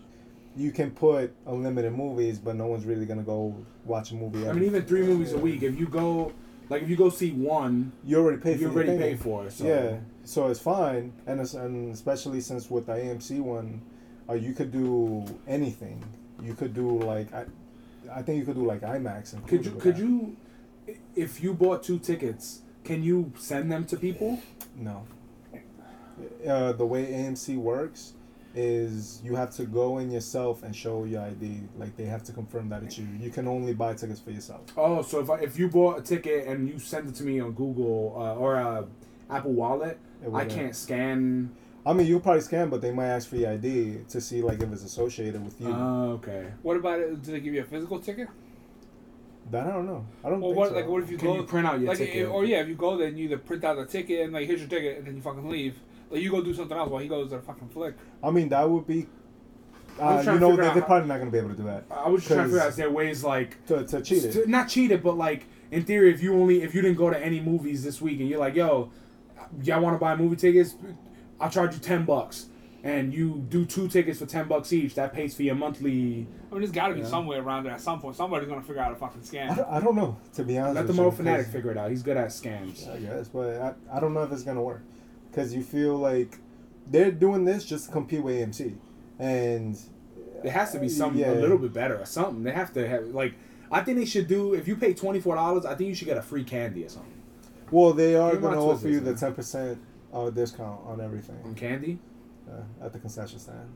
you 0.56 0.72
can 0.72 0.91
put 0.91 1.36
unlimited 1.45 1.94
movies, 1.94 2.40
but 2.40 2.56
no 2.56 2.68
one's 2.68 2.86
really 2.86 3.06
gonna 3.06 3.23
go 3.23 3.56
watch 3.84 4.11
a 4.11 4.15
movie. 4.15 4.48
I 4.48 4.53
mean 4.53 4.64
even 4.64 4.84
three 4.84 5.03
movies 5.03 5.34
a 5.34 5.38
week, 5.38 5.64
if 5.64 5.77
you 5.77 5.88
go 5.88 6.34
like 6.69 6.84
if 6.84 6.90
you 6.90 6.95
go 6.95 7.10
see 7.10 7.32
one, 7.32 7.91
you 8.03 8.18
already 8.18 8.41
paid. 8.41 8.60
you 8.60 8.72
for 8.72 8.76
already 8.80 8.98
pay 8.98 9.15
for 9.15 9.45
it. 9.45 9.52
So 9.52 9.65
Yeah, 9.65 9.98
so 10.23 10.48
it's 10.48 10.60
fine, 10.60 11.14
and 11.27 11.40
it's, 11.41 11.53
and 11.53 11.94
especially 11.94 12.41
since 12.41 12.69
with 12.72 12.88
the 12.88 12.94
AMC 12.94 13.41
one, 13.41 13.82
uh, 14.30 14.34
you 14.34 14.53
could 14.53 14.72
do 14.72 15.26
anything. 15.48 16.03
You 16.41 16.53
could 16.53 16.73
do 16.73 16.99
like 16.99 17.34
I, 17.34 17.45
I 18.11 18.22
think 18.22 18.40
you 18.40 18.45
could 18.45 18.56
do 18.56 18.65
like 18.65 18.82
IMAX 18.82 19.34
and 19.34 19.48
Could 19.48 19.65
you 19.65 19.72
could 19.72 19.98
you 19.98 20.38
if 21.15 21.41
you 21.41 21.53
bought 21.53 21.84
two 21.84 21.99
tickets, 21.99 22.61
can 22.84 23.03
you 23.03 23.34
send 23.38 23.72
them 23.72 23.86
to 23.86 23.98
people? 23.98 24.40
No. 24.76 25.06
Uh, 26.48 26.72
the 26.72 26.86
way 26.86 27.06
AMC 27.06 27.57
works 27.57 28.14
is 28.56 29.22
you 29.23 29.36
have 29.36 29.52
to 29.57 29.65
go 29.65 29.98
in 29.99 30.10
yourself 30.10 30.64
and 30.64 30.76
show 30.76 31.03
your 31.03 31.22
ID. 31.22 31.60
Like 31.77 31.95
they 31.98 32.06
have 32.06 32.23
to 32.23 32.32
confirm 32.32 32.69
that 32.69 32.84
it's 32.84 32.98
you. 32.98 33.07
You 33.19 33.30
can 33.30 33.48
only 33.48 33.73
buy 33.73 33.94
tickets 33.94 34.19
for 34.19 34.32
yourself. 34.32 34.61
Oh, 34.77 35.02
so 35.02 35.19
if 35.19 35.30
I, 35.30 35.40
if 35.40 35.60
you 35.60 35.68
bought 35.68 35.99
a 35.99 36.02
ticket 36.02 36.48
and 36.48 36.68
you 36.69 36.80
send 36.80 37.10
it 37.10 37.15
to 37.15 37.23
me 37.23 37.40
on 37.40 37.52
Google 37.52 38.14
uh, 38.18 38.36
or 38.36 38.56
uh, 38.56 38.86
Apple 39.30 39.53
Wallet, 39.53 39.99
I 40.34 40.45
can't 40.45 40.76
scan. 40.76 41.52
I 41.86 41.94
mean, 41.94 42.07
you 42.07 42.19
probably 42.19 42.41
scan, 42.41 42.69
but 42.69 42.82
they 42.82 42.91
might 42.91 43.07
ask 43.07 43.30
for 43.30 43.36
your 43.36 43.52
ID 43.52 43.99
to 44.10 44.19
see 44.22 44.41
like 44.41 44.61
if 44.61 44.72
it's 44.72 44.84
associated 44.84 45.44
with 45.44 45.60
you. 45.61 45.68
Oh, 45.72 46.14
okay. 46.14 46.48
What 46.64 46.77
about 46.77 46.99
it? 46.99 47.22
Do 47.22 47.32
they 47.32 47.40
give 47.41 47.53
you 47.53 47.61
a 47.61 47.65
physical 47.65 47.99
ticket? 47.99 48.27
that 49.52 49.68
I 49.68 49.72
don't 49.72 49.86
know. 49.86 50.03
I 50.23 50.30
don't 50.30 50.41
Or 50.41 50.49
think 50.49 50.57
what? 50.57 50.69
so. 50.69 50.76
Like, 50.76 50.88
what 50.88 51.03
if 51.03 51.11
you 51.11 51.18
Can 51.19 51.27
go? 51.27 51.36
you 51.36 51.44
print 51.44 51.68
out 51.68 51.80
your 51.80 51.90
like, 51.90 51.99
ticket? 51.99 52.23
if- 52.23 52.30
or 52.32 52.45
yeah, 52.45 52.61
if 52.61 52.68
you 52.68 52.73
go 52.73 52.98
there 52.98 53.07
and 53.10 53.18
you 53.18 53.26
either 53.26 53.38
print 53.38 53.64
out 53.64 53.77
the 53.77 53.86
ticket 53.86 54.22
and 54.22 54.34
like 54.34 54.48
here's 54.48 54.60
your 54.61 54.69
ticket, 54.69 54.98
and 54.98 55.06
then 55.07 55.15
you 55.18 55.22
fucking 55.22 55.48
leave. 55.48 55.76
Like 56.10 56.22
you 56.22 56.32
go 56.32 56.41
do 56.41 56.53
something 56.53 56.77
else 56.77 56.90
while 56.90 57.02
he 57.02 57.07
goes 57.07 57.30
to 57.30 57.38
the 57.38 57.41
fucking 57.41 57.69
flick. 57.69 57.95
I 58.23 58.30
mean, 58.32 58.49
that 58.49 58.69
would 58.69 58.86
be. 58.88 59.07
Uh, 59.99 60.22
you 60.26 60.40
know, 60.40 60.56
they're, 60.57 60.73
they're 60.73 60.84
probably 60.84 61.07
not 61.07 61.19
gonna 61.19 61.32
be 61.32 61.38
able 61.38 61.52
to 61.52 61.56
do 61.56 61.64
that 61.64 61.86
I 61.90 62.10
was 62.10 62.19
just 62.22 62.27
trying 62.34 62.40
to 62.40 62.44
figure 62.48 62.60
out 62.60 62.64
'Cause- 62.64 62.72
is 62.72 62.76
there 62.77 62.91
ways 62.91 63.23
like 63.23 63.65
to, 63.68 63.86
to 63.86 64.02
cheat 64.02 64.26
it. 64.26 64.32
to- 64.34 64.49
not 64.49 64.68
cheat 64.68 64.91
it, 64.91 65.02
but 65.02 65.18
like 65.18 65.45
in 65.72 65.84
theory, 65.86 66.14
if 66.14 66.22
you 66.22 66.34
only 66.36 66.64
if 66.64 66.76
you 66.76 66.82
didn't 66.82 66.98
go 66.98 67.10
to 67.10 67.18
any 67.18 67.40
movies 67.40 67.82
this 67.84 68.02
week 68.02 68.19
and 68.19 68.27
you're 68.27 68.40
like, 68.40 68.56
yo, 68.56 68.91
y'all 69.64 69.82
want 69.82 69.95
to 69.95 69.99
buy 69.99 70.14
movie 70.15 70.36
tickets? 70.36 70.76
I'll 71.40 71.49
charge 71.49 71.73
you 71.76 71.80
ten 71.80 72.03
bucks, 72.03 72.48
and 72.84 73.14
you 73.14 73.45
do 73.48 73.64
two 73.65 73.88
tickets 73.88 74.19
for 74.19 74.26
ten 74.26 74.49
bucks 74.49 74.73
each. 74.73 74.95
That 74.95 75.14
pays 75.14 75.34
for 75.34 75.44
your 75.44 75.56
monthly. 75.56 76.27
I 76.52 76.53
mean, 76.53 76.61
there's 76.61 76.72
got 76.72 76.90
to 76.90 76.94
be 76.95 76.99
Yeah. 76.99 77.07
somewhere 77.07 77.41
around 77.41 77.64
there 77.64 77.72
at 77.73 77.80
some 77.82 78.02
point. 78.02 78.18
Somebody's 78.18 78.49
gonna 78.49 78.61
figure 78.64 78.82
out 78.82 78.91
a 78.91 78.95
fucking 78.95 79.22
I 79.22 79.23
scam. 79.23 79.56
don't, 79.56 79.68
I 79.69 79.80
don't 79.80 79.95
know 79.95 80.18
to 80.34 80.44
be 80.44 80.57
honest. 80.57 80.76
Let 80.76 80.82
the 80.88 80.91
with 80.91 80.98
Mo 80.98 81.06
you, 81.06 81.11
fanatic 81.11 81.45
'cause- 81.45 81.53
figure 81.53 81.72
it 81.72 81.77
out. 81.77 81.90
He's 81.90 82.03
good 82.03 82.18
at 82.18 82.27
scams. 82.32 82.94
I 82.94 82.99
guess, 82.99 83.30
but 83.30 83.77
I, 83.91 83.98
I 83.98 83.99
don't 84.02 84.14
know 84.14 84.23
if 84.23 84.32
it's 84.34 84.44
gonna 84.44 84.61
work 84.61 84.82
because 85.36 85.53
you 85.53 85.62
feel 85.64 85.98
like 85.98 86.38
they're 86.90 87.12
doing 87.12 87.44
this 87.44 87.66
just 87.66 87.88
to 87.88 87.91
compete 87.91 88.24
with 88.24 88.36
AMC, 88.36 88.76
and 89.20 89.78
There 90.44 90.52
has 90.52 90.72
to 90.74 90.80
be 90.80 90.90
something 90.90 91.20
Yeah. 91.22 91.34
a 91.34 91.41
little 91.41 91.57
bit 91.57 91.74
better 91.74 91.98
or 91.99 92.06
something. 92.06 92.44
They 92.44 92.52
have 92.52 92.72
to 92.74 92.88
have 92.88 93.07
like. 93.07 93.34
I 93.72 93.82
think 93.82 93.98
they 93.98 94.06
should 94.06 94.28
do. 94.28 94.53
If 94.53 94.68
you 94.68 94.76
pay 94.76 94.94
twenty 94.94 95.20
four 95.20 95.36
dollars, 95.36 95.66
I 95.66 95.74
think 95.76 95.88
you 95.90 95.95
should 95.95 96.07
get 96.07 96.18
a 96.18 96.22
free 96.22 96.44
candy 96.44 96.86
or 96.86 96.90
something. 96.90 97.12
well, 97.72 97.94
they 97.94 98.16
are 98.16 98.36
gonna 98.38 98.57
my 98.57 98.62
offer 98.62 98.88
you 98.88 98.99
the 98.99 99.16
ten 99.16 99.34
percent 99.34 99.80
uh, 100.14 100.30
discount 100.30 100.82
on 100.86 100.94
On 100.99 101.02
everything 101.02 101.56
candy. 101.56 101.98
uh, 102.48 102.86
at 102.86 102.94
the 102.94 102.99
concession 102.99 103.40
stand, 103.40 103.70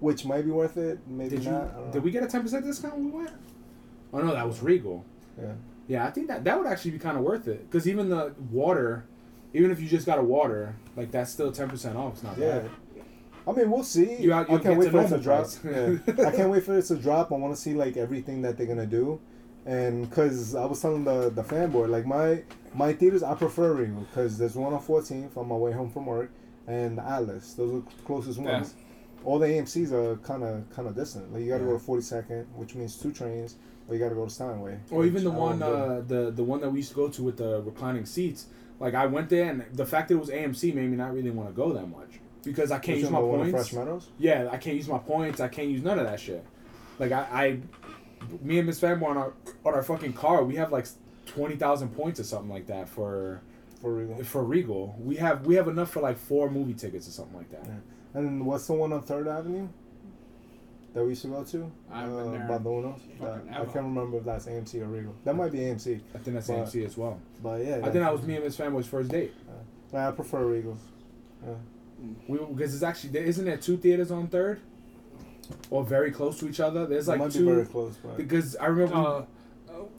which 0.00 0.24
might 0.24 0.44
be 0.44 0.50
worth 0.52 0.76
it, 0.76 1.00
maybe 1.08 1.30
Did 1.36 1.44
you? 1.44 1.50
not. 1.50 1.76
Know. 1.86 1.92
Did 1.92 2.04
we 2.04 2.10
get 2.12 2.22
a 2.22 2.26
ten 2.28 2.42
percent 2.42 2.64
discount 2.64 2.94
when 2.94 3.04
we 3.06 3.10
went? 3.10 3.30
Oh 4.12 4.20
no, 4.20 4.32
that 4.32 4.46
was 4.46 4.62
Regal. 4.62 5.04
Yeah. 5.40 5.52
Yeah, 5.88 6.06
I 6.06 6.10
think 6.12 6.28
that 6.28 6.44
that 6.44 6.56
would 6.56 6.68
actually 6.68 6.92
be 6.92 6.98
kind 7.00 7.16
of 7.16 7.24
worth 7.24 7.48
it 7.48 7.68
because 7.68 7.88
even 7.88 8.08
the 8.10 8.32
water, 8.50 9.04
even 9.54 9.70
if 9.70 9.80
you 9.80 9.88
just 9.88 10.06
got 10.06 10.18
a 10.18 10.22
water, 10.22 10.74
like 10.96 11.10
that's 11.10 11.30
still 11.30 11.52
ten 11.52 11.68
percent 11.68 11.96
off. 11.96 12.14
It's 12.14 12.22
not 12.22 12.38
Yeah. 12.38 12.60
bad. 12.60 12.70
I 13.46 13.52
mean, 13.52 13.70
we'll 13.72 13.82
see. 13.82 14.14
You 14.16 14.32
out- 14.32 14.48
I 14.48 14.52
you'll 14.52 14.60
can't 14.62 14.78
wait 14.78 14.90
for 14.92 15.00
it 15.02 15.08
to 15.08 15.18
drop. 15.18 15.46
Yeah. 15.64 15.96
I 16.26 16.30
can't 16.30 16.50
wait 16.50 16.62
for 16.62 16.78
it 16.78 16.84
to 16.86 16.96
drop. 16.96 17.32
I 17.32 17.36
want 17.36 17.54
to 17.54 17.60
see 17.60 17.74
like 17.74 17.96
everything 17.96 18.42
that 18.42 18.56
they're 18.56 18.66
gonna 18.68 18.86
do, 18.86 19.18
and 19.66 20.08
because 20.08 20.54
I 20.54 20.64
was 20.64 20.80
telling 20.80 21.04
the 21.04 21.30
the 21.30 21.42
fanboy 21.42 21.88
like 21.88 22.06
my 22.06 22.42
my 22.74 22.92
theaters 22.92 23.22
I 23.22 23.34
prefer 23.34 23.72
Regal 23.74 24.02
because 24.02 24.38
there's 24.38 24.54
one 24.54 24.72
on 24.72 24.80
14th 24.80 25.36
on 25.36 25.48
my 25.48 25.56
way 25.56 25.72
home 25.72 25.90
from 25.90 26.06
work, 26.06 26.30
and 26.66 26.96
the 26.98 27.04
Atlas. 27.04 27.54
Those 27.54 27.70
are 27.72 27.76
the 27.80 27.82
closest 28.04 28.38
Yeah. 28.40 28.52
ones. 28.52 28.74
All 29.24 29.38
the 29.38 29.46
AMC's 29.46 29.92
are 29.92 30.16
kind 30.16 30.42
of 30.44 30.68
kind 30.70 30.86
of 30.88 30.94
distant. 30.94 31.32
Like 31.32 31.42
you 31.42 31.48
got 31.48 31.58
to 31.58 31.64
Yeah. 31.64 31.70
go 31.72 31.78
to 31.78 31.84
42nd, 31.84 32.46
which 32.56 32.74
means 32.74 32.96
two 32.96 33.12
trains, 33.12 33.56
or 33.88 33.94
you 33.94 34.00
got 34.00 34.08
to 34.08 34.14
go 34.14 34.24
to 34.24 34.30
Steinway. 34.30 34.78
Or 34.90 35.04
even 35.04 35.22
the 35.24 35.30
one, 35.30 35.62
uh, 35.62 36.02
the 36.06 36.30
the 36.30 36.42
one 36.44 36.60
that 36.60 36.70
we 36.70 36.78
used 36.78 36.90
to 36.90 36.96
go 36.96 37.08
to 37.08 37.22
with 37.24 37.36
the 37.38 37.60
reclining 37.62 38.04
seats. 38.06 38.46
Like 38.82 38.94
I 38.94 39.06
went 39.06 39.28
there, 39.28 39.48
and 39.48 39.64
the 39.72 39.86
fact 39.86 40.08
that 40.08 40.14
it 40.14 40.18
was 40.18 40.28
AMC 40.28 40.74
made 40.74 40.90
me 40.90 40.96
not 40.96 41.14
really 41.14 41.30
want 41.30 41.48
to 41.48 41.54
go 41.54 41.72
that 41.72 41.86
much 41.86 42.18
because 42.42 42.72
I 42.72 42.80
can't 42.80 42.96
Which 42.96 43.02
use 43.04 43.10
my 43.12 43.20
the 43.20 43.24
one 43.26 43.40
in 43.46 43.52
points. 43.52 43.68
Fresh 43.68 43.78
Meadows. 43.78 44.08
Yeah, 44.18 44.48
I 44.50 44.56
can't 44.56 44.74
use 44.76 44.88
my 44.88 44.98
points. 44.98 45.40
I 45.40 45.46
can't 45.46 45.68
use 45.68 45.82
none 45.84 46.00
of 46.00 46.04
that 46.06 46.18
shit. 46.18 46.44
Like 46.98 47.12
I, 47.12 47.20
I 47.32 47.58
me 48.42 48.58
and 48.58 48.66
Miss 48.66 48.80
Fanboy 48.80 49.06
on 49.06 49.16
our 49.16 49.32
on 49.64 49.74
our 49.74 49.84
fucking 49.84 50.14
car, 50.14 50.42
we 50.42 50.56
have 50.56 50.72
like 50.72 50.86
twenty 51.26 51.54
thousand 51.54 51.90
points 51.90 52.18
or 52.18 52.24
something 52.24 52.50
like 52.50 52.66
that 52.66 52.88
for 52.88 53.40
For 53.80 53.92
Regal. 53.94 54.24
for 54.24 54.42
Regal. 54.42 54.96
We 54.98 55.14
have 55.16 55.46
we 55.46 55.54
have 55.54 55.68
enough 55.68 55.90
for 55.92 56.00
like 56.00 56.18
four 56.18 56.50
movie 56.50 56.74
tickets 56.74 57.06
or 57.06 57.12
something 57.12 57.36
like 57.36 57.50
that. 57.52 57.64
Yeah. 57.64 58.18
And 58.18 58.44
what's 58.44 58.66
the 58.66 58.72
one 58.72 58.92
on 58.92 59.02
Third 59.02 59.28
Avenue 59.28 59.68
that 60.94 61.02
we 61.02 61.10
used 61.10 61.22
to 61.22 61.28
go 61.28 61.42
to? 61.44 61.72
I 61.90 62.00
haven't 62.00 62.16
been 62.16 62.28
uh, 62.28 62.30
there 62.32 62.48
by 62.48 62.58
the 62.58 62.70
Unos? 62.70 63.00
I 63.50 63.64
can't 63.64 63.74
remember 63.86 64.18
if 64.18 64.24
that's 64.24 64.46
AMC 64.46 64.82
or 64.82 64.86
Regal. 64.86 65.14
That 65.24 65.34
might 65.34 65.52
be 65.52 65.58
AMC. 65.58 66.00
I 66.14 66.18
think 66.18 66.34
that's 66.34 66.48
But- 66.48 66.66
AMC 66.66 66.84
as 66.86 66.96
well. 66.96 67.18
But 67.42 67.64
yeah. 67.64 67.76
I 67.78 67.82
think 67.82 67.94
that 67.94 68.12
was 68.12 68.22
me 68.22 68.36
and 68.36 68.44
Miss 68.44 68.56
Fanboy's 68.56 68.86
first 68.86 69.10
date. 69.10 69.32
Nah, 69.92 70.08
I 70.08 70.12
prefer 70.12 70.44
Regal. 70.44 70.76
Yeah. 71.46 71.54
We 72.26 72.38
because 72.38 72.74
it's 72.74 72.82
actually 72.82 73.10
there 73.10 73.24
isn't 73.24 73.44
there 73.44 73.56
two 73.56 73.76
theaters 73.76 74.10
on 74.10 74.26
Third, 74.26 74.60
or 75.70 75.84
very 75.84 76.10
close 76.10 76.38
to 76.40 76.48
each 76.48 76.58
other. 76.60 76.86
There's 76.86 77.06
It 77.08 77.12
like 77.12 77.20
might 77.20 77.30
two 77.30 77.40
be 77.46 77.52
very 77.52 77.66
close, 77.66 77.96
but 78.02 78.16
because 78.16 78.56
I 78.56 78.66
remember. 78.66 78.94
we- 78.96 79.06
Uh, 79.06 79.22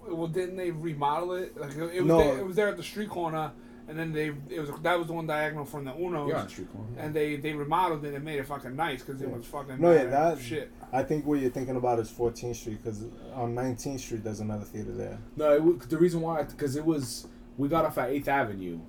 uh, 0.10 0.16
well, 0.16 0.28
didn't 0.28 0.58
they 0.58 0.72
remodel 0.72 1.34
it? 1.34 1.56
Like 1.60 1.76
it 1.76 2.02
was 2.02 2.06
No. 2.06 2.18
there, 2.20 2.38
it 2.40 2.46
was 2.46 2.56
there 2.56 2.68
at 2.68 2.78
the 2.78 2.84
street 2.84 3.10
corner, 3.10 3.52
and 3.88 3.98
then 4.00 4.14
they 4.14 4.28
it 4.50 4.60
was 4.60 4.70
that 4.82 4.98
was 4.98 5.08
the 5.08 5.14
one 5.14 5.28
diagonal 5.28 5.66
from 5.66 5.86
the 5.86 5.92
Uno's. 5.94 6.28
You're 6.28 6.38
on 6.38 6.44
the 6.46 6.50
street 6.50 6.72
corner. 6.74 6.88
And 6.98 7.14
they, 7.14 7.36
they 7.36 7.54
remodeled 7.54 8.06
it 8.06 8.14
and 8.14 8.24
made 8.24 8.40
it 8.40 8.46
fucking 8.46 8.76
nice 8.76 9.04
because 9.04 9.22
it 9.22 9.30
was 9.30 9.46
fucking 9.46 9.80
No, 9.82 9.92
yeah, 9.92 10.06
that- 10.06 10.40
shit. 10.40 10.72
I 10.92 11.04
think 11.04 11.26
what 11.26 11.40
you're 11.40 11.50
thinking 11.52 11.76
about 11.76 12.00
is 12.00 12.10
14th 12.12 12.56
Street 12.56 12.84
because 12.84 13.04
on 13.34 13.56
19th 13.56 14.00
Street 14.00 14.24
there's 14.24 14.40
another 14.40 14.64
theater 14.64 14.94
there. 14.94 15.18
No, 15.36 15.52
it, 15.72 15.90
the 15.90 15.98
reason 15.98 16.22
why 16.22 16.44
because 16.44 16.76
it 16.76 16.86
was 16.86 17.28
we 17.58 17.68
got 17.68 17.84
off 17.86 17.98
at 17.98 18.10
Eighth 18.10 18.28
Avenue, 18.28 18.80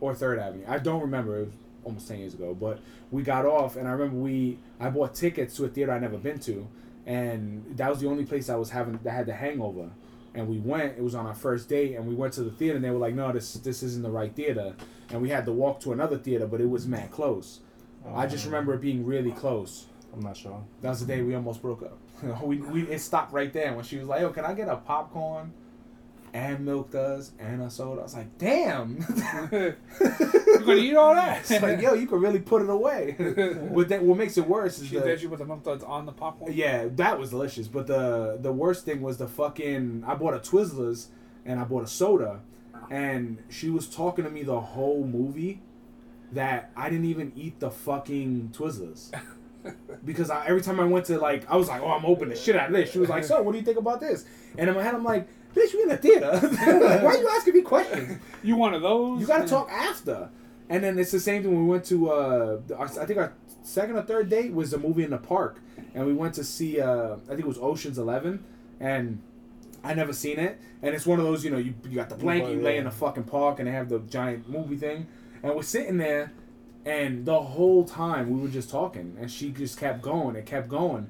or 0.00 0.14
Third 0.14 0.38
Avenue. 0.38 0.64
I 0.68 0.78
don't 0.78 1.00
remember. 1.00 1.38
It 1.38 1.44
was 1.46 1.54
almost 1.84 2.06
ten 2.08 2.18
years 2.20 2.34
ago, 2.34 2.54
but 2.54 2.80
we 3.10 3.22
got 3.22 3.44
off, 3.44 3.76
and 3.76 3.88
I 3.88 3.92
remember 3.92 4.16
we 4.16 4.58
I 4.78 4.88
bought 4.90 5.14
tickets 5.14 5.56
to 5.56 5.64
a 5.64 5.68
theater 5.68 5.92
I'd 5.92 6.02
never 6.02 6.18
been 6.18 6.38
to, 6.40 6.68
and 7.06 7.76
that 7.76 7.88
was 7.90 8.00
the 8.00 8.08
only 8.08 8.24
place 8.24 8.48
I 8.48 8.56
was 8.56 8.70
having 8.70 8.98
that 9.02 9.10
had 9.10 9.26
the 9.26 9.34
hangover. 9.34 9.90
And 10.34 10.48
we 10.48 10.58
went. 10.58 10.96
It 10.96 11.02
was 11.02 11.14
on 11.14 11.26
our 11.26 11.34
first 11.34 11.68
date, 11.68 11.94
and 11.94 12.06
we 12.06 12.14
went 12.14 12.32
to 12.34 12.42
the 12.42 12.50
theater, 12.50 12.76
and 12.76 12.84
they 12.84 12.90
were 12.90 12.98
like, 12.98 13.14
"No, 13.14 13.32
this 13.32 13.54
this 13.54 13.82
isn't 13.82 14.02
the 14.02 14.10
right 14.10 14.34
theater." 14.34 14.74
And 15.10 15.20
we 15.20 15.28
had 15.28 15.44
to 15.44 15.52
walk 15.52 15.80
to 15.80 15.92
another 15.92 16.16
theater, 16.16 16.46
but 16.46 16.60
it 16.60 16.70
was 16.70 16.86
mad 16.86 17.10
close. 17.10 17.60
I 18.14 18.26
just 18.26 18.46
um, 18.46 18.52
remember 18.52 18.74
it 18.74 18.80
being 18.80 19.04
really 19.04 19.32
close. 19.32 19.86
I'm 20.12 20.20
not 20.20 20.36
sure. 20.36 20.64
That 20.80 20.90
was 20.90 21.00
the 21.00 21.06
day 21.06 21.22
we 21.22 21.34
almost 21.34 21.60
broke 21.62 21.82
up. 21.82 21.98
we, 22.42 22.58
we 22.58 22.82
it 22.82 23.00
stopped 23.00 23.32
right 23.32 23.52
there 23.52 23.74
when 23.74 23.84
she 23.84 23.98
was 23.98 24.08
like, 24.08 24.22
"Yo, 24.22 24.30
can 24.30 24.44
I 24.44 24.54
get 24.54 24.68
a 24.68 24.76
popcorn 24.76 25.52
and 26.34 26.64
milk 26.64 26.90
duds 26.90 27.32
and 27.38 27.62
a 27.62 27.70
soda?" 27.70 28.00
I 28.00 28.04
was 28.04 28.14
like, 28.14 28.38
"Damn!" 28.38 29.04
You're 29.52 29.76
gonna 30.60 30.74
eat 30.76 30.94
all 30.96 31.14
that? 31.14 31.40
it's 31.40 31.62
like, 31.62 31.80
yo, 31.80 31.94
you 31.94 32.06
could 32.06 32.20
really 32.20 32.38
put 32.38 32.62
it 32.62 32.70
away. 32.70 33.16
but 33.74 33.88
then 33.88 34.06
what 34.06 34.16
makes 34.18 34.36
it 34.38 34.46
worse 34.46 34.78
is 34.78 34.88
She 34.88 34.96
the, 34.96 35.02
did 35.02 35.22
you 35.22 35.28
with 35.28 35.40
the 35.40 35.46
milk 35.46 35.64
duds 35.64 35.82
on 35.84 36.06
the 36.06 36.12
popcorn. 36.12 36.52
yeah, 36.52 36.86
that 36.96 37.18
was 37.18 37.30
delicious. 37.30 37.68
But 37.68 37.86
the 37.86 38.38
the 38.40 38.52
worst 38.52 38.84
thing 38.84 39.02
was 39.02 39.18
the 39.18 39.28
fucking. 39.28 40.04
I 40.06 40.14
bought 40.14 40.34
a 40.34 40.38
Twizzlers 40.38 41.06
and 41.44 41.58
I 41.58 41.64
bought 41.64 41.82
a 41.82 41.88
soda, 41.88 42.40
and 42.90 43.42
she 43.48 43.70
was 43.70 43.88
talking 43.88 44.24
to 44.24 44.30
me 44.30 44.42
the 44.42 44.60
whole 44.60 45.04
movie 45.04 45.60
that 46.32 46.70
I 46.76 46.88
didn't 46.88 47.06
even 47.06 47.32
eat 47.36 47.60
the 47.60 47.70
fucking 47.70 48.54
Twizzlers. 48.56 49.12
because 50.04 50.30
I, 50.30 50.46
every 50.46 50.62
time 50.62 50.80
I 50.80 50.84
went 50.84 51.06
to 51.06 51.18
like, 51.18 51.48
I 51.50 51.56
was 51.56 51.68
like, 51.68 51.82
oh, 51.82 51.90
I'm 51.90 52.04
opening 52.06 52.30
the 52.30 52.40
shit 52.40 52.56
out 52.56 52.68
of 52.68 52.72
this. 52.74 52.90
She 52.90 52.98
was 52.98 53.08
like, 53.08 53.24
so 53.24 53.42
what 53.42 53.52
do 53.52 53.58
you 53.58 53.64
think 53.64 53.78
about 53.78 54.00
this? 54.00 54.24
And 54.56 54.68
in 54.68 54.74
my 54.74 54.82
head, 54.82 54.94
I'm 54.94 55.04
like, 55.04 55.28
bitch, 55.54 55.74
we 55.74 55.82
in 55.82 55.90
a 55.90 55.96
theater. 55.96 56.30
like, 56.42 57.02
why 57.02 57.14
are 57.14 57.18
you 57.18 57.28
asking 57.28 57.54
me 57.54 57.62
questions? 57.62 58.18
You 58.42 58.56
one 58.56 58.74
of 58.74 58.82
those? 58.82 59.20
You 59.20 59.26
gotta 59.26 59.48
talk 59.48 59.70
after. 59.70 60.30
And 60.68 60.82
then 60.82 60.98
it's 60.98 61.10
the 61.10 61.20
same 61.20 61.42
thing 61.42 61.52
when 61.52 61.64
we 61.64 61.70
went 61.70 61.84
to 61.86 62.10
uh 62.10 62.60
our, 62.76 62.86
I 62.86 63.06
think 63.06 63.18
our 63.18 63.32
second 63.62 63.96
or 63.96 64.02
third 64.02 64.28
date 64.28 64.52
was 64.52 64.72
a 64.72 64.78
movie 64.78 65.04
in 65.04 65.10
the 65.10 65.18
park. 65.18 65.60
And 65.94 66.06
we 66.06 66.14
went 66.14 66.34
to 66.34 66.44
see 66.44 66.80
uh 66.80 67.14
I 67.24 67.28
think 67.28 67.40
it 67.40 67.46
was 67.46 67.58
Ocean's 67.58 67.98
Eleven 67.98 68.44
and 68.80 69.20
I 69.84 69.94
never 69.94 70.12
seen 70.12 70.38
it. 70.38 70.60
And 70.80 70.94
it's 70.94 71.06
one 71.06 71.18
of 71.18 71.24
those, 71.24 71.44
you 71.44 71.50
know, 71.50 71.58
you, 71.58 71.74
you 71.88 71.96
got 71.96 72.08
the 72.08 72.14
blanket, 72.16 72.52
you 72.52 72.60
lay 72.60 72.76
in 72.78 72.84
the 72.84 72.90
fucking 72.90 73.24
park 73.24 73.58
and 73.58 73.68
they 73.68 73.72
have 73.72 73.88
the 73.88 73.98
giant 74.00 74.48
movie 74.48 74.76
thing. 74.76 75.06
And 75.42 75.54
we're 75.54 75.62
sitting 75.62 75.98
there 75.98 76.32
and 76.84 77.24
the 77.24 77.40
whole 77.40 77.84
time 77.84 78.30
we 78.30 78.40
were 78.40 78.48
just 78.48 78.70
talking 78.70 79.16
and 79.20 79.30
she 79.30 79.50
just 79.50 79.78
kept 79.78 80.02
going 80.02 80.36
and 80.36 80.46
kept 80.46 80.68
going. 80.68 81.08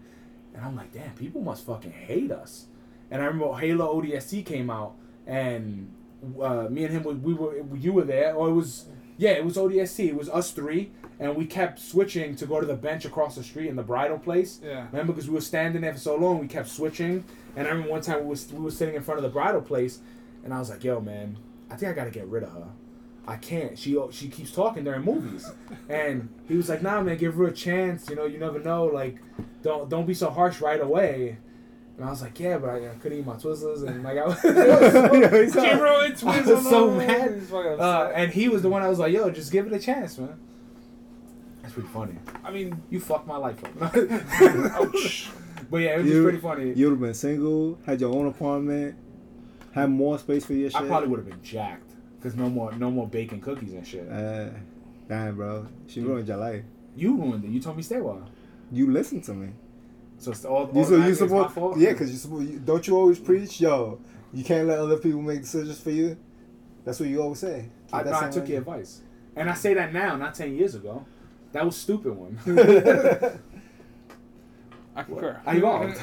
And 0.55 0.65
I'm 0.65 0.77
like, 0.77 0.93
damn, 0.93 1.13
people 1.13 1.41
must 1.41 1.65
fucking 1.65 1.93
hate 1.93 2.31
us. 2.31 2.67
And 3.13 3.21
I 3.21 3.27
remember 3.27 3.55
Halo 3.59 4.01
ODST 4.01 4.47
came 4.47 4.71
out 4.71 4.95
and 5.27 5.93
uh, 6.41 6.67
me 6.71 6.85
and 6.85 6.93
him 6.95 7.03
was 7.03 7.19
we 7.19 7.35
were 7.35 7.63
you 7.77 7.93
were 7.93 8.05
there. 8.05 8.35
Or 8.35 8.49
it 8.49 8.55
was 8.55 8.87
yeah 9.19 9.33
it 9.33 9.45
was 9.45 9.57
ODST 9.59 10.09
it 10.09 10.17
was 10.17 10.31
us 10.31 10.51
three 10.53 10.91
and 11.21 11.37
we 11.37 11.45
kept 11.45 11.79
switching 11.79 12.35
to 12.37 12.47
go 12.47 12.59
to 12.59 12.67
the 12.67 12.75
bench 12.75 13.05
across 13.05 13.37
the 13.37 13.43
street 13.43 13.69
in 13.69 13.77
the 13.77 13.83
bridal 13.83 14.19
place. 14.19 14.61
Yeah. 14.65 14.87
remember 14.91 15.13
because 15.13 15.29
we 15.29 15.35
were 15.35 15.43
standing 15.43 15.83
there 15.83 15.93
for 15.93 15.99
so 16.01 16.17
long 16.17 16.39
we 16.39 16.49
kept 16.49 16.69
switching. 16.69 17.25
And 17.55 17.67
I 17.69 17.71
remember 17.71 17.91
one 17.91 18.01
time 18.01 18.21
we 18.21 18.31
was 18.31 18.51
we 18.51 18.61
were 18.61 18.71
sitting 18.71 18.95
in 18.95 19.03
front 19.03 19.19
of 19.19 19.23
the 19.25 19.29
bridal 19.29 19.61
place 19.61 19.99
and 20.43 20.55
I 20.55 20.59
was 20.59 20.71
like 20.71 20.83
yo 20.83 20.99
man 20.99 21.37
I 21.71 21.77
think 21.77 21.93
I 21.93 21.95
gotta 21.95 22.11
get 22.11 22.27
rid 22.29 22.45
of 22.45 22.53
her. 22.53 22.69
I 23.29 23.37
can't. 23.37 23.79
She 23.79 24.03
she 24.11 24.29
keeps 24.29 24.53
talking 24.53 24.85
during 24.85 25.03
movies. 25.03 25.53
And 25.91 26.31
he 26.49 26.57
was 26.57 26.71
like 26.71 26.81
nah 26.81 27.03
man 27.03 27.19
give 27.19 27.35
her 27.35 27.45
a 27.45 27.53
chance. 27.53 28.09
You 28.09 28.17
know 28.17 28.25
you 28.25 28.39
never 28.39 28.59
know. 28.59 28.87
Like 28.87 29.17
don't 29.63 29.91
don't 29.91 30.07
be 30.07 30.15
so 30.15 30.31
harsh 30.31 30.63
right 30.63 30.81
away 30.81 31.37
and 31.97 32.07
I 32.07 32.11
was 32.11 32.23
like 32.23 32.39
yeah 32.41 32.59
but 32.59 32.71
I, 32.71 32.91
I 32.91 32.95
couldn't 33.01 33.19
eat 33.19 33.27
my 33.27 33.35
Twizzlers 33.35 33.87
and 33.87 34.03
like 34.03 34.19
I 34.19 34.27
was 34.27 34.41
Camera 34.41 36.01
and 36.05 36.29
I 36.29 36.41
was 36.53 36.69
so 36.69 36.91
mad. 36.91 37.43
Uh, 37.53 38.11
and 38.15 38.33
he 38.33 38.49
was 38.49 38.63
the 38.63 38.69
one 38.71 38.83
I 38.83 38.89
was 38.89 38.99
like, 38.99 39.13
yo, 39.13 39.31
just 39.31 39.53
give 39.53 39.67
it 39.67 39.73
a 39.73 39.79
chance, 39.79 40.19
man. 40.19 40.39
That's 41.61 41.75
pretty 41.75 41.89
funny. 41.91 42.15
I 42.45 42.51
mean, 42.51 42.83
You 42.91 42.99
fucked 43.01 43.27
my 43.27 43.37
life 43.37 43.63
up. 43.65 43.95
ouch. 43.95 45.31
but 45.71 45.77
yeah, 45.79 45.91
it 45.95 45.99
was 45.99 46.07
just 46.07 46.15
You- 46.17 46.23
pretty 46.25 46.39
funny. 46.39 46.73
You'd 46.73 46.91
have 46.91 47.01
been 47.01 47.15
single, 47.15 47.79
had 47.87 48.01
your 48.01 48.15
own 48.15 48.27
apartment, 48.27 48.97
had 49.73 49.89
more 49.91 50.19
space 50.19 50.45
for 50.45 50.55
your 50.55 50.71
shit. 50.71 50.81
I 50.81 50.87
probably 50.87 51.09
would 51.09 51.19
have 51.21 51.29
been 51.29 51.43
jacked. 51.43 51.91
Cause 52.23 52.35
no 52.37 52.49
more, 52.49 52.73
no 52.73 52.91
more 52.91 53.09
baking 53.09 53.41
cookies 53.41 53.73
and 53.73 53.87
shit. 53.87 54.09
Uh, 54.11 54.51
damn, 55.09 55.35
bro. 55.37 55.67
She 55.89 56.01
ruined 56.01 56.29
your 56.29 56.37
life. 56.37 56.63
You 56.95 57.17
ruined 57.17 57.45
it. 57.45 57.51
You 57.51 57.61
told 57.61 57.77
me 57.77 57.83
stay 57.83 58.01
well. 58.01 58.29
You 58.71 58.91
listen 58.93 59.21
to 59.23 59.35
me. 59.35 59.49
So 60.23 60.31
it's 60.31 60.45
all. 60.45 60.71
You, 60.73 60.85
so 60.85 60.97
you 60.97 61.03
it's 61.03 61.19
support? 61.19 61.77
Yeah, 61.77 61.91
because 61.91 62.13
you 62.13 62.17
support. 62.17 62.45
You, 62.45 62.61
don't 62.61 62.87
you 62.87 62.97
always 62.97 63.19
preach, 63.19 63.61
yo? 63.61 63.99
You 64.33 64.45
can't 64.45 64.69
let 64.69 64.79
other 64.79 64.97
people 64.97 65.21
make 65.21 65.41
decisions 65.41 65.81
for 65.81 65.91
you. 65.91 66.17
That's 66.85 67.01
what 67.01 67.09
you 67.09 67.21
always 67.21 67.41
say. 67.41 67.71
Keep 67.89 67.95
I, 67.95 68.03
no, 68.05 68.13
I 68.13 68.31
took 68.31 68.45
way. 68.45 68.51
your 68.51 68.59
advice, 68.61 69.01
and 69.35 69.51
I 69.51 69.55
say 69.55 69.75
that 69.75 69.93
now, 69.93 70.15
not 70.17 70.37
ten 70.37 70.55
years 70.55 70.77
ago. 70.77 71.05
That 71.51 71.65
was 71.65 71.77
stupid 71.77 72.13
one. 72.13 72.39
I 74.95 75.03
concur. 75.03 75.41
I 75.45 75.57
evolved. 75.57 76.01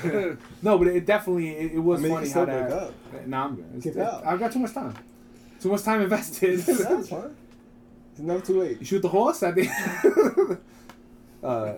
no, 0.63 0.77
but 0.77 0.87
it 0.87 1.05
definitely 1.05 1.51
it, 1.51 1.71
it 1.75 1.79
was 1.79 2.01
I 2.01 2.03
mean, 2.03 2.11
funny 2.11 2.27
can 2.29 2.39
how 2.39 2.45
that. 2.45 2.71
up. 2.71 2.93
Nah, 3.25 3.45
I'm 3.45 3.55
good. 3.55 3.71
It's, 3.75 3.83
Keep 3.85 3.95
it, 3.95 4.01
up. 4.01 4.23
I've 4.25 4.39
got 4.39 4.51
too 4.51 4.59
much 4.59 4.73
time. 4.73 4.95
Too 5.61 5.69
much 5.69 5.83
time 5.83 6.01
invested. 6.01 6.59
That's 6.59 7.07
fine. 7.07 7.35
It's 8.11 8.19
never 8.19 8.41
too 8.41 8.59
late. 8.59 8.79
You 8.81 8.85
shoot 8.85 9.01
the 9.01 9.07
horse 9.07 9.43
at 9.43 9.55
the. 9.55 10.59
uh, 11.41 11.75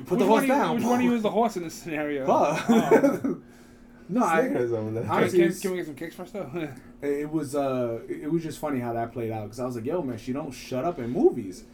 you 0.00 0.04
put 0.06 0.18
which 0.18 0.20
the 0.20 0.26
horse 0.26 0.42
you- 0.42 0.48
down. 0.48 0.76
Which 0.76 0.84
one 0.84 1.00
of 1.00 1.02
you 1.04 1.14
is 1.14 1.22
the 1.22 1.30
horse 1.30 1.56
in 1.56 1.64
this 1.64 1.74
scenario? 1.74 2.26
Huh. 2.26 2.56
Oh. 2.68 3.40
no, 4.08 4.24
I, 4.24 4.40
Snickers 4.48 4.72
over 4.72 4.90
there. 4.90 5.10
I- 5.10 5.28
Can, 5.28 5.30
can, 5.30 5.54
can 5.54 5.70
we 5.70 5.76
get 5.78 5.86
some 5.86 5.94
kicks 5.94 6.14
first 6.14 6.32
though? 6.32 6.68
it 7.02 7.30
was 7.30 7.54
uh, 7.54 8.00
it 8.08 8.30
was 8.30 8.42
just 8.42 8.58
funny 8.58 8.80
how 8.80 8.92
that 8.92 9.12
played 9.12 9.30
out 9.30 9.44
because 9.44 9.60
I 9.60 9.66
was 9.66 9.76
like, 9.76 9.86
yo, 9.86 10.02
man, 10.02 10.18
she 10.18 10.32
don't 10.32 10.52
shut 10.52 10.84
up 10.84 10.98
in 10.98 11.10
movies, 11.10 11.64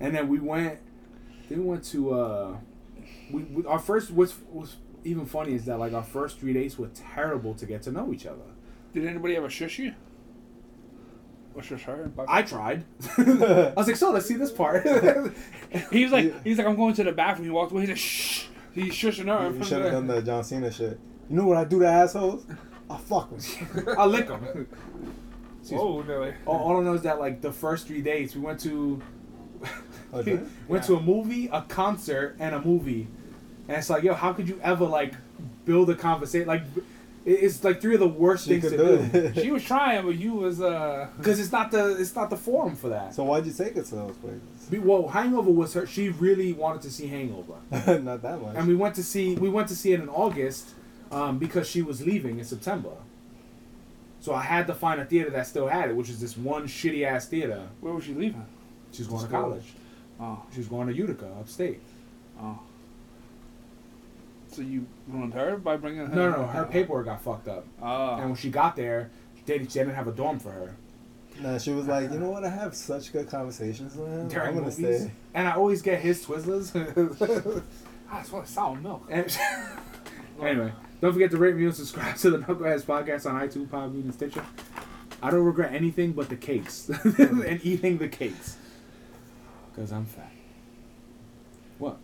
and 0.00 0.14
then 0.14 0.28
we 0.28 0.38
went, 0.38 0.78
then 1.48 1.60
we 1.60 1.64
went 1.64 1.84
to 1.84 2.12
uh, 2.14 2.56
we, 3.30 3.42
we 3.44 3.64
our 3.66 3.78
first 3.78 4.10
what's 4.10 4.34
was 4.50 4.76
even 5.04 5.24
funny 5.24 5.54
is 5.54 5.64
that 5.66 5.78
like 5.78 5.92
our 5.92 6.02
first 6.02 6.38
three 6.40 6.52
dates 6.52 6.76
were 6.78 6.88
terrible 6.88 7.54
to 7.54 7.66
get 7.66 7.82
to 7.82 7.92
know 7.92 8.12
each 8.12 8.26
other. 8.26 8.42
Did 8.92 9.06
anybody 9.06 9.36
ever 9.36 9.48
shush 9.50 9.78
you? 9.78 9.94
Or 11.56 11.62
shush 11.62 11.84
her? 11.84 12.10
I 12.28 12.42
tried. 12.42 12.84
I 13.18 13.72
was 13.76 13.86
like, 13.86 13.96
so 13.96 14.10
let's 14.12 14.26
see 14.26 14.34
this 14.34 14.52
part. 14.52 14.86
He 15.90 16.04
was 16.04 16.12
like, 16.12 16.44
he's 16.44 16.58
like, 16.58 16.66
I'm 16.66 16.76
going 16.76 16.94
to 16.94 17.02
the 17.04 17.12
bathroom. 17.12 17.46
He 17.46 17.50
walked 17.50 17.72
away. 17.72 17.82
He's 17.82 17.88
like, 17.90 17.98
shh. 17.98 18.46
He's 18.72 18.92
shushing 18.94 19.26
her. 19.26 19.52
You 19.56 19.64
should 19.64 19.82
have 19.82 19.92
done 19.92 20.06
the 20.06 20.22
John 20.22 20.44
Cena 20.44 20.70
shit. 20.70 20.98
You 21.28 21.36
know 21.36 21.46
what 21.46 21.56
I 21.56 21.64
do 21.64 21.80
to 21.80 21.86
assholes? 21.86 22.46
I 22.88 22.96
fuck 22.98 23.32
with 23.32 23.60
you. 23.60 23.94
I 23.98 24.06
lick 24.06 24.28
them. 24.28 24.66
Whoa, 25.70 26.02
Nelly. 26.02 26.34
All, 26.46 26.58
all 26.58 26.80
I 26.80 26.84
know 26.84 26.94
is 26.94 27.02
that 27.02 27.18
like 27.18 27.40
the 27.40 27.52
first 27.52 27.86
three 27.88 28.00
dates, 28.00 28.34
we 28.34 28.40
went 28.42 28.60
to 28.60 29.02
Oh, 30.12 30.22
we 30.22 30.34
went 30.34 30.48
Yeah. 30.70 30.80
to 30.82 30.96
a 30.96 31.00
movie, 31.00 31.48
a 31.52 31.62
concert, 31.62 32.36
and 32.38 32.54
a 32.54 32.60
movie, 32.60 33.08
and 33.68 33.76
it's 33.76 33.90
like, 33.90 34.02
yo, 34.04 34.14
how 34.14 34.32
could 34.32 34.48
you 34.48 34.60
ever 34.62 34.84
like 34.84 35.14
build 35.64 35.90
a 35.90 35.94
conversation? 35.96 36.46
Like, 36.46 36.62
it's 37.26 37.62
like 37.64 37.80
three 37.80 37.94
of 37.94 38.00
the 38.00 38.06
worst 38.08 38.44
She 38.46 38.60
things 38.60 38.70
to 38.72 38.76
do 38.78 39.32
do. 39.32 39.32
She 39.42 39.50
was 39.50 39.64
trying, 39.64 40.04
but 40.06 40.16
you 40.16 40.32
was 40.34 40.60
uh. 40.60 41.08
because 41.18 41.38
it's 41.40 41.52
not 41.52 41.70
the 41.70 41.96
it's 42.00 42.14
not 42.14 42.30
the 42.30 42.36
forum 42.36 42.76
for 42.76 42.88
that. 42.88 43.14
so 43.14 43.24
why'd 43.24 43.44
you 43.44 43.52
take 43.52 43.76
it 43.76 43.84
to 43.86 43.94
those 43.96 44.16
places? 44.16 44.40
Be- 44.70 44.78
Well, 44.78 45.08
Hangover 45.08 45.50
was 45.50 45.74
her. 45.74 45.86
She 45.86 46.08
really 46.08 46.52
wanted 46.52 46.82
to 46.82 46.90
see 46.90 47.06
Hangover, 47.08 47.54
Not 48.02 48.22
that 48.22 48.40
much. 48.40 48.54
and 48.56 48.66
we 48.68 48.74
went 48.76 48.94
to 48.94 49.02
see 49.02 49.34
we 49.34 49.48
went 49.48 49.68
to 49.68 49.76
see 49.76 49.92
it 49.92 50.00
in 50.00 50.08
August 50.08 50.70
um, 51.10 51.38
because 51.38 51.68
she 51.68 51.82
was 51.82 52.04
leaving 52.06 52.38
in 52.38 52.44
September. 52.44 52.90
So 54.20 54.34
I 54.34 54.42
had 54.42 54.66
to 54.68 54.74
find 54.74 55.00
a 55.00 55.04
theater 55.04 55.30
that 55.30 55.46
still 55.46 55.68
had 55.68 55.90
it, 55.90 55.96
which 55.96 56.08
is 56.10 56.20
this 56.20 56.36
one 56.36 56.64
shitty 56.66 57.04
ass 57.04 57.26
theater. 57.26 57.68
Where 57.80 57.92
was 57.92 58.04
she 58.04 58.14
leaving? 58.14 58.44
She 58.92 59.02
was 59.02 59.08
going 59.08 59.22
to 59.22 59.28
School. 59.28 59.40
college. 59.42 59.72
Oh, 60.18 60.42
She 60.52 60.58
was 60.58 60.68
going 60.68 60.86
to 60.88 60.94
Utica, 60.94 61.26
upstate. 61.38 61.80
oh. 62.40 62.58
So 64.56 64.62
you 64.62 64.86
ruined 65.06 65.34
her 65.34 65.58
by 65.58 65.76
bringing 65.76 66.06
her? 66.06 66.08
No, 66.14 66.30
no, 66.30 66.36
no. 66.42 66.46
Her 66.46 66.64
paperwork 66.64 67.04
got 67.04 67.20
fucked 67.22 67.46
up, 67.46 67.66
and 67.78 67.84
Oh. 67.86 68.16
when 68.26 68.34
she 68.36 68.48
got 68.48 68.74
there, 68.74 69.10
they, 69.44 69.58
they 69.58 69.64
didn't 69.64 69.94
have 69.94 70.08
a 70.08 70.12
dorm 70.12 70.38
for 70.38 70.50
her. 70.50 70.74
Nah, 71.42 71.58
she 71.58 71.72
was 71.72 71.86
like, 71.86 72.10
you 72.10 72.18
know 72.18 72.30
what? 72.30 72.42
I 72.44 72.48
have 72.48 72.74
such 72.74 73.12
good 73.12 73.28
conversations 73.28 73.94
with 73.94 74.08
him. 74.08 74.28
during 74.28 74.48
I'm 74.48 74.54
gonna 74.54 74.66
movies. 74.70 75.02
stay. 75.02 75.12
And 75.34 75.46
I 75.46 75.52
always 75.56 75.82
get 75.82 76.00
his 76.00 76.24
Twizzlers. 76.24 77.62
Ah, 78.10 78.20
it's 78.20 78.32
like 78.32 78.46
sour 78.46 78.76
milk. 78.76 79.06
And- 79.10 79.36
anyway, 80.40 80.72
don't 81.02 81.12
forget 81.12 81.30
to 81.32 81.36
rate, 81.36 81.50
review, 81.52 81.66
and 81.66 81.76
subscribe 81.76 82.16
to 82.16 82.30
the 82.30 82.38
Knuckleheads 82.38 82.84
podcast 82.84 83.28
on 83.30 83.38
iTunes, 83.46 83.66
Podbean, 83.66 84.04
and 84.04 84.14
Stitcher. 84.14 84.44
I 85.22 85.30
don't 85.30 85.44
regret 85.44 85.74
anything 85.74 86.12
but 86.12 86.28
the 86.30 86.36
cakes 86.36 86.88
and 87.18 87.60
eating 87.62 87.98
the 87.98 88.08
cakes 88.08 88.56
because 89.74 89.92
I'm 89.92 90.06
fat. 90.06 90.30
What? 91.78 91.98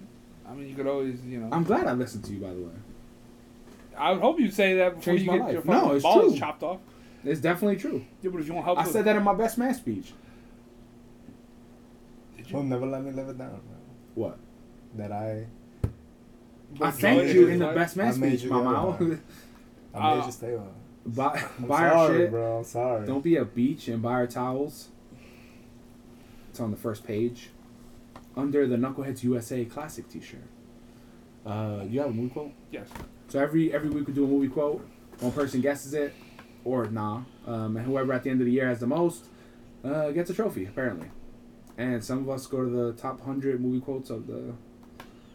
I 0.52 0.54
mean, 0.54 0.68
you 0.68 0.74
could 0.74 0.86
always, 0.86 1.24
you 1.24 1.40
know. 1.40 1.48
I'm 1.50 1.64
glad 1.64 1.86
I 1.86 1.92
listened 1.94 2.24
to 2.26 2.32
you, 2.32 2.40
by 2.40 2.52
the 2.52 2.60
way. 2.60 2.72
I 3.96 4.12
would 4.12 4.20
hope 4.20 4.38
you'd 4.38 4.52
say 4.52 4.74
that 4.76 4.96
before 4.96 5.02
Changed 5.14 5.24
you 5.24 5.30
my 5.30 5.36
get 5.38 5.44
life. 5.44 5.52
your 5.54 5.64
No, 5.64 5.80
fucking 5.80 5.96
it's 5.96 6.02
balls 6.02 6.30
true. 6.32 6.38
chopped 6.38 6.62
off. 6.62 6.78
It's 7.24 7.40
definitely 7.40 7.76
true. 7.76 8.04
Yeah, 8.20 8.30
but 8.30 8.40
if 8.40 8.46
you 8.48 8.52
want 8.54 8.66
help, 8.66 8.78
I 8.78 8.82
with- 8.82 8.92
said 8.92 9.04
that 9.06 9.16
in 9.16 9.22
my 9.22 9.34
best 9.34 9.56
man 9.58 9.74
speech. 9.74 10.12
Did 12.36 12.46
He'll 12.46 12.62
never 12.62 12.86
let 12.86 13.02
me 13.04 13.12
live 13.12 13.28
it 13.28 13.38
down. 13.38 13.50
Bro. 13.50 13.60
What? 14.14 14.38
That 14.96 15.12
I, 15.12 15.46
I 16.80 16.90
thanked 16.90 17.32
you 17.34 17.48
in 17.48 17.58
the 17.60 17.66
like- 17.66 17.74
best 17.74 17.96
man 17.96 18.12
I 18.12 18.16
made 18.16 18.28
speech, 18.38 18.44
you 18.44 18.50
Mama. 18.50 18.96
go 18.98 19.18
I 19.94 19.98
Uh, 19.98 20.16
made 20.16 20.26
you 20.26 20.32
stay 20.32 20.54
on. 20.56 20.68
buy 21.06 21.44
I'm 21.58 21.66
buy 21.66 21.84
our 21.88 22.06
sorry, 22.08 22.18
shit. 22.18 22.30
bro. 22.30 22.58
I'm 22.58 22.64
sorry. 22.64 23.06
Don't 23.06 23.22
be 23.24 23.36
a 23.36 23.44
beach 23.44 23.88
and 23.88 24.02
buy 24.02 24.12
our 24.12 24.26
towels. 24.26 24.88
It's 26.50 26.60
on 26.60 26.70
the 26.70 26.76
first 26.76 27.04
page. 27.04 27.50
Under 28.36 28.66
the 28.66 28.76
Knuckleheads 28.76 29.22
USA 29.24 29.64
Classic 29.64 30.08
T-shirt. 30.08 30.40
Uh, 31.44 31.84
you 31.88 32.00
have 32.00 32.10
a 32.10 32.12
movie 32.12 32.30
quote? 32.32 32.52
Yes. 32.70 32.88
So 33.28 33.38
every 33.40 33.72
every 33.74 33.90
week 33.90 34.06
we 34.06 34.12
do 34.12 34.24
a 34.24 34.28
movie 34.28 34.48
quote. 34.48 34.86
One 35.20 35.32
person 35.32 35.60
guesses 35.60 35.92
it, 35.94 36.14
or 36.64 36.86
nah. 36.86 37.22
Um, 37.46 37.76
and 37.76 37.84
whoever 37.86 38.12
at 38.12 38.22
the 38.22 38.30
end 38.30 38.40
of 38.40 38.46
the 38.46 38.52
year 38.52 38.68
has 38.68 38.80
the 38.80 38.86
most 38.86 39.26
uh, 39.84 40.10
gets 40.12 40.30
a 40.30 40.34
trophy. 40.34 40.64
Apparently. 40.66 41.10
and 41.76 42.02
some 42.04 42.18
of 42.18 42.28
us 42.30 42.46
go 42.46 42.62
to 42.64 42.70
the 42.70 42.92
top 42.92 43.20
hundred 43.22 43.60
movie 43.60 43.80
quotes 43.80 44.10
of 44.10 44.26
the 44.26 44.54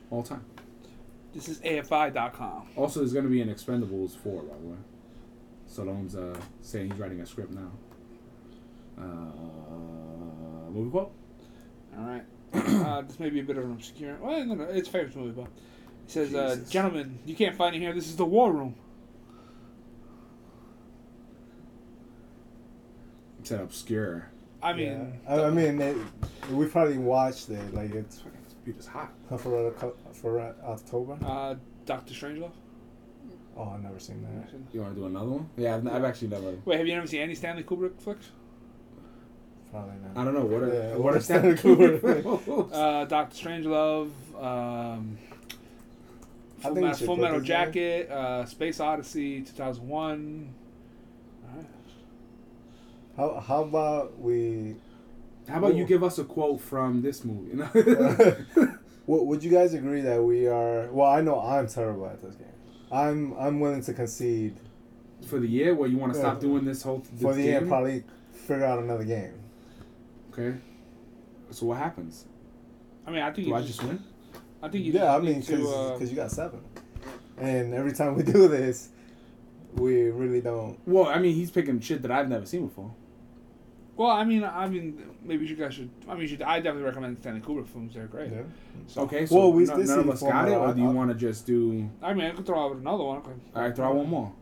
all 0.09 0.23
time. 0.23 0.45
This 1.33 1.49
is 1.49 1.59
AFI.com. 1.59 2.69
Also, 2.75 3.01
there's 3.01 3.13
gonna 3.13 3.27
be 3.29 3.41
an 3.41 3.49
Expendables 3.53 4.15
four, 4.17 4.41
by 4.43 4.55
the 4.57 4.67
way. 4.69 4.77
Stallone's 5.69 6.15
uh, 6.15 6.39
saying 6.61 6.91
he's 6.91 6.99
writing 6.99 7.19
a 7.21 7.25
script 7.25 7.51
now. 7.53 7.71
Uh, 8.97 10.71
movie 10.71 10.89
quote. 10.89 11.11
All 11.97 12.05
right. 12.05 12.23
Uh, 12.53 13.01
this 13.01 13.19
may 13.19 13.29
be 13.29 13.39
a 13.39 13.43
bit 13.43 13.57
of 13.57 13.65
an 13.65 13.71
obscure. 13.71 14.17
Well, 14.21 14.45
no, 14.45 14.55
no, 14.55 14.63
it's 14.65 14.87
a 14.87 14.91
famous 14.91 15.15
movie, 15.15 15.31
but 15.31 15.43
it 16.05 16.11
says, 16.11 16.33
uh, 16.35 16.55
Jesus. 16.55 16.69
"Gentlemen, 16.69 17.19
you 17.25 17.35
can't 17.35 17.55
find 17.55 17.75
it 17.75 17.79
here. 17.79 17.93
This 17.93 18.07
is 18.07 18.15
the 18.15 18.25
war 18.25 18.51
room." 18.51 18.75
It's 23.39 23.51
an 23.51 23.61
obscure. 23.61 24.29
I 24.61 24.73
mean, 24.73 25.13
yeah. 25.27 25.33
I, 25.35 25.43
I 25.45 25.49
mean, 25.51 25.79
it, 25.81 25.95
we 26.51 26.65
probably 26.65 26.97
watched 26.97 27.49
it. 27.49 27.73
Like 27.73 27.93
it's 27.93 28.17
This 28.17 28.53
beat 28.65 28.77
is 28.77 28.87
hot. 28.87 29.11
for 29.37 29.71
for 30.13 30.39
October. 30.65 31.17
uh, 31.23 31.55
Doctor 31.85 32.13
Strangelove. 32.13 32.51
Oh, 33.55 33.69
I've 33.73 33.81
never 33.81 33.99
seen 33.99 34.21
that. 34.23 34.49
You 34.73 34.81
want 34.81 34.95
to 34.95 34.99
do 35.01 35.07
another 35.07 35.29
one? 35.29 35.49
Yeah, 35.57 35.75
I've, 35.75 35.87
I've 35.87 36.03
actually 36.03 36.27
never. 36.27 36.55
Wait, 36.65 36.77
have 36.77 36.85
you 36.87 36.93
never 36.95 37.07
seen 37.07 37.21
any 37.21 37.33
Stanley 37.35 37.63
Kubrick 37.63 37.99
flicks? 37.99 38.29
Probably 39.71 39.93
I 40.15 40.23
don't 40.23 40.33
know 40.33 40.45
what 40.45 40.63
are 40.63 40.73
Yeah, 40.73 40.95
what 40.95 41.01
what 41.03 41.13
are 41.13 41.17
are 41.17 41.21
Stanley 41.21 41.55
Stanley 41.57 41.57
Kubrick? 41.57 42.23
Uh, 42.71 43.05
Doctor 43.05 43.35
Strangelove. 43.35 44.11
Um, 44.41 45.17
I 46.63 46.69
Full, 46.69 46.75
think 46.75 46.75
we 46.75 46.81
Metal, 46.81 47.05
Full 47.05 47.17
Metal. 47.17 47.41
Jacket. 47.41 48.09
Uh, 48.09 48.45
Space 48.45 48.79
Odyssey, 48.79 49.41
two 49.41 49.53
thousand 49.53 49.87
one. 49.87 50.53
How 53.15 53.39
how 53.39 53.63
about 53.63 54.19
we? 54.19 54.75
How 55.47 55.57
about 55.59 55.75
you 55.75 55.85
give 55.85 56.03
us 56.03 56.19
a 56.19 56.23
quote 56.23 56.61
from 56.61 57.01
this 57.01 57.23
movie? 57.25 57.57
Would 59.07 59.23
would 59.23 59.43
you 59.43 59.49
guys 59.49 59.73
agree 59.73 60.01
that 60.01 60.21
we 60.21 60.47
are? 60.47 60.91
Well, 60.91 61.09
I 61.09 61.21
know 61.21 61.39
I'm 61.39 61.67
terrible 61.67 62.07
at 62.07 62.21
this 62.21 62.35
game. 62.35 62.47
I'm 62.91 63.33
I'm 63.37 63.59
willing 63.59 63.81
to 63.83 63.93
concede 63.93 64.57
For 65.25 65.39
the 65.39 65.47
year, 65.47 65.73
where 65.73 65.87
you 65.87 65.97
want 65.97 66.13
to 66.13 66.19
stop 66.19 66.39
doing 66.41 66.65
this 66.65 66.81
whole 66.83 66.99
this 67.13 67.21
for 67.21 67.33
the 67.33 67.41
year. 67.43 67.61
Probably 67.61 68.03
figure 68.33 68.65
out 68.65 68.79
another 68.79 69.05
game. 69.05 69.36
Okay. 70.37 70.57
So 71.51 71.65
what 71.67 71.77
happens? 71.77 72.25
I 73.05 73.11
mean, 73.11 73.21
I 73.21 73.31
think 73.31 73.45
Do 73.45 73.49
you 73.51 73.55
I 73.55 73.61
just 73.61 73.81
win? 73.83 74.03
I 74.61 74.67
think 74.69 74.85
you 74.85 74.91
Yeah, 74.93 75.15
I 75.15 75.19
mean, 75.19 75.39
because. 75.39 75.65
Uh, 75.65 75.97
you 76.01 76.15
got 76.15 76.31
seven, 76.31 76.61
and 77.37 77.73
every 77.73 77.93
time 77.93 78.15
we 78.15 78.23
do 78.37 78.47
this, 78.47 78.89
we 79.75 80.09
really 80.09 80.41
don't. 80.41 80.77
Well, 80.85 81.05
I 81.07 81.19
mean, 81.19 81.33
he's 81.35 81.49
picking 81.51 81.79
shit 81.79 82.01
that 82.01 82.11
I've 82.11 82.27
never 82.29 82.45
seen 82.45 82.67
before. 82.67 82.93
well, 83.95 84.09
I 84.11 84.23
mean, 84.25 84.43
I 84.43 84.67
mean, 84.67 85.01
maybe 85.23 85.45
you 85.47 85.55
guys 85.55 85.73
should. 85.75 85.89
I 86.07 86.15
mean, 86.15 86.27
should. 86.27 86.41
I 86.41 86.57
definitely 86.59 86.83
recommend 86.83 87.19
Stanley 87.19 87.41
Kubrick 87.41 87.67
films. 87.67 87.93
They're 87.93 88.07
great. 88.07 88.31
Yeah. 88.31 89.01
Okay, 89.03 89.25
so 89.25 89.35
Well, 89.35 89.53
we 89.53 89.63
no- 89.65 89.77
did 89.77 89.87
none 89.87 89.99
of 89.99 90.09
us 90.09 90.21
got 90.21 90.47
it, 90.47 90.51
Metal. 90.51 90.65
or 90.69 90.73
do 90.73 90.81
you 90.81 90.89
want 90.89 91.09
to 91.11 91.15
just 91.15 91.45
do? 91.47 91.89
I 92.01 92.13
mean, 92.13 92.25
I 92.25 92.31
could 92.31 92.45
throw 92.45 92.65
out 92.65 92.75
another 92.75 93.03
one. 93.03 93.21
All 93.55 93.61
right, 93.61 93.75
throw 93.75 93.87
out 93.87 93.95
one 93.95 94.09
more. 94.09 94.33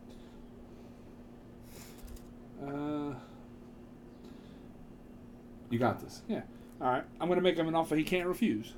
Uh, 2.66 3.14
You 5.70 5.78
got 5.78 6.00
this. 6.00 6.22
Yeah. 6.28 6.42
All 6.80 6.88
right, 6.90 7.04
I'm 7.20 7.28
gonna 7.28 7.40
make 7.40 7.56
him 7.56 7.68
an 7.68 7.74
offer 7.74 7.96
he 7.96 8.04
can't 8.04 8.26
refuse. 8.28 8.74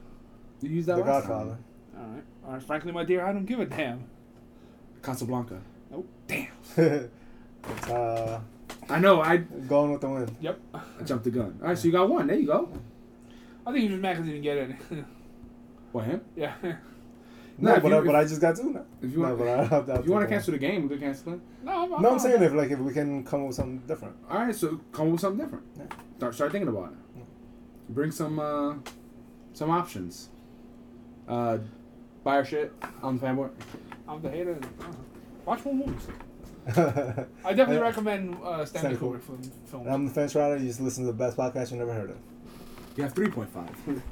You 0.62 0.70
use 0.70 0.86
that 0.86 0.97
The 0.97 1.02
last 1.02 1.27
Godfather. 1.28 1.51
time. 1.51 1.65
All 1.98 2.06
right, 2.15 2.23
all 2.47 2.52
right. 2.55 2.62
Frankly, 2.62 2.93
my 2.93 3.05
dear, 3.05 3.24
I 3.24 3.32
don't 3.32 3.44
give 3.47 3.60
a 3.60 3.66
damn. 3.66 4.05
Casablanca. 5.02 5.60
Oh 5.93 6.05
damn. 6.27 6.47
it's, 6.77 7.89
uh, 7.89 8.40
I 8.89 8.98
know. 9.01 9.20
I, 9.20 9.39
Gone 9.39 9.93
with 9.93 10.01
the 10.01 10.09
Wind. 10.09 10.36
Yep. 10.40 10.60
I 10.74 11.02
jumped 11.05 11.24
the 11.24 11.31
gun. 11.31 11.59
All 11.60 11.69
right, 11.69 11.78
so 11.78 11.86
you 11.86 11.93
got 11.93 12.09
one. 12.09 12.27
There 12.27 12.36
you 12.39 12.47
go. 12.47 12.69
I 13.66 13.73
think 13.73 13.85
he 13.85 13.90
was 13.93 14.01
mad 14.01 14.12
because 14.15 14.27
he 14.27 14.32
didn't 14.32 14.44
get 14.44 14.56
it. 14.59 15.05
What 15.93 16.05
him? 16.05 16.20
yeah. 16.36 16.55
No, 17.60 17.74
No, 17.74 17.81
but, 17.81 17.89
you- 17.89 17.97
I, 17.98 18.01
but 18.02 18.15
I 18.15 18.23
just 18.24 18.40
got 18.40 18.55
two 18.56 18.70
now. 18.70 18.85
If 19.02 19.10
you 19.10 19.19
No, 19.19 19.35
want, 19.35 19.39
but 19.40 19.48
I, 19.48 19.94
I, 19.94 19.98
if 19.98 20.06
you 20.06 20.12
want 20.12 20.23
to 20.24 20.28
cancel 20.32 20.52
the 20.52 20.59
game, 20.59 20.82
we 20.82 20.90
can 20.90 21.01
cancel 21.01 21.32
it. 21.32 21.40
No, 21.65 21.97
I'm, 21.97 22.02
No, 22.02 22.10
I'm 22.12 22.19
saying 22.20 22.40
if 22.40 22.52
like 22.52 22.70
if 22.70 22.78
we 22.78 22.93
can 22.93 23.24
come 23.24 23.40
up 23.40 23.47
with 23.48 23.56
something 23.56 23.78
different. 23.78 24.15
All 24.31 24.39
right, 24.39 24.55
so 24.55 24.78
come 24.93 25.06
up 25.09 25.12
with 25.12 25.20
something 25.23 25.44
different. 25.44 25.65
Yeah. 25.77 25.85
Start 26.19 26.35
start 26.35 26.53
thinking 26.53 26.69
about 26.69 26.93
it. 26.93 27.24
Bring 27.89 28.11
some 28.11 28.39
uh, 28.39 28.74
some 29.53 29.70
options. 29.70 30.28
Uh, 31.28 31.59
buy 32.24 32.36
our 32.36 32.45
shit 32.45 32.73
on 33.03 33.19
the 33.19 33.24
fanboy. 33.27 33.51
I'm 34.09 34.20
the 34.20 34.31
hater. 34.31 34.59
uh, 34.81 34.85
Watch 35.45 35.65
more 35.65 35.74
movies. 35.74 36.07
I 36.69 36.73
definitely 37.55 37.77
Yeah. 37.77 37.81
recommend 37.81 38.35
uh, 38.43 38.65
Stanley 38.66 38.97
Stanley 38.97 38.97
Kubrick 38.97 39.23
film, 39.23 39.43
films. 39.66 39.86
I'm 39.89 40.07
the 40.07 40.12
Fence 40.12 40.35
Rider. 40.35 40.57
You 40.57 40.66
just 40.66 40.81
listen 40.81 41.05
to 41.07 41.12
the 41.12 41.16
best 41.16 41.36
podcast 41.36 41.70
you've 41.70 41.78
never 41.78 41.95
heard 41.95 42.11
of. 42.11 42.16
You 42.97 43.05
have 43.05 43.12
three 43.15 43.31
point 43.31 43.51
five. 43.51 43.70